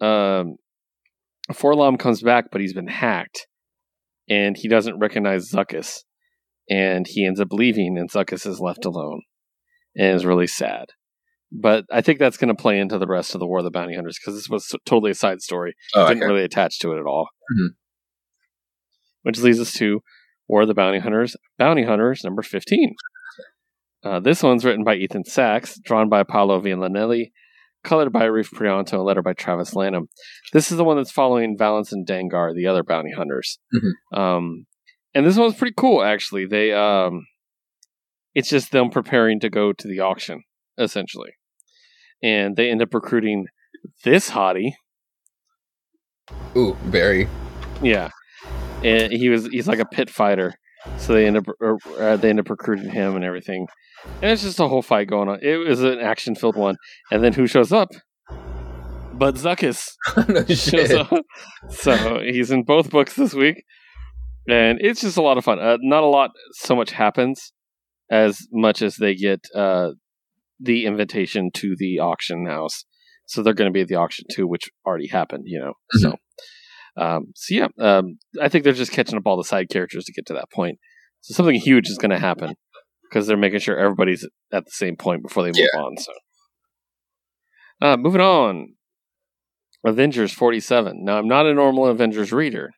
um, 0.00 0.56
4-LOM 1.52 1.96
comes 1.96 2.22
back, 2.22 2.46
but 2.50 2.60
he's 2.60 2.74
been 2.74 2.88
hacked 2.88 3.46
and 4.28 4.56
he 4.56 4.68
doesn't 4.68 4.98
recognize 4.98 5.50
Zuckuss, 5.50 6.00
and 6.68 7.06
he 7.06 7.24
ends 7.24 7.40
up 7.40 7.52
leaving, 7.52 7.96
and 7.98 8.10
Zuckuss 8.10 8.46
is 8.46 8.60
left 8.60 8.84
alone, 8.84 9.22
and 9.96 10.16
is 10.16 10.26
really 10.26 10.46
sad. 10.46 10.86
But 11.52 11.84
I 11.92 12.00
think 12.00 12.18
that's 12.18 12.36
going 12.36 12.54
to 12.54 12.60
play 12.60 12.78
into 12.78 12.98
the 12.98 13.06
rest 13.06 13.34
of 13.34 13.38
the 13.38 13.46
War 13.46 13.58
of 13.58 13.64
the 13.64 13.70
Bounty 13.70 13.94
Hunters 13.94 14.18
because 14.18 14.34
this 14.34 14.48
was 14.48 14.74
totally 14.84 15.12
a 15.12 15.14
side 15.14 15.40
story. 15.42 15.74
Oh, 15.94 16.08
Didn't 16.08 16.22
okay. 16.24 16.32
really 16.32 16.44
attach 16.44 16.78
to 16.80 16.92
it 16.92 16.98
at 16.98 17.06
all. 17.06 17.28
Mhm. 17.52 17.68
Which 19.22 19.38
leads 19.40 19.60
us 19.60 19.72
to 19.74 20.00
War 20.48 20.62
of 20.62 20.68
the 20.68 20.74
Bounty 20.74 20.98
Hunters, 21.00 21.36
Bounty 21.58 21.84
Hunters 21.84 22.22
number 22.24 22.42
fifteen. 22.42 22.94
Uh, 24.04 24.20
this 24.20 24.42
one's 24.42 24.64
written 24.64 24.84
by 24.84 24.94
Ethan 24.94 25.24
Sacks, 25.24 25.80
drawn 25.84 26.08
by 26.08 26.22
Paolo 26.22 26.60
Villanelli, 26.60 27.32
colored 27.82 28.12
by 28.12 28.24
Reef 28.24 28.50
Prianto, 28.50 28.94
and 28.94 29.02
lettered 29.04 29.24
by 29.24 29.32
Travis 29.32 29.74
Lanham. 29.74 30.08
This 30.52 30.70
is 30.70 30.76
the 30.76 30.84
one 30.84 30.96
that's 30.96 31.10
following 31.10 31.56
Valance 31.58 31.92
and 31.92 32.06
Dengar, 32.06 32.54
the 32.54 32.66
other 32.68 32.84
bounty 32.84 33.10
hunters. 33.12 33.58
Um, 34.12 34.66
and 35.14 35.26
this 35.26 35.36
one's 35.36 35.56
pretty 35.56 35.74
cool, 35.76 36.04
actually. 36.04 36.46
They, 36.46 36.72
um, 36.72 37.26
it's 38.34 38.48
just 38.50 38.70
them 38.70 38.90
preparing 38.90 39.40
to 39.40 39.50
go 39.50 39.72
to 39.72 39.88
the 39.88 40.00
auction, 40.00 40.44
essentially, 40.78 41.32
and 42.22 42.56
they 42.56 42.70
end 42.70 42.82
up 42.82 42.92
recruiting 42.92 43.46
this 44.04 44.30
hottie. 44.30 44.72
Ooh, 46.56 46.76
Barry. 46.86 47.28
Yeah, 47.82 48.10
and 48.82 49.12
he 49.12 49.28
was 49.28 49.46
he's 49.46 49.68
like 49.68 49.78
a 49.78 49.84
pit 49.84 50.10
fighter, 50.10 50.54
so 50.98 51.12
they 51.12 51.26
end 51.26 51.36
up 51.36 51.46
or, 51.60 51.78
uh, 51.98 52.16
they 52.16 52.30
end 52.30 52.40
up 52.40 52.50
recruiting 52.50 52.90
him 52.90 53.16
and 53.16 53.24
everything, 53.24 53.66
and 54.22 54.30
it's 54.30 54.42
just 54.42 54.60
a 54.60 54.68
whole 54.68 54.82
fight 54.82 55.08
going 55.08 55.28
on. 55.28 55.38
It 55.42 55.56
was 55.56 55.82
an 55.82 56.00
action 56.00 56.34
filled 56.34 56.56
one, 56.56 56.76
and 57.10 57.22
then 57.22 57.32
who 57.32 57.46
shows 57.46 57.72
up? 57.72 57.90
But 59.12 59.36
Zuckuss 59.36 59.92
no 60.28 60.44
shows 60.54 60.92
up. 60.92 61.24
So 61.70 62.20
he's 62.20 62.50
in 62.50 62.64
both 62.64 62.90
books 62.90 63.14
this 63.14 63.34
week, 63.34 63.64
and 64.48 64.78
it's 64.80 65.00
just 65.00 65.16
a 65.16 65.22
lot 65.22 65.38
of 65.38 65.44
fun. 65.44 65.58
Uh, 65.58 65.78
not 65.80 66.02
a 66.02 66.06
lot, 66.06 66.30
so 66.52 66.76
much 66.76 66.90
happens 66.90 67.52
as 68.10 68.46
much 68.52 68.82
as 68.82 68.96
they 68.96 69.14
get 69.14 69.40
uh, 69.54 69.90
the 70.60 70.86
invitation 70.86 71.50
to 71.54 71.74
the 71.78 71.98
auction 71.98 72.46
house. 72.46 72.84
So 73.26 73.42
they're 73.42 73.54
going 73.54 73.68
to 73.70 73.72
be 73.74 73.80
at 73.82 73.88
the 73.88 73.96
auction 73.96 74.24
too, 74.32 74.46
which 74.46 74.70
already 74.86 75.08
happened, 75.08 75.44
you 75.46 75.58
know. 75.58 75.72
So, 75.92 76.14
um, 76.96 77.32
so 77.34 77.54
yeah, 77.54 77.68
um, 77.80 78.18
I 78.40 78.48
think 78.48 78.64
they're 78.64 78.72
just 78.72 78.92
catching 78.92 79.18
up 79.18 79.26
all 79.26 79.36
the 79.36 79.44
side 79.44 79.68
characters 79.68 80.04
to 80.04 80.12
get 80.12 80.26
to 80.26 80.34
that 80.34 80.50
point. 80.52 80.78
So 81.22 81.34
something 81.34 81.56
huge 81.56 81.88
is 81.88 81.98
going 81.98 82.12
to 82.12 82.18
happen 82.18 82.54
because 83.10 83.26
they're 83.26 83.36
making 83.36 83.58
sure 83.60 83.76
everybody's 83.76 84.24
at 84.52 84.64
the 84.64 84.70
same 84.70 84.96
point 84.96 85.22
before 85.22 85.42
they 85.42 85.50
move 85.50 85.68
on. 85.76 85.96
So, 85.98 86.12
uh, 87.82 87.96
moving 87.96 88.20
on. 88.20 88.74
Avengers 89.84 90.32
47. 90.32 91.04
Now, 91.04 91.18
I'm 91.18 91.28
not 91.28 91.46
a 91.46 91.54
normal 91.54 91.86
Avengers 91.86 92.32
reader. 92.32 92.70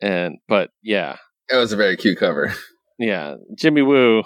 And, 0.00 0.36
but 0.48 0.70
yeah, 0.82 1.16
It 1.50 1.56
was 1.56 1.72
a 1.72 1.76
very 1.76 1.96
cute 1.96 2.18
cover. 2.18 2.52
yeah, 2.98 3.34
Jimmy 3.56 3.80
Woo 3.82 4.24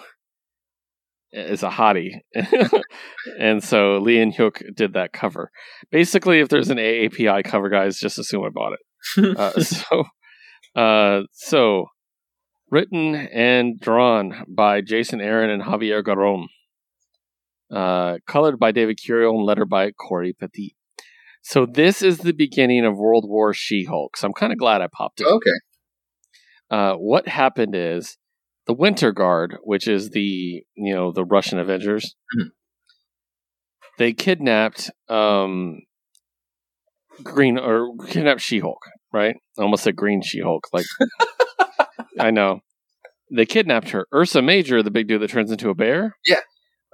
is 1.33 1.63
a 1.63 1.71
hottie. 1.71 2.21
and 3.41 3.63
so 3.63 3.99
Lee 3.99 4.21
and 4.21 4.35
Hyuk 4.35 4.75
did 4.75 4.95
that 4.95 5.13
cover. 5.13 5.51
Basically, 5.91 6.41
if 6.41 6.49
there's 6.49 6.71
an 6.71 6.79
AAPI 6.79 7.45
cover, 7.45 7.69
guys, 7.69 7.99
just 7.99 8.19
assume 8.19 8.45
I 8.45 8.49
bought 8.49 8.75
it. 8.75 9.39
Uh, 9.39 9.61
so, 9.63 10.05
uh, 10.75 11.23
so 11.33 11.87
written 12.71 13.15
and 13.15 13.79
drawn 13.79 14.45
by 14.49 14.81
Jason 14.81 15.21
Aaron 15.21 15.51
and 15.51 15.63
Javier 15.63 16.03
Garrón. 16.03 16.47
Uh, 17.71 18.19
colored 18.27 18.59
by 18.59 18.73
David 18.73 18.99
Curiel 18.99 19.37
and 19.37 19.45
lettered 19.45 19.69
by 19.69 19.91
Cory 19.91 20.33
Petit. 20.33 20.75
So 21.43 21.67
this 21.67 22.01
is 22.03 22.19
the 22.19 22.33
beginning 22.33 22.85
of 22.85 22.97
World 22.97 23.25
War 23.29 23.53
She-Hulk. 23.53 24.17
So 24.17 24.27
I'm 24.27 24.33
kind 24.33 24.53
of 24.53 24.59
glad 24.59 24.81
I 24.81 24.89
popped 24.91 25.21
it. 25.21 25.27
okay. 25.27 25.51
Uh, 26.71 26.95
what 26.95 27.29
happened 27.29 27.75
is 27.75 28.17
the 28.69 28.75
Winter 28.75 29.11
Guard, 29.13 29.57
which 29.65 29.89
is 29.89 30.11
the 30.11 30.63
you 30.77 30.95
know 30.95 31.11
the 31.11 31.25
Russian 31.25 31.59
Avengers, 31.59 32.15
Mhm. 32.39 32.51
they 33.99 34.13
kidnapped 34.13 34.91
um, 35.09 35.81
Green 37.25 37.59
or 37.59 37.97
kidnapped 38.07 38.41
She-Hulk, 38.43 38.79
right? 39.13 39.35
I 39.59 39.63
almost 39.63 39.83
said 39.83 39.97
Green 39.97 40.23
She-Hulk. 40.23 40.69
Like 40.73 40.87
I 42.21 42.31
know 42.31 42.61
they 43.31 43.45
kidnapped 43.47 43.91
her. 43.91 44.07
Ursa 44.15 44.41
Major, 44.43 44.83
the 44.83 44.91
big 44.91 45.09
dude 45.09 45.21
that 45.23 45.31
turns 45.31 45.51
into 45.51 45.69
a 45.71 45.75
bear, 45.75 46.17
Yeah. 46.27 46.41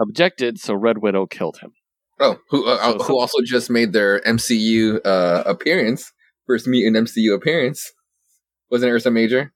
objected, 0.00 0.58
so 0.58 0.74
Red 0.74 0.98
Widow 0.98 1.26
killed 1.26 1.58
him. 1.58 1.72
Oh, 2.20 2.38
who 2.50 2.66
uh, 2.66 2.92
So- 2.92 3.04
who 3.04 3.18
also 3.20 3.38
just 3.44 3.68
made 3.70 3.92
their 3.92 4.20
MCU 4.20 5.00
uh, 5.04 5.42
appearance, 5.46 6.12
first 6.46 6.66
mutant 6.68 6.96
MCU 7.08 7.34
appearance? 7.34 7.92
Wasn't 8.70 8.90
Ursa 8.90 9.10
Major? 9.10 9.52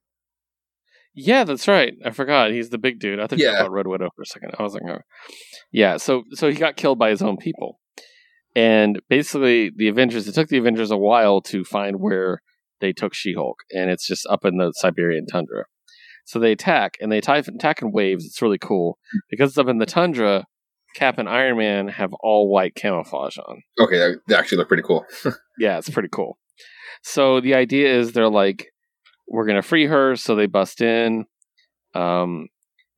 Yeah, 1.13 1.43
that's 1.43 1.67
right. 1.67 1.93
I 2.05 2.11
forgot. 2.11 2.51
He's 2.51 2.69
the 2.69 2.77
big 2.77 2.99
dude. 2.99 3.19
I 3.19 3.27
thought 3.27 3.39
you 3.39 3.45
Yeah. 3.45 3.53
were 3.53 3.59
about 3.59 3.71
Red 3.71 3.87
Widow 3.87 4.09
for 4.15 4.21
a 4.21 4.25
second. 4.25 4.51
I 4.57 4.63
was 4.63 4.73
like, 4.73 4.83
oh. 4.87 4.99
yeah. 5.71 5.97
So, 5.97 6.23
so 6.31 6.49
he 6.49 6.55
got 6.55 6.77
killed 6.77 6.99
by 6.99 7.09
his 7.09 7.21
own 7.21 7.37
people, 7.37 7.79
and 8.55 8.99
basically, 9.09 9.71
the 9.75 9.87
Avengers. 9.87 10.27
It 10.27 10.35
took 10.35 10.49
the 10.49 10.57
Avengers 10.57 10.91
a 10.91 10.97
while 10.97 11.41
to 11.41 11.63
find 11.63 11.99
where 11.99 12.41
they 12.79 12.93
took 12.93 13.13
She-Hulk, 13.13 13.57
and 13.71 13.89
it's 13.89 14.07
just 14.07 14.25
up 14.27 14.45
in 14.45 14.57
the 14.57 14.71
Siberian 14.75 15.25
tundra. 15.25 15.65
So 16.25 16.39
they 16.39 16.51
attack, 16.51 16.97
and 17.01 17.11
they 17.11 17.17
attack, 17.17 17.81
in 17.81 17.91
waves. 17.91 18.25
It's 18.25 18.41
really 18.41 18.59
cool 18.59 18.97
hmm. 19.11 19.19
because 19.29 19.51
it's 19.51 19.57
up 19.57 19.67
in 19.67 19.79
the 19.79 19.85
tundra. 19.85 20.45
Cap 20.95 21.19
and 21.19 21.29
Iron 21.29 21.57
Man 21.57 21.87
have 21.87 22.13
all 22.21 22.51
white 22.51 22.73
camouflage 22.75 23.37
on. 23.37 23.61
Okay, 23.79 23.97
that 23.97 24.39
actually 24.39 24.57
look 24.57 24.67
pretty 24.67 24.83
cool. 24.83 25.05
Yeah, 25.59 25.77
it's 25.77 25.89
pretty 25.89 26.07
cool. 26.09 26.39
So 27.03 27.41
the 27.41 27.53
idea 27.53 27.93
is 27.93 28.13
they're 28.13 28.29
like, 28.29 28.67
we're 29.29 29.45
gonna 29.45 29.61
free 29.61 29.85
her, 29.87 30.15
so 30.15 30.35
they 30.35 30.47
bust 30.47 30.81
in, 30.81 31.25
um, 31.93 32.47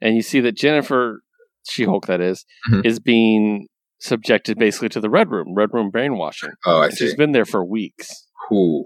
and 0.02 0.16
you 0.16 0.22
see 0.22 0.40
that 0.42 0.56
Jennifer, 0.56 1.22
She 1.70 1.84
Hulk, 1.86 2.08
that 2.08 2.22
is, 2.22 2.46
Mhm. 2.72 2.86
is 2.86 3.00
being 3.00 3.68
subjected 4.00 4.58
basically 4.58 4.90
to 4.90 5.00
the 5.00 5.10
Red 5.10 5.30
Room, 5.30 5.54
Red 5.54 5.70
Room 5.74 5.92
brainwashing. 5.92 6.52
Oh, 6.66 6.80
I 6.82 6.86
And 6.86 6.94
see. 6.94 7.06
she's 7.06 7.16
been 7.16 7.34
there 7.34 7.46
for 7.46 7.64
weeks, 7.64 8.28
Ooh. 8.52 8.86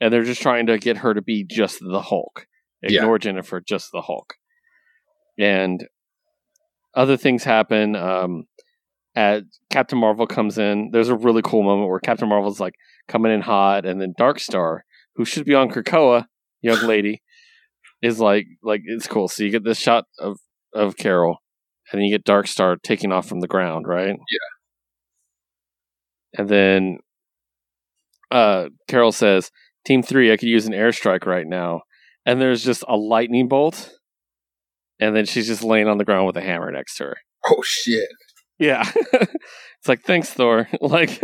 and 0.00 0.12
they're 0.12 0.24
just 0.24 0.42
trying 0.42 0.66
to 0.66 0.78
get 0.78 0.98
her 0.98 1.14
to 1.14 1.22
be 1.22 1.44
just 1.44 1.78
the 1.80 2.00
Hulk, 2.02 2.46
Yeah. 2.82 3.00
ignore 3.02 3.18
Jennifer, 3.20 3.60
just 3.60 3.92
the 3.92 4.02
Hulk, 4.02 4.34
and 5.38 5.86
other 6.94 7.16
things 7.16 7.44
happen. 7.44 7.94
Um, 7.96 8.44
at 9.14 9.44
Captain 9.70 9.98
Marvel 9.98 10.26
comes 10.26 10.56
in. 10.58 10.90
There's 10.90 11.10
a 11.10 11.14
really 11.16 11.42
cool 11.42 11.62
moment 11.62 11.88
where 11.90 12.00
Captain 12.00 12.28
Marvel's 12.28 12.60
like 12.60 12.74
coming 13.08 13.30
in 13.32 13.42
hot, 13.42 13.84
and 13.84 14.00
then 14.00 14.14
Dark 14.16 14.40
Star, 14.40 14.84
who 15.16 15.24
should 15.24 15.44
be 15.44 15.54
on 15.54 15.68
Krakoa, 15.70 16.26
young 16.62 16.86
lady, 16.86 17.22
is 18.02 18.18
like 18.20 18.46
like 18.62 18.82
it's 18.84 19.06
cool. 19.06 19.28
So 19.28 19.44
you 19.44 19.50
get 19.50 19.64
this 19.64 19.78
shot 19.78 20.04
of 20.18 20.38
of 20.74 20.96
Carol, 20.96 21.38
and 21.90 22.00
then 22.00 22.06
you 22.06 22.14
get 22.14 22.24
Dark 22.24 22.46
Star 22.46 22.76
taking 22.76 23.12
off 23.12 23.26
from 23.26 23.40
the 23.40 23.48
ground, 23.48 23.86
right? 23.86 24.16
Yeah. 24.16 24.48
And 26.38 26.48
then 26.48 26.98
uh 28.30 28.68
Carol 28.88 29.12
says, 29.12 29.50
Team 29.84 30.02
three, 30.02 30.32
I 30.32 30.36
could 30.36 30.48
use 30.48 30.66
an 30.66 30.72
airstrike 30.72 31.26
right 31.26 31.46
now. 31.46 31.82
And 32.24 32.40
there's 32.40 32.64
just 32.64 32.84
a 32.88 32.96
lightning 32.96 33.48
bolt. 33.48 33.92
And 35.00 35.16
then 35.16 35.26
she's 35.26 35.48
just 35.48 35.64
laying 35.64 35.88
on 35.88 35.98
the 35.98 36.04
ground 36.04 36.26
with 36.26 36.36
a 36.36 36.40
hammer 36.40 36.70
next 36.70 36.96
to 36.98 37.04
her. 37.04 37.16
Oh 37.46 37.62
shit. 37.64 38.08
Yeah. 38.58 38.88
it's 39.12 39.88
like 39.88 40.02
thanks 40.02 40.30
Thor. 40.30 40.68
like 40.80 41.22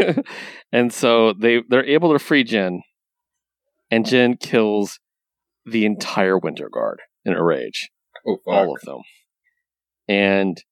and 0.73 0.93
so 0.93 1.33
they 1.33 1.63
they're 1.69 1.85
able 1.85 2.13
to 2.13 2.19
free 2.19 2.45
Jen 2.45 2.83
and 3.91 4.05
Jen 4.05 4.37
kills 4.37 4.99
the 5.71 5.85
entire 5.85 6.39
Winter 6.39 6.69
Guard 6.73 7.01
in 7.25 7.35
a 7.35 7.43
rage. 7.43 7.91
Oh. 8.27 8.39
All 8.47 8.75
of 8.75 8.81
them. 8.83 9.01
And 10.09 10.63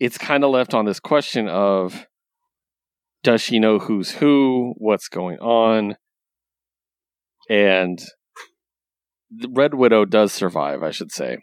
it's 0.00 0.18
kind 0.18 0.44
of 0.44 0.50
left 0.50 0.74
on 0.74 0.84
this 0.84 1.00
question 1.00 1.48
of 1.48 2.06
does 3.22 3.40
she 3.40 3.58
know 3.58 3.78
who's 3.78 4.12
who, 4.12 4.74
what's 4.78 5.08
going 5.08 5.38
on? 5.38 5.96
And 7.48 8.00
the 9.30 9.48
Red 9.50 9.74
Widow 9.74 10.04
does 10.04 10.32
survive, 10.32 10.82
I 10.82 10.90
should 10.90 11.12
say. 11.12 11.38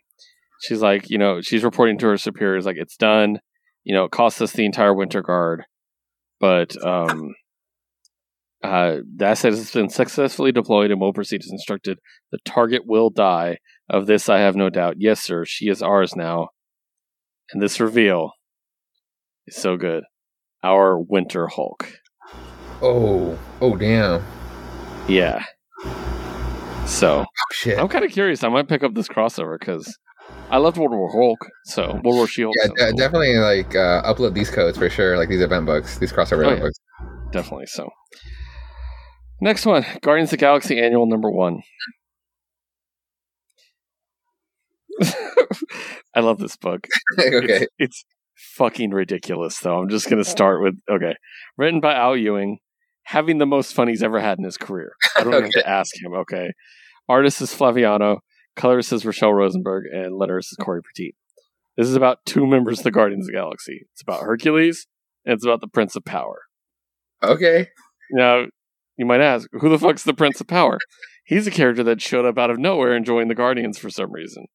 She's 0.61 0.81
like, 0.81 1.09
you 1.09 1.17
know, 1.17 1.39
she's 1.41 1.63
reporting 1.63 1.97
to 1.99 2.07
her 2.07 2.17
superiors 2.17 2.65
like 2.65 2.75
it's 2.77 2.97
done 2.97 3.39
you 3.83 3.95
know, 3.95 4.05
it 4.05 4.11
cost 4.11 4.41
us 4.41 4.51
the 4.51 4.65
entire 4.65 4.93
Winter 4.93 5.21
Guard, 5.21 5.63
but 6.39 6.75
um, 6.85 7.33
uh, 8.63 8.97
the 9.15 9.25
asset 9.25 9.53
has 9.53 9.71
been 9.71 9.89
successfully 9.89 10.51
deployed 10.51 10.91
and 10.91 10.99
will 10.99 11.13
proceed 11.13 11.41
as 11.43 11.51
instructed. 11.51 11.99
The 12.31 12.39
target 12.45 12.83
will 12.85 13.09
die. 13.09 13.57
Of 13.89 14.05
this, 14.05 14.29
I 14.29 14.37
have 14.39 14.55
no 14.55 14.69
doubt. 14.69 14.95
Yes, 14.99 15.19
sir, 15.21 15.45
she 15.45 15.67
is 15.67 15.81
ours 15.81 16.15
now. 16.15 16.49
And 17.51 17.59
this 17.61 17.79
reveal 17.79 18.33
is 19.47 19.55
so 19.55 19.77
good. 19.77 20.03
Our 20.63 20.99
Winter 20.99 21.47
Hulk. 21.47 21.91
Oh. 22.83 23.37
Oh 23.61 23.75
damn. 23.75 24.23
Yeah. 25.07 25.43
So, 26.85 27.21
Oh 27.21 27.25
shit. 27.53 27.79
I'm 27.79 27.87
kind 27.87 28.05
of 28.05 28.11
curious. 28.11 28.43
I 28.43 28.49
might 28.49 28.67
pick 28.67 28.83
up 28.83 28.93
this 28.93 29.07
crossover 29.07 29.57
because 29.59 29.97
I 30.51 30.57
loved 30.57 30.77
World 30.77 30.91
War 30.91 31.11
Hulk. 31.11 31.47
So, 31.65 31.93
World 32.03 32.15
War 32.15 32.27
She 32.27 32.41
Hulk. 32.43 32.53
Yeah, 32.77 32.87
de- 32.91 32.93
definitely 32.93 33.35
like 33.37 33.75
uh, 33.75 34.01
upload 34.11 34.33
these 34.33 34.49
codes 34.49 34.77
for 34.77 34.89
sure. 34.89 35.17
Like 35.17 35.29
these 35.29 35.41
event 35.41 35.65
books, 35.65 35.97
these 35.97 36.11
crossover 36.11 36.45
Oh, 36.45 36.49
event 36.49 36.57
yeah. 36.57 36.63
books. 36.65 36.79
definitely 37.31 37.65
so. 37.67 37.89
Next 39.41 39.65
one, 39.65 39.85
Guardians 40.01 40.27
of 40.27 40.31
the 40.31 40.37
Galaxy 40.37 40.79
Annual 40.79 41.05
Number 41.05 41.31
One. 41.31 41.61
I 46.13 46.19
love 46.19 46.39
this 46.39 46.57
book. 46.57 46.85
okay. 47.19 47.37
It's, 47.37 47.67
it's 47.77 48.05
fucking 48.55 48.91
ridiculous, 48.91 49.59
though. 49.59 49.79
I'm 49.79 49.89
just 49.89 50.09
gonna 50.09 50.25
start 50.25 50.61
with 50.61 50.75
okay, 50.89 51.15
written 51.57 51.79
by 51.79 51.93
Al 51.93 52.17
Ewing, 52.17 52.59
having 53.03 53.37
the 53.37 53.45
most 53.45 53.73
fun 53.73 53.87
he's 53.87 54.03
ever 54.03 54.19
had 54.19 54.39
in 54.39 54.43
his 54.43 54.57
career. 54.57 54.91
I 55.15 55.23
don't 55.23 55.33
even 55.33 55.43
have 55.45 55.51
to 55.51 55.69
ask 55.69 55.95
him. 55.95 56.13
Okay, 56.13 56.51
artist 57.07 57.41
is 57.41 57.53
Flaviano, 57.53 58.17
colorist 58.57 58.91
is 58.91 59.03
Rachelle 59.03 59.33
Rosenberg, 59.33 59.85
and 59.91 60.19
letterist 60.19 60.51
is 60.51 60.57
Cory 60.59 60.81
Petit. 60.81 61.15
This 61.77 61.87
is 61.87 61.95
about 61.95 62.25
two 62.25 62.45
members 62.45 62.79
of 62.79 62.83
the 62.83 62.91
Guardians 62.91 63.23
of 63.23 63.27
the 63.27 63.37
Galaxy. 63.39 63.87
It's 63.93 64.01
about 64.01 64.23
Hercules, 64.23 64.85
and 65.25 65.33
it's 65.33 65.45
about 65.45 65.61
the 65.61 65.67
Prince 65.67 65.95
of 65.95 66.03
Power. 66.03 66.41
Okay. 67.23 67.69
Now, 68.11 68.47
you 68.99 69.05
might 69.05 69.21
ask, 69.21 69.47
who 69.53 69.69
the 69.69 69.79
fuck's 69.79 70.03
the 70.03 70.13
Prince 70.13 70.41
of 70.41 70.47
Power? 70.47 70.77
He's 71.23 71.47
a 71.47 71.51
character 71.51 71.83
that 71.83 72.01
showed 72.01 72.25
up 72.25 72.37
out 72.37 72.49
of 72.49 72.59
nowhere 72.59 72.93
and 72.93 73.05
joined 73.05 73.31
the 73.31 73.35
Guardians 73.35 73.77
for 73.79 73.89
some 73.89 74.11
reason. 74.11 74.47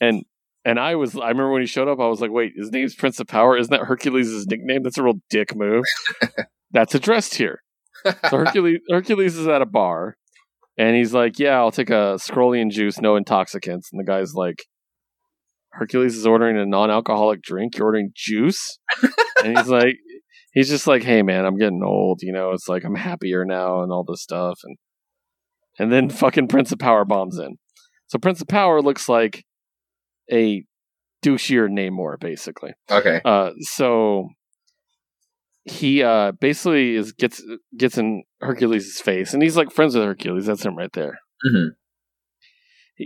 And 0.00 0.24
and 0.64 0.80
I 0.80 0.96
was 0.96 1.14
I 1.14 1.28
remember 1.28 1.52
when 1.52 1.62
he 1.62 1.68
showed 1.68 1.86
up, 1.86 2.00
I 2.00 2.08
was 2.08 2.20
like, 2.20 2.32
wait, 2.32 2.54
his 2.56 2.72
name's 2.72 2.96
Prince 2.96 3.20
of 3.20 3.28
Power? 3.28 3.56
Isn't 3.56 3.70
that 3.70 3.86
Hercules' 3.86 4.46
nickname? 4.48 4.82
That's 4.82 4.98
a 4.98 5.04
real 5.04 5.20
dick 5.30 5.54
move. 5.54 5.84
That's 6.72 6.96
addressed 6.96 7.36
here. 7.36 7.62
So 8.04 8.38
Hercules 8.38 8.80
Hercules 8.90 9.36
is 9.36 9.46
at 9.46 9.62
a 9.62 9.66
bar 9.66 10.16
and 10.76 10.96
he's 10.96 11.14
like, 11.14 11.38
Yeah, 11.38 11.58
I'll 11.58 11.70
take 11.70 11.90
a 11.90 12.18
scrollian 12.18 12.70
juice, 12.70 13.00
no 13.00 13.14
intoxicants. 13.14 13.90
And 13.92 14.00
the 14.00 14.04
guy's 14.04 14.34
like, 14.34 14.64
Hercules 15.70 16.16
is 16.16 16.26
ordering 16.26 16.58
a 16.58 16.66
non 16.66 16.90
alcoholic 16.90 17.42
drink, 17.42 17.76
you're 17.76 17.86
ordering 17.86 18.10
juice? 18.16 18.80
and 19.44 19.56
he's 19.56 19.68
like 19.68 19.96
he's 20.56 20.68
just 20.70 20.86
like, 20.88 21.04
Hey 21.04 21.22
man, 21.22 21.44
I'm 21.44 21.56
getting 21.58 21.82
old, 21.84 22.22
you 22.22 22.32
know, 22.32 22.50
it's 22.50 22.68
like 22.68 22.82
I'm 22.84 22.96
happier 22.96 23.44
now 23.44 23.82
and 23.82 23.92
all 23.92 24.02
this 24.04 24.22
stuff 24.22 24.58
and 24.64 24.76
and 25.78 25.92
then 25.92 26.08
fucking 26.10 26.48
Prince 26.48 26.72
of 26.72 26.78
Power 26.78 27.04
bombs 27.04 27.38
in. 27.38 27.58
So 28.08 28.18
Prince 28.18 28.40
of 28.40 28.48
Power 28.48 28.80
looks 28.80 29.08
like 29.08 29.44
a 30.32 30.64
douchier 31.24 31.68
Namor, 31.68 32.18
basically. 32.18 32.72
okay. 32.90 33.20
Uh, 33.24 33.50
so 33.60 34.28
he 35.64 36.02
uh 36.02 36.32
basically 36.32 36.94
is 36.94 37.12
gets 37.12 37.42
gets 37.76 37.98
in 37.98 38.22
Hercules' 38.40 39.00
face, 39.00 39.34
and 39.34 39.42
he's 39.42 39.56
like 39.56 39.70
friends 39.72 39.94
with 39.94 40.04
Hercules. 40.04 40.46
That's 40.46 40.64
him 40.64 40.76
right 40.76 40.92
there. 40.94 41.18
Mhm. 41.52 41.70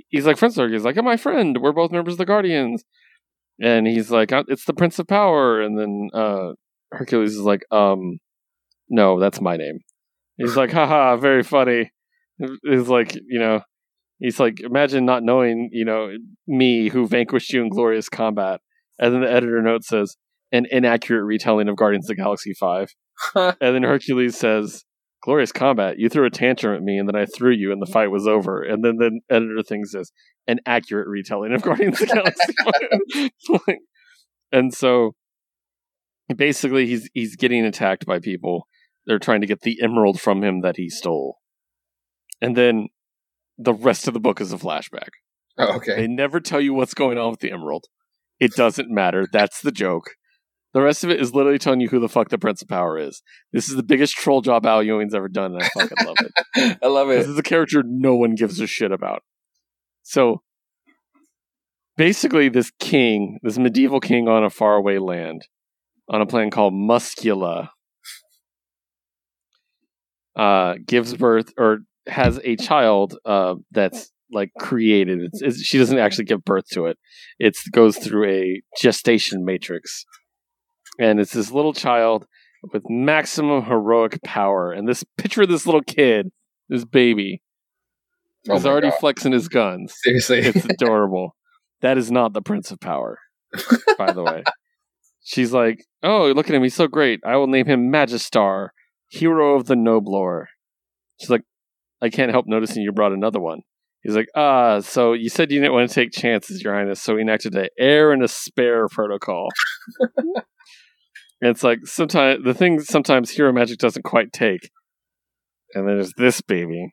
He's 0.08 0.26
like 0.26 0.36
friends 0.36 0.56
with 0.56 0.64
Hercules. 0.64 0.84
Like, 0.84 0.96
I'm 0.96 1.04
my 1.04 1.16
friend. 1.16 1.56
We're 1.60 1.72
both 1.72 1.90
members 1.90 2.14
of 2.14 2.18
the 2.18 2.26
Guardians. 2.26 2.84
And 3.60 3.86
he's 3.88 4.10
like, 4.10 4.30
"Uh, 4.30 4.44
it's 4.48 4.64
the 4.64 4.72
Prince 4.74 4.98
of 5.00 5.06
Power. 5.08 5.60
And 5.60 5.76
then 5.78 6.08
uh 6.14 6.52
Hercules 6.92 7.34
is 7.34 7.40
like, 7.40 7.64
um, 7.70 8.18
no, 8.88 9.20
that's 9.20 9.40
my 9.40 9.56
name. 9.56 9.80
He's 10.36 10.56
like, 10.56 10.72
haha, 10.72 11.16
very 11.16 11.42
funny. 11.42 11.92
He's 12.38 12.88
like, 12.88 13.14
you 13.14 13.38
know, 13.38 13.60
he's 14.18 14.40
like, 14.40 14.60
imagine 14.60 15.04
not 15.04 15.22
knowing, 15.22 15.68
you 15.72 15.84
know, 15.84 16.10
me 16.46 16.88
who 16.88 17.06
vanquished 17.06 17.52
you 17.52 17.62
in 17.62 17.68
glorious 17.68 18.08
combat. 18.08 18.60
And 18.98 19.14
then 19.14 19.20
the 19.22 19.30
editor 19.30 19.60
note 19.62 19.84
says, 19.84 20.16
an 20.52 20.66
inaccurate 20.70 21.24
retelling 21.24 21.68
of 21.68 21.76
Guardians 21.76 22.06
of 22.06 22.16
the 22.16 22.22
Galaxy 22.22 22.54
5. 22.54 22.88
and 23.34 23.54
then 23.60 23.82
Hercules 23.82 24.36
says, 24.36 24.84
glorious 25.22 25.52
combat. 25.52 25.98
You 25.98 26.08
threw 26.08 26.26
a 26.26 26.30
tantrum 26.30 26.74
at 26.74 26.82
me 26.82 26.98
and 26.98 27.08
then 27.08 27.16
I 27.16 27.26
threw 27.26 27.52
you 27.52 27.72
and 27.72 27.80
the 27.80 27.90
fight 27.90 28.10
was 28.10 28.26
over. 28.26 28.62
And 28.62 28.84
then 28.84 28.96
the 28.96 29.20
editor 29.30 29.62
thinks 29.62 29.92
this, 29.92 30.10
an 30.46 30.60
accurate 30.66 31.06
retelling 31.06 31.52
of 31.52 31.62
Guardians 31.62 32.00
of 32.00 32.08
the 32.08 32.14
Galaxy 32.14 33.30
5. 33.66 33.76
and 34.52 34.74
so 34.74 35.14
basically 36.36 36.86
he's 36.86 37.08
he's 37.14 37.36
getting 37.36 37.64
attacked 37.64 38.06
by 38.06 38.18
people. 38.18 38.66
They're 39.06 39.18
trying 39.18 39.40
to 39.40 39.46
get 39.46 39.62
the 39.62 39.80
emerald 39.82 40.20
from 40.20 40.42
him 40.42 40.60
that 40.60 40.76
he 40.76 40.88
stole. 40.88 41.38
And 42.40 42.56
then 42.56 42.88
the 43.58 43.74
rest 43.74 44.08
of 44.08 44.14
the 44.14 44.20
book 44.20 44.40
is 44.40 44.52
a 44.52 44.58
flashback. 44.58 45.10
Oh, 45.58 45.76
okay. 45.76 45.96
They 45.96 46.06
never 46.06 46.40
tell 46.40 46.60
you 46.60 46.74
what's 46.74 46.94
going 46.94 47.18
on 47.18 47.30
with 47.30 47.40
the 47.40 47.52
emerald. 47.52 47.86
It 48.38 48.52
doesn't 48.52 48.90
matter. 48.90 49.26
That's 49.30 49.60
the 49.60 49.72
joke. 49.72 50.12
The 50.72 50.80
rest 50.80 51.02
of 51.02 51.10
it 51.10 51.20
is 51.20 51.34
literally 51.34 51.58
telling 51.58 51.80
you 51.80 51.88
who 51.88 51.98
the 51.98 52.08
fuck 52.08 52.28
the 52.28 52.38
Prince 52.38 52.62
of 52.62 52.68
Power 52.68 52.96
is. 52.96 53.22
This 53.52 53.68
is 53.68 53.74
the 53.74 53.82
biggest 53.82 54.14
troll 54.14 54.40
job 54.40 54.64
Al 54.64 54.82
Ewing's 54.82 55.14
ever 55.14 55.28
done, 55.28 55.54
and 55.54 55.62
I 55.62 55.68
fucking 55.68 56.06
love 56.06 56.16
it. 56.20 56.78
I 56.82 56.86
love 56.86 57.10
it. 57.10 57.18
This 57.18 57.26
is 57.26 57.38
a 57.38 57.42
character 57.42 57.82
no 57.84 58.14
one 58.14 58.36
gives 58.36 58.60
a 58.60 58.68
shit 58.68 58.92
about. 58.92 59.22
So 60.02 60.42
basically, 61.96 62.48
this 62.48 62.70
king, 62.78 63.40
this 63.42 63.58
medieval 63.58 63.98
king 63.98 64.28
on 64.28 64.44
a 64.44 64.50
faraway 64.50 64.98
land, 64.98 65.48
on 66.10 66.20
a 66.20 66.26
planet 66.26 66.52
called 66.52 66.74
Muscula, 66.74 67.68
uh, 70.36 70.74
gives 70.86 71.14
birth 71.16 71.52
or 71.56 71.78
has 72.06 72.40
a 72.44 72.56
child 72.56 73.16
uh, 73.24 73.54
that's 73.70 74.10
like 74.32 74.50
created. 74.58 75.20
It's, 75.22 75.42
it's, 75.42 75.62
she 75.62 75.78
doesn't 75.78 75.98
actually 75.98 76.24
give 76.24 76.44
birth 76.44 76.68
to 76.72 76.86
it. 76.86 76.98
It 77.38 77.56
goes 77.72 77.96
through 77.96 78.28
a 78.30 78.62
gestation 78.80 79.44
matrix, 79.44 80.04
and 80.98 81.20
it's 81.20 81.32
this 81.32 81.50
little 81.50 81.72
child 81.72 82.26
with 82.72 82.82
maximum 82.88 83.64
heroic 83.64 84.20
power. 84.22 84.72
And 84.72 84.88
this 84.88 85.04
picture 85.16 85.42
of 85.42 85.48
this 85.48 85.66
little 85.66 85.82
kid, 85.82 86.30
this 86.68 86.84
baby, 86.84 87.42
Oh 88.48 88.54
is 88.56 88.66
already 88.66 88.90
God. 88.90 88.98
flexing 89.00 89.32
his 89.32 89.48
guns. 89.48 89.94
Seriously. 90.02 90.38
It's 90.38 90.64
adorable. 90.64 91.36
that 91.82 91.98
is 91.98 92.10
not 92.10 92.32
the 92.32 92.40
Prince 92.42 92.70
of 92.70 92.80
Power, 92.80 93.18
by 93.98 94.12
the 94.12 94.22
way. 94.22 94.42
She's 95.30 95.52
like, 95.52 95.84
"Oh, 96.02 96.32
look 96.32 96.48
at 96.48 96.56
him! 96.56 96.64
He's 96.64 96.74
so 96.74 96.88
great. 96.88 97.20
I 97.24 97.36
will 97.36 97.46
name 97.46 97.66
him 97.66 97.88
Magistar, 97.92 98.70
hero 99.06 99.54
of 99.54 99.66
the 99.66 99.76
Noblor." 99.76 100.46
She's 101.20 101.30
like, 101.30 101.44
"I 102.02 102.08
can't 102.08 102.32
help 102.32 102.46
noticing 102.48 102.82
you 102.82 102.90
brought 102.90 103.12
another 103.12 103.38
one." 103.38 103.60
He's 104.02 104.16
like, 104.16 104.26
"Ah, 104.34 104.80
so 104.80 105.12
you 105.12 105.28
said 105.28 105.52
you 105.52 105.60
didn't 105.60 105.72
want 105.72 105.88
to 105.88 105.94
take 105.94 106.10
chances, 106.10 106.64
Your 106.64 106.74
Highness, 106.74 107.00
so 107.00 107.14
we 107.14 107.20
enacted 107.20 107.54
a 107.54 107.68
heir 107.78 108.10
and 108.10 108.24
a 108.24 108.28
spare 108.28 108.88
protocol." 108.88 109.50
and 110.00 110.42
it's 111.42 111.62
like 111.62 111.78
sometimes 111.84 112.42
the 112.42 112.52
thing 112.52 112.80
sometimes 112.80 113.30
hero 113.30 113.52
magic 113.52 113.78
doesn't 113.78 114.02
quite 114.02 114.32
take, 114.32 114.68
and 115.76 115.86
then 115.86 115.94
there's 115.94 116.14
this 116.16 116.40
baby. 116.40 116.92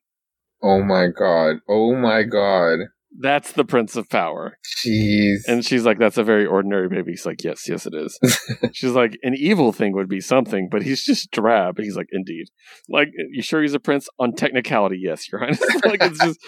oh 0.62 0.84
my 0.84 1.08
god. 1.08 1.56
Oh 1.68 1.96
my 1.96 2.22
god. 2.22 2.82
That's 3.20 3.54
the 3.54 3.66
Prince 3.66 3.96
of 3.96 4.10
Power. 4.10 4.60
Jeez. 4.86 5.48
And 5.48 5.66
she's 5.66 5.86
like, 5.86 5.98
that's 5.98 6.18
a 6.18 6.24
very 6.24 6.46
ordinary 6.46 6.88
baby. 6.88 7.12
He's 7.12 7.26
like, 7.26 7.44
yes, 7.44 7.68
yes, 7.68 7.88
it 7.88 7.94
is. 7.96 8.20
she's 8.74 8.92
like, 8.92 9.18
an 9.24 9.34
evil 9.36 9.72
thing 9.72 9.94
would 9.94 10.08
be 10.08 10.22
something, 10.22 10.70
but 10.70 10.84
he's 10.84 11.04
just 11.04 11.32
drab. 11.32 11.80
He's 11.80 11.98
like, 11.98 12.10
indeed. 12.12 12.48
Like, 12.88 13.10
you 13.32 13.42
sure 13.42 13.62
he's 13.62 13.74
a 13.74 13.80
prince? 13.80 14.08
On 14.20 14.34
technicality, 14.34 15.00
yes, 15.02 15.32
Your 15.32 15.40
Highness. 15.40 15.62
like, 15.86 16.04
it's 16.04 16.20
just, 16.20 16.40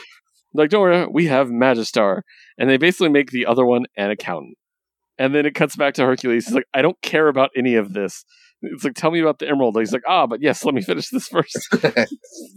like, 0.53 0.69
don't 0.69 0.81
worry, 0.81 1.07
we 1.11 1.25
have 1.25 1.47
Magistar. 1.47 2.21
And 2.57 2.69
they 2.69 2.77
basically 2.77 3.09
make 3.09 3.31
the 3.31 3.47
other 3.47 3.65
one 3.65 3.85
an 3.97 4.11
accountant. 4.11 4.57
And 5.17 5.33
then 5.33 5.45
it 5.45 5.55
cuts 5.55 5.75
back 5.75 5.95
to 5.95 6.05
Hercules. 6.05 6.45
He's 6.45 6.55
like, 6.55 6.67
I 6.73 6.81
don't 6.81 7.01
care 7.01 7.27
about 7.27 7.49
any 7.55 7.75
of 7.75 7.93
this. 7.93 8.23
It's 8.61 8.83
like, 8.83 8.93
tell 8.93 9.11
me 9.11 9.21
about 9.21 9.39
the 9.39 9.47
emerald. 9.47 9.77
He's 9.77 9.93
like, 9.93 10.03
ah, 10.07 10.27
but 10.27 10.41
yes, 10.41 10.63
let 10.63 10.75
me 10.75 10.81
finish 10.83 11.09
this 11.09 11.27
first 11.27 11.57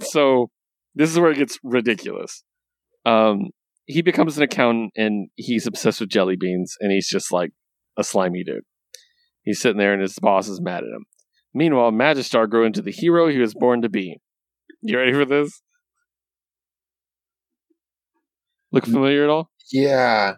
so 0.02 0.50
this 0.94 1.10
is 1.10 1.18
where 1.18 1.30
it 1.30 1.38
gets 1.38 1.58
ridiculous. 1.62 2.44
Um, 3.04 3.50
he 3.86 4.02
becomes 4.02 4.36
an 4.36 4.44
accountant 4.44 4.92
and 4.96 5.28
he's 5.34 5.66
obsessed 5.66 6.00
with 6.00 6.08
jelly 6.08 6.36
beans 6.36 6.76
and 6.80 6.92
he's 6.92 7.08
just 7.08 7.32
like 7.32 7.50
a 7.96 8.04
slimy 8.04 8.44
dude. 8.44 8.62
He's 9.42 9.60
sitting 9.60 9.78
there 9.78 9.92
and 9.92 10.02
his 10.02 10.18
boss 10.20 10.48
is 10.48 10.60
mad 10.60 10.84
at 10.84 10.94
him. 10.94 11.04
Meanwhile, 11.54 11.92
Magistar 11.92 12.48
grew 12.48 12.64
into 12.64 12.80
the 12.80 12.92
hero 12.92 13.28
he 13.28 13.38
was 13.38 13.54
born 13.54 13.82
to 13.82 13.88
be. 13.88 14.18
You 14.82 14.98
ready 14.98 15.12
for 15.12 15.24
this? 15.24 15.62
Look 18.70 18.84
mm-hmm. 18.84 18.92
familiar 18.92 19.24
at 19.24 19.30
all? 19.30 19.50
yeah. 19.70 20.34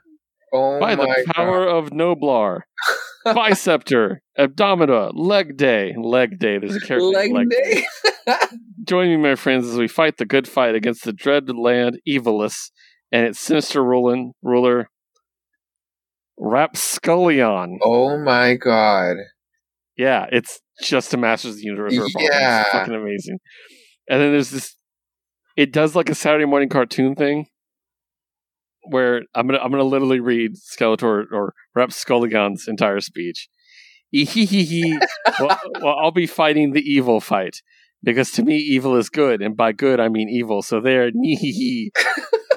Oh 0.52 0.78
By 0.78 0.94
my 0.94 1.06
the 1.06 1.32
power 1.34 1.66
of 1.66 1.90
Noblar, 1.90 2.60
Biceptor, 3.24 4.22
Abdomina, 4.38 5.10
Leg 5.12 5.56
Day, 5.56 5.94
Leg 5.96 6.38
Day. 6.38 6.58
There's 6.58 6.76
a 6.76 6.80
character 6.80 7.06
Leg 7.06 7.32
named 7.32 7.50
day. 7.50 7.84
Join 8.84 9.08
me, 9.08 9.16
my 9.16 9.34
friends, 9.34 9.66
as 9.66 9.76
we 9.76 9.88
fight 9.88 10.16
the 10.18 10.24
good 10.24 10.46
fight 10.46 10.76
against 10.76 11.04
the 11.04 11.12
dreaded 11.12 11.56
land 11.56 11.98
Evilus 12.08 12.70
and 13.14 13.26
its 13.26 13.38
sinister 13.38 13.82
ruling, 13.82 14.32
ruler 14.42 14.88
Rapscullion. 16.38 17.78
oh 17.80 18.18
my 18.18 18.56
god. 18.56 19.16
Yeah, 19.96 20.26
it's 20.32 20.60
just 20.82 21.14
a 21.14 21.16
Masters 21.16 21.52
of 21.52 21.56
the 21.58 21.62
Universe. 21.62 21.94
Yeah. 22.18 22.62
It's 22.62 22.70
fucking 22.70 22.94
amazing. 22.94 23.38
And 24.10 24.20
then 24.20 24.32
there's 24.32 24.50
this. 24.50 24.76
It 25.56 25.72
does 25.72 25.94
like 25.94 26.10
a 26.10 26.16
Saturday 26.16 26.44
morning 26.44 26.68
cartoon 26.68 27.14
thing, 27.14 27.46
where 28.82 29.22
I'm 29.32 29.46
gonna 29.46 29.60
I'm 29.60 29.70
gonna 29.70 29.84
literally 29.84 30.18
read 30.18 30.56
Skeletor 30.56 31.26
or 31.30 31.54
Rapscullion's 31.76 32.66
entire 32.66 32.98
speech. 32.98 33.48
Ehehehe. 34.12 34.98
well, 35.38 35.60
well, 35.80 35.96
I'll 36.02 36.10
be 36.10 36.26
fighting 36.26 36.72
the 36.72 36.82
evil 36.82 37.20
fight 37.20 37.62
because 38.02 38.32
to 38.32 38.42
me 38.42 38.56
evil 38.56 38.96
is 38.96 39.08
good, 39.08 39.40
and 39.40 39.56
by 39.56 39.70
good 39.70 40.00
I 40.00 40.08
mean 40.08 40.28
evil. 40.28 40.62
So 40.62 40.80
there, 40.80 41.08
hee 41.22 41.92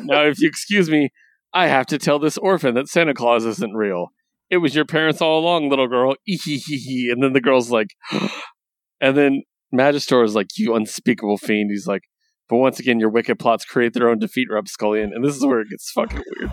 Now, 0.04 0.24
if 0.24 0.40
you 0.40 0.48
excuse 0.48 0.90
me, 0.90 1.10
I 1.54 1.68
have 1.68 1.86
to 1.88 1.98
tell 1.98 2.20
this 2.20 2.38
orphan 2.38 2.76
that 2.76 2.88
Santa 2.88 3.14
Claus 3.14 3.46
isn't 3.46 3.74
real. 3.74 4.10
It 4.50 4.58
was 4.58 4.76
your 4.76 4.86
parents 4.86 5.22
all 5.22 5.40
along, 5.40 5.70
little 5.70 5.88
girl. 5.88 6.16
And 6.28 7.24
then 7.24 7.34
the 7.34 7.42
girl's 7.42 7.72
like, 7.72 7.88
and 9.02 9.18
then 9.18 9.44
Magistor 9.74 10.24
is 10.24 10.36
like, 10.36 10.48
you 10.58 10.76
unspeakable 10.76 11.38
fiend. 11.38 11.72
He's 11.72 11.88
like, 11.88 12.04
but 12.50 12.58
once 12.58 12.80
again, 12.80 13.00
your 13.00 13.10
wicked 13.10 13.40
plots 13.40 13.66
create 13.66 13.94
their 13.94 14.10
own 14.10 14.20
defeat, 14.20 14.48
Rapscullion. 14.50 15.12
And 15.14 15.26
this 15.26 15.36
is 15.36 15.46
where 15.46 15.60
it 15.60 15.70
gets 15.70 15.92
fucking 15.92 16.22
weird. 16.40 16.52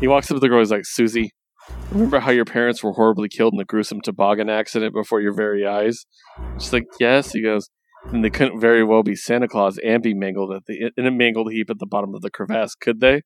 He 0.00 0.08
walks 0.08 0.30
up 0.30 0.36
to 0.36 0.40
the 0.40 0.48
girl. 0.48 0.58
He's 0.58 0.72
like, 0.72 0.84
Susie, 0.84 1.30
remember 1.92 2.18
how 2.18 2.32
your 2.32 2.44
parents 2.44 2.82
were 2.82 2.92
horribly 2.92 3.28
killed 3.28 3.54
in 3.54 3.58
the 3.58 3.64
gruesome 3.64 4.00
toboggan 4.00 4.48
accident 4.48 4.92
before 4.92 5.20
your 5.20 5.32
very 5.32 5.64
eyes? 5.64 6.04
She's 6.58 6.72
like, 6.72 6.86
yes. 6.98 7.32
He 7.32 7.42
goes, 7.42 7.68
and 8.04 8.24
they 8.24 8.30
couldn't 8.30 8.60
very 8.60 8.84
well 8.84 9.02
be 9.02 9.14
Santa 9.14 9.48
Claus 9.48 9.78
and 9.84 10.02
be 10.02 10.14
mangled 10.14 10.52
at 10.54 10.64
the 10.66 10.90
in 10.96 11.06
a 11.06 11.10
mangled 11.10 11.52
heap 11.52 11.70
at 11.70 11.78
the 11.78 11.86
bottom 11.86 12.14
of 12.14 12.22
the 12.22 12.30
crevasse, 12.30 12.74
could 12.74 13.00
they? 13.00 13.22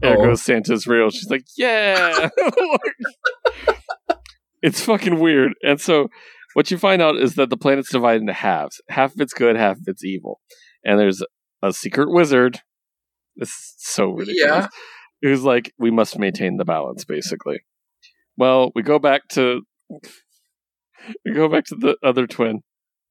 There 0.00 0.18
Oh. 0.18 0.24
goes 0.26 0.42
Santa's 0.42 0.86
real. 0.86 1.10
She's 1.10 1.30
like, 1.30 1.44
yeah. 1.56 2.28
it's 4.62 4.80
fucking 4.80 5.20
weird. 5.20 5.52
And 5.62 5.80
so, 5.80 6.08
what 6.54 6.70
you 6.70 6.78
find 6.78 7.02
out 7.02 7.16
is 7.16 7.34
that 7.34 7.50
the 7.50 7.56
planet's 7.56 7.90
divided 7.92 8.22
into 8.22 8.32
halves. 8.32 8.80
Half 8.88 9.14
of 9.14 9.20
it's 9.20 9.34
good, 9.34 9.56
half 9.56 9.76
of 9.76 9.82
it's 9.86 10.04
evil. 10.04 10.40
And 10.84 10.98
there's 10.98 11.22
a 11.62 11.72
secret 11.72 12.10
wizard. 12.10 12.60
This 13.36 13.50
is 13.50 13.74
so 13.78 14.06
ridiculous. 14.10 14.38
Yeah. 14.42 14.68
Who's 15.22 15.42
like, 15.42 15.72
we 15.78 15.90
must 15.90 16.18
maintain 16.18 16.56
the 16.56 16.64
balance, 16.64 17.04
basically. 17.04 17.58
Well, 18.36 18.70
we 18.74 18.82
go 18.82 18.98
back 18.98 19.22
to 19.30 19.62
we 21.24 21.32
go 21.32 21.48
back 21.48 21.64
to 21.66 21.76
the 21.76 21.96
other 22.02 22.26
twin, 22.26 22.60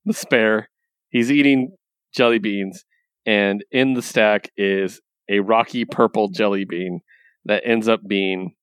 the 0.05 0.13
spare. 0.13 0.69
He's 1.15 1.31
eating 1.31 1.73
jelly 2.13 2.39
beans, 2.39 2.83
and 3.25 3.63
in 3.71 3.93
the 3.93 4.01
stack 4.01 4.51
is 4.57 4.99
a 5.29 5.39
rocky 5.39 5.85
purple 5.85 6.27
jelly 6.27 6.65
bean 6.65 6.99
that 7.45 7.63
ends 7.65 7.87
up 7.87 8.01
being 8.05 8.53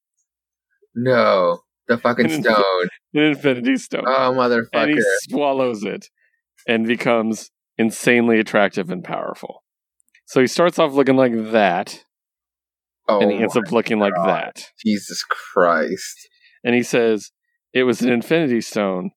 No. 0.95 1.61
The 1.89 1.97
fucking 1.97 2.29
stone. 2.43 2.89
an 3.15 3.23
infinity 3.23 3.77
stone. 3.79 4.05
Oh 4.07 4.35
motherfucker! 4.37 4.67
and 4.75 4.91
he 4.91 5.03
swallows 5.31 5.83
it 5.83 6.11
and 6.69 6.87
becomes 6.87 7.51
insanely 7.79 8.39
attractive 8.39 8.91
and 8.91 9.03
powerful. 9.03 9.65
So 10.27 10.43
he 10.43 10.47
starts 10.47 10.79
off 10.79 10.93
looking 10.93 11.17
like 11.17 11.33
that, 11.53 12.05
Oh 13.09 13.21
and 13.21 13.33
he 13.33 13.39
ends 13.39 13.57
up 13.57 13.73
looking 13.73 13.99
like 13.99 14.13
that. 14.27 14.67
Jesus 14.85 15.25
Christ. 15.25 16.29
And 16.63 16.75
he 16.75 16.83
says, 16.83 17.31
It 17.73 17.85
was 17.85 18.03
an 18.03 18.11
infinity 18.11 18.61
stone. 18.61 19.13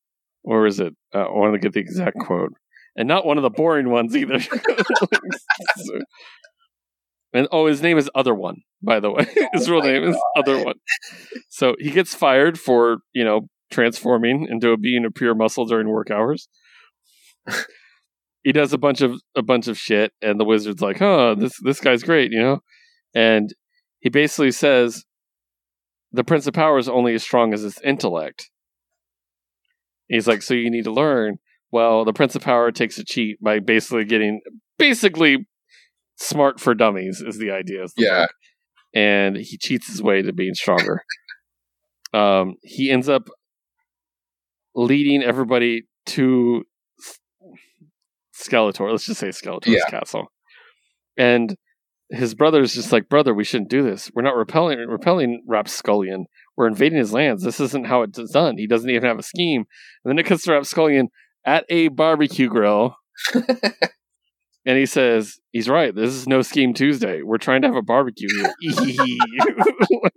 Or 0.45 0.65
is 0.67 0.79
it? 0.79 0.93
Uh, 1.13 1.23
I 1.23 1.31
want 1.31 1.53
to 1.53 1.59
get 1.59 1.73
the 1.73 1.81
exact 1.81 2.17
quote. 2.19 2.53
And 2.95 3.07
not 3.07 3.25
one 3.25 3.37
of 3.37 3.43
the 3.43 3.49
boring 3.49 3.89
ones 3.89 4.15
either. 4.15 4.39
So- 4.39 4.57
and 7.33 7.47
oh, 7.51 7.67
his 7.67 7.81
name 7.81 7.97
is 7.97 8.09
Other 8.15 8.33
One, 8.33 8.57
by 8.81 8.99
the 8.99 9.11
way. 9.11 9.27
his 9.53 9.69
real 9.69 9.81
name 9.81 10.03
is 10.03 10.17
Other 10.37 10.63
One. 10.63 10.75
So 11.49 11.75
he 11.79 11.91
gets 11.91 12.13
fired 12.15 12.59
for, 12.59 12.99
you 13.13 13.25
know, 13.25 13.41
transforming 13.71 14.47
into 14.49 14.71
a 14.71 14.77
being 14.77 15.05
of 15.05 15.13
pure 15.13 15.35
muscle 15.35 15.65
during 15.65 15.89
work 15.89 16.09
hours. 16.09 16.47
he 18.43 18.51
does 18.51 18.71
a 18.71 18.77
bunch 18.77 19.01
of 19.01 19.19
a 19.35 19.41
bunch 19.41 19.67
of 19.67 19.77
shit, 19.77 20.13
and 20.21 20.39
the 20.39 20.45
wizard's 20.45 20.81
like, 20.81 20.99
"Huh, 20.99 21.35
this 21.37 21.53
this 21.61 21.79
guy's 21.79 22.03
great," 22.03 22.31
you 22.31 22.39
know, 22.39 22.59
and 23.13 23.53
he 23.99 24.09
basically 24.09 24.51
says 24.51 25.03
the 26.11 26.23
Prince 26.23 26.47
of 26.47 26.53
Power 26.53 26.77
is 26.77 26.87
only 26.87 27.13
as 27.13 27.23
strong 27.23 27.53
as 27.53 27.61
his 27.61 27.79
intellect. 27.81 28.49
He's 30.07 30.27
like, 30.27 30.41
so 30.41 30.53
you 30.53 30.69
need 30.69 30.85
to 30.85 30.91
learn. 30.91 31.37
Well, 31.75 32.05
the 32.05 32.13
Prince 32.13 32.37
of 32.37 32.41
Power 32.41 32.71
takes 32.71 32.97
a 32.99 33.03
cheat 33.03 33.37
by 33.43 33.59
basically 33.59 34.05
getting 34.05 34.39
basically 34.79 35.45
smart 36.15 36.57
for 36.61 36.73
dummies 36.73 37.19
is 37.21 37.37
the 37.37 37.51
idea. 37.51 37.83
The 37.83 37.91
Yeah. 37.97 38.21
book. 38.21 38.29
and 38.93 39.35
he 39.35 39.57
cheats 39.57 39.87
his 39.87 40.01
way 40.01 40.21
to 40.21 40.31
being 40.31 40.53
stronger. 40.53 41.01
um, 42.13 42.55
he 42.63 42.89
ends 42.89 43.09
up 43.09 43.23
leading 44.73 45.21
everybody 45.21 45.83
to 46.05 46.63
Skeletor. 48.33 48.89
Let's 48.89 49.05
just 49.05 49.19
say 49.19 49.27
Skeletor's 49.29 49.67
Yeah. 49.73 49.89
castle, 49.89 50.31
and 51.17 51.57
his 52.09 52.35
brother's 52.35 52.73
just 52.73 52.93
like, 52.93 53.09
brother, 53.09 53.33
we 53.33 53.43
shouldn't 53.43 53.69
do 53.69 53.83
this. 53.83 54.09
We're 54.15 54.21
not 54.21 54.37
repelling 54.37 54.79
repelling 54.87 55.43
Rapscullion. 55.45 56.27
We're 56.55 56.67
invading 56.67 56.99
his 56.99 57.11
lands. 57.11 57.43
This 57.43 57.59
isn't 57.59 57.87
how 57.87 58.03
it's 58.03 58.31
done. 58.31 58.57
He 58.57 58.65
doesn't 58.65 58.89
even 58.89 59.03
have 59.03 59.19
a 59.19 59.23
scheme. 59.23 59.65
And 60.05 60.09
then 60.11 60.19
it 60.19 60.25
cuts 60.25 60.43
to 60.43 60.51
Rapscullion 60.51 61.07
at 61.45 61.65
a 61.69 61.89
barbecue 61.89 62.49
grill, 62.49 62.97
and 63.33 64.77
he 64.77 64.85
says, 64.85 65.39
"He's 65.51 65.69
right. 65.69 65.93
This 65.93 66.11
is 66.11 66.27
no 66.27 66.41
scheme 66.41 66.73
Tuesday. 66.73 67.21
We're 67.21 67.37
trying 67.37 67.61
to 67.61 67.67
have 67.67 67.75
a 67.75 67.81
barbecue 67.81 68.27
here." 68.29 68.53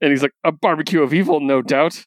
and 0.00 0.10
he's 0.10 0.22
like, 0.22 0.34
"A 0.44 0.52
barbecue 0.52 1.02
of 1.02 1.14
evil, 1.14 1.40
no 1.40 1.62
doubt." 1.62 2.04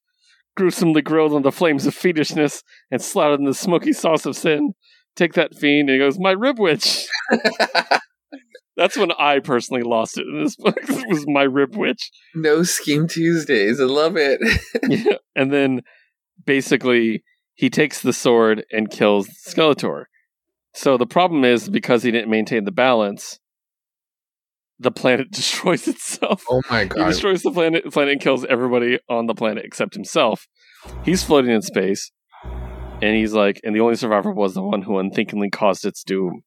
Gruesomely 0.60 1.02
grilled 1.02 1.34
on 1.34 1.44
the 1.44 1.52
flames 1.52 1.86
of 1.86 1.96
fiendishness 1.96 2.62
and 2.92 3.02
slathered 3.02 3.40
in 3.40 3.46
the 3.46 3.54
smoky 3.54 3.94
sauce 3.94 4.26
of 4.26 4.36
sin. 4.36 4.74
Take 5.16 5.34
that 5.34 5.56
fiend, 5.56 5.90
and 5.90 5.96
he 5.96 6.00
goes, 6.00 6.20
"My 6.20 6.32
rib 6.32 6.60
witch." 6.60 7.08
That's 8.78 8.98
when 8.98 9.12
I 9.12 9.40
personally 9.40 9.84
lost 9.84 10.18
it 10.18 10.26
in 10.26 10.44
this 10.44 10.56
book. 10.56 10.78
It 10.78 11.10
was 11.10 11.26
my 11.28 11.44
rib 11.44 11.76
witch. 11.76 12.10
no 12.34 12.64
scheme 12.64 13.08
Tuesdays. 13.08 13.80
I 13.80 13.84
love 13.84 14.16
it. 14.18 14.40
Yeah. 14.88 15.18
And 15.36 15.52
then 15.54 15.82
basically 16.46 17.24
he 17.62 17.70
takes 17.70 18.02
the 18.02 18.12
sword 18.12 18.66
and 18.72 18.90
kills 18.90 19.30
Skeletor. 19.48 20.06
So 20.74 20.98
the 20.98 21.06
problem 21.06 21.46
is 21.46 21.70
because 21.70 22.02
he 22.02 22.10
didn't 22.10 22.32
maintain 22.32 22.64
the 22.64 22.72
balance, 22.72 23.38
the 24.80 24.90
planet 24.90 25.30
destroys 25.32 25.88
itself. 25.88 26.44
oh 26.50 26.64
my 26.72 26.86
god! 26.86 26.98
He 26.98 27.12
destroys 27.12 27.44
the 27.44 27.52
planet, 27.52 27.86
planet 27.92 28.14
and 28.14 28.22
kills 28.22 28.46
everybody 28.46 28.98
on 29.08 29.28
the 29.28 29.36
planet 29.36 29.64
except 29.64 29.94
himself. 29.94 30.48
He's 31.04 31.24
floating 31.24 31.52
in 31.52 31.62
space, 31.62 32.12
and 32.44 33.16
he's 33.16 33.34
like, 33.34 33.62
and 33.64 33.76
the 33.76 33.82
only 33.82 33.96
survivor 33.96 34.32
was 34.32 34.56
the 34.56 34.64
one 34.64 34.82
who 34.82 34.98
unthinkingly 34.98 35.52
caused 35.52 35.86
its 35.86 36.04
doom. 36.04 36.42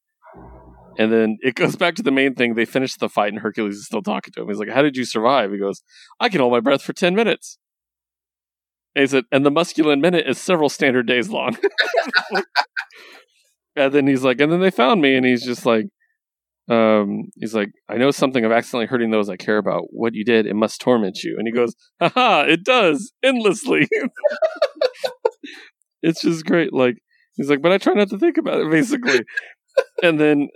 And 0.98 1.12
then 1.12 1.38
it 1.42 1.54
goes 1.54 1.76
back 1.76 1.94
to 1.94 2.02
the 2.02 2.10
main 2.10 2.34
thing. 2.34 2.54
They 2.54 2.64
finish 2.64 2.96
the 2.96 3.08
fight, 3.08 3.32
and 3.32 3.40
Hercules 3.40 3.76
is 3.76 3.86
still 3.86 4.02
talking 4.02 4.32
to 4.32 4.42
him. 4.42 4.48
He's 4.48 4.58
like, 4.58 4.70
"How 4.70 4.82
did 4.82 4.96
you 4.96 5.04
survive?" 5.04 5.52
He 5.52 5.58
goes, 5.58 5.80
"I 6.18 6.28
can 6.28 6.40
hold 6.40 6.52
my 6.52 6.60
breath 6.60 6.82
for 6.82 6.92
ten 6.92 7.14
minutes." 7.14 7.56
He 8.94 9.06
said, 9.06 9.24
"And 9.32 9.44
the 9.44 9.50
musculine 9.50 10.00
minute 10.00 10.26
is 10.28 10.38
several 10.38 10.68
standard 10.68 11.06
days 11.06 11.28
long." 11.28 11.56
and 13.76 13.92
then 13.92 14.06
he's 14.06 14.22
like, 14.22 14.40
"And 14.40 14.52
then 14.52 14.60
they 14.60 14.70
found 14.70 15.00
me," 15.00 15.16
and 15.16 15.26
he's 15.26 15.44
just 15.44 15.66
like, 15.66 15.86
um, 16.68 17.24
he's 17.36 17.54
like, 17.54 17.70
I 17.88 17.96
know 17.96 18.10
something 18.10 18.44
of 18.44 18.52
accidentally 18.52 18.86
hurting 18.86 19.10
those 19.10 19.28
I 19.28 19.36
care 19.36 19.58
about. 19.58 19.84
What 19.90 20.14
you 20.14 20.24
did, 20.24 20.46
it 20.46 20.54
must 20.54 20.80
torment 20.80 21.22
you. 21.22 21.36
And 21.38 21.46
he 21.46 21.52
goes, 21.52 21.74
haha, 22.00 22.44
it 22.48 22.64
does, 22.64 23.12
endlessly. 23.22 23.86
it's 26.02 26.22
just 26.22 26.46
great. 26.46 26.72
Like, 26.72 26.96
he's 27.36 27.50
like, 27.50 27.60
but 27.60 27.72
I 27.72 27.78
try 27.78 27.92
not 27.92 28.08
to 28.10 28.18
think 28.18 28.38
about 28.38 28.60
it, 28.60 28.70
basically. 28.70 29.20
and 30.02 30.18
then 30.18 30.48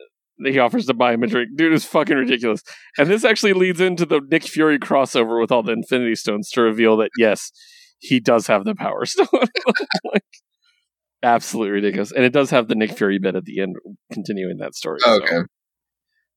he 0.45 0.59
offers 0.59 0.87
to 0.87 0.95
buy 0.95 1.13
him 1.13 1.25
a 1.25 1.27
drink. 1.27 1.51
Dude 1.57 1.75
is 1.75 1.85
fucking 1.85 2.17
ridiculous. 2.17 2.63
And 2.97 3.09
this 3.09 3.25
actually 3.25 3.53
leads 3.53 3.81
into 3.81 4.07
the 4.07 4.21
Nick 4.31 4.45
Fury 4.45 4.79
crossover 4.79 5.41
with 5.41 5.53
all 5.53 5.63
the 5.63 5.73
Infinity 5.73 6.15
Stones 6.15 6.49
to 6.51 6.63
reveal 6.63 6.97
that, 6.99 7.11
yes, 7.19 7.51
he 7.99 8.21
does 8.21 8.47
have 8.47 8.65
the 8.65 8.75
Power 8.75 9.05
Stone. 9.07 9.27
like, 10.13 10.23
absolutely 11.23 11.71
ridiculous. 11.73 12.13
And 12.13 12.25
it 12.25 12.33
does 12.33 12.51
have 12.51 12.69
the 12.69 12.75
Nick 12.75 12.97
Fury 12.97 13.19
bit 13.19 13.35
at 13.37 13.45
the 13.45 13.61
end, 13.61 13.77
continuing 14.13 14.59
that 14.59 14.75
story. 14.75 14.99
so- 15.01 15.13
okay. 15.23 15.39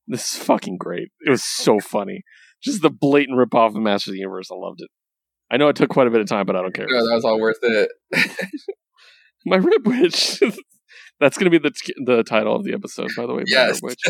this 0.06 0.34
is 0.34 0.42
fucking 0.42 0.76
great. 0.78 1.08
It 1.26 1.30
was 1.30 1.44
so 1.44 1.78
funny. 1.80 2.22
Just 2.62 2.82
the 2.82 2.90
blatant 2.90 3.38
ripoff 3.38 3.68
of 3.68 3.82
Master 3.82 4.10
of 4.10 4.12
the 4.12 4.20
Universe. 4.20 4.48
I 4.52 4.54
loved 4.56 4.80
it. 4.80 4.88
I 5.50 5.56
know 5.56 5.68
it 5.68 5.76
took 5.76 5.90
quite 5.90 6.06
a 6.06 6.10
bit 6.10 6.20
of 6.20 6.26
time, 6.28 6.46
but 6.46 6.56
I 6.56 6.62
don't 6.62 6.74
care. 6.74 6.86
No, 6.88 7.06
that 7.06 7.14
was 7.14 7.24
all 7.24 7.38
worth 7.40 7.58
it. 7.62 7.90
My 9.44 9.56
rib 9.56 9.86
witch. 9.86 10.40
That's 11.20 11.36
going 11.36 11.50
to 11.50 11.58
be 11.58 11.58
the 11.58 11.72
the 12.04 12.22
title 12.22 12.56
of 12.56 12.64
the 12.64 12.72
episode, 12.72 13.10
by 13.16 13.26
the 13.26 13.34
way. 13.34 13.42
Yes. 13.46 13.80
Rib 13.82 13.90
Witch. 13.90 14.00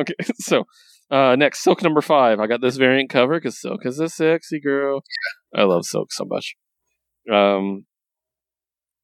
Okay, 0.00 0.14
so 0.38 0.64
uh, 1.10 1.34
next, 1.36 1.62
Silk 1.62 1.82
number 1.82 2.00
five. 2.00 2.40
I 2.40 2.46
got 2.46 2.60
this 2.60 2.76
variant 2.76 3.10
cover 3.10 3.34
because 3.38 3.60
Silk 3.60 3.86
is 3.86 3.98
a 4.00 4.08
sexy 4.08 4.60
girl. 4.60 5.02
I 5.54 5.62
love 5.62 5.84
Silk 5.84 6.12
so 6.12 6.24
much. 6.26 6.54
Um, 7.30 7.84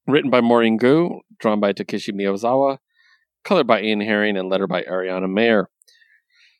written 0.07 0.29
by 0.29 0.41
Maurene 0.41 0.77
Goo, 0.77 1.21
drawn 1.39 1.59
by 1.59 1.71
Takeshi 1.71 2.11
Miyazawa, 2.11 2.79
colored 3.43 3.67
by 3.67 3.81
Ian 3.81 4.01
Herring, 4.01 4.37
and 4.37 4.49
letter 4.49 4.67
by 4.67 4.83
Ariana 4.83 5.29
Maher. 5.29 5.69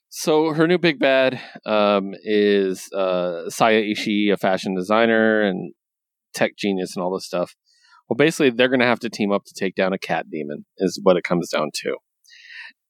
So 0.10 0.54
her 0.54 0.68
new 0.68 0.78
big 0.78 1.00
bad 1.00 1.40
um, 1.66 2.14
is 2.24 2.92
uh, 2.94 3.50
Saya 3.50 3.82
Ishii, 3.82 4.32
a 4.32 4.38
fashion 4.38 4.76
designer 4.76 5.42
and 5.42 5.74
tech 6.34 6.58
genius 6.58 6.96
and 6.96 7.04
all 7.04 7.14
this 7.14 7.26
stuff. 7.26 7.54
Well, 8.08 8.18
basically, 8.18 8.50
they're 8.50 8.70
going 8.70 8.80
to 8.80 8.88
have 8.88 9.00
to 9.02 9.10
team 9.10 9.32
up 9.32 9.44
to 9.46 9.54
take 9.54 9.76
down 9.76 9.94
a 9.94 10.00
cat 10.00 10.26
demon, 10.32 10.66
is 10.78 11.00
what 11.04 11.16
it 11.16 11.24
comes 11.24 11.50
down 11.50 11.70
to. 11.82 11.98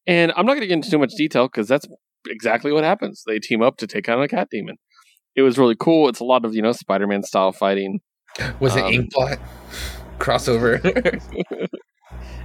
And 0.07 0.31
I'm 0.31 0.45
not 0.45 0.53
going 0.53 0.61
to 0.61 0.67
get 0.67 0.75
into 0.75 0.89
too 0.89 0.97
much 0.97 1.13
detail 1.17 1.47
because 1.47 1.67
that's 1.67 1.87
exactly 2.27 2.71
what 2.71 2.85
happens. 2.85 3.23
They 3.27 3.39
team 3.39 3.61
up 3.61 3.77
to 3.77 3.87
take 3.87 4.05
down 4.05 4.21
a 4.21 4.27
cat 4.27 4.47
demon. 4.49 4.77
It 5.35 5.41
was 5.41 5.57
really 5.57 5.75
cool. 5.77 6.07
It's 6.07 6.21
a 6.21 6.25
lot 6.25 6.45
of, 6.45 6.55
you 6.55 6.61
know, 6.61 6.71
Spider 6.71 7.05
Man 7.05 7.23
style 7.23 7.51
fighting. 7.51 7.99
Was 8.59 8.75
it 8.75 8.83
Um, 8.83 8.91
Inkblot 8.93 9.39
crossover? 10.17 10.79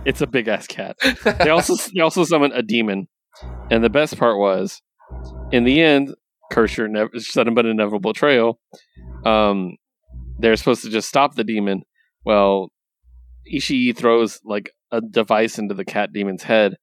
It's 0.05 0.20
a 0.20 0.27
big 0.27 0.48
ass 0.48 0.66
cat. 0.66 0.97
They 1.24 1.48
also 1.48 1.74
they 1.94 2.01
also 2.02 2.24
summon 2.24 2.52
a 2.52 2.62
demon. 2.62 3.09
And 3.70 3.82
the 3.82 3.89
best 3.90 4.19
part 4.19 4.39
was, 4.39 4.82
in 5.51 5.65
the 5.65 5.81
end, 5.81 6.15
curse 6.52 6.77
your 6.77 6.89
nev- 6.89 7.09
sudden 7.16 7.55
but 7.55 7.65
inevitable 7.66 8.12
trail. 8.12 8.59
Um, 9.24 9.77
they're 10.39 10.56
supposed 10.56 10.82
to 10.82 10.90
just 10.90 11.09
stop 11.09 11.35
the 11.35 11.43
demon. 11.44 11.82
Well, 12.24 12.69
Ishii 13.52 13.97
throws 13.97 14.40
like 14.44 14.70
a 14.93 15.01
device 15.01 15.59
into 15.59 15.74
the 15.74 15.85
cat 15.86 16.12
demon's 16.12 16.43
head, 16.43 16.77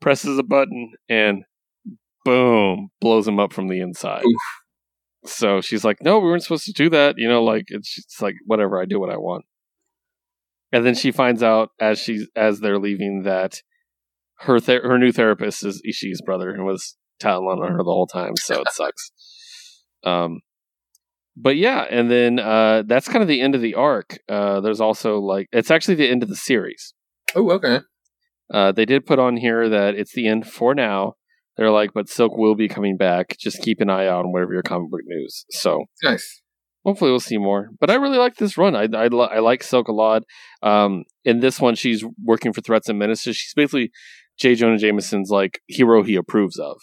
presses 0.00 0.38
a 0.38 0.42
button, 0.42 0.92
and 1.08 1.44
boom, 2.26 2.90
blows 3.00 3.26
him 3.26 3.40
up 3.40 3.52
from 3.54 3.68
the 3.68 3.80
inside. 3.80 4.22
So 5.28 5.60
she's 5.60 5.84
like, 5.84 5.98
"No, 6.02 6.18
we 6.18 6.28
weren't 6.28 6.42
supposed 6.42 6.66
to 6.66 6.72
do 6.72 6.90
that." 6.90 7.16
You 7.18 7.28
know, 7.28 7.42
like 7.42 7.64
it's 7.68 7.94
just 7.94 8.22
like 8.22 8.34
whatever. 8.46 8.80
I 8.80 8.84
do 8.84 9.00
what 9.00 9.10
I 9.10 9.16
want. 9.16 9.44
And 10.72 10.84
then 10.84 10.94
she 10.94 11.12
finds 11.12 11.42
out 11.42 11.70
as 11.80 11.98
she's 11.98 12.28
as 12.34 12.60
they're 12.60 12.78
leaving 12.78 13.22
that 13.22 13.62
her 14.40 14.60
ther- 14.60 14.82
her 14.82 14.98
new 14.98 15.12
therapist 15.12 15.64
is 15.64 15.82
Ishii's 15.88 16.22
brother 16.22 16.50
and 16.50 16.64
was 16.64 16.96
telling 17.18 17.46
on 17.46 17.70
her 17.70 17.78
the 17.78 17.84
whole 17.84 18.06
time. 18.06 18.34
So 18.36 18.60
it 18.60 18.70
sucks. 18.72 19.12
Um, 20.04 20.42
but 21.36 21.56
yeah, 21.56 21.84
and 21.90 22.08
then 22.08 22.38
uh, 22.38 22.84
that's 22.86 23.08
kind 23.08 23.22
of 23.22 23.28
the 23.28 23.40
end 23.40 23.56
of 23.56 23.60
the 23.60 23.74
arc. 23.74 24.20
Uh, 24.28 24.60
there's 24.60 24.80
also 24.80 25.18
like 25.18 25.48
it's 25.52 25.70
actually 25.70 25.96
the 25.96 26.08
end 26.08 26.22
of 26.22 26.28
the 26.28 26.36
series. 26.36 26.94
oh, 27.34 27.50
okay. 27.50 27.80
Uh, 28.52 28.70
they 28.70 28.84
did 28.84 29.04
put 29.04 29.18
on 29.18 29.36
here 29.36 29.68
that 29.68 29.96
it's 29.96 30.12
the 30.12 30.28
end 30.28 30.46
for 30.46 30.74
now. 30.74 31.14
They're 31.56 31.70
like, 31.70 31.90
but 31.94 32.08
Silk 32.08 32.36
will 32.36 32.54
be 32.54 32.68
coming 32.68 32.96
back. 32.96 33.36
Just 33.38 33.62
keep 33.62 33.80
an 33.80 33.88
eye 33.90 34.06
out 34.06 34.24
on 34.26 34.32
whatever 34.32 34.52
your 34.52 34.62
comic 34.62 34.90
book 34.90 35.00
news. 35.06 35.44
So 35.50 35.84
Nice. 36.02 36.42
hopefully 36.84 37.10
we'll 37.10 37.20
see 37.20 37.38
more. 37.38 37.70
But 37.80 37.90
I 37.90 37.94
really 37.94 38.18
like 38.18 38.36
this 38.36 38.58
run. 38.58 38.76
I 38.76 38.88
I, 38.94 39.06
I 39.06 39.38
like 39.40 39.62
Silk 39.62 39.88
a 39.88 39.92
lot. 39.92 40.22
Um, 40.62 41.04
in 41.24 41.40
this 41.40 41.60
one, 41.60 41.74
she's 41.74 42.04
working 42.22 42.52
for 42.52 42.60
Threats 42.60 42.88
and 42.88 42.98
Menaces. 42.98 43.36
She's 43.36 43.54
basically 43.54 43.90
J. 44.38 44.54
Jonah 44.54 44.76
Jameson's 44.78 45.30
like 45.30 45.60
hero 45.66 46.02
he 46.02 46.14
approves 46.16 46.58
of. 46.58 46.76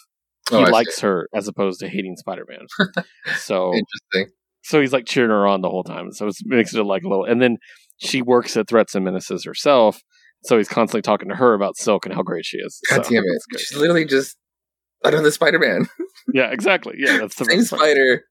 He 0.50 0.56
Oh, 0.56 0.60
I 0.62 0.64
see. 0.66 0.72
likes 0.72 1.00
her 1.00 1.28
as 1.34 1.48
opposed 1.48 1.80
to 1.80 1.88
hating 1.88 2.16
Spider 2.16 2.44
Man. 2.48 3.04
so 3.36 3.72
Interesting. 3.72 4.34
so 4.62 4.80
he's 4.80 4.92
like 4.92 5.06
cheering 5.06 5.30
her 5.30 5.46
on 5.46 5.62
the 5.62 5.70
whole 5.70 5.84
time. 5.84 6.12
So 6.12 6.26
it 6.26 6.34
makes 6.44 6.74
it 6.74 6.82
like 6.82 7.02
a 7.04 7.08
little. 7.08 7.24
And 7.24 7.40
then 7.40 7.56
she 7.98 8.20
works 8.22 8.56
at 8.56 8.68
Threats 8.68 8.94
and 8.94 9.04
Menaces 9.04 9.44
herself. 9.44 10.02
So 10.44 10.58
he's 10.58 10.68
constantly 10.68 11.00
talking 11.00 11.28
to 11.30 11.36
her 11.36 11.54
about 11.54 11.76
Silk 11.78 12.04
and 12.04 12.14
how 12.14 12.22
great 12.22 12.44
she 12.44 12.58
is. 12.58 12.78
God 12.90 13.06
So 13.06 13.10
damn 13.12 13.22
it. 13.24 13.58
She's 13.60 13.78
literally 13.78 14.04
just 14.04 14.36
another 15.04 15.30
Spider 15.30 15.58
Man. 15.58 15.88
Yeah, 16.32 16.50
exactly. 16.50 16.94
Yeah, 16.96 17.18
that's 17.18 17.36
the 17.36 17.44
same 17.44 17.62
Spider. 17.62 18.24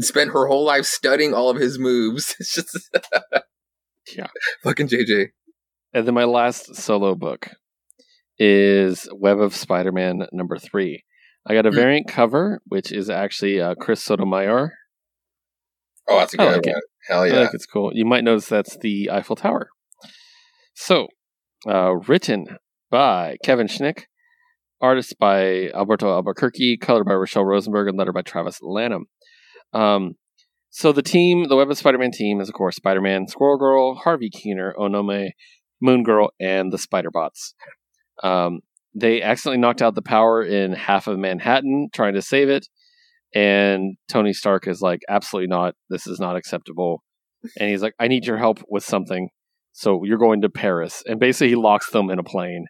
spent 0.00 0.30
her 0.32 0.46
whole 0.46 0.64
life 0.64 0.86
studying 0.86 1.34
all 1.34 1.50
of 1.50 1.58
his 1.58 1.78
moves. 1.78 2.34
It's 2.40 2.54
just 2.54 2.76
Yeah. 4.16 4.28
fucking 4.64 4.88
JJ. 4.88 5.28
And 5.92 6.06
then 6.06 6.14
my 6.14 6.24
last 6.24 6.74
solo 6.76 7.14
book 7.14 7.50
is 8.38 9.06
Web 9.12 9.38
of 9.38 9.54
Spider 9.54 9.92
Man 9.92 10.26
number 10.32 10.56
three. 10.56 11.04
I 11.46 11.52
got 11.54 11.66
a 11.66 11.70
Hmm. 11.70 11.76
variant 11.76 12.08
cover, 12.08 12.62
which 12.66 12.90
is 12.90 13.10
actually 13.10 13.60
uh, 13.60 13.74
Chris 13.74 14.02
Sotomayor. 14.02 14.72
Oh, 16.08 16.18
that's 16.18 16.32
a 16.34 16.40
I 16.40 16.44
good 16.46 16.56
like 16.56 16.66
it. 16.68 16.72
one. 16.72 16.82
Hell 17.08 17.22
I 17.22 17.26
yeah. 17.26 17.32
think 17.34 17.54
it's 17.54 17.66
cool. 17.66 17.90
You 17.94 18.06
might 18.06 18.24
notice 18.24 18.48
that's 18.48 18.76
the 18.78 19.10
Eiffel 19.10 19.36
Tower. 19.36 19.68
So, 20.74 21.08
uh, 21.68 21.96
written 22.08 22.46
by 22.90 23.36
Kevin 23.44 23.66
Shinick, 23.66 24.04
artist 24.80 25.16
by 25.18 25.68
Alberto 25.70 26.12
Albuquerque, 26.12 26.78
colored 26.78 27.04
by 27.04 27.12
Rachelle 27.12 27.46
Rosenberg, 27.46 27.88
and 27.88 27.98
letter 27.98 28.12
by 28.12 28.22
Travis 28.22 28.60
Lanham. 28.62 29.06
Um, 29.72 30.14
so 30.70 30.92
the 30.92 31.02
team, 31.02 31.48
the 31.48 31.56
Web 31.56 31.70
of 31.70 31.78
Spider-Man 31.78 32.12
team, 32.12 32.40
is 32.40 32.48
of 32.48 32.54
course 32.54 32.76
Spider-Man, 32.76 33.28
Squirrel 33.28 33.58
Girl, 33.58 33.94
Harley 33.94 34.30
Keener, 34.30 34.74
Onome, 34.78 35.30
Moon 35.80 36.02
Girl, 36.02 36.30
and 36.40 36.72
the 36.72 36.78
Spider 36.78 37.10
Bots. 37.10 37.54
Um, 38.22 38.60
they 38.94 39.22
accidentally 39.22 39.60
knocked 39.60 39.82
out 39.82 39.94
the 39.94 40.02
power 40.02 40.42
in 40.42 40.72
half 40.72 41.06
of 41.06 41.18
Manhattan, 41.18 41.88
trying 41.92 42.14
to 42.14 42.22
save 42.22 42.48
it. 42.48 42.66
And 43.34 43.96
Tony 44.08 44.32
Stark 44.32 44.66
is 44.66 44.80
like, 44.80 45.00
absolutely 45.08 45.48
not. 45.48 45.74
This 45.88 46.06
is 46.06 46.18
not 46.18 46.36
acceptable. 46.36 47.02
And 47.58 47.70
he's 47.70 47.82
like, 47.82 47.94
I 47.98 48.08
need 48.08 48.26
your 48.26 48.38
help 48.38 48.60
with 48.68 48.84
something. 48.84 49.28
So 49.72 50.04
you're 50.04 50.18
going 50.18 50.42
to 50.42 50.50
Paris. 50.50 51.02
And 51.06 51.20
basically, 51.20 51.50
he 51.50 51.54
locks 51.54 51.90
them 51.90 52.10
in 52.10 52.18
a 52.18 52.24
plane. 52.24 52.66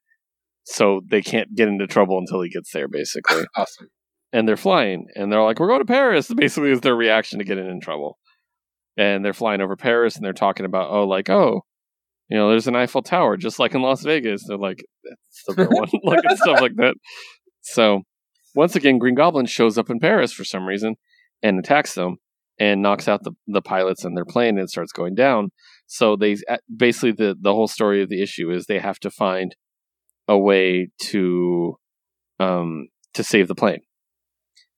So 0.71 1.01
they 1.05 1.21
can't 1.21 1.53
get 1.55 1.67
into 1.67 1.89
trouble 1.89 2.19
until 2.19 2.43
he 2.43 2.49
gets 2.49 2.71
there, 2.73 2.87
basically. 2.87 3.45
Awesome. 3.57 3.89
and 4.33 4.47
they're 4.47 4.57
flying. 4.57 5.07
And 5.17 5.33
they're 5.33 5.43
like, 5.43 5.59
we're 5.59 5.67
going 5.67 5.81
to 5.81 5.85
Paris. 5.85 6.33
Basically, 6.37 6.71
is 6.71 6.81
their 6.81 6.95
reaction 6.95 7.41
to 7.41 7.45
getting 7.45 7.69
in 7.69 7.81
trouble. 7.81 8.19
And 8.97 9.25
they're 9.25 9.33
flying 9.33 9.61
over 9.61 9.75
Paris 9.75 10.15
and 10.15 10.25
they're 10.25 10.33
talking 10.33 10.65
about, 10.65 10.91
oh, 10.91 11.09
like, 11.09 11.29
oh, 11.29 11.63
you 12.29 12.37
know, 12.37 12.49
there's 12.49 12.69
an 12.69 12.77
Eiffel 12.77 13.03
Tower, 13.03 13.37
just 13.37 13.59
like 13.59 13.75
in 13.75 13.83
Las 13.83 14.05
Vegas. 14.05 14.45
They're 14.47 14.57
like, 14.57 14.85
that's 15.03 15.43
the 15.49 15.55
real 15.55 15.71
one, 15.71 15.89
like 16.05 16.21
and 16.23 16.39
stuff 16.39 16.61
like 16.61 16.77
that. 16.77 16.95
So 17.63 18.03
once 18.55 18.77
again, 18.77 18.99
Green 18.99 19.17
Goblin 19.17 19.47
shows 19.47 19.77
up 19.77 19.91
in 19.91 19.99
Paris 19.99 20.33
for 20.33 20.45
some 20.45 20.67
reason 20.67 20.95
and 21.43 21.59
attacks 21.59 21.95
them 21.95 22.19
and 22.61 22.81
knocks 22.81 23.09
out 23.09 23.25
the, 23.25 23.33
the 23.49 23.63
pilots 23.63 24.05
and 24.05 24.17
their 24.17 24.25
plane 24.25 24.51
and 24.51 24.61
it 24.61 24.71
starts 24.71 24.93
going 24.93 25.17
down. 25.17 25.51
So 25.89 26.15
they 26.15 26.37
basically 26.75 27.13
the 27.13 27.35
the 27.41 27.55
whole 27.55 27.67
story 27.67 28.03
of 28.03 28.09
the 28.09 28.23
issue 28.23 28.53
is 28.53 28.67
they 28.67 28.79
have 28.79 29.01
to 29.01 29.11
find 29.11 29.57
a 30.29 30.39
way 30.39 30.89
to 31.01 31.77
um 32.39 32.89
to 33.15 33.25
save 33.25 33.49
the 33.49 33.55
plane 33.55 33.81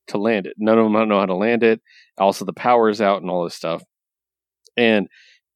to 0.08 0.18
land 0.18 0.46
it. 0.46 0.54
None 0.58 0.78
of 0.78 0.84
them 0.84 1.08
know 1.08 1.18
how 1.18 1.26
to 1.26 1.34
land 1.34 1.62
it. 1.62 1.80
Also, 2.18 2.44
the 2.44 2.52
power's 2.52 3.00
out 3.00 3.22
and 3.22 3.30
all 3.30 3.44
this 3.44 3.54
stuff, 3.54 3.82
and 4.76 5.08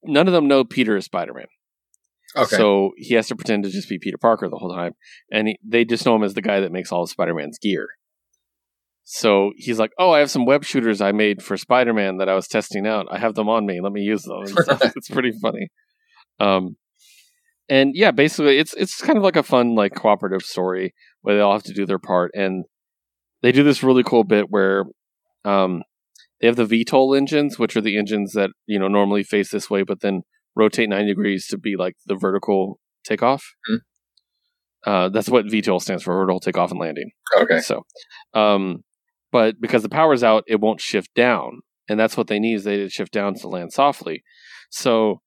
none 0.04 0.26
of 0.26 0.32
them 0.32 0.48
know 0.48 0.64
Peter 0.64 0.96
is 0.96 1.04
Spider 1.04 1.34
Man. 1.34 1.46
Okay. 2.36 2.56
So 2.56 2.92
he 2.96 3.14
has 3.14 3.28
to 3.28 3.36
pretend 3.36 3.64
to 3.64 3.70
just 3.70 3.88
be 3.88 3.98
Peter 3.98 4.18
Parker 4.18 4.48
the 4.48 4.56
whole 4.56 4.74
time, 4.74 4.92
and 5.30 5.48
he, 5.48 5.58
they 5.66 5.84
just 5.84 6.04
know 6.04 6.16
him 6.16 6.24
as 6.24 6.34
the 6.34 6.42
guy 6.42 6.60
that 6.60 6.72
makes 6.72 6.92
all 6.92 7.02
of 7.02 7.10
Spider 7.10 7.34
Man's 7.34 7.58
gear. 7.58 7.88
So 9.04 9.52
he's 9.56 9.78
like, 9.78 9.92
"Oh, 9.98 10.10
I 10.10 10.18
have 10.18 10.30
some 10.30 10.46
web 10.46 10.64
shooters 10.64 11.00
I 11.00 11.12
made 11.12 11.42
for 11.42 11.56
Spider 11.56 11.94
Man 11.94 12.18
that 12.18 12.28
I 12.28 12.34
was 12.34 12.48
testing 12.48 12.86
out. 12.86 13.06
I 13.10 13.18
have 13.18 13.34
them 13.34 13.48
on 13.48 13.64
me. 13.66 13.80
Let 13.80 13.92
me 13.92 14.02
use 14.02 14.22
them." 14.22 14.44
it's 14.96 15.08
pretty 15.08 15.32
funny. 15.40 15.68
Um, 16.40 16.76
and 17.68 17.92
yeah, 17.94 18.10
basically, 18.10 18.58
it's 18.58 18.74
it's 18.74 19.00
kind 19.00 19.16
of 19.16 19.22
like 19.24 19.36
a 19.36 19.42
fun 19.42 19.74
like 19.74 19.94
cooperative 19.94 20.42
story 20.42 20.94
where 21.22 21.34
they 21.36 21.40
all 21.40 21.52
have 21.52 21.62
to 21.64 21.74
do 21.74 21.86
their 21.86 21.98
part, 21.98 22.30
and 22.34 22.64
they 23.42 23.52
do 23.52 23.62
this 23.62 23.82
really 23.82 24.02
cool 24.02 24.24
bit 24.24 24.46
where, 24.50 24.84
um, 25.44 25.82
they 26.40 26.46
have 26.46 26.56
the 26.56 26.64
VTOL 26.66 27.16
engines, 27.16 27.58
which 27.58 27.76
are 27.76 27.80
the 27.80 27.96
engines 27.98 28.32
that 28.32 28.50
you 28.66 28.78
know 28.78 28.88
normally 28.88 29.22
face 29.22 29.50
this 29.50 29.70
way, 29.70 29.82
but 29.82 30.00
then 30.00 30.22
rotate 30.54 30.88
90 30.88 31.08
degrees 31.08 31.46
to 31.48 31.58
be 31.58 31.76
like 31.76 31.94
the 32.06 32.14
vertical 32.16 32.78
takeoff. 33.06 33.44
Mhm. 33.70 33.78
Uh, 34.86 35.08
that's 35.08 35.28
what 35.28 35.46
VTOL 35.46 35.80
stands 35.82 36.02
for, 36.02 36.14
vertical 36.14 36.40
takeoff 36.40 36.70
and 36.70 36.78
landing. 36.80 37.10
okay. 37.36 37.58
So, 37.60 37.82
um, 38.34 38.84
but 39.32 39.56
because 39.60 39.82
the 39.82 39.88
power's 39.88 40.22
out, 40.22 40.44
it 40.46 40.60
won't 40.60 40.80
shift 40.80 41.12
down, 41.14 41.60
and 41.88 41.98
that's 41.98 42.16
what 42.16 42.28
they 42.28 42.38
need 42.38 42.54
is 42.54 42.64
they 42.64 42.76
to 42.76 42.88
shift 42.88 43.12
down 43.12 43.34
to 43.34 43.48
land 43.48 43.72
softly. 43.72 44.22
So 44.70 45.20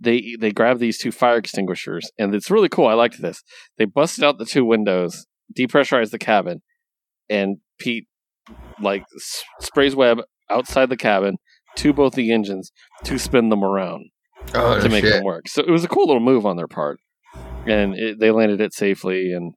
they 0.00 0.36
they 0.40 0.50
grab 0.50 0.78
these 0.78 0.98
two 0.98 1.12
fire 1.12 1.36
extinguishers, 1.36 2.10
and 2.18 2.34
it's 2.34 2.50
really 2.50 2.68
cool. 2.68 2.86
I 2.86 2.94
liked 2.94 3.20
this. 3.20 3.42
They 3.78 3.84
busted 3.84 4.24
out 4.24 4.38
the 4.38 4.46
two 4.46 4.64
windows, 4.64 5.26
depressurized 5.56 6.10
the 6.10 6.18
cabin, 6.18 6.62
and 7.28 7.58
Pete 7.78 8.06
like 8.80 9.02
s- 9.16 9.42
sprays 9.60 9.94
web 9.94 10.20
outside 10.48 10.88
the 10.88 10.96
cabin 10.96 11.36
to 11.76 11.92
both 11.92 12.14
the 12.14 12.32
engines 12.32 12.72
to 13.04 13.18
spin 13.18 13.48
them 13.50 13.62
around 13.62 14.06
Oh 14.54 14.80
to 14.80 14.88
make 14.88 15.04
shit. 15.04 15.12
them 15.12 15.24
work. 15.24 15.48
So 15.48 15.62
it 15.62 15.70
was 15.70 15.84
a 15.84 15.88
cool 15.88 16.06
little 16.06 16.20
move 16.22 16.46
on 16.46 16.56
their 16.56 16.66
part, 16.66 16.98
and 17.66 17.94
it, 17.94 18.18
they 18.18 18.30
landed 18.30 18.60
it 18.60 18.72
safely. 18.74 19.32
And 19.32 19.54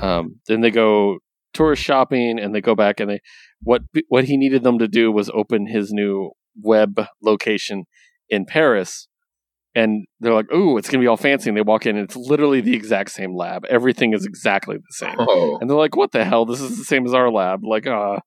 um, 0.00 0.40
then 0.46 0.60
they 0.60 0.70
go 0.70 1.18
tourist 1.52 1.82
shopping, 1.82 2.38
and 2.38 2.54
they 2.54 2.60
go 2.60 2.74
back 2.74 3.00
and 3.00 3.10
they 3.10 3.20
what 3.60 3.82
what 4.08 4.24
he 4.26 4.36
needed 4.36 4.62
them 4.62 4.78
to 4.78 4.88
do 4.88 5.10
was 5.10 5.30
open 5.34 5.66
his 5.66 5.90
new 5.92 6.30
web 6.60 7.06
location 7.22 7.84
in 8.28 8.44
Paris. 8.46 9.08
And 9.76 10.06
they're 10.20 10.34
like, 10.34 10.52
"Ooh, 10.52 10.76
it's 10.78 10.88
gonna 10.88 11.02
be 11.02 11.08
all 11.08 11.16
fancy." 11.16 11.50
And 11.50 11.56
they 11.56 11.62
walk 11.62 11.84
in, 11.86 11.96
and 11.96 12.04
it's 12.04 12.16
literally 12.16 12.60
the 12.60 12.74
exact 12.76 13.10
same 13.10 13.34
lab. 13.34 13.64
Everything 13.66 14.12
is 14.14 14.24
exactly 14.24 14.76
the 14.76 14.82
same. 14.90 15.16
Oh. 15.18 15.58
And 15.60 15.68
they're 15.68 15.76
like, 15.76 15.96
"What 15.96 16.12
the 16.12 16.24
hell? 16.24 16.44
This 16.46 16.60
is 16.60 16.78
the 16.78 16.84
same 16.84 17.04
as 17.06 17.12
our 17.14 17.30
lab." 17.30 17.60
Like, 17.64 17.86
uh 17.86 18.18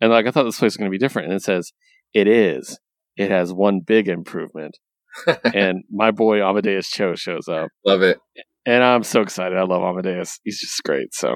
and 0.00 0.10
like 0.10 0.26
I 0.26 0.30
thought 0.30 0.44
this 0.44 0.58
place 0.58 0.70
was 0.70 0.76
going 0.78 0.90
to 0.90 0.94
be 0.96 0.98
different. 0.98 1.28
And 1.28 1.36
it 1.36 1.42
says, 1.42 1.72
"It 2.14 2.26
is. 2.28 2.78
It 3.16 3.30
has 3.30 3.52
one 3.52 3.80
big 3.86 4.08
improvement." 4.08 4.78
and 5.54 5.82
my 5.90 6.10
boy 6.10 6.40
Amadeus 6.42 6.88
Cho 6.88 7.14
shows 7.16 7.48
up, 7.48 7.68
Love 7.84 8.02
it. 8.02 8.18
and 8.64 8.84
I'm 8.84 9.02
so 9.02 9.20
excited. 9.22 9.58
I 9.58 9.62
love 9.64 9.82
Amadeus. 9.82 10.38
He's 10.44 10.60
just 10.60 10.80
great. 10.84 11.12
So 11.12 11.34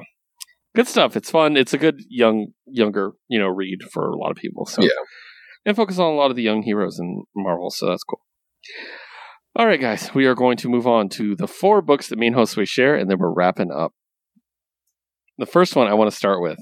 good 0.76 0.86
stuff. 0.86 1.16
It's 1.16 1.30
fun. 1.30 1.56
It's 1.56 1.74
a 1.74 1.78
good 1.78 2.00
young, 2.08 2.48
younger, 2.66 3.12
you 3.28 3.38
know, 3.40 3.48
read 3.48 3.80
for 3.92 4.08
a 4.10 4.16
lot 4.16 4.30
of 4.30 4.36
people. 4.36 4.66
So 4.66 4.82
Yeah. 4.82 4.88
and 5.66 5.74
focus 5.74 5.98
on 5.98 6.12
a 6.12 6.14
lot 6.16 6.30
of 6.30 6.36
the 6.36 6.42
young 6.42 6.62
heroes 6.62 6.98
in 7.00 7.24
Marvel. 7.34 7.70
So 7.70 7.86
that's 7.86 8.04
cool. 8.04 8.20
All 9.54 9.66
right, 9.66 9.80
guys, 9.80 10.14
we 10.14 10.24
are 10.24 10.34
going 10.34 10.56
to 10.58 10.68
move 10.68 10.86
on 10.86 11.10
to 11.10 11.36
the 11.36 11.46
four 11.46 11.82
books 11.82 12.08
that 12.08 12.18
me 12.18 12.28
and 12.28 12.36
Josue 12.36 12.66
share, 12.66 12.96
and 12.96 13.10
then 13.10 13.18
we're 13.18 13.32
wrapping 13.32 13.70
up. 13.70 13.92
The 15.36 15.44
first 15.44 15.76
one 15.76 15.88
I 15.88 15.94
want 15.94 16.10
to 16.10 16.16
start 16.16 16.40
with. 16.40 16.58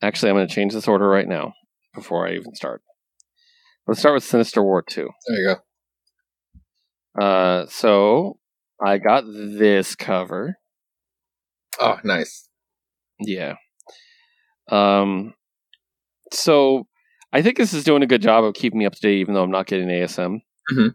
Actually, 0.00 0.30
I'm 0.30 0.36
going 0.36 0.48
to 0.48 0.54
change 0.54 0.72
this 0.72 0.88
order 0.88 1.06
right 1.06 1.28
now 1.28 1.52
before 1.94 2.26
I 2.26 2.32
even 2.32 2.54
start. 2.54 2.80
Let's 3.86 4.00
start 4.00 4.14
with 4.14 4.24
Sinister 4.24 4.62
War 4.62 4.82
2. 4.82 5.06
There 5.28 5.36
you 5.38 5.56
go. 7.18 7.22
Uh, 7.22 7.66
so 7.66 8.38
I 8.82 8.96
got 8.96 9.24
this 9.26 9.94
cover. 9.94 10.56
Oh, 11.78 11.98
nice. 12.04 12.48
Yeah. 13.20 13.54
Um. 14.70 15.34
So 16.32 16.86
I 17.32 17.42
think 17.42 17.58
this 17.58 17.74
is 17.74 17.84
doing 17.84 18.02
a 18.02 18.06
good 18.06 18.22
job 18.22 18.44
of 18.44 18.54
keeping 18.54 18.78
me 18.78 18.86
up 18.86 18.94
to 18.94 19.00
date, 19.00 19.18
even 19.18 19.34
though 19.34 19.42
I'm 19.42 19.50
not 19.50 19.66
getting 19.66 19.88
ASM. 19.88 20.38
Mhm. 20.72 20.94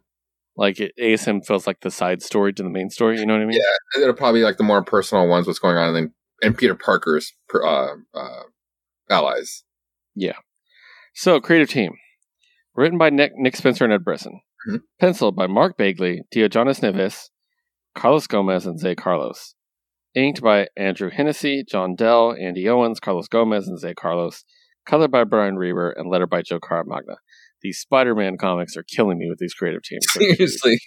Like 0.57 0.79
it, 0.79 0.93
ASM 0.99 1.45
feels 1.45 1.67
like 1.67 1.81
the 1.81 1.91
side 1.91 2.21
story 2.23 2.51
to 2.53 2.63
the 2.63 2.69
main 2.69 2.89
story. 2.89 3.19
You 3.19 3.25
know 3.25 3.33
what 3.35 3.43
I 3.43 3.45
mean? 3.45 3.59
Yeah. 3.95 4.01
It'll 4.01 4.15
probably 4.15 4.41
be 4.41 4.45
like 4.45 4.57
the 4.57 4.63
more 4.63 4.83
personal 4.83 5.27
ones, 5.27 5.45
what's 5.47 5.59
going 5.59 5.77
on, 5.77 5.89
and 5.89 5.95
then 5.95 6.13
and 6.41 6.57
Peter 6.57 6.75
Parker's 6.75 7.31
uh, 7.53 7.87
uh, 8.13 8.43
allies. 9.09 9.63
Yeah. 10.15 10.33
So 11.13 11.39
creative 11.39 11.69
team, 11.69 11.93
written 12.75 12.97
by 12.97 13.09
Nick, 13.09 13.31
Nick 13.35 13.55
Spencer 13.55 13.83
and 13.85 13.93
Ed 13.93 14.03
Brisson, 14.03 14.39
Mhm. 14.67 14.81
penciled 14.99 15.35
by 15.35 15.47
Mark 15.47 15.77
Bagley, 15.77 16.23
Diogenes 16.31 16.79
Neves, 16.81 17.29
Carlos 17.95 18.27
Gomez, 18.27 18.65
and 18.65 18.79
Zé 18.79 18.95
Carlos. 18.97 19.55
Inked 20.15 20.41
by 20.41 20.67
Andrew 20.75 21.09
Hennessy, 21.11 21.63
John 21.69 21.95
Dell, 21.95 22.33
Andy 22.39 22.67
Owens, 22.67 22.99
Carlos 22.99 23.27
Gomez, 23.27 23.67
and 23.67 23.79
Zé 23.79 23.95
Carlos. 23.95 24.43
Colored 24.85 25.11
by 25.11 25.23
Brian 25.23 25.57
Reber 25.57 25.91
and 25.91 26.09
lettered 26.09 26.29
by 26.29 26.41
Joe 26.41 26.59
Caramagna. 26.59 27.17
These 27.61 27.79
Spider-Man 27.79 28.37
comics 28.37 28.77
are 28.77 28.83
killing 28.83 29.17
me 29.17 29.27
with 29.29 29.39
these 29.39 29.53
creative 29.53 29.81
teams. 29.83 30.05
Seriously. 30.11 30.77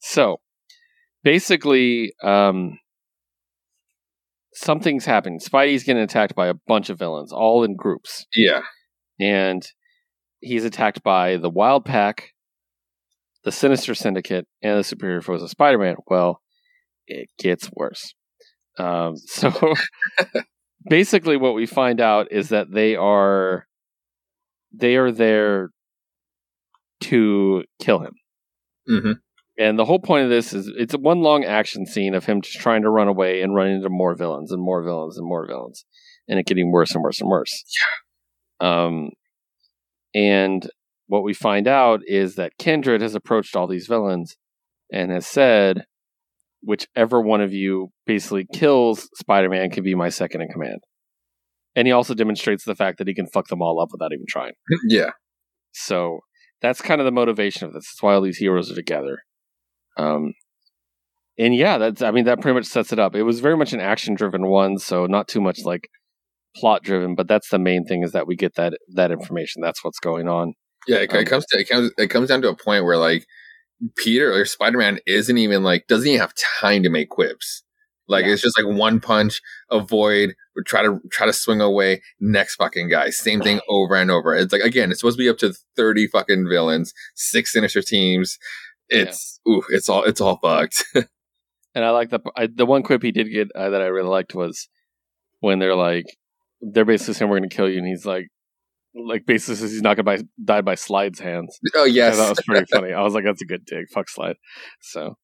So, 0.00 0.40
basically, 1.22 2.12
um, 2.22 2.78
something's 4.54 5.04
happening. 5.04 5.38
Spidey's 5.40 5.84
getting 5.84 6.02
attacked 6.02 6.34
by 6.34 6.48
a 6.48 6.54
bunch 6.66 6.90
of 6.90 6.98
villains, 6.98 7.32
all 7.32 7.64
in 7.64 7.76
groups, 7.76 8.26
Yeah. 8.34 8.62
and 9.18 9.62
he's 10.40 10.64
attacked 10.64 11.02
by 11.02 11.36
the 11.36 11.50
Wild 11.50 11.84
Pack, 11.84 12.30
the 13.44 13.52
Sinister 13.52 13.94
Syndicate, 13.94 14.46
and 14.62 14.78
the 14.78 14.84
Superior 14.84 15.20
Foes 15.20 15.42
of 15.42 15.50
Spider-Man. 15.50 15.96
Well, 16.06 16.40
it 17.06 17.28
gets 17.38 17.70
worse. 17.72 18.14
Um, 18.78 19.16
so, 19.16 19.74
basically, 20.88 21.36
what 21.36 21.54
we 21.54 21.66
find 21.66 22.00
out 22.00 22.32
is 22.32 22.48
that 22.48 22.72
they 22.72 22.96
are 22.96 23.66
they 24.72 24.96
are 24.96 25.10
there 25.10 25.70
to 27.02 27.64
kill 27.80 28.00
him. 28.00 28.12
hmm 28.86 29.12
And 29.58 29.78
the 29.78 29.84
whole 29.84 29.98
point 29.98 30.24
of 30.24 30.30
this 30.30 30.52
is 30.52 30.70
it's 30.76 30.94
one 30.94 31.20
long 31.20 31.44
action 31.44 31.86
scene 31.86 32.14
of 32.14 32.24
him 32.24 32.40
just 32.40 32.60
trying 32.60 32.82
to 32.82 32.90
run 32.90 33.08
away 33.08 33.42
and 33.42 33.54
running 33.54 33.76
into 33.76 33.88
more 33.90 34.14
villains 34.14 34.52
and 34.52 34.62
more 34.62 34.82
villains 34.82 35.16
and 35.18 35.26
more 35.26 35.46
villains, 35.46 35.84
and 36.28 36.38
it 36.38 36.46
getting 36.46 36.70
worse 36.70 36.94
and 36.94 37.02
worse 37.02 37.20
and 37.20 37.30
worse. 37.30 37.64
Yeah. 38.60 38.84
Um, 38.84 39.10
and 40.14 40.68
what 41.06 41.22
we 41.22 41.34
find 41.34 41.66
out 41.66 42.00
is 42.06 42.36
that 42.36 42.58
Kindred 42.58 43.00
has 43.00 43.14
approached 43.14 43.56
all 43.56 43.66
these 43.66 43.86
villains 43.86 44.36
and 44.92 45.10
has 45.10 45.26
said, 45.26 45.84
whichever 46.62 47.20
one 47.20 47.40
of 47.40 47.52
you 47.52 47.90
basically 48.06 48.46
kills 48.52 49.08
Spider-Man 49.14 49.70
can 49.70 49.82
be 49.82 49.94
my 49.94 50.08
second 50.08 50.42
in 50.42 50.48
command. 50.48 50.80
And 51.76 51.86
he 51.86 51.92
also 51.92 52.14
demonstrates 52.14 52.64
the 52.64 52.74
fact 52.74 52.98
that 52.98 53.06
he 53.08 53.14
can 53.14 53.26
fuck 53.28 53.48
them 53.48 53.62
all 53.62 53.80
up 53.80 53.90
without 53.92 54.12
even 54.12 54.26
trying. 54.28 54.52
Yeah. 54.88 55.10
So 55.72 56.20
that's 56.62 56.80
kind 56.82 57.00
of 57.00 57.04
the 57.04 57.12
motivation 57.12 57.66
of 57.68 57.72
this. 57.74 57.84
That's 57.86 58.02
why 58.02 58.14
all 58.14 58.20
these 58.22 58.38
heroes 58.38 58.70
are 58.70 58.74
together. 58.74 59.20
Um, 59.96 60.34
and 61.38 61.54
yeah, 61.54 61.78
that's 61.78 62.02
I 62.02 62.10
mean 62.10 62.24
that 62.24 62.40
pretty 62.40 62.54
much 62.54 62.66
sets 62.66 62.92
it 62.92 62.98
up. 62.98 63.14
It 63.14 63.22
was 63.22 63.40
very 63.40 63.56
much 63.56 63.72
an 63.72 63.80
action 63.80 64.14
driven 64.14 64.46
one, 64.48 64.78
so 64.78 65.06
not 65.06 65.28
too 65.28 65.40
much 65.40 65.60
like 65.64 65.88
plot 66.56 66.82
driven, 66.82 67.14
but 67.14 67.28
that's 67.28 67.48
the 67.50 67.58
main 67.58 67.84
thing 67.86 68.02
is 68.02 68.12
that 68.12 68.26
we 68.26 68.36
get 68.36 68.56
that 68.56 68.74
that 68.94 69.10
information. 69.12 69.62
That's 69.62 69.82
what's 69.84 70.00
going 70.00 70.28
on. 70.28 70.54
Yeah, 70.86 70.98
it, 70.98 71.12
Um, 71.12 71.20
it 71.20 71.26
comes 71.26 71.46
to 71.46 71.58
it 71.60 71.68
comes 71.68 71.92
it 71.96 72.08
comes 72.08 72.28
down 72.28 72.42
to 72.42 72.48
a 72.50 72.56
point 72.56 72.84
where 72.84 72.96
like 72.98 73.24
Peter 73.96 74.32
or 74.32 74.44
Spider 74.44 74.78
Man 74.78 74.98
isn't 75.06 75.38
even 75.38 75.62
like 75.62 75.86
doesn't 75.86 76.08
even 76.08 76.20
have 76.20 76.34
time 76.60 76.82
to 76.82 76.90
make 76.90 77.08
quips. 77.10 77.62
Like 78.08 78.26
Yeah. 78.26 78.32
it's 78.32 78.42
just 78.42 78.58
like 78.58 78.66
one 78.66 79.00
punch, 79.00 79.40
avoid, 79.70 80.34
try 80.62 80.82
to 80.82 81.00
try 81.10 81.26
to 81.26 81.32
swing 81.32 81.60
away, 81.60 82.02
next 82.20 82.56
fucking 82.56 82.88
guy. 82.88 83.10
Same 83.10 83.40
thing 83.40 83.60
over 83.68 83.94
and 83.94 84.10
over. 84.10 84.34
It's 84.34 84.52
like 84.52 84.62
again, 84.62 84.90
it's 84.90 85.00
supposed 85.00 85.18
to 85.18 85.22
be 85.22 85.28
up 85.28 85.38
to 85.38 85.54
thirty 85.76 86.06
fucking 86.06 86.46
villains, 86.48 86.92
six 87.14 87.52
sinister 87.52 87.82
teams. 87.82 88.38
It's 88.88 89.40
ooh, 89.48 89.62
it's 89.70 89.88
all 89.88 90.04
it's 90.04 90.20
all 90.20 90.38
fucked. 90.38 90.84
And 91.74 91.84
I 91.84 91.90
like 91.90 92.10
the 92.10 92.20
I, 92.36 92.48
the 92.52 92.66
one 92.66 92.82
quip 92.82 93.02
he 93.02 93.12
did 93.12 93.30
get 93.30 93.48
uh, 93.54 93.70
that 93.70 93.82
I 93.82 93.86
really 93.86 94.08
liked 94.08 94.34
was 94.34 94.68
when 95.38 95.58
they're 95.58 95.76
like 95.76 96.06
they're 96.60 96.84
basically 96.84 97.14
saying 97.14 97.30
we're 97.30 97.38
going 97.38 97.48
to 97.48 97.56
kill 97.56 97.68
you, 97.68 97.78
and 97.78 97.86
he's 97.86 98.04
like 98.04 98.28
like 98.94 99.24
basically 99.24 99.54
says 99.54 99.70
he's 99.70 99.82
not 99.82 99.96
going 99.96 100.18
to 100.18 100.28
die 100.44 100.62
by 100.62 100.74
Slide's 100.74 101.20
hands. 101.20 101.58
oh 101.76 101.84
Yeah, 101.84 102.06
yes, 102.06 102.16
that 102.18 102.28
was 102.28 102.42
pretty 102.44 102.66
funny. 102.66 102.92
I 102.92 103.02
was 103.02 103.14
like, 103.14 103.24
that's 103.24 103.42
a 103.42 103.46
good 103.46 103.64
dig. 103.64 103.88
Fuck 103.88 104.08
slide. 104.08 104.36
So, 104.80 105.14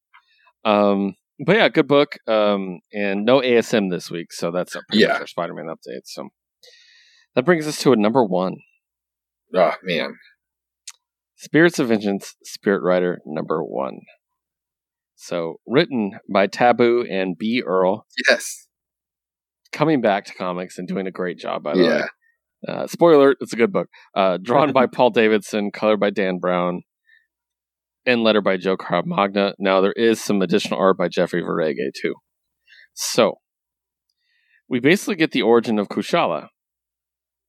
um, 0.65 1.15
but 1.45 1.57
yeah, 1.57 1.69
good 1.69 1.89
book. 1.89 2.17
Um, 2.27 2.81
and 2.93 3.25
no 3.25 3.41
ASM 3.41 3.91
this 3.91 4.11
week, 4.11 4.33
so 4.33 4.51
that's 4.51 4.75
a 4.75 4.81
pretty 4.89 5.03
Yeah. 5.05 5.19
our 5.19 5.27
Spider-Man 5.27 5.67
update. 5.67 6.03
So 6.05 6.29
that 7.35 7.45
brings 7.45 7.67
us 7.67 7.79
to 7.83 7.93
a 7.93 7.97
number 7.97 8.25
one: 8.25 8.55
oh 9.55 9.75
man, 9.83 10.15
Spirits 11.37 11.79
of 11.79 11.89
Vengeance, 11.89 12.35
Spirit 12.45 12.83
Rider 12.83 13.19
number 13.27 13.63
one. 13.63 14.01
So 15.15 15.57
written 15.67 16.19
by 16.33 16.47
Taboo 16.47 17.07
and 17.11 17.37
B. 17.39 17.63
Earl, 17.67 18.07
yes, 18.29 18.69
coming 19.73 20.01
back 20.01 20.25
to 20.27 20.35
comics 20.35 20.79
and 20.79 20.87
doing 20.89 21.07
a 21.07 21.11
great 21.11 21.39
job. 21.39 21.63
By 21.63 21.75
the 21.75 21.83
way, 21.83 22.03
Uh, 22.67 22.87
spoiler: 22.87 23.35
It's 23.41 23.53
a 23.53 23.57
good 23.57 23.73
book. 23.73 23.89
Uh, 24.15 24.39
drawn 24.43 24.73
by 24.73 24.87
Paul 24.93 25.11
Davidson, 25.11 25.71
colored 25.71 26.01
by 26.01 26.11
Dan 26.11 26.39
Brown, 26.39 26.83
and 28.07 28.23
letter 28.23 28.41
by 28.41 28.57
Joe 28.57 28.77
Caramagna. 28.77 29.55
Now 29.59 29.81
there 29.81 29.93
is 29.93 30.21
some 30.21 30.41
additional 30.43 30.79
art 30.79 30.97
by 30.97 31.09
Jeffrey 31.09 31.43
Veregge 31.43 31.75
too. 32.01 32.15
So 32.95 33.39
we 34.69 34.81
basically 34.81 35.17
get 35.17 35.33
the 35.33 35.43
origin 35.43 35.79
of 35.79 35.89
Kushala. 35.89 36.49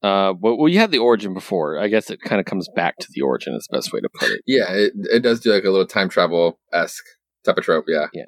Uh, 0.03 0.33
well, 0.39 0.57
we 0.59 0.75
had 0.75 0.91
the 0.91 0.99
origin 0.99 1.33
before. 1.33 1.79
I 1.79 1.87
guess 1.87 2.09
it 2.11 2.21
kind 2.21 2.39
of 2.39 2.45
comes 2.45 2.67
back 2.75 2.97
to 2.99 3.07
the 3.11 3.21
origin. 3.21 3.55
Is 3.55 3.67
the 3.69 3.77
best 3.77 3.91
way 3.91 3.99
to 3.99 4.09
put 4.13 4.29
it. 4.29 4.41
yeah. 4.45 4.65
It 4.71 4.93
it 5.11 5.19
does 5.21 5.39
do 5.39 5.51
like 5.51 5.63
a 5.63 5.69
little 5.71 5.87
time 5.87 6.09
travel 6.09 6.59
esque 6.73 7.03
type 7.43 7.57
of 7.57 7.63
trope. 7.63 7.85
Yeah, 7.87 8.07
yeah. 8.13 8.25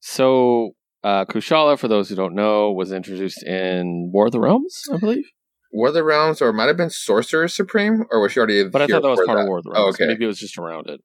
So 0.00 0.72
uh, 1.04 1.24
Kushala, 1.24 1.78
for 1.78 1.88
those 1.88 2.08
who 2.08 2.14
don't 2.14 2.34
know, 2.34 2.70
was 2.72 2.92
introduced 2.92 3.42
in 3.44 4.10
War 4.12 4.26
of 4.26 4.32
the 4.32 4.40
Realms, 4.40 4.82
I 4.92 4.98
believe. 4.98 5.24
War 5.72 5.88
of 5.88 5.94
the 5.94 6.04
Realms, 6.04 6.42
or 6.42 6.50
it 6.50 6.52
might 6.52 6.66
have 6.68 6.76
been 6.76 6.90
Sorcerer 6.90 7.48
Supreme, 7.48 8.04
or 8.10 8.20
was 8.20 8.32
she 8.32 8.38
already? 8.40 8.68
but 8.68 8.82
I 8.82 8.86
thought 8.86 9.02
that 9.02 9.08
was 9.08 9.22
part 9.24 9.38
of 9.40 9.46
War 9.46 9.58
of 9.58 9.64
the 9.64 9.70
Oh, 9.70 9.84
Realms. 9.84 9.94
okay. 9.96 10.06
Maybe 10.06 10.24
it 10.24 10.28
was 10.28 10.38
just 10.38 10.58
around 10.58 10.90
it. 10.90 11.00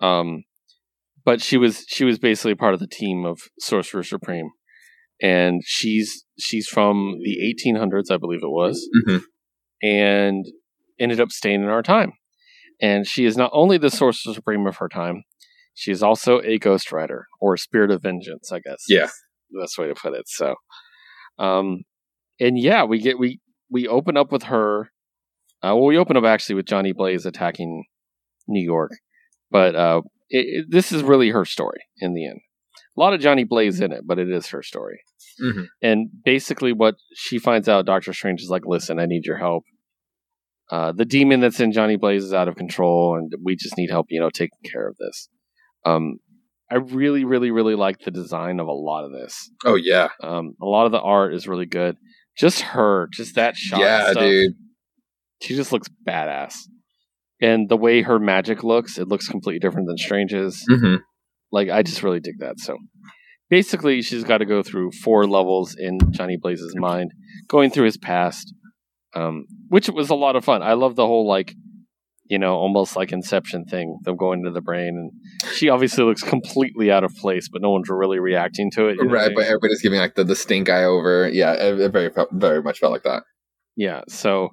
Um, 0.00 0.44
but 1.24 1.40
she 1.42 1.56
was 1.56 1.84
she 1.88 2.04
was 2.04 2.18
basically 2.18 2.54
part 2.54 2.74
of 2.74 2.80
the 2.80 2.86
team 2.86 3.24
of 3.24 3.40
Sorcerer 3.58 4.02
Supreme, 4.02 4.50
and 5.20 5.62
she's 5.64 6.24
she's 6.38 6.66
from 6.68 7.18
the 7.22 7.36
1800s, 7.66 8.10
I 8.10 8.16
believe 8.16 8.42
it 8.42 8.48
was, 8.50 8.88
Mhm. 9.06 9.22
and 9.82 10.44
ended 10.98 11.20
up 11.20 11.30
staying 11.30 11.62
in 11.62 11.68
our 11.68 11.82
time. 11.82 12.12
And 12.80 13.06
she 13.06 13.24
is 13.24 13.36
not 13.36 13.50
only 13.52 13.76
the 13.78 13.90
Sorcerer 13.90 14.34
Supreme 14.34 14.66
of 14.66 14.76
her 14.76 14.88
time, 14.88 15.24
she 15.74 15.90
is 15.90 16.02
also 16.02 16.40
a 16.42 16.58
Ghost 16.58 16.92
Rider 16.92 17.26
or 17.40 17.56
Spirit 17.56 17.90
of 17.90 18.02
Vengeance, 18.02 18.50
I 18.52 18.60
guess. 18.60 18.84
Yeah. 18.88 19.08
the 19.50 19.60
best 19.62 19.78
way 19.78 19.88
to 19.88 19.94
put 19.94 20.12
it. 20.14 20.28
So, 20.28 20.54
um, 21.38 21.82
and 22.40 22.58
yeah, 22.58 22.84
we 22.84 23.00
get 23.00 23.18
we 23.18 23.40
we 23.70 23.86
open 23.88 24.16
up 24.16 24.30
with 24.32 24.44
her. 24.44 24.90
Uh, 25.62 25.74
well, 25.74 25.86
we 25.86 25.98
open 25.98 26.16
up 26.16 26.24
actually 26.24 26.54
with 26.54 26.66
Johnny 26.66 26.92
Blaze 26.92 27.26
attacking 27.26 27.84
New 28.46 28.62
York, 28.64 28.92
but 29.50 29.74
uh, 29.74 30.02
it, 30.30 30.46
it- 30.46 30.66
this 30.70 30.92
is 30.92 31.02
really 31.02 31.30
her 31.30 31.44
story 31.44 31.80
in 32.00 32.14
the 32.14 32.26
end. 32.26 32.40
A 32.96 33.00
lot 33.00 33.12
of 33.14 33.20
Johnny 33.20 33.44
Blaze 33.44 33.80
in 33.80 33.92
it, 33.92 34.02
but 34.06 34.18
it 34.18 34.28
is 34.30 34.48
her 34.48 34.62
story. 34.62 35.00
Mhm. 35.40 35.66
And 35.82 36.08
basically, 36.24 36.72
what 36.72 36.96
she 37.14 37.38
finds 37.38 37.68
out, 37.68 37.86
Doctor 37.86 38.12
Strange 38.12 38.42
is 38.42 38.50
like, 38.50 38.62
"Listen, 38.66 38.98
I 38.98 39.06
need 39.06 39.24
your 39.24 39.36
help. 39.38 39.62
Uh, 40.70 40.92
the 40.92 41.04
demon 41.04 41.40
that's 41.40 41.60
in 41.60 41.72
Johnny 41.72 41.96
Blaze 41.96 42.24
is 42.24 42.32
out 42.34 42.48
of 42.48 42.56
control, 42.56 43.16
and 43.16 43.32
we 43.42 43.54
just 43.56 43.78
need 43.78 43.88
help, 43.90 44.06
you 44.10 44.20
know, 44.20 44.30
taking 44.30 44.58
care 44.64 44.86
of 44.88 44.96
this." 44.98 45.28
Um, 45.84 46.18
I 46.70 46.74
really, 46.76 47.24
really, 47.24 47.50
really 47.50 47.74
like 47.76 48.00
the 48.00 48.10
design 48.10 48.60
of 48.60 48.66
a 48.66 48.72
lot 48.72 49.04
of 49.04 49.12
this. 49.12 49.48
Oh 49.64 49.76
yeah, 49.76 50.08
Um, 50.22 50.54
a 50.60 50.66
lot 50.66 50.84
of 50.86 50.92
the 50.92 51.00
art 51.00 51.32
is 51.34 51.46
really 51.48 51.64
good. 51.66 51.96
Just 52.36 52.60
her, 52.60 53.08
just 53.12 53.36
that 53.36 53.56
shot. 53.56 53.80
yeah, 53.80 54.10
stuff, 54.10 54.22
dude. 54.22 54.52
She 55.40 55.54
just 55.56 55.72
looks 55.72 55.88
badass. 56.06 56.56
And 57.40 57.68
the 57.68 57.76
way 57.76 58.02
her 58.02 58.18
magic 58.18 58.64
looks, 58.64 58.98
it 58.98 59.08
looks 59.08 59.28
completely 59.28 59.60
different 59.60 59.86
than 59.86 59.96
Strange's. 59.96 60.64
hmm 60.68 60.96
Like, 61.52 61.70
I 61.70 61.82
just 61.82 62.02
really 62.02 62.20
dig 62.20 62.38
that. 62.40 62.58
So, 62.58 62.76
basically, 63.48 64.02
she's 64.02 64.24
got 64.24 64.38
to 64.38 64.44
go 64.44 64.62
through 64.62 64.90
four 65.04 65.26
levels 65.26 65.76
in 65.78 65.98
Johnny 66.10 66.36
Blaze's 66.36 66.74
mind, 66.76 67.12
going 67.48 67.70
through 67.70 67.84
his 67.84 67.96
past, 67.96 68.52
um, 69.14 69.44
which 69.68 69.88
was 69.88 70.10
a 70.10 70.14
lot 70.14 70.36
of 70.36 70.44
fun. 70.44 70.62
I 70.62 70.72
love 70.72 70.96
the 70.96 71.06
whole, 71.06 71.28
like, 71.28 71.54
you 72.28 72.38
know, 72.38 72.54
almost 72.54 72.94
like 72.94 73.10
Inception 73.10 73.64
thing, 73.64 73.98
them 74.02 74.16
going 74.16 74.40
into 74.40 74.50
the 74.50 74.60
brain. 74.60 74.88
And 74.88 75.52
she 75.54 75.68
obviously 75.68 76.04
looks 76.04 76.22
completely 76.22 76.90
out 76.90 77.04
of 77.04 77.14
place, 77.16 77.48
but 77.50 77.62
no 77.62 77.70
one's 77.70 77.88
really 77.88 78.18
reacting 78.18 78.70
to 78.72 78.88
it. 78.88 78.98
Right, 79.02 79.30
but 79.34 79.44
everybody's 79.44 79.80
giving 79.80 79.98
like 79.98 80.14
the, 80.14 80.24
the 80.24 80.36
stink 80.36 80.68
eye 80.68 80.84
over. 80.84 81.28
Yeah, 81.28 81.52
it, 81.52 81.80
it 81.80 81.92
very 81.92 82.10
very 82.32 82.62
much 82.62 82.78
felt 82.78 82.92
like 82.92 83.04
that. 83.04 83.22
Yeah. 83.76 84.02
So 84.08 84.50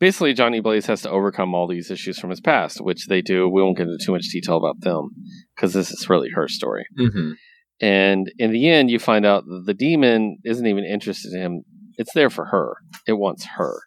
basically, 0.00 0.32
Johnny 0.34 0.60
Blaze 0.60 0.86
has 0.86 1.02
to 1.02 1.10
overcome 1.10 1.54
all 1.54 1.66
these 1.68 1.90
issues 1.90 2.18
from 2.18 2.30
his 2.30 2.40
past, 2.40 2.80
which 2.80 3.06
they 3.06 3.20
do. 3.22 3.48
We 3.48 3.62
won't 3.62 3.76
get 3.76 3.86
into 3.86 3.98
too 4.04 4.12
much 4.12 4.28
detail 4.32 4.56
about 4.56 4.80
them 4.80 5.10
because 5.54 5.72
this 5.72 5.90
is 5.90 6.08
really 6.08 6.30
her 6.30 6.48
story. 6.48 6.86
Mm-hmm. 6.98 7.32
And 7.80 8.32
in 8.38 8.50
the 8.52 8.68
end, 8.68 8.90
you 8.90 8.98
find 8.98 9.24
out 9.24 9.44
that 9.44 9.62
the 9.66 9.74
demon 9.74 10.38
isn't 10.44 10.66
even 10.66 10.84
interested 10.84 11.32
in 11.32 11.40
him. 11.40 11.62
It's 11.96 12.12
there 12.12 12.30
for 12.30 12.46
her. 12.46 12.76
It 13.06 13.12
wants 13.14 13.46
her. 13.56 13.80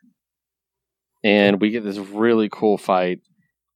And 1.23 1.61
we 1.61 1.69
get 1.69 1.83
this 1.83 1.97
really 1.97 2.49
cool 2.51 2.77
fight. 2.77 3.19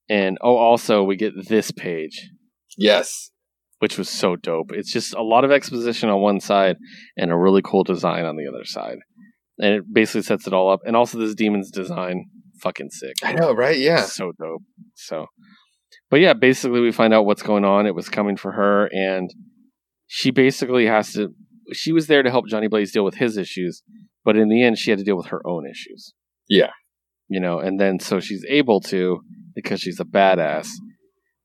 And 0.10 0.38
oh, 0.41 0.56
also, 0.56 1.03
we 1.03 1.16
get 1.16 1.34
this 1.49 1.72
page, 1.72 2.30
Yes. 2.78 3.32
which 3.80 3.98
was 3.98 4.10
so 4.10 4.36
dope. 4.36 4.72
It's 4.72 4.91
just 4.91 5.14
a 5.14 5.22
lot 5.22 5.44
of 5.44 5.52
exposition 5.52 6.10
on 6.10 6.22
one 6.22 6.40
side 6.40 6.78
and 7.18 7.32
a 7.32 7.38
really 7.38 7.62
cool 7.64 7.84
design 7.84 8.26
on 8.26 8.36
the 8.36 8.48
other 8.48 8.66
side. 8.66 8.98
And 9.57 9.73
it 9.73 9.84
basically 9.91 10.23
sets 10.23 10.48
it 10.48 10.53
all 10.53 10.69
up. 10.69 10.82
And 10.86 10.95
also, 10.95 11.18
this 11.18 11.34
demon's 11.34 11.72
design, 11.72 12.26
fucking 12.61 12.90
sick. 12.90 13.15
I 13.23 13.34
know, 13.34 13.53
right? 13.53 13.77
Yeah. 13.77 14.02
So 14.02 14.32
dope. 14.38 14.64
So, 14.95 15.27
but 16.10 16.19
yeah, 16.19 16.34
basically, 16.34 16.82
we 16.82 16.91
find 16.91 17.14
out 17.14 17.26
what's 17.26 17.44
going 17.44 17.65
on. 17.65 17.86
It 17.86 17.95
was 17.95 18.10
coming 18.10 18.38
for 18.38 18.52
her, 18.52 18.88
and 18.88 19.30
she 20.07 20.32
basically 20.32 20.86
has 20.88 21.14
to. 21.14 21.30
She 21.73 21.91
was 21.91 22.07
there 22.07 22.22
to 22.22 22.30
help 22.30 22.48
Johnny 22.48 22.68
Blaze 22.68 22.91
deal 22.91 23.06
with 23.06 23.15
his 23.15 23.38
issues, 23.38 23.82
but 24.23 24.38
in 24.38 24.49
the 24.49 24.64
end, 24.64 24.77
she 24.77 24.91
had 24.91 24.99
to 24.99 25.06
deal 25.06 25.18
with 25.18 25.27
her 25.27 25.41
own 25.48 25.65
issues. 25.65 26.14
Yeah. 26.48 26.72
You 27.27 27.40
know, 27.40 27.60
and 27.60 27.80
then 27.80 27.99
so 27.99 28.19
she's 28.19 28.45
able 28.48 28.82
to 28.82 29.22
because 29.56 29.80
she's 29.80 29.99
a 29.99 30.06
badass, 30.06 30.68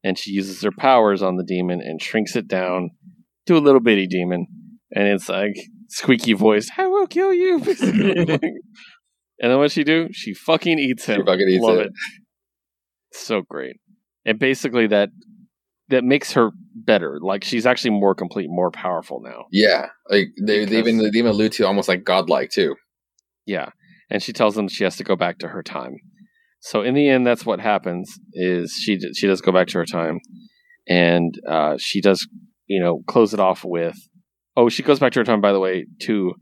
and 0.05 0.19
she 0.19 0.33
uses 0.33 0.61
her 0.63 0.73
powers 0.77 1.23
on 1.23 1.37
the 1.37 1.45
demon 1.45 1.81
and 1.81 2.03
shrinks 2.03 2.37
it 2.37 2.49
down 2.49 2.91
to 3.47 3.57
a 3.57 3.61
little 3.61 3.81
bitty 3.81 4.07
demon, 4.07 4.47
and 4.95 5.09
it's 5.09 5.29
like 5.29 5.55
squeaky 5.91 6.33
voice, 6.33 6.71
"I 6.77 6.87
will 6.87 7.07
kill 7.07 7.33
you." 7.33 7.57
and 7.81 8.41
then 9.41 9.59
what 9.59 9.71
she 9.71 9.85
do? 9.85 10.09
She 10.13 10.35
fucking 10.35 10.79
eats 10.79 11.05
him. 11.07 11.21
She 11.21 11.27
fucking 11.27 11.49
eats 11.49 11.63
Love 11.63 11.79
it. 11.79 11.87
it. 11.87 11.93
So 13.13 13.43
great. 13.43 13.77
And 14.25 14.39
basically 14.39 14.87
that 14.89 15.11
that 15.89 16.05
makes 16.05 16.33
her 16.35 16.51
better. 16.75 17.19
Like 17.21 17.43
she's 17.45 17.67
actually 17.67 17.91
more 17.91 18.15
complete, 18.15 18.47
more 18.49 18.71
powerful 18.71 19.21
now. 19.23 19.47
Yeah. 19.51 19.89
Like 20.09 20.29
they, 20.41 20.65
they 20.65 20.79
even 20.79 20.97
Because- 20.99 21.13
they 21.13 21.19
even 21.19 21.31
allude 21.33 21.53
to 21.53 21.65
almost 21.67 21.89
like 21.89 22.05
godlike 22.05 22.51
too. 22.51 22.77
Yeah. 23.47 23.71
And 24.11 24.23
she 24.23 24.33
tells 24.33 24.55
them 24.55 24.69
she 24.69 24.85
has 24.85 24.97
to 24.97 25.05
go 25.05 25.17
back 25.17 25.39
to 25.39 25.49
her 25.49 25.63
time. 25.63 25.97
So 26.61 26.83
in 26.83 26.95
the 26.95 27.09
end, 27.09 27.27
that's 27.27 27.47
what 27.47 27.59
happens. 27.61 28.13
Is 28.35 28.73
she 28.73 28.99
she 29.17 29.27
does 29.27 29.41
go 29.41 29.51
back 29.51 29.69
to 29.69 29.79
her 29.79 29.87
time, 29.87 30.19
and 30.87 31.35
uh, 31.49 31.77
she 31.79 32.01
does 32.03 32.29
you 32.67 32.81
know 32.83 33.03
close 33.09 33.33
it 33.33 33.41
off 33.41 33.65
with 33.65 33.97
oh 34.57 34.69
she 34.69 34.83
goes 34.83 34.99
back 34.99 35.13
to 35.13 35.21
her 35.21 35.25
time 35.25 35.41
by 35.41 35.53
the 35.53 35.61
way 35.61 35.87
to 36.03 36.35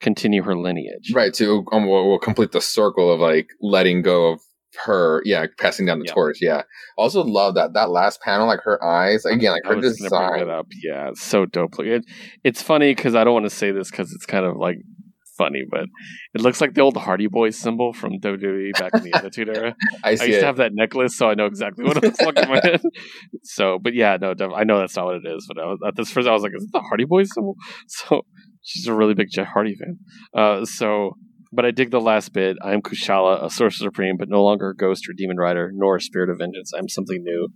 continue 0.00 0.42
her 0.42 0.56
lineage. 0.56 1.12
Right. 1.14 1.32
To 1.34 1.64
um, 1.72 1.86
will, 1.86 2.08
will 2.10 2.18
complete 2.18 2.52
the 2.52 2.60
circle 2.60 3.12
of 3.12 3.20
like 3.20 3.48
letting 3.60 4.02
go 4.02 4.32
of 4.32 4.40
her. 4.84 5.22
Yeah, 5.24 5.46
passing 5.58 5.86
down 5.86 6.00
the 6.00 6.06
Yeah. 6.06 6.14
torch. 6.14 6.38
Yeah. 6.40 6.62
Also 6.98 7.22
love 7.22 7.54
that 7.54 7.74
that 7.74 7.90
last 7.90 8.20
panel, 8.20 8.46
like 8.48 8.60
her 8.64 8.82
eyes 8.82 9.24
again, 9.24 9.52
like 9.52 9.62
I 9.64 9.68
her 9.70 9.76
was 9.76 9.84
just 9.98 10.10
gonna 10.10 10.28
bring 10.30 10.40
design. 10.44 10.58
up. 10.58 10.66
Yeah, 10.82 11.10
it's 11.10 11.22
so 11.22 11.46
dope. 11.46 11.78
It, 11.78 12.04
it's 12.42 12.62
funny 12.62 12.94
because 12.94 13.14
I 13.14 13.22
don't 13.22 13.34
want 13.34 13.46
to 13.46 13.50
say 13.50 13.70
this 13.70 13.90
because 13.90 14.12
it's 14.12 14.26
kind 14.26 14.44
of 14.44 14.56
like 14.56 14.78
funny, 15.42 15.62
but 15.68 15.84
it 16.34 16.40
looks 16.40 16.60
like 16.60 16.74
the 16.74 16.80
old 16.80 16.96
Hardy 16.96 17.26
Boys 17.26 17.56
symbol 17.58 17.92
from 17.92 18.12
WWE 18.20 18.72
back 18.78 18.92
in 18.94 19.02
the 19.02 19.12
Attitude 19.14 19.48
Era. 19.56 19.74
I 20.04 20.08
I 20.08 20.10
used 20.12 20.22
it. 20.24 20.40
to 20.40 20.46
have 20.46 20.56
that 20.58 20.72
necklace, 20.74 21.16
so 21.16 21.28
I 21.28 21.34
know 21.34 21.46
exactly 21.46 21.84
what 21.84 21.96
it 21.96 22.02
looks 22.04 22.20
like 22.20 22.64
in. 22.64 22.80
So, 23.42 23.78
but 23.82 23.94
yeah, 23.94 24.16
no, 24.20 24.34
I 24.54 24.64
know 24.64 24.78
that's 24.78 24.96
not 24.96 25.06
what 25.06 25.16
it 25.16 25.26
is. 25.26 25.46
But 25.48 25.62
I 25.62 25.66
was, 25.66 25.78
at 25.86 25.96
this 25.96 26.10
first, 26.10 26.28
I 26.28 26.32
was 26.32 26.42
like, 26.42 26.52
"Is 26.56 26.64
it 26.64 26.70
the 26.72 26.80
Hardy 26.80 27.04
Boys 27.04 27.28
symbol?" 27.34 27.56
So 27.88 28.22
she's 28.62 28.86
a 28.86 28.94
really 28.94 29.14
big 29.14 29.28
Jeff 29.30 29.48
Hardy 29.48 29.74
fan. 29.74 29.98
Uh, 30.36 30.64
so, 30.64 31.12
but 31.52 31.64
I 31.64 31.70
dig 31.70 31.90
the 31.90 32.00
last 32.00 32.32
bit. 32.32 32.56
I 32.62 32.72
am 32.72 32.82
Kushala, 32.82 33.44
a 33.44 33.50
sorcerer 33.50 33.88
supreme, 33.90 34.16
but 34.18 34.28
no 34.28 34.42
longer 34.42 34.70
a 34.70 34.76
ghost 34.76 35.08
or 35.08 35.12
demon 35.16 35.36
rider, 35.36 35.70
nor 35.74 35.96
a 35.96 36.00
spirit 36.00 36.30
of 36.30 36.38
vengeance. 36.38 36.72
I'm 36.76 36.88
something 36.88 37.22
new, 37.22 37.48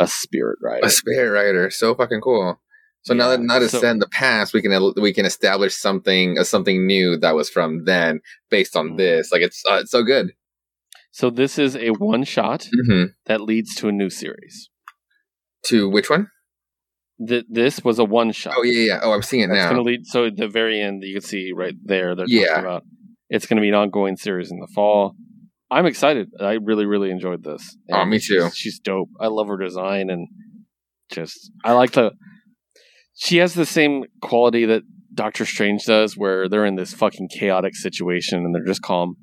a 0.00 0.06
spirit 0.06 0.58
rider. 0.62 0.86
a 0.86 0.90
spirit 0.90 1.30
rider, 1.30 1.70
so 1.70 1.94
fucking 1.94 2.20
cool. 2.20 2.60
So 3.08 3.14
now 3.14 3.28
that 3.30 3.40
Yeah, 3.40 3.46
now 3.46 3.58
to 3.58 3.68
so- 3.70 3.80
send 3.80 4.02
the 4.02 4.08
past, 4.08 4.52
we 4.52 4.60
can 4.60 4.92
we 5.00 5.14
can 5.14 5.24
establish 5.24 5.74
something 5.74 6.38
uh, 6.38 6.44
something 6.44 6.86
new 6.86 7.16
that 7.16 7.34
was 7.34 7.48
from 7.48 7.84
then 7.86 8.20
based 8.50 8.76
on 8.76 8.90
Mhm. 8.90 8.96
this. 8.98 9.32
Like 9.32 9.40
it's 9.40 9.62
uh, 9.70 9.78
it's 9.82 9.90
so 9.90 10.02
good. 10.02 10.32
So 11.10 11.30
this 11.30 11.58
is 11.58 11.74
a 11.74 11.88
one 11.92 12.24
shot 12.24 12.68
hmm 12.86 13.04
that 13.24 13.40
leads 13.40 13.74
to 13.76 13.88
a 13.88 13.92
new 13.92 14.10
series. 14.10 14.68
To 15.68 15.88
which 15.88 16.10
one? 16.10 16.28
Th- 17.26 17.46
this 17.48 17.82
was 17.82 17.98
a 17.98 18.04
one 18.04 18.30
shot. 18.32 18.54
Oh 18.58 18.62
yeah, 18.62 18.84
yeah. 18.90 19.00
Oh, 19.02 19.12
I'm 19.12 19.22
seeing 19.22 19.42
it 19.44 19.46
That's 19.48 19.56
now. 19.64 19.70
going 19.70 19.82
to 19.84 19.90
lead. 19.90 20.06
So 20.06 20.26
at 20.26 20.36
the 20.36 20.46
very 20.60 20.78
end, 20.80 21.02
you 21.02 21.14
can 21.14 21.22
see 21.22 21.52
right 21.52 21.74
there. 21.82 22.14
They're 22.14 22.26
Yeah. 22.28 22.46
talking 22.48 22.64
about 22.64 22.82
it's 23.30 23.46
going 23.46 23.56
to 23.56 23.62
be 23.62 23.70
an 23.70 23.74
ongoing 23.74 24.16
series 24.18 24.50
in 24.50 24.58
the 24.60 24.68
fall. 24.74 25.16
I'm 25.70 25.86
excited. 25.86 26.28
I 26.40 26.52
really, 26.70 26.84
really 26.86 27.10
enjoyed 27.10 27.42
this. 27.42 27.62
Oh, 27.90 28.04
me 28.04 28.18
too. 28.18 28.42
She's, 28.44 28.56
she's 28.56 28.78
dope. 28.78 29.08
I 29.18 29.28
love 29.28 29.48
her 29.48 29.56
design 29.58 30.10
and 30.10 30.28
just 31.10 31.50
I 31.64 31.72
like 31.72 31.92
the. 31.92 32.12
She 33.20 33.38
has 33.38 33.54
the 33.54 33.66
same 33.66 34.04
quality 34.22 34.64
that 34.66 34.82
Doctor 35.12 35.44
Strange 35.44 35.84
does, 35.84 36.16
where 36.16 36.48
they're 36.48 36.64
in 36.64 36.76
this 36.76 36.94
fucking 36.94 37.28
chaotic 37.28 37.74
situation 37.74 38.44
and 38.44 38.54
they're 38.54 38.64
just 38.64 38.80
calm. 38.80 39.16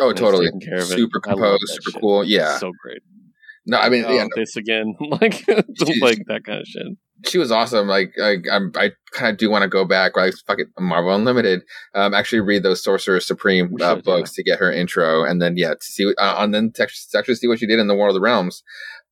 oh, 0.00 0.12
totally. 0.12 0.46
taking 0.46 0.60
care 0.60 0.78
of 0.78 0.90
it. 0.90 0.96
Super 0.96 1.20
composed, 1.20 1.62
super 1.68 1.90
shit. 1.92 2.00
cool. 2.00 2.24
Yeah. 2.24 2.58
so 2.58 2.72
great. 2.82 3.02
No, 3.64 3.78
I 3.78 3.88
mean, 3.88 4.04
oh, 4.04 4.12
yeah, 4.12 4.24
no, 4.24 4.28
this 4.34 4.56
again, 4.56 4.94
like 5.00 5.46
like 6.00 6.18
that 6.26 6.42
kind 6.44 6.60
of 6.60 6.66
shit. 6.66 6.86
she 7.26 7.38
was 7.38 7.52
awesome. 7.52 7.86
Like, 7.86 8.12
I, 8.20 8.36
I'm, 8.50 8.72
I 8.76 8.90
kind 9.12 9.30
of 9.30 9.38
do 9.38 9.48
want 9.48 9.62
to 9.62 9.68
go 9.68 9.84
back. 9.84 10.16
Like, 10.16 10.34
fuck 10.46 10.58
it, 10.58 10.68
Marvel 10.78 11.14
Unlimited. 11.14 11.62
Um, 11.94 12.14
actually 12.14 12.40
read 12.40 12.64
those 12.64 12.82
Sorcerer 12.82 13.20
Supreme 13.20 13.74
uh, 13.80 13.96
books 13.96 14.32
to 14.34 14.42
get 14.42 14.58
her 14.58 14.72
intro, 14.72 15.24
and 15.24 15.40
then 15.40 15.56
yeah, 15.56 15.74
to 15.74 15.84
see, 15.84 16.12
uh, 16.18 16.36
and 16.38 16.52
then 16.52 16.72
to 16.74 16.82
actually, 16.82 17.06
to 17.12 17.18
actually 17.18 17.34
see 17.36 17.46
what 17.46 17.60
she 17.60 17.66
did 17.66 17.78
in 17.78 17.86
the 17.86 17.94
War 17.94 18.08
of 18.08 18.14
the 18.14 18.20
Realms. 18.20 18.64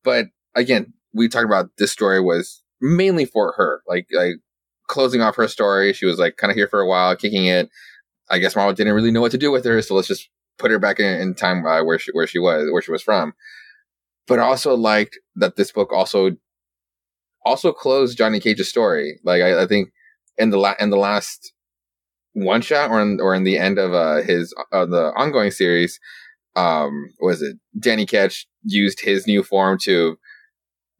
But 0.03 0.27
again, 0.55 0.93
we 1.13 1.29
talked 1.29 1.45
about 1.45 1.71
this 1.77 1.91
story 1.91 2.21
was 2.21 2.61
mainly 2.81 3.25
for 3.25 3.53
her, 3.57 3.81
like, 3.87 4.07
like 4.13 4.35
closing 4.87 5.21
off 5.21 5.35
her 5.35 5.47
story. 5.47 5.93
She 5.93 6.05
was 6.05 6.19
like 6.19 6.37
kind 6.37 6.51
of 6.51 6.57
here 6.57 6.67
for 6.67 6.79
a 6.79 6.87
while, 6.87 7.15
kicking 7.15 7.45
it. 7.45 7.69
I 8.29 8.39
guess 8.39 8.55
Marvel 8.55 8.73
didn't 8.73 8.93
really 8.93 9.11
know 9.11 9.21
what 9.21 9.31
to 9.31 9.37
do 9.37 9.51
with 9.51 9.65
her, 9.65 9.81
so 9.81 9.95
let's 9.95 10.07
just 10.07 10.29
put 10.57 10.71
her 10.71 10.79
back 10.79 10.99
in, 10.99 11.19
in 11.19 11.35
time 11.35 11.65
uh, 11.65 11.83
where 11.83 11.99
she 11.99 12.11
where 12.11 12.27
she 12.27 12.39
was 12.39 12.67
where 12.71 12.81
she 12.81 12.91
was 12.91 13.03
from. 13.03 13.33
But 14.27 14.39
I 14.39 14.43
also 14.43 14.75
liked 14.75 15.19
that 15.35 15.55
this 15.55 15.71
book 15.71 15.93
also 15.93 16.31
also 17.45 17.71
closed 17.71 18.17
Johnny 18.17 18.39
Cage's 18.39 18.69
story. 18.69 19.19
Like 19.23 19.41
I, 19.41 19.63
I 19.63 19.67
think 19.67 19.89
in 20.37 20.49
the 20.49 20.57
la- 20.57 20.75
in 20.79 20.89
the 20.89 20.97
last 20.97 21.53
one 22.33 22.61
shot 22.61 22.89
or 22.89 23.01
in, 23.01 23.19
or 23.21 23.35
in 23.35 23.43
the 23.43 23.57
end 23.57 23.77
of 23.77 23.93
uh, 23.93 24.21
his 24.23 24.53
uh, 24.71 24.85
the 24.85 25.13
ongoing 25.15 25.51
series, 25.51 25.99
um, 26.55 27.13
was 27.19 27.41
it 27.41 27.57
Danny 27.79 28.05
Ketch 28.05 28.47
used 28.63 29.01
his 29.01 29.27
new 29.27 29.43
form 29.43 29.77
to 29.83 30.17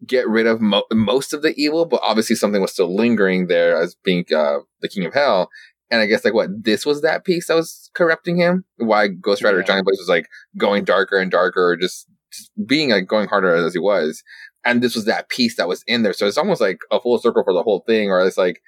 get 0.05 0.27
rid 0.27 0.47
of 0.47 0.61
mo- 0.61 0.85
most 0.91 1.33
of 1.33 1.41
the 1.41 1.53
evil, 1.55 1.85
but 1.85 2.01
obviously 2.03 2.35
something 2.35 2.61
was 2.61 2.71
still 2.71 2.93
lingering 2.93 3.47
there 3.47 3.79
as 3.79 3.95
being 4.03 4.25
uh, 4.35 4.59
the 4.81 4.89
King 4.89 5.05
of 5.05 5.13
Hell. 5.13 5.49
And 5.91 6.01
I 6.01 6.07
guess 6.07 6.25
like 6.25 6.33
what 6.33 6.49
this 6.63 6.85
was 6.85 7.01
that 7.01 7.25
piece 7.25 7.47
that 7.47 7.55
was 7.55 7.89
corrupting 7.93 8.37
him. 8.37 8.65
Why 8.77 9.07
Ghost 9.07 9.43
Rider 9.43 9.59
Yeah. 9.59 9.65
Johnny 9.65 9.83
Blaze 9.83 9.99
was 9.99 10.09
like 10.09 10.27
going 10.57 10.83
darker 10.83 11.17
and 11.17 11.29
darker, 11.29 11.69
or 11.69 11.77
just, 11.77 12.07
just 12.31 12.51
being 12.65 12.89
like 12.89 13.07
going 13.07 13.27
harder 13.27 13.53
as 13.53 13.73
he 13.73 13.79
was 13.79 14.23
and 14.65 14.81
this 14.81 14.95
was 14.95 15.05
that 15.05 15.29
piece 15.29 15.55
that 15.55 15.67
was 15.67 15.83
in 15.87 16.01
there. 16.01 16.11
So 16.11 16.25
it's 16.25 16.37
almost 16.37 16.59
like 16.59 16.79
a 16.91 16.99
full 16.99 17.19
circle 17.19 17.43
for 17.43 17.53
the 17.53 17.63
whole 17.63 17.83
thing, 17.87 18.09
or 18.09 18.25
it's 18.25 18.37
like 18.37 18.61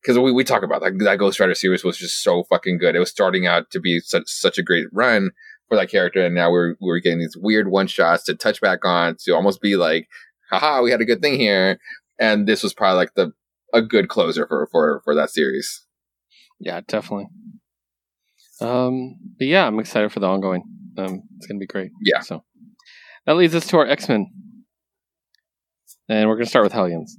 because 0.00 0.18
we, 0.18 0.32
we 0.32 0.44
talk 0.44 0.62
about 0.62 0.80
like 0.80 0.98
that 0.98 1.18
Ghost 1.18 1.40
Rider 1.40 1.54
series 1.54 1.84
was 1.84 1.98
just 1.98 2.22
so 2.22 2.44
fucking 2.44 2.78
good. 2.78 2.94
It 2.94 3.00
was 3.00 3.10
starting 3.10 3.46
out 3.46 3.70
to 3.72 3.80
be 3.80 4.00
such 4.00 4.24
such 4.26 4.56
a 4.58 4.62
great 4.62 4.86
run 4.92 5.32
for 5.68 5.76
that 5.76 5.90
character, 5.90 6.24
and 6.24 6.34
now 6.34 6.50
we're 6.50 6.76
we're 6.80 7.00
getting 7.00 7.18
these 7.18 7.36
weird 7.36 7.68
one 7.68 7.88
shots 7.88 8.22
to 8.24 8.34
touch 8.34 8.60
back 8.60 8.84
on 8.84 9.16
to 9.24 9.34
almost 9.34 9.60
be 9.60 9.76
like, 9.76 10.06
haha, 10.58 10.82
we 10.82 10.90
had 10.90 11.00
a 11.00 11.04
good 11.04 11.20
thing 11.20 11.38
here. 11.38 11.78
And 12.18 12.46
this 12.46 12.62
was 12.62 12.74
probably 12.74 12.96
like 12.96 13.14
the 13.14 13.32
a 13.72 13.82
good 13.82 14.08
closer 14.08 14.46
for 14.46 14.68
for 14.70 15.00
for 15.04 15.14
that 15.14 15.30
series. 15.30 15.84
Yeah, 16.60 16.80
definitely. 16.86 17.26
Um, 18.60 19.16
but 19.38 19.48
yeah, 19.48 19.66
I'm 19.66 19.80
excited 19.80 20.12
for 20.12 20.20
the 20.20 20.28
ongoing. 20.28 20.62
Um, 20.96 21.22
it's 21.36 21.46
gonna 21.46 21.58
be 21.58 21.66
great. 21.66 21.90
Yeah. 22.02 22.20
So 22.20 22.44
that 23.26 23.36
leads 23.36 23.54
us 23.54 23.66
to 23.68 23.78
our 23.78 23.86
X 23.86 24.08
Men, 24.08 24.26
and 26.08 26.28
we're 26.28 26.36
gonna 26.36 26.46
start 26.46 26.64
with 26.64 26.72
Hellions. 26.72 27.16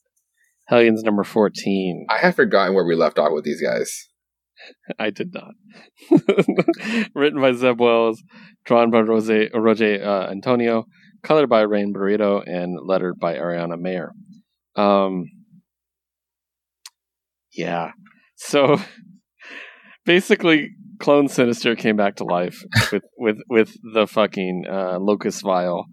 Hellions 0.66 1.02
number 1.04 1.22
fourteen. 1.22 2.06
I 2.10 2.18
have 2.18 2.34
forgotten 2.34 2.74
where 2.74 2.84
we 2.84 2.96
left 2.96 3.18
off 3.18 3.32
with 3.32 3.44
these 3.44 3.62
guys. 3.62 4.08
I 4.98 5.10
did 5.10 5.32
not. 5.32 5.54
Written 7.14 7.40
by 7.40 7.52
Zeb 7.52 7.80
Wells, 7.80 8.22
drawn 8.64 8.90
by 8.90 9.00
Rose, 9.00 9.30
Roger 9.54 10.02
uh, 10.04 10.30
Antonio, 10.30 10.86
colored 11.22 11.48
by 11.48 11.62
Rain 11.62 11.92
Beredo, 11.92 12.42
and 12.46 12.78
lettered 12.82 13.18
by 13.18 13.34
Ariana 13.34 13.78
Maher. 13.78 14.12
Um, 14.76 15.24
yeah. 17.52 17.92
So 18.36 18.80
basically, 20.04 20.70
Clone 21.00 21.28
Sinister 21.28 21.76
came 21.76 21.96
back 21.96 22.16
to 22.16 22.24
life 22.24 22.62
with 22.92 23.02
with 23.18 23.38
with 23.48 23.72
the 23.94 24.06
fucking 24.06 24.64
uh, 24.70 24.98
Locus 25.00 25.42
Vitae, 25.42 25.84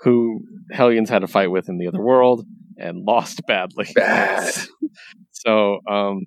who 0.00 0.40
Hellions 0.72 1.10
had 1.10 1.22
a 1.22 1.28
fight 1.28 1.50
with 1.50 1.68
in 1.68 1.78
the 1.78 1.88
other 1.88 2.02
world 2.02 2.44
and 2.76 3.04
lost 3.06 3.40
badly. 3.46 3.88
Bad. 3.94 4.54
So 5.44 5.80
um, 5.90 6.20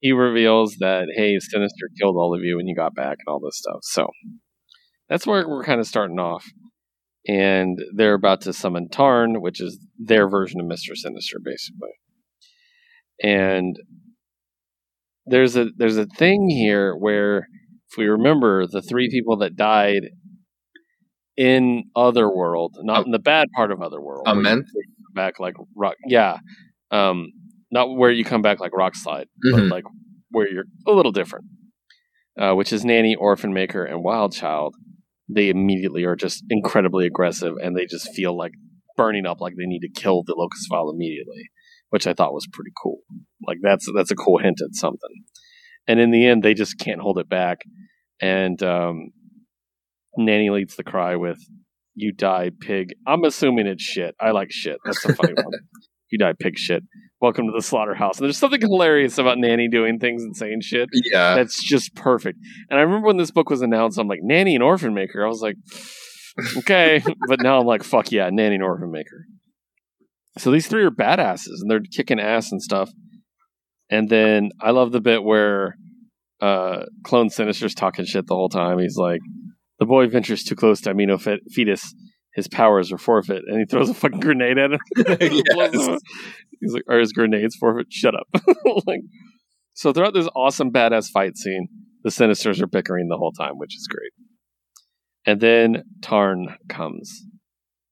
he 0.00 0.12
reveals 0.12 0.76
that 0.80 1.08
hey, 1.14 1.38
Sinister 1.38 1.88
killed 2.00 2.16
all 2.16 2.34
of 2.34 2.42
you 2.42 2.56
when 2.56 2.66
you 2.66 2.74
got 2.74 2.94
back 2.94 3.18
and 3.18 3.30
all 3.30 3.40
this 3.40 3.58
stuff. 3.58 3.80
So 3.82 4.08
that's 5.08 5.26
where 5.26 5.46
we're 5.46 5.64
kind 5.64 5.80
of 5.80 5.86
starting 5.86 6.18
off. 6.18 6.46
And 7.28 7.78
they're 7.94 8.14
about 8.14 8.40
to 8.42 8.52
summon 8.52 8.88
Tarn, 8.88 9.40
which 9.40 9.60
is 9.60 9.78
their 9.98 10.28
version 10.28 10.60
of 10.60 10.66
Mister 10.66 10.94
Sinister, 10.96 11.38
basically. 11.42 11.90
And 13.22 13.76
there's 15.26 15.56
a 15.56 15.66
there's 15.76 15.96
a 15.98 16.06
thing 16.06 16.48
here 16.48 16.94
where 16.96 17.46
if 17.90 17.96
we 17.96 18.06
remember 18.06 18.66
the 18.66 18.82
three 18.82 19.08
people 19.10 19.36
that 19.38 19.54
died 19.54 20.02
in 21.36 21.84
Otherworld, 21.94 22.76
not 22.82 22.98
Um, 23.00 23.04
in 23.06 23.10
the 23.12 23.18
bad 23.18 23.48
part 23.54 23.70
of 23.70 23.80
Otherworld, 23.80 24.24
A 24.26 24.34
men? 24.34 24.64
back 25.14 25.38
like 25.38 25.54
rock, 25.76 25.94
yeah, 26.08 26.38
um, 26.90 27.28
not 27.70 27.94
where 27.96 28.10
you 28.10 28.24
come 28.24 28.42
back 28.42 28.60
like 28.60 28.72
Rock 28.76 28.94
Slide, 28.96 29.28
Mhm. 29.46 29.52
but 29.52 29.62
like 29.68 29.84
where 30.30 30.50
you're 30.50 30.64
a 30.86 30.92
little 30.92 31.12
different, 31.12 31.44
uh, 32.38 32.54
which 32.54 32.72
is 32.72 32.84
Nanny, 32.84 33.14
Orphan 33.14 33.52
Maker, 33.52 33.84
and 33.84 34.02
Wild 34.02 34.32
Child. 34.32 34.74
They 35.34 35.48
immediately 35.48 36.04
are 36.04 36.16
just 36.16 36.44
incredibly 36.50 37.06
aggressive, 37.06 37.54
and 37.62 37.76
they 37.76 37.86
just 37.86 38.12
feel 38.14 38.36
like 38.36 38.52
burning 38.96 39.26
up, 39.26 39.40
like 39.40 39.54
they 39.56 39.66
need 39.66 39.80
to 39.80 40.00
kill 40.00 40.22
the 40.24 40.34
Locus 40.36 40.66
Vitae 40.70 40.90
immediately, 40.92 41.50
which 41.90 42.06
I 42.06 42.14
thought 42.14 42.34
was 42.34 42.46
pretty 42.52 42.72
cool. 42.82 42.98
Like 43.46 43.58
that's 43.62 43.86
that's 43.94 44.10
a 44.10 44.16
cool 44.16 44.38
hint 44.38 44.60
at 44.62 44.74
something. 44.74 45.24
And 45.88 45.98
in 45.98 46.10
the 46.10 46.26
end, 46.26 46.42
they 46.42 46.54
just 46.54 46.78
can't 46.78 47.00
hold 47.00 47.18
it 47.18 47.28
back, 47.28 47.62
and 48.20 48.62
um, 48.62 49.10
Nanny 50.16 50.50
leads 50.50 50.76
the 50.76 50.84
cry 50.84 51.16
with 51.16 51.38
"You 51.94 52.12
die, 52.12 52.50
pig." 52.60 52.94
I'm 53.06 53.24
assuming 53.24 53.66
it's 53.66 53.82
shit. 53.82 54.14
I 54.20 54.30
like 54.30 54.50
shit. 54.50 54.78
That's 54.84 55.04
a 55.04 55.14
funny 55.14 55.32
one. 55.36 55.52
You 56.10 56.18
die, 56.18 56.34
pig. 56.38 56.58
Shit. 56.58 56.84
Welcome 57.22 57.46
to 57.46 57.52
the 57.54 57.62
slaughterhouse. 57.62 58.18
And 58.18 58.24
there's 58.24 58.36
something 58.36 58.60
hilarious 58.60 59.16
about 59.16 59.38
Nanny 59.38 59.68
doing 59.68 60.00
things 60.00 60.24
and 60.24 60.36
saying 60.36 60.60
shit. 60.62 60.88
Yeah. 60.92 61.36
That's 61.36 61.62
just 61.62 61.94
perfect. 61.94 62.36
And 62.68 62.80
I 62.80 62.82
remember 62.82 63.06
when 63.06 63.16
this 63.16 63.30
book 63.30 63.48
was 63.48 63.62
announced, 63.62 63.96
I'm 63.96 64.08
like, 64.08 64.18
Nanny 64.24 64.56
and 64.56 64.62
Orphan 64.62 64.92
Maker. 64.92 65.24
I 65.24 65.28
was 65.28 65.40
like, 65.40 65.54
okay. 66.58 67.00
but 67.28 67.40
now 67.40 67.60
I'm 67.60 67.66
like, 67.66 67.84
fuck 67.84 68.10
yeah, 68.10 68.28
Nanny 68.30 68.56
and 68.56 68.64
Orphan 68.64 68.90
Maker. 68.90 69.26
So 70.38 70.50
these 70.50 70.66
three 70.66 70.82
are 70.82 70.90
badasses 70.90 71.60
and 71.60 71.70
they're 71.70 71.80
kicking 71.94 72.18
ass 72.18 72.50
and 72.50 72.60
stuff. 72.60 72.90
And 73.88 74.08
then 74.08 74.50
I 74.60 74.72
love 74.72 74.90
the 74.90 75.00
bit 75.00 75.22
where 75.22 75.76
uh, 76.40 76.86
Clone 77.04 77.30
Sinister's 77.30 77.76
talking 77.76 78.04
shit 78.04 78.26
the 78.26 78.34
whole 78.34 78.48
time. 78.48 78.80
He's 78.80 78.96
like, 78.96 79.20
the 79.78 79.86
boy 79.86 80.08
ventures 80.08 80.42
too 80.42 80.56
close 80.56 80.80
to 80.80 80.92
Amino 80.92 81.20
fe- 81.20 81.38
fetus. 81.52 81.94
His 82.34 82.48
powers 82.48 82.92
are 82.92 82.98
forfeit. 82.98 83.42
And 83.46 83.58
he 83.58 83.66
throws 83.66 83.90
a 83.90 83.94
fucking 83.94 84.20
grenade 84.20 84.58
at 84.58 84.72
him. 84.72 84.80
Up. 85.58 85.98
He's 86.60 86.72
like, 86.72 86.84
are 86.88 86.98
his 86.98 87.12
grenades 87.12 87.56
forfeit? 87.56 87.88
Shut 87.90 88.14
up. 88.14 88.28
like, 88.86 89.00
so 89.74 89.92
throughout 89.92 90.14
this 90.14 90.28
awesome 90.34 90.70
badass 90.70 91.10
fight 91.10 91.36
scene, 91.36 91.68
the 92.04 92.10
Sinisters 92.10 92.60
are 92.60 92.66
bickering 92.66 93.08
the 93.08 93.16
whole 93.16 93.32
time, 93.32 93.54
which 93.56 93.74
is 93.74 93.88
great. 93.88 94.12
And 95.26 95.40
then 95.40 95.84
Tarn 96.02 96.56
comes, 96.68 97.22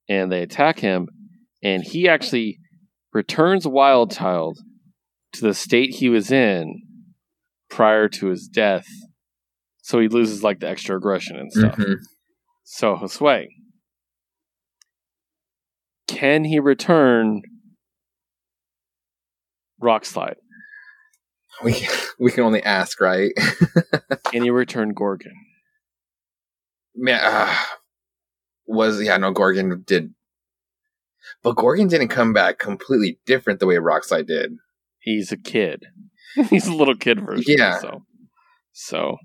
and 0.09 0.31
they 0.31 0.43
attack 0.43 0.81
him, 0.81 1.09
and 1.63 1.83
he 1.83 2.09
actually 2.09 2.59
returns 3.13 3.67
Wild 3.67 4.13
Child 4.13 4.59
to 5.33 5.43
the 5.43 5.55
state 5.55 5.95
he 5.95 6.09
was 6.09 6.31
in 6.31 6.83
prior 7.71 8.09
to 8.09 8.27
his 8.29 8.49
death, 8.49 8.87
so 9.83 10.01
he 10.01 10.09
loses 10.09 10.43
like 10.43 10.61
the 10.61 10.69
extra 10.69 10.97
aggression 10.97 11.37
and 11.37 11.53
stuff. 11.53 11.77
Mhm. 11.77 11.97
So 12.65 12.97
Josue, 12.97 13.47
can 16.11 16.45
he 16.45 16.59
return 16.59 17.43
Rock 19.81 20.05
Slide? 20.05 20.37
We 21.63 21.87
we 22.19 22.31
can 22.33 22.45
only 22.45 22.63
ask, 22.63 23.01
right? 23.01 23.33
Can 24.25 24.43
he 24.43 24.51
return 24.51 24.93
Gorgon? 24.93 25.35
Man, 26.95 27.21
uh, 27.23 27.55
was 28.67 29.03
yeah, 29.03 29.17
no, 29.17 29.33
Gorgon 29.33 29.83
did, 29.87 30.15
but 31.43 31.57
Gorgon 31.57 31.89
didn't 31.89 32.09
come 32.09 32.33
back 32.33 32.59
completely 32.59 33.19
different 33.27 33.61
the 33.61 33.67
way 33.67 33.77
Rockslide 33.77 34.27
did. 34.27 34.57
He's 34.99 35.33
a 35.33 35.37
kid. 35.37 35.87
He's 36.51 36.67
a 36.67 36.75
little 36.75 36.97
kid 36.97 37.21
version. 37.21 37.57
Yeah. 37.57 37.79
So, 37.79 38.03
so 38.73 39.17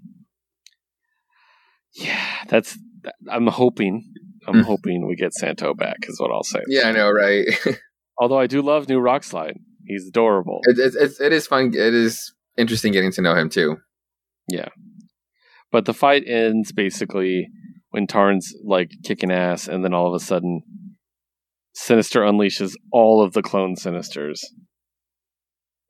yeah, 1.93 2.43
that's. 2.47 2.77
I'm 3.29 3.47
hoping. 3.47 4.11
I'm 4.47 4.55
Hmm. 4.55 4.61
hoping 4.61 5.07
we 5.07 5.15
get 5.15 5.33
Santo 5.33 5.73
back. 5.73 5.97
Is 6.07 6.19
what 6.19 6.31
I'll 6.31 6.43
say. 6.43 6.59
Yeah, 6.67 6.87
I 6.87 6.91
know, 6.91 7.09
right? 7.11 7.45
Although 8.19 8.39
I 8.39 8.47
do 8.47 8.61
love 8.61 8.87
new 8.87 8.99
Rock 8.99 9.23
Slide. 9.23 9.57
He's 9.85 10.07
adorable. 10.07 10.59
it, 10.63 10.77
it, 10.79 10.93
it's 10.99 11.19
it 11.21 11.31
is 11.33 11.45
fun. 11.47 11.67
It 11.75 11.93
is 11.93 12.33
interesting 12.57 12.91
getting 12.93 13.11
to 13.13 13.21
know 13.21 13.35
him 13.35 13.49
too. 13.49 13.77
Yeah, 14.47 14.69
but 15.71 15.85
the 15.85 15.93
fight 15.93 16.23
ends 16.27 16.71
basically 16.71 17.47
when 17.91 18.07
Tarn's 18.07 18.53
like 18.63 18.91
kicking 19.03 19.31
ass, 19.31 19.67
and 19.67 19.83
then 19.83 19.93
all 19.93 20.07
of 20.07 20.13
a 20.19 20.23
sudden, 20.23 20.61
Sinister 21.73 22.21
unleashes 22.21 22.73
all 22.91 23.21
of 23.23 23.33
the 23.33 23.41
clone 23.41 23.75
Sinisters, 23.75 24.39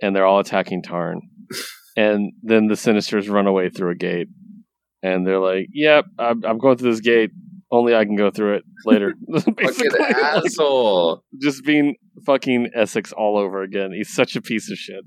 and 0.01 0.15
they're 0.15 0.25
all 0.25 0.39
attacking 0.39 0.81
Tarn. 0.83 1.21
and 1.97 2.33
then 2.43 2.67
the 2.67 2.75
Sinisters 2.75 3.29
run 3.29 3.47
away 3.47 3.69
through 3.69 3.91
a 3.91 3.95
gate, 3.95 4.27
and 5.03 5.25
they're 5.25 5.39
like, 5.39 5.67
"Yep, 5.73 6.05
I'm, 6.19 6.43
I'm 6.43 6.57
going 6.57 6.77
through 6.77 6.91
this 6.91 7.01
gate. 7.01 7.31
Only 7.75 7.95
I 7.95 8.05
can 8.05 8.15
go 8.15 8.31
through 8.31 8.55
it 8.55 8.63
later." 8.85 9.13
basically, 9.27 9.65
Fucking 9.65 9.91
like, 9.99 10.15
asshole. 10.15 11.23
just 11.41 11.63
being 11.65 11.95
fucking 12.25 12.71
Essex 12.75 13.11
all 13.11 13.37
over 13.37 13.61
again. 13.61 13.91
He's 13.93 14.13
such 14.13 14.35
a 14.35 14.41
piece 14.41 14.71
of 14.71 14.77
shit. 14.77 15.03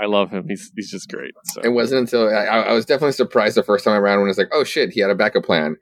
I 0.00 0.06
love 0.06 0.30
him. 0.30 0.46
He's 0.48 0.70
he's 0.74 0.90
just 0.90 1.10
great. 1.10 1.32
So 1.44 1.60
It 1.62 1.70
wasn't 1.70 2.00
until 2.00 2.28
I, 2.28 2.44
I 2.46 2.72
was 2.72 2.86
definitely 2.86 3.12
surprised 3.12 3.56
the 3.56 3.62
first 3.62 3.84
time 3.84 4.00
around 4.00 4.20
when 4.20 4.30
it's 4.30 4.38
like, 4.38 4.48
oh 4.52 4.64
shit, 4.64 4.90
he 4.90 5.00
had 5.00 5.10
a 5.10 5.14
backup 5.14 5.44
plan. 5.44 5.76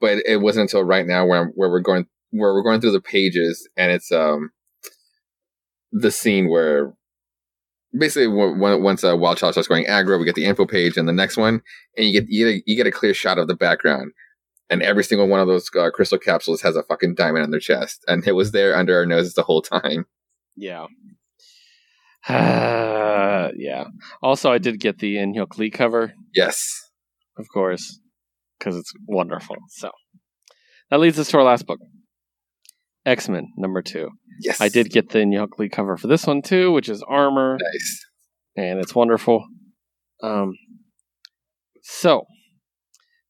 But 0.00 0.18
it 0.26 0.42
wasn't 0.42 0.62
until 0.64 0.84
right 0.84 1.06
now 1.06 1.24
where 1.24 1.46
where 1.54 1.70
we're 1.70 1.80
going 1.80 2.06
where 2.30 2.52
we're 2.52 2.62
going 2.62 2.80
through 2.80 2.92
the 2.92 3.00
pages 3.00 3.66
and 3.76 3.90
it's 3.92 4.12
um 4.12 4.50
the 5.92 6.10
scene 6.10 6.50
where 6.50 6.92
basically 7.98 8.26
once 8.26 9.04
uh, 9.04 9.16
Wild 9.16 9.38
Child 9.38 9.54
starts 9.54 9.68
going 9.68 9.86
aggro, 9.86 10.18
we 10.18 10.24
get 10.24 10.34
the 10.34 10.44
info 10.44 10.66
page 10.66 10.96
and 10.96 11.08
the 11.08 11.12
next 11.12 11.36
one, 11.36 11.62
and 11.96 12.06
you 12.06 12.20
get 12.20 12.28
you 12.28 12.44
get 12.44 12.54
a, 12.54 12.62
you 12.66 12.76
get 12.76 12.86
a 12.86 12.92
clear 12.92 13.14
shot 13.14 13.38
of 13.38 13.48
the 13.48 13.54
background. 13.54 14.12
And 14.70 14.82
every 14.82 15.04
single 15.04 15.28
one 15.28 15.40
of 15.40 15.46
those 15.46 15.68
uh, 15.78 15.90
crystal 15.90 16.18
capsules 16.18 16.62
has 16.62 16.74
a 16.74 16.82
fucking 16.82 17.14
diamond 17.16 17.44
on 17.44 17.50
their 17.50 17.60
chest, 17.60 18.02
and 18.08 18.26
it 18.26 18.32
was 18.32 18.52
there 18.52 18.74
under 18.76 18.96
our 18.96 19.04
noses 19.06 19.34
the 19.34 19.42
whole 19.42 19.60
time. 19.62 20.06
Yeah. 20.56 20.86
yeah. 22.28 23.84
Also, 24.22 24.50
I 24.50 24.58
did 24.58 24.80
get 24.80 24.98
the 24.98 25.18
In 25.18 25.34
Hyuk 25.34 25.58
Lee 25.58 25.70
cover, 25.70 26.14
Yes, 26.34 26.90
of 27.38 27.46
course, 27.52 28.00
because 28.58 28.76
it's 28.76 28.92
wonderful. 29.06 29.56
So 29.68 29.90
that 30.90 31.00
leads 31.00 31.18
us 31.18 31.28
to 31.28 31.38
our 31.38 31.44
last 31.44 31.66
book, 31.66 31.80
X 33.04 33.28
Men 33.28 33.48
number 33.56 33.82
two. 33.82 34.08
yes, 34.40 34.60
I 34.60 34.68
did 34.70 34.90
get 34.90 35.10
the 35.10 35.20
In 35.20 35.30
Hyuk 35.30 35.58
Lee 35.58 35.68
cover 35.68 35.96
for 35.96 36.06
this 36.06 36.26
one 36.26 36.40
too, 36.42 36.72
which 36.72 36.88
is 36.88 37.02
Armor, 37.06 37.58
Nice. 37.60 38.06
and 38.56 38.78
it's 38.80 38.94
wonderful. 38.94 39.44
Um, 40.22 40.54
so 41.82 42.24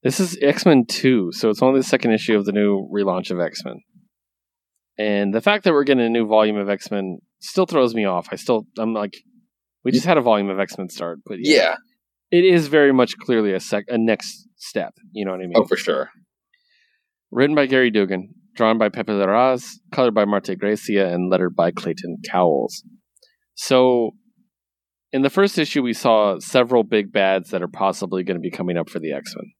this 0.05 0.19
is 0.19 0.37
X 0.41 0.65
Men 0.65 0.85
two, 0.87 1.31
so 1.33 1.49
it's 1.49 1.61
only 1.63 1.79
the 1.79 1.83
second 1.83 2.11
issue 2.11 2.37
of 2.37 2.45
the 2.45 2.51
new 2.51 2.87
relaunch 2.93 3.31
of 3.31 3.39
X 3.39 3.65
Men. 3.65 3.81
And 4.97 5.33
the 5.33 5.41
fact 5.41 5.63
that 5.63 5.73
we're 5.73 5.83
getting 5.83 6.05
a 6.05 6.09
new 6.09 6.27
volume 6.27 6.57
of 6.57 6.69
X 6.69 6.91
Men 6.91 7.17
still 7.39 7.65
throws 7.65 7.93
me 7.95 8.05
off. 8.05 8.27
I 8.31 8.35
still, 8.35 8.65
I'm 8.77 8.93
like, 8.93 9.15
we 9.83 9.91
just 9.91 10.05
had 10.05 10.17
a 10.17 10.21
volume 10.21 10.49
of 10.49 10.59
X 10.59 10.77
Men 10.77 10.89
start, 10.89 11.19
but 11.25 11.37
Yeah. 11.39 11.75
it 12.31 12.45
is 12.45 12.67
very 12.67 12.93
much 12.93 13.17
clearly 13.17 13.51
a 13.53 13.59
sec, 13.59 13.85
a 13.89 13.97
next 13.97 14.47
step. 14.57 14.93
You 15.11 15.25
know 15.25 15.31
what 15.31 15.41
I 15.41 15.47
mean? 15.47 15.53
Oh, 15.55 15.65
for 15.65 15.75
sure. 15.75 16.11
Written 17.31 17.55
by 17.55 17.65
Gerry 17.67 17.89
Duggan, 17.91 18.29
drawn 18.55 18.77
by 18.77 18.89
Pepe 18.89 19.11
Larraz, 19.11 19.71
colored 19.91 20.13
by 20.13 20.25
Marte 20.25 20.57
Gracia, 20.57 21.07
and 21.11 21.29
lettered 21.29 21.55
by 21.55 21.71
Clayton 21.71 22.17
Cowles. 22.29 22.83
So, 23.55 24.11
in 25.11 25.21
the 25.23 25.29
first 25.29 25.57
issue, 25.57 25.81
we 25.81 25.93
saw 25.93 26.39
several 26.39 26.83
big 26.83 27.11
bads 27.11 27.49
that 27.49 27.61
are 27.63 27.67
possibly 27.67 28.23
going 28.23 28.37
to 28.37 28.41
be 28.41 28.51
coming 28.51 28.77
up 28.77 28.89
for 28.89 28.99
the 28.99 29.11
X 29.11 29.33
Men. 29.35 29.51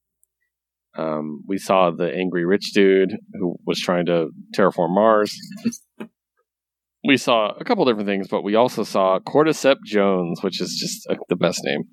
Um, 0.98 1.44
we 1.48 1.58
saw 1.58 1.92
the 1.92 2.14
angry 2.14 2.46
rich 2.46 2.72
dude 2.74 3.12
who 3.34 3.56
was 3.66 3.80
trying 3.80 4.06
to 4.06 4.30
terraform 4.56 4.94
Mars. 4.96 5.38
we 7.04 7.18
saw 7.18 7.54
a 7.60 7.64
couple 7.64 7.86
different 7.86 8.08
things, 8.08 8.28
but 8.28 8.44
we 8.44 8.56
also 8.56 8.84
saw 8.84 9.20
Cordyceps 9.20 9.84
Jones, 9.86 10.42
which 10.42 10.62
is 10.62 10.78
just 10.80 11.08
uh, 11.10 11.22
the 11.30 11.36
best 11.36 11.62
name. 11.64 11.84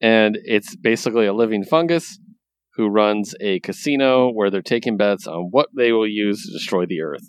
And 0.00 0.38
it's 0.42 0.74
basically 0.74 1.26
a 1.26 1.32
living 1.32 1.64
fungus 1.64 2.18
who 2.74 2.88
runs 2.88 3.34
a 3.40 3.60
casino 3.60 4.30
where 4.30 4.50
they're 4.50 4.62
taking 4.62 4.96
bets 4.96 5.26
on 5.26 5.48
what 5.50 5.68
they 5.76 5.92
will 5.92 6.08
use 6.08 6.44
to 6.44 6.52
destroy 6.52 6.86
the 6.86 7.02
Earth. 7.02 7.22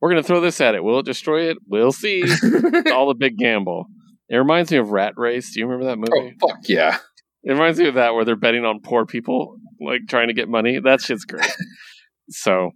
We're 0.00 0.10
going 0.10 0.22
to 0.22 0.26
throw 0.26 0.40
this 0.40 0.60
at 0.60 0.74
it. 0.74 0.84
Will 0.84 1.00
it 1.00 1.06
destroy 1.06 1.50
it? 1.50 1.58
We'll 1.66 1.92
see. 1.92 2.22
it's 2.24 2.90
all 2.90 3.10
a 3.10 3.14
big 3.14 3.36
gamble. 3.36 3.86
It 4.28 4.36
reminds 4.36 4.70
me 4.70 4.78
of 4.78 4.90
Rat 4.90 5.14
Race. 5.16 5.52
Do 5.52 5.60
you 5.60 5.66
remember 5.66 5.86
that 5.86 5.98
movie? 5.98 6.36
oh, 6.42 6.48
fuck 6.48 6.60
yeah. 6.68 6.98
It 7.42 7.52
reminds 7.52 7.78
me 7.78 7.88
of 7.88 7.94
that 7.94 8.14
where 8.14 8.24
they're 8.24 8.36
betting 8.36 8.64
on 8.64 8.80
poor 8.82 9.04
people, 9.04 9.58
like 9.84 10.02
trying 10.08 10.28
to 10.28 10.34
get 10.34 10.48
money. 10.48 10.78
That 10.82 11.00
shit's 11.00 11.24
great. 11.26 11.50
so, 12.30 12.70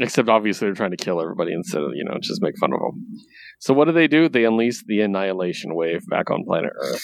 except 0.00 0.28
obviously 0.28 0.66
they're 0.66 0.74
trying 0.74 0.90
to 0.92 0.96
kill 0.96 1.20
everybody 1.20 1.52
instead 1.52 1.82
of, 1.82 1.90
you 1.94 2.04
know, 2.04 2.16
just 2.20 2.42
make 2.42 2.56
fun 2.58 2.72
of 2.72 2.80
them. 2.80 3.06
So, 3.60 3.74
what 3.74 3.86
do 3.86 3.92
they 3.92 4.08
do? 4.08 4.28
They 4.28 4.44
unleash 4.44 4.82
the 4.86 5.00
annihilation 5.00 5.74
wave 5.74 6.02
back 6.08 6.30
on 6.30 6.44
planet 6.46 6.72
Earth. 6.80 7.02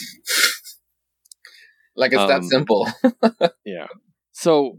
Like 1.97 2.12
it's 2.12 2.26
that 2.28 2.41
Um, 2.41 2.49
simple. 2.49 2.86
Yeah. 3.65 3.86
So 4.33 4.78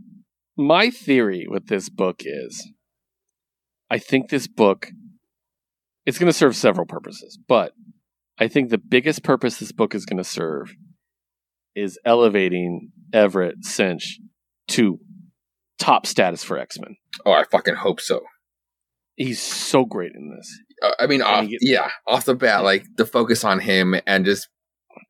my 0.57 0.89
theory 0.89 1.45
with 1.49 1.67
this 1.67 1.89
book 1.89 2.21
is 2.25 2.71
I 3.89 3.97
think 3.99 4.29
this 4.29 4.47
book 4.47 4.87
it's 6.05 6.17
going 6.17 6.31
to 6.31 6.37
serve 6.37 6.55
several 6.55 6.85
purposes, 6.87 7.37
but 7.47 7.73
I 8.39 8.47
think 8.47 8.69
the 8.69 8.77
biggest 8.77 9.21
purpose 9.21 9.57
this 9.59 9.71
book 9.73 9.93
is 9.93 10.05
going 10.05 10.17
to 10.17 10.23
serve 10.23 10.73
is 11.75 11.99
elevating 12.05 12.91
Everett 13.13 13.63
Synch 13.65 14.03
to 14.69 14.99
top 15.79 16.05
status 16.05 16.43
for 16.43 16.57
X-Men. 16.57 16.95
Oh, 17.25 17.31
I 17.31 17.43
fucking 17.43 17.75
hope 17.75 18.01
so. 18.01 18.21
He's 19.15 19.41
so 19.41 19.85
great 19.85 20.11
in 20.15 20.33
this. 20.35 20.49
Uh, 20.81 20.93
I 20.99 21.07
mean, 21.07 21.21
off, 21.21 21.47
gets- 21.47 21.63
yeah, 21.65 21.89
off 22.07 22.25
the 22.25 22.35
bat, 22.35 22.63
like 22.63 22.85
the 22.95 23.05
focus 23.05 23.43
on 23.43 23.59
him 23.59 23.95
and 24.07 24.25
just 24.25 24.47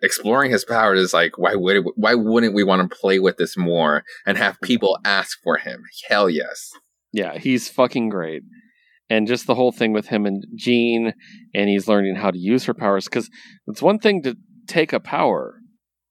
exploring 0.01 0.51
his 0.51 0.65
powers 0.65 0.99
is 0.99 1.13
like, 1.13 1.37
why 1.37 1.55
would 1.55 1.83
why 1.95 2.15
wouldn't 2.15 2.55
we 2.55 2.63
want 2.63 2.89
to 2.89 2.97
play 2.97 3.19
with 3.19 3.37
this 3.37 3.55
more 3.57 4.03
and 4.25 4.37
have 4.37 4.57
people 4.63 4.97
ask 5.05 5.37
for 5.43 5.57
him? 5.57 5.83
Hell 6.07 6.29
yes. 6.29 6.69
Yeah, 7.11 7.37
he's 7.37 7.69
fucking 7.69 8.09
great. 8.09 8.43
And 9.11 9.27
just 9.27 9.47
the 9.47 9.55
whole 9.55 9.71
thing 9.71 9.91
with 9.93 10.07
him 10.07 10.25
and 10.25 10.43
Jean, 10.55 11.13
and 11.55 11.69
he's 11.69 11.87
learning 11.87 12.15
how 12.15 12.29
to 12.29 12.37
use 12.37 12.65
her 12.65 12.75
powers. 12.75 13.05
Because 13.05 13.29
it's 13.67 13.81
one 13.81 13.97
thing 13.99 14.21
to 14.23 14.35
take 14.67 14.93
a 14.93 14.99
power, 14.99 15.55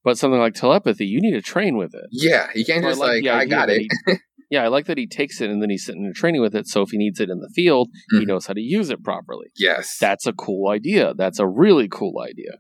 but 0.09 0.17
something 0.19 0.41
like 0.41 0.55
telepathy, 0.55 1.05
you 1.07 1.21
need 1.21 1.33
to 1.33 1.43
train 1.43 1.77
with 1.77 1.95
it. 1.95 2.07
Yeah, 2.11 2.49
you 2.55 2.65
can't 2.65 2.83
So 2.83 2.89
I 2.89 2.91
just 2.93 3.01
like 3.01 3.11
like, 3.11 3.25
the 3.25 3.31
I 3.31 3.45
got 3.47 3.69
it. 3.69 3.83
he- 4.07 4.17
yeah, 4.51 4.63
I 4.65 4.69
like 4.69 4.87
that 4.87 4.97
he 4.97 5.07
takes 5.07 5.41
it 5.43 5.51
and 5.51 5.61
then 5.63 5.69
he's 5.71 5.85
sitting 5.85 6.03
there 6.03 6.13
training 6.15 6.41
with 6.41 6.55
it. 6.55 6.67
So 6.67 6.81
if 6.83 6.91
he 6.91 6.97
needs 6.99 7.21
it 7.21 7.29
in 7.29 7.41
the 7.41 7.51
field, 7.55 7.89
he 8.11 8.21
Mhm. 8.21 8.27
knows 8.29 8.47
how 8.47 8.55
to 8.55 8.61
use 8.61 8.89
it 8.91 9.05
properly. 9.05 9.49
yes. 9.57 9.99
That's 10.01 10.27
a 10.27 10.33
cool 10.33 10.71
idea. 10.71 11.13
That's 11.15 11.39
a 11.39 11.47
really 11.47 11.89
cool 11.89 12.21
idea. 12.21 12.53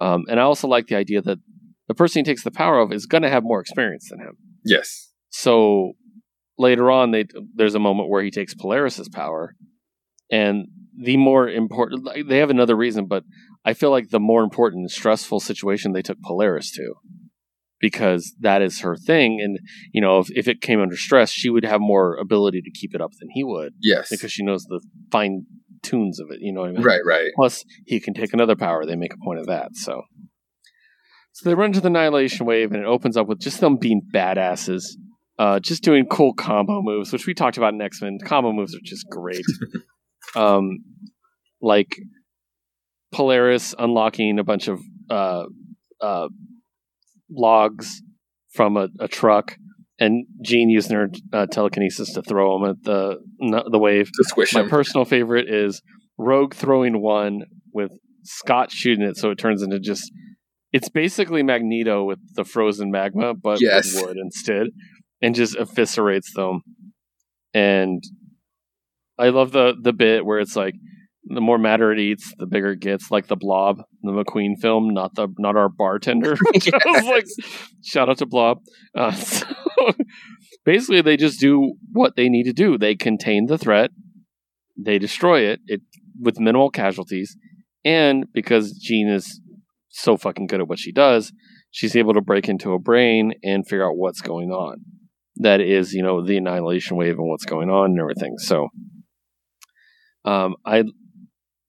Um, 0.00 0.24
and 0.28 0.40
I 0.40 0.42
also 0.42 0.66
like 0.68 0.88
the 0.88 0.96
idea 0.96 1.22
that 1.22 1.38
the 1.86 1.94
person 1.94 2.20
he 2.20 2.24
takes 2.24 2.42
the 2.44 2.50
power 2.50 2.80
of 2.80 2.92
is 2.92 3.06
going 3.06 3.22
to 3.22 3.30
have 3.30 3.44
more 3.44 3.60
experience 3.60 4.08
than 4.10 4.18
him. 4.20 4.36
yes. 4.64 5.12
So 5.30 5.92
later 6.58 6.90
on, 6.90 7.10
they 7.12 7.24
there's 7.54 7.74
a 7.74 7.80
moment 7.80 8.08
where 8.08 8.22
he 8.22 8.30
takes 8.30 8.54
Polaris's 8.54 9.08
power, 9.08 9.54
and 10.30 10.66
the 11.02 11.16
more 11.16 11.48
important 11.48 12.04
like, 12.04 12.26
they 12.28 12.38
have 12.38 12.50
another 12.50 12.76
reason, 12.76 13.06
but 13.06 13.24
I 13.64 13.74
feel 13.74 13.90
like 13.90 14.10
the 14.10 14.20
more 14.20 14.42
important 14.42 14.80
and 14.82 14.90
stressful 14.90 15.40
situation 15.40 15.92
they 15.92 16.02
took 16.02 16.20
Polaris 16.22 16.70
to, 16.72 16.94
because 17.80 18.34
that 18.40 18.62
is 18.62 18.80
her 18.80 18.96
thing, 18.96 19.40
and 19.42 19.58
you 19.92 20.00
know 20.00 20.18
if, 20.18 20.28
if 20.30 20.48
it 20.48 20.60
came 20.60 20.80
under 20.80 20.96
stress, 20.96 21.30
she 21.30 21.50
would 21.50 21.64
have 21.64 21.80
more 21.80 22.16
ability 22.16 22.60
to 22.62 22.70
keep 22.70 22.94
it 22.94 23.00
up 23.00 23.10
than 23.20 23.28
he 23.32 23.42
would 23.44 23.72
Yes. 23.80 24.08
because 24.10 24.32
she 24.32 24.44
knows 24.44 24.64
the 24.64 24.80
fine 25.10 25.46
tunes 25.82 26.18
of 26.20 26.28
it. 26.30 26.38
You 26.40 26.52
know 26.52 26.60
what 26.62 26.70
I 26.70 26.72
mean? 26.72 26.82
right, 26.82 27.00
right. 27.06 27.30
Plus, 27.36 27.64
he 27.86 28.00
can 28.00 28.14
take 28.14 28.32
another 28.32 28.56
power. 28.56 28.86
They 28.86 28.96
make 28.96 29.12
a 29.14 29.22
point 29.24 29.40
of 29.40 29.46
that. 29.46 29.74
So, 29.76 30.02
so 31.32 31.48
they 31.48 31.54
run 31.54 31.72
to 31.72 31.80
the 31.80 31.88
annihilation 31.88 32.46
wave, 32.46 32.72
and 32.72 32.82
it 32.82 32.86
opens 32.86 33.16
up 33.16 33.26
with 33.26 33.40
just 33.40 33.60
them 33.60 33.76
being 33.76 34.00
badasses, 34.14 34.84
uh, 35.38 35.58
just 35.60 35.82
doing 35.82 36.06
cool 36.06 36.32
combo 36.32 36.80
moves, 36.80 37.12
which 37.12 37.26
we 37.26 37.34
talked 37.34 37.56
about 37.56 37.74
in 37.74 37.80
X 37.82 38.00
Men. 38.00 38.18
Combo 38.24 38.52
moves 38.52 38.74
are 38.74 38.80
just 38.84 39.06
great. 39.10 39.42
um, 40.36 40.78
like 41.60 41.88
Polaris 43.12 43.74
unlocking 43.78 44.38
a 44.38 44.44
bunch 44.44 44.68
of 44.68 44.80
uh, 45.10 45.44
uh, 46.00 46.28
logs 47.30 48.02
from 48.52 48.76
a, 48.76 48.88
a 49.00 49.08
truck, 49.08 49.56
and 49.98 50.26
Jean 50.42 50.68
using 50.70 50.96
her 50.96 51.08
uh, 51.32 51.46
telekinesis 51.46 52.12
to 52.14 52.22
throw 52.22 52.58
them 52.58 52.70
at 52.70 52.82
the 52.82 53.16
the 53.70 53.78
wave. 53.78 54.06
To 54.06 54.24
squish 54.24 54.54
My 54.54 54.62
him. 54.62 54.68
personal 54.68 55.04
favorite 55.04 55.48
is 55.48 55.80
Rogue 56.18 56.54
throwing 56.54 57.00
one 57.00 57.42
with 57.72 57.92
Scott 58.24 58.70
shooting 58.70 59.04
it, 59.04 59.16
so 59.16 59.30
it 59.30 59.36
turns 59.38 59.62
into 59.62 59.78
just. 59.80 60.10
It's 60.72 60.88
basically 60.88 61.44
Magneto 61.44 62.02
with 62.02 62.18
the 62.34 62.44
frozen 62.44 62.90
magma, 62.90 63.32
but 63.32 63.58
Yes. 63.60 63.94
with 63.94 64.06
wood 64.06 64.16
instead, 64.20 64.66
and 65.22 65.32
just 65.32 65.54
eviscerates 65.56 66.32
them. 66.34 66.62
And 67.52 68.02
I 69.18 69.28
love 69.28 69.52
the 69.52 69.74
the 69.80 69.92
bit 69.92 70.24
where 70.24 70.40
it's 70.40 70.56
like 70.56 70.74
the 71.26 71.40
more 71.40 71.58
matter 71.58 71.90
it 71.90 71.98
eats, 71.98 72.34
the 72.38 72.46
bigger 72.46 72.72
it 72.72 72.80
gets, 72.80 73.10
like 73.10 73.28
the 73.28 73.36
Blob, 73.36 73.82
the 74.02 74.12
McQueen 74.12 74.60
film, 74.60 74.92
not 74.92 75.14
the 75.14 75.28
not 75.38 75.56
our 75.56 75.68
bartender. 75.68 76.36
Like, 76.86 77.26
shout 77.82 78.08
out 78.08 78.18
to 78.18 78.26
Blob. 78.26 78.58
Uh, 78.94 79.12
so 79.12 79.46
basically, 80.64 81.02
they 81.02 81.16
just 81.16 81.40
do 81.40 81.74
what 81.92 82.16
they 82.16 82.28
need 82.28 82.44
to 82.44 82.52
do. 82.52 82.76
They 82.76 82.94
contain 82.94 83.46
the 83.46 83.58
threat, 83.58 83.90
they 84.76 84.98
destroy 84.98 85.40
it, 85.40 85.60
it 85.66 85.80
with 86.20 86.38
minimal 86.38 86.70
casualties, 86.70 87.36
and 87.84 88.26
because 88.32 88.72
Jean 88.72 89.08
is 89.08 89.40
so 89.88 90.16
fucking 90.16 90.46
good 90.46 90.60
at 90.60 90.68
what 90.68 90.78
she 90.78 90.92
does, 90.92 91.32
she's 91.70 91.96
able 91.96 92.14
to 92.14 92.20
break 92.20 92.48
into 92.48 92.72
a 92.72 92.78
brain 92.78 93.34
and 93.42 93.66
figure 93.66 93.86
out 93.86 93.96
what's 93.96 94.20
going 94.20 94.50
on. 94.50 94.78
That 95.36 95.60
is, 95.60 95.92
you 95.92 96.02
know, 96.02 96.24
the 96.24 96.36
annihilation 96.36 96.96
wave 96.96 97.18
and 97.18 97.28
what's 97.28 97.44
going 97.44 97.68
on 97.68 97.90
and 97.90 98.00
everything. 98.00 98.38
So, 98.38 98.68
um, 100.24 100.56
I 100.64 100.84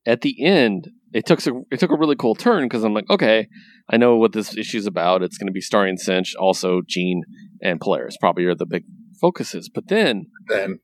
at 0.06 0.22
the 0.22 0.44
end 0.46 0.90
it 1.14 1.26
took 1.26 1.46
a, 1.48 1.52
it 1.72 1.80
took 1.80 1.92
a 1.92 1.98
really 1.98 2.18
cool 2.18 2.36
turn 2.36 2.64
because 2.64 2.84
I'm 2.84 2.94
like, 2.94 3.10
okay, 3.10 3.48
I 3.90 3.96
know 3.96 4.18
what 4.18 4.34
this 4.34 4.56
issue's 4.58 4.86
about. 4.86 5.24
It's 5.24 5.38
going 5.38 5.48
to 5.48 5.54
be 5.54 5.62
starring 5.62 5.96
Synch, 5.98 6.32
also 6.38 6.82
Jean 6.86 7.24
and 7.62 7.80
Polaris 7.80 8.18
probably 8.20 8.44
are 8.46 8.56
the 8.56 8.66
big 8.66 8.84
focuses. 9.22 9.70
But 9.74 9.88
then 9.88 10.26
Then, 10.48 10.80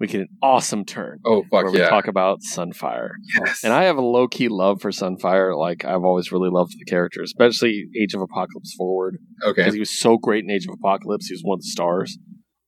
we 0.00 0.08
get 0.08 0.22
an 0.22 0.28
awesome 0.42 0.84
turn 0.84 1.20
oh 1.24 1.44
where 1.50 1.66
fuck 1.66 1.72
we 1.72 1.78
talk 1.78 2.08
about 2.08 2.40
Sunfire. 2.40 3.10
yes. 3.38 3.62
And 3.62 3.72
I 3.72 3.84
have 3.84 3.96
a 3.96 4.02
low 4.02 4.26
key 4.26 4.48
love 4.48 4.80
for 4.80 4.90
Sunfire. 4.90 5.56
Like 5.56 5.84
I've 5.84 6.02
always 6.02 6.32
really 6.32 6.50
loved 6.50 6.72
the 6.72 6.84
character, 6.84 7.22
especially 7.22 7.84
Age 7.96 8.14
of 8.14 8.20
Apocalypse 8.20 8.74
Forward, 8.76 9.18
okay. 9.44 9.62
because 9.62 9.74
he 9.74 9.80
was 9.80 9.96
so 9.96 10.18
great 10.18 10.42
in 10.42 10.50
Age 10.50 10.66
of 10.66 10.74
Apocalypse. 10.74 11.28
He 11.28 11.34
was 11.34 11.42
one 11.44 11.58
of 11.58 11.60
the 11.60 11.68
stars. 11.68 12.18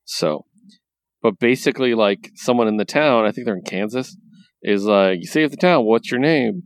So, 0.05 0.45
but 1.23 1.41
basically, 1.41 1.95
like 1.95 2.31
someone 2.37 2.69
in 2.69 2.77
the 2.77 2.85
town, 2.85 3.25
I 3.25 3.33
think 3.33 3.47
they're 3.47 3.57
in 3.57 3.65
Kansas, 3.65 4.17
is 4.65 4.85
like, 4.85 5.19
"You 5.21 5.27
save 5.27 5.51
the 5.51 5.57
town. 5.57 5.85
What's 5.85 6.11
your 6.11 6.21
name?" 6.21 6.63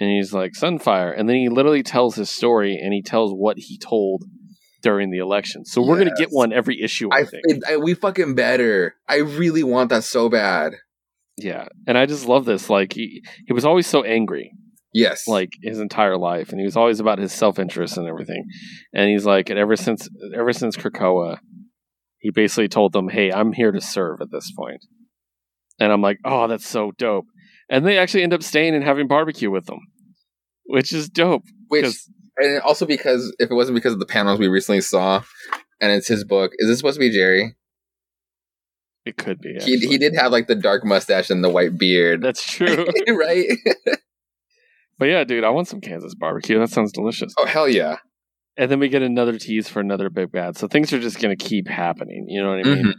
And 0.00 0.10
he's 0.10 0.32
like, 0.32 0.52
"Sunfire." 0.52 1.14
And 1.16 1.28
then 1.28 1.36
he 1.36 1.48
literally 1.48 1.82
tells 1.82 2.16
his 2.16 2.28
story, 2.30 2.76
and 2.76 2.92
he 2.92 3.02
tells 3.02 3.32
what 3.32 3.56
he 3.58 3.78
told 3.78 4.24
during 4.82 5.10
the 5.10 5.18
election. 5.18 5.64
So 5.64 5.80
we're 5.80 5.98
gonna 5.98 6.10
get 6.18 6.28
one 6.30 6.52
every 6.52 6.82
issue. 6.82 7.08
I, 7.12 7.18
I, 7.18 7.24
think. 7.24 7.42
it- 7.44 7.62
I 7.68 7.76
we 7.76 7.94
fucking 7.94 8.34
better. 8.34 8.96
I 9.08 9.16
really 9.18 9.62
want 9.62 9.90
that 9.90 10.04
so 10.04 10.28
bad. 10.28 10.74
yeah, 11.38 11.68
and 11.86 11.96
I 11.96 12.04
just 12.06 12.26
love 12.26 12.44
this. 12.44 12.68
Like 12.68 12.92
he, 12.94 13.22
he 13.46 13.52
was 13.52 13.64
always 13.64 13.86
so 13.86 14.02
angry. 14.02 14.52
Yes. 14.94 15.26
like 15.26 15.48
his 15.62 15.78
entire 15.80 16.18
life, 16.18 16.50
and 16.50 16.58
he 16.60 16.66
was 16.66 16.76
always 16.76 17.00
about 17.00 17.18
his 17.18 17.32
self 17.32 17.58
interest 17.58 17.96
and 17.96 18.06
everything. 18.06 18.44
And 18.92 19.08
he's 19.08 19.24
like, 19.24 19.48
and 19.48 19.58
ever 19.58 19.74
since 19.76 20.06
ever 20.36 20.52
since 20.52 20.76
Krakoa, 20.76 21.38
he 22.18 22.30
basically 22.30 22.68
told 22.68 22.92
them, 22.92 23.08
"Hey, 23.08 23.32
I'm 23.32 23.52
here 23.52 23.72
to 23.72 23.80
serve." 23.80 24.20
At 24.20 24.30
this 24.30 24.52
point, 24.54 24.84
and 25.80 25.92
I'm 25.92 26.02
like, 26.02 26.18
"Oh, 26.24 26.48
that's 26.48 26.66
so 26.66 26.92
dope." 26.98 27.26
And 27.70 27.86
they 27.86 27.98
actually 27.98 28.22
end 28.22 28.34
up 28.34 28.42
staying 28.42 28.74
and 28.74 28.84
having 28.84 29.08
barbecue 29.08 29.50
with 29.50 29.66
them, 29.66 29.80
which 30.66 30.92
is 30.92 31.08
dope. 31.08 31.44
which 31.68 31.94
and 32.38 32.60
also 32.60 32.86
because 32.86 33.34
if 33.38 33.50
it 33.50 33.54
wasn't 33.54 33.74
because 33.74 33.92
of 33.92 33.98
the 34.00 34.06
panels 34.06 34.38
we 34.38 34.48
recently 34.48 34.80
saw, 34.80 35.22
and 35.80 35.92
it's 35.92 36.08
his 36.08 36.24
book, 36.24 36.52
is 36.58 36.68
this 36.68 36.78
supposed 36.78 36.96
to 36.96 37.00
be 37.00 37.10
Jerry? 37.10 37.54
it 39.04 39.16
could 39.16 39.40
be. 39.40 39.50
He 39.50 39.56
actually. 39.56 39.78
he 39.88 39.98
did 39.98 40.14
have 40.14 40.30
like 40.32 40.46
the 40.46 40.54
dark 40.54 40.84
mustache 40.84 41.28
and 41.30 41.42
the 41.42 41.48
white 41.50 41.76
beard, 41.76 42.22
That's 42.22 42.44
true. 42.48 42.86
right? 43.08 43.46
but 44.98 45.06
yeah, 45.06 45.24
dude, 45.24 45.44
I 45.44 45.50
want 45.50 45.68
some 45.68 45.80
Kansas 45.80 46.14
barbecue. 46.14 46.58
That 46.58 46.70
sounds 46.70 46.92
delicious. 46.92 47.34
oh 47.38 47.46
hell 47.46 47.68
yeah! 47.68 47.96
And 48.56 48.70
then 48.70 48.78
we 48.78 48.88
get 48.88 49.02
another 49.02 49.38
tease 49.38 49.68
for 49.68 49.80
another 49.80 50.08
big 50.10 50.30
bad. 50.30 50.56
So 50.56 50.68
things 50.68 50.92
are 50.92 51.00
just 51.00 51.20
going 51.20 51.36
to 51.36 51.44
keep 51.44 51.66
happening. 51.68 52.26
You 52.28 52.42
know 52.42 52.50
what 52.50 52.66
I 52.66 52.74
mean? 52.74 52.84
Mhm. 52.84 52.92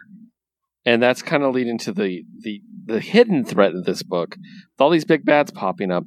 And 0.86 1.02
that's 1.02 1.22
kind 1.22 1.44
of 1.44 1.54
leading 1.56 1.78
to 1.80 1.94
the, 1.94 2.24
the 2.42 2.62
the 2.86 3.00
hidden 3.00 3.46
threat 3.46 3.74
of 3.74 3.86
this 3.86 4.04
book. 4.04 4.36
With 4.38 4.82
all 4.82 4.90
these 4.90 5.06
big 5.06 5.24
bads 5.24 5.52
popping 5.52 5.92
up, 5.92 6.04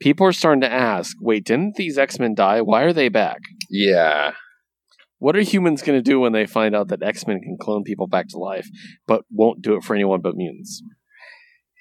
people 0.00 0.26
are 0.26 0.32
starting 0.32 0.60
to 0.60 0.70
ask, 0.70 1.16
wait, 1.20 1.44
didn't 1.46 1.76
these 1.76 1.96
X 1.96 2.18
Men 2.18 2.34
die? 2.34 2.60
Why 2.60 2.82
are 2.82 2.92
they 2.92 3.08
back? 3.08 3.38
Yeah, 3.70 4.32
What 5.18 5.36
are 5.36 5.40
humans 5.40 5.80
going 5.82 5.98
to 5.98 6.02
do 6.02 6.20
when 6.20 6.32
they 6.32 6.44
find 6.44 6.76
out 6.76 6.88
that 6.88 7.02
X 7.02 7.26
Men 7.26 7.40
can 7.40 7.56
clone 7.58 7.82
people 7.82 8.06
back 8.06 8.28
to 8.28 8.38
life, 8.38 8.68
but 9.06 9.22
won't 9.30 9.62
do 9.62 9.74
it 9.76 9.84
for 9.84 9.94
anyone 9.94 10.20
but 10.20 10.36
mutants? 10.36 10.82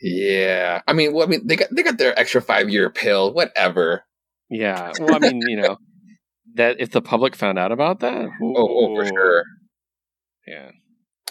yeah. 0.02 0.82
I 0.88 0.94
mean, 0.94 1.14
well, 1.14 1.26
I 1.26 1.30
mean, 1.30 1.46
they 1.48 1.56
got 1.58 1.70
they 1.72 1.84
got 1.84 1.98
their 1.98 2.18
extra 2.18 2.42
five 2.42 2.70
year 2.70 2.90
pill, 2.90 3.34
whatever. 3.34 4.06
Yeah. 4.50 4.92
Well, 5.00 5.16
I 5.16 5.20
mean, 5.20 5.42
you 5.48 5.58
know, 5.62 5.78
that 6.56 6.78
if 6.80 6.92
the 6.92 7.02
public 7.02 7.36
found 7.36 7.60
out 7.60 7.72
about 7.72 8.00
that, 8.00 8.30
Oh, 8.42 8.54
oh, 8.56 8.96
for 8.96 9.06
sure. 9.06 9.44
Yeah. 10.48 10.72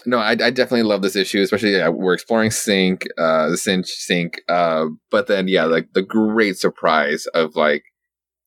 No, 0.05 0.17
I, 0.17 0.31
I 0.31 0.49
definitely 0.49 0.83
love 0.83 1.01
this 1.01 1.15
issue, 1.15 1.41
especially 1.41 1.71
yeah, 1.75 1.89
we're 1.89 2.13
exploring 2.13 2.49
Synch, 2.49 3.05
uh, 3.17 3.49
the 3.49 3.55
Synch 3.55 3.89
Synch, 4.09 4.35
uh, 4.49 4.87
but 5.09 5.27
then 5.27 5.47
yeah, 5.47 5.65
like 5.65 5.93
the 5.93 6.01
great 6.01 6.57
surprise 6.57 7.25
of 7.27 7.55
like 7.55 7.83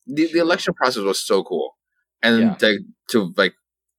the, 0.05 0.27
the 0.31 0.39
election 0.39 0.73
process 0.73 1.03
was 1.03 1.19
so 1.19 1.43
cool, 1.43 1.75
and 2.21 2.39
Yeah. 2.41 2.55
to, 2.55 2.79
to 3.11 3.33
like 3.37 3.53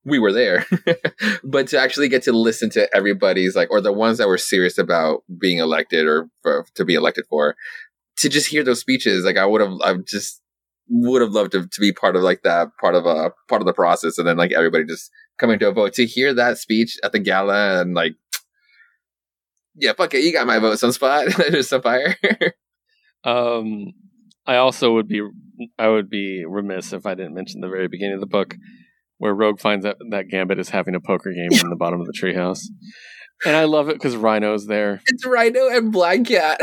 we 0.05 0.19
were 0.19 0.33
there, 0.33 0.65
but 1.45 1.67
to 1.69 1.78
actually 1.78 2.09
get 2.09 2.23
to 2.23 2.33
listen 2.33 2.70
to 2.70 2.89
everybody's 2.97 3.55
like 3.57 3.70
or 3.70 3.81
the 3.81 3.93
ones 3.93 4.19
that 4.19 4.28
were 4.28 4.39
serious 4.39 4.78
about 4.78 5.23
being 5.39 5.59
elected 5.59 6.07
or 6.07 6.28
for, 6.43 6.65
to 6.77 6.85
be 6.85 6.95
elected 6.95 7.25
for, 7.28 7.57
to 8.19 8.28
just 8.28 8.49
hear 8.49 8.62
those 8.65 8.81
speeches, 8.81 9.25
like 9.25 9.37
I 9.37 9.45
would 9.47 9.61
have, 9.61 9.75
I 9.83 9.95
just 10.07 10.41
would 10.89 11.20
have 11.20 11.33
loved 11.33 11.53
to, 11.53 11.67
to 11.67 11.81
be 11.81 11.93
part 11.93 12.17
of 12.17 12.23
like 12.23 12.43
that 12.45 12.69
part 12.81 12.95
of 12.95 13.05
a 13.05 13.33
part 13.49 13.61
of 13.61 13.67
the 13.67 13.75
process, 13.75 14.17
and 14.17 14.27
then 14.27 14.37
like 14.37 14.53
everybody 14.53 14.85
just 14.85 15.11
coming 15.39 15.58
to 15.58 15.68
a 15.68 15.73
vote. 15.73 15.94
To 15.94 16.07
hear 16.07 16.34
that 16.34 16.58
speech 16.58 16.99
at 17.02 17.12
the 17.12 17.18
gala 17.18 17.81
and 17.81 17.94
like 17.94 18.15
yeah 19.75 19.92
fuck 19.92 20.15
it 20.15 20.25
you 20.25 20.33
got 20.33 20.47
my 20.47 20.58
vote 20.58 20.78
sunspot 20.78 21.28
sunfire 21.28 22.15
Um, 23.25 23.94
I 24.47 24.57
also 24.57 24.94
would 24.94 25.08
be 25.08 25.23
I 25.78 25.89
would 25.89 26.08
be 26.08 26.44
remiss 26.47 26.92
if 26.92 27.05
I 27.05 27.15
didn't 27.15 27.34
mention 27.34 27.60
the 27.60 27.68
very 27.68 27.89
beginning 27.89 28.15
of 28.15 28.20
the 28.20 28.26
book 28.26 28.55
where 29.18 29.34
Rogue 29.34 29.60
finds 29.60 29.84
out 29.84 29.97
that 30.10 30.28
Gambit 30.28 30.60
is 30.60 30.70
having 30.70 30.94
a 30.94 31.00
poker 31.00 31.33
game 31.33 31.50
in 31.52 31.70
the 31.70 31.76
bottom 31.76 32.00
of 32.00 32.07
the 32.07 32.12
treehouse, 32.12 32.62
and 33.44 33.57
I 33.57 33.65
love 33.65 33.89
it 33.89 33.94
because 33.94 34.17
Rhino's 34.17 34.67
there. 34.67 35.00
it's 35.07 35.25
rhino 35.25 35.68
and 35.68 35.92
black 35.92 36.25
cat 36.25 36.60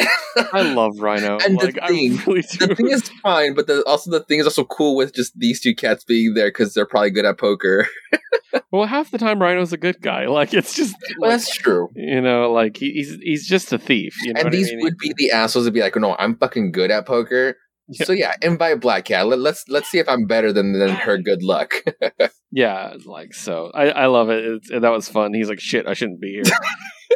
I 0.54 0.62
love 0.74 1.00
Rhino. 1.00 1.38
And 1.40 1.60
the 1.60 1.66
like, 1.66 1.80
I 1.82 1.88
thing, 1.88 2.18
really 2.26 2.42
the 2.42 2.76
thing 2.76 2.90
is 2.90 3.10
fine 3.22 3.54
but 3.54 3.68
the, 3.68 3.84
also 3.86 4.12
the 4.12 4.22
thing 4.22 4.40
is 4.40 4.46
also 4.46 4.66
cool 4.66 4.96
with 4.96 5.14
just 5.14 5.38
these 5.38 5.60
two 5.62 5.76
cats 5.76 6.04
being 6.04 6.34
there 6.34 6.50
because 6.50 6.74
they're 6.74 6.86
probably 6.86 7.12
good 7.12 7.26
at 7.26 7.38
poker 7.38 7.88
well, 8.72 8.86
half 8.86 9.12
the 9.12 9.18
time 9.18 9.42
Rhino's 9.42 9.74
a 9.74 9.78
good 9.78 10.02
guy. 10.02 10.28
Like 10.28 10.54
it's 10.54 10.74
just 10.76 10.96
well, 11.18 11.30
like, 11.30 11.40
that's 11.40 11.56
true 11.56 11.90
you 11.96 12.22
know, 12.22 12.52
like 12.52 12.78
he, 12.78 12.92
he's 12.92 13.16
he's 13.22 13.48
just 13.48 13.74
a 13.74 13.78
thief. 13.78 14.16
You 14.24 14.34
know 14.34 14.40
and 14.40 14.46
what 14.46 14.54
I 14.54 14.58
these 14.58 14.72
mean? 14.72 14.82
would 14.84 14.98
be 14.98 15.14
the 15.18 15.32
assholes 15.32 15.66
to 15.66 15.72
be 15.72 15.82
like 15.82 15.96
no 15.96 16.16
i'm 16.20 16.36
fucking 16.38 16.72
good 16.72 16.92
at 16.92 17.06
poker 17.06 17.58
Yeah. 17.88 18.06
so 18.06 18.14
yeah 18.14 18.34
invite 18.42 18.80
black 18.82 19.06
cat 19.06 19.28
Let, 19.28 19.40
let's 19.40 19.64
let's 19.70 19.90
see 19.90 20.00
if 20.00 20.10
i'm 20.10 20.26
better 20.26 20.52
than 20.52 20.74
than 20.74 20.90
her 20.90 21.18
good 21.20 21.44
luck 21.44 21.72
Yeah, 22.52 22.94
like 23.06 23.34
so. 23.34 23.70
I, 23.74 23.90
I 23.90 24.06
love 24.06 24.30
it. 24.30 24.46
It's, 24.46 24.70
that 24.70 24.90
was 24.90 25.10
fun. 25.10 25.34
He's 25.34 25.50
like, 25.50 25.60
shit, 25.60 25.88
I 25.88 25.94
shouldn't 25.94 26.22
be 26.22 26.42
here. 26.42 26.54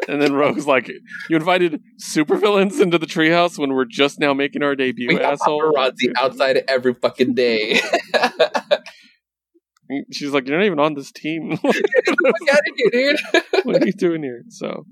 and 0.09 0.21
then 0.21 0.33
Rogue's 0.33 0.67
like, 0.67 0.89
you 1.29 1.37
invited 1.37 1.81
supervillains 1.97 2.81
into 2.81 2.97
the 2.97 3.05
treehouse 3.05 3.57
when 3.57 3.71
we're 3.71 3.85
just 3.85 4.19
now 4.19 4.33
making 4.33 4.63
our 4.63 4.75
debut, 4.75 5.07
we 5.07 5.17
asshole. 5.21 5.71
paparazzi 5.71 6.11
outside 6.17 6.61
every 6.67 6.93
fucking 6.93 7.35
day 7.35 7.79
She's 10.11 10.31
like, 10.31 10.47
you're 10.47 10.57
not 10.57 10.65
even 10.65 10.79
on 10.79 10.93
this 10.93 11.11
team. 11.11 11.55
Fuck 11.55 11.73
out 11.73 12.59
of 12.59 12.91
here, 12.91 13.13
dude. 13.13 13.19
what 13.63 13.81
are 13.81 13.85
you 13.85 13.93
doing 13.93 14.21
here? 14.21 14.43
So, 14.49 14.85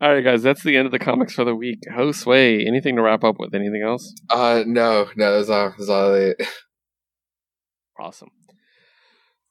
all 0.00 0.14
right, 0.14 0.24
guys, 0.24 0.42
that's 0.42 0.62
the 0.62 0.76
end 0.76 0.86
of 0.86 0.92
the 0.92 0.98
comics 0.98 1.34
for 1.34 1.44
the 1.44 1.54
week. 1.54 1.80
Josue, 1.90 2.66
anything 2.66 2.96
to 2.96 3.02
wrap 3.02 3.22
up 3.24 3.36
with? 3.38 3.54
Anything 3.54 3.82
else? 3.86 4.14
Uh, 4.30 4.64
no, 4.66 5.08
no, 5.16 5.36
that's 5.36 5.50
all. 5.50 5.70
That's 5.76 5.88
all 5.88 6.14
it. 6.14 6.42
Awesome. 7.98 8.30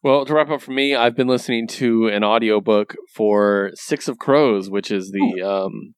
Well, 0.01 0.25
to 0.25 0.33
wrap 0.33 0.49
up 0.49 0.59
for 0.61 0.71
me, 0.71 0.95
I've 0.95 1.15
been 1.15 1.27
listening 1.27 1.67
to 1.67 2.07
an 2.07 2.23
audiobook 2.23 2.95
for 3.13 3.69
Six 3.75 4.07
of 4.07 4.17
Crows, 4.17 4.71
which 4.71 4.89
is 4.89 5.11
the 5.11 5.47
um 5.47 5.93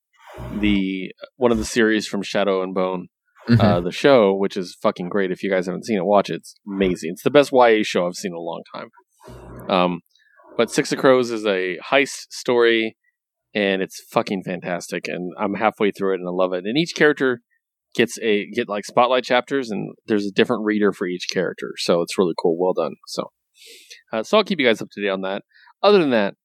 the 0.59 1.13
one 1.37 1.53
of 1.53 1.57
the 1.57 1.63
series 1.63 2.07
from 2.07 2.23
Shadow 2.23 2.61
and 2.61 2.73
Bone, 2.75 3.07
uh, 3.59 3.79
the 3.79 3.91
show, 3.91 4.35
which 4.35 4.57
is 4.57 4.75
fucking 4.81 5.07
great. 5.07 5.31
If 5.31 5.43
you 5.43 5.49
guys 5.49 5.67
haven't 5.67 5.85
seen 5.85 5.97
it, 5.97 6.05
watch 6.05 6.29
it. 6.29 6.35
It's 6.35 6.55
amazing. 6.67 7.11
It's 7.13 7.23
the 7.23 7.31
best 7.31 7.51
YA 7.53 7.83
show 7.83 8.05
I've 8.05 8.15
seen 8.15 8.31
in 8.31 8.35
a 8.35 8.39
long 8.39 8.63
time. 8.75 8.89
Um, 9.69 9.99
but 10.57 10.69
Six 10.69 10.91
of 10.91 10.99
Crows 10.99 11.31
is 11.31 11.45
a 11.45 11.77
heist 11.89 12.31
story, 12.31 12.97
and 13.53 13.81
it's 13.81 14.01
fucking 14.11 14.43
fantastic. 14.43 15.07
And 15.07 15.33
I'm 15.39 15.55
halfway 15.55 15.91
through 15.91 16.13
it, 16.13 16.19
and 16.19 16.27
I 16.27 16.31
love 16.31 16.53
it. 16.53 16.65
And 16.65 16.77
each 16.77 16.95
character 16.95 17.41
gets 17.93 18.17
a 18.19 18.49
get 18.51 18.69
like 18.69 18.85
spotlight 18.85 19.23
chapters, 19.23 19.69
and 19.69 19.93
there's 20.07 20.25
a 20.25 20.31
different 20.31 20.63
reader 20.65 20.91
for 20.91 21.07
each 21.07 21.27
character. 21.31 21.73
So 21.77 22.01
it's 22.01 22.17
really 22.17 22.33
cool. 22.41 22.57
Well 22.59 22.73
done. 22.73 22.95
So, 23.07 23.31
uh, 24.13 24.23
so 24.23 24.37
I'll 24.37 24.43
keep 24.43 24.59
you 24.59 24.65
guys 24.65 24.81
up 24.81 24.89
to 24.91 25.01
date 25.01 25.09
on 25.09 25.21
that. 25.21 25.43
Other 25.83 25.99
than 25.99 26.11
that, 26.11 26.35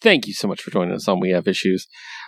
thank 0.00 0.26
you 0.26 0.34
so 0.34 0.46
much 0.46 0.62
for 0.62 0.70
joining 0.70 0.94
us 0.94 1.08
on 1.08 1.20
We 1.20 1.30
Have 1.30 1.48
Issues. 1.48 1.86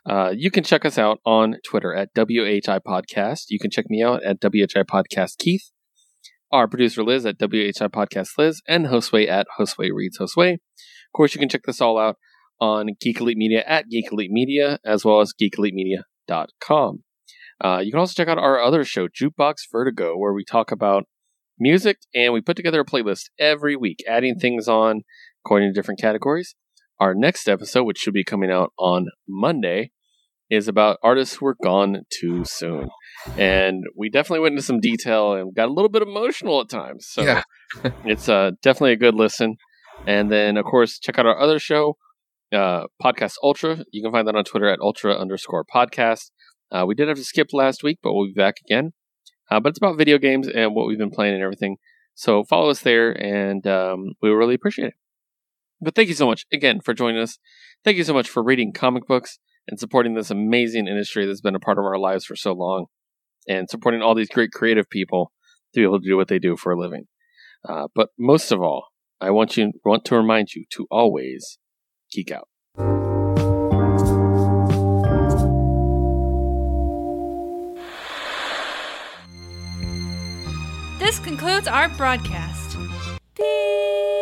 Uh, 0.08 0.32
you 0.36 0.50
can 0.50 0.64
check 0.64 0.84
us 0.84 0.98
out 0.98 1.18
on 1.24 1.56
Twitter 1.64 1.94
at 1.94 2.10
WHI 2.14 2.80
Podcast. 2.86 3.44
You 3.48 3.58
can 3.58 3.70
check 3.70 3.86
me 3.88 4.02
out 4.02 4.24
at 4.24 4.40
WHI 4.40 4.82
Podcast 4.82 5.38
Keith. 5.38 5.70
Our 6.50 6.68
producer 6.68 7.02
Liz 7.02 7.24
at 7.24 7.38
WHI 7.38 7.88
Podcast 7.88 8.30
Liz, 8.36 8.60
and 8.68 8.86
Hostway 8.86 9.26
at 9.26 9.46
Hostway 9.58 9.90
Reads 9.90 10.18
Hostway. 10.18 10.54
Of 10.54 11.14
course, 11.14 11.34
you 11.34 11.38
can 11.38 11.48
check 11.48 11.62
this 11.64 11.80
all 11.80 11.98
out 11.98 12.16
on 12.62 12.90
Geek 13.00 13.20
Elite 13.20 13.36
Media 13.36 13.64
at 13.66 13.88
Geek 13.88 14.12
Elite 14.12 14.30
Media, 14.30 14.78
as 14.86 15.04
well 15.04 15.20
as 15.20 15.32
geekelitemedia.com. 15.34 17.02
Uh, 17.60 17.80
you 17.82 17.90
can 17.90 17.98
also 17.98 18.14
check 18.14 18.28
out 18.28 18.38
our 18.38 18.60
other 18.60 18.84
show, 18.84 19.08
Jukebox 19.08 19.54
Vertigo, 19.70 20.16
where 20.16 20.32
we 20.32 20.44
talk 20.44 20.70
about 20.70 21.04
music 21.58 21.98
and 22.14 22.32
we 22.32 22.40
put 22.40 22.56
together 22.56 22.80
a 22.80 22.84
playlist 22.84 23.24
every 23.36 23.74
week, 23.74 23.98
adding 24.08 24.38
things 24.38 24.68
on 24.68 25.02
according 25.44 25.70
to 25.70 25.74
different 25.74 26.00
categories. 26.00 26.54
Our 27.00 27.16
next 27.16 27.48
episode, 27.48 27.82
which 27.82 27.98
should 27.98 28.14
be 28.14 28.22
coming 28.22 28.52
out 28.52 28.72
on 28.78 29.06
Monday, 29.28 29.90
is 30.48 30.68
about 30.68 30.98
artists 31.02 31.36
who 31.36 31.46
were 31.46 31.56
gone 31.64 32.02
too 32.20 32.44
soon. 32.44 32.88
And 33.36 33.82
we 33.96 34.08
definitely 34.08 34.40
went 34.40 34.52
into 34.52 34.62
some 34.62 34.78
detail 34.78 35.32
and 35.32 35.52
got 35.52 35.68
a 35.68 35.72
little 35.72 35.88
bit 35.88 36.02
emotional 36.02 36.60
at 36.60 36.68
times. 36.68 37.08
So 37.10 37.22
Yeah. 37.22 37.42
it's 38.04 38.28
uh, 38.28 38.52
definitely 38.62 38.92
a 38.92 38.96
good 38.96 39.16
listen. 39.16 39.56
And 40.06 40.30
then, 40.30 40.56
of 40.56 40.64
course, 40.64 41.00
check 41.00 41.18
out 41.18 41.26
our 41.26 41.38
other 41.38 41.58
show, 41.58 41.96
uh, 42.52 42.86
Podcast 43.02 43.34
Ultra. 43.42 43.84
You 43.92 44.02
can 44.02 44.12
find 44.12 44.28
that 44.28 44.36
on 44.36 44.44
Twitter 44.44 44.68
at 44.68 44.80
ultra 44.80 45.14
underscore 45.14 45.64
podcast. 45.64 46.30
Uh, 46.70 46.84
we 46.86 46.94
did 46.94 47.08
have 47.08 47.16
to 47.16 47.24
skip 47.24 47.48
last 47.52 47.82
week, 47.82 47.98
but 48.02 48.12
we'll 48.12 48.26
be 48.26 48.32
back 48.32 48.56
again. 48.66 48.92
Uh, 49.50 49.60
but 49.60 49.70
it's 49.70 49.78
about 49.78 49.98
video 49.98 50.18
games 50.18 50.48
and 50.48 50.74
what 50.74 50.86
we've 50.86 50.98
been 50.98 51.10
playing 51.10 51.34
and 51.34 51.42
everything. 51.42 51.76
So 52.14 52.44
follow 52.44 52.70
us 52.70 52.80
there, 52.80 53.10
and 53.10 53.66
um, 53.66 54.12
we 54.22 54.30
really 54.30 54.54
appreciate 54.54 54.88
it. 54.88 54.94
But 55.80 55.94
thank 55.94 56.08
you 56.08 56.14
so 56.14 56.26
much 56.26 56.46
again 56.52 56.80
for 56.80 56.94
joining 56.94 57.20
us. 57.20 57.38
Thank 57.84 57.96
you 57.96 58.04
so 58.04 58.14
much 58.14 58.28
for 58.28 58.42
reading 58.42 58.72
comic 58.72 59.06
books 59.06 59.38
and 59.68 59.78
supporting 59.78 60.14
this 60.14 60.30
amazing 60.30 60.86
industry 60.86 61.26
that's 61.26 61.40
been 61.40 61.54
a 61.54 61.60
part 61.60 61.78
of 61.78 61.84
our 61.84 61.98
lives 61.98 62.24
for 62.24 62.36
so 62.36 62.52
long, 62.52 62.86
and 63.48 63.68
supporting 63.68 64.02
all 64.02 64.14
these 64.14 64.28
great 64.28 64.52
creative 64.52 64.88
people 64.88 65.32
to 65.74 65.80
be 65.80 65.84
able 65.84 66.00
to 66.00 66.08
do 66.08 66.16
what 66.16 66.28
they 66.28 66.38
do 66.38 66.56
for 66.56 66.72
a 66.72 66.78
living. 66.78 67.04
Uh, 67.68 67.88
but 67.94 68.08
most 68.18 68.52
of 68.52 68.60
all, 68.60 68.86
I 69.20 69.30
want 69.30 69.56
you 69.56 69.72
want 69.84 70.04
to 70.06 70.16
remind 70.16 70.54
you 70.54 70.64
to 70.70 70.86
always 70.90 71.58
Geek 72.12 72.30
out. 72.30 72.48
This 80.98 81.18
concludes 81.18 81.66
our 81.66 81.88
broadcast. 81.88 82.76
Beep. 83.36 84.21